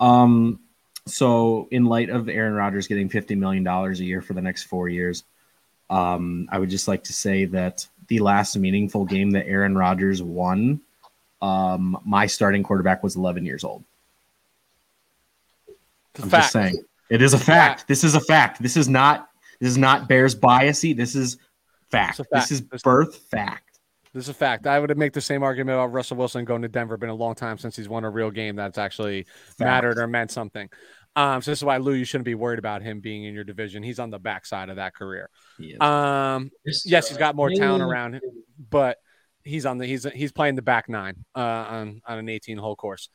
Um, 0.00 0.60
so 1.06 1.68
in 1.70 1.84
light 1.84 2.10
of 2.10 2.28
Aaron 2.28 2.54
Rodgers 2.54 2.86
getting 2.86 3.08
fifty 3.08 3.34
million 3.34 3.64
dollars 3.64 4.00
a 4.00 4.04
year 4.04 4.22
for 4.22 4.32
the 4.32 4.40
next 4.42 4.64
four 4.64 4.88
years, 4.88 5.24
um, 5.90 6.48
I 6.50 6.58
would 6.58 6.70
just 6.70 6.88
like 6.88 7.04
to 7.04 7.12
say 7.12 7.44
that 7.46 7.86
the 8.08 8.20
last 8.20 8.56
meaningful 8.56 9.04
game 9.04 9.30
that 9.32 9.46
Aaron 9.46 9.76
Rodgers 9.76 10.22
won, 10.22 10.80
um, 11.42 11.98
my 12.04 12.26
starting 12.26 12.62
quarterback 12.62 13.02
was 13.02 13.16
eleven 13.16 13.44
years 13.44 13.62
old. 13.62 13.84
It's 16.14 16.20
a 16.20 16.22
I'm 16.24 16.30
fact. 16.30 16.42
just 16.44 16.52
saying, 16.52 16.84
it 17.10 17.22
is 17.22 17.34
a 17.34 17.38
fact. 17.38 17.86
This 17.88 18.04
is 18.04 18.14
a 18.14 18.20
fact. 18.20 18.62
This 18.62 18.76
is 18.76 18.88
not. 18.88 19.28
This 19.60 19.70
is 19.70 19.78
not 19.78 20.08
Bears 20.08 20.34
biasy. 20.34 20.96
This 20.96 21.14
is 21.14 21.36
fact. 21.90 22.18
It's 22.20 22.28
fact. 22.30 22.48
This 22.48 22.50
is 22.52 22.60
It's- 22.60 22.82
birth 22.82 23.16
fact. 23.30 23.78
This 24.12 24.24
is 24.24 24.28
a 24.30 24.34
fact. 24.34 24.66
I 24.66 24.80
would 24.80 24.96
make 24.98 25.12
the 25.12 25.20
same 25.20 25.42
argument 25.44 25.76
about 25.76 25.92
Russell 25.92 26.16
Wilson 26.16 26.44
going 26.44 26.62
to 26.62 26.68
Denver. 26.68 26.96
Been 26.96 27.10
a 27.10 27.14
long 27.14 27.36
time 27.36 27.58
since 27.58 27.76
he's 27.76 27.88
won 27.88 28.04
a 28.04 28.10
real 28.10 28.30
game 28.32 28.56
that's 28.56 28.76
actually 28.78 29.26
mattered 29.60 29.98
or 29.98 30.08
meant 30.08 30.32
something. 30.32 30.68
Um, 31.14 31.42
so 31.42 31.50
this 31.52 31.60
is 31.60 31.64
why 31.64 31.76
Lou, 31.76 31.92
you 31.92 32.04
shouldn't 32.04 32.24
be 32.24 32.34
worried 32.34 32.58
about 32.58 32.82
him 32.82 33.00
being 33.00 33.24
in 33.24 33.34
your 33.34 33.44
division. 33.44 33.82
He's 33.84 33.98
on 34.00 34.10
the 34.10 34.18
backside 34.18 34.68
of 34.68 34.76
that 34.76 34.94
career. 34.94 35.28
He. 35.58 35.76
Um, 35.76 36.50
This, 36.64 36.84
yes, 36.86 37.08
he's 37.08 37.18
got 37.18 37.36
more 37.36 37.50
uh, 37.50 37.54
talent 37.54 37.82
around 37.84 38.14
him, 38.14 38.22
but 38.70 38.98
he's 39.44 39.64
on 39.66 39.78
the 39.78 39.86
he's 39.86 40.04
he's 40.12 40.32
playing 40.32 40.54
the 40.56 40.62
back 40.62 40.88
nine 40.88 41.24
uh, 41.36 41.40
on 41.40 42.00
on 42.06 42.18
an 42.18 42.28
18 42.28 42.58
hole 42.58 42.74
course. 42.76 43.10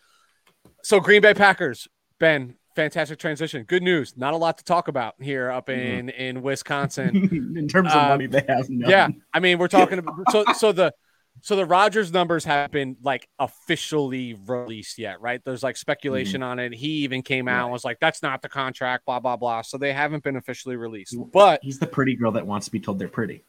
So 0.84 1.00
Green 1.00 1.22
Bay 1.22 1.34
Packers, 1.34 1.88
Ben, 2.20 2.56
fantastic 2.76 3.18
transition. 3.18 3.64
Good 3.64 3.84
news. 3.84 4.16
Not 4.18 4.34
a 4.34 4.38
lot 4.38 4.58
to 4.60 4.64
talk 4.64 4.88
about 4.88 5.16
here 5.20 5.50
up 5.50 5.70
in 5.70 6.10
in 6.10 6.42
Wisconsin. 6.42 7.54
in 7.58 7.68
terms 7.68 7.90
of 7.92 7.98
um, 7.98 8.10
money, 8.10 8.28
they 8.28 8.44
have 8.48 8.70
none. 8.70 8.90
yeah, 8.90 9.08
I 9.34 9.40
mean 9.40 9.58
we're 9.58 9.68
talking 9.68 10.00
about 10.00 10.16
so 10.32 10.46
so 10.58 10.72
the 10.72 10.94
so 11.42 11.56
the 11.56 11.66
Rodgers 11.66 12.14
numbers 12.14 12.46
have 12.46 12.72
been 12.72 12.98
like 13.04 13.28
officially 13.40 14.34
released 14.48 14.98
yet, 14.98 15.22
right? 15.22 15.42
There's 15.44 15.64
like 15.64 15.78
speculation 15.78 16.42
on 16.44 16.60
it. 16.60 16.74
He 16.74 17.04
even 17.04 17.22
came 17.22 17.48
out 17.48 17.66
and 17.66 17.72
was 17.72 17.84
like, 17.84 18.00
"That's 18.00 18.24
not 18.24 18.42
the 18.42 18.50
contract," 18.50 19.06
blah 19.06 19.20
blah 19.20 19.36
blah. 19.36 19.62
So 19.62 19.78
they 19.78 19.94
haven't 19.94 20.24
been 20.24 20.38
officially 20.38 20.76
released, 20.76 21.16
but 21.32 21.60
He's 21.64 21.80
the 21.80 21.88
pretty 21.88 22.16
girl 22.16 22.32
that 22.34 22.46
wants 22.46 22.66
to 22.68 22.72
be 22.72 22.80
told 22.80 23.00
they're 23.00 23.08
pretty. 23.08 23.44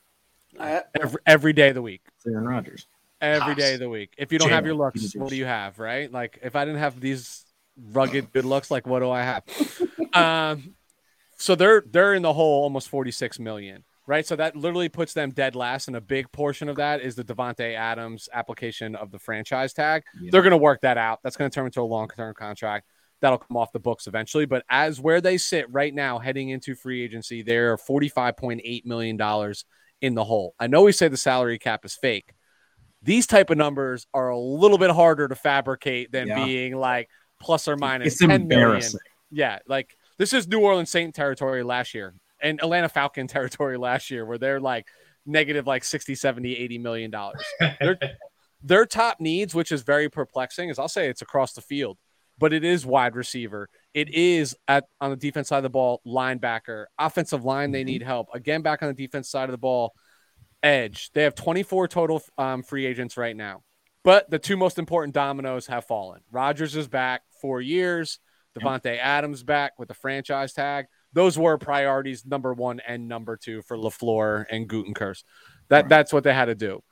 Every, 0.58 1.20
every 1.26 1.52
day 1.52 1.68
of 1.68 1.74
the 1.74 1.82
week. 1.82 2.02
It's 2.16 2.26
Aaron 2.26 2.46
Rodgers. 2.46 2.86
every 3.20 3.54
day 3.54 3.74
of 3.74 3.80
the 3.80 3.90
week. 3.90 4.14
If 4.16 4.32
you 4.32 4.38
don't 4.38 4.50
have 4.50 4.64
your 4.64 4.74
looks, 4.74 5.14
what 5.14 5.28
do 5.28 5.36
you 5.36 5.44
have, 5.44 5.78
right? 5.78 6.10
Like 6.10 6.38
if 6.42 6.56
I 6.56 6.64
didn't 6.64 6.80
have 6.80 6.98
these 6.98 7.45
rugged 7.76 8.32
good 8.32 8.44
looks, 8.44 8.70
like 8.70 8.86
what 8.86 9.00
do 9.00 9.10
I 9.10 9.22
have? 9.22 9.42
um, 10.14 10.74
so 11.38 11.54
they're 11.54 11.82
they're 11.90 12.14
in 12.14 12.22
the 12.22 12.32
hole 12.32 12.62
almost 12.62 12.88
46 12.88 13.38
million, 13.38 13.84
right? 14.06 14.26
So 14.26 14.36
that 14.36 14.56
literally 14.56 14.88
puts 14.88 15.12
them 15.12 15.30
dead 15.30 15.54
last, 15.54 15.86
and 15.88 15.96
a 15.96 16.00
big 16.00 16.30
portion 16.32 16.68
of 16.68 16.76
that 16.76 17.00
is 17.00 17.14
the 17.14 17.24
Davante 17.24 17.74
Adams 17.74 18.28
application 18.32 18.96
of 18.96 19.10
the 19.10 19.18
franchise 19.18 19.72
tag. 19.72 20.02
Yeah. 20.20 20.30
They're 20.32 20.42
going 20.42 20.52
to 20.52 20.56
work 20.56 20.80
that 20.82 20.96
out. 20.98 21.20
That's 21.22 21.36
going 21.36 21.50
to 21.50 21.54
turn 21.54 21.66
into 21.66 21.80
a 21.80 21.82
long 21.82 22.08
term 22.08 22.34
contract. 22.34 22.86
That'll 23.20 23.38
come 23.38 23.56
off 23.56 23.72
the 23.72 23.80
books 23.80 24.06
eventually. 24.06 24.44
But 24.46 24.64
as 24.68 25.00
where 25.00 25.20
they 25.22 25.38
sit 25.38 25.70
right 25.70 25.94
now, 25.94 26.18
heading 26.18 26.50
into 26.50 26.74
free 26.74 27.02
agency, 27.02 27.42
they're 27.42 27.76
$45.8 27.78 28.84
million 28.84 29.54
in 30.02 30.14
the 30.14 30.24
hole. 30.24 30.54
I 30.60 30.66
know 30.66 30.82
we 30.82 30.92
say 30.92 31.08
the 31.08 31.16
salary 31.16 31.58
cap 31.58 31.84
is 31.86 31.94
fake. 31.94 32.32
These 33.02 33.26
type 33.26 33.48
of 33.48 33.56
numbers 33.56 34.06
are 34.12 34.28
a 34.28 34.38
little 34.38 34.76
bit 34.76 34.90
harder 34.90 35.28
to 35.28 35.34
fabricate 35.34 36.12
than 36.12 36.28
Yeah. 36.28 36.44
being 36.44 36.76
like 36.76 37.08
plus 37.40 37.68
or 37.68 37.76
minus 37.76 38.14
It's 38.14 38.18
10 38.18 38.28
million. 38.28 38.42
embarrassing. 38.42 39.00
Yeah, 39.30 39.58
like 39.66 39.96
this 40.18 40.32
is 40.32 40.46
New 40.48 40.60
Orleans 40.60 40.90
Saint 40.90 41.14
territory 41.14 41.62
last 41.62 41.94
year 41.94 42.14
and 42.40 42.60
Atlanta 42.60 42.88
Falcon 42.88 43.26
territory 43.28 43.76
last 43.76 44.10
year 44.10 44.24
where 44.24 44.38
they're 44.38 44.60
like 44.60 44.86
negative 45.24 45.66
like 45.66 45.84
60, 45.84 46.14
70, 46.14 46.56
80 46.56 46.78
million 46.78 47.10
dollars. 47.10 47.42
Their, 47.80 47.98
their 48.62 48.86
top 48.86 49.20
needs, 49.20 49.54
which 49.54 49.72
is 49.72 49.82
very 49.82 50.08
perplexing, 50.08 50.68
is 50.70 50.78
I'll 50.78 50.88
say 50.88 51.08
it's 51.08 51.22
across 51.22 51.52
the 51.52 51.60
field, 51.60 51.98
but 52.38 52.52
it 52.52 52.64
is 52.64 52.86
wide 52.86 53.16
receiver. 53.16 53.68
It 53.92 54.10
is 54.14 54.56
at 54.68 54.84
on 55.00 55.10
the 55.10 55.16
defense 55.16 55.48
side 55.48 55.58
of 55.58 55.62
the 55.64 55.70
ball, 55.70 56.00
linebacker, 56.06 56.86
offensive 56.98 57.44
line. 57.44 57.72
They 57.72 57.84
need 57.84 58.02
help. 58.02 58.28
Again, 58.34 58.62
back 58.62 58.82
on 58.82 58.88
the 58.88 58.94
defense 58.94 59.28
side 59.28 59.48
of 59.48 59.52
the 59.52 59.58
ball, 59.58 59.92
edge. 60.62 61.10
They 61.14 61.22
have 61.24 61.34
24 61.34 61.88
total 61.88 62.22
um, 62.38 62.62
free 62.62 62.86
agents 62.86 63.16
right 63.16 63.36
now. 63.36 63.62
But 64.04 64.30
the 64.30 64.38
two 64.38 64.56
most 64.56 64.78
important 64.78 65.14
dominoes 65.14 65.66
have 65.66 65.84
fallen. 65.84 66.20
Rodgers 66.30 66.76
is 66.76 66.86
back 66.86 67.22
four 67.40 67.60
years. 67.60 68.18
Davante 68.58 68.98
Adams 68.98 69.42
back 69.42 69.78
with 69.78 69.88
the 69.88 69.94
franchise 69.94 70.52
tag. 70.52 70.86
those 71.12 71.38
were 71.38 71.58
priorities 71.58 72.24
number 72.24 72.54
one 72.54 72.80
and 72.86 73.08
number 73.08 73.36
two 73.36 73.62
for 73.62 73.76
LaFleur 73.76 74.46
and 74.50 74.68
Gutekunst. 74.68 75.24
That 75.68 75.82
right. 75.82 75.88
that's 75.88 76.12
what 76.12 76.24
they 76.24 76.32
had 76.32 76.46
to 76.46 76.54
do. 76.54 76.82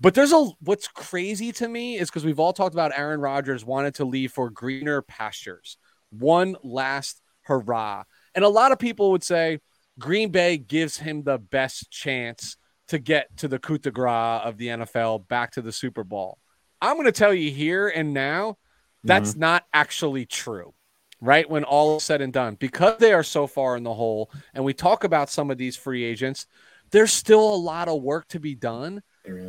But 0.00 0.14
there's 0.14 0.32
a 0.32 0.50
what's 0.60 0.88
crazy 0.88 1.52
to 1.52 1.68
me 1.68 1.98
is 1.98 2.10
because 2.10 2.24
we've 2.24 2.40
all 2.40 2.52
talked 2.52 2.74
about 2.74 2.92
Aaron 2.96 3.20
Rodgers 3.20 3.64
wanted 3.64 3.94
to 3.96 4.04
leave 4.04 4.32
for 4.32 4.50
greener 4.50 5.02
pastures, 5.02 5.78
one 6.10 6.56
last 6.62 7.22
hurrah. 7.42 8.04
And 8.34 8.44
a 8.44 8.48
lot 8.48 8.72
of 8.72 8.78
people 8.78 9.10
would 9.12 9.22
say 9.22 9.60
Green 9.98 10.30
Bay 10.30 10.56
gives 10.56 10.98
him 10.98 11.22
the 11.22 11.38
best 11.38 11.90
chance 11.90 12.56
to 12.88 12.98
get 12.98 13.34
to 13.38 13.48
the 13.48 13.58
coup 13.58 13.78
de 13.78 13.90
grace 13.90 14.42
of 14.44 14.58
the 14.58 14.68
NFL 14.68 15.28
back 15.28 15.52
to 15.52 15.62
the 15.62 15.72
Super 15.72 16.04
Bowl. 16.04 16.38
I'm 16.80 16.96
going 16.96 17.06
to 17.06 17.12
tell 17.12 17.32
you 17.32 17.50
here 17.50 17.88
and 17.88 18.12
now 18.12 18.56
that's 19.04 19.32
mm-hmm. 19.32 19.40
not 19.40 19.64
actually 19.72 20.26
true, 20.26 20.74
right? 21.20 21.48
When 21.48 21.64
all 21.64 21.98
is 21.98 22.02
said 22.02 22.20
and 22.20 22.32
done, 22.32 22.56
because 22.56 22.98
they 22.98 23.12
are 23.12 23.22
so 23.22 23.46
far 23.46 23.76
in 23.76 23.82
the 23.82 23.94
hole, 23.94 24.30
and 24.54 24.64
we 24.64 24.74
talk 24.74 25.04
about 25.04 25.30
some 25.30 25.50
of 25.50 25.58
these 25.58 25.76
free 25.76 26.04
agents, 26.04 26.46
there's 26.90 27.12
still 27.12 27.54
a 27.54 27.56
lot 27.56 27.88
of 27.88 28.02
work 28.02 28.28
to 28.28 28.40
be 28.40 28.54
done. 28.54 29.02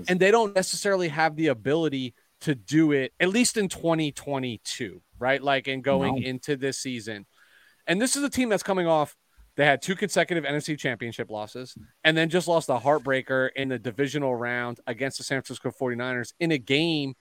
And 0.10 0.20
they 0.20 0.32
don't 0.32 0.56
necessarily 0.56 1.10
have 1.10 1.36
the 1.36 1.48
ability 1.48 2.14
to 2.42 2.56
do 2.56 2.92
it, 2.92 3.14
at 3.20 3.30
least 3.30 3.58
in 3.58 3.68
2022, 3.68 5.02
right? 5.20 5.42
Like, 5.42 5.68
in 5.68 5.82
going 5.82 6.22
no. 6.22 6.28
into 6.28 6.56
this 6.56 6.78
season. 6.78 7.26
And 7.88 8.02
this 8.02 8.16
is 8.16 8.24
a 8.24 8.30
team 8.30 8.50
that's 8.50 8.64
coming 8.64 8.88
off 8.88 9.16
they 9.56 9.66
had 9.66 9.82
two 9.82 9.96
consecutive 9.96 10.44
NFC 10.44 10.78
championship 10.78 11.32
losses 11.32 11.78
and 12.04 12.16
then 12.16 12.30
just 12.30 12.48
lost 12.48 12.70
a 12.70 12.78
heartbreaker 12.78 13.50
in 13.56 13.70
the 13.70 13.80
divisional 13.80 14.36
round 14.36 14.80
against 14.86 15.18
the 15.18 15.24
San 15.24 15.42
Francisco 15.42 15.72
49ers 15.72 16.34
in 16.40 16.52
a 16.52 16.58
game 16.58 17.14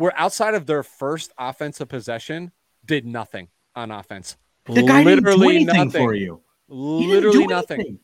where 0.00 0.18
outside 0.18 0.54
of 0.54 0.64
their 0.64 0.82
first 0.82 1.30
offensive 1.38 1.88
possession, 1.88 2.52
did 2.86 3.04
nothing 3.04 3.48
on 3.76 3.90
offense. 3.90 4.38
The 4.64 4.82
guy 4.82 5.02
literally 5.02 5.58
didn't 5.58 5.66
do 5.66 5.72
anything 5.72 5.86
nothing. 5.88 6.06
for 6.06 6.14
you. 6.14 6.42
Literally 6.68 7.46
nothing. 7.46 7.98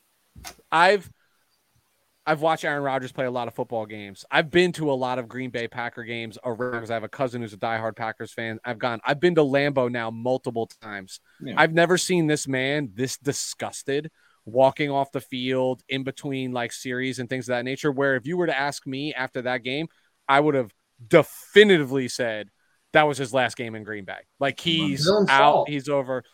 I've 0.70 1.10
I've 2.26 2.42
watched 2.42 2.64
Aaron 2.66 2.82
Rodgers 2.82 3.12
play 3.12 3.24
a 3.24 3.30
lot 3.30 3.48
of 3.48 3.54
football 3.54 3.86
games. 3.86 4.26
I've 4.30 4.50
been 4.50 4.72
to 4.72 4.90
a 4.90 4.92
lot 4.92 5.18
of 5.18 5.26
Green 5.26 5.48
Bay 5.48 5.68
Packer 5.68 6.04
games 6.04 6.36
around 6.44 6.72
because 6.72 6.90
I 6.90 6.94
have 6.94 7.04
a 7.04 7.08
cousin 7.08 7.40
who's 7.40 7.54
a 7.54 7.56
diehard 7.56 7.96
Packers 7.96 8.32
fan. 8.32 8.58
I've 8.62 8.78
gone, 8.78 9.00
I've 9.02 9.20
been 9.20 9.36
to 9.36 9.42
Lambeau 9.42 9.90
now 9.90 10.10
multiple 10.10 10.68
times. 10.82 11.20
Yeah. 11.40 11.54
I've 11.56 11.72
never 11.72 11.96
seen 11.96 12.26
this 12.26 12.46
man 12.46 12.90
this 12.94 13.16
disgusted 13.16 14.10
walking 14.44 14.90
off 14.90 15.12
the 15.12 15.20
field 15.20 15.82
in 15.88 16.02
between 16.02 16.52
like 16.52 16.72
series 16.72 17.20
and 17.20 17.28
things 17.30 17.48
of 17.48 17.54
that 17.54 17.64
nature. 17.64 17.90
Where 17.90 18.16
if 18.16 18.26
you 18.26 18.36
were 18.36 18.48
to 18.48 18.58
ask 18.58 18.86
me 18.86 19.14
after 19.14 19.40
that 19.42 19.62
game, 19.62 19.86
I 20.28 20.40
would 20.40 20.56
have 20.56 20.72
definitively 21.06 22.08
said 22.08 22.50
that 22.92 23.06
was 23.06 23.18
his 23.18 23.32
last 23.34 23.56
game 23.56 23.74
in 23.74 23.82
Green 23.82 24.04
Bay. 24.04 24.18
Like 24.40 24.60
he's 24.60 25.08
out, 25.08 25.28
fault. 25.28 25.68
he's 25.68 25.88
over. 25.88 26.24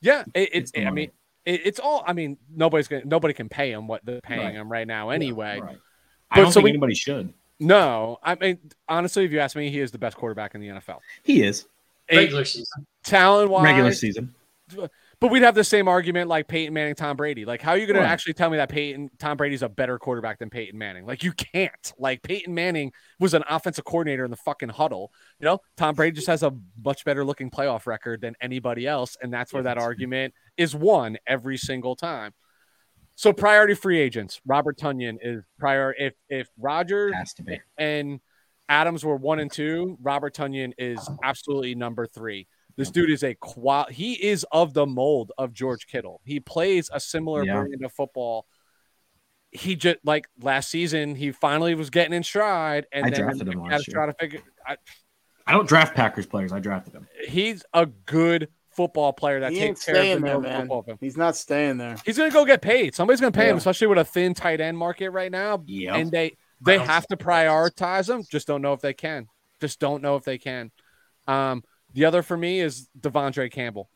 Yeah, 0.00 0.24
it, 0.34 0.50
it's. 0.52 0.72
I 0.76 0.90
mean, 0.90 1.10
it, 1.44 1.62
it's 1.64 1.80
all. 1.80 2.04
I 2.06 2.12
mean, 2.12 2.38
nobody's 2.54 2.88
gonna 2.88 3.04
nobody 3.04 3.34
can 3.34 3.48
pay 3.48 3.70
him 3.70 3.86
what 3.86 4.04
they're 4.04 4.20
paying 4.20 4.40
right. 4.40 4.54
him 4.54 4.70
right 4.70 4.86
now 4.86 5.10
anyway. 5.10 5.56
Yeah, 5.58 5.64
right. 5.64 5.78
I 6.30 6.36
don't 6.40 6.52
so 6.52 6.54
think 6.54 6.64
we, 6.64 6.70
anybody 6.70 6.94
should. 6.94 7.32
No, 7.60 8.18
I 8.22 8.34
mean 8.36 8.58
honestly, 8.88 9.24
if 9.24 9.32
you 9.32 9.40
ask 9.40 9.56
me, 9.56 9.70
he 9.70 9.80
is 9.80 9.90
the 9.90 9.98
best 9.98 10.16
quarterback 10.16 10.54
in 10.54 10.60
the 10.60 10.68
NFL. 10.68 10.98
He 11.22 11.42
is 11.42 11.66
regular 12.12 12.44
season, 12.44 12.86
talent 13.02 13.50
wise, 13.50 13.64
regular 13.64 13.92
season. 13.92 14.34
Uh, 14.76 14.88
But 15.20 15.32
we'd 15.32 15.42
have 15.42 15.56
the 15.56 15.64
same 15.64 15.88
argument 15.88 16.28
like 16.28 16.46
Peyton 16.46 16.72
Manning, 16.72 16.94
Tom 16.94 17.16
Brady. 17.16 17.44
Like, 17.44 17.60
how 17.60 17.72
are 17.72 17.76
you 17.76 17.86
going 17.86 18.00
to 18.00 18.06
actually 18.06 18.34
tell 18.34 18.50
me 18.50 18.56
that 18.58 18.68
Peyton, 18.68 19.10
Tom 19.18 19.36
Brady's 19.36 19.62
a 19.62 19.68
better 19.68 19.98
quarterback 19.98 20.38
than 20.38 20.48
Peyton 20.48 20.78
Manning? 20.78 21.06
Like, 21.06 21.24
you 21.24 21.32
can't. 21.32 21.92
Like, 21.98 22.22
Peyton 22.22 22.54
Manning 22.54 22.92
was 23.18 23.34
an 23.34 23.42
offensive 23.50 23.84
coordinator 23.84 24.24
in 24.24 24.30
the 24.30 24.36
fucking 24.36 24.68
huddle. 24.68 25.12
You 25.40 25.46
know, 25.46 25.58
Tom 25.76 25.96
Brady 25.96 26.14
just 26.14 26.28
has 26.28 26.44
a 26.44 26.54
much 26.84 27.04
better 27.04 27.24
looking 27.24 27.50
playoff 27.50 27.88
record 27.88 28.20
than 28.20 28.36
anybody 28.40 28.86
else. 28.86 29.16
And 29.20 29.32
that's 29.32 29.52
where 29.52 29.64
that 29.64 29.76
argument 29.76 30.34
is 30.56 30.72
won 30.76 31.18
every 31.26 31.56
single 31.56 31.96
time. 31.96 32.32
So, 33.16 33.32
priority 33.32 33.74
free 33.74 33.98
agents, 33.98 34.40
Robert 34.46 34.78
Tonyan 34.78 35.16
is 35.20 35.42
prior. 35.58 35.92
If, 35.98 36.14
if 36.28 36.48
Rodgers 36.56 37.12
and 37.76 38.20
Adams 38.68 39.04
were 39.04 39.16
one 39.16 39.40
and 39.40 39.50
two, 39.50 39.98
Robert 40.00 40.32
Tonyan 40.32 40.74
is 40.78 41.00
absolutely 41.24 41.74
number 41.74 42.06
three. 42.06 42.46
This 42.78 42.92
dude 42.92 43.10
is 43.10 43.24
a 43.24 43.34
qual. 43.34 43.86
He 43.90 44.12
is 44.14 44.46
of 44.52 44.72
the 44.72 44.86
mold 44.86 45.32
of 45.36 45.52
George 45.52 45.88
Kittle. 45.88 46.20
He 46.24 46.38
plays 46.38 46.88
a 46.92 47.00
similar 47.00 47.44
yeah. 47.44 47.54
brand 47.54 47.84
of 47.84 47.92
football. 47.92 48.46
He 49.50 49.74
just 49.74 49.98
like 50.04 50.28
last 50.40 50.70
season, 50.70 51.16
he 51.16 51.32
finally 51.32 51.74
was 51.74 51.90
getting 51.90 52.12
in 52.12 52.22
stride, 52.22 52.86
and 52.92 53.06
I 53.06 53.10
then 53.10 53.20
drafted 53.20 53.48
him 53.48 53.62
last 53.62 53.88
year. 53.88 54.06
To 54.06 54.12
figure, 54.12 54.40
I, 54.64 54.76
I 55.44 55.52
don't 55.52 55.68
draft 55.68 55.96
Packers 55.96 56.26
players. 56.26 56.52
I 56.52 56.60
drafted 56.60 56.94
him. 56.94 57.08
He's 57.26 57.64
a 57.74 57.86
good 57.86 58.48
football 58.70 59.12
player 59.12 59.40
that 59.40 59.50
he 59.50 59.58
takes 59.58 59.84
care 59.84 59.96
of 59.96 60.20
the 60.20 60.26
there, 60.26 60.38
man. 60.38 60.68
football. 60.68 60.86
He's 61.00 61.16
not 61.16 61.34
staying 61.34 61.78
there. 61.78 61.96
He's 62.06 62.16
gonna 62.16 62.30
go 62.30 62.44
get 62.44 62.62
paid. 62.62 62.94
Somebody's 62.94 63.20
gonna 63.20 63.32
pay 63.32 63.46
yeah. 63.46 63.52
him, 63.52 63.56
especially 63.56 63.88
with 63.88 63.98
a 63.98 64.04
thin 64.04 64.34
tight 64.34 64.60
end 64.60 64.78
market 64.78 65.10
right 65.10 65.32
now. 65.32 65.64
Yeah, 65.66 65.96
and 65.96 66.12
they 66.12 66.36
they 66.60 66.78
have 66.78 67.08
to 67.08 67.16
prioritize 67.16 68.08
him. 68.08 68.22
Just 68.30 68.46
don't 68.46 68.62
know 68.62 68.72
if 68.72 68.80
they 68.80 68.94
can. 68.94 69.26
Just 69.60 69.80
don't 69.80 70.00
know 70.00 70.14
if 70.14 70.22
they 70.22 70.38
can. 70.38 70.70
Um, 71.26 71.64
the 71.94 72.04
other 72.04 72.22
for 72.22 72.36
me 72.36 72.60
is 72.60 72.88
De'Vondre 72.98 73.50
Campbell. 73.50 73.88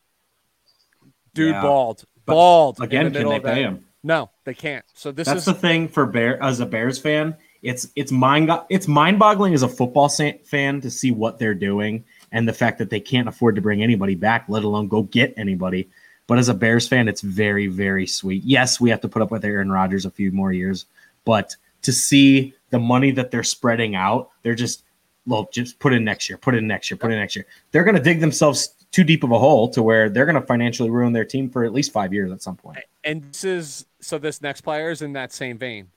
Dude, 1.34 1.52
yeah. 1.52 1.62
bald, 1.62 2.04
bald. 2.26 2.80
again, 2.80 3.12
can 3.12 3.28
they 3.28 3.40
pay 3.40 3.62
him? 3.62 3.86
No, 4.02 4.30
they 4.44 4.54
can't. 4.54 4.84
So 4.94 5.12
this 5.12 5.26
that's 5.26 5.40
is 5.40 5.44
the 5.44 5.54
thing 5.54 5.88
for 5.88 6.06
Bear 6.06 6.42
as 6.42 6.60
a 6.60 6.66
Bears 6.66 6.98
fan. 6.98 7.36
It's 7.62 7.88
it's 7.94 8.10
mind 8.10 8.50
it's 8.68 8.88
mind 8.88 9.18
boggling 9.18 9.54
as 9.54 9.62
a 9.62 9.68
football 9.68 10.08
fan 10.08 10.80
to 10.80 10.90
see 10.90 11.12
what 11.12 11.38
they're 11.38 11.54
doing 11.54 12.04
and 12.32 12.48
the 12.48 12.52
fact 12.52 12.78
that 12.78 12.90
they 12.90 12.98
can't 12.98 13.28
afford 13.28 13.54
to 13.54 13.62
bring 13.62 13.82
anybody 13.82 14.16
back, 14.16 14.46
let 14.48 14.64
alone 14.64 14.88
go 14.88 15.04
get 15.04 15.32
anybody. 15.36 15.88
But 16.26 16.38
as 16.38 16.48
a 16.48 16.54
Bears 16.54 16.88
fan, 16.88 17.08
it's 17.08 17.20
very 17.20 17.68
very 17.68 18.06
sweet. 18.06 18.42
Yes, 18.42 18.80
we 18.80 18.90
have 18.90 19.00
to 19.02 19.08
put 19.08 19.22
up 19.22 19.30
with 19.30 19.44
Aaron 19.44 19.70
Rodgers 19.70 20.04
a 20.04 20.10
few 20.10 20.32
more 20.32 20.52
years, 20.52 20.86
but 21.24 21.54
to 21.82 21.92
see 21.92 22.54
the 22.70 22.78
money 22.78 23.12
that 23.12 23.30
they're 23.30 23.42
spreading 23.44 23.94
out, 23.94 24.30
they're 24.42 24.54
just 24.54 24.82
well, 25.26 25.48
just 25.52 25.78
put 25.78 25.92
in 25.92 26.04
next 26.04 26.28
year, 26.28 26.36
put 26.36 26.54
in 26.54 26.66
next 26.66 26.90
year, 26.90 26.98
put 26.98 27.12
in 27.12 27.18
next 27.18 27.36
year. 27.36 27.46
They're 27.70 27.84
going 27.84 27.96
to 27.96 28.02
dig 28.02 28.20
themselves 28.20 28.74
too 28.90 29.04
deep 29.04 29.24
of 29.24 29.30
a 29.30 29.38
hole 29.38 29.68
to 29.70 29.82
where 29.82 30.08
they're 30.08 30.26
going 30.26 30.40
to 30.40 30.46
financially 30.46 30.90
ruin 30.90 31.12
their 31.12 31.24
team 31.24 31.48
for 31.48 31.64
at 31.64 31.72
least 31.72 31.92
five 31.92 32.12
years 32.12 32.30
at 32.30 32.42
some 32.42 32.56
point. 32.56 32.78
And 33.04 33.22
this 33.32 33.44
is 33.44 33.86
so 34.00 34.18
this 34.18 34.42
next 34.42 34.60
player 34.62 34.90
is 34.90 35.02
in 35.02 35.14
that 35.14 35.32
same 35.32 35.58
vein. 35.58 35.88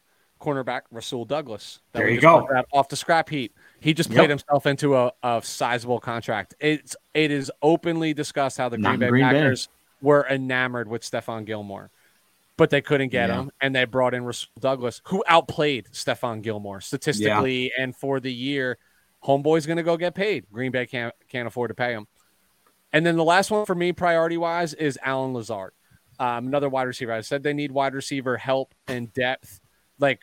Cornerback 0.42 0.82
Rasul 0.92 1.26
Douglas. 1.26 1.80
There 1.94 2.10
you 2.10 2.20
go. 2.20 2.48
Off 2.74 2.90
the 2.90 2.96
scrap 2.96 3.30
heap. 3.30 3.58
He 3.80 3.94
just 3.94 4.10
played 4.10 4.24
yep. 4.24 4.30
himself 4.30 4.66
into 4.66 4.96
a, 4.96 5.12
a 5.24 5.42
sizable 5.44 6.00
contract. 6.00 6.56
It's 6.60 6.96
it 7.14 7.32
is 7.32 7.52
openly 7.62 8.14
discussed 8.14 8.58
how 8.58 8.70
the 8.70 8.78
Green 8.78 9.00
Bay 9.00 9.08
Green 9.08 9.24
Packers 9.24 9.68
Bay. 9.68 9.72
were 10.02 10.28
enamored 10.30 10.88
with 10.88 11.04
Stephon 11.04 11.46
Gilmore, 11.46 11.90
but 12.58 12.70
they 12.70 12.82
couldn't 12.82 13.10
get 13.10 13.30
yeah. 13.30 13.44
him, 13.44 13.52
and 13.62 13.74
they 13.74 13.86
brought 13.86 14.14
in 14.14 14.26
Rasul 14.26 14.50
Douglas, 14.60 15.02
who 15.06 15.24
outplayed 15.26 15.88
Stephon 15.94 16.42
Gilmore 16.42 16.82
statistically 16.82 17.72
yeah. 17.76 17.84
and 17.84 17.96
for 17.96 18.20
the 18.20 18.32
year 18.32 18.78
homeboy's 19.26 19.66
going 19.66 19.78
to 19.78 19.84
go 19.84 19.98
get 19.98 20.16
paid. 20.16 20.46
Green 20.52 20.72
Bay 20.72 20.86
can't 20.86 21.14
can't 21.30 21.48
afford 21.48 21.70
to 21.70 21.76
pay 21.76 21.94
him. 21.94 22.08
And 22.94 23.06
then 23.06 23.18
the 23.18 23.24
last 23.24 23.52
one 23.52 23.66
for 23.66 23.76
me, 23.76 23.92
priority 23.92 24.38
wise, 24.38 24.74
is 24.74 24.98
Allen 25.04 25.34
Lazard, 25.34 25.74
um, 26.20 26.48
another 26.48 26.70
wide 26.70 26.84
receiver. 26.84 27.12
I 27.12 27.22
said 27.22 27.44
they 27.44 27.54
need 27.54 27.72
wide 27.72 27.94
receiver 27.94 28.38
help 28.38 28.74
and 28.88 29.12
depth. 29.14 29.60
Like, 30.00 30.22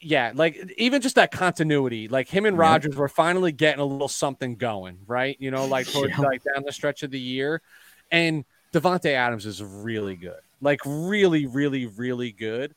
yeah, 0.00 0.32
like 0.34 0.72
even 0.78 1.00
just 1.02 1.16
that 1.16 1.32
continuity. 1.32 2.08
Like 2.08 2.28
him 2.28 2.46
and 2.46 2.56
Rodgers 2.56 2.94
were 2.94 3.08
finally 3.08 3.50
getting 3.50 3.80
a 3.80 3.84
little 3.84 4.08
something 4.08 4.56
going, 4.56 4.98
right? 5.06 5.36
You 5.40 5.50
know, 5.50 5.66
like 5.66 5.90
towards, 5.90 6.12
yeah. 6.18 6.20
like 6.20 6.42
down 6.44 6.64
the 6.64 6.72
stretch 6.72 7.02
of 7.02 7.10
the 7.10 7.20
year. 7.20 7.62
And 8.10 8.44
Davante 8.72 9.12
Adams 9.12 9.46
is 9.46 9.62
really 9.62 10.16
good, 10.16 10.40
like 10.60 10.80
really, 10.84 11.46
really, 11.46 11.86
really 11.86 12.30
good. 12.30 12.74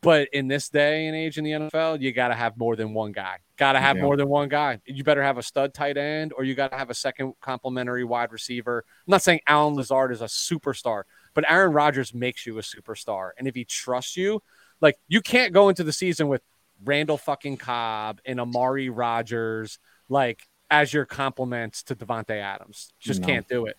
But 0.00 0.28
in 0.32 0.46
this 0.46 0.68
day 0.68 1.06
and 1.06 1.16
age 1.16 1.38
in 1.38 1.44
the 1.44 1.50
NFL, 1.52 2.00
you 2.00 2.12
got 2.12 2.28
to 2.28 2.34
have 2.34 2.56
more 2.56 2.76
than 2.76 2.94
one 2.94 3.10
guy. 3.10 3.38
Got 3.56 3.72
to 3.72 3.80
have 3.80 3.96
yeah. 3.96 4.02
more 4.02 4.16
than 4.16 4.28
one 4.28 4.48
guy. 4.48 4.78
You 4.86 5.02
better 5.02 5.22
have 5.22 5.38
a 5.38 5.42
stud 5.42 5.74
tight 5.74 5.96
end, 5.96 6.32
or 6.36 6.44
you 6.44 6.54
got 6.54 6.70
to 6.70 6.78
have 6.78 6.90
a 6.90 6.94
second 6.94 7.34
complimentary 7.40 8.04
wide 8.04 8.30
receiver. 8.30 8.84
I'm 8.86 9.10
not 9.10 9.22
saying 9.22 9.40
Allen 9.46 9.74
Lazard 9.74 10.12
is 10.12 10.20
a 10.20 10.26
superstar, 10.26 11.02
but 11.34 11.50
Aaron 11.50 11.72
Rodgers 11.72 12.14
makes 12.14 12.46
you 12.46 12.58
a 12.58 12.62
superstar. 12.62 13.30
And 13.36 13.48
if 13.48 13.56
he 13.56 13.64
trusts 13.64 14.16
you, 14.16 14.40
like 14.80 14.98
you 15.08 15.20
can't 15.20 15.52
go 15.52 15.68
into 15.68 15.82
the 15.82 15.92
season 15.92 16.28
with 16.28 16.42
Randall 16.84 17.18
fucking 17.18 17.56
Cobb 17.56 18.20
and 18.24 18.40
Amari 18.40 18.88
Rodgers, 18.88 19.78
like 20.08 20.46
as 20.70 20.92
your 20.92 21.04
compliments 21.04 21.82
to 21.84 21.94
Davante 21.94 22.40
Adams. 22.40 22.92
Just 22.98 23.20
no. 23.20 23.26
can't 23.26 23.48
do 23.48 23.66
it. 23.66 23.76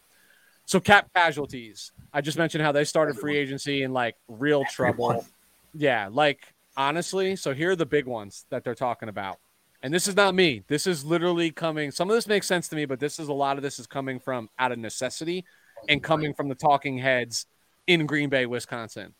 So 0.65 0.79
cap 0.79 1.09
casualties. 1.13 1.91
I 2.13 2.21
just 2.21 2.37
mentioned 2.37 2.63
how 2.63 2.71
they 2.71 2.85
started 2.85 3.17
free 3.17 3.35
agency 3.37 3.83
in 3.83 3.93
like 3.93 4.15
real 4.27 4.63
trouble. 4.65 5.25
Yeah, 5.73 6.09
like 6.11 6.53
honestly, 6.77 7.35
so 7.35 7.53
here 7.53 7.71
are 7.71 7.75
the 7.75 7.85
big 7.85 8.05
ones 8.05 8.45
that 8.49 8.63
they're 8.63 8.75
talking 8.75 9.09
about. 9.09 9.39
And 9.81 9.93
this 9.93 10.07
is 10.07 10.15
not 10.15 10.33
me. 10.33 10.63
This 10.67 10.87
is 10.87 11.03
literally 11.03 11.51
coming. 11.51 11.91
Some 11.91 12.09
of 12.09 12.15
this 12.15 12.25
makes 12.27 12.47
sense 12.47 12.69
to 12.69 12.75
me, 12.75 12.85
but 12.85 13.01
this 13.01 13.19
is 13.19 13.27
a 13.27 13.33
lot 13.33 13.57
of 13.57 13.63
this 13.63 13.79
is 13.79 13.87
coming 13.87 14.19
from 14.19 14.49
out 14.57 14.71
of 14.71 14.79
necessity 14.79 15.43
and 15.89 16.01
coming 16.01 16.33
from 16.33 16.47
the 16.47 16.55
talking 16.55 16.97
heads 16.97 17.47
in 17.85 18.05
Green 18.05 18.29
Bay, 18.29 18.45
Wisconsin. 18.45 19.13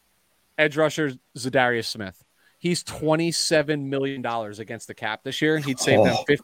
Edge 0.57 0.77
rusher 0.77 1.11
Za'Darius 1.38 1.88
Smith. 1.88 2.23
He's 2.59 2.81
$27 2.84 3.88
million 3.88 4.25
against 4.25 4.88
the 4.88 4.93
cap 4.93 5.23
this 5.23 5.41
year. 5.41 5.57
He'd 5.57 5.80
save 5.80 5.99
oh. 5.99 6.05
them 6.05 6.15
50, 6.25 6.43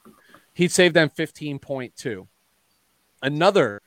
he'd 0.54 0.72
save 0.72 0.92
them 0.92 1.10
15.2. 1.10 2.28
Another 3.22 3.82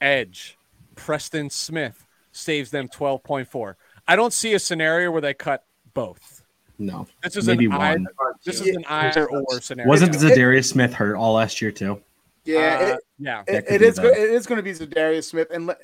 edge, 0.00 0.58
Preston 0.96 1.50
Smith 1.50 2.04
saves 2.32 2.70
them 2.70 2.88
12.4. 2.88 3.74
I 4.08 4.16
don't 4.16 4.32
see 4.32 4.54
a 4.54 4.58
scenario 4.58 5.10
where 5.10 5.20
they 5.20 5.34
cut 5.34 5.64
both. 5.94 6.42
No, 6.78 7.06
This 7.22 7.36
is 7.36 7.46
maybe 7.46 7.64
an 7.66 7.72
either, 7.72 7.98
one. 8.00 8.06
this 8.44 8.60
is 8.60 8.76
an 8.76 8.84
either 8.86 9.26
or 9.28 9.60
scenario. 9.62 9.88
Wasn't 9.88 10.12
Za'Darius 10.12 10.68
Smith 10.68 10.92
hurt 10.92 11.16
all 11.16 11.32
last 11.34 11.62
year 11.62 11.72
too? 11.72 12.02
Yeah, 12.44 12.58
Uh, 12.78 12.84
it, 12.94 13.00
yeah. 13.18 13.40
it, 13.40 13.46
That 13.52 13.66
could 13.66 13.74
it 13.76 13.78
be 13.80 13.86
is. 13.86 13.98
go- 13.98 14.10
bad. 14.10 14.18
It 14.20 14.30
is 14.30 14.46
going 14.46 14.56
to 14.58 14.62
be 14.62 14.72
Za'Darius 14.72 15.24
Smith, 15.24 15.48
and 15.50 15.74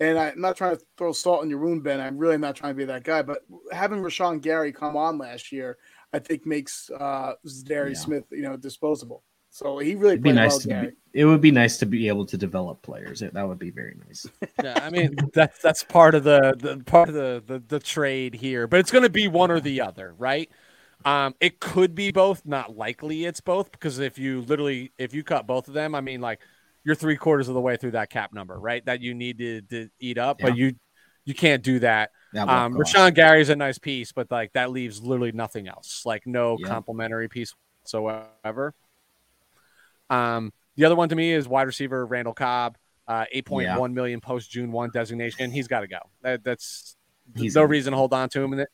and 0.00 0.18
I'm 0.18 0.40
not 0.40 0.56
trying 0.56 0.78
to 0.78 0.82
throw 0.96 1.12
salt 1.12 1.44
in 1.44 1.50
your 1.50 1.58
wound, 1.58 1.82
Ben. 1.84 2.00
I'm 2.00 2.16
really 2.16 2.38
not 2.38 2.56
trying 2.56 2.72
to 2.72 2.76
be 2.78 2.86
that 2.86 3.04
guy. 3.04 3.20
But 3.20 3.40
having 3.70 4.00
Rashan 4.00 4.40
Gary 4.40 4.72
come 4.72 4.96
on 4.96 5.18
last 5.18 5.52
year, 5.52 5.76
I 6.14 6.18
think 6.20 6.46
makes 6.46 6.88
uh, 6.90 7.34
Za'Darius 7.46 7.94
Yeah. 7.96 7.98
Smith, 8.00 8.24
you 8.30 8.40
know, 8.40 8.56
disposable. 8.56 9.22
So 9.50 9.78
he 9.78 9.94
really 9.94 10.14
It'd 10.14 10.22
be 10.22 10.32
nice 10.32 10.52
well, 10.52 10.60
to 10.60 10.68
Gary. 10.68 10.88
be, 10.88 10.92
it 11.12 11.24
would 11.24 11.40
be 11.40 11.50
nice 11.50 11.78
to 11.78 11.86
be 11.86 12.08
able 12.08 12.26
to 12.26 12.36
develop 12.36 12.82
players. 12.82 13.20
That 13.20 13.48
would 13.48 13.58
be 13.58 13.70
very 13.70 13.96
nice. 14.06 14.26
Yeah, 14.62 14.84
I 14.84 14.90
mean 14.90 15.30
that's 15.32 15.58
that's 15.62 15.82
part 15.84 16.14
of 16.14 16.24
the, 16.24 16.54
the 16.58 16.82
part 16.84 17.08
of 17.08 17.14
the, 17.14 17.42
the 17.46 17.58
the 17.66 17.78
trade 17.80 18.34
here, 18.34 18.66
but 18.66 18.78
it's 18.80 18.90
going 18.90 19.04
to 19.04 19.10
be 19.10 19.26
one 19.26 19.50
or 19.50 19.58
the 19.60 19.80
other, 19.80 20.14
right? 20.18 20.50
Um, 21.04 21.34
it 21.40 21.60
could 21.60 21.94
be 21.94 22.10
both. 22.12 22.44
Not 22.44 22.76
likely, 22.76 23.24
it's 23.24 23.40
both 23.40 23.72
because 23.72 23.98
if 24.00 24.18
you 24.18 24.42
literally 24.42 24.92
if 24.98 25.14
you 25.14 25.24
cut 25.24 25.46
both 25.46 25.68
of 25.68 25.74
them, 25.74 25.94
I 25.94 26.02
mean, 26.02 26.20
like 26.20 26.40
you're 26.84 26.94
three 26.94 27.16
quarters 27.16 27.48
of 27.48 27.54
the 27.54 27.60
way 27.60 27.76
through 27.78 27.92
that 27.92 28.10
cap 28.10 28.34
number, 28.34 28.58
right? 28.60 28.84
That 28.84 29.00
you 29.00 29.14
need 29.14 29.38
to, 29.38 29.62
to 29.62 29.88
eat 29.98 30.18
up, 30.18 30.40
but 30.42 30.54
you 30.54 30.74
you 31.24 31.34
can't 31.34 31.62
do 31.62 31.78
that. 31.80 32.10
That 32.32 32.48
Um, 32.48 32.72
won't 32.72 32.72
cost. 32.72 32.94
Rashan 32.94 33.14
Gary's 33.14 33.48
a 33.48 33.56
nice 33.56 33.78
piece, 33.78 34.12
but 34.12 34.30
like 34.30 34.52
that 34.52 34.70
leaves 34.72 35.02
literally 35.02 35.32
nothing 35.32 35.68
else, 35.68 36.02
like 36.04 36.26
no 36.26 36.58
Yeah. 36.58 36.68
complementary 36.68 37.28
piece 37.28 37.54
whatsoever. 37.82 38.74
Um, 40.10 40.52
the 40.76 40.84
other 40.84 40.96
one 40.96 41.08
to 41.08 41.16
me 41.16 41.32
is 41.32 41.48
wide 41.48 41.66
receiver 41.66 42.04
Randall 42.04 42.34
Cobb, 42.34 42.76
uh, 43.08 43.24
eight 43.32 43.46
point 43.46 43.68
one 43.78 43.94
million 43.94 44.20
post 44.20 44.50
June 44.50 44.72
one 44.72 44.90
designation. 44.90 45.50
He's 45.50 45.68
got 45.68 45.80
to 45.80 45.88
go. 45.88 45.98
That, 46.22 46.44
that's 46.44 46.96
He's 47.36 47.54
no 47.54 47.64
in. 47.64 47.70
reason 47.70 47.92
to 47.92 47.96
hold 47.96 48.12
on 48.12 48.28
to 48.30 48.42
him. 48.42 48.52
And 48.52 48.60
the 48.62 48.66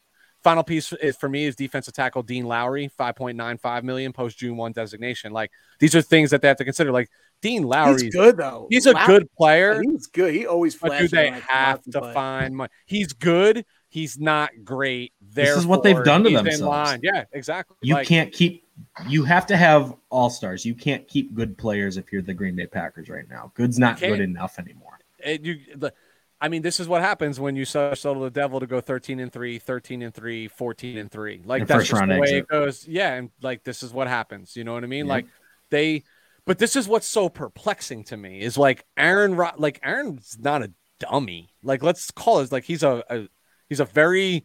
final 0.42 0.62
piece 0.62 0.92
is 0.94 1.16
for 1.16 1.28
me 1.28 1.44
is 1.44 1.56
defensive 1.56 1.94
tackle 1.94 2.22
Dean 2.22 2.46
Lowry, 2.46 2.88
five 2.88 3.16
point 3.16 3.36
nine 3.36 3.58
five 3.58 3.84
million 3.84 4.12
post 4.12 4.38
June 4.38 4.56
one 4.56 4.72
designation. 4.72 5.32
Like 5.32 5.50
these 5.78 5.94
are 5.94 6.02
things 6.02 6.30
that 6.30 6.40
they 6.42 6.48
have 6.48 6.56
to 6.58 6.64
consider. 6.64 6.90
Like 6.92 7.08
Dean 7.42 7.64
Lowry, 7.64 8.04
He's 8.04 8.14
good 8.14 8.36
though. 8.38 8.66
He's 8.70 8.86
a 8.86 8.94
Wow. 8.94 9.06
good 9.06 9.30
player. 9.36 9.82
He's 9.82 10.06
good. 10.06 10.32
He 10.34 10.46
always 10.46 10.74
But 10.76 10.98
do 10.98 11.08
they 11.08 11.30
when 11.30 11.40
have 11.42 11.82
to 11.82 12.00
play. 12.00 12.12
find 12.14 12.56
money? 12.56 12.70
He's 12.86 13.12
good. 13.12 13.64
He's 13.96 14.18
not 14.18 14.50
great. 14.62 15.14
This 15.22 15.56
is 15.56 15.64
what 15.64 15.82
they've 15.82 16.04
done 16.04 16.22
to 16.24 16.28
themselves. 16.28 16.98
Yeah, 17.02 17.24
exactly. 17.32 17.78
You 17.80 17.94
Like, 17.94 18.06
can't 18.06 18.30
keep. 18.30 18.62
You 19.08 19.24
have 19.24 19.46
to 19.46 19.56
have 19.56 19.96
all 20.10 20.28
stars. 20.28 20.66
You 20.66 20.74
can't 20.74 21.08
keep 21.08 21.32
good 21.34 21.56
players 21.56 21.96
if 21.96 22.12
you're 22.12 22.20
the 22.20 22.34
Green 22.34 22.56
Bay 22.56 22.66
Packers 22.66 23.08
right 23.08 23.24
now. 23.26 23.52
Good's 23.54 23.78
not 23.78 23.98
good 23.98 24.20
enough 24.20 24.58
anymore. 24.58 24.98
it, 25.18 25.40
you. 25.40 25.60
The, 25.76 25.94
I 26.42 26.48
mean, 26.48 26.60
this 26.60 26.78
is 26.78 26.88
what 26.88 27.00
happens 27.00 27.40
when 27.40 27.56
you 27.56 27.64
sell 27.64 27.96
settle 27.96 28.20
the 28.20 28.30
devil 28.30 28.60
to 28.60 28.66
go 28.66 28.82
13 28.82 29.18
and 29.18 29.32
3, 29.32 29.58
13 29.58 30.02
and 30.02 30.12
3, 30.12 30.48
14 30.48 30.98
and 30.98 31.10
3. 31.10 31.42
Like 31.46 31.60
And 31.60 31.68
that's 31.68 31.88
just 31.88 31.98
the 32.02 32.06
way 32.08 32.18
exit. 32.18 32.36
it 32.36 32.48
goes. 32.48 32.86
Yeah, 32.86 33.14
and 33.14 33.30
like 33.40 33.64
this 33.64 33.82
is 33.82 33.94
what 33.94 34.08
happens. 34.08 34.56
You 34.56 34.64
know 34.64 34.74
what 34.74 34.84
I 34.84 34.88
mean? 34.88 35.06
Yep. 35.06 35.10
Like 35.10 35.26
they 35.70 36.02
but 36.44 36.58
this 36.58 36.76
is 36.76 36.86
what's 36.86 37.06
so 37.06 37.30
perplexing 37.30 38.04
to 38.04 38.18
me 38.18 38.42
is 38.42 38.58
like 38.58 38.84
Aaron 38.98 39.36
Ro- 39.36 39.56
like 39.56 39.80
Aaron's 39.82 40.36
not 40.38 40.62
a 40.62 40.70
dummy. 41.00 41.48
Like 41.62 41.82
let's 41.82 42.10
call 42.10 42.40
it 42.40 42.52
like 42.52 42.64
he's 42.64 42.82
a, 42.82 43.02
a 43.08 43.28
he's 43.68 43.80
a 43.80 43.84
very 43.84 44.44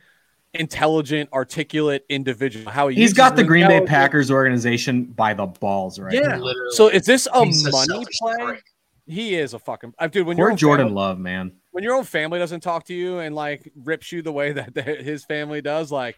intelligent, 0.53 1.30
articulate 1.31 2.06
individual. 2.10 2.69
How 2.72 2.89
he 2.89 2.95
He's 2.95 3.02
uses 3.03 3.18
got 3.18 3.35
the 3.35 3.43
Green 3.43 3.61
Bay 3.68 3.77
intelligence. 3.77 3.89
Packers 3.89 4.31
organization 4.31 5.06
by 5.06 5.34
the 5.34 5.45
balls 5.45 5.99
right 5.99 6.14
Yeah. 6.14 6.22
now. 6.27 6.38
Literally. 6.39 6.72
So 6.72 6.88
is 6.89 7.06
this 7.06 7.27
a 7.34 7.45
He's 7.45 7.64
money 7.72 7.85
selfish 7.88 8.18
play? 8.22 8.35
prick. 8.38 8.64
He 9.07 9.35
is 9.35 9.53
a 9.53 9.60
fucking 9.60 9.93
uh, 9.98 10.07
dude. 10.07 10.27
When 10.27 10.38
your 10.38 10.48
Poor 10.48 10.52
own 10.52 10.57
Jordan 10.57 10.85
family, 10.88 11.02
Love, 11.02 11.19
man. 11.19 11.53
when 11.72 11.84
your 11.84 11.95
own 11.95 12.03
family 12.03 12.38
doesn't 12.39 12.61
talk 12.61 12.85
to 12.85 12.93
you 12.93 13.19
and 13.19 13.34
like 13.35 13.72
rips 13.76 14.11
you 14.11 14.22
the 14.22 14.31
way 14.31 14.52
that 14.53 14.73
the, 14.76 14.81
his 14.84 15.23
family 15.26 15.61
does, 15.61 15.91
like 15.91 16.18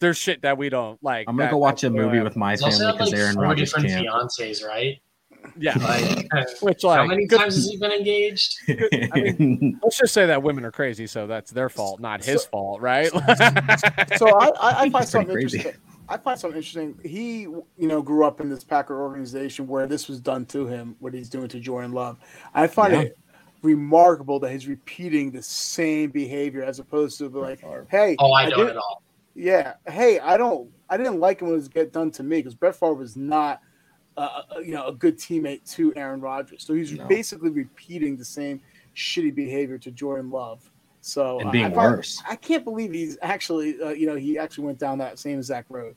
there's 0.00 0.16
shit 0.16 0.42
that 0.42 0.56
we 0.58 0.68
don't 0.68 1.02
like. 1.02 1.26
I'm 1.28 1.36
gonna 1.36 1.46
that- 1.48 1.52
go 1.52 1.58
watch 1.58 1.82
a 1.84 1.88
that 1.88 1.92
we 1.92 1.98
don't 2.00 2.12
movie 2.12 2.22
with 2.22 2.36
my 2.36 2.56
family 2.56 2.92
because 2.92 3.10
like 3.12 3.18
Aaron 3.18 3.34
four 3.34 3.42
Rodgers 3.44 3.72
different 3.72 3.88
can't. 3.88 4.06
fiancés, 4.06 4.64
right? 4.64 5.00
Yeah, 5.56 5.76
Like, 5.78 6.28
which 6.62 6.84
like 6.84 6.98
how 6.98 7.06
many 7.06 7.26
good- 7.26 7.38
times 7.38 7.54
has 7.56 7.68
he 7.68 7.76
been 7.76 7.92
engaged? 7.92 8.58
let's 9.82 9.98
just 9.98 10.12
say 10.14 10.26
that 10.26 10.42
women 10.42 10.64
are 10.64 10.72
crazy, 10.72 11.06
so 11.06 11.26
that's 11.26 11.50
their 11.50 11.68
fault, 11.68 12.00
not 12.00 12.24
his 12.24 12.42
So- 12.42 12.48
fault, 12.48 12.80
right? 12.80 13.08
So 13.08 13.18
I, 13.18 14.50
I, 14.60 14.82
I 14.82 14.90
find 14.90 14.92
That's 14.92 14.92
pretty 14.92 15.06
something 15.06 15.32
crazy. 15.34 15.58
interesting. 15.58 15.82
I 16.10 16.16
find 16.16 16.40
something 16.40 16.56
interesting. 16.56 16.98
He, 17.04 17.40
you 17.42 17.64
know, 17.76 18.00
grew 18.00 18.24
up 18.24 18.40
in 18.40 18.48
this 18.48 18.64
Packer 18.64 18.98
organization 18.98 19.66
where 19.66 19.86
this 19.86 20.08
was 20.08 20.20
done 20.20 20.46
to 20.46 20.66
him, 20.66 20.96
what 21.00 21.12
he's 21.12 21.28
doing 21.28 21.48
to 21.48 21.60
Jordan 21.60 21.92
Love. 21.92 22.16
I 22.54 22.66
find 22.66 22.92
Yeah. 22.94 23.00
it 23.02 23.18
remarkable 23.62 24.38
that 24.40 24.50
he's 24.52 24.66
repeating 24.66 25.30
the 25.30 25.42
same 25.42 26.10
behavior 26.10 26.62
as 26.64 26.78
opposed 26.78 27.18
to 27.18 27.28
like, 27.28 27.60
hey, 27.90 28.16
Oh, 28.18 28.32
I 28.32 28.48
don't 28.48 28.70
at 28.70 28.76
all. 28.76 29.02
yeah, 29.34 29.74
hey, 29.86 30.18
I 30.20 30.36
don't, 30.38 30.70
I 30.88 30.96
didn't 30.96 31.20
like 31.20 31.40
him 31.42 31.48
when 31.48 31.54
it 31.54 31.58
was 31.58 31.68
get 31.68 31.92
done 31.92 32.10
to 32.12 32.22
me 32.22 32.38
because 32.38 32.54
Brett 32.54 32.74
Favre 32.76 32.94
was 32.94 33.14
not, 33.16 33.60
uh, 34.18 34.42
uh, 34.56 34.58
you 34.60 34.72
know, 34.72 34.86
a 34.86 34.92
good 34.92 35.16
teammate 35.18 35.68
to 35.74 35.92
Aaron 35.96 36.20
Rodgers. 36.20 36.64
So 36.64 36.74
he's 36.74 36.92
No. 36.92 37.06
basically 37.06 37.50
repeating 37.50 38.16
the 38.16 38.24
same 38.24 38.60
shitty 38.96 39.34
behavior 39.34 39.78
to 39.78 39.90
Jordan 39.90 40.30
Love. 40.30 40.70
So 41.00 41.38
and 41.38 41.48
uh, 41.48 41.52
being 41.52 41.64
I 41.66 41.70
find- 41.70 41.96
worse. 41.96 42.22
I 42.28 42.36
can't 42.36 42.64
believe 42.64 42.92
he's 42.92 43.16
actually, 43.22 43.80
uh, 43.80 43.90
you 43.90 44.06
know, 44.06 44.16
he 44.16 44.38
actually 44.38 44.64
went 44.66 44.78
down 44.78 44.98
that 44.98 45.18
same 45.18 45.38
exact 45.38 45.70
road. 45.70 45.94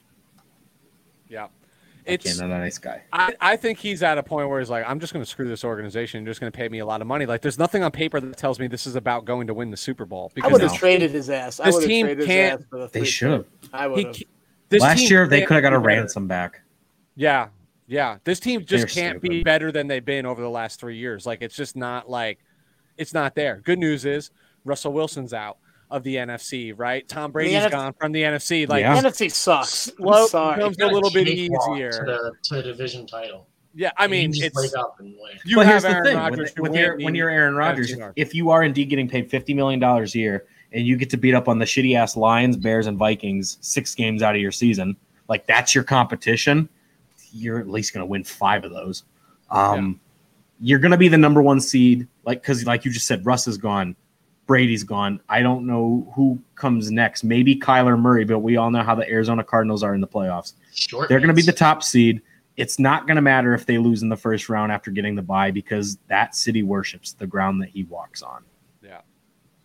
yeah, 1.28 1.48
It's 2.06 2.26
it's. 2.26 2.40
not 2.40 2.52
a 2.52 2.60
nice 2.60 2.78
guy. 2.78 3.02
I, 3.12 3.34
I 3.42 3.56
think 3.58 3.80
he's 3.80 4.04
at 4.04 4.18
a 4.18 4.24
point 4.24 4.50
where 4.50 4.60
he's 4.60 4.70
like, 4.70 4.86
I'm 4.88 5.00
just 5.00 5.14
going 5.14 5.24
to 5.26 5.30
screw 5.30 5.48
this 5.48 5.64
organization. 5.64 6.24
You're 6.24 6.32
just 6.32 6.40
going 6.42 6.52
to 6.52 6.56
pay 6.58 6.70
me 6.70 6.80
a 6.80 6.86
lot 6.86 7.02
of 7.02 7.08
money. 7.08 7.26
Like, 7.26 7.42
there's 7.42 7.58
nothing 7.60 7.84
on 7.84 7.92
paper 7.92 8.20
that 8.20 8.38
tells 8.38 8.60
me 8.60 8.68
this 8.68 8.86
is 8.86 8.96
about 8.96 9.26
going 9.26 9.48
to 9.48 9.54
win 9.54 9.72
the 9.72 9.78
Super 9.78 10.06
Bowl. 10.06 10.30
I 10.32 10.34
Because 10.36 10.52
would 10.52 10.62
have 10.62 10.72
no. 10.72 10.78
traded 10.78 11.12
his 11.12 11.30
ass. 11.30 11.58
This 11.58 11.74
would 11.74 11.84
have 11.84 11.90
team 11.90 12.06
can't- 12.08 12.20
his 12.20 12.30
ass 12.30 12.60
for 12.70 12.80
the 12.80 12.88
They 12.88 13.04
should 13.06 13.32
have. 13.32 13.46
I 13.74 13.88
would 13.88 14.06
have. 14.06 14.16
Last 14.80 15.00
team 15.00 15.10
year 15.10 15.28
they 15.28 15.42
could 15.46 15.56
have 15.56 15.64
got 15.64 15.74
a 15.74 15.80
ransom 15.80 16.28
back. 16.28 16.62
Yeah, 17.16 17.50
yeah. 17.92 18.18
This 18.24 18.40
team 18.40 18.64
just 18.66 18.94
They're 18.96 19.04
can't 19.12 19.22
be 19.22 19.44
better 19.44 19.72
than 19.72 19.88
they've 19.88 20.04
been 20.04 20.26
over 20.26 20.42
the 20.42 20.50
last 20.50 20.80
three 20.80 20.98
years. 20.98 21.26
Like 21.26 21.42
it's 21.42 21.56
just 21.56 21.76
not 21.76 22.10
like 22.10 22.40
it's 22.98 23.14
not 23.14 23.36
there. 23.36 23.62
Good 23.64 23.80
news 23.80 24.06
is 24.06 24.32
Russell 24.64 24.94
Wilson's 24.94 25.34
out 25.34 25.58
of 25.90 26.04
the 26.04 26.16
NFC, 26.16 26.74
right? 26.76 27.06
Tom 27.08 27.32
Brady's 27.34 27.56
NF 27.56 27.72
gone 27.72 27.94
from 28.00 28.14
the 28.14 28.22
NFC. 28.24 28.68
Like 28.68 28.82
Yeah. 28.82 28.98
NFC 29.02 29.30
sucks. 29.30 29.92
I'm 30.00 30.56
becomes 30.56 30.78
a 30.80 30.88
little 30.88 31.12
bit 31.12 31.28
easier. 31.28 31.92
to 31.92 32.06
the, 32.06 32.32
to 32.44 32.56
the 32.56 32.64
division 32.64 33.06
title. 33.06 33.48
yeah, 33.76 33.92
I 33.98 34.08
mean 34.08 34.32
just 34.32 34.46
it's 34.46 34.56
wake 34.56 34.72
up 34.78 34.98
you 35.46 35.58
but 35.58 35.66
have 35.66 35.74
here's 35.74 35.84
the 35.84 35.90
Aaron 35.90 36.04
thing: 36.06 36.16
Rodgers 36.18 36.40
with, 36.40 36.56
who 36.56 36.62
with 36.64 36.72
went 36.72 36.82
your, 36.82 36.94
in- 36.98 37.06
when 37.06 37.16
you're 37.16 37.30
Aaron 37.30 37.56
Rodgers, 37.56 37.94
if 38.16 38.34
you 38.34 38.50
are 38.52 38.64
indeed 38.64 38.86
getting 38.90 39.10
paid 39.10 39.30
fifty 39.30 39.54
million 39.54 39.80
dollars 39.82 40.16
a 40.16 40.20
year 40.20 40.46
and 40.72 40.88
you 40.88 40.96
get 40.96 41.10
to 41.10 41.18
beat 41.18 41.34
up 41.34 41.50
on 41.50 41.60
the 41.60 41.66
shitty 41.66 41.96
ass 41.98 42.16
Lions, 42.16 42.56
Bears, 42.56 42.88
and 42.88 42.98
Vikings 42.98 43.58
six 43.60 43.94
games 43.94 44.22
out 44.24 44.34
of 44.36 44.42
your 44.42 44.52
season, 44.54 44.96
like 45.28 45.46
that's 45.46 45.76
your 45.76 45.84
competition. 45.84 46.70
You're 47.32 47.60
at 47.60 47.70
least 47.70 47.94
going 47.94 48.02
to 48.02 48.06
win 48.10 48.24
five 48.24 48.64
of 48.64 48.72
those. 48.72 49.04
Um, 49.50 50.00
You're 50.60 50.80
going 50.80 50.92
to 50.92 50.98
be 50.98 51.08
the 51.08 51.18
number 51.18 51.42
one 51.42 51.60
seed, 51.60 52.08
like 52.26 52.42
because 52.42 52.66
like 52.66 52.86
you 52.86 52.92
just 52.92 53.08
said, 53.08 53.26
Russ 53.26 53.48
is 53.48 53.58
gone, 53.58 53.96
Brady's 54.48 54.84
gone. 54.84 55.20
I 55.30 55.42
don't 55.42 55.66
know 55.66 56.12
who 56.16 56.40
comes 56.56 56.92
next. 56.92 57.24
Maybe 57.24 57.56
Kyler 57.56 58.00
Murray, 58.00 58.26
but 58.26 58.40
we 58.40 58.58
all 58.58 58.70
know 58.72 58.84
how 58.84 58.96
the 58.96 59.10
Arizona 59.10 59.44
Cardinals 59.44 59.84
are 59.84 59.94
in 59.94 60.02
the 60.02 60.08
playoffs. 60.08 60.54
Short 60.74 61.10
They're 61.10 61.20
going 61.20 61.30
to 61.30 61.34
be 61.34 61.42
the 61.42 61.52
top 61.52 61.84
seed. 61.84 62.22
It's 62.58 62.78
not 62.78 63.08
going 63.08 63.16
to 63.16 63.22
matter 63.22 63.54
if 63.54 63.66
they 63.66 63.78
lose 63.78 64.04
in 64.04 64.10
the 64.10 64.18
first 64.18 64.50
round 64.50 64.72
after 64.72 64.92
getting 64.92 65.16
the 65.16 65.22
bye 65.22 65.52
because 65.52 65.98
that 66.08 66.36
city 66.36 66.64
worships 66.64 67.14
the 67.14 67.26
ground 67.26 67.62
that 67.62 67.70
he 67.70 67.84
walks 67.86 68.22
on. 68.22 68.44
yeah. 68.84 69.02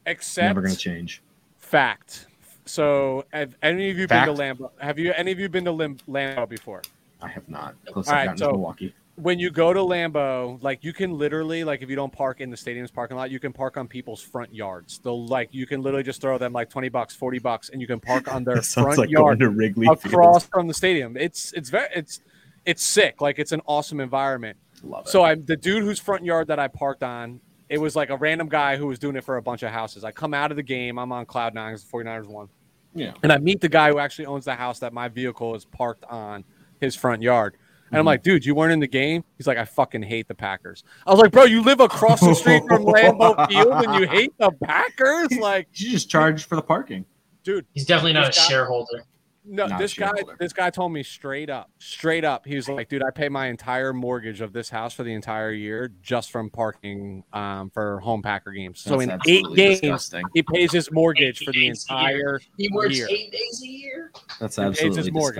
Except 0.06 0.46
never 0.46 0.62
going 0.62 0.72
to 0.74 0.78
change. 0.80 1.20
fact. 1.58 2.26
So 2.64 3.24
have 3.32 3.54
any 3.62 3.90
of 3.90 3.98
you 3.98 4.06
Fact. 4.08 4.26
been 4.26 4.36
to 4.36 4.42
Lambeau? 4.42 4.70
Have 4.80 4.98
you 4.98 5.12
any 5.12 5.32
of 5.32 5.38
you 5.38 5.48
been 5.48 5.64
to 5.64 5.72
Lambeau 5.72 6.48
before? 6.48 6.82
I 7.20 7.28
have 7.28 7.48
not. 7.48 7.74
Close 7.86 8.08
All 8.08 8.14
right, 8.14 8.38
so- 8.38 8.50
Milwaukee. 8.52 8.94
when 9.16 9.38
you 9.38 9.50
go 9.50 9.72
to 9.72 9.80
Lambeau, 9.80 10.62
like 10.62 10.84
you 10.84 10.92
can 10.92 11.16
literally, 11.16 11.64
like 11.64 11.82
if 11.82 11.88
you 11.88 11.96
don't 11.96 12.12
park 12.12 12.40
in 12.42 12.50
the 12.50 12.56
stadium's 12.56 12.90
parking 12.90 13.16
lot, 13.16 13.30
you 13.30 13.40
can 13.40 13.52
park 13.52 13.76
on 13.78 13.88
people's 13.88 14.20
front 14.20 14.54
yards. 14.54 14.98
They'll 14.98 15.26
like 15.26 15.48
you 15.52 15.66
can 15.66 15.82
literally 15.82 16.02
just 16.04 16.20
throw 16.20 16.36
them 16.38 16.52
like 16.52 16.68
twenty 16.68 16.88
bucks, 16.90 17.14
forty 17.14 17.38
bucks, 17.38 17.70
and 17.70 17.80
you 17.80 17.86
can 17.86 18.00
park 18.00 18.32
on 18.32 18.44
their 18.44 18.60
front 18.62 18.98
like 18.98 19.10
yard 19.10 19.40
Wrigley 19.42 19.86
across 19.86 20.42
Field. 20.44 20.50
from 20.52 20.66
the 20.68 20.74
stadium. 20.74 21.16
It's 21.16 21.52
it's 21.54 21.70
very 21.70 21.88
it's 21.94 22.20
it's 22.66 22.82
sick. 22.84 23.20
Like 23.20 23.38
it's 23.38 23.52
an 23.52 23.62
awesome 23.66 24.00
environment. 24.00 24.58
Love 24.82 25.06
it. 25.06 25.10
So 25.10 25.24
I'm 25.24 25.44
the 25.46 25.56
dude 25.56 25.82
whose 25.82 25.98
front 25.98 26.24
yard 26.24 26.48
that 26.48 26.58
I 26.58 26.68
parked 26.68 27.02
on. 27.02 27.40
It 27.68 27.78
was 27.78 27.96
like 27.96 28.10
a 28.10 28.16
random 28.16 28.48
guy 28.48 28.76
who 28.76 28.86
was 28.86 28.98
doing 28.98 29.16
it 29.16 29.24
for 29.24 29.38
a 29.38 29.42
bunch 29.42 29.62
of 29.64 29.70
houses. 29.72 30.04
I 30.04 30.12
come 30.12 30.34
out 30.34 30.50
of 30.52 30.56
the 30.56 30.62
game. 30.62 30.98
I'm 30.98 31.10
on 31.10 31.24
cloud 31.26 31.52
nine 31.54 31.72
because 31.72 31.84
the 31.84 31.90
49ers 31.90 32.26
won. 32.26 32.48
Yeah. 32.94 33.12
And 33.24 33.32
I 33.32 33.38
meet 33.38 33.60
the 33.60 33.68
guy 33.68 33.90
who 33.90 33.98
actually 33.98 34.26
owns 34.26 34.44
the 34.44 34.54
house 34.54 34.78
that 34.80 34.92
my 34.92 35.08
vehicle 35.08 35.54
is 35.56 35.64
parked 35.64 36.04
on 36.04 36.44
his 36.80 36.94
front 36.96 37.22
yard. 37.22 37.56
And 37.90 37.98
I'm 37.98 38.02
Mhm. 38.02 38.06
like, 38.06 38.22
dude, 38.24 38.44
you 38.44 38.54
weren't 38.54 38.72
in 38.72 38.80
the 38.80 38.88
game? 38.88 39.22
He's 39.38 39.46
like, 39.46 39.58
I 39.58 39.64
fucking 39.64 40.02
hate 40.02 40.26
the 40.26 40.34
Packers. 40.34 40.82
I 41.06 41.12
was 41.12 41.20
like, 41.20 41.30
bro, 41.30 41.44
you 41.44 41.62
live 41.62 41.78
across 41.80 42.20
the 42.20 42.34
street 42.34 42.62
from 42.66 42.84
Lambeau 42.84 43.46
Field 43.48 43.72
and 43.84 43.94
you 44.00 44.08
hate 44.08 44.32
the 44.38 44.50
Packers? 44.64 45.28
Like, 45.40 45.68
you 45.74 45.90
just 45.92 46.10
charge 46.10 46.44
for 46.46 46.56
the 46.56 46.62
parking. 46.62 47.04
dude, 47.44 47.64
He's 47.74 47.86
definitely 47.86 48.14
not 48.14 48.24
a 48.24 48.26
guy- 48.26 48.32
shareholder. 48.48 49.04
No, 49.48 49.66
Not 49.68 49.78
a 49.80 49.84
this 49.84 49.94
guy, 49.94 50.10
this 50.40 50.52
guy 50.52 50.70
told 50.70 50.90
me 50.92 51.04
straight 51.04 51.48
up, 51.48 51.70
straight 51.78 52.24
up. 52.24 52.44
He 52.44 52.56
was 52.56 52.68
like, 52.68 52.88
"Dude, 52.88 53.04
I 53.04 53.12
pay 53.12 53.28
my 53.28 53.46
entire 53.46 53.92
mortgage 53.92 54.40
of 54.40 54.52
this 54.52 54.68
house 54.70 54.92
for 54.92 55.04
the 55.04 55.12
entire 55.14 55.52
year 55.52 55.92
just 56.02 56.32
from 56.32 56.50
parking 56.50 57.22
um, 57.32 57.70
for 57.70 58.00
home 58.00 58.22
Packer 58.22 58.50
games. 58.50 58.80
so 58.80 58.98
in 58.98 59.12
eight 59.28 59.44
games, 59.54 59.78
disgusting. 59.82 60.24
he 60.34 60.42
pays 60.42 60.72
his 60.72 60.90
mortgage 60.90 61.44
for 61.44 61.52
the 61.52 61.58
Eight 61.60 61.62
year. 61.62 61.72
entire 61.72 62.40
He 62.58 62.68
works 62.72 62.96
year. 62.96 63.06
eight 63.08 63.30
days 63.30 63.62
a 63.62 63.68
year. 63.68 64.10
That's 64.40 64.56
He 64.56 64.62
pays 64.64 64.78
his 64.80 64.86
absolutely 64.98 65.10
mortgage. 65.12 65.36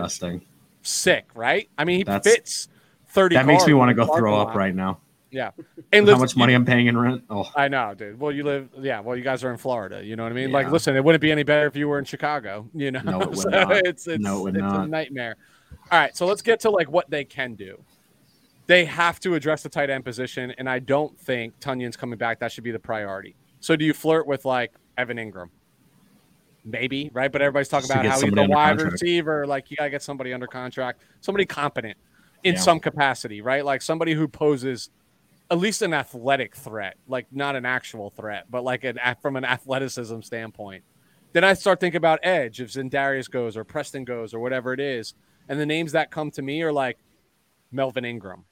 Sick, 0.87 1.27
right? 1.35 1.69
I 1.77 1.85
mean, 1.85 1.99
he 1.99 2.05
That's- 2.05 2.33
fits 2.33 2.69
thirty. 3.09 3.35
That 3.37 3.47
makes 3.47 3.67
me 3.67 3.75
want 3.75 3.89
to 3.91 3.95
go 3.95 4.07
throw 4.17 4.37
up 4.41 4.49
lot. 4.49 4.57
right 4.57 4.75
now. 4.75 5.01
Yeah, 5.33 5.51
and 5.93 6.09
how 6.09 6.17
much 6.19 6.37
money 6.37 6.55
I'm 6.55 6.65
paying 6.65 6.87
in 6.87 6.97
rent? 6.97 7.25
Oh, 7.29 7.51
I 7.57 7.67
know, 7.69 7.93
dude. 7.95 8.19
Well, 8.21 8.31
you 8.33 8.45
live, 8.45 8.69
yeah. 8.79 9.01
Well, 9.01 9.17
you 9.17 9.25
guys 9.25 9.43
are 9.43 9.51
in 9.51 9.57
Florida. 9.59 10.03
You 10.05 10.15
know 10.17 10.23
what 10.23 10.31
I 10.33 10.35
mean? 10.37 10.53
Like, 10.53 10.71
listen, 10.71 10.95
it 10.97 11.03
wouldn't 11.05 11.21
be 11.21 11.33
any 11.33 11.43
better 11.43 11.67
if 11.67 11.75
you 11.77 11.89
were 11.89 11.99
in 11.99 12.05
Chicago. 12.05 12.69
You 12.73 12.93
know, 12.93 13.01
No, 13.01 13.21
it 13.23 13.37
So 13.39 13.49
not. 13.51 13.73
it's 13.85 14.07
it's, 14.07 14.23
No, 14.23 14.47
it 14.47 14.55
it's 14.57 14.63
a 14.65 14.87
nightmare. 14.87 15.37
All 15.91 15.99
right, 15.99 16.17
so 16.17 16.25
let's 16.27 16.43
get 16.43 16.61
to 16.61 16.71
like 16.71 16.89
what 16.91 17.11
they 17.11 17.25
can 17.25 17.55
do. 17.55 17.83
They 18.69 18.85
have 18.85 19.19
to 19.21 19.35
address 19.35 19.63
the 19.63 19.69
tight 19.69 19.91
end 19.91 20.05
position, 20.05 20.53
and 20.59 20.69
I 20.71 20.79
don't 20.79 21.19
think 21.19 21.59
Tonyan's 21.61 21.97
coming 21.97 22.19
back. 22.19 22.39
That 22.41 22.53
should 22.53 22.65
be 22.65 22.73
the 22.73 22.79
priority. 22.79 23.35
So, 23.61 23.75
do 23.77 23.85
you 23.85 23.93
flirt 23.93 24.27
with 24.27 24.45
like 24.45 24.73
Evan 24.97 25.17
Engram? 25.19 25.51
Maybe, 26.69 27.11
right? 27.13 27.31
But 27.31 27.43
everybody's 27.43 27.69
talking 27.69 27.89
about 27.91 28.05
how 28.05 28.21
he's 28.21 28.25
a 28.25 28.35
wide 28.35 28.49
contract. 28.79 28.93
receiver. 28.93 29.47
Like, 29.47 29.71
you 29.71 29.77
gotta 29.77 29.89
get 29.91 30.03
somebody 30.03 30.33
under 30.33 30.49
contract, 30.49 31.01
somebody 31.21 31.47
competent 31.47 31.97
in 32.43 32.55
Yeah. 32.55 32.61
some 32.61 32.81
capacity, 32.81 33.41
right? 33.41 33.65
Like 33.65 33.83
somebody 33.83 34.15
who 34.15 34.27
poses 34.27 34.91
at 35.49 35.59
least 35.59 35.81
an 35.83 35.95
athletic 35.95 36.57
threat, 36.57 36.97
like 37.07 37.27
not 37.31 37.55
an 37.55 37.65
actual 37.65 38.11
threat, 38.11 38.47
but 38.51 38.65
like 38.65 38.83
an 38.83 38.99
from 39.23 39.37
an 39.37 39.45
athleticism 39.45 40.21
standpoint. 40.23 40.83
Then 41.33 41.45
I 41.45 41.55
start 41.55 41.79
thinking 41.79 41.99
about 41.99 42.19
edge 42.25 42.61
if 42.61 42.71
Za'Darius 42.73 43.31
goes 43.31 43.57
or 43.57 43.63
Preston 43.63 44.05
goes 44.05 44.35
or 44.35 44.41
whatever 44.41 44.73
it 44.73 44.81
is, 44.81 45.15
and 45.49 45.61
the 45.61 45.67
names 45.67 45.93
that 45.93 46.11
come 46.11 46.33
to 46.33 46.43
me 46.43 46.63
are 46.63 46.73
like 46.73 46.99
Melvin 47.71 48.05
Ingram, 48.05 48.45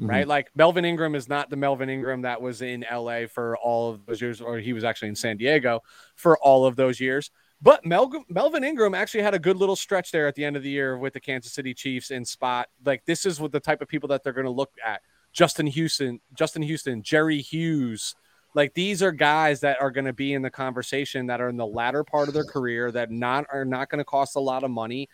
Mhm. 0.00 0.08
right? 0.08 0.26
Like 0.26 0.50
Melvin 0.54 0.86
Ingram 0.86 1.14
is 1.14 1.28
not 1.28 1.50
the 1.50 1.56
Melvin 1.56 1.90
Ingram 1.90 2.22
that 2.22 2.40
was 2.40 2.62
in 2.62 2.82
LA 2.90 3.26
for 3.26 3.56
all 3.58 3.90
of 3.90 4.06
those 4.06 4.22
years, 4.22 4.40
or 4.40 4.58
he 4.58 4.72
was 4.72 4.84
actually 4.84 5.08
in 5.08 5.16
San 5.16 5.36
Diego 5.36 5.82
for 6.16 6.38
all 6.38 6.64
of 6.64 6.76
those 6.76 6.98
years. 6.98 7.30
But 7.60 7.84
Mel- 7.84 8.24
Melvin 8.28 8.62
Ingram 8.62 8.94
actually 8.94 9.22
had 9.22 9.34
a 9.34 9.38
good 9.38 9.56
little 9.56 9.76
stretch 9.76 10.12
there 10.12 10.28
at 10.28 10.34
the 10.34 10.44
end 10.44 10.56
of 10.56 10.62
the 10.62 10.70
year 10.70 10.96
with 10.96 11.12
the 11.12 11.20
Kansas 11.20 11.52
City 11.52 11.74
Chiefs 11.74 12.10
in 12.10 12.24
spot. 12.24 12.68
Like 12.84 13.04
this 13.04 13.26
is 13.26 13.40
what 13.40 13.52
the 13.52 13.60
type 13.60 13.82
of 13.82 13.88
people 13.88 14.08
that 14.10 14.22
they're 14.22 14.32
going 14.32 14.44
to 14.44 14.50
look 14.50 14.72
at. 14.84 15.02
Justin 15.32 15.66
Houston, 15.66 16.20
Justin 16.34 16.62
Houston, 16.62 17.02
Jerry 17.02 17.40
Hughes. 17.40 18.14
Like 18.54 18.74
these 18.74 19.02
are 19.02 19.12
guys 19.12 19.60
that 19.60 19.80
are 19.80 19.90
going 19.90 20.04
to 20.06 20.12
be 20.12 20.34
in 20.34 20.42
the 20.42 20.50
conversation 20.50 21.26
that 21.26 21.40
are 21.40 21.48
in 21.48 21.56
the 21.56 21.66
latter 21.66 22.04
part 22.04 22.28
of 22.28 22.34
their 22.34 22.44
career 22.44 22.90
that 22.92 23.10
not 23.10 23.46
are 23.52 23.64
not 23.64 23.90
going 23.90 23.98
to 23.98 24.04
cost 24.04 24.36
a 24.36 24.40
lot 24.40 24.62
of 24.62 24.70
money, 24.70 25.08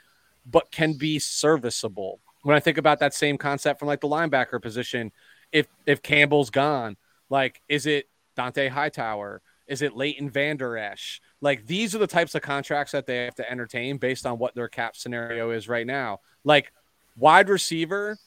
but 0.46 0.70
can 0.70 0.92
be 0.92 1.18
serviceable. 1.18 2.20
When 2.42 2.54
I 2.54 2.60
think 2.60 2.78
about 2.78 3.00
that 3.00 3.14
same 3.14 3.38
concept 3.38 3.78
from 3.78 3.88
like 3.88 4.00
the 4.00 4.08
linebacker 4.08 4.60
position, 4.60 5.12
if 5.50 5.66
if 5.86 6.02
Campbell's 6.02 6.50
gone, 6.50 6.96
like 7.30 7.60
is 7.68 7.86
it 7.86 8.08
Dont'a 8.36 8.68
Hightower? 8.68 9.42
Is 9.66 9.82
it 9.82 9.96
Leighton 9.96 10.28
Vander 10.30 10.76
Esch? 10.76 11.20
Like 11.40 11.66
these 11.66 11.94
are 11.94 11.98
the 11.98 12.06
types 12.06 12.34
of 12.34 12.42
contracts 12.42 12.92
that 12.92 13.06
they 13.06 13.24
have 13.24 13.34
to 13.36 13.50
entertain 13.50 13.98
based 13.98 14.26
on 14.26 14.38
what 14.38 14.54
their 14.54 14.68
cap 14.68 14.96
scenario 14.96 15.50
is 15.50 15.68
right 15.68 15.86
now. 15.86 16.20
Like 16.44 16.72
wide 17.16 17.48
receiver, 17.48 18.18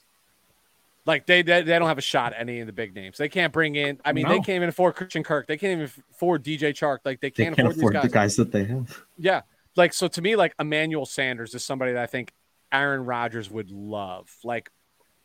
like 1.06 1.26
they 1.26 1.42
they, 1.42 1.62
they 1.62 1.78
don't 1.80 1.88
have 1.88 1.98
a 1.98 2.02
shot 2.02 2.34
at 2.34 2.42
any 2.42 2.60
of 2.60 2.68
the 2.68 2.74
big 2.74 2.96
names. 2.96 3.18
They 3.18 3.30
can't 3.30 3.54
bring 3.54 3.76
in. 3.76 4.00
I 4.04 4.14
mean, 4.14 4.28
they 4.28 4.36
can't 4.36 4.50
even 4.50 4.70
afford 4.70 4.96
Christian 4.96 5.24
Kirk. 5.24 5.48
They 5.48 5.58
can't 5.58 5.74
even 5.74 6.04
afford 6.12 6.44
DJ 6.44 6.74
Chark. 6.74 7.00
Like 7.06 7.22
they 7.22 7.28
they 7.28 7.32
can't, 7.32 7.56
can't 7.56 7.68
afford, 7.70 7.78
afford 7.78 7.94
these 7.96 8.02
the 8.02 8.08
guys. 8.10 8.36
guys 8.36 8.36
that 8.38 8.52
they 8.52 8.66
have. 8.66 9.04
Yeah. 9.18 9.42
Like 9.76 9.94
so 9.94 10.08
to 10.08 10.22
me, 10.22 10.36
like 10.36 10.54
Emmanuel 10.60 11.06
Sanders 11.06 11.54
is 11.54 11.64
somebody 11.64 11.94
that 11.94 12.02
I 12.02 12.08
think 12.08 12.34
Aaron 12.72 13.06
Rodgers 13.06 13.50
would 13.50 13.70
love. 13.72 14.30
Like 14.44 14.72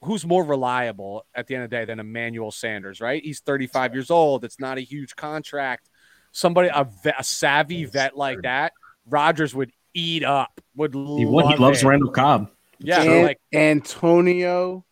who's 0.02 0.26
more 0.26 0.44
reliable 0.44 1.24
at 1.34 1.46
the 1.46 1.54
end 1.54 1.64
of 1.64 1.70
the 1.70 1.76
day 1.76 1.84
than 1.84 2.00
Emmanuel 2.00 2.50
Sanders, 2.50 3.00
right? 3.00 3.22
He's 3.22 3.40
35 3.40 3.94
years 3.94 4.10
old. 4.10 4.44
It's 4.44 4.58
not 4.58 4.76
a 4.76 4.80
huge 4.80 5.14
contract. 5.16 5.88
Somebody 6.32 6.68
a, 6.74 6.84
vet, 7.04 7.14
a 7.18 7.24
savvy 7.24 7.84
vet 7.84 8.16
like 8.16 8.42
that, 8.42 8.72
Rodgers 9.08 9.54
would 9.54 9.70
eat 9.94 10.24
up. 10.24 10.60
Would 10.76 10.94
He, 10.94 11.24
would. 11.26 11.46
he 11.46 11.56
loves 11.56 11.82
it. 11.82 11.86
Randall 11.86 12.10
Cobb. 12.10 12.50
Yeah, 12.78 13.02
An- 13.02 13.24
like 13.26 13.40
Antonio 13.54 14.84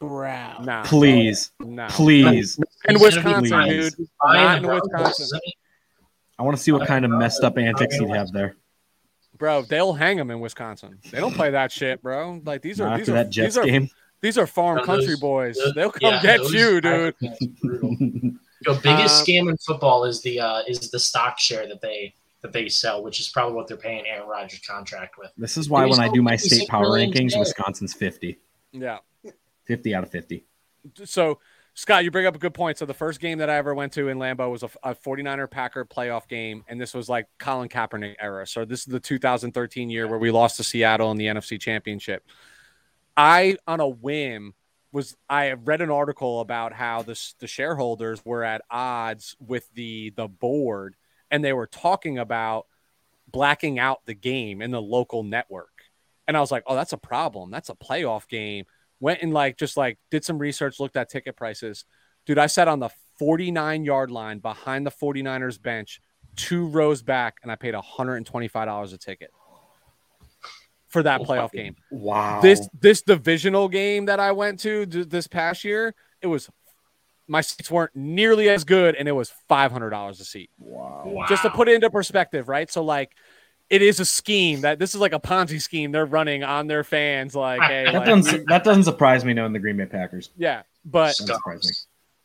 Brown. 0.00 0.64
nah, 0.64 0.82
Please, 0.84 1.52
nah. 1.60 1.88
please. 1.88 2.58
In 2.88 2.96
He's 2.96 2.98
gonna 2.98 2.98
be 2.98 3.04
Wisconsin, 3.04 3.50
fine. 3.50 3.68
dude. 3.70 3.94
Not 4.24 4.58
in 4.58 4.64
in 4.64 4.70
Wisconsin. 4.70 5.40
I 6.38 6.42
want 6.42 6.56
to 6.56 6.62
see 6.62 6.72
what 6.72 6.86
kind 6.86 7.04
of 7.04 7.10
messed 7.10 7.42
up 7.42 7.58
antics 7.58 7.96
he'd 7.96 8.08
have 8.10 8.30
there. 8.32 8.54
Bro, 9.38 9.62
they'll 9.62 9.92
hang 9.92 10.18
him 10.18 10.30
in 10.30 10.40
Wisconsin. 10.40 10.98
They 11.10 11.18
don't 11.20 11.34
play 11.34 11.50
that 11.50 11.70
shit, 11.72 12.02
bro. 12.02 12.40
Like 12.44 12.60
these 12.62 12.80
are 12.80 12.88
Not 12.90 12.98
these 12.98 13.08
after 13.08 13.12
are 13.20 13.24
that 13.24 13.30
Jets 13.30 13.54
these 13.54 13.58
are 13.58 13.66
game. 13.66 13.88
these 14.20 14.36
are 14.38 14.46
farm 14.46 14.78
No, 14.78 14.84
country 14.84 15.14
boys. 15.20 15.56
those- 15.56 15.74
They'll 15.74 15.90
come 15.92 16.12
yeah, 16.12 16.22
get 16.22 16.38
those 16.42 16.52
you, 16.52 16.80
dude. 16.80 17.14
Packers 18.64 18.82
fans 18.82 18.84
are 18.84 18.84
brutal. 18.84 18.92
The 18.92 18.96
biggest 18.96 19.22
Uh, 19.22 19.24
scam 19.24 19.50
in 19.50 19.56
football 19.58 20.04
is 20.04 20.22
the 20.22 20.40
uh, 20.40 20.62
is 20.66 20.90
the 20.90 20.98
stock 20.98 21.38
share 21.38 21.66
that 21.68 21.80
they 21.80 22.14
that 22.40 22.52
they 22.52 22.68
sell, 22.68 23.02
which 23.02 23.20
is 23.20 23.28
probably 23.28 23.54
what 23.54 23.66
they're 23.66 23.76
paying 23.76 24.06
Aaron 24.06 24.28
Rodgers 24.28 24.60
contract 24.60 25.18
with. 25.18 25.32
This 25.36 25.56
is 25.56 25.68
why 25.68 25.86
when 25.86 26.00
I 26.00 26.08
do 26.08 26.22
my 26.22 26.36
state 26.36 26.68
power 26.68 26.86
rankings, 26.86 27.32
shares. 27.32 27.48
Wisconsin's 27.48 27.94
50. 27.94 28.38
Yeah. 28.72 28.98
50 29.64 29.94
out 29.94 30.04
of 30.04 30.10
50. 30.10 30.46
So, 31.04 31.40
Scott, 31.74 32.04
you 32.04 32.10
bring 32.10 32.26
up 32.26 32.34
a 32.34 32.38
good 32.38 32.54
point. 32.54 32.78
So, 32.78 32.86
the 32.86 32.94
first 32.94 33.20
game 33.20 33.38
that 33.38 33.50
I 33.50 33.56
ever 33.56 33.74
went 33.74 33.92
to 33.94 34.08
in 34.08 34.18
Lambeau 34.18 34.50
was 34.50 34.62
a, 34.62 34.70
a 34.82 34.94
49er 34.94 35.50
Packer 35.50 35.84
playoff 35.84 36.26
game. 36.28 36.64
And 36.68 36.80
this 36.80 36.94
was 36.94 37.08
like 37.08 37.26
Colin 37.38 37.68
Kaepernick 37.68 38.14
era. 38.20 38.46
So, 38.46 38.64
this 38.64 38.80
is 38.80 38.86
the 38.86 39.00
2013 39.00 39.90
year 39.90 40.06
where 40.06 40.18
we 40.18 40.30
lost 40.30 40.56
to 40.56 40.64
Seattle 40.64 41.10
in 41.10 41.16
the 41.18 41.26
NFC 41.26 41.60
Championship. 41.60 42.24
I, 43.16 43.56
on 43.66 43.80
a 43.80 43.88
whim, 43.88 44.54
was 44.92 45.16
I 45.28 45.52
read 45.52 45.80
an 45.80 45.90
article 45.90 46.40
about 46.40 46.72
how 46.72 47.02
this, 47.02 47.34
the 47.38 47.46
shareholders 47.46 48.24
were 48.24 48.44
at 48.44 48.62
odds 48.70 49.36
with 49.38 49.68
the 49.74 50.12
the 50.16 50.28
board, 50.28 50.96
and 51.30 51.44
they 51.44 51.52
were 51.52 51.66
talking 51.66 52.18
about 52.18 52.66
blacking 53.30 53.78
out 53.78 54.06
the 54.06 54.14
game 54.14 54.62
in 54.62 54.70
the 54.70 54.80
local 54.80 55.22
network. 55.22 55.82
And 56.26 56.36
I 56.36 56.40
was 56.40 56.50
like, 56.50 56.64
oh, 56.66 56.74
that's 56.74 56.92
a 56.92 56.98
problem. 56.98 57.50
That's 57.50 57.68
a 57.68 57.74
playoff 57.74 58.28
game. 58.28 58.64
Went 59.00 59.22
and 59.22 59.32
like 59.32 59.56
just 59.56 59.76
like 59.76 59.98
did 60.10 60.24
some 60.24 60.38
research, 60.38 60.80
looked 60.80 60.96
at 60.96 61.10
ticket 61.10 61.36
prices. 61.36 61.84
Dude, 62.26 62.38
I 62.38 62.46
sat 62.46 62.68
on 62.68 62.80
the 62.80 62.90
49 63.18 63.84
yard 63.84 64.10
line 64.10 64.38
behind 64.38 64.86
the 64.86 64.90
49ers 64.90 65.60
bench, 65.60 66.00
two 66.36 66.66
rows 66.66 67.02
back, 67.02 67.38
and 67.42 67.52
I 67.52 67.56
paid 67.56 67.74
$125 67.74 68.92
a 68.92 68.98
ticket 68.98 69.30
for 70.88 71.02
that 71.02 71.20
playoff 71.20 71.52
game. 71.52 71.76
Wow. 71.90 72.40
This 72.40 72.68
this 72.80 73.02
divisional 73.02 73.68
game 73.68 74.06
that 74.06 74.20
I 74.20 74.32
went 74.32 74.60
to 74.60 74.86
d- 74.86 75.04
this 75.04 75.26
past 75.26 75.64
year, 75.64 75.94
it 76.20 76.26
was 76.26 76.50
my 77.26 77.42
seats 77.42 77.70
weren't 77.70 77.94
nearly 77.94 78.48
as 78.48 78.64
good, 78.64 78.94
and 78.94 79.06
it 79.06 79.12
was 79.12 79.30
$500 79.50 80.10
a 80.10 80.14
seat 80.24 80.50
wow. 80.58 81.26
just 81.28 81.42
to 81.42 81.50
put 81.50 81.68
it 81.68 81.74
into 81.74 81.90
perspective, 81.90 82.48
right? 82.48 82.70
So 82.70 82.82
like 82.82 83.12
it 83.70 83.82
is 83.82 84.00
a 84.00 84.04
scheme 84.04 84.62
that 84.62 84.78
this 84.78 84.94
is 84.94 85.00
like 85.00 85.12
a 85.12 85.20
Ponzi 85.20 85.60
scheme 85.60 85.92
they're 85.92 86.06
running 86.06 86.42
on 86.42 86.66
their 86.66 86.82
fans. 86.84 87.34
Like, 87.34 87.60
hey, 87.60 87.84
That 87.84 87.94
like, 87.94 88.06
doesn't, 88.06 88.48
that 88.48 88.64
doesn't 88.64 88.84
surprise 88.84 89.24
me 89.24 89.34
knowing 89.34 89.52
the 89.52 89.58
Green 89.58 89.76
Bay 89.76 89.86
Packers. 89.86 90.30
yeah. 90.36 90.62
But 90.84 91.16
Doesn't 91.18 91.46
me. 91.46 91.60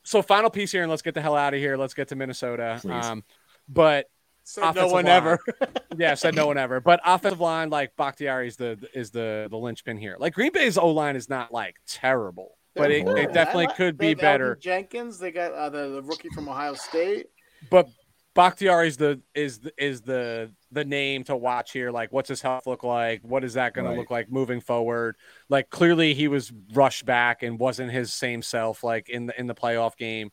so 0.04 0.22
final 0.22 0.50
piece 0.50 0.72
here, 0.72 0.84
and 0.84 0.90
let's 0.90 1.02
get 1.02 1.16
the 1.16 1.22
hell 1.22 1.36
out 1.36 1.54
of 1.54 1.60
here. 1.60 1.76
Let's 1.76 1.94
get 1.94 2.08
to 2.10 2.16
Minnesota. 2.16 2.78
Please. 2.80 3.06
Um, 3.06 3.26
but 3.68 4.06
Said 4.46 4.62
no 4.62 4.70
Offensive 4.70 4.92
one 4.92 5.06
line. 5.06 5.14
ever. 5.14 5.40
yeah, 5.98 6.14
said 6.16 6.36
no 6.36 6.48
one 6.48 6.58
ever. 6.58 6.82
But 6.82 7.00
offensive 7.06 7.40
line, 7.40 7.70
like 7.70 7.96
Bakhtiari 7.96 8.48
is 8.48 8.58
the 8.58 8.78
is 8.94 9.10
the 9.12 9.48
the 9.50 9.58
linchpin 9.58 9.98
here. 9.98 10.18
Like 10.20 10.34
Green 10.34 10.52
Bay's 10.52 10.78
O 10.78 10.90
line 10.90 11.16
is 11.16 11.30
not 11.30 11.54
like 11.54 11.78
terrible, 11.88 12.58
but 12.76 12.92
it, 12.92 13.06
They're 13.06 13.18
it 13.20 13.34
definitely 13.34 13.68
like- 13.68 13.78
could 13.78 13.98
be 13.98 14.10
have 14.10 14.18
better. 14.20 14.56
Elgton 14.58 14.62
Jenkins, 14.62 15.18
they 15.20 15.32
got 15.32 15.54
uh, 15.54 15.70
the, 15.70 15.90
the 15.90 16.02
rookie 16.04 16.30
from 16.36 16.50
Ohio 16.50 16.74
State. 16.74 17.28
But 17.70 17.88
Bakhtiari 18.34 18.90
is 18.90 18.98
the 18.98 19.22
is 19.34 19.60
the- 19.60 19.74
is 19.78 20.02
the 20.02 20.52
the 20.74 20.84
name 20.84 21.24
to 21.26 21.38
watch 21.38 21.72
here. 21.72 21.90
Like, 21.92 22.12
what's 22.12 22.28
his 22.28 22.42
health 22.42 22.68
look 22.68 22.84
like? 22.84 23.22
What 23.24 23.46
is 23.46 23.54
that 23.54 23.74
going 23.74 23.86
Right. 23.88 23.94
to 23.94 24.00
look 24.02 24.12
like 24.12 24.30
moving 24.30 24.60
forward? 24.60 25.16
Like, 25.48 25.70
clearly 25.70 26.14
he 26.16 26.28
was 26.28 26.52
rushed 26.74 27.06
back 27.06 27.44
and 27.44 27.58
wasn't 27.58 27.92
his 27.92 28.12
same 28.14 28.42
self 28.42 28.84
like 28.84 29.08
in 29.08 29.28
the 29.28 29.40
in 29.40 29.48
the 29.48 29.56
playoff 29.56 29.96
game. 29.96 30.32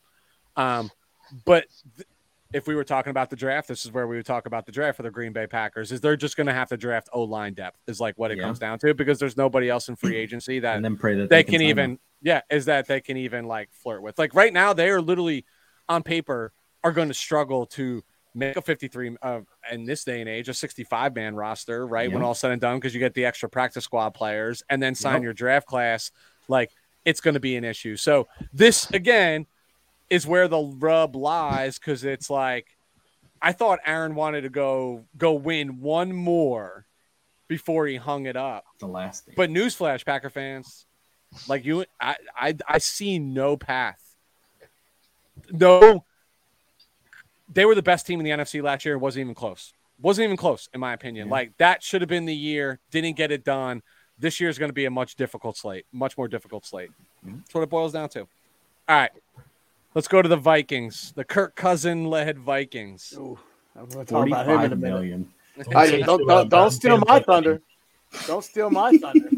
Um, 0.57 0.89
but 1.45 1.65
th- 1.95 2.07
if 2.53 2.67
we 2.67 2.75
were 2.75 2.83
talking 2.83 3.11
about 3.11 3.29
the 3.29 3.35
draft, 3.35 3.67
this 3.67 3.85
is 3.85 3.91
where 3.91 4.07
we 4.07 4.15
would 4.17 4.25
talk 4.25 4.45
about 4.45 4.65
the 4.65 4.71
draft 4.71 4.97
for 4.97 5.03
the 5.03 5.11
Green 5.11 5.31
Bay 5.33 5.47
Packers. 5.47 5.91
Is 5.91 6.01
they're 6.01 6.17
just 6.17 6.35
going 6.35 6.47
to 6.47 6.53
have 6.53 6.69
to 6.69 6.77
draft 6.77 7.09
O 7.13 7.23
line 7.23 7.53
depth? 7.53 7.79
Is 7.87 7.99
like 7.99 8.17
what 8.17 8.31
it 8.31 8.37
Yeah. 8.37 8.43
comes 8.45 8.59
down 8.59 8.79
to 8.79 8.93
because 8.93 9.19
there's 9.19 9.37
nobody 9.37 9.69
else 9.69 9.87
in 9.89 9.95
free 9.95 10.15
agency 10.17 10.59
that 10.59 10.75
And 10.75 10.85
then 10.85 10.97
pray 10.97 11.15
that 11.15 11.29
they 11.29 11.43
can 11.43 11.53
can 11.53 11.61
even 11.61 11.91
them. 11.91 11.99
yeah 12.21 12.41
is 12.49 12.65
that 12.65 12.87
they 12.87 12.99
can 13.01 13.17
even 13.17 13.45
like 13.45 13.69
flirt 13.71 14.01
with 14.01 14.17
like 14.19 14.33
right 14.35 14.53
now 14.53 14.73
they 14.73 14.89
are 14.89 15.01
literally 15.01 15.45
on 15.89 16.03
paper 16.03 16.53
are 16.83 16.91
going 16.91 17.07
to 17.07 17.13
struggle 17.13 17.65
to 17.67 18.03
make 18.33 18.55
a 18.55 18.61
53 18.61 19.17
uh, 19.21 19.41
in 19.71 19.83
this 19.85 20.03
day 20.03 20.19
and 20.21 20.29
age 20.29 20.47
a 20.49 20.53
65 20.53 21.15
man 21.15 21.35
roster 21.35 21.85
right 21.87 22.09
when 22.11 22.21
Yep. 22.21 22.27
all 22.27 22.33
said 22.35 22.51
and 22.51 22.61
done 22.61 22.77
because 22.77 22.93
you 22.93 22.99
get 22.99 23.13
the 23.13 23.25
extra 23.25 23.49
practice 23.49 23.83
squad 23.85 24.11
players 24.11 24.63
and 24.69 24.81
then 24.81 24.95
sign 24.95 25.15
Yep. 25.15 25.23
your 25.23 25.33
draft 25.33 25.67
class 25.67 26.11
like 26.47 26.71
it's 27.05 27.19
going 27.21 27.33
to 27.33 27.39
be 27.39 27.55
an 27.55 27.63
issue 27.63 27.95
so 27.95 28.27
this 28.53 28.89
again 28.91 29.45
is 30.11 30.27
where 30.27 30.47
the 30.47 30.59
rub 30.59 31.15
lies 31.15 31.79
because 31.79 32.03
it's 32.03 32.29
like 32.29 32.67
i 33.41 33.51
thought 33.51 33.79
aaron 33.85 34.13
wanted 34.13 34.41
to 34.41 34.49
go 34.49 35.03
go 35.17 35.33
win 35.33 35.81
one 35.81 36.13
more 36.13 36.85
before 37.51 37.85
he 37.85 37.97
hung 37.97 38.27
it 38.27 38.37
up. 38.37 38.63
The 38.79 38.87
last 38.87 39.25
thing. 39.25 39.33
But 39.35 39.49
newsflash, 39.49 40.05
Packer 40.05 40.29
fans, 40.29 40.85
like 41.49 41.65
you, 41.65 41.83
I, 41.99 42.15
I, 42.33 42.55
I 42.65 42.77
see 42.77 43.19
no 43.19 43.57
path. 43.57 44.15
No, 45.51 46.05
they 47.53 47.65
were 47.65 47.75
the 47.75 47.81
best 47.81 48.07
team 48.07 48.21
in 48.21 48.23
the 48.23 48.31
NFC 48.31 48.63
last 48.63 48.85
year. 48.85 48.95
It 48.95 48.99
wasn't 48.99 49.25
even 49.25 49.35
close. 49.35 49.73
Wasn't 50.01 50.23
even 50.23 50.37
close, 50.37 50.69
in 50.73 50.79
my 50.79 50.93
opinion. 50.93 51.27
Yeah. 51.27 51.31
Like 51.33 51.57
that 51.57 51.83
should 51.83 51.99
have 51.99 52.07
been 52.07 52.25
the 52.25 52.33
year. 52.33 52.79
Didn't 52.89 53.17
get 53.17 53.33
it 53.33 53.43
done. 53.43 53.83
This 54.17 54.39
year 54.39 54.49
is 54.49 54.57
going 54.57 54.69
to 54.69 54.73
be 54.73 54.85
a 54.85 54.91
much 54.91 55.15
difficult 55.15 55.57
slate, 55.57 55.85
much 55.91 56.17
more 56.17 56.29
difficult 56.29 56.65
slate. 56.65 56.91
Mhm. 57.27 57.39
That's 57.39 57.53
what 57.53 57.63
it 57.63 57.69
boils 57.69 57.91
down 57.91 58.07
to. 58.09 58.21
All 58.21 58.27
right, 58.87 59.11
let's 59.93 60.07
go 60.07 60.21
to 60.21 60.29
the 60.29 60.37
Vikings, 60.37 61.13
the 61.15 61.23
Kirk 61.23 61.55
Cousin 61.55 62.05
led 62.05 62.37
Vikings. 62.37 63.13
Ooh, 63.17 63.37
I'm 63.75 63.87
going 63.87 64.05
to 64.05 64.11
talk 64.11 64.27
about 64.27 64.47
him 64.47 64.59
in 64.59 64.73
a 64.73 64.75
minute. 64.75 64.79
million. 64.79 65.33
I, 65.75 66.01
don't, 66.01 66.25
don't, 66.27 66.49
don't 66.49 66.71
steal 66.71 66.97
my 67.07 67.19
thunder. 67.19 67.61
Don't 68.25 68.43
steal 68.43 68.69
my 68.69 68.97
thunder. 69.01 69.29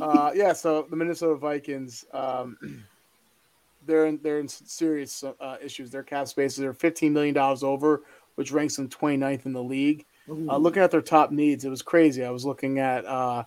uh, 0.00 0.32
yeah, 0.34 0.52
so 0.52 0.86
the 0.90 0.96
Minnesota 0.96 1.36
Vikings, 1.36 2.04
um, 2.12 2.56
they're 3.86 4.06
in, 4.06 4.18
they're 4.22 4.40
in 4.40 4.48
serious 4.48 5.24
uh, 5.24 5.56
issues. 5.62 5.90
Their 5.90 6.02
cap 6.02 6.28
spaces 6.28 6.64
are 6.64 6.74
$15 6.74 7.12
million 7.12 7.36
over, 7.38 8.02
which 8.34 8.52
ranks 8.52 8.76
them 8.76 8.88
29th 8.88 9.46
in 9.46 9.52
the 9.52 9.62
league. 9.62 10.04
Uh, 10.30 10.58
looking 10.58 10.82
at 10.82 10.90
their 10.90 11.00
top 11.00 11.30
needs, 11.30 11.64
it 11.64 11.70
was 11.70 11.80
crazy. 11.80 12.22
I 12.22 12.28
was 12.28 12.44
looking 12.44 12.78
at 12.78 13.06
uh, 13.06 13.44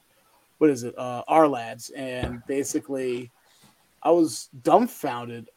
what 0.57 0.71
is 0.71 0.83
it, 0.83 0.97
uh, 0.97 1.23
our 1.27 1.47
lads, 1.47 1.91
and 1.91 2.41
basically, 2.47 3.29
I 4.01 4.09
was 4.09 4.49
dumbfounded 4.63 5.47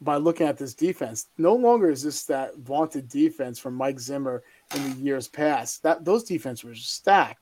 by 0.00 0.16
looking 0.16 0.46
at 0.46 0.58
this 0.58 0.74
defense. 0.74 1.28
No 1.38 1.54
longer 1.54 1.90
is 1.90 2.02
this 2.02 2.24
that 2.24 2.56
vaunted 2.58 3.08
defense 3.08 3.58
from 3.58 3.74
Mike 3.74 3.98
Zimmer 3.98 4.42
in 4.74 4.90
the 4.90 4.96
years 4.96 5.28
past. 5.28 5.82
That 5.82 6.04
those 6.04 6.24
defenses 6.24 6.64
were 6.64 6.74
stacked. 6.74 7.40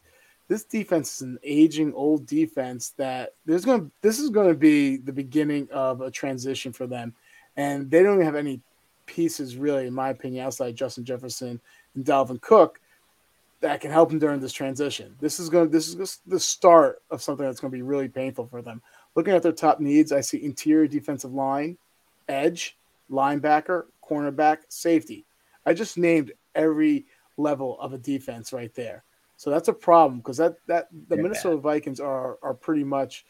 This 0.49 0.65
defense 0.65 1.17
is 1.17 1.23
an 1.23 1.39
aging 1.43 1.95
old 1.95 2.27
defense 2.27 2.91
that 2.99 3.35
there's 3.47 3.65
going 3.65 3.81
to 3.81 3.91
this 4.03 4.19
is 4.19 4.31
going 4.31 4.49
to 4.49 4.55
be 4.55 4.99
the 4.99 5.13
beginning 5.13 5.69
of 5.73 6.01
a 6.01 6.11
transition 6.11 6.73
for 6.73 6.87
them, 6.87 7.15
and 7.57 7.91
they 7.91 8.03
don't 8.03 8.21
have 8.21 8.35
any 8.35 8.61
pieces 9.07 9.57
really, 9.57 9.87
in 9.87 9.95
my 9.95 10.11
opinion, 10.11 10.45
outside 10.45 10.77
Justin 10.77 11.05
Jefferson 11.05 11.61
and 11.95 12.05
Dalvin 12.05 12.41
Cook 12.41 12.81
that 13.61 13.81
can 13.81 13.91
help 13.91 14.11
them 14.11 14.19
during 14.19 14.41
this 14.41 14.53
transition. 14.53 15.15
This 15.21 15.41
is 15.41 15.49
going 15.49 15.67
to 15.67 15.73
this 15.73 15.89
is 15.89 15.95
just 15.95 16.29
the 16.29 16.41
start 16.41 17.01
of 17.11 17.23
something 17.23 17.47
that's 17.47 17.61
going 17.61 17.71
to 17.71 17.77
be 17.77 17.83
really 17.83 18.09
painful 18.09 18.47
for 18.47 18.61
them. 18.61 18.83
Looking 19.15 19.35
at 19.35 19.43
their 19.43 19.53
top 19.53 19.81
needs, 19.81 20.13
I 20.13 20.21
see 20.21 20.45
interior 20.45 20.87
defensive 20.87 21.33
line, 21.33 21.79
edge, 22.29 22.79
linebacker, 23.11 23.85
cornerback, 24.05 24.59
safety. 24.69 25.27
I 25.67 25.75
just 25.75 25.97
named 25.97 26.33
every 26.55 27.07
level 27.37 27.81
of 27.81 27.93
a 27.93 27.99
defense 27.99 28.53
right 28.53 28.75
there. 28.75 29.05
So 29.37 29.51
that's 29.51 29.69
a 29.69 29.73
problem 29.73 30.19
because 30.19 30.37
that 30.37 30.57
that 30.67 30.89
the 30.93 31.17
They're 31.17 31.23
Minnesota 31.23 31.57
Vikings 31.57 32.01
are 32.01 32.39
are 32.43 32.55
pretty 32.55 32.85
much, 32.85 33.25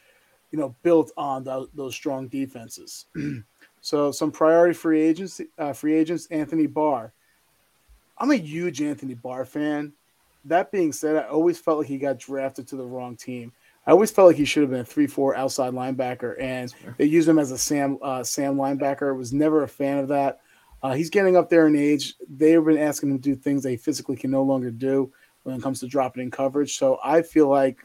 you 0.51 0.59
know, 0.59 0.75
built 0.83 1.11
on 1.17 1.45
tho- 1.45 1.71
those 1.75 1.95
strong 1.95 2.29
defenses. 2.29 3.07
so 3.81 4.13
some 4.13 4.31
priority 4.31 4.75
free 4.75 5.01
agents, 5.01 5.41
uh, 5.59 5.73
free 5.73 5.95
agents, 5.95 6.27
Anthony 6.31 6.67
Barr. 6.67 7.13
I'm 8.19 8.31
a 8.31 8.37
huge 8.37 8.83
Anthony 8.83 9.15
Barr 9.15 9.45
fan. 9.45 9.95
That 10.45 10.71
being 10.71 10.93
said, 10.93 11.17
I 11.17 11.29
always 11.29 11.59
felt 11.59 11.79
like 11.79 11.87
he 11.89 11.99
got 11.99 12.19
drafted 12.19 12.69
to 12.69 12.77
the 12.77 12.85
wrong 12.85 13.17
team. 13.17 13.53
I 13.87 13.91
always 13.91 14.11
felt 14.11 14.29
like 14.29 14.37
he 14.37 14.45
should 14.45 14.63
have 14.63 14.71
been 14.71 14.81
a 14.81 14.85
three-four 14.85 15.35
outside 15.35 15.73
linebacker, 15.73 16.41
and 16.41 16.73
they 16.99 17.05
used 17.05 17.29
him 17.29 17.39
as 17.39 17.51
a 17.51 17.59
Sam 17.59 17.99
uh, 18.01 18.23
Sam 18.23 18.57
linebacker. 18.57 19.17
Was 19.17 19.33
never 19.33 19.65
a 19.65 19.69
fan 19.69 19.99
of 19.99 20.09
that. 20.09 20.41
Uh, 20.83 20.95
he's 20.95 21.11
getting 21.11 21.37
up 21.37 21.49
there 21.49 21.67
in 21.67 21.77
age. 21.77 22.15
They've 22.29 22.65
been 22.65 22.79
asking 22.79 23.11
him 23.11 23.19
to 23.19 23.23
do 23.23 23.37
things 23.37 23.65
he 23.65 23.77
physically 23.77 24.17
can 24.17 24.31
no 24.31 24.43
longer 24.43 24.71
do 24.71 25.13
when 25.45 25.57
it 25.57 25.63
comes 25.63 25.81
to 25.81 25.87
dropping 25.87 26.25
in 26.25 26.31
coverage. 26.31 26.77
So 26.77 26.99
I 27.05 27.23
feel 27.23 27.49
like 27.49 27.85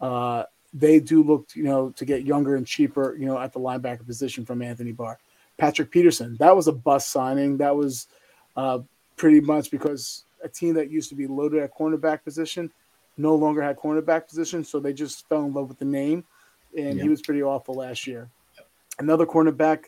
uh, 0.00 0.44
they 0.72 1.00
do 1.00 1.22
look, 1.22 1.48
you 1.54 1.64
know, 1.64 1.90
to 1.90 2.04
get 2.04 2.26
younger 2.26 2.56
and 2.56 2.66
cheaper, 2.66 3.16
you 3.18 3.26
know, 3.26 3.38
at 3.38 3.52
the 3.52 3.60
linebacker 3.60 4.06
position 4.06 4.44
from 4.44 4.62
Anthony 4.62 4.92
Barr. 4.92 5.18
Patrick 5.56 5.90
Peterson, 5.90 6.36
that 6.38 6.54
was 6.54 6.68
a 6.68 6.72
bust 6.72 7.10
signing. 7.10 7.56
That 7.56 7.74
was 7.74 8.08
uh, 8.56 8.80
pretty 9.16 9.40
much 9.40 9.70
because 9.70 10.24
a 10.44 10.48
team 10.48 10.74
that 10.74 10.90
used 10.90 11.08
to 11.08 11.14
be 11.14 11.26
loaded 11.26 11.62
at 11.62 11.74
cornerback 11.74 12.22
position 12.22 12.70
no 13.16 13.34
longer 13.34 13.62
had 13.62 13.76
cornerback 13.76 14.28
position, 14.28 14.64
so 14.64 14.78
they 14.80 14.92
just 14.92 15.28
fell 15.28 15.44
in 15.44 15.52
love 15.52 15.68
with 15.68 15.78
the 15.78 15.84
name, 15.84 16.24
and 16.76 16.96
Yeah. 16.96 17.02
he 17.04 17.08
was 17.08 17.22
pretty 17.22 17.42
awful 17.42 17.74
last 17.74 18.06
year. 18.06 18.28
Another 18.98 19.26
cornerback 19.26 19.84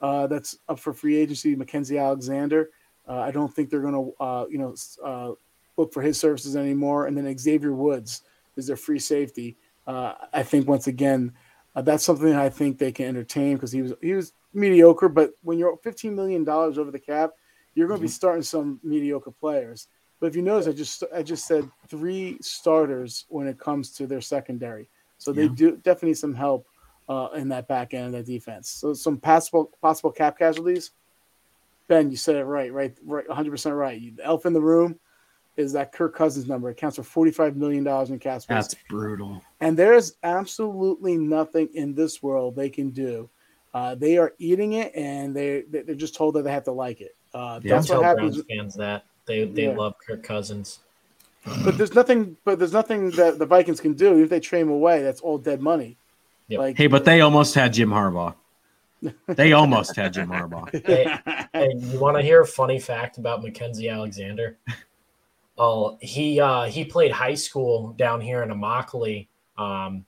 uh, 0.00 0.26
that's 0.26 0.58
up 0.68 0.78
for 0.78 0.92
free 0.92 1.16
agency, 1.16 1.54
Mackenzie 1.54 1.98
Alexander. 1.98 2.70
Uh, 3.06 3.18
I 3.18 3.30
don't 3.30 3.52
think 3.52 3.68
they're 3.68 3.82
going 3.82 3.94
to, 3.94 4.22
uh, 4.22 4.46
you 4.48 4.58
know, 4.58 4.74
uh, 5.04 5.32
look 5.76 5.92
for 5.92 6.00
his 6.02 6.18
services 6.18 6.56
anymore. 6.56 7.06
And 7.06 7.16
then 7.16 7.36
Xavier 7.38 7.72
Woods 7.72 8.22
is 8.56 8.66
their 8.66 8.76
free 8.76 8.98
safety. 8.98 9.56
Uh, 9.86 10.14
I 10.32 10.42
think 10.42 10.68
once 10.68 10.86
again, 10.86 11.32
uh, 11.74 11.82
that's 11.82 12.04
something 12.04 12.34
I 12.34 12.48
think 12.48 12.78
they 12.78 12.92
can 12.92 13.06
entertain 13.06 13.54
because 13.56 13.72
he 13.72 13.82
was 13.82 13.94
he 14.00 14.12
was 14.12 14.32
mediocre. 14.54 15.08
But 15.08 15.32
when 15.42 15.58
you're 15.58 15.76
15 15.78 16.14
million 16.14 16.44
dollars 16.44 16.78
over 16.78 16.90
the 16.90 16.98
cap, 16.98 17.32
you're 17.74 17.88
going 17.88 17.98
to 18.00 18.02
be 18.02 18.08
starting 18.08 18.42
some 18.42 18.80
mediocre 18.82 19.30
players. 19.30 19.88
But 20.20 20.26
if 20.28 20.36
you 20.36 20.42
notice, 20.42 20.68
I 20.68 20.72
just 20.72 21.02
I 21.14 21.22
just 21.22 21.46
said 21.46 21.68
three 21.88 22.36
starters 22.42 23.24
when 23.28 23.46
it 23.46 23.58
comes 23.58 23.90
to 23.92 24.06
their 24.06 24.20
secondary. 24.20 24.88
So 25.18 25.32
they 25.32 25.44
Yeah. 25.44 25.54
do 25.54 25.76
definitely 25.78 26.10
need 26.10 26.18
some 26.18 26.34
help 26.34 26.66
uh, 27.08 27.28
in 27.34 27.48
that 27.48 27.66
back 27.66 27.92
end 27.94 28.06
of 28.06 28.12
that 28.12 28.26
defense. 28.26 28.68
So 28.70 28.92
some 28.92 29.16
possible 29.18 29.72
possible 29.82 30.12
cap 30.12 30.38
casualties. 30.38 30.92
Ben, 31.88 32.10
you 32.10 32.16
said 32.16 32.36
it 32.36 32.44
right, 32.44 32.72
right, 32.72 32.96
right, 33.04 33.26
100 33.26 33.50
percent 33.50 33.74
right. 33.74 34.00
You- 34.00 34.12
The 34.12 34.24
elf 34.24 34.46
in 34.46 34.52
the 34.52 34.60
room 34.60 35.00
is 35.56 35.72
that 35.72 35.92
Kirk 35.92 36.14
Cousins 36.14 36.46
number. 36.46 36.70
It 36.70 36.76
counts 36.76 36.96
for 36.96 37.02
45 37.02 37.56
million 37.56 37.82
dollars 37.82 38.10
in 38.10 38.18
cap 38.18 38.42
space. 38.42 38.54
That's 38.54 38.74
brutal. 38.88 39.42
And 39.60 39.76
there's 39.76 40.14
absolutely 40.22 41.16
nothing 41.18 41.68
in 41.74 41.94
this 41.94 42.22
world 42.22 42.54
they 42.54 42.70
can 42.70 42.90
do. 42.90 43.28
Uh, 43.74 43.94
they 43.94 44.16
are 44.18 44.34
eating 44.38 44.74
it, 44.74 44.94
and 44.94 45.34
they 45.34 45.62
they're 45.62 45.94
just 45.94 46.14
told 46.14 46.34
that 46.34 46.42
they 46.42 46.52
have 46.52 46.64
to 46.64 46.72
like 46.72 47.00
it. 47.00 47.16
Uh, 47.34 47.60
Yeah. 47.62 47.74
that's 47.74 47.86
Don't 47.88 47.98
what 47.98 48.02
tell 48.02 48.16
happens. 48.16 48.36
Browns 48.36 48.46
fans 48.48 48.74
that 48.76 49.04
they 49.30 49.44
they 49.44 49.64
Yeah. 49.64 49.76
love 49.76 49.94
Kirk 50.04 50.22
Cousins. 50.22 50.80
But 51.64 51.78
there's 51.78 51.94
nothing. 51.94 52.36
But 52.44 52.58
there's 52.58 52.72
nothing 52.72 53.10
that 53.12 53.38
the 53.38 53.46
Vikings 53.46 53.80
can 53.80 53.94
do. 53.94 54.22
If 54.22 54.28
they 54.28 54.40
trade 54.40 54.60
him 54.62 54.70
away, 54.70 55.02
that's 55.02 55.20
all 55.20 55.38
dead 55.38 55.60
money. 55.60 55.96
Yep. 56.48 56.58
Like 56.58 56.76
Hey, 56.76 56.86
but 56.86 57.04
they 57.04 57.20
almost 57.22 57.54
had 57.54 57.72
Jim 57.72 57.90
Harbaugh. 57.90 58.34
They 59.28 59.52
almost 59.52 59.96
had 59.96 60.12
Jim 60.12 60.28
Harbaugh. 60.28 60.68
Hey, 60.86 61.46
hey, 61.54 61.70
you 61.74 61.98
want 61.98 62.16
to 62.18 62.22
hear 62.22 62.42
a 62.42 62.46
funny 62.46 62.78
fact 62.78 63.16
about 63.16 63.42
Mackenzie 63.42 63.88
Alexander? 63.88 64.58
Oh, 65.56 65.98
he 66.00 66.40
uh, 66.40 66.64
he 66.64 66.84
played 66.84 67.10
high 67.12 67.34
school 67.34 67.92
down 67.98 68.20
here 68.20 68.42
in 68.42 68.50
Immokalee, 68.50 69.26
um, 69.58 70.04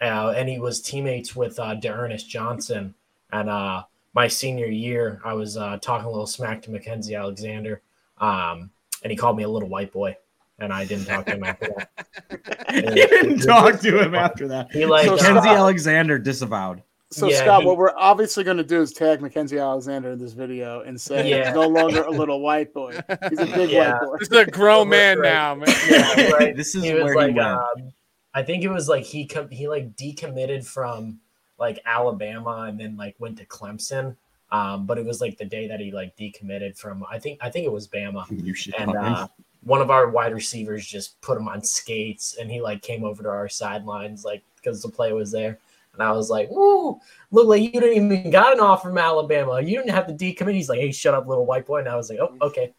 uh, 0.00 0.32
and 0.36 0.48
he 0.48 0.58
was 0.58 0.80
teammates 0.80 1.34
with 1.36 1.58
uh, 1.58 1.74
D'Ernest 1.74 2.28
Johnson. 2.28 2.94
And 3.32 3.48
uh, 3.48 3.84
my 4.14 4.26
senior 4.28 4.66
year, 4.66 5.20
I 5.24 5.34
was 5.34 5.56
uh, 5.56 5.78
talking 5.80 6.06
a 6.06 6.10
little 6.10 6.26
smack 6.26 6.62
to 6.62 6.70
Mackenzie 6.70 7.14
Alexander, 7.14 7.82
um, 8.20 8.70
and 9.02 9.10
he 9.10 9.16
called 9.16 9.36
me 9.36 9.42
a 9.44 9.48
little 9.48 9.68
white 9.68 9.92
boy, 9.92 10.16
and 10.58 10.72
I 10.72 10.84
didn't 10.84 11.06
talk 11.06 11.26
to 11.26 11.32
him 11.32 11.44
after 11.44 11.68
that. 11.76 12.72
you 12.74 12.82
didn't 12.82 13.40
talk 13.40 13.80
to 13.80 14.02
him 14.02 14.14
after 14.14 14.46
that. 14.48 14.70
He 14.72 14.84
like 14.86 15.06
So 15.06 15.14
uh, 15.14 15.18
Kenzie 15.18 15.48
Alexander 15.48 16.18
disavowed. 16.18 16.82
so, 17.10 17.28
Yeah, 17.28 17.36
Scott, 17.38 17.62
he- 17.62 17.66
what 17.66 17.76
we're 17.78 17.94
obviously 17.96 18.44
going 18.44 18.58
to 18.58 18.64
do 18.64 18.80
is 18.82 18.92
tag 18.92 19.20
Mackenzie 19.22 19.58
Alexander 19.58 20.10
in 20.10 20.18
this 20.18 20.32
video 20.32 20.82
and 20.82 21.00
say 21.00 21.28
Yeah. 21.30 21.46
he's 21.46 21.54
no 21.54 21.66
longer 21.66 22.02
a 22.02 22.10
little 22.10 22.40
white 22.40 22.72
boy. 22.74 22.92
He's 23.30 23.38
a 23.40 23.46
big 23.46 23.70
Yeah. 23.70 23.92
white 23.92 24.00
boy. 24.02 24.16
This 24.18 24.28
is 24.28 24.36
a 24.36 24.46
grown 24.46 24.88
man 24.90 25.18
Right. 25.18 25.32
now, 25.32 25.54
man. 25.54 25.68
yeah, 25.88 26.30
right. 26.30 26.56
This 26.60 26.74
is 26.74 26.84
he 26.84 26.92
where 26.94 27.14
like, 27.14 27.30
he 27.30 27.34
went. 27.36 27.48
um, 27.48 27.92
I 28.34 28.42
think 28.42 28.62
it 28.62 28.68
was 28.68 28.88
like 28.88 29.02
he 29.04 29.26
com- 29.26 29.50
he 29.50 29.66
like 29.66 29.96
decommitted 29.96 30.64
from 30.66 31.18
like 31.58 31.80
Alabama 31.84 32.66
and 32.68 32.78
then 32.78 32.96
like 32.96 33.16
went 33.18 33.38
to 33.38 33.44
Clemson. 33.46 34.16
Um, 34.52 34.84
but 34.86 34.98
it 34.98 35.04
was 35.04 35.20
like 35.20 35.38
the 35.38 35.44
day 35.44 35.68
that 35.68 35.80
he 35.80 35.92
like 35.92 36.16
decommitted 36.16 36.76
from 36.76 37.04
I 37.10 37.18
think 37.18 37.38
I 37.40 37.50
think 37.50 37.66
it 37.66 37.72
was 37.72 37.86
Bama. 37.86 38.24
you 38.44 38.54
should 38.54 38.74
And 38.74 38.96
uh, 38.96 39.28
one 39.62 39.80
of 39.80 39.90
our 39.90 40.08
wide 40.10 40.32
receivers 40.34 40.86
just 40.86 41.20
put 41.20 41.36
him 41.38 41.48
on 41.48 41.62
skates 41.62 42.36
and 42.40 42.50
he 42.50 42.60
like 42.60 42.82
came 42.82 43.04
over 43.04 43.22
to 43.22 43.28
our 43.28 43.48
sidelines 43.48 44.24
like 44.24 44.42
because 44.56 44.82
the 44.82 44.88
play 44.88 45.12
was 45.12 45.30
there. 45.30 45.58
And 45.92 46.02
I 46.04 46.12
was 46.12 46.30
like, 46.30 46.48
"Woo! 46.50 47.00
Look 47.32 47.48
like 47.48 47.62
you 47.62 47.72
didn't 47.72 48.12
even 48.12 48.30
got 48.30 48.52
an 48.52 48.60
offer 48.60 48.88
from 48.88 48.98
Alabama. 48.98 49.60
You 49.60 49.76
didn't 49.76 49.90
have 49.90 50.06
to 50.06 50.12
decommit." 50.12 50.54
He's 50.54 50.68
like, 50.68 50.78
"Hey, 50.78 50.92
shut 50.92 51.14
up, 51.14 51.26
little 51.26 51.44
white 51.46 51.66
boy." 51.66 51.80
And 51.80 51.88
I 51.88 51.96
was 51.96 52.08
like, 52.08 52.20
"Oh, 52.20 52.36
okay." 52.42 52.72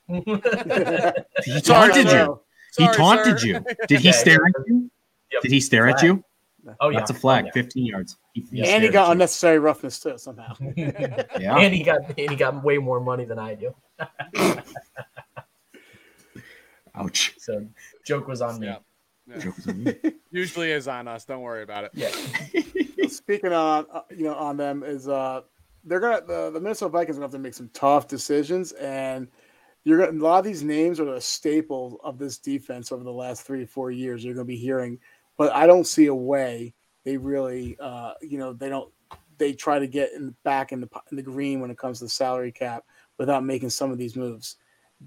he 1.44 1.60
taunted 1.62 2.08
sir. 2.08 2.26
you. 2.26 2.40
He 2.78 2.88
taunted 2.94 3.42
sir. 3.42 3.48
you. 3.48 3.66
Did 3.90 4.00
he 4.00 4.08
Yeah, 4.08 4.12
stare 4.14 4.42
yeah. 4.48 4.62
at 4.62 4.68
you? 4.68 4.92
Yep. 5.34 5.42
Did 5.42 5.52
he 5.52 5.60
stare 5.60 5.90
at 5.90 6.02
you? 6.02 6.24
Oh 6.80 6.90
yeah, 6.90 7.00
That's 7.00 7.12
a 7.12 7.14
flag. 7.16 7.46
Oh, 7.46 7.48
yeah. 7.48 7.52
15 7.64 7.86
yards. 7.86 8.18
He, 8.34 8.42
he 8.42 8.58
Yeah. 8.60 8.66
and 8.68 8.84
he 8.84 8.90
got 8.90 9.08
at 9.08 9.12
unnecessary 9.14 9.60
roughness 9.60 10.00
too 10.00 10.18
somehow. 10.18 10.54
Yeah. 10.78 11.58
and 11.58 11.74
he 11.74 11.84
got 11.84 12.02
and 12.18 12.30
he 12.30 12.36
got 12.36 12.64
way 12.64 12.78
more 12.78 13.00
money 13.00 13.26
than 13.26 13.40
I 13.40 13.56
do. 13.56 13.74
Ouch. 16.96 17.34
So 17.38 17.66
joke 18.06 18.28
was 18.28 18.42
on 18.42 18.60
me. 18.60 18.68
Yeah. 18.68 18.78
Yeah. 19.28 19.38
Joke 19.40 19.56
was 19.58 19.68
on 19.68 19.84
me. 19.84 19.96
Usually 20.32 20.72
is 20.72 20.88
on 20.88 21.08
us. 21.08 21.26
Don't 21.26 21.42
worry 21.42 21.64
about 21.64 21.86
it. 21.86 21.92
Yeah. 21.94 22.12
Speaking 23.08 23.54
on 23.54 23.86
uh, 23.92 24.02
you 24.16 24.24
know 24.26 24.36
on 24.36 24.58
them 24.58 24.84
is 24.84 25.08
uh 25.08 25.42
they're 25.84 26.00
gonna 26.00 26.22
the, 26.26 26.52
the 26.52 26.60
Minnesota 26.60 26.92
Vikings 26.92 27.18
are 27.18 27.22
gonna 27.22 27.26
have 27.26 27.32
to 27.32 27.40
make 27.40 27.54
some 27.54 27.70
tough 27.74 28.08
decisions 28.08 28.72
and 28.74 29.28
you're 29.84 29.98
gonna 30.06 30.12
a 30.12 30.22
lot 30.24 30.40
of 30.40 30.46
these 30.46 30.64
names 30.64 31.00
are 31.00 31.14
a 31.16 31.22
staple 31.22 32.00
of 32.04 32.18
this 32.20 32.38
defense 32.38 32.92
over 32.92 33.04
the 33.04 33.12
last 33.12 33.44
three 33.44 33.64
or 33.64 33.68
four 33.68 33.90
years. 33.92 34.24
You're 34.24 34.36
gonna 34.36 34.46
be 34.46 34.58
hearing, 34.58 35.00
but 35.42 35.56
I 35.56 35.66
don't 35.66 35.88
see 35.88 36.06
a 36.06 36.14
way 36.14 36.76
they 37.04 37.18
really, 37.18 37.76
uh, 37.80 38.14
you 38.22 38.38
know, 38.38 38.54
they 38.54 38.70
don't. 38.70 38.94
They 39.40 39.54
try 39.54 39.80
to 39.80 39.88
get 39.88 40.14
in 40.14 40.36
back 40.44 40.72
in 40.72 40.82
the 40.82 40.88
in 41.10 41.18
the 41.18 41.24
green 41.24 41.60
when 41.60 41.72
it 41.72 41.80
comes 41.80 41.98
to 41.98 42.06
the 42.06 42.12
salary 42.12 42.52
cap 42.52 42.84
without 43.18 43.44
making 43.44 43.72
some 43.72 43.90
of 43.90 43.98
these 43.98 44.16
moves. 44.16 44.58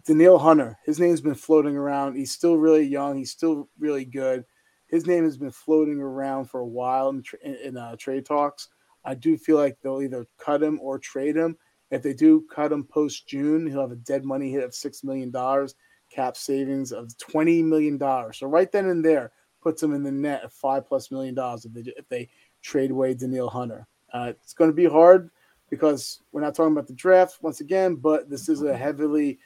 Danielle 0.04 0.40
Hunter, 0.40 0.76
his 0.84 0.98
name's 0.98 1.20
been 1.20 1.36
floating 1.36 1.76
around. 1.76 2.16
He's 2.16 2.32
still 2.32 2.56
really 2.56 2.82
young. 2.82 3.16
He's 3.16 3.30
still 3.30 3.68
really 3.78 4.04
good. 4.04 4.44
His 4.88 5.06
name 5.06 5.22
has 5.22 5.36
been 5.36 5.52
floating 5.52 6.00
around 6.00 6.46
for 6.46 6.58
a 6.58 6.66
while 6.66 7.10
in, 7.10 7.22
in, 7.44 7.54
in 7.54 7.76
uh, 7.76 7.94
trade 7.94 8.26
talks. 8.26 8.70
I 9.04 9.14
do 9.14 9.38
feel 9.38 9.56
like 9.56 9.78
they'll 9.80 10.02
either 10.02 10.26
cut 10.36 10.64
him 10.64 10.80
or 10.82 10.98
trade 10.98 11.36
him. 11.36 11.56
If 11.92 12.02
they 12.02 12.12
do 12.12 12.44
cut 12.52 12.72
him 12.72 12.82
post 12.82 13.28
June, 13.28 13.68
he'll 13.68 13.82
have 13.82 13.92
a 13.92 13.96
dead 14.10 14.24
money 14.24 14.50
hit 14.50 14.64
of 14.64 14.74
six 14.74 15.04
million 15.04 15.30
dollars, 15.30 15.76
cap 16.10 16.36
savings 16.36 16.90
of 16.90 17.16
twenty 17.18 17.62
million 17.62 17.98
dollars. 17.98 18.38
So 18.38 18.48
right 18.48 18.72
then 18.72 18.88
and 18.88 19.04
there, 19.04 19.30
puts 19.64 19.80
them 19.80 19.94
in 19.94 20.04
the 20.04 20.12
net 20.12 20.44
of 20.44 20.52
five 20.52 20.86
plus 20.86 21.10
million 21.10 21.34
dollars 21.34 21.64
if 21.64 21.72
they 21.72 21.92
if 21.96 22.08
they 22.08 22.28
trade 22.62 22.92
away 22.92 23.14
Danielle 23.14 23.48
Hunter. 23.48 23.88
Uh, 24.12 24.28
it's 24.30 24.52
going 24.52 24.70
to 24.70 24.74
be 24.74 24.84
hard 24.84 25.30
because 25.70 26.20
we're 26.30 26.42
not 26.42 26.54
talking 26.54 26.72
about 26.72 26.86
the 26.86 26.92
draft 26.92 27.38
once 27.42 27.60
again, 27.60 27.96
but 27.96 28.30
this 28.30 28.48
is 28.48 28.62
a 28.62 28.76
heavily 28.76 29.40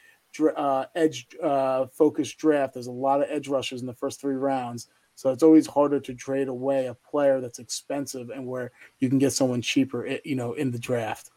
uh, 0.56 0.84
edge 0.94 1.26
uh, 1.42 1.86
focused 1.86 2.36
draft. 2.36 2.74
There's 2.74 2.88
a 2.88 2.92
lot 2.92 3.22
of 3.22 3.28
edge 3.30 3.48
rushers 3.48 3.80
in 3.80 3.86
the 3.86 3.94
first 3.94 4.20
three 4.20 4.34
rounds. 4.34 4.88
So 5.14 5.30
it's 5.30 5.42
always 5.42 5.66
harder 5.66 5.98
to 6.00 6.14
trade 6.14 6.48
away 6.48 6.86
a 6.86 6.94
player 6.94 7.40
that's 7.40 7.58
expensive 7.58 8.30
and 8.30 8.46
where 8.46 8.72
you 8.98 9.08
can 9.08 9.18
get 9.18 9.32
someone 9.32 9.62
cheaper, 9.62 10.06
eh, 10.06 10.18
you 10.24 10.36
know, 10.36 10.52
in 10.52 10.70
the 10.70 10.78
draft. 10.78 11.30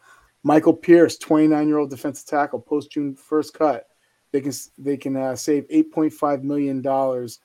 Michael 0.43 0.73
Pierce, 0.73 1.17
29 1.17 1.67
year 1.67 1.77
old 1.77 1.89
defensive 1.89 2.27
tackle, 2.27 2.59
post 2.59 2.91
June 2.91 3.15
first 3.15 3.53
cut. 3.53 3.87
They 4.31 4.41
can 4.41 4.53
they 4.77 4.97
can 4.97 5.15
uh, 5.15 5.35
save 5.35 5.67
8.5 5.69 6.43
million 6.43 6.81
dollars 6.81 7.39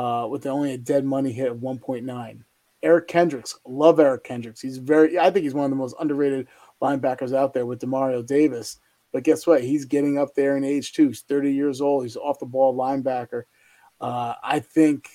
uh, 0.00 0.26
with 0.26 0.46
only 0.46 0.72
a 0.72 0.78
dead 0.78 1.04
money 1.04 1.30
hit 1.30 1.50
of 1.50 1.58
1.9. 1.58 2.42
Eric 2.82 3.06
Kendricks, 3.06 3.58
love 3.66 4.00
Eric 4.00 4.24
Kendricks. 4.24 4.62
He's 4.62 4.78
very, 4.78 5.18
I 5.18 5.30
think 5.30 5.44
he's 5.44 5.52
one 5.52 5.66
of 5.66 5.70
the 5.70 5.76
most 5.76 5.94
underrated 6.00 6.48
linebackers 6.80 7.36
out 7.36 7.52
there 7.52 7.66
with 7.66 7.80
Demario 7.80 8.24
Davis. 8.24 8.78
But 9.12 9.24
guess 9.24 9.46
what? 9.46 9.62
He's 9.62 9.84
getting 9.84 10.16
up 10.16 10.34
there 10.34 10.56
in 10.56 10.64
age 10.64 10.94
too. 10.94 11.08
He's 11.08 11.20
30 11.20 11.52
years 11.52 11.82
old. 11.82 12.04
He's 12.04 12.16
off 12.16 12.38
the 12.38 12.46
ball 12.46 12.74
linebacker. 12.74 13.42
Uh, 14.00 14.32
I 14.42 14.60
think 14.60 15.10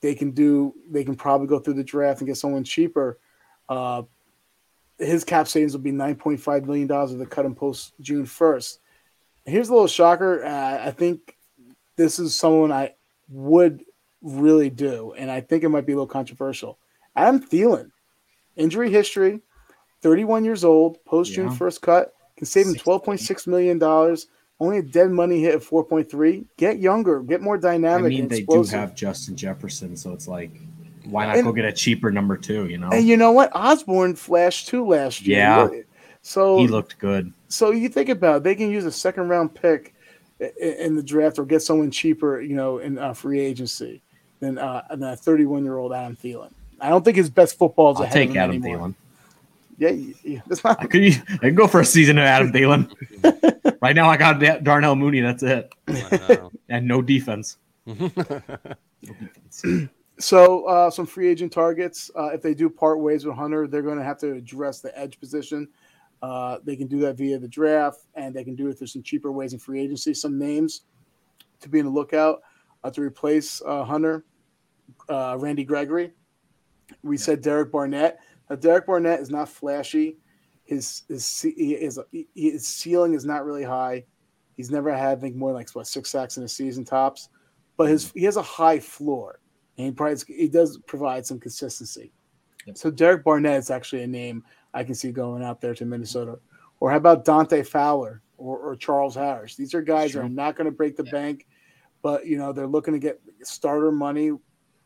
they 0.00 0.16
can 0.16 0.32
do. 0.32 0.74
They 0.90 1.04
can 1.04 1.14
probably 1.14 1.46
go 1.46 1.60
through 1.60 1.74
the 1.74 1.84
draft 1.84 2.20
and 2.20 2.26
get 2.26 2.38
someone 2.38 2.64
cheaper. 2.64 3.20
Uh, 3.68 4.02
his 4.98 5.22
cap 5.22 5.46
savings 5.46 5.74
will 5.74 5.82
be 5.82 5.92
9.5 5.92 6.64
million 6.64 6.88
dollars 6.88 7.12
if 7.12 7.20
they 7.20 7.26
cut 7.26 7.46
him 7.46 7.54
post 7.54 7.92
June 8.00 8.26
1st. 8.26 8.78
Here's 9.44 9.68
a 9.68 9.72
little 9.72 9.86
shocker. 9.86 10.44
Uh, 10.44 10.86
I 10.86 10.90
think 10.90 11.36
this 11.94 12.18
is 12.18 12.34
someone 12.34 12.72
I 12.72 12.94
would 13.30 13.84
really 14.22 14.70
do, 14.70 15.14
and 15.16 15.30
I 15.30 15.40
think 15.40 15.64
it 15.64 15.68
might 15.68 15.86
be 15.86 15.92
a 15.92 15.96
little 15.96 16.06
controversial. 16.06 16.78
Adam 17.16 17.40
Thielen, 17.40 17.90
injury 18.56 18.90
history, 18.90 19.40
31 20.02 20.44
years 20.44 20.64
old, 20.64 21.02
post 21.04 21.32
June 21.32 21.48
yeah. 21.48 21.56
1st 21.56 21.80
cut, 21.80 22.14
can 22.36 22.46
save 22.46 22.66
him 22.66 22.74
$12.6 22.74 23.46
million. 23.46 24.16
Only 24.62 24.78
a 24.78 24.82
dead 24.82 25.10
money 25.10 25.40
hit 25.40 25.54
of 25.54 25.66
4.3. 25.66 26.44
Get 26.58 26.78
younger, 26.78 27.22
get 27.22 27.40
more 27.40 27.56
dynamic. 27.56 28.06
I 28.06 28.08
mean, 28.08 28.28
they 28.28 28.42
do 28.42 28.62
have 28.64 28.94
Justin 28.94 29.36
Jefferson, 29.36 29.96
so 29.96 30.12
it's 30.12 30.28
like, 30.28 30.50
why 31.04 31.26
not 31.26 31.36
and, 31.36 31.46
go 31.46 31.52
get 31.52 31.64
a 31.64 31.72
cheaper 31.72 32.10
number 32.10 32.36
two? 32.36 32.66
You 32.66 32.76
know, 32.76 32.90
and 32.90 33.08
you 33.08 33.16
know 33.16 33.32
what? 33.32 33.50
Osborn 33.54 34.16
flashed 34.16 34.68
too 34.68 34.86
last 34.86 35.22
year. 35.22 35.38
Yeah, 35.38 35.68
so 36.20 36.58
he 36.58 36.68
looked 36.68 36.98
good. 36.98 37.32
So 37.48 37.70
you 37.70 37.88
think 37.88 38.10
about 38.10 38.38
it, 38.38 38.42
they 38.44 38.54
can 38.54 38.70
use 38.70 38.84
a 38.84 38.92
second 38.92 39.28
round 39.28 39.54
pick 39.54 39.94
in 40.60 40.96
the 40.96 41.02
draft 41.02 41.38
or 41.38 41.44
get 41.44 41.62
someone 41.62 41.90
cheaper, 41.90 42.40
you 42.40 42.54
know, 42.54 42.78
in 42.78 42.98
uh, 42.98 43.12
free 43.12 43.40
agency 43.40 44.00
than 44.40 44.58
uh, 44.58 44.82
than 44.90 45.02
a 45.02 45.16
31 45.16 45.64
year 45.64 45.78
old 45.78 45.92
Adam 45.92 46.16
Thielen. 46.16 46.50
I 46.80 46.88
don't 46.88 47.04
think 47.04 47.16
his 47.16 47.30
best 47.30 47.58
football 47.58 47.92
is 47.92 47.98
I'll 47.98 48.04
ahead 48.04 48.14
take 48.14 48.30
of 48.30 48.36
Adam 48.36 48.56
anymore. 48.56 48.88
Thielen. 48.88 48.94
Yeah, 49.78 49.90
yeah 50.22 50.40
not... 50.64 50.80
I 50.80 50.86
could. 50.86 51.02
I 51.02 51.36
can 51.38 51.54
go 51.54 51.66
for 51.66 51.80
a 51.80 51.84
season 51.84 52.18
of 52.18 52.24
Adam 52.24 52.52
Thielen. 52.52 52.92
right 53.82 53.94
now, 53.94 54.08
I 54.08 54.16
got 54.16 54.64
Darnell 54.64 54.96
Mooney. 54.96 55.20
That's 55.20 55.42
it, 55.42 55.72
and 56.68 56.86
no 56.86 57.02
defense. 57.02 57.56
no 57.86 57.94
defense. 59.02 59.88
So, 60.18 60.66
uh, 60.66 60.90
some 60.90 61.06
free 61.06 61.28
agent 61.28 61.50
targets. 61.50 62.10
Uh, 62.14 62.26
if 62.26 62.42
they 62.42 62.52
do 62.52 62.68
part 62.68 63.00
ways 63.00 63.24
with 63.24 63.36
Hunter, 63.36 63.66
they're 63.66 63.80
going 63.80 63.96
to 63.96 64.04
have 64.04 64.18
to 64.18 64.32
address 64.32 64.80
the 64.80 64.96
edge 64.98 65.18
position. 65.18 65.66
Uh, 66.22 66.58
they 66.64 66.76
can 66.76 66.86
do 66.86 66.98
that 67.00 67.16
via 67.16 67.38
the 67.38 67.48
draft, 67.48 68.06
and 68.14 68.34
they 68.34 68.44
can 68.44 68.54
do 68.54 68.68
it 68.68 68.74
through 68.78 68.86
some 68.86 69.02
cheaper 69.02 69.32
ways 69.32 69.52
in 69.52 69.58
free 69.58 69.80
agency. 69.80 70.12
Some 70.12 70.38
names 70.38 70.82
to 71.60 71.68
be 71.68 71.78
in 71.78 71.86
the 71.86 71.90
lookout 71.90 72.42
uh, 72.84 72.90
to 72.90 73.00
replace 73.00 73.62
uh, 73.66 73.84
Hunter, 73.84 74.24
uh, 75.08 75.36
Randy 75.38 75.64
Gregory. 75.64 76.12
We 77.02 77.16
yeah. 77.16 77.22
said 77.22 77.40
Derek 77.40 77.72
Barnett. 77.72 78.20
Now, 78.48 78.56
Derek 78.56 78.86
Barnett 78.86 79.20
is 79.20 79.30
not 79.30 79.48
flashy. 79.48 80.18
His 80.64 81.02
his 81.08 81.42
his, 81.56 81.98
his 82.34 82.66
ceiling 82.66 83.14
is 83.14 83.24
not 83.24 83.44
really 83.44 83.64
high. 83.64 84.04
He's 84.56 84.70
never 84.70 84.94
had 84.94 85.18
I 85.18 85.20
think 85.20 85.36
more 85.36 85.50
than 85.50 85.56
like 85.56 85.70
what 85.70 85.86
six 85.86 86.10
sacks 86.10 86.36
in 86.36 86.44
a 86.44 86.48
season 86.48 86.84
tops, 86.84 87.28
but 87.76 87.88
his 87.88 88.12
he 88.12 88.24
has 88.24 88.36
a 88.36 88.42
high 88.42 88.78
floor, 88.78 89.40
and 89.78 89.86
he 89.86 89.92
provides 89.92 90.24
he 90.24 90.48
does 90.48 90.78
provide 90.86 91.26
some 91.26 91.40
consistency. 91.40 92.12
Yep. 92.66 92.78
So 92.78 92.90
Derek 92.90 93.24
Barnett 93.24 93.58
is 93.58 93.70
actually 93.70 94.02
a 94.02 94.06
name 94.06 94.44
I 94.74 94.84
can 94.84 94.94
see 94.94 95.12
going 95.12 95.42
out 95.42 95.60
there 95.60 95.74
to 95.74 95.84
Minnesota. 95.84 96.38
Or 96.80 96.90
how 96.90 96.96
about 96.96 97.24
Dante 97.24 97.62
Fowler 97.62 98.22
or, 98.38 98.58
or 98.58 98.76
Charles 98.76 99.14
Harris? 99.14 99.56
These 99.56 99.74
are 99.74 99.82
guys 99.82 100.12
that 100.12 100.20
are 100.20 100.28
not 100.28 100.56
going 100.56 100.66
to 100.66 100.70
break 100.70 100.96
the 100.96 101.04
yeah. 101.04 101.12
bank, 101.12 101.46
but 102.02 102.26
you 102.26 102.38
know 102.38 102.52
they're 102.52 102.66
looking 102.66 102.94
to 102.94 103.00
get 103.00 103.20
starter 103.42 103.92
money, 103.92 104.32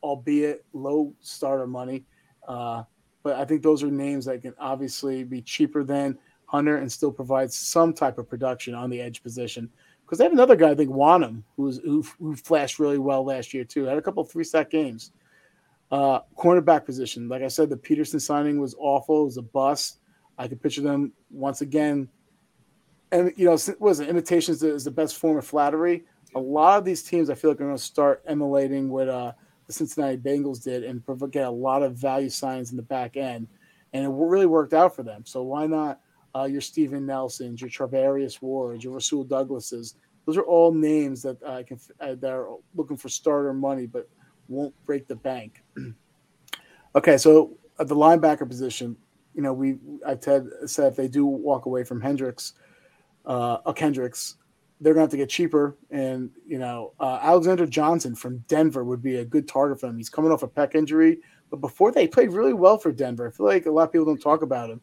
albeit 0.02 0.64
low 0.72 1.14
starter 1.20 1.66
money. 1.66 2.04
Uh, 2.46 2.82
but 3.22 3.36
I 3.36 3.44
think 3.44 3.62
those 3.62 3.82
are 3.82 3.90
names 3.90 4.26
that 4.26 4.42
can 4.42 4.54
obviously 4.58 5.24
be 5.24 5.40
cheaper 5.40 5.82
than 5.82 6.18
Hunter 6.46 6.76
and 6.76 6.90
still 6.90 7.12
provide 7.12 7.52
some 7.52 7.92
type 7.92 8.18
of 8.18 8.28
production 8.28 8.74
on 8.74 8.90
the 8.90 9.00
edge 9.00 9.22
position. 9.22 9.70
Because 10.04 10.18
they 10.18 10.24
have 10.24 10.32
another 10.32 10.56
guy, 10.56 10.70
I 10.70 10.74
think 10.74 10.90
Wonnum, 10.90 11.42
who's 11.56 11.78
who, 11.78 12.04
who 12.18 12.36
flashed 12.36 12.78
really 12.78 12.98
well 12.98 13.24
last 13.24 13.54
year 13.54 13.64
too. 13.64 13.84
Had 13.84 13.96
a 13.96 14.02
couple 14.02 14.22
three 14.24 14.44
sack 14.44 14.70
games. 14.70 15.12
Uh, 15.90 16.20
cornerback 16.36 16.84
position, 16.84 17.28
like 17.28 17.42
I 17.42 17.48
said, 17.48 17.70
the 17.70 17.76
Peterson 17.76 18.18
signing 18.18 18.60
was 18.60 18.74
awful. 18.78 19.22
It 19.22 19.26
was 19.26 19.36
a 19.36 19.42
bust. 19.42 20.00
I 20.38 20.48
could 20.48 20.62
picture 20.62 20.80
them 20.80 21.12
once 21.30 21.60
again. 21.60 22.08
And 23.12 23.32
you 23.36 23.44
know, 23.44 23.58
was 23.78 24.00
it 24.00 24.08
imitations 24.08 24.62
is 24.62 24.84
the 24.84 24.90
best 24.90 25.18
form 25.18 25.38
of 25.38 25.46
flattery. 25.46 26.04
A 26.34 26.40
lot 26.40 26.78
of 26.78 26.84
these 26.84 27.02
teams, 27.02 27.30
I 27.30 27.34
feel 27.34 27.50
like, 27.50 27.60
are 27.60 27.64
going 27.64 27.76
to 27.76 27.82
start 27.82 28.24
emulating 28.26 28.88
what 28.88 29.08
uh, 29.08 29.32
the 29.66 29.72
Cincinnati 29.72 30.16
Bengals 30.16 30.62
did 30.62 30.82
and 30.82 31.02
get 31.30 31.46
a 31.46 31.50
lot 31.50 31.82
of 31.82 31.94
value 31.94 32.30
signs 32.30 32.70
in 32.70 32.76
the 32.76 32.82
back 32.82 33.16
end, 33.16 33.46
and 33.92 34.04
it 34.04 34.10
really 34.12 34.46
worked 34.46 34.72
out 34.72 34.96
for 34.96 35.02
them. 35.02 35.24
So 35.24 35.42
why 35.42 35.66
not 35.66 36.00
uh, 36.34 36.44
your 36.44 36.60
Steven 36.60 37.06
Nelsons, 37.06 37.60
your 37.60 37.70
Charvarius 37.70 38.42
Wards, 38.42 38.82
your 38.82 38.94
Rasul 38.94 39.24
Douglases? 39.24 39.94
Those 40.26 40.36
are 40.36 40.42
all 40.42 40.72
names 40.72 41.22
that 41.22 41.42
I 41.46 41.62
can 41.62 41.78
uh, 42.00 42.16
that 42.16 42.32
are 42.32 42.56
looking 42.74 42.96
for 42.96 43.08
starter 43.08 43.52
money, 43.52 43.86
but 43.86 44.08
won't 44.48 44.74
break 44.86 45.06
the 45.08 45.16
bank. 45.16 45.62
okay, 46.94 47.16
so 47.16 47.56
at 47.78 47.88
the 47.88 47.96
linebacker 47.96 48.48
position, 48.48 48.96
you 49.34 49.42
know, 49.42 49.52
we 49.52 49.76
I've 50.06 50.22
said 50.22 50.48
if 50.66 50.96
they 50.96 51.08
do 51.08 51.26
walk 51.26 51.66
away 51.66 51.84
from 51.84 52.00
Hendricks, 52.00 52.54
uh, 53.26 53.58
uh 53.64 53.72
Kendricks, 53.72 54.36
they're 54.80 54.94
going 54.94 55.02
to 55.02 55.04
have 55.06 55.10
to 55.10 55.16
get 55.16 55.28
cheaper. 55.28 55.76
And 55.90 56.30
you 56.46 56.58
know, 56.58 56.92
uh, 57.00 57.18
Alexander 57.22 57.66
Johnson 57.66 58.14
from 58.14 58.38
Denver 58.48 58.84
would 58.84 59.02
be 59.02 59.16
a 59.16 59.24
good 59.24 59.48
target 59.48 59.80
for 59.80 59.86
them. 59.86 59.96
He's 59.96 60.10
coming 60.10 60.30
off 60.30 60.42
a 60.42 60.48
pec 60.48 60.74
injury, 60.74 61.18
but 61.50 61.60
before 61.60 61.90
they 61.90 62.06
played 62.06 62.32
really 62.32 62.52
well 62.52 62.78
for 62.78 62.92
Denver. 62.92 63.28
I 63.28 63.30
feel 63.30 63.46
like 63.46 63.66
a 63.66 63.70
lot 63.70 63.84
of 63.84 63.92
people 63.92 64.06
don't 64.06 64.20
talk 64.20 64.42
about 64.42 64.70
him. 64.70 64.80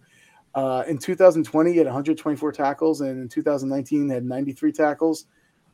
Uh, 0.53 0.83
in 0.87 0.97
2020, 0.97 1.71
he 1.71 1.77
had 1.77 1.87
124 1.87 2.51
tackles, 2.51 3.01
and 3.01 3.21
in 3.21 3.29
2019, 3.29 4.09
had 4.09 4.25
93 4.25 4.71
tackles. 4.71 5.25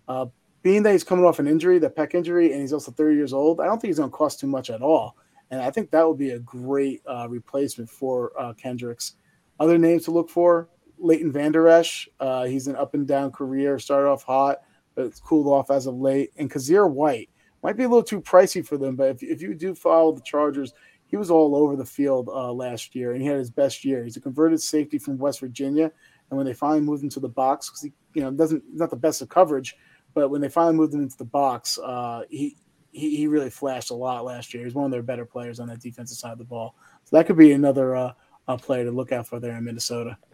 Uh, 0.07 0.27
being 0.61 0.83
that 0.83 0.91
he's 0.91 1.03
coming 1.03 1.25
off 1.25 1.39
an 1.39 1.47
injury, 1.47 1.79
the 1.79 1.89
pec 1.89 2.13
injury, 2.13 2.51
and 2.51 2.61
he's 2.61 2.73
also 2.73 2.91
30 2.91 3.15
years 3.15 3.33
old, 3.33 3.61
I 3.61 3.65
don't 3.65 3.79
think 3.79 3.89
he's 3.89 3.99
going 3.99 4.09
to 4.09 4.15
cost 4.15 4.39
too 4.39 4.47
much 4.47 4.69
at 4.69 4.81
all. 4.81 5.15
And 5.49 5.61
I 5.61 5.71
think 5.71 5.91
that 5.91 6.07
would 6.07 6.17
be 6.17 6.31
a 6.31 6.39
great 6.39 7.01
uh, 7.07 7.27
replacement 7.29 7.89
for 7.89 8.31
uh, 8.39 8.53
Kendricks. 8.53 9.13
Other 9.59 9.77
names 9.77 10.03
to 10.05 10.11
look 10.11 10.29
for 10.29 10.69
Leighton 10.97 11.31
Vander 11.31 11.67
Esch. 11.67 12.09
Uh, 12.19 12.45
he's 12.45 12.67
an 12.67 12.75
up 12.75 12.93
and 12.93 13.07
down 13.07 13.31
career, 13.31 13.79
started 13.79 14.09
off 14.09 14.23
hot, 14.23 14.57
but 14.95 15.05
it's 15.05 15.19
cooled 15.19 15.47
off 15.47 15.71
as 15.71 15.87
of 15.87 15.95
late. 15.95 16.31
And 16.37 16.51
Kyzir 16.51 16.89
White 16.89 17.29
might 17.63 17.77
be 17.77 17.83
a 17.83 17.89
little 17.89 18.03
too 18.03 18.21
pricey 18.21 18.65
for 18.65 18.77
them, 18.77 18.95
but 18.95 19.09
if, 19.09 19.23
if 19.23 19.41
you 19.41 19.53
do 19.53 19.73
follow 19.73 20.11
the 20.11 20.21
Chargers, 20.21 20.73
he 21.07 21.15
was 21.15 21.31
all 21.31 21.55
over 21.55 21.75
the 21.75 21.85
field 21.85 22.29
uh, 22.29 22.51
last 22.51 22.93
year 22.93 23.13
and 23.13 23.21
he 23.21 23.27
had 23.27 23.37
his 23.37 23.49
best 23.49 23.85
year. 23.85 24.03
He's 24.03 24.17
a 24.17 24.21
converted 24.21 24.61
safety 24.61 24.97
from 24.97 25.17
West 25.17 25.39
Virginia. 25.39 25.91
And 26.29 26.37
when 26.37 26.45
they 26.45 26.53
finally 26.53 26.81
moved 26.81 27.03
him 27.03 27.09
to 27.11 27.21
the 27.21 27.29
box, 27.29 27.69
because 27.69 27.81
he 27.81 27.93
you 28.13 28.21
know 28.21 28.31
doesn't 28.31 28.63
not 28.73 28.89
the 28.89 28.97
best 28.97 29.21
of 29.21 29.29
coverage, 29.29 29.77
but 30.17 30.29
when 30.31 30.41
they 30.41 30.49
finally 30.49 30.73
moved 30.75 30.95
him 30.95 31.03
into 31.03 31.15
the 31.15 31.23
box, 31.25 31.77
uh, 31.77 32.23
he, 32.27 32.57
he, 32.91 33.17
he 33.17 33.27
really 33.27 33.51
flashed 33.51 33.91
a 33.91 33.93
lot 33.93 34.25
last 34.25 34.51
year. 34.51 34.63
He's 34.63 34.73
one 34.73 34.85
of 34.85 34.89
their 34.91 35.03
better 35.03 35.25
players 35.25 35.59
on 35.59 35.67
that 35.67 35.79
defensive 35.79 36.17
side 36.17 36.31
of 36.31 36.39
the 36.39 36.43
ball. 36.43 36.73
So 37.03 37.15
that 37.17 37.27
could 37.27 37.37
be 37.37 37.51
another 37.51 37.95
uh, 37.95 38.13
player 38.57 38.83
to 38.85 38.89
look 38.89 39.11
out 39.11 39.27
for 39.27 39.39
there 39.39 39.55
in 39.55 39.63
Minnesota. 39.63 40.17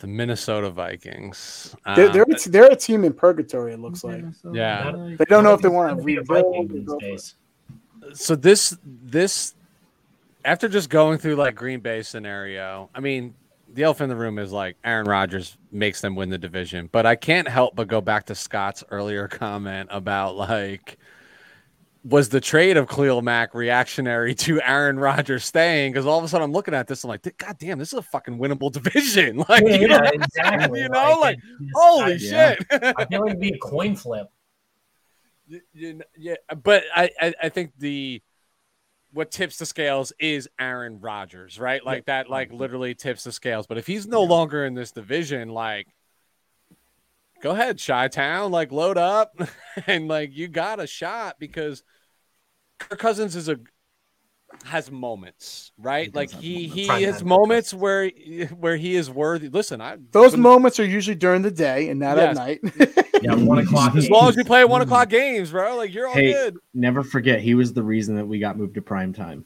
The 0.00 0.08
Minnesota 0.08 0.68
Vikings. 0.68 1.76
They're, 1.94 2.08
Um, 2.08 2.12
they're, 2.12 2.22
a 2.24 2.34
t- 2.36 2.50
they're 2.50 2.72
a 2.72 2.74
team 2.74 3.04
in 3.04 3.12
purgatory. 3.12 3.72
It 3.72 3.78
looks 3.78 4.02
like 4.02 4.24
Yeah. 4.52 4.90
they 5.16 5.24
don't 5.26 5.44
know 5.44 5.54
if 5.54 5.60
they 5.60 5.68
want 5.68 5.96
to 5.96 6.04
be 6.04 6.16
a 6.16 6.22
rebuild. 6.22 6.66
Viking 6.66 6.74
these 6.74 6.86
go 6.88 6.98
for 6.98 7.06
it. 7.06 7.10
days. 7.10 7.34
so 8.12 8.34
this 8.34 8.76
this 8.84 9.54
after 10.44 10.68
just 10.68 10.90
going 10.90 11.18
through 11.18 11.36
like 11.36 11.54
Green 11.54 11.78
Bay 11.78 12.02
scenario, 12.02 12.90
I 12.92 12.98
mean, 12.98 13.34
the 13.72 13.84
elephant 13.84 14.10
in 14.10 14.16
the 14.18 14.22
room 14.22 14.38
is 14.38 14.52
like 14.52 14.76
Aaron 14.84 15.06
Rodgers 15.06 15.56
makes 15.70 16.00
them 16.00 16.14
win 16.14 16.28
the 16.30 16.38
division, 16.38 16.88
but 16.92 17.06
I 17.06 17.16
can't 17.16 17.48
help 17.48 17.74
but 17.76 17.88
go 17.88 18.00
back 18.00 18.26
to 18.26 18.34
Scott's 18.34 18.84
earlier 18.90 19.28
comment 19.28 19.88
about 19.92 20.36
like 20.36 20.98
was 22.04 22.28
the 22.30 22.40
trade 22.40 22.76
of 22.76 22.88
Khalil 22.88 23.22
Mack 23.22 23.54
reactionary 23.54 24.34
to 24.46 24.60
Aaron 24.62 24.98
Rodgers 24.98 25.44
staying? 25.44 25.92
Because 25.92 26.04
all 26.04 26.18
of 26.18 26.24
a 26.24 26.28
sudden 26.28 26.44
I'm 26.44 26.52
looking 26.52 26.74
at 26.74 26.88
this, 26.88 27.04
I'm 27.04 27.08
like, 27.08 27.22
God 27.38 27.56
damn, 27.58 27.78
this 27.78 27.92
is 27.92 27.98
a 27.98 28.02
fucking 28.02 28.38
winnable 28.38 28.72
division. 28.82 29.36
Like, 29.48 29.62
Yeah, 29.66 29.76
you 29.76 29.88
know, 29.88 30.00
exactly. 30.12 30.80
you 30.80 30.88
know, 30.88 31.18
like, 31.20 31.36
it's- 31.38 31.70
holy 31.74 32.04
I, 32.04 32.16
Yeah. 32.16 32.54
shit. 32.54 32.66
I 32.98 33.04
feel 33.06 33.20
like 33.20 33.30
it'd 33.30 33.40
be 33.40 33.52
a 33.54 33.58
coin 33.58 33.94
flip. 33.94 34.26
Y- 35.50 35.60
you 35.72 35.88
kn- 35.94 36.02
yeah, 36.16 36.34
but 36.62 36.82
I, 36.94 37.10
I 37.20 37.34
I 37.44 37.48
think 37.50 37.72
the 37.78 38.20
what 39.12 39.30
tips 39.30 39.58
the 39.58 39.66
scales 39.66 40.12
is 40.18 40.48
Aaron 40.58 41.00
Rodgers, 41.00 41.58
right? 41.58 41.84
Like 41.84 42.06
that, 42.06 42.30
like 42.30 42.48
mm-hmm. 42.48 42.56
literally 42.56 42.94
tips 42.94 43.24
the 43.24 43.32
scales. 43.32 43.66
But 43.66 43.78
if 43.78 43.86
he's 43.86 44.06
no 44.06 44.22
longer 44.22 44.64
in 44.64 44.74
this 44.74 44.92
division, 44.92 45.50
like, 45.50 45.86
go 47.42 47.50
ahead, 47.50 47.80
Chi 47.84 48.08
Town, 48.08 48.50
like 48.50 48.72
load 48.72 48.98
up, 48.98 49.38
and 49.86 50.08
like 50.08 50.34
you 50.34 50.48
got 50.48 50.80
a 50.80 50.86
shot 50.86 51.36
because 51.38 51.82
Kirk 52.78 52.98
Cousins 52.98 53.36
is 53.36 53.48
a 53.48 53.58
has 54.64 54.90
moments, 54.90 55.72
right? 55.78 56.06
does 56.12 56.14
like 56.14 56.30
he 56.30 56.54
moments. 56.54 56.74
he 56.74 56.86
Prime 56.86 57.02
has 57.04 57.18
time 57.18 57.28
moments 57.28 57.74
where 57.74 58.08
where 58.58 58.76
he 58.76 58.94
is 58.94 59.10
worthy. 59.10 59.48
Listen, 59.48 59.80
I 59.80 59.98
Those 60.12 60.32
been- 60.32 60.40
moments 60.40 60.78
are 60.80 60.84
usually 60.84 61.16
during 61.16 61.42
the 61.42 61.50
day 61.50 61.88
and 61.88 62.00
not 62.00 62.16
Yes. 62.16 62.36
at 62.38 62.62
night. 62.62 62.98
Yeah, 63.22 63.36
one 63.36 63.58
o'clock. 63.58 63.94
as 63.94 64.10
long 64.10 64.28
as 64.28 64.36
we 64.36 64.42
play 64.42 64.64
one 64.64 64.82
o'clock 64.82 65.06
hmm. 65.06 65.12
games, 65.12 65.52
bro, 65.52 65.76
like 65.76 65.94
you're 65.94 66.08
all 66.08 66.14
Hey, 66.14 66.32
good. 66.32 66.56
Never 66.74 67.04
forget, 67.04 67.40
he 67.40 67.54
was 67.54 67.72
the 67.72 67.82
reason 67.82 68.16
that 68.16 68.26
we 68.26 68.40
got 68.40 68.58
moved 68.58 68.74
to 68.74 68.82
prime 68.82 69.12
time. 69.12 69.44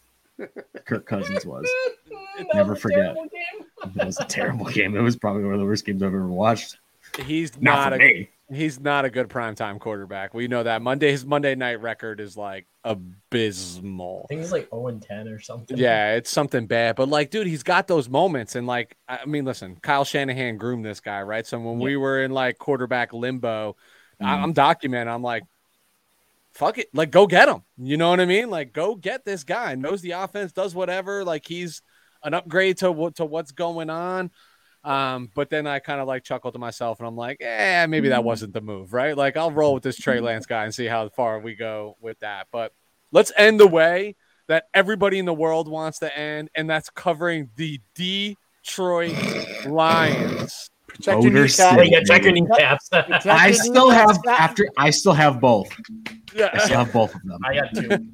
Kirk 0.87 1.05
Cousins 1.05 1.45
was. 1.45 1.71
Never 2.55 2.73
was 2.73 2.81
forget. 2.81 3.15
terrible 3.15 3.25
game. 3.25 3.93
It 4.01 4.07
was 4.07 4.19
a 4.19 4.25
terrible 4.25 4.65
game. 4.73 4.97
It 4.97 5.01
was 5.03 5.17
probably 5.17 5.45
one 5.45 5.53
of 5.53 5.61
the 5.61 5.67
worst 5.67 5.85
games 5.85 6.03
I've 6.03 6.07
ever 6.09 6.27
watched. 6.27 6.79
He's 7.27 7.61
Not, 7.61 7.75
not, 7.75 7.89
for 7.91 7.95
a 7.97 7.99
me. 7.99 8.31
He's 8.49 8.79
not 8.79 9.05
a 9.05 9.11
good 9.11 9.29
primetime 9.29 9.81
quarterback. 9.81 10.33
We 10.33 10.47
know 10.47 10.63
that. 10.63 10.81
Monday 10.81 11.11
his 11.11 11.27
Monday 11.27 11.57
night 11.57 11.81
record 11.81 12.21
is 12.21 12.37
like 12.37 12.67
abysmal. 12.85 14.23
I 14.25 14.27
think 14.29 14.41
he's 14.41 14.53
like 14.53 14.69
0 14.71 14.87
and 14.87 15.03
10 15.03 15.29
or 15.29 15.41
something. 15.41 15.77
Yeah, 15.77 16.15
it's 16.15 16.31
something 16.31 16.67
bad. 16.67 16.95
But 16.95 17.09
like, 17.09 17.31
dude, 17.31 17.49
he's 17.49 17.65
got 17.65 17.89
those 17.89 18.09
moments. 18.09 18.55
And 18.55 18.67
like, 18.67 18.97
I 19.09 19.27
mean, 19.27 19.45
listen, 19.45 19.77
Kyle 19.83 20.05
Shanahan 20.05 20.59
groomed 20.59 20.85
this 20.85 21.01
guy, 21.01 21.23
right? 21.23 21.45
So 21.45 21.59
when 21.59 21.81
we 21.81 21.97
were 21.97 22.23
in 22.23 22.31
like 22.31 22.59
quarterback 22.59 23.13
limbo, 23.13 23.77
Mhm. 24.21 24.27
I'm 24.27 24.55
documenting. 24.55 25.09
I'm 25.09 25.23
like, 25.23 25.43
fuck 26.53 26.79
it, 26.79 26.89
like 26.95 27.11
go 27.11 27.27
get 27.27 27.49
him. 27.49 27.63
You 27.77 27.97
know 27.97 28.09
what 28.11 28.21
I 28.21 28.25
mean? 28.25 28.49
Like 28.49 28.73
go 28.73 28.95
get 28.95 29.25
this 29.25 29.45
guy. 29.45 29.75
Knows 29.75 30.01
the 30.01 30.13
offense, 30.13 30.53
does 30.53 30.75
whatever. 30.75 31.25
Like 31.25 31.47
he's 31.47 31.83
an 32.23 32.33
upgrade 32.33 32.79
to 32.79 32.91
what 32.91 33.17
to 33.17 33.25
what's 33.27 33.53
going 33.53 33.91
on. 33.91 34.31
Um, 34.87 35.31
but 35.35 35.51
then 35.51 35.67
I 35.67 35.81
kind 35.81 36.01
of 36.01 36.07
like 36.07 36.23
chuckle 36.23 36.53
to 36.53 36.61
myself 36.61 37.01
and 37.01 37.09
I'm 37.09 37.17
like, 37.17 37.39
eh, 37.41 37.87
maybe 37.87 38.11
that 38.11 38.23
wasn't 38.23 38.53
the 38.53 38.61
move, 38.61 38.93
right? 38.93 39.17
Like 39.17 39.37
I'll 39.37 39.51
roll 39.51 39.75
with 39.75 39.83
this 39.83 39.97
Trey 39.97 40.21
Lance 40.21 40.47
guy 40.47 40.63
and 40.63 40.73
see 40.73 40.87
how 40.87 41.09
far 41.09 41.41
we 41.41 41.57
go 41.57 41.97
with 42.01 42.21
that. 42.21 42.47
But 42.53 42.73
let's 43.11 43.33
end 43.37 43.59
the 43.59 43.67
way 43.67 44.15
that 44.47 44.67
everybody 44.73 45.19
in 45.19 45.25
the 45.25 45.35
world 45.35 45.67
wants 45.69 45.99
to 45.99 46.17
end, 46.17 46.51
and 46.55 46.71
that's 46.71 46.89
covering 46.89 47.51
the 47.57 47.81
Detroit 47.97 49.17
Lions. 49.67 50.71
Check 51.01 51.21
your 51.21 51.33
Motor 51.33 51.47
kneecap. 51.47 51.85
Yeah, 51.91 52.01
check 52.05 52.23
your 52.23 52.33
kneecaps. 52.33 52.89
I 53.27 53.51
still 53.51 53.91
have 53.91 54.21
after 54.29 54.69
I 54.79 54.91
still 54.91 55.15
have 55.15 55.41
both. 55.41 55.69
I 56.39 56.59
still 56.59 56.79
have 56.79 56.93
both 56.93 57.13
of 57.13 57.23
them. 57.25 57.41
I 57.45 57.55
got 57.55 57.75
two. 57.75 58.07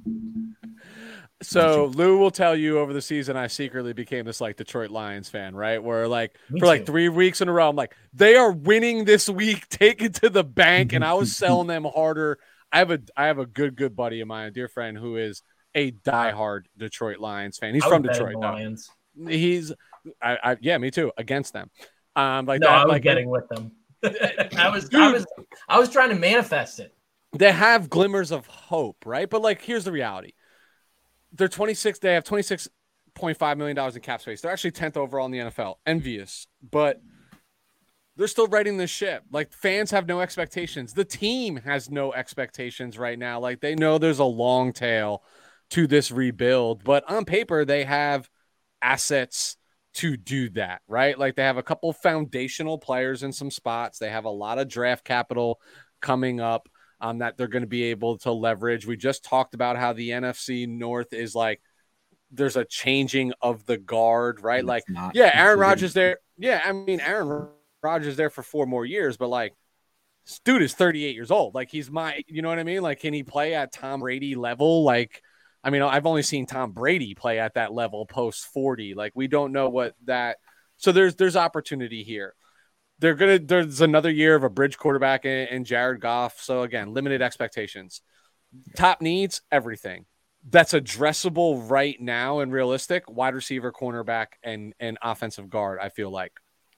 So 1.43 1.87
Lou 1.87 2.19
will 2.19 2.31
tell 2.31 2.57
you 2.57 2.79
over 2.79 2.93
the 2.93 3.03
season, 3.03 3.37
I 3.37 3.47
secretly 3.47 3.93
became 3.93 4.25
this 4.25 4.41
like 4.41 4.57
Detroit 4.57 4.91
Lions 4.91 5.29
fan, 5.29 5.55
right? 5.55 5.83
Where 5.83 6.09
like 6.09 6.37
Me 6.51 6.61
for 6.61 6.67
like 6.67 6.87
three 6.87 7.09
weeks 7.09 7.41
in 7.41 7.49
a 7.49 7.53
row, 7.53 7.69
I'm 7.69 7.77
like, 7.77 7.95
they 8.13 8.37
are 8.37 8.53
winning 8.53 9.05
this 9.05 9.29
week, 9.29 9.69
take 9.71 10.03
it 10.03 10.15
to 10.17 10.31
the 10.31 10.45
bank, 10.45 10.93
and 10.93 11.05
I 11.05 11.15
was 11.15 11.37
selling 11.37 11.67
them 11.67 11.85
harder. 11.85 12.39
I 12.71 12.79
have 12.79 12.91
a 12.91 13.01
I 13.17 13.27
have 13.27 13.39
a 13.39 13.47
good 13.47 13.77
good 13.77 13.95
buddy 13.95 14.21
of 14.21 14.29
mine, 14.29 14.49
a 14.49 14.51
dear 14.51 14.69
friend 14.69 14.97
who 14.97 15.17
is 15.17 15.43
a 15.75 15.91
diehard 15.91 16.63
Detroit 16.77 17.19
Lions 17.19 17.59
fan. 17.59 17.75
He's 17.75 17.85
from 17.85 18.03
Detroit. 18.03 18.37
Lions. 18.37 18.91
He's, 19.29 19.73
I, 20.21 20.39
I 20.43 20.57
yeah, 20.61 20.79
me 20.79 20.91
too, 20.91 21.13
against 21.17 21.53
them. 21.53 21.71
Um, 22.17 22.47
like 22.47 22.61
no, 22.61 22.69
that, 22.69 22.79
I 22.79 22.85
was 22.85 22.93
like 22.93 23.03
getting 23.03 23.29
with 23.29 23.49
them. 23.49 23.73
I 24.05 24.69
was, 24.69 24.89
I 24.93 25.13
was, 25.13 25.27
I 25.69 25.79
was 25.79 25.89
trying 25.89 26.11
to 26.11 26.17
manifest 26.17 26.81
it. 26.81 26.95
they 27.37 27.53
have 27.53 27.89
glimmers 27.89 28.31
of 28.31 28.47
hope, 28.47 29.05
right? 29.07 29.29
But 29.29 29.43
like, 29.43 29.63
here's 29.63 29.85
the 29.85 29.93
reality: 29.93 30.33
they're 31.33 31.49
26. 31.49 31.99
They 31.99 32.15
have 32.15 32.25
26.5 32.25 33.57
million 33.57 33.77
dollars 33.77 33.97
in 33.97 34.03
cap 34.03 34.21
space. 34.21 34.41
They're 34.41 34.53
actually 34.53 34.73
10th 34.73 34.97
overall 34.97 35.27
in 35.27 35.33
the 35.33 35.39
NFL. 35.39 35.77
Envious, 35.87 36.47
but 36.71 37.01
they're 38.17 38.27
still 38.27 38.47
writing 38.47 38.77
this 38.77 38.91
ship. 38.91 39.23
Like 39.31 39.53
fans 39.53 39.91
have 39.91 40.07
no 40.07 40.21
expectations. 40.21 40.93
The 40.93 41.05
team 41.05 41.57
has 41.57 41.91
no 41.91 42.13
expectations 42.13 42.99
right 42.99 43.19
now. 43.19 43.41
Like 43.41 43.61
they 43.61 43.75
know 43.75 43.99
there's 43.99 44.19
a 44.19 44.25
long 44.25 44.73
tail 44.73 45.23
to 45.71 45.87
this 45.87 46.11
rebuild, 46.11 46.85
but 46.85 47.11
on 47.11 47.25
paper 47.25 47.65
they 47.65 47.85
have 47.85 48.29
assets 48.83 49.57
to 49.95 50.17
do 50.17 50.51
that, 50.51 50.83
right? 50.89 51.19
Like 51.19 51.37
they 51.37 51.43
have 51.43 51.57
a 51.57 51.63
couple 51.63 51.93
foundational 51.93 52.79
players 52.79 53.23
in 53.23 53.33
some 53.33 53.51
spots. 53.51 53.99
They 53.99 54.11
have 54.11 54.25
a 54.25 54.31
lot 54.31 54.59
of 54.59 54.69
draft 54.69 55.05
capital 55.05 55.61
coming 56.01 56.41
up 56.41 56.69
um, 57.03 57.19
that 57.19 57.37
they're 57.37 57.49
going 57.49 57.65
to 57.65 57.69
be 57.69 57.85
able 57.85 58.17
to 58.19 58.33
leverage. 58.33 58.87
We 58.87 58.97
just 58.97 59.25
talked 59.25 59.55
about 59.55 59.77
how 59.77 59.93
the 59.93 60.11
NFC 60.11 60.69
North 60.69 61.13
is 61.13 61.35
like 61.35 61.61
there's 62.31 62.57
a 62.57 62.65
changing 62.65 63.33
of 63.43 63.67
the 63.67 63.77
guard, 63.77 64.41
right? 64.41 64.61
It's 64.61 64.69
Like, 64.69 64.85
yeah, 65.13 65.31
Aaron. 65.35 65.59
Rodgers 65.59 65.93
there. 65.93 66.19
Yeah, 66.39 66.63
I 66.65 66.73
mean 66.73 67.01
Aaron 67.01 67.49
Rodgers 67.83 68.17
there 68.17 68.31
for 68.31 68.43
four 68.43 68.67
more 68.67 68.87
years, 68.87 69.17
but 69.17 69.29
like, 69.29 69.53
this 70.25 70.41
dude 70.45 70.63
is 70.63 70.73
38 70.75 71.17
years 71.17 71.33
old. 71.33 71.55
Like 71.55 71.71
he's 71.71 71.91
my, 71.91 72.23
you 72.29 72.41
know 72.41 72.49
what 72.49 72.61
I 72.61 72.63
mean? 72.63 72.81
Like, 72.81 73.01
can 73.01 73.13
he 73.13 73.25
play 73.25 73.55
at 73.55 73.73
Tom 73.73 74.01
Brady 74.01 74.37
level? 74.37 74.85
Like, 74.85 75.21
I 75.65 75.71
mean, 75.71 75.83
I've 75.83 76.07
only 76.07 76.23
seen 76.23 76.47
Tom 76.47 76.71
Brady 76.71 77.15
play 77.17 77.41
at 77.41 77.55
that 77.55 77.73
level 77.73 78.07
post 78.07 78.47
40. 78.47 78.95
Like, 78.95 79.13
we 79.17 79.27
don't 79.27 79.53
know 79.53 79.69
what 79.69 79.95
that. 80.05 80.37
So 80.77 80.93
there's 80.93 81.17
there's 81.17 81.37
opportunity 81.37 82.05
here. 82.05 82.35
They're 83.03 83.15
gonna. 83.17 83.41
There's 83.41 83.81
another 83.81 84.11
year 84.11 84.37
of 84.37 84.45
a 84.45 84.49
bridge 84.49 84.79
quarterback 84.79 85.25
in, 85.25 85.49
in 85.49 85.65
Jared 85.65 86.01
Goff. 86.01 86.41
So 86.41 86.63
again, 86.63 86.95
limited 86.95 87.21
expectations. 87.21 88.01
Top 88.77 89.01
needs 89.03 89.43
everything 89.51 90.07
that's 90.49 90.73
addressable 90.73 91.69
right 91.69 92.01
now 92.01 92.39
and 92.39 92.53
realistic. 92.53 93.11
Wide 93.11 93.35
receiver, 93.35 93.73
cornerback, 93.73 94.27
and 94.45 94.73
and 94.79 94.99
offensive 95.03 95.51
guard. 95.51 95.81
I 95.83 95.89
feel 95.89 96.11
like 96.11 96.33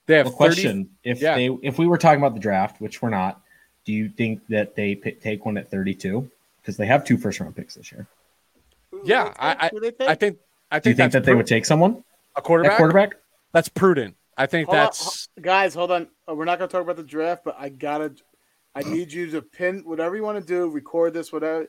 they 0.06 0.16
have 0.16 0.26
Well, 0.26 0.36
30 0.36 0.54
question: 0.54 0.90
If 1.04 1.20
Yeah. 1.20 1.34
they 1.34 1.50
if 1.62 1.78
we 1.78 1.86
were 1.86 1.98
talking 1.98 2.20
about 2.20 2.32
the 2.32 2.40
draft, 2.40 2.80
which 2.80 3.02
we're 3.02 3.10
not, 3.10 3.42
do 3.84 3.92
you 3.92 4.08
think 4.08 4.40
that 4.48 4.74
they 4.74 4.94
pick, 4.94 5.20
take 5.20 5.44
one 5.44 5.58
at 5.58 5.70
32? 5.70 6.30
Because 6.62 6.78
they 6.78 6.86
have 6.86 7.04
two 7.04 7.18
first 7.18 7.38
round 7.38 7.54
picks 7.54 7.74
this 7.74 7.92
year. 7.92 8.06
Yeah, 9.04 9.34
I- 9.38 9.68
Who 9.70 9.80
they 9.80 9.90
take? 9.90 10.08
I 10.08 10.14
think. 10.14 10.38
I 10.70 10.76
think 10.80 10.82
Do 10.84 10.90
you 10.90 10.96
think 10.96 11.12
that 11.12 11.24
they 11.24 11.32
pru- 11.32 11.36
would 11.36 11.46
take 11.46 11.66
someone 11.66 12.02
a 12.34 12.38
at 12.38 12.44
quarterback. 12.44 12.78
quarterback? 12.78 13.10
That's 13.52 13.68
prudent. 13.68 14.16
I 14.36 14.46
think 14.46 14.68
Hold 14.68 14.76
that's 14.78 15.28
ho- 15.36 15.42
guys. 15.42 15.74
Hold 15.74 15.90
on. 15.92 16.08
Uh, 16.28 16.34
We're 16.34 16.44
not 16.44 16.58
going 16.58 16.68
to 16.68 16.72
talk 16.72 16.82
about 16.82 16.96
the 16.96 17.02
draft, 17.04 17.42
but 17.44 17.56
I 17.58 17.68
gotta. 17.68 18.14
I 18.74 18.82
need 18.82 19.12
you 19.12 19.30
to 19.30 19.40
pin 19.42 19.82
whatever 19.84 20.16
you 20.16 20.22
want 20.24 20.38
to 20.40 20.44
do. 20.44 20.68
Record 20.68 21.14
this, 21.14 21.32
whatever. 21.32 21.68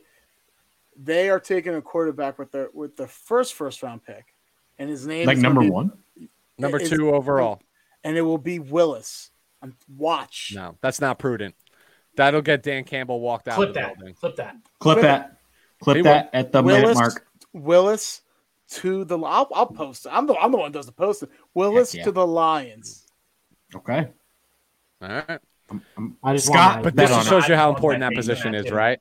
They 0.98 1.30
are 1.30 1.40
taking 1.40 1.76
a 1.76 1.82
quarterback 1.82 2.40
with 2.40 2.52
their 2.52 2.70
with 2.74 2.96
the 2.96 3.06
first 3.08 3.54
first 3.54 3.84
round 3.84 4.04
pick, 4.04 4.34
and 4.80 4.90
his 4.90 5.06
name 5.06 5.28
Like 5.28 5.38
is 5.38 5.44
number 5.44 5.62
be- 5.62 5.70
one? 5.70 5.92
number 6.58 6.78
It's- 6.78 6.90
two 6.90 7.14
overall. 7.14 7.62
and 8.04 8.18
it 8.18 8.22
will 8.22 8.38
be 8.40 8.60
Willis. 8.60 9.30
Um, 9.62 9.76
watch. 9.96 10.54
No, 10.56 10.78
that's 10.82 11.00
not 11.02 11.20
prudent. 11.20 11.54
That'll 12.16 12.42
get 12.42 12.64
Dan 12.64 12.84
Campbell 12.86 13.20
walked 13.20 13.48
out 13.48 13.56
Clip 13.56 13.70
of 13.70 13.74
the 13.76 13.80
that. 13.82 13.98
building. 13.98 14.14
Clip 14.16 14.36
that. 14.38 14.56
Clip 14.80 14.96
Clip 14.96 15.02
that. 15.04 15.38
Clip 15.82 15.98
He 15.98 16.02
that 16.04 16.30
at 16.34 16.52
the 16.54 16.64
minute 16.64 16.82
Willis, 16.84 16.98
mark. 16.98 17.28
Willis 17.54 18.22
to 18.70 19.04
the. 19.06 19.20
I'll, 19.20 19.50
I'll 19.54 19.68
post 19.68 20.06
it. 20.06 20.10
I'm 20.14 20.26
the 20.28 20.36
I'm 20.38 20.52
the 20.52 20.58
one 20.58 20.68
who 20.72 20.74
does 20.74 20.86
the 20.86 20.92
posting. 20.94 21.30
Willis 21.56 21.92
Heck 21.94 22.00
yeah. 22.00 22.04
to 22.06 22.12
the 22.12 22.28
Lions. 22.28 23.08
Okay. 23.76 24.10
All 25.02 25.10
right. 25.10 25.40
I'm, 25.70 25.82
I'm, 25.98 26.18
I 26.24 26.34
just 26.34 26.46
Scott, 26.46 26.74
want 26.76 26.84
But 26.84 26.96
this 26.96 27.10
just 27.10 27.20
on 27.20 27.26
shows 27.26 27.50
you 27.50 27.56
how 27.56 27.74
important 27.74 28.02
my 28.02 28.10
that 28.10 28.16
position 28.16 28.54
is, 28.54 28.68
too. 28.68 28.76
right? 28.76 29.00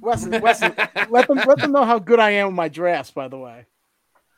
Weston, 0.00 0.40
Weston, 0.40 0.74
let 1.10 1.28
them 1.28 1.36
let 1.46 1.58
them 1.58 1.70
know 1.72 1.84
how 1.84 1.98
good 1.98 2.18
I 2.18 2.30
am 2.30 2.46
with 2.48 2.56
my 2.56 2.68
drafts. 2.68 3.10
By 3.12 3.28
the 3.28 3.38
way, 3.38 3.66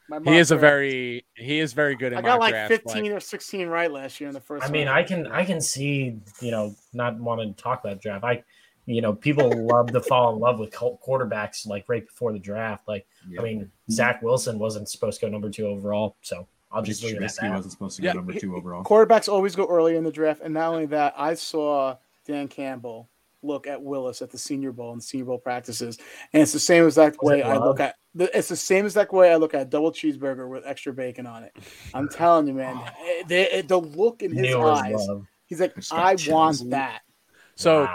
My 0.09 0.19
He 0.25 0.37
is 0.37 0.51
a 0.51 0.55
draft. 0.57 0.61
very 0.61 1.25
he 1.37 1.61
is 1.61 1.73
very 1.73 1.95
good 1.95 2.13
in 2.13 2.19
I 2.19 2.23
got 2.23 2.41
mock 2.41 2.41
like 2.41 2.51
drafts, 2.51 2.77
15 2.93 3.13
or 3.13 3.21
16 3.21 3.69
right 3.69 3.91
last 3.91 4.21
year 4.21 4.29
in 4.29 4.35
the 4.35 4.41
first. 4.41 4.67
I 4.67 4.71
mean, 4.71 4.89
round. 4.89 4.99
I 4.99 5.03
can 5.05 5.27
I 5.29 5.45
can 5.45 5.61
see 5.61 6.21
you 6.41 6.51
know 6.51 6.75
not 6.93 7.19
wanting 7.21 7.55
to 7.55 7.63
talk 7.63 7.85
about 7.85 8.01
draft. 8.01 8.25
I 8.25 8.43
you 8.89 9.03
know 9.03 9.13
people 9.13 9.51
love 9.67 9.93
to 9.93 10.01
fall 10.01 10.33
in 10.35 10.41
love 10.41 10.59
with 10.59 10.71
quarterbacks 10.71 11.67
like 11.67 11.85
right 11.89 12.07
before 12.07 12.33
the 12.33 12.39
draft. 12.39 12.89
Like 12.89 13.07
Yeah. 13.29 13.41
I 13.41 13.45
mean, 13.45 13.71
Zach 13.91 14.23
Wilson 14.23 14.59
wasn't 14.59 14.89
supposed 14.89 15.21
to 15.21 15.27
go 15.27 15.31
number 15.31 15.51
two 15.51 15.67
overall, 15.67 16.17
so 16.23 16.49
I'll 16.73 16.83
just 16.83 17.03
leave 17.05 17.17
it 17.17 17.23
at 17.23 17.35
that. 17.37 17.55
wasn't 17.55 17.73
supposed 17.73 17.97
to 17.97 18.03
go 18.03 18.09
Yeah, 18.09 18.13
number 18.15 18.33
two 18.33 18.57
overall. 18.57 18.85
Quarterbacks 18.85 19.29
always 19.29 19.55
go 19.55 19.67
early 19.67 19.97
in 19.97 20.05
the 20.05 20.11
draft, 20.13 20.41
and 20.43 20.55
not 20.55 20.69
only 20.73 20.87
that, 20.87 21.15
I 21.17 21.35
saw 21.35 21.97
Dan 22.27 22.49
Campbell 22.49 23.09
look 23.43 23.67
at 23.67 23.81
Willis 23.81 24.21
at 24.21 24.31
the 24.31 24.39
Senior 24.39 24.73
Bowl 24.73 24.93
and 24.93 25.03
Senior 25.03 25.27
Bowl 25.27 25.39
practices, 25.39 25.99
and 26.33 26.43
it's 26.43 26.53
the 26.53 26.59
same 26.59 26.85
exact 26.85 27.19
Was 27.23 27.31
way 27.31 27.43
I 27.43 27.57
look 27.57 27.79
at. 27.81 27.95
the- 28.15 28.37
It's 28.37 28.49
the 28.49 28.57
same 28.57 28.85
exact 28.85 29.13
way 29.13 29.31
I 29.31 29.37
look 29.37 29.55
at 29.55 29.63
a 29.63 29.65
double 29.65 29.93
cheeseburger 29.93 30.49
with 30.49 30.67
extra 30.67 30.93
bacon 30.93 31.27
on 31.27 31.45
it. 31.45 31.53
I'm 31.95 32.09
telling 32.09 32.47
you, 32.49 32.55
man, 32.55 32.77
eh, 33.07 33.23
the, 33.29 33.63
the 33.67 33.79
look 33.81 34.23
in 34.23 34.33
his 34.33 34.43
Knew 34.49 34.61
eyes. 34.61 35.07
love. 35.09 35.27
He's 35.47 35.61
like, 35.61 35.75
Just 35.77 35.93
I 35.93 36.17
chills. 36.17 36.35
want 36.63 36.71
that. 36.71 37.01
So, 37.55 37.85
Wow. 37.85 37.95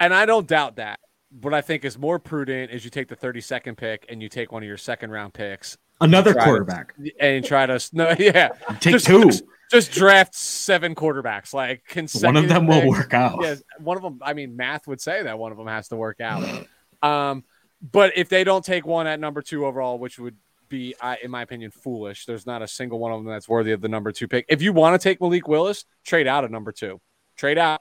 And 0.00 0.12
I 0.14 0.26
don't 0.26 0.46
doubt 0.46 0.76
that. 0.76 1.00
What 1.40 1.52
I 1.52 1.60
think 1.60 1.84
is 1.84 1.98
more 1.98 2.18
prudent 2.18 2.70
is 2.70 2.84
you 2.84 2.90
take 2.90 3.08
the 3.08 3.16
32nd 3.16 3.76
pick 3.76 4.06
and 4.08 4.22
you 4.22 4.28
take 4.30 4.50
one 4.50 4.62
of 4.62 4.66
your 4.66 4.78
second 4.78 5.10
round 5.10 5.34
picks 5.34 5.76
Another 6.00 6.32
to- 6.32 6.40
quarterback. 6.40 6.94
and 7.20 7.44
try 7.44 7.66
to 7.66 7.78
no, 7.92 8.14
yeah, 8.18 8.48
Take 8.80 8.92
just, 8.94 9.06
two. 9.06 9.24
Just, 9.24 9.44
just 9.70 9.92
draft 9.92 10.34
seven 10.34 10.94
quarterbacks 10.94 11.52
like. 11.52 11.82
One 12.22 12.36
of 12.36 12.48
them 12.48 12.66
will 12.66 12.88
work 12.88 13.12
out. 13.12 13.40
Yes, 13.42 13.62
one 13.78 13.96
of 13.98 14.02
them. 14.02 14.20
I 14.22 14.32
mean, 14.32 14.56
math 14.56 14.86
would 14.86 15.00
say 15.00 15.22
that 15.24 15.38
one 15.38 15.52
of 15.52 15.58
them 15.58 15.66
has 15.66 15.88
to 15.88 15.96
work 15.96 16.20
out. 16.20 16.66
Um, 17.02 17.44
but 17.82 18.16
if 18.16 18.28
they 18.30 18.42
don't 18.44 18.64
take 18.64 18.86
one 18.86 19.06
at 19.06 19.20
number 19.20 19.42
two 19.42 19.66
overall, 19.66 19.98
which 19.98 20.18
would 20.18 20.36
be, 20.70 20.94
I, 21.00 21.18
in 21.22 21.30
my 21.30 21.42
opinion, 21.42 21.70
foolish. 21.70 22.24
There's 22.26 22.46
not 22.46 22.62
a 22.62 22.68
single 22.68 22.98
one 22.98 23.12
of 23.12 23.18
them 23.22 23.26
that's 23.30 23.48
worthy 23.48 23.72
of 23.72 23.80
the 23.80 23.88
number 23.88 24.12
two 24.12 24.28
pick. 24.28 24.46
If 24.48 24.62
you 24.62 24.72
want 24.72 24.98
to 25.00 25.02
take 25.06 25.20
Malik 25.20 25.46
Willis, 25.48 25.84
trade 26.04 26.26
out 26.26 26.44
at 26.44 26.50
number 26.50 26.72
two. 26.72 27.00
Trade 27.36 27.58
out. 27.58 27.80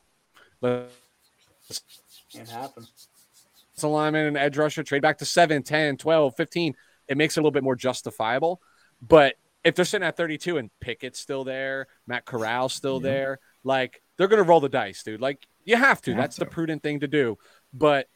Let's 0.62 0.92
Can't 2.32 2.50
happen. 2.50 2.86
alignment 3.84 4.28
and 4.28 4.38
edge 4.38 4.58
rusher, 4.58 4.84
trade 4.84 5.02
back 5.02 5.20
to 5.20 5.26
7, 5.26 5.62
10, 5.64 5.98
12, 5.98 6.36
15. 6.36 6.76
It 7.08 7.18
makes 7.18 7.38
it 7.38 7.40
a 7.40 7.42
little 7.42 7.52
bit 7.52 7.64
more 7.64 7.76
justifiable. 7.76 8.62
But 9.02 9.36
if 9.64 9.76
they're 9.76 9.86
sitting 9.86 10.08
at 10.08 10.18
32 10.18 10.58
and 10.58 10.70
Pickett's 10.80 11.20
still 11.20 11.44
there, 11.44 11.88
Matt 12.08 12.26
Corral's 12.26 12.74
still 12.74 13.02
Yeah. 13.04 13.12
there, 13.12 13.40
like 13.64 14.02
they're 14.18 14.28
going 14.28 14.42
to 14.44 14.48
roll 14.50 14.60
the 14.60 14.70
dice, 14.70 15.04
dude. 15.04 15.22
Like 15.22 15.46
you 15.64 15.76
have 15.78 16.02
to. 16.04 16.12
Have 16.12 16.20
That's 16.22 16.36
the 16.38 16.46
to. 16.46 16.52
prudent 16.52 16.82
thing 16.84 17.02
to 17.02 17.08
do. 17.08 17.38
But 17.74 18.08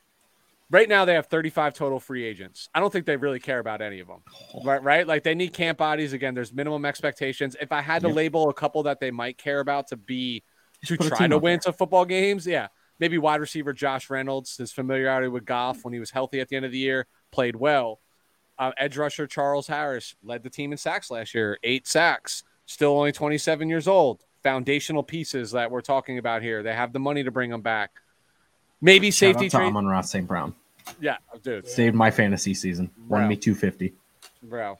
right 0.71 0.89
now 0.89 1.05
they 1.05 1.13
have 1.13 1.27
35 1.27 1.73
total 1.75 1.99
free 1.99 2.23
agents. 2.25 2.69
I 2.73 2.79
don't 2.79 2.91
think 2.91 3.05
they 3.05 3.17
really 3.17 3.39
care 3.39 3.59
about 3.59 3.81
any 3.81 3.99
of 3.99 4.07
them. 4.07 4.21
Oh. 4.55 4.63
Right, 4.63 4.81
right? 4.81 5.05
Like 5.05 5.23
they 5.23 5.35
need 5.35 5.53
camp 5.53 5.77
bodies 5.77 6.13
again. 6.13 6.33
There's 6.33 6.51
minimum 6.53 6.85
expectations. 6.85 7.55
If 7.61 7.71
I 7.71 7.81
had 7.81 8.01
to 8.01 8.07
Yep. 8.07 8.15
label 8.15 8.49
a 8.49 8.53
couple 8.53 8.81
that 8.83 8.99
they 8.99 9.11
might 9.11 9.37
care 9.37 9.59
about 9.59 9.87
to 9.89 9.95
be 9.97 10.43
to 10.85 10.97
try 10.97 11.27
to 11.27 11.37
win 11.37 11.53
there. 11.53 11.61
some 11.61 11.73
football 11.73 12.05
games, 12.05 12.47
yeah, 12.47 12.69
maybe 13.01 13.17
wide 13.17 13.41
receiver 13.41 13.73
Josh 13.73 14.09
Reynolds, 14.09 14.55
his 14.55 14.71
familiarity 14.71 15.27
with 15.27 15.43
Goff 15.43 15.83
when 15.83 15.93
he 15.93 15.99
was 15.99 16.11
healthy 16.11 16.39
at 16.39 16.47
the 16.47 16.55
end 16.55 16.65
of 16.65 16.71
the 16.71 16.77
year, 16.77 17.07
played 17.31 17.57
well. 17.57 17.99
Uh, 18.57 18.71
edge 18.77 18.95
rusher 18.95 19.25
Charles 19.25 19.67
Harris 19.67 20.15
led 20.23 20.43
the 20.43 20.49
team 20.49 20.71
in 20.71 20.77
sacks 20.77 21.09
last 21.09 21.33
year, 21.33 21.57
eight 21.63 21.87
sacks, 21.87 22.43
still 22.67 22.91
only 22.91 23.11
27 23.11 23.67
years 23.67 23.87
old. 23.87 24.23
Foundational 24.43 25.03
pieces 25.03 25.51
that 25.51 25.69
we're 25.69 25.81
talking 25.81 26.17
about 26.17 26.41
here. 26.41 26.63
They 26.63 26.73
have 26.73 26.93
the 26.93 26.99
money 26.99 27.23
to 27.23 27.31
bring 27.31 27.49
them 27.49 27.61
back. 27.61 27.91
Maybe 28.79 29.11
Shout 29.11 29.17
safety 29.35 29.45
out 29.45 29.51
to 29.51 29.57
trade. 29.57 29.67
Amon-Ra 29.67 30.01
St. 30.01 30.27
Brown. 30.27 30.55
Yeah, 30.99 31.17
dude. 31.43 31.67
Saved 31.67 31.95
my 31.95 32.09
fantasy 32.09 32.53
season. 32.53 32.89
Won 33.07 33.27
me 33.27 33.35
250. 33.35 33.93
bro. 34.41 34.79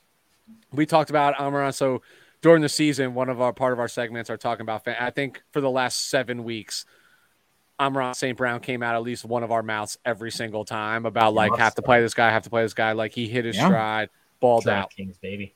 We 0.72 0.86
talked 0.86 1.10
about 1.12 1.40
Amon-Ra. 1.40 1.72
So 1.72 2.02
during 2.42 2.62
the 2.64 2.70
season, 2.70 3.14
one 3.14 3.30
of 3.30 3.40
our 3.40 3.54
part 3.54 3.74
of 3.74 3.80
our 3.80 3.88
segments 3.88 4.30
are 4.30 4.38
talking 4.38 4.62
about. 4.62 4.84
Fan- 4.84 4.98
I 5.00 5.12
think 5.12 5.44
for 5.52 5.62
the 5.62 5.70
last 5.70 6.10
seven 6.10 6.44
weeks, 6.44 6.86
Amon-Ra 7.82 8.12
St. 8.14 8.38
Brown 8.38 8.60
came 8.60 8.84
out 8.84 8.96
at 8.96 9.02
least 9.02 9.26
one 9.26 9.44
of 9.44 9.52
our 9.52 9.64
mouths 9.64 9.98
every 10.06 10.32
single 10.32 10.64
time 10.64 11.06
about 11.08 11.34
like 11.34 11.58
have 11.58 11.76
to 11.76 11.82
play 11.82 12.00
this 12.00 12.14
guy, 12.14 12.30
have 12.30 12.44
to 12.44 12.50
play 12.50 12.62
this 12.62 12.76
guy. 12.76 12.92
Like 12.92 13.12
he 13.14 13.28
hit 13.28 13.44
his 13.44 13.56
Yeah. 13.56 13.68
stride, 13.68 14.10
balled 14.40 14.68
out. 14.68 14.92
DraftKings, 14.92 15.20
baby. 15.20 15.56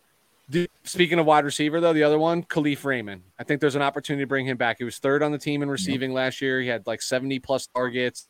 Dude, 0.50 0.70
Speaking 0.84 1.18
of 1.18 1.26
wide 1.26 1.46
receiver, 1.46 1.80
though, 1.80 1.94
the 1.94 2.04
other 2.04 2.20
one, 2.20 2.44
Kalif 2.44 2.84
Raymond. 2.84 3.24
I 3.40 3.44
think 3.44 3.62
there's 3.62 3.76
an 3.76 3.82
opportunity 3.82 4.24
to 4.24 4.28
bring 4.28 4.46
him 4.46 4.58
back. 4.58 4.78
He 4.78 4.84
was 4.84 4.98
third 4.98 5.24
on 5.24 5.32
the 5.32 5.38
team 5.38 5.64
in 5.64 5.70
receiving 5.70 6.14
last 6.14 6.42
year. 6.42 6.62
He 6.62 6.68
had 6.68 6.86
like 6.86 7.02
70 7.02 7.40
plus 7.40 7.68
targets, 7.68 8.28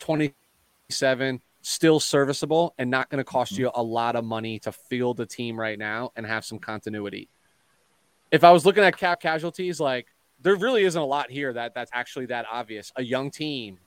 27, 0.00 1.40
still 1.62 2.00
serviceable 2.00 2.74
and 2.78 2.90
not 2.90 3.08
going 3.08 3.18
to 3.18 3.24
cost 3.24 3.52
mm-hmm. 3.52 3.62
you 3.62 3.70
a 3.74 3.82
lot 3.82 4.16
of 4.16 4.24
money 4.24 4.58
to 4.60 4.72
field 4.72 5.16
the 5.16 5.26
team 5.26 5.58
right 5.58 5.78
now 5.78 6.10
and 6.16 6.26
have 6.26 6.44
some 6.44 6.58
continuity. 6.58 7.28
If 8.30 8.42
I 8.44 8.50
was 8.50 8.66
looking 8.66 8.82
at 8.82 8.96
cap 8.96 9.20
casualties, 9.20 9.78
like 9.80 10.06
there 10.40 10.56
really 10.56 10.84
isn't 10.84 11.00
a 11.00 11.04
lot 11.04 11.30
here 11.30 11.52
that 11.52 11.74
that's 11.74 11.90
actually 11.94 12.26
that 12.26 12.46
obvious. 12.50 12.92
A 12.96 13.02
young 13.02 13.30
team, 13.30 13.78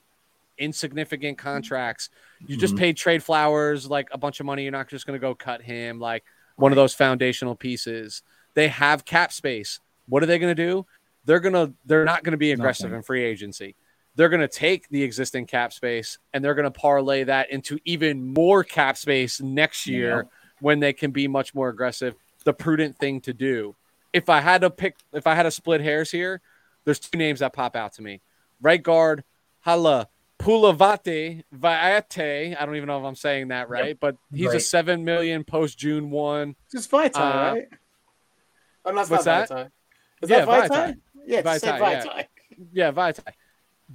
insignificant 0.57 1.37
contracts. 1.37 2.09
You 2.45 2.57
just 2.57 2.75
Mhm. 2.75 2.79
paid 2.79 2.97
Trey 2.97 3.19
Flowers 3.19 3.89
like 3.89 4.09
a 4.11 4.17
bunch 4.17 4.39
of 4.39 4.45
money. 4.45 4.63
You're 4.63 4.71
not 4.71 4.89
just 4.89 5.05
going 5.05 5.19
to 5.19 5.21
go 5.21 5.33
cut 5.33 5.61
him 5.61 5.99
like 5.99 6.23
one 6.55 6.71
of 6.71 6.75
those 6.75 6.93
foundational 6.93 7.55
pieces. 7.55 8.21
They 8.53 8.67
have 8.67 9.05
cap 9.05 9.31
space. 9.31 9.79
What 10.07 10.21
are 10.23 10.25
they 10.25 10.39
going 10.39 10.55
to 10.55 10.63
do? 10.63 10.85
They're 11.25 11.39
going 11.39 11.53
to 11.53 11.73
they're 11.85 12.03
not 12.05 12.23
going 12.23 12.31
to 12.31 12.37
be 12.37 12.51
aggressive 12.51 12.85
Nothing. 12.85 12.97
in 12.97 13.03
free 13.03 13.23
agency. 13.23 13.75
They're 14.15 14.29
going 14.29 14.41
to 14.41 14.47
take 14.47 14.89
the 14.89 15.03
existing 15.03 15.45
cap 15.45 15.71
space 15.71 16.17
and 16.33 16.43
they're 16.43 16.53
going 16.55 16.65
to 16.65 16.71
parlay 16.71 17.23
that 17.23 17.49
into 17.49 17.79
even 17.85 18.33
more 18.33 18.63
cap 18.63 18.97
space 18.97 19.39
next 19.39 19.87
year 19.87 20.27
when 20.59 20.79
they 20.79 20.91
can 20.93 21.11
be 21.11 21.27
much 21.29 21.55
more 21.55 21.69
aggressive. 21.69 22.15
The 22.43 22.53
prudent 22.53 22.97
thing 22.97 23.21
to 23.21 23.33
do. 23.33 23.75
If 24.13 24.29
I 24.29 24.41
had 24.41 24.61
to 24.61 24.69
pick, 24.69 24.95
if 25.13 25.27
I 25.27 25.35
had 25.35 25.43
to 25.43 25.51
split 25.51 25.81
hairs 25.81 26.11
here, 26.11 26.41
there's 26.85 26.99
two 26.99 27.17
names 27.17 27.39
that 27.39 27.53
pop 27.53 27.75
out 27.75 27.93
to 27.93 28.01
me. 28.01 28.21
Right 28.61 28.81
guard, 28.81 29.23
Hala 29.61 30.07
Pulavate 30.39 31.43
Vaate. 31.55 32.59
I 32.59 32.65
don't 32.65 32.75
even 32.75 32.87
know 32.87 32.99
if 32.99 33.05
I'm 33.05 33.15
saying 33.15 33.49
that 33.49 33.69
right, 33.69 33.97
but 33.99 34.17
he's 34.33 34.53
a 34.53 34.59
seven 34.59 35.05
million 35.05 35.43
post 35.43 35.77
June 35.77 36.09
one. 36.09 36.55
It's 36.73 36.87
Vitae, 36.87 37.15
Uh, 37.19 37.53
right? 37.53 37.67
Oh, 38.83 38.91
no, 38.91 39.01
it's 39.01 39.09
what's 39.09 39.25
not 39.25 39.47
that? 39.47 39.49
Vitae. 39.49 39.69
Is 40.23 40.29
Yeah, 40.29 40.45
that 40.45 40.47
Vitae? 40.47 40.67
Vitae. 40.67 40.97
Yeah, 41.27 41.41
just 41.43 41.61
say 41.61 41.67
Vitae, 41.71 41.91
yeah. 41.91 42.03
Vitae. 42.03 42.27
Yeah, 42.73 42.91
Vitae. 42.91 43.33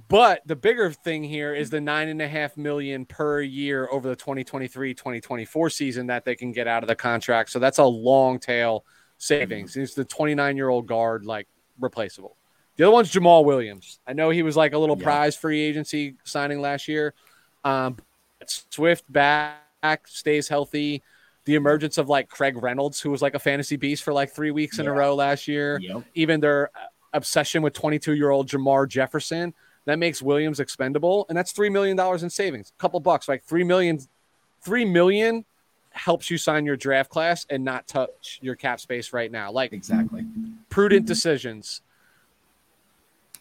But 0.07 0.41
the 0.45 0.55
bigger 0.55 0.91
thing 0.91 1.23
here 1.23 1.53
is 1.55 1.69
the 1.69 1.81
nine 1.81 2.07
and 2.07 2.21
a 2.21 2.27
half 2.27 2.55
million 2.55 3.05
per 3.05 3.41
year 3.41 3.89
over 3.91 4.07
the 4.07 4.15
2023 4.15 4.93
2024 4.93 5.69
season 5.69 6.07
that 6.07 6.23
they 6.23 6.35
can 6.35 6.51
get 6.51 6.67
out 6.67 6.83
of 6.83 6.87
the 6.87 6.95
contract. 6.95 7.49
So 7.49 7.59
that's 7.59 7.79
a 7.79 7.83
long 7.83 8.39
tail 8.39 8.85
savings. 9.17 9.73
He's 9.73 9.93
the 9.93 10.05
29 10.05 10.55
year 10.57 10.69
old 10.69 10.87
guard, 10.87 11.25
like 11.25 11.47
replaceable. 11.79 12.35
The 12.75 12.83
other 12.85 12.93
one's 12.93 13.11
Jamaal 13.11 13.43
Williams. 13.43 13.99
I 14.05 14.13
know 14.13 14.29
he 14.29 14.43
was 14.43 14.55
like 14.55 14.73
a 14.73 14.77
little 14.77 14.97
Yeah. 14.97 15.03
prize 15.03 15.35
free 15.35 15.61
agency 15.61 16.15
signing 16.23 16.61
last 16.61 16.87
year. 16.87 17.13
Um, 17.63 17.97
Swift 18.45 19.11
back 19.11 20.07
stays 20.07 20.47
healthy. 20.47 21.01
The 21.45 21.55
emergence 21.55 21.97
of 21.97 22.09
like 22.09 22.29
Craig 22.29 22.61
Reynolds, 22.61 23.01
who 23.01 23.09
was 23.09 23.21
like 23.21 23.33
a 23.33 23.39
fantasy 23.39 23.77
beast 23.77 24.03
for 24.03 24.13
like 24.13 24.31
three 24.31 24.51
weeks 24.51 24.79
in 24.79 24.87
a 24.87 24.91
row 24.93 25.15
last 25.15 25.47
year 25.47 25.79
Yep. 25.81 26.03
even 26.13 26.39
their 26.39 26.69
obsession 27.13 27.61
with 27.63 27.73
22 27.73 28.13
year 28.15 28.29
old 28.29 28.47
Jermar 28.47 28.87
Jefferson 28.87 29.53
that 29.85 29.97
makes 29.97 30.21
Williams 30.21 30.59
expendable, 30.59 31.25
and 31.29 31.37
that's 31.37 31.53
three 31.53 31.69
million 31.69 31.95
dollars 31.95 32.21
in 32.21 32.29
savings. 32.29 32.73
A 32.77 32.81
couple 32.81 32.99
bucks, 32.99 33.27
like 33.27 33.43
three 33.45 33.63
million. 33.63 33.99
Three 34.61 34.83
million 34.85 35.45
helps 35.97 36.29
you 36.29 36.37
sign 36.37 36.65
your 36.65 36.77
draft 36.77 37.09
class 37.09 37.45
and 37.49 37.63
not 37.63 37.87
touch 37.87 38.39
your 38.41 38.55
cap 38.55 38.79
space 38.79 39.13
right 39.13 39.31
now. 39.31 39.51
Like 39.51 39.73
Exactly. 39.73 40.25
prudent 40.69 41.03
mm-hmm. 41.03 41.07
decisions. 41.07 41.81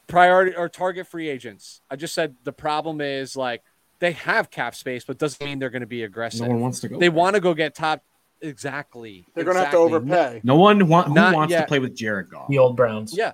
Priority 0.07 0.55
or 0.55 0.69
target 0.69 1.07
free 1.09 1.29
agents. 1.29 1.81
I 1.91 1.97
just 1.97 2.15
said 2.15 2.37
the 2.45 2.53
problem 2.53 3.01
is 3.01 3.37
like 3.37 3.63
they 3.99 4.13
have 4.13 4.51
cap 4.51 4.75
space, 4.75 5.05
but 5.05 5.19
doesn't 5.19 5.45
mean 5.45 5.59
they're 5.59 5.71
going 5.71 5.81
to 5.81 5.87
be 5.87 6.05
aggressive. 6.05 6.43
No 6.43 6.49
one 6.49 6.61
wants 6.61 6.81
to 6.81 6.89
go. 6.89 6.99
they 6.99 7.09
want 7.09 7.35
to 7.35 7.41
go 7.41 7.55
get 7.55 7.75
top. 7.75 8.03
Exactly. 8.41 9.27
They're 9.35 9.45
going 9.45 9.57
to 9.57 9.63
have 9.63 9.73
to 9.73 9.79
overpay. 9.79 10.43
No 10.45 10.57
one 10.57 10.87
want, 10.89 11.09
who 11.09 11.15
Not 11.15 11.35
wants 11.35 11.51
yet. 11.51 11.63
to 11.63 11.67
play 11.67 11.79
with 11.79 11.97
Jared 11.97 12.31
Goff. 12.31 12.49
The 12.49 12.59
old 12.59 12.77
Browns. 12.77 13.17
Yeah, 13.17 13.33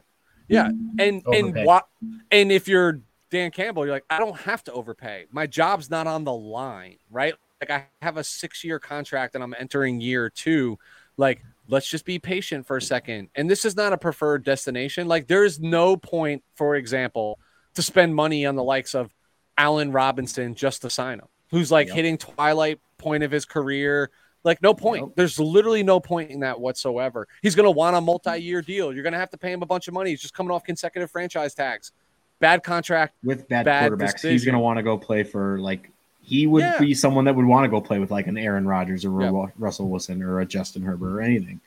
yeah, 0.49 0.67
and 0.67 0.99
and 0.99 1.27
Overpay. 1.27 1.65
what? 1.65 1.89
And 2.31 2.53
if 2.53 2.69
you're 2.69 3.01
Dan 3.31 3.51
Campbell, 3.51 3.85
you're 3.87 3.95
like, 3.95 4.05
I 4.11 4.19
don't 4.19 4.37
have 4.41 4.63
to 4.65 4.73
overpay. 4.73 5.27
My 5.31 5.47
job's 5.47 5.91
not 5.91 6.07
on 6.07 6.25
the 6.25 6.33
line, 6.33 6.99
right? 7.11 7.35
Like 7.63 7.71
I 7.71 8.05
have 8.05 8.17
a 8.17 8.25
six 8.25 8.65
year 8.65 8.79
contract 8.81 9.35
and 9.37 9.45
I'm 9.45 9.55
entering 9.59 10.01
year 10.01 10.29
two. 10.29 10.79
Like, 11.17 11.45
let's 11.69 11.89
just 11.89 12.05
be 12.05 12.19
patient 12.19 12.67
for 12.67 12.77
a 12.77 12.83
second. 12.83 13.29
And 13.37 13.49
this 13.49 13.65
is 13.65 13.77
not 13.77 13.93
a 13.93 13.99
preferred 13.99 14.45
destination. 14.45 15.07
Like, 15.07 15.29
there 15.29 15.45
is 15.45 15.61
no 15.61 15.97
point, 15.97 16.43
for 16.57 16.75
example, 16.75 17.39
to 17.75 17.83
spend 17.83 18.15
money 18.15 18.45
on 18.47 18.57
the 18.57 18.65
likes 18.65 18.95
of 18.95 19.15
Allen 19.57 19.93
Robinson 19.93 20.55
just 20.55 20.83
to 20.83 20.91
sign 20.91 21.21
him, 21.21 21.29
who's 21.51 21.71
like 21.71 21.87
Yep. 21.89 21.97
hitting 21.97 22.19
twilight 22.19 22.81
point 22.99 23.23
of 23.23 23.31
his 23.31 23.45
career. 23.45 24.11
Like, 24.43 24.61
no 24.61 24.75
point. 24.75 25.03
Yep. 25.07 25.17
There's 25.17 25.39
literally 25.39 25.85
no 25.85 26.01
point 26.01 26.31
in 26.33 26.41
that 26.41 26.59
whatsoever. 26.59 27.29
He's 27.43 27.55
going 27.55 27.67
to 27.67 27.71
want 27.71 27.95
a 27.95 28.01
multi 28.01 28.39
year 28.39 28.61
deal. 28.61 28.93
You're 28.93 29.05
going 29.05 29.13
to 29.13 29.19
have 29.21 29.31
to 29.31 29.39
pay 29.39 29.53
him 29.53 29.63
a 29.63 29.67
bunch 29.67 29.87
of 29.87 29.95
money. 29.95 30.11
He's 30.11 30.21
just 30.21 30.35
coming 30.35 30.51
off 30.51 30.65
consecutive 30.65 31.13
franchise 31.13 31.55
tags. 31.55 31.93
Bad 32.41 32.65
contract. 32.65 33.15
With 33.23 33.47
bad, 33.49 33.67
Bad 33.67 33.93
quarterbacks, 33.93 34.29
he's 34.29 34.45
going 34.45 34.55
to 34.55 34.59
want 34.59 34.79
to 34.79 34.83
go 34.83 34.99
play 34.99 35.23
for 35.23 35.61
like 35.61 35.93
he 36.23 36.47
would 36.47 36.63
Yeah. 36.63 36.79
be 36.79 36.95
someone 36.95 37.25
that 37.25 37.35
would 37.35 37.45
want 37.45 37.65
to 37.65 37.69
go 37.69 37.81
play 37.81 37.99
with 37.99 38.11
like 38.11 38.27
an 38.27 38.39
Aaron 38.39 38.67
Rodgers 38.67 39.05
or 39.05 39.23
Yeah. 39.23 39.47
Russell 39.59 39.89
Wilson 39.89 40.23
or 40.23 40.41
a 40.41 40.47
Justin 40.47 40.83
Herbert 40.83 41.17
or 41.17 41.21
anything. 41.21 41.61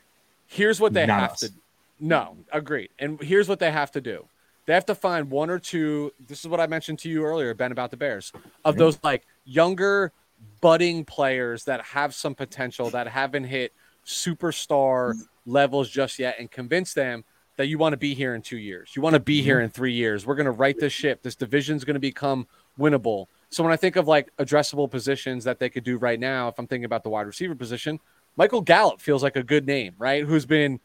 Here's 0.46 0.80
what 0.80 0.92
they 0.92 1.06
Not 1.06 1.20
have 1.20 1.32
us. 1.32 1.40
to 1.40 1.52
No, 1.98 2.36
agreed. 2.52 2.90
And 2.98 3.20
here's 3.22 3.48
what 3.48 3.58
they 3.58 3.70
have 3.70 3.90
to 3.92 4.00
do. 4.00 4.28
They 4.66 4.74
have 4.74 4.86
to 4.86 4.94
find 4.94 5.30
one 5.30 5.48
or 5.48 5.58
two. 5.58 6.12
This 6.26 6.40
is 6.40 6.48
what 6.48 6.60
I 6.60 6.66
mentioned 6.66 6.98
to 7.00 7.08
you 7.08 7.24
earlier, 7.24 7.54
Ben, 7.54 7.72
about 7.72 7.90
the 7.90 7.96
Bears. 7.96 8.32
Of 8.64 8.74
Yeah. 8.74 8.80
those 8.80 8.98
like 9.02 9.26
younger 9.44 10.12
budding 10.60 11.04
players 11.04 11.64
that 11.64 11.80
have 11.82 12.14
some 12.14 12.34
potential 12.34 12.90
that 12.90 13.08
haven't 13.08 13.44
hit 13.44 13.72
superstar 14.04 15.14
levels 15.46 15.88
just 15.88 16.18
yet 16.18 16.36
and 16.38 16.50
convince 16.50 16.92
them 16.94 17.24
that 17.56 17.66
you 17.66 17.78
want 17.78 17.92
to 17.94 17.96
be 17.96 18.14
here 18.14 18.34
in 18.34 18.42
two 18.42 18.58
years. 18.58 18.90
You 18.94 19.02
want 19.02 19.14
to 19.14 19.20
be 19.20 19.38
mm-hmm. 19.38 19.44
here 19.44 19.60
in 19.60 19.70
three 19.70 19.92
years. 19.92 20.26
We're 20.26 20.34
going 20.34 20.46
to 20.46 20.50
right 20.50 20.78
this 20.78 20.92
ship. 20.92 21.22
This 21.22 21.34
division 21.34 21.76
is 21.76 21.84
going 21.84 21.94
to 21.94 22.00
become 22.00 22.46
winnable. 22.78 23.26
So 23.50 23.62
when 23.62 23.72
I 23.72 23.76
think 23.76 23.96
of 23.96 24.08
like 24.08 24.34
addressable 24.38 24.90
positions 24.90 25.44
that 25.44 25.58
they 25.58 25.70
could 25.70 25.84
do 25.84 25.98
right 25.98 26.18
now, 26.18 26.48
if 26.48 26.58
I'm 26.58 26.66
thinking 26.66 26.84
about 26.84 27.02
the 27.02 27.10
wide 27.10 27.26
receiver 27.26 27.54
position, 27.54 28.00
Michael 28.36 28.60
Gallup 28.60 29.00
feels 29.00 29.22
like 29.22 29.36
a 29.36 29.42
good 29.42 29.66
name, 29.66 29.94
right? 29.98 30.24
Who's 30.24 30.46
been 30.46 30.80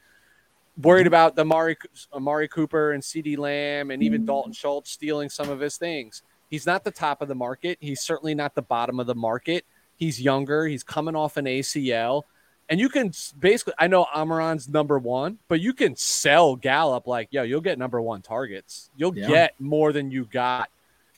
worried 0.77 1.01
mm-hmm. 1.01 1.07
about 1.07 1.35
the 1.35 1.41
Amari, 1.41 1.77
Amari 2.13 2.47
Cooper 2.47 2.91
and 2.91 3.03
CeeDee 3.03 3.37
Lamb 3.37 3.91
and 3.91 4.01
even 4.03 4.21
mm-hmm. 4.21 4.27
Dalton 4.27 4.53
Schultz 4.53 4.91
stealing 4.91 5.29
some 5.29 5.49
of 5.49 5.59
his 5.59 5.77
things. 5.77 6.23
He's 6.49 6.65
not 6.65 6.83
the 6.83 6.91
top 6.91 7.21
of 7.21 7.27
the 7.27 7.35
market. 7.35 7.77
He's 7.81 8.01
certainly 8.01 8.35
not 8.35 8.55
the 8.55 8.61
bottom 8.61 8.99
of 8.99 9.07
the 9.07 9.15
market. 9.15 9.65
He's 9.95 10.21
younger. 10.21 10.67
He's 10.67 10.83
coming 10.83 11.15
off 11.15 11.37
an 11.37 11.45
ACL. 11.45 12.23
And 12.69 12.79
you 12.79 12.89
can 12.89 13.11
basically, 13.37 13.73
I 13.77 13.87
know 13.87 14.05
Amon-Ra's 14.15 14.69
number 14.69 14.97
one, 14.97 15.39
but 15.47 15.59
you 15.59 15.73
can 15.73 15.95
sell 15.95 16.55
Gallup 16.55 17.05
like, 17.05 17.27
yo, 17.31 17.43
you'll 17.43 17.61
get 17.61 17.77
number 17.77 18.01
one 18.01 18.21
targets. 18.21 18.89
You'll 18.95 19.17
Yeah. 19.17 19.27
get 19.27 19.59
more 19.59 19.91
than 19.91 20.09
you 20.09 20.25
got 20.25 20.69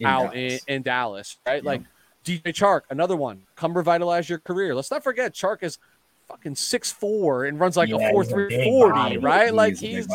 In 0.04 0.10
out 0.10 0.34
Dallas. 0.34 0.64
in, 0.68 0.76
in 0.76 0.82
Dallas, 0.84 1.38
right? 1.46 1.64
Yeah. 1.64 1.70
Like 1.70 1.82
DJ 2.26 2.44
Chark, 2.54 2.82
another 2.90 3.16
one. 3.16 3.42
Come 3.56 3.76
revitalize 3.76 4.30
your 4.30 4.40
career. 4.40 4.74
Let's 4.76 4.92
not 4.92 5.04
forget 5.04 5.34
Chark 5.34 5.64
is 5.64 5.78
fucking 6.28 6.56
six 6.56 6.92
four 6.92 7.46
and 7.46 7.60
runs 7.60 7.76
like 7.76 7.90
Yeah, 7.90 7.98
a 7.98 8.12
four 8.12 8.24
three 8.24 8.64
forty, 8.64 9.18
right? 9.18 9.54
like 9.54 9.76
he's 9.78 10.08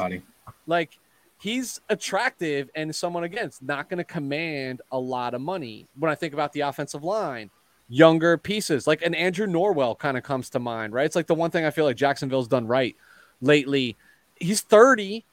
like 0.67 0.99
he's 1.41 1.81
attractive 1.89 2.70
and 2.75 2.94
someone 2.94 3.25
again 3.25 3.50
not 3.60 3.89
going 3.89 3.99
to 3.99 4.05
command 4.05 4.81
a 4.91 4.99
lot 4.99 5.34
of 5.34 5.41
money 5.41 5.86
when 5.99 6.10
i 6.10 6.15
think 6.15 6.33
about 6.34 6.52
the 6.52 6.60
offensive 6.60 7.05
line 7.05 7.49
younger 7.89 8.36
pieces 8.36 8.86
like 8.89 9.02
an 9.02 9.15
andrew 9.15 9.47
norwell 9.47 9.97
kind 9.97 10.17
of 10.17 10.25
comes 10.25 10.50
to 10.50 10.58
mind 10.58 10.92
right 10.92 11.07
it's 11.07 11.15
like 11.15 11.28
the 11.28 11.34
one 11.34 11.50
thing 11.50 11.65
i 11.65 11.70
feel 11.70 11.84
like 11.84 11.97
jacksonville's 11.97 12.49
done 12.49 12.67
right 12.67 12.97
lately 13.41 13.97
he's 14.41 14.62
30 14.62 15.25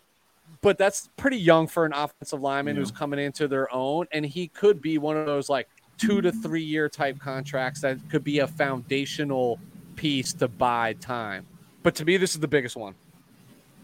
but 0.65 0.79
that's 0.79 1.09
pretty 1.15 1.37
young 1.37 1.67
for 1.67 1.85
an 1.85 1.93
offensive 1.93 2.41
lineman 2.41 2.75
Yeah. 2.75 2.79
who's 2.81 2.91
coming 2.91 3.19
into 3.19 3.47
their 3.47 3.71
own 3.73 4.07
and 4.11 4.25
he 4.25 4.47
could 4.47 4.81
be 4.81 4.97
one 4.97 5.15
of 5.15 5.27
those 5.27 5.47
like 5.47 5.69
two 5.97 6.21
to 6.21 6.31
three 6.31 6.63
year 6.63 6.89
type 6.89 7.19
contracts 7.19 7.81
that 7.81 7.99
could 8.09 8.23
be 8.23 8.39
a 8.39 8.47
foundational 8.47 9.59
piece 9.95 10.33
to 10.33 10.47
buy 10.47 10.93
time 10.93 11.45
but 11.83 11.93
to 11.95 12.03
me 12.03 12.17
this 12.17 12.33
is 12.33 12.39
the 12.39 12.47
biggest 12.47 12.75
one 12.75 12.95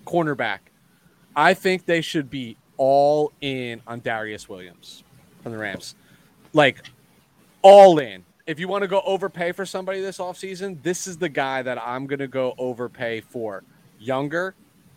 cornerback 0.05 0.59
I 1.35 1.53
think 1.53 1.85
they 1.85 2.01
should 2.01 2.29
be 2.29 2.57
all 2.77 3.31
in 3.41 3.81
on 3.87 4.01
Darious 4.01 4.49
Williams 4.49 5.03
from 5.43 5.51
the 5.51 5.57
Rams. 5.57 5.95
Like 6.51 6.83
all 7.61 7.99
in. 7.99 8.25
If 8.47 8.59
you 8.59 8.67
want 8.67 8.81
to 8.81 8.87
go 8.87 9.01
overpay 9.05 9.53
for 9.53 9.65
somebody 9.65 10.01
this 10.01 10.17
offseason, 10.17 10.81
this 10.83 11.07
is 11.07 11.17
the 11.17 11.29
guy 11.29 11.61
that 11.61 11.81
I'm 11.81 12.05
going 12.07 12.19
to 12.19 12.27
go 12.27 12.53
overpay 12.57 13.21
for. 13.21 13.63
Younger, 13.99 14.55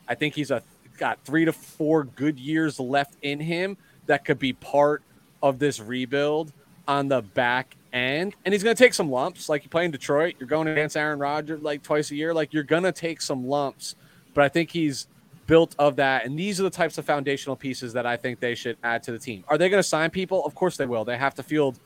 I 0.09 0.15
think 0.15 0.35
he's 0.35 0.51
a 0.51 0.63
got 0.99 1.25
3 1.25 1.47
to 1.47 1.53
4 1.53 2.05
good 2.05 2.39
years 2.39 2.79
left 2.79 3.15
in 3.23 3.41
him 3.41 3.77
that 4.07 4.25
could 4.25 4.39
be 4.39 4.53
part 4.53 5.03
of 5.43 5.59
this 5.59 5.81
rebuild 5.81 6.53
on 6.87 7.09
the 7.09 7.23
back 7.23 7.77
end. 7.93 8.35
And 8.45 8.53
he's 8.53 8.63
going 8.63 8.77
to 8.77 8.83
take 8.83 8.95
some 8.95 9.11
lumps 9.11 9.49
like 9.49 9.65
you 9.65 9.71
play 9.71 9.85
in 9.85 9.91
Detroit, 9.91 10.37
you're 10.39 10.49
going 10.49 10.69
against 10.69 10.97
Aaron 10.97 11.19
Rodgers 11.19 11.63
like 11.63 11.83
twice 11.83 12.11
a 12.11 12.15
year, 12.15 12.35
like 12.35 12.53
you're 12.53 12.63
going 12.63 12.83
to 12.83 12.93
take 12.93 13.21
some 13.21 13.47
lumps, 13.47 13.97
but 14.35 14.45
I 14.45 14.49
think 14.49 14.71
he's 14.71 15.07
built 15.47 15.75
of 15.79 15.97
that. 15.97 16.25
And 16.25 16.39
these 16.39 16.61
are 16.61 16.63
the 16.63 16.71
types 16.71 16.99
of 16.99 17.05
foundational 17.05 17.57
pieces 17.57 17.93
that 17.93 18.07
I 18.07 18.17
think 18.17 18.41
they 18.41 18.55
should 18.55 18.77
add 18.83 19.03
to 19.05 19.13
the 19.13 19.19
team. 19.19 19.45
Are 19.49 19.59
they 19.59 19.69
going 19.69 19.83
to 19.83 19.89
sign 19.89 20.11
people? 20.11 20.45
Of 20.45 20.55
course 20.55 20.77
they 20.77 20.87
will. 20.87 21.05
They 21.05 21.19
have 21.19 21.35
to 21.35 21.43
field 21.43 21.79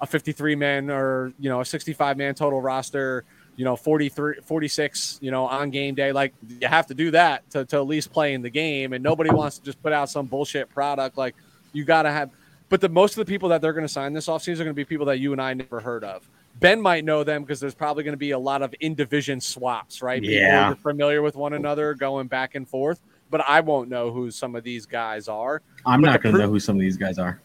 a 0.00 0.06
53 0.06 0.56
man 0.56 0.90
or, 0.90 1.32
you 1.38 1.48
know, 1.48 1.60
a 1.60 1.64
65 1.64 2.16
man 2.16 2.34
total 2.34 2.60
roster, 2.60 3.24
you 3.62 3.64
know, 3.64 3.76
43, 3.76 4.40
46, 4.44 5.20
you 5.22 5.30
know, 5.30 5.44
on 5.46 5.70
game 5.70 5.94
day. 5.94 6.10
Like 6.10 6.34
you 6.48 6.66
have 6.66 6.88
to 6.88 6.94
do 6.94 7.12
that 7.12 7.48
to, 7.50 7.64
to 7.66 7.76
at 7.76 7.86
least 7.86 8.10
play 8.12 8.34
in 8.34 8.42
the 8.42 8.50
game. 8.50 8.92
And 8.92 9.04
nobody 9.04 9.30
wants 9.30 9.58
to 9.58 9.64
just 9.64 9.80
put 9.80 9.92
out 9.92 10.10
some 10.10 10.26
bullshit 10.26 10.68
product. 10.68 11.16
Like 11.16 11.36
you 11.72 11.84
got 11.84 12.02
to 12.02 12.10
have, 12.10 12.30
but 12.68 12.80
the 12.80 12.88
most 12.88 13.12
of 13.16 13.24
the 13.24 13.32
people 13.32 13.50
that 13.50 13.60
they're 13.62 13.72
going 13.72 13.86
to 13.86 13.92
sign 13.92 14.14
this 14.14 14.26
offseason 14.26 14.54
are 14.54 14.64
going 14.64 14.66
to 14.70 14.74
be 14.74 14.84
people 14.84 15.06
that 15.06 15.20
you 15.20 15.30
and 15.30 15.40
I 15.40 15.54
never 15.54 15.78
heard 15.78 16.02
of. 16.02 16.28
Ben 16.58 16.80
might 16.80 17.04
know 17.04 17.22
them 17.22 17.44
because 17.44 17.60
there's 17.60 17.72
probably 17.76 18.02
going 18.02 18.14
to 18.14 18.18
be 18.18 18.32
a 18.32 18.38
lot 18.38 18.62
of 18.62 18.74
in 18.80 18.96
division 18.96 19.40
swaps, 19.40 20.02
right? 20.02 20.20
People 20.20 20.34
Yeah. 20.38 20.72
are 20.72 20.74
familiar 20.74 21.22
with 21.22 21.36
one 21.36 21.52
another 21.52 21.94
going 21.94 22.26
back 22.26 22.56
and 22.56 22.68
forth, 22.68 23.00
but 23.30 23.42
I 23.48 23.60
won't 23.60 23.88
know 23.90 24.10
who 24.10 24.32
some 24.32 24.56
of 24.56 24.64
these 24.64 24.86
guys 24.86 25.28
are. 25.28 25.62
I'm 25.86 26.00
But 26.00 26.10
not 26.10 26.22
going 26.24 26.34
to 26.34 26.40
know 26.42 26.48
who 26.48 26.58
some 26.58 26.74
of 26.74 26.80
these 26.80 26.96
guys 26.96 27.20
are. 27.20 27.40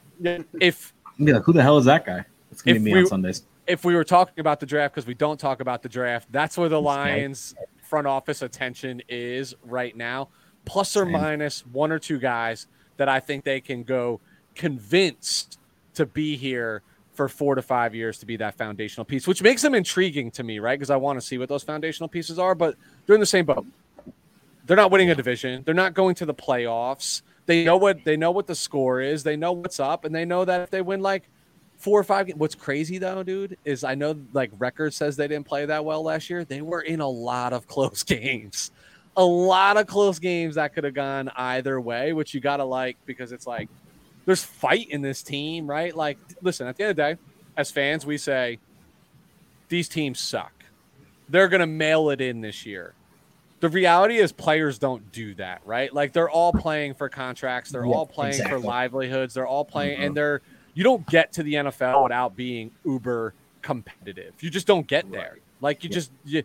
If 0.60 0.96
like, 1.20 1.44
who 1.44 1.54
the 1.54 1.62
hell 1.62 1.78
is 1.78 1.86
that 1.86 2.08
guy? 2.08 2.26
It's 2.52 2.64
going 2.64 2.78
to 2.80 2.84
be 2.84 2.92
we- 2.94 3.02
on 3.02 3.06
Sundays. 3.06 3.44
If 3.68 3.86
we 3.86 3.96
were 3.96 4.04
talking 4.04 4.40
about 4.40 4.60
the 4.60 4.66
draft 4.66 4.96
because 4.96 5.08
we 5.08 5.14
don't 5.14 5.40
talk 5.40 5.60
about 5.60 5.84
the 5.84 5.90
draft, 5.90 6.32
that's 6.32 6.58
where 6.58 6.70
the. 6.70 6.82
Lions 6.82 7.54
front 7.88 8.06
office 8.06 8.42
attention 8.42 9.02
is 9.08 9.56
right 9.64 9.96
now. 9.96 10.30
Plus 10.66 10.96
or 10.98 11.06
minus 11.06 11.66
one 11.66 11.92
or 11.92 12.00
two 12.00 12.20
guys 12.20 12.68
that 12.98 13.08
I 13.08 13.20
think 13.20 13.46
they 13.46 13.62
can 13.62 13.84
go 13.84 14.20
convinced 14.54 15.58
to 15.94 16.06
be 16.06 16.36
here 16.36 16.84
for 17.14 17.28
four 17.28 17.56
to 17.56 17.62
five 17.62 17.96
years 17.96 18.20
to 18.20 18.26
be 18.26 18.38
that 18.38 18.56
foundational 18.56 19.06
piece, 19.06 19.28
which 19.28 19.42
makes 19.42 19.62
them 19.62 19.74
intriguing 19.74 20.30
to 20.32 20.44
me, 20.44 20.60
right? 20.60 20.78
Because 20.78 20.90
I 20.90 20.98
want 20.98 21.20
to 21.20 21.26
see 21.26 21.38
what 21.38 21.50
those 21.50 21.64
foundational 21.64 22.10
pieces 22.10 22.38
are, 22.38 22.54
but 22.54 22.76
they're 23.06 23.16
in 23.16 23.20
the 23.20 23.26
same 23.26 23.46
boat. 23.46 23.66
They're 24.66 24.78
not 24.78 24.92
winning 24.92 25.10
a 25.10 25.16
division. 25.16 25.64
They're 25.66 25.74
not 25.74 25.94
going 25.94 26.16
to 26.16 26.26
the 26.26 26.34
playoffs. 26.34 27.22
They 27.46 27.64
know 27.64 27.78
what 27.78 28.04
they 28.04 28.18
know 28.18 28.32
what 28.32 28.48
the 28.48 28.56
score 28.56 29.00
is. 29.00 29.24
They 29.24 29.38
know 29.38 29.54
what's 29.54 29.80
up, 29.80 30.04
and 30.04 30.14
they 30.14 30.26
know 30.26 30.44
that 30.44 30.62
if 30.62 30.70
they 30.70 30.82
win 30.82 31.02
like 31.02 31.24
four 31.78 32.00
or 32.00 32.04
five. 32.04 32.30
What's 32.36 32.56
crazy 32.56 32.98
though, 32.98 33.24
dude, 33.24 33.58
is 33.64 33.84
I 33.84 33.96
know 33.96 34.20
like 34.34 34.52
record 34.58 34.94
says 34.94 35.16
they 35.16 35.28
didn't 35.28 35.48
play 35.48 35.66
that 35.66 35.86
well 35.86 36.04
last 36.04 36.30
year. 36.30 36.44
They 36.44 36.62
were 36.62 36.82
in 36.82 37.00
a 37.00 37.08
lot 37.10 37.54
of 37.54 37.68
close 37.68 38.04
games, 38.04 38.72
a 39.16 39.24
lot 39.24 39.78
of 39.78 39.88
close 39.88 40.20
games 40.20 40.56
that 40.56 40.74
could 40.74 40.84
have 40.84 40.94
gone 40.94 41.30
either 41.36 41.80
way, 41.80 42.14
which 42.14 42.34
you 42.34 42.40
gotta 42.42 42.64
like 42.66 42.98
because 43.06 43.32
it's 43.32 43.48
like 43.48 43.70
there's 44.26 44.44
fight 44.44 44.90
in 44.90 45.02
this 45.02 45.24
team, 45.24 45.70
right? 45.70 45.96
Like, 45.96 46.18
listen, 46.42 46.68
at 46.68 46.76
the 46.76 46.84
end 46.84 46.90
of 46.92 46.96
the 46.98 47.04
day, 47.16 47.18
as 47.56 47.72
fans, 47.72 48.06
we 48.06 48.18
say 48.18 48.60
these 49.70 49.88
teams 49.90 50.20
suck. 50.20 50.52
They're 51.30 51.48
gonna 51.48 51.68
mail 51.68 52.10
it 52.10 52.22
in 52.22 52.42
this 52.42 52.66
year. 52.66 52.94
The 53.60 53.70
reality 53.70 54.18
is 54.18 54.32
players 54.32 54.78
don't 54.80 55.12
do 55.12 55.34
that, 55.36 55.62
right? 55.66 55.92
Like 55.94 56.14
they're 56.14 56.30
all 56.30 56.54
playing 56.54 56.94
for 56.94 57.10
contracts, 57.10 57.72
they're 57.72 57.86
Yeah, 57.86 57.92
all 57.94 58.06
playing 58.06 58.48
for 58.48 58.60
livelihoods, 58.60 59.34
they're 59.34 59.48
all 59.48 59.66
playing 59.66 60.00
Mhm. 60.00 60.06
and 60.06 60.18
they're 60.18 60.42
you 60.78 60.84
don't 60.84 61.08
get 61.08 61.34
to 61.34 61.42
the 61.42 61.56
NFL 61.56 62.04
without 62.04 62.36
being 62.36 62.70
uber 62.86 63.34
competitive. 63.64 64.34
You 64.42 64.52
just 64.52 64.68
don't 64.68 64.86
get 64.86 65.12
there. 65.12 65.40
Like 65.60 65.84
you 65.84 65.90
Yeah. 65.90 65.94
just 65.96 66.12
you 66.24 66.44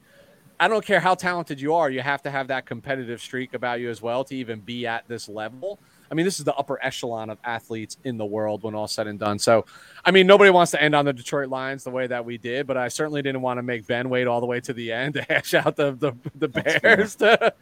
I 0.59 0.69
don't 0.69 0.85
care 0.85 1.01
how 1.01 1.15
talented 1.15 1.61
you 1.61 1.75
are, 1.75 1.91
you 1.91 2.01
have 2.01 2.23
to 2.23 2.31
have 2.31 2.47
that 2.49 2.65
competitive 2.67 3.21
streak 3.21 3.53
about 3.53 3.81
you 3.81 3.91
as 3.91 4.01
well 4.01 4.25
to 4.25 4.35
even 4.37 4.61
be 4.61 4.87
at 4.87 5.07
this 5.09 5.29
level. 5.29 5.81
I 6.11 6.15
mean, 6.15 6.25
this 6.25 6.39
is 6.39 6.45
the 6.45 6.55
upper 6.55 6.79
echelon 6.83 7.31
of 7.31 7.39
athletes 7.45 7.99
in 8.05 8.17
the 8.17 8.25
world 8.25 8.63
when 8.63 8.75
all 8.75 8.87
said 8.87 9.07
and 9.07 9.19
done. 9.19 9.39
So, 9.39 9.67
I 10.05 10.13
mean, 10.13 10.27
nobody 10.27 10.51
wants 10.51 10.71
to 10.73 10.83
end 10.83 10.95
on 10.95 11.05
the 11.05 11.13
Detroit 11.13 11.49
Lions 11.49 11.85
the 11.85 11.91
way 11.91 12.07
that 12.07 12.25
we 12.25 12.39
did, 12.39 12.67
but 12.67 12.77
I 12.77 12.89
certainly 12.89 13.23
didn't 13.23 13.43
want 13.43 13.59
to 13.59 13.63
make 13.63 13.87
Ben 13.87 14.09
wait 14.09 14.27
all 14.27 14.41
the 14.41 14.47
way 14.47 14.61
to 14.61 14.73
the 14.73 14.93
end 14.93 15.15
to 15.15 15.23
hash 15.29 15.53
out 15.53 15.77
the 15.77 15.93
the, 15.93 16.13
the 16.37 16.49
That's 16.49 16.81
Bears. 16.81 17.15
To, 17.17 17.53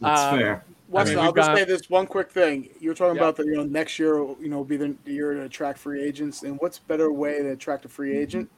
That's 0.00 0.20
um, 0.32 0.38
fair. 0.38 0.64
Weston, 0.88 1.16
mean, 1.16 1.24
I'll 1.24 1.30
we've 1.32 1.36
just 1.36 1.48
got- 1.48 1.58
say 1.58 1.64
this 1.64 1.90
one 1.90 2.06
quick 2.06 2.30
thing. 2.30 2.68
You 2.80 2.90
were 2.90 2.94
talking 2.94 3.16
Yeah. 3.16 3.22
about 3.22 3.36
the 3.36 3.44
you 3.44 3.56
know 3.56 3.64
next 3.64 3.98
year, 3.98 4.16
you 4.16 4.48
know, 4.48 4.64
be 4.64 4.76
the 4.76 4.94
year 5.04 5.34
to 5.34 5.42
attract 5.42 5.78
free 5.78 6.02
agents, 6.02 6.42
and 6.42 6.56
what's 6.60 6.78
better 6.78 7.12
way 7.12 7.38
to 7.42 7.50
attract 7.50 7.84
a 7.84 7.88
free 7.88 8.16
agent 8.16 8.48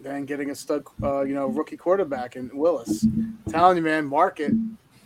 than 0.00 0.24
getting 0.24 0.50
a 0.50 0.54
stud, 0.54 0.84
uh, 1.02 1.22
you 1.22 1.34
know, 1.34 1.46
rookie 1.46 1.76
quarterback 1.76 2.36
in 2.36 2.50
Willis? 2.52 3.06
telling 3.48 3.76
you, 3.78 3.82
man, 3.82 4.04
market. 4.04 4.52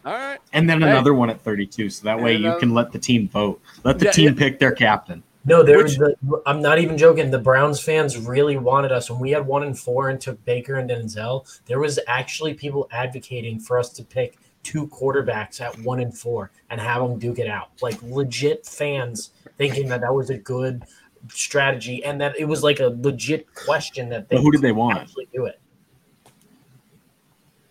All 0.05 0.12
right. 0.12 0.39
And 0.53 0.69
then 0.69 0.81
Hey. 0.81 0.91
another 0.91 1.15
one 1.15 1.31
at 1.31 1.41
32. 1.43 1.89
So 1.89 2.05
that 2.05 2.21
way 2.21 2.33
And 2.35 2.41
you 2.41 2.47
another- 2.49 2.61
can 2.61 2.75
let 2.75 2.91
the 2.91 2.99
team 2.99 3.29
vote. 3.29 3.61
Let 3.85 4.01
the 4.01 4.07
Yeah, 4.07 4.11
team 4.11 4.29
yeah. 4.33 4.39
pick 4.39 4.59
their 4.59 4.73
captain. 4.73 5.23
No, 5.45 5.62
there. 5.62 5.79
Which- 5.79 5.97
The, 5.97 6.15
I'm 6.45 6.61
not 6.61 6.79
even 6.81 6.99
joking. 6.99 7.31
The 7.31 7.39
Browns 7.39 7.81
fans 7.81 8.17
really 8.19 8.57
wanted 8.57 8.91
us 8.93 9.09
when 9.11 9.21
we 9.21 9.31
had 9.31 9.47
one 9.47 9.62
and 9.62 9.79
four 9.79 10.09
and 10.09 10.21
took 10.21 10.45
Baker 10.45 10.75
and 10.75 10.91
Denzel. 10.91 11.45
There 11.67 11.79
was 11.79 11.99
actually 12.09 12.55
people 12.55 12.89
advocating 12.93 13.61
for 13.61 13.79
us 13.79 13.91
to 13.91 14.05
pick 14.05 14.39
two 14.62 14.86
quarterbacks 14.89 15.60
at 15.60 15.76
one 15.81 16.00
and 16.00 16.16
four 16.16 16.50
and 16.70 16.81
have 16.81 17.02
them 17.02 17.18
duke 17.18 17.39
it 17.39 17.49
out. 17.49 17.70
Like 17.81 18.00
legit 18.02 18.65
fans 18.66 19.31
thinking 19.58 19.89
that 19.89 20.00
that 20.02 20.15
was 20.15 20.31
a 20.31 20.39
good 20.39 20.84
strategy 21.31 22.05
and 22.05 22.20
that 22.20 22.39
it 22.39 22.44
was 22.44 22.62
like 22.62 22.81
a 22.81 22.86
legit 23.00 23.52
question 23.55 24.08
that 24.10 24.28
they 24.28 24.36
But 24.36 24.42
who 24.42 24.50
did 24.52 24.60
they 24.62 24.73
want? 24.73 24.99
actually 24.99 25.28
do 25.32 25.47
it. 25.47 25.60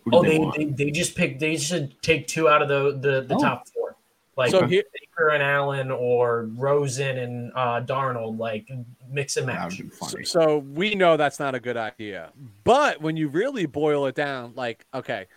Who 0.05 0.11
Oh, 0.13 0.23
they, 0.23 0.37
they, 0.37 0.65
they, 0.65 0.85
they 0.85 0.91
just 0.91 1.15
picked. 1.15 1.39
They 1.39 1.57
should 1.57 2.01
take 2.01 2.27
two 2.27 2.49
out 2.49 2.61
of 2.61 2.67
the 2.69 2.91
the, 2.99 3.21
the 3.21 3.35
Oh. 3.35 3.39
top 3.39 3.67
four, 3.69 3.95
like 4.35 4.49
So 4.51 4.65
here, 4.65 4.83
Baker 4.93 5.29
and 5.29 5.43
Allen 5.43 5.91
or 5.91 6.49
Rosen 6.55 7.17
and 7.19 7.51
uh, 7.55 7.81
Darnold. 7.83 8.39
Like 8.39 8.67
mix 9.09 9.37
and 9.37 9.45
match. 9.45 9.81
so, 10.01 10.17
so 10.23 10.57
we 10.57 10.95
know 10.95 11.17
that's 11.17 11.39
not 11.39 11.53
a 11.53 11.59
good 11.59 11.77
idea. 11.77 12.31
But 12.63 13.01
when 13.01 13.15
you 13.15 13.27
really 13.27 13.65
boil 13.67 14.07
it 14.07 14.15
down, 14.15 14.53
like, 14.55 14.85
okay, 14.93 15.27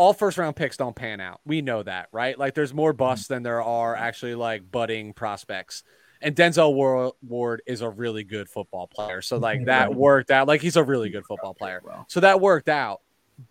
all 0.00 0.14
first 0.14 0.38
round 0.38 0.56
picks 0.56 0.78
don't 0.78 0.96
pan 0.96 1.20
out. 1.20 1.42
We 1.44 1.60
know 1.60 1.82
that, 1.82 2.08
right? 2.10 2.38
Like, 2.38 2.54
there's 2.54 2.72
more 2.72 2.94
busts 2.94 3.28
than 3.28 3.42
there 3.42 3.62
are 3.62 3.94
actually 3.94 4.34
like 4.34 4.70
budding 4.70 5.12
prospects. 5.12 5.82
And 6.22 6.34
Denzel 6.34 6.74
Ward 7.22 7.62
is 7.66 7.82
a 7.82 7.90
really 7.90 8.24
good 8.24 8.48
football 8.48 8.86
player. 8.86 9.20
So, 9.20 9.36
like, 9.36 9.66
that 9.66 9.94
worked 9.94 10.30
out. 10.30 10.48
Like, 10.48 10.62
he's 10.62 10.76
a 10.76 10.82
really 10.82 11.10
good 11.10 11.26
football 11.26 11.52
player. 11.52 11.82
So 12.08 12.20
that 12.20 12.40
worked 12.40 12.70
out. 12.70 13.02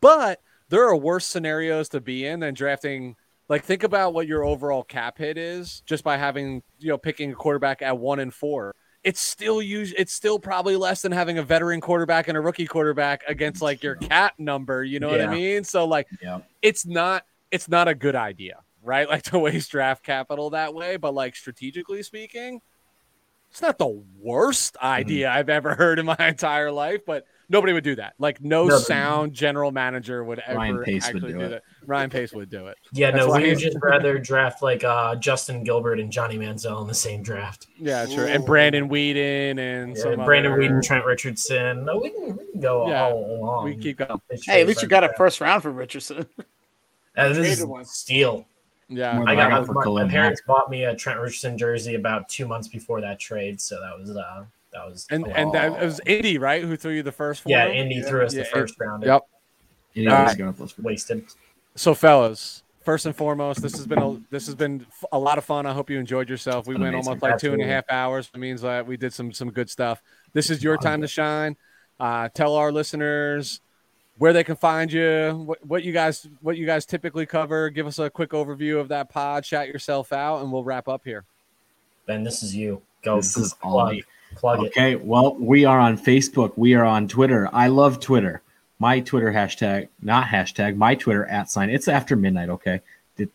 But 0.01 0.41
there 0.69 0.87
are 0.87 0.95
worse 0.95 1.25
scenarios 1.25 1.89
to 1.89 2.01
be 2.01 2.25
in 2.25 2.39
than 2.39 2.55
drafting. 2.55 3.15
Like, 3.47 3.63
think 3.63 3.83
about 3.83 4.15
what 4.15 4.25
your 4.27 4.43
overall 4.43 4.83
cap 4.83 5.19
hit 5.19 5.37
is 5.37 5.81
just 5.85 6.03
by 6.03 6.17
having 6.17 6.63
you 6.79 6.89
know 6.89 6.97
picking 6.97 7.31
a 7.31 7.35
quarterback 7.35 7.83
at 7.83 7.97
one 7.97 8.19
and 8.19 8.33
four. 8.33 8.75
It's 9.03 9.21
still 9.21 9.61
use. 9.61 9.93
It's 9.97 10.11
still 10.13 10.39
probably 10.39 10.75
less 10.75 11.01
than 11.01 11.11
having 11.13 11.37
a 11.37 11.43
veteran 11.43 11.79
quarterback 11.79 12.27
and 12.27 12.37
a 12.37 12.41
rookie 12.41 12.67
quarterback 12.67 13.23
against 13.27 13.61
like 13.61 13.81
your 13.81 13.95
cap 13.95 14.33
number. 14.37 14.83
You 14.83 14.99
know 14.99 15.07
what 15.09 15.21
I 15.21 15.27
mean? 15.27 15.63
So 15.63 15.85
like, 15.85 16.07
Yeah. 16.21 16.39
it's 16.61 16.85
not. 16.85 17.25
It's 17.51 17.67
not 17.69 17.87
a 17.87 17.95
good 17.95 18.15
idea, 18.15 18.59
right? 18.83 19.07
Like 19.09 19.23
to 19.23 19.39
waste 19.39 19.71
draft 19.71 20.03
capital 20.03 20.49
that 20.51 20.73
way. 20.73 20.97
But 20.97 21.13
like 21.13 21.35
strategically 21.35 22.03
speaking, 22.03 22.61
it's 23.49 23.61
not 23.61 23.77
the 23.77 24.03
worst 24.19 24.75
Mm-hmm. 24.75 24.85
idea 24.85 25.31
I've 25.31 25.49
ever 25.49 25.75
heard 25.75 25.97
in 25.97 26.05
my 26.05 26.17
entire 26.19 26.71
life, 26.71 27.01
but 27.05 27.25
nobody 27.49 27.73
would 27.73 27.83
do 27.83 27.95
that. 27.95 28.13
Like 28.19 28.41
no 28.41 28.65
No, 28.65 28.75
but- 28.77 28.79
sound 28.85 29.33
general 29.33 29.71
manager 29.71 30.23
would 30.23 30.39
ever 30.45 30.57
Ryan 30.57 30.83
Pace 30.83 31.07
would 31.07 31.15
actually 31.23 31.33
do 31.33 31.39
do, 31.39 31.45
it. 31.45 31.49
that. 31.49 31.63
Ryan 31.85 32.09
Pace 32.09 32.31
would 32.33 32.49
do 32.49 32.67
it. 32.67 32.77
Yeah, 32.93 33.11
That's 33.11 33.25
no, 33.25 33.33
we 33.33 33.49
would 33.49 33.57
just 33.59 33.77
rather 33.81 34.17
draft 34.19 34.61
like 34.61 34.83
uh, 34.83 35.15
Justin 35.15 35.63
Gilbert 35.63 35.99
and 35.99 36.11
Johnny 36.11 36.37
Manziel 36.37 36.81
in 36.81 36.87
the 36.87 36.93
same 36.93 37.23
draft. 37.23 37.67
Yeah, 37.77 38.05
true. 38.05 38.25
And 38.25 38.45
Brandon 38.45 38.87
Weeden 38.89 39.57
and 39.59 39.95
Yeah, 39.97 40.03
some 40.03 40.15
Brandon 40.25 40.51
other- 40.53 40.61
Weeden, 40.61 40.83
Trent 40.83 41.05
Richardson. 41.05 41.85
No, 41.85 41.97
we 41.97 42.11
can, 42.11 42.37
we 42.37 42.51
can 42.51 42.61
go 42.61 42.87
Yeah, 42.89 43.03
all 43.05 43.35
along. 43.39 43.65
We 43.65 43.75
keep 43.75 43.97
going. 43.97 44.21
Hey, 44.45 44.61
at 44.61 44.67
least 44.67 44.81
you 44.81 44.87
got 44.87 45.03
a 45.03 45.11
first 45.17 45.41
round 45.41 45.63
for 45.63 45.71
Richardson. 45.71 46.25
Uh, 47.17 47.29
this 47.29 47.37
is 47.39 47.45
traded 47.57 47.67
one. 47.69 47.85
steal. 47.85 48.45
Yeah. 48.87 49.19
I 49.21 49.35
got, 49.35 49.39
I 49.47 49.49
got 49.49 49.67
my, 49.67 49.73
my- 49.73 49.83
Khalil 49.83 49.95
my 49.97 50.03
Mack. 50.03 50.11
parents 50.13 50.41
bought 50.47 50.69
me 50.69 50.83
a 50.85 50.95
Trent 50.95 51.19
Richardson 51.19 51.57
jersey 51.57 51.95
about 51.95 52.29
two 52.29 52.47
months 52.47 52.67
before 52.67 53.01
that 53.01 53.19
trade, 53.19 53.59
so 53.59 53.79
that 53.81 53.97
was 53.99 54.15
uh 54.15 54.45
that 54.73 54.85
was 54.85 55.07
And 55.09 55.27
and 55.27 55.51
that 55.53 55.81
it 55.81 55.85
was 55.85 55.99
Indy, 56.05 56.37
right? 56.37 56.63
Who 56.63 56.75
threw 56.77 56.93
you 56.93 57.03
the 57.03 57.11
first 57.11 57.45
one? 57.45 57.51
yeah. 57.51 57.67
Indy 57.69 58.01
threw 58.01 58.23
us 58.25 58.33
Yeah, 58.33 58.43
the 58.43 58.49
first 58.49 58.75
round. 58.79 59.03
Yep. 59.03 59.21
It 59.95 60.07
All 60.07 60.21
is 60.23 60.27
right. 60.29 60.37
going 60.37 60.49
up 60.49 60.57
those- 60.57 60.77
wasted. 60.77 61.25
So, 61.75 61.93
fellas, 61.93 62.63
first 62.83 63.05
and 63.05 63.15
foremost, 63.15 63.61
this 63.61 63.73
has 63.73 63.87
been 63.87 63.99
a 63.99 64.19
this 64.29 64.45
has 64.45 64.55
been 64.55 64.85
a 65.11 65.17
lot 65.19 65.37
of 65.37 65.45
fun. 65.45 65.65
I 65.65 65.73
hope 65.73 65.89
you 65.89 65.97
enjoyed 65.99 66.29
yourself. 66.29 66.67
We 66.67 66.75
been 66.75 66.83
went 66.83 66.95
almost 66.95 67.21
like 67.21 67.37
two 67.37 67.53
and 67.53 67.61
a 67.61 67.65
Absolutely. 67.65 67.65
half 67.73 67.85
hours. 67.89 68.29
It 68.33 68.37
means 68.37 68.61
that 68.61 68.85
we 68.85 68.97
did 68.97 69.13
some 69.13 69.31
some 69.31 69.49
good 69.51 69.69
stuff. 69.69 70.01
This 70.33 70.49
is 70.49 70.63
your 70.63 70.77
time 70.77 71.01
to 71.01 71.07
shine. 71.07 71.55
Uh, 71.99 72.29
tell 72.29 72.55
our 72.55 72.71
listeners 72.71 73.59
where 74.17 74.33
they 74.33 74.43
can 74.43 74.55
find 74.55 74.91
you, 74.91 75.31
what, 75.45 75.65
what 75.65 75.83
you 75.83 75.91
guys 75.93 76.27
what 76.41 76.57
you 76.57 76.65
guys 76.65 76.85
typically 76.85 77.25
cover. 77.25 77.69
Give 77.69 77.87
us 77.87 77.99
a 77.99 78.09
quick 78.09 78.31
overview 78.31 78.79
of 78.79 78.87
that 78.89 79.09
pod. 79.09 79.45
Shout 79.45 79.67
yourself 79.67 80.11
out, 80.13 80.41
and 80.41 80.51
we'll 80.51 80.63
wrap 80.63 80.87
up 80.87 81.01
here. 81.05 81.25
Ben, 82.05 82.23
this 82.23 82.43
is 82.43 82.55
you. 82.55 82.81
Go. 83.03 83.17
This 83.17 83.37
is 83.37 83.55
all 83.63 83.91
plug, 84.35 84.57
plug 84.57 84.65
it. 84.65 84.69
Okay, 84.69 84.95
well, 84.95 85.35
we 85.35 85.65
are 85.65 85.79
on 85.79 85.97
Facebook. 85.97 86.53
We 86.55 86.73
are 86.75 86.85
on 86.85 87.07
Twitter. 87.07 87.49
I 87.51 87.67
love 87.67 87.99
Twitter. 87.99 88.41
My 88.79 89.01
Twitter 89.01 89.31
hashtag, 89.31 89.89
not 90.01 90.27
hashtag, 90.27 90.77
my 90.77 90.95
Twitter 90.95 91.25
at 91.25 91.51
sign. 91.51 91.69
It's 91.69 91.87
after 91.87 92.15
midnight, 92.15 92.49
okay? 92.49 92.81
The, 93.17 93.29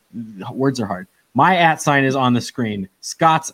words 0.51 0.81
are 0.81 0.87
hard. 0.87 1.07
My 1.35 1.57
at 1.57 1.83
sign 1.83 2.05
is 2.05 2.17
on 2.17 2.33
the 2.33 2.41
screen. 2.41 2.89
Scott's 3.01 3.53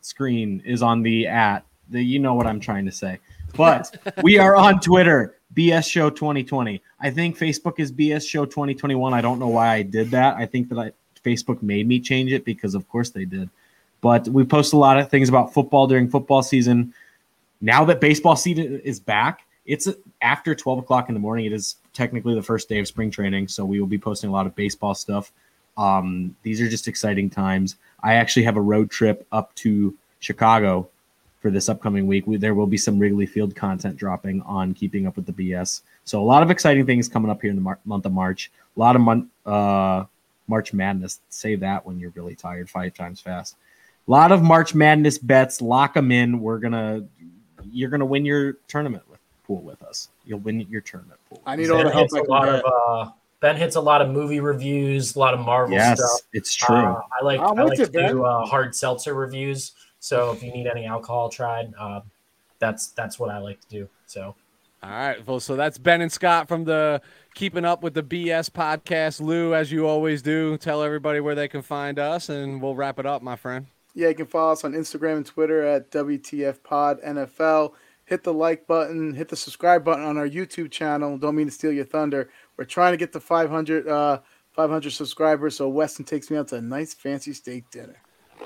screen 0.00 0.62
is 0.64 0.82
on 0.82 1.02
the 1.02 1.26
at. 1.26 1.66
The, 1.90 2.02
you 2.02 2.18
know 2.18 2.34
what 2.34 2.46
I'm 2.46 2.60
trying 2.60 2.86
to 2.86 2.92
say. 2.92 3.18
But 3.54 3.96
we 4.22 4.38
are 4.38 4.56
on 4.56 4.80
Twitter, 4.80 5.36
BS 5.54 5.90
Show 5.90 6.08
2020. 6.08 6.82
I 7.00 7.10
think 7.10 7.38
Facebook 7.38 7.78
is 7.78 7.92
BS 7.92 8.26
Show 8.26 8.46
2021. 8.46 9.12
I 9.12 9.20
don't 9.20 9.38
know 9.38 9.48
why 9.48 9.74
I 9.74 9.82
did 9.82 10.10
that. 10.12 10.36
I 10.36 10.46
think 10.46 10.70
that 10.70 10.78
I, 10.78 10.92
Facebook 11.22 11.62
made 11.62 11.86
me 11.86 12.00
change 12.00 12.32
it 12.32 12.44
because, 12.44 12.74
of 12.74 12.88
course, 12.88 13.10
they 13.10 13.24
did. 13.24 13.50
But 14.06 14.28
we 14.28 14.44
post 14.44 14.72
a 14.72 14.76
lot 14.76 15.00
of 15.00 15.10
things 15.10 15.28
about 15.28 15.52
football 15.52 15.88
during 15.88 16.08
football 16.08 16.40
season. 16.40 16.94
Now 17.60 17.84
that 17.86 18.00
baseball 18.00 18.36
season 18.36 18.78
is 18.84 19.00
back, 19.00 19.44
it's 19.64 19.88
after 20.22 20.54
12 20.54 20.78
o'clock 20.78 21.08
in 21.08 21.14
the 21.14 21.18
morning. 21.18 21.44
It 21.44 21.52
is 21.52 21.74
technically 21.92 22.36
the 22.36 22.42
first 22.42 22.68
day 22.68 22.78
of 22.78 22.86
spring 22.86 23.10
training. 23.10 23.48
So 23.48 23.64
we 23.64 23.80
will 23.80 23.88
be 23.88 23.98
posting 23.98 24.30
a 24.30 24.32
lot 24.32 24.46
of 24.46 24.54
baseball 24.54 24.94
stuff. 24.94 25.32
Um, 25.76 26.36
these 26.44 26.60
are 26.60 26.68
just 26.68 26.86
exciting 26.86 27.28
times. 27.28 27.78
I 28.00 28.14
actually 28.14 28.44
have 28.44 28.56
a 28.56 28.60
road 28.60 28.92
trip 28.92 29.26
up 29.32 29.52
to 29.56 29.92
Chicago 30.20 30.88
for 31.42 31.50
this 31.50 31.68
upcoming 31.68 32.06
week. 32.06 32.28
We, 32.28 32.36
there 32.36 32.54
will 32.54 32.68
be 32.68 32.78
some 32.78 33.00
Wrigley 33.00 33.26
Field 33.26 33.56
content 33.56 33.96
dropping 33.96 34.40
on 34.42 34.72
keeping 34.72 35.08
up 35.08 35.16
with 35.16 35.26
the 35.26 35.32
BS. 35.32 35.80
So 36.04 36.22
a 36.22 36.22
lot 36.22 36.44
of 36.44 36.52
exciting 36.52 36.86
things 36.86 37.08
coming 37.08 37.28
up 37.28 37.42
here 37.42 37.50
in 37.50 37.56
the 37.56 37.62
mar- 37.62 37.80
month 37.84 38.06
of 38.06 38.12
March. 38.12 38.52
A 38.76 38.78
lot 38.78 38.94
of 38.94 39.26
uh, 39.52 40.04
March 40.46 40.72
Madness. 40.72 41.18
Say 41.28 41.56
that 41.56 41.84
when 41.84 41.98
you're 41.98 42.12
really 42.14 42.36
tired 42.36 42.70
five 42.70 42.94
times 42.94 43.20
fast. 43.20 43.56
A 44.06 44.10
lot 44.10 44.32
of 44.32 44.42
March 44.42 44.74
Madness 44.74 45.18
bets. 45.18 45.60
Lock 45.60 45.94
them 45.94 46.10
in. 46.12 46.40
We're 46.40 46.58
gonna. 46.58 47.04
You're 47.70 47.90
gonna 47.90 48.06
win 48.06 48.24
your 48.24 48.54
tournament 48.68 49.02
with 49.10 49.20
pool 49.46 49.60
with 49.62 49.82
us. 49.82 50.08
You'll 50.24 50.38
win 50.40 50.60
your 50.70 50.80
tournament 50.80 51.18
pool. 51.28 51.42
I 51.46 51.56
need 51.56 51.70
all 51.70 51.78
the 51.78 51.84
Ben 51.84 51.92
help 51.92 52.04
hits 52.04 52.14
I 52.14 52.18
a 52.18 52.22
can 52.22 52.30
lot 52.30 52.44
get. 52.46 52.64
of 52.64 53.08
uh, 53.08 53.10
Ben 53.40 53.56
hits 53.56 53.76
a 53.76 53.80
lot 53.80 54.00
of 54.02 54.10
movie 54.10 54.40
reviews, 54.40 55.16
a 55.16 55.18
lot 55.18 55.34
of 55.34 55.40
Marvel 55.40 55.74
yes, 55.76 55.98
stuff. 55.98 56.20
it's 56.32 56.54
true. 56.54 56.76
Uh, 56.76 57.00
I 57.20 57.24
like 57.24 57.40
I'm 57.40 57.58
I 57.58 57.62
like 57.62 57.78
to 57.78 57.90
Ben. 57.90 58.10
do 58.10 58.24
uh, 58.24 58.46
hard 58.46 58.74
seltzer 58.74 59.14
reviews. 59.14 59.72
So 59.98 60.30
if 60.32 60.42
you 60.42 60.52
need 60.52 60.66
any 60.66 60.86
alcohol 60.86 61.28
tried, 61.28 61.72
uh, 61.78 62.00
that's 62.58 62.88
that's 62.88 63.18
what 63.18 63.30
I 63.30 63.38
like 63.38 63.60
to 63.60 63.68
do. 63.68 63.88
So 64.06 64.34
All 64.82 64.90
right. 64.90 65.26
Well, 65.26 65.40
so 65.40 65.56
that's 65.56 65.78
Ben 65.78 66.00
and 66.00 66.12
Scott 66.12 66.48
from 66.48 66.64
the 66.64 67.02
Keeping 67.34 67.64
Up 67.64 67.82
with 67.82 67.94
the 67.94 68.02
BS 68.02 68.50
podcast. 68.50 69.20
Lou, 69.20 69.54
as 69.54 69.72
you 69.72 69.86
always 69.86 70.22
do, 70.22 70.56
tell 70.58 70.82
everybody 70.82 71.20
where 71.20 71.34
they 71.34 71.48
can 71.48 71.62
find 71.62 71.98
us, 71.98 72.28
and 72.28 72.62
we'll 72.62 72.76
wrap 72.76 72.98
it 72.98 73.06
up, 73.06 73.20
my 73.20 73.36
friend. 73.36 73.66
Yeah, 73.96 74.08
you 74.08 74.14
can 74.14 74.26
follow 74.26 74.52
us 74.52 74.62
on 74.62 74.72
Instagram 74.74 75.16
and 75.16 75.26
Twitter 75.26 75.62
at 75.66 75.90
WTF 75.90 76.62
Pod 76.62 77.00
NFL. 77.00 77.72
Hit 78.04 78.22
the 78.24 78.32
like 78.32 78.66
button, 78.66 79.14
hit 79.14 79.28
the 79.28 79.36
subscribe 79.36 79.84
button 79.84 80.04
on 80.04 80.18
our 80.18 80.28
YouTube 80.28 80.70
channel. 80.70 81.16
Don't 81.18 81.34
mean 81.34 81.46
to 81.46 81.52
steal 81.52 81.72
your 81.72 81.86
thunder. 81.86 82.28
We're 82.58 82.64
trying 82.66 82.92
to 82.92 82.98
get 82.98 83.12
to 83.14 83.20
500, 83.20 83.88
uh, 83.88 84.20
500 84.52 84.90
subscribers, 84.92 85.56
so 85.56 85.68
Weston 85.70 86.04
takes 86.04 86.30
me 86.30 86.36
out 86.36 86.48
to 86.48 86.56
a 86.56 86.60
nice 86.60 86.92
fancy 86.94 87.32
steak 87.32 87.70
dinner. 87.70 87.96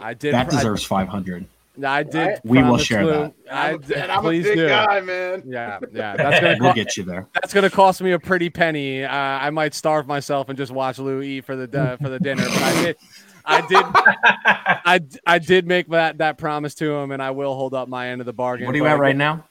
I 0.01 0.15
did. 0.15 0.35
that 0.35 0.47
I- 0.47 0.51
deserves 0.51 0.85
500. 0.85 1.45
I 1.85 2.03
did. 2.03 2.15
Right? 2.15 2.39
We 2.45 2.63
will 2.63 2.79
share 2.79 3.05
Lou- 3.05 3.13
that. 3.13 3.35
I, 3.51 3.69
I'm, 3.71 3.75
a, 3.75 3.79
d- 3.79 3.95
I'm 3.95 4.27
a 4.27 4.31
big 4.31 4.45
do. 4.57 4.69
guy, 4.69 5.01
man. 5.01 5.43
Yeah, 5.47 5.79
yeah. 5.93 6.17
That's 6.17 6.41
gonna 6.41 6.57
We'll 6.61 6.71
co- 6.71 6.75
get 6.75 6.97
you 6.97 7.05
there. 7.05 7.29
that's 7.33 7.55
gonna 7.55 7.71
cost 7.71 8.03
me 8.03 8.13
a 8.13 8.19
pretty 8.19 8.51
penny. 8.51 9.05
Uh, 9.05 9.11
I 9.13 9.51
might 9.51 9.73
starve 9.75 10.07
myself 10.07 10.49
and 10.49 10.59
just 10.59 10.73
watch 10.73 10.99
Lou 10.99 11.23
eat 11.23 11.45
for 11.45 11.57
the 11.57 11.81
uh, 11.81 11.97
for 11.97 12.09
the 12.11 12.19
dinner. 12.19 12.45
But 12.45 12.63
I 12.63 12.83
did, 12.85 12.97
I 13.45 13.61
did, 13.67 13.85
I, 14.85 15.01
I 15.27 15.39
did 15.39 15.67
make 15.67 15.89
that 15.89 16.19
that 16.19 16.39
promise 16.39 16.75
to 16.77 16.93
him, 16.93 17.11
and 17.13 17.23
I 17.23 17.31
will 17.31 17.55
hold 17.55 17.75
up 17.75 17.89
my 17.89 18.09
end 18.09 18.21
of 18.21 18.27
the 18.27 18.33
bargain. 18.33 18.67
What 18.67 18.75
are 18.75 18.79
you 18.79 18.87
at 18.87 18.99
right 18.99 19.17
now? 19.17 19.45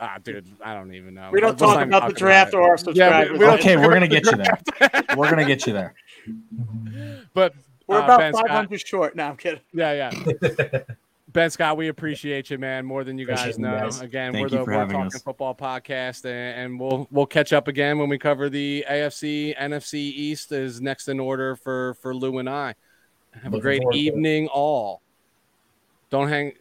Ah, 0.00 0.18
dude, 0.22 0.44
I 0.62 0.74
don't 0.74 0.92
even 0.92 1.14
know. 1.14 1.30
We 1.32 1.40
don't 1.40 1.50
Let's 1.50 1.60
talk 1.62 1.80
about 1.86 2.08
the 2.08 2.14
draft 2.14 2.52
it. 2.52 2.56
or 2.56 2.62
our 2.62 2.70
Yeah, 2.70 2.76
subscribers. 2.76 3.32
we, 3.32 3.38
we. 3.38 3.46
Okay, 3.52 3.76
we're 3.76 3.92
gonna 3.92 4.08
get 4.08 4.24
you 4.26 4.36
there. 4.36 4.58
We're 5.16 5.30
gonna 5.30 5.44
get 5.44 5.66
you 5.66 5.72
there. 5.72 5.94
But 7.32 7.54
We're 7.86 8.00
uh, 8.00 8.04
about 8.04 8.18
Ben 8.18 8.34
Scott- 8.34 8.48
500 8.48 8.86
short. 8.86 9.16
No, 9.16 9.28
I'm 9.28 9.36
kidding. 9.36 9.60
Yeah, 9.72 10.10
yeah. 10.10 10.78
ben 11.28 11.50
Scott, 11.50 11.76
we 11.76 11.88
appreciate 11.88 12.50
you, 12.50 12.58
man, 12.58 12.84
more 12.84 13.04
than 13.04 13.18
you 13.18 13.26
guys 13.26 13.40
Appreciate 13.40 13.58
you 13.58 13.64
know. 13.70 13.78
guys. 13.78 14.00
Again, 14.00 14.32
Thank 14.32 14.42
we're 14.42 14.48
the 14.58 14.64
for 14.64 14.72
We're 14.72 14.86
Talking 14.86 14.96
us. 15.06 15.22
Football 15.22 15.54
podcast, 15.54 16.24
and, 16.24 16.60
and 16.72 16.80
we'll 16.80 17.06
we'll 17.12 17.26
catch 17.26 17.52
up 17.52 17.68
again 17.68 17.98
when 17.98 18.08
we 18.08 18.18
cover 18.18 18.50
the 18.50 18.84
AFC, 18.90 19.56
NFC 19.56 19.94
East 19.94 20.50
is 20.52 20.80
next 20.80 21.08
in 21.08 21.20
order 21.20 21.54
for 21.56 21.94
for 21.94 22.14
Lou 22.14 22.38
and 22.38 22.48
I. 22.50 22.74
Have 23.42 23.54
a 23.54 23.60
great 23.60 23.82
forward 23.82 23.92
to 23.94 23.98
it. 23.98 24.02
evening, 24.02 24.48
all. 24.48 25.02
Don't 26.10 26.28
hang. 26.28 26.52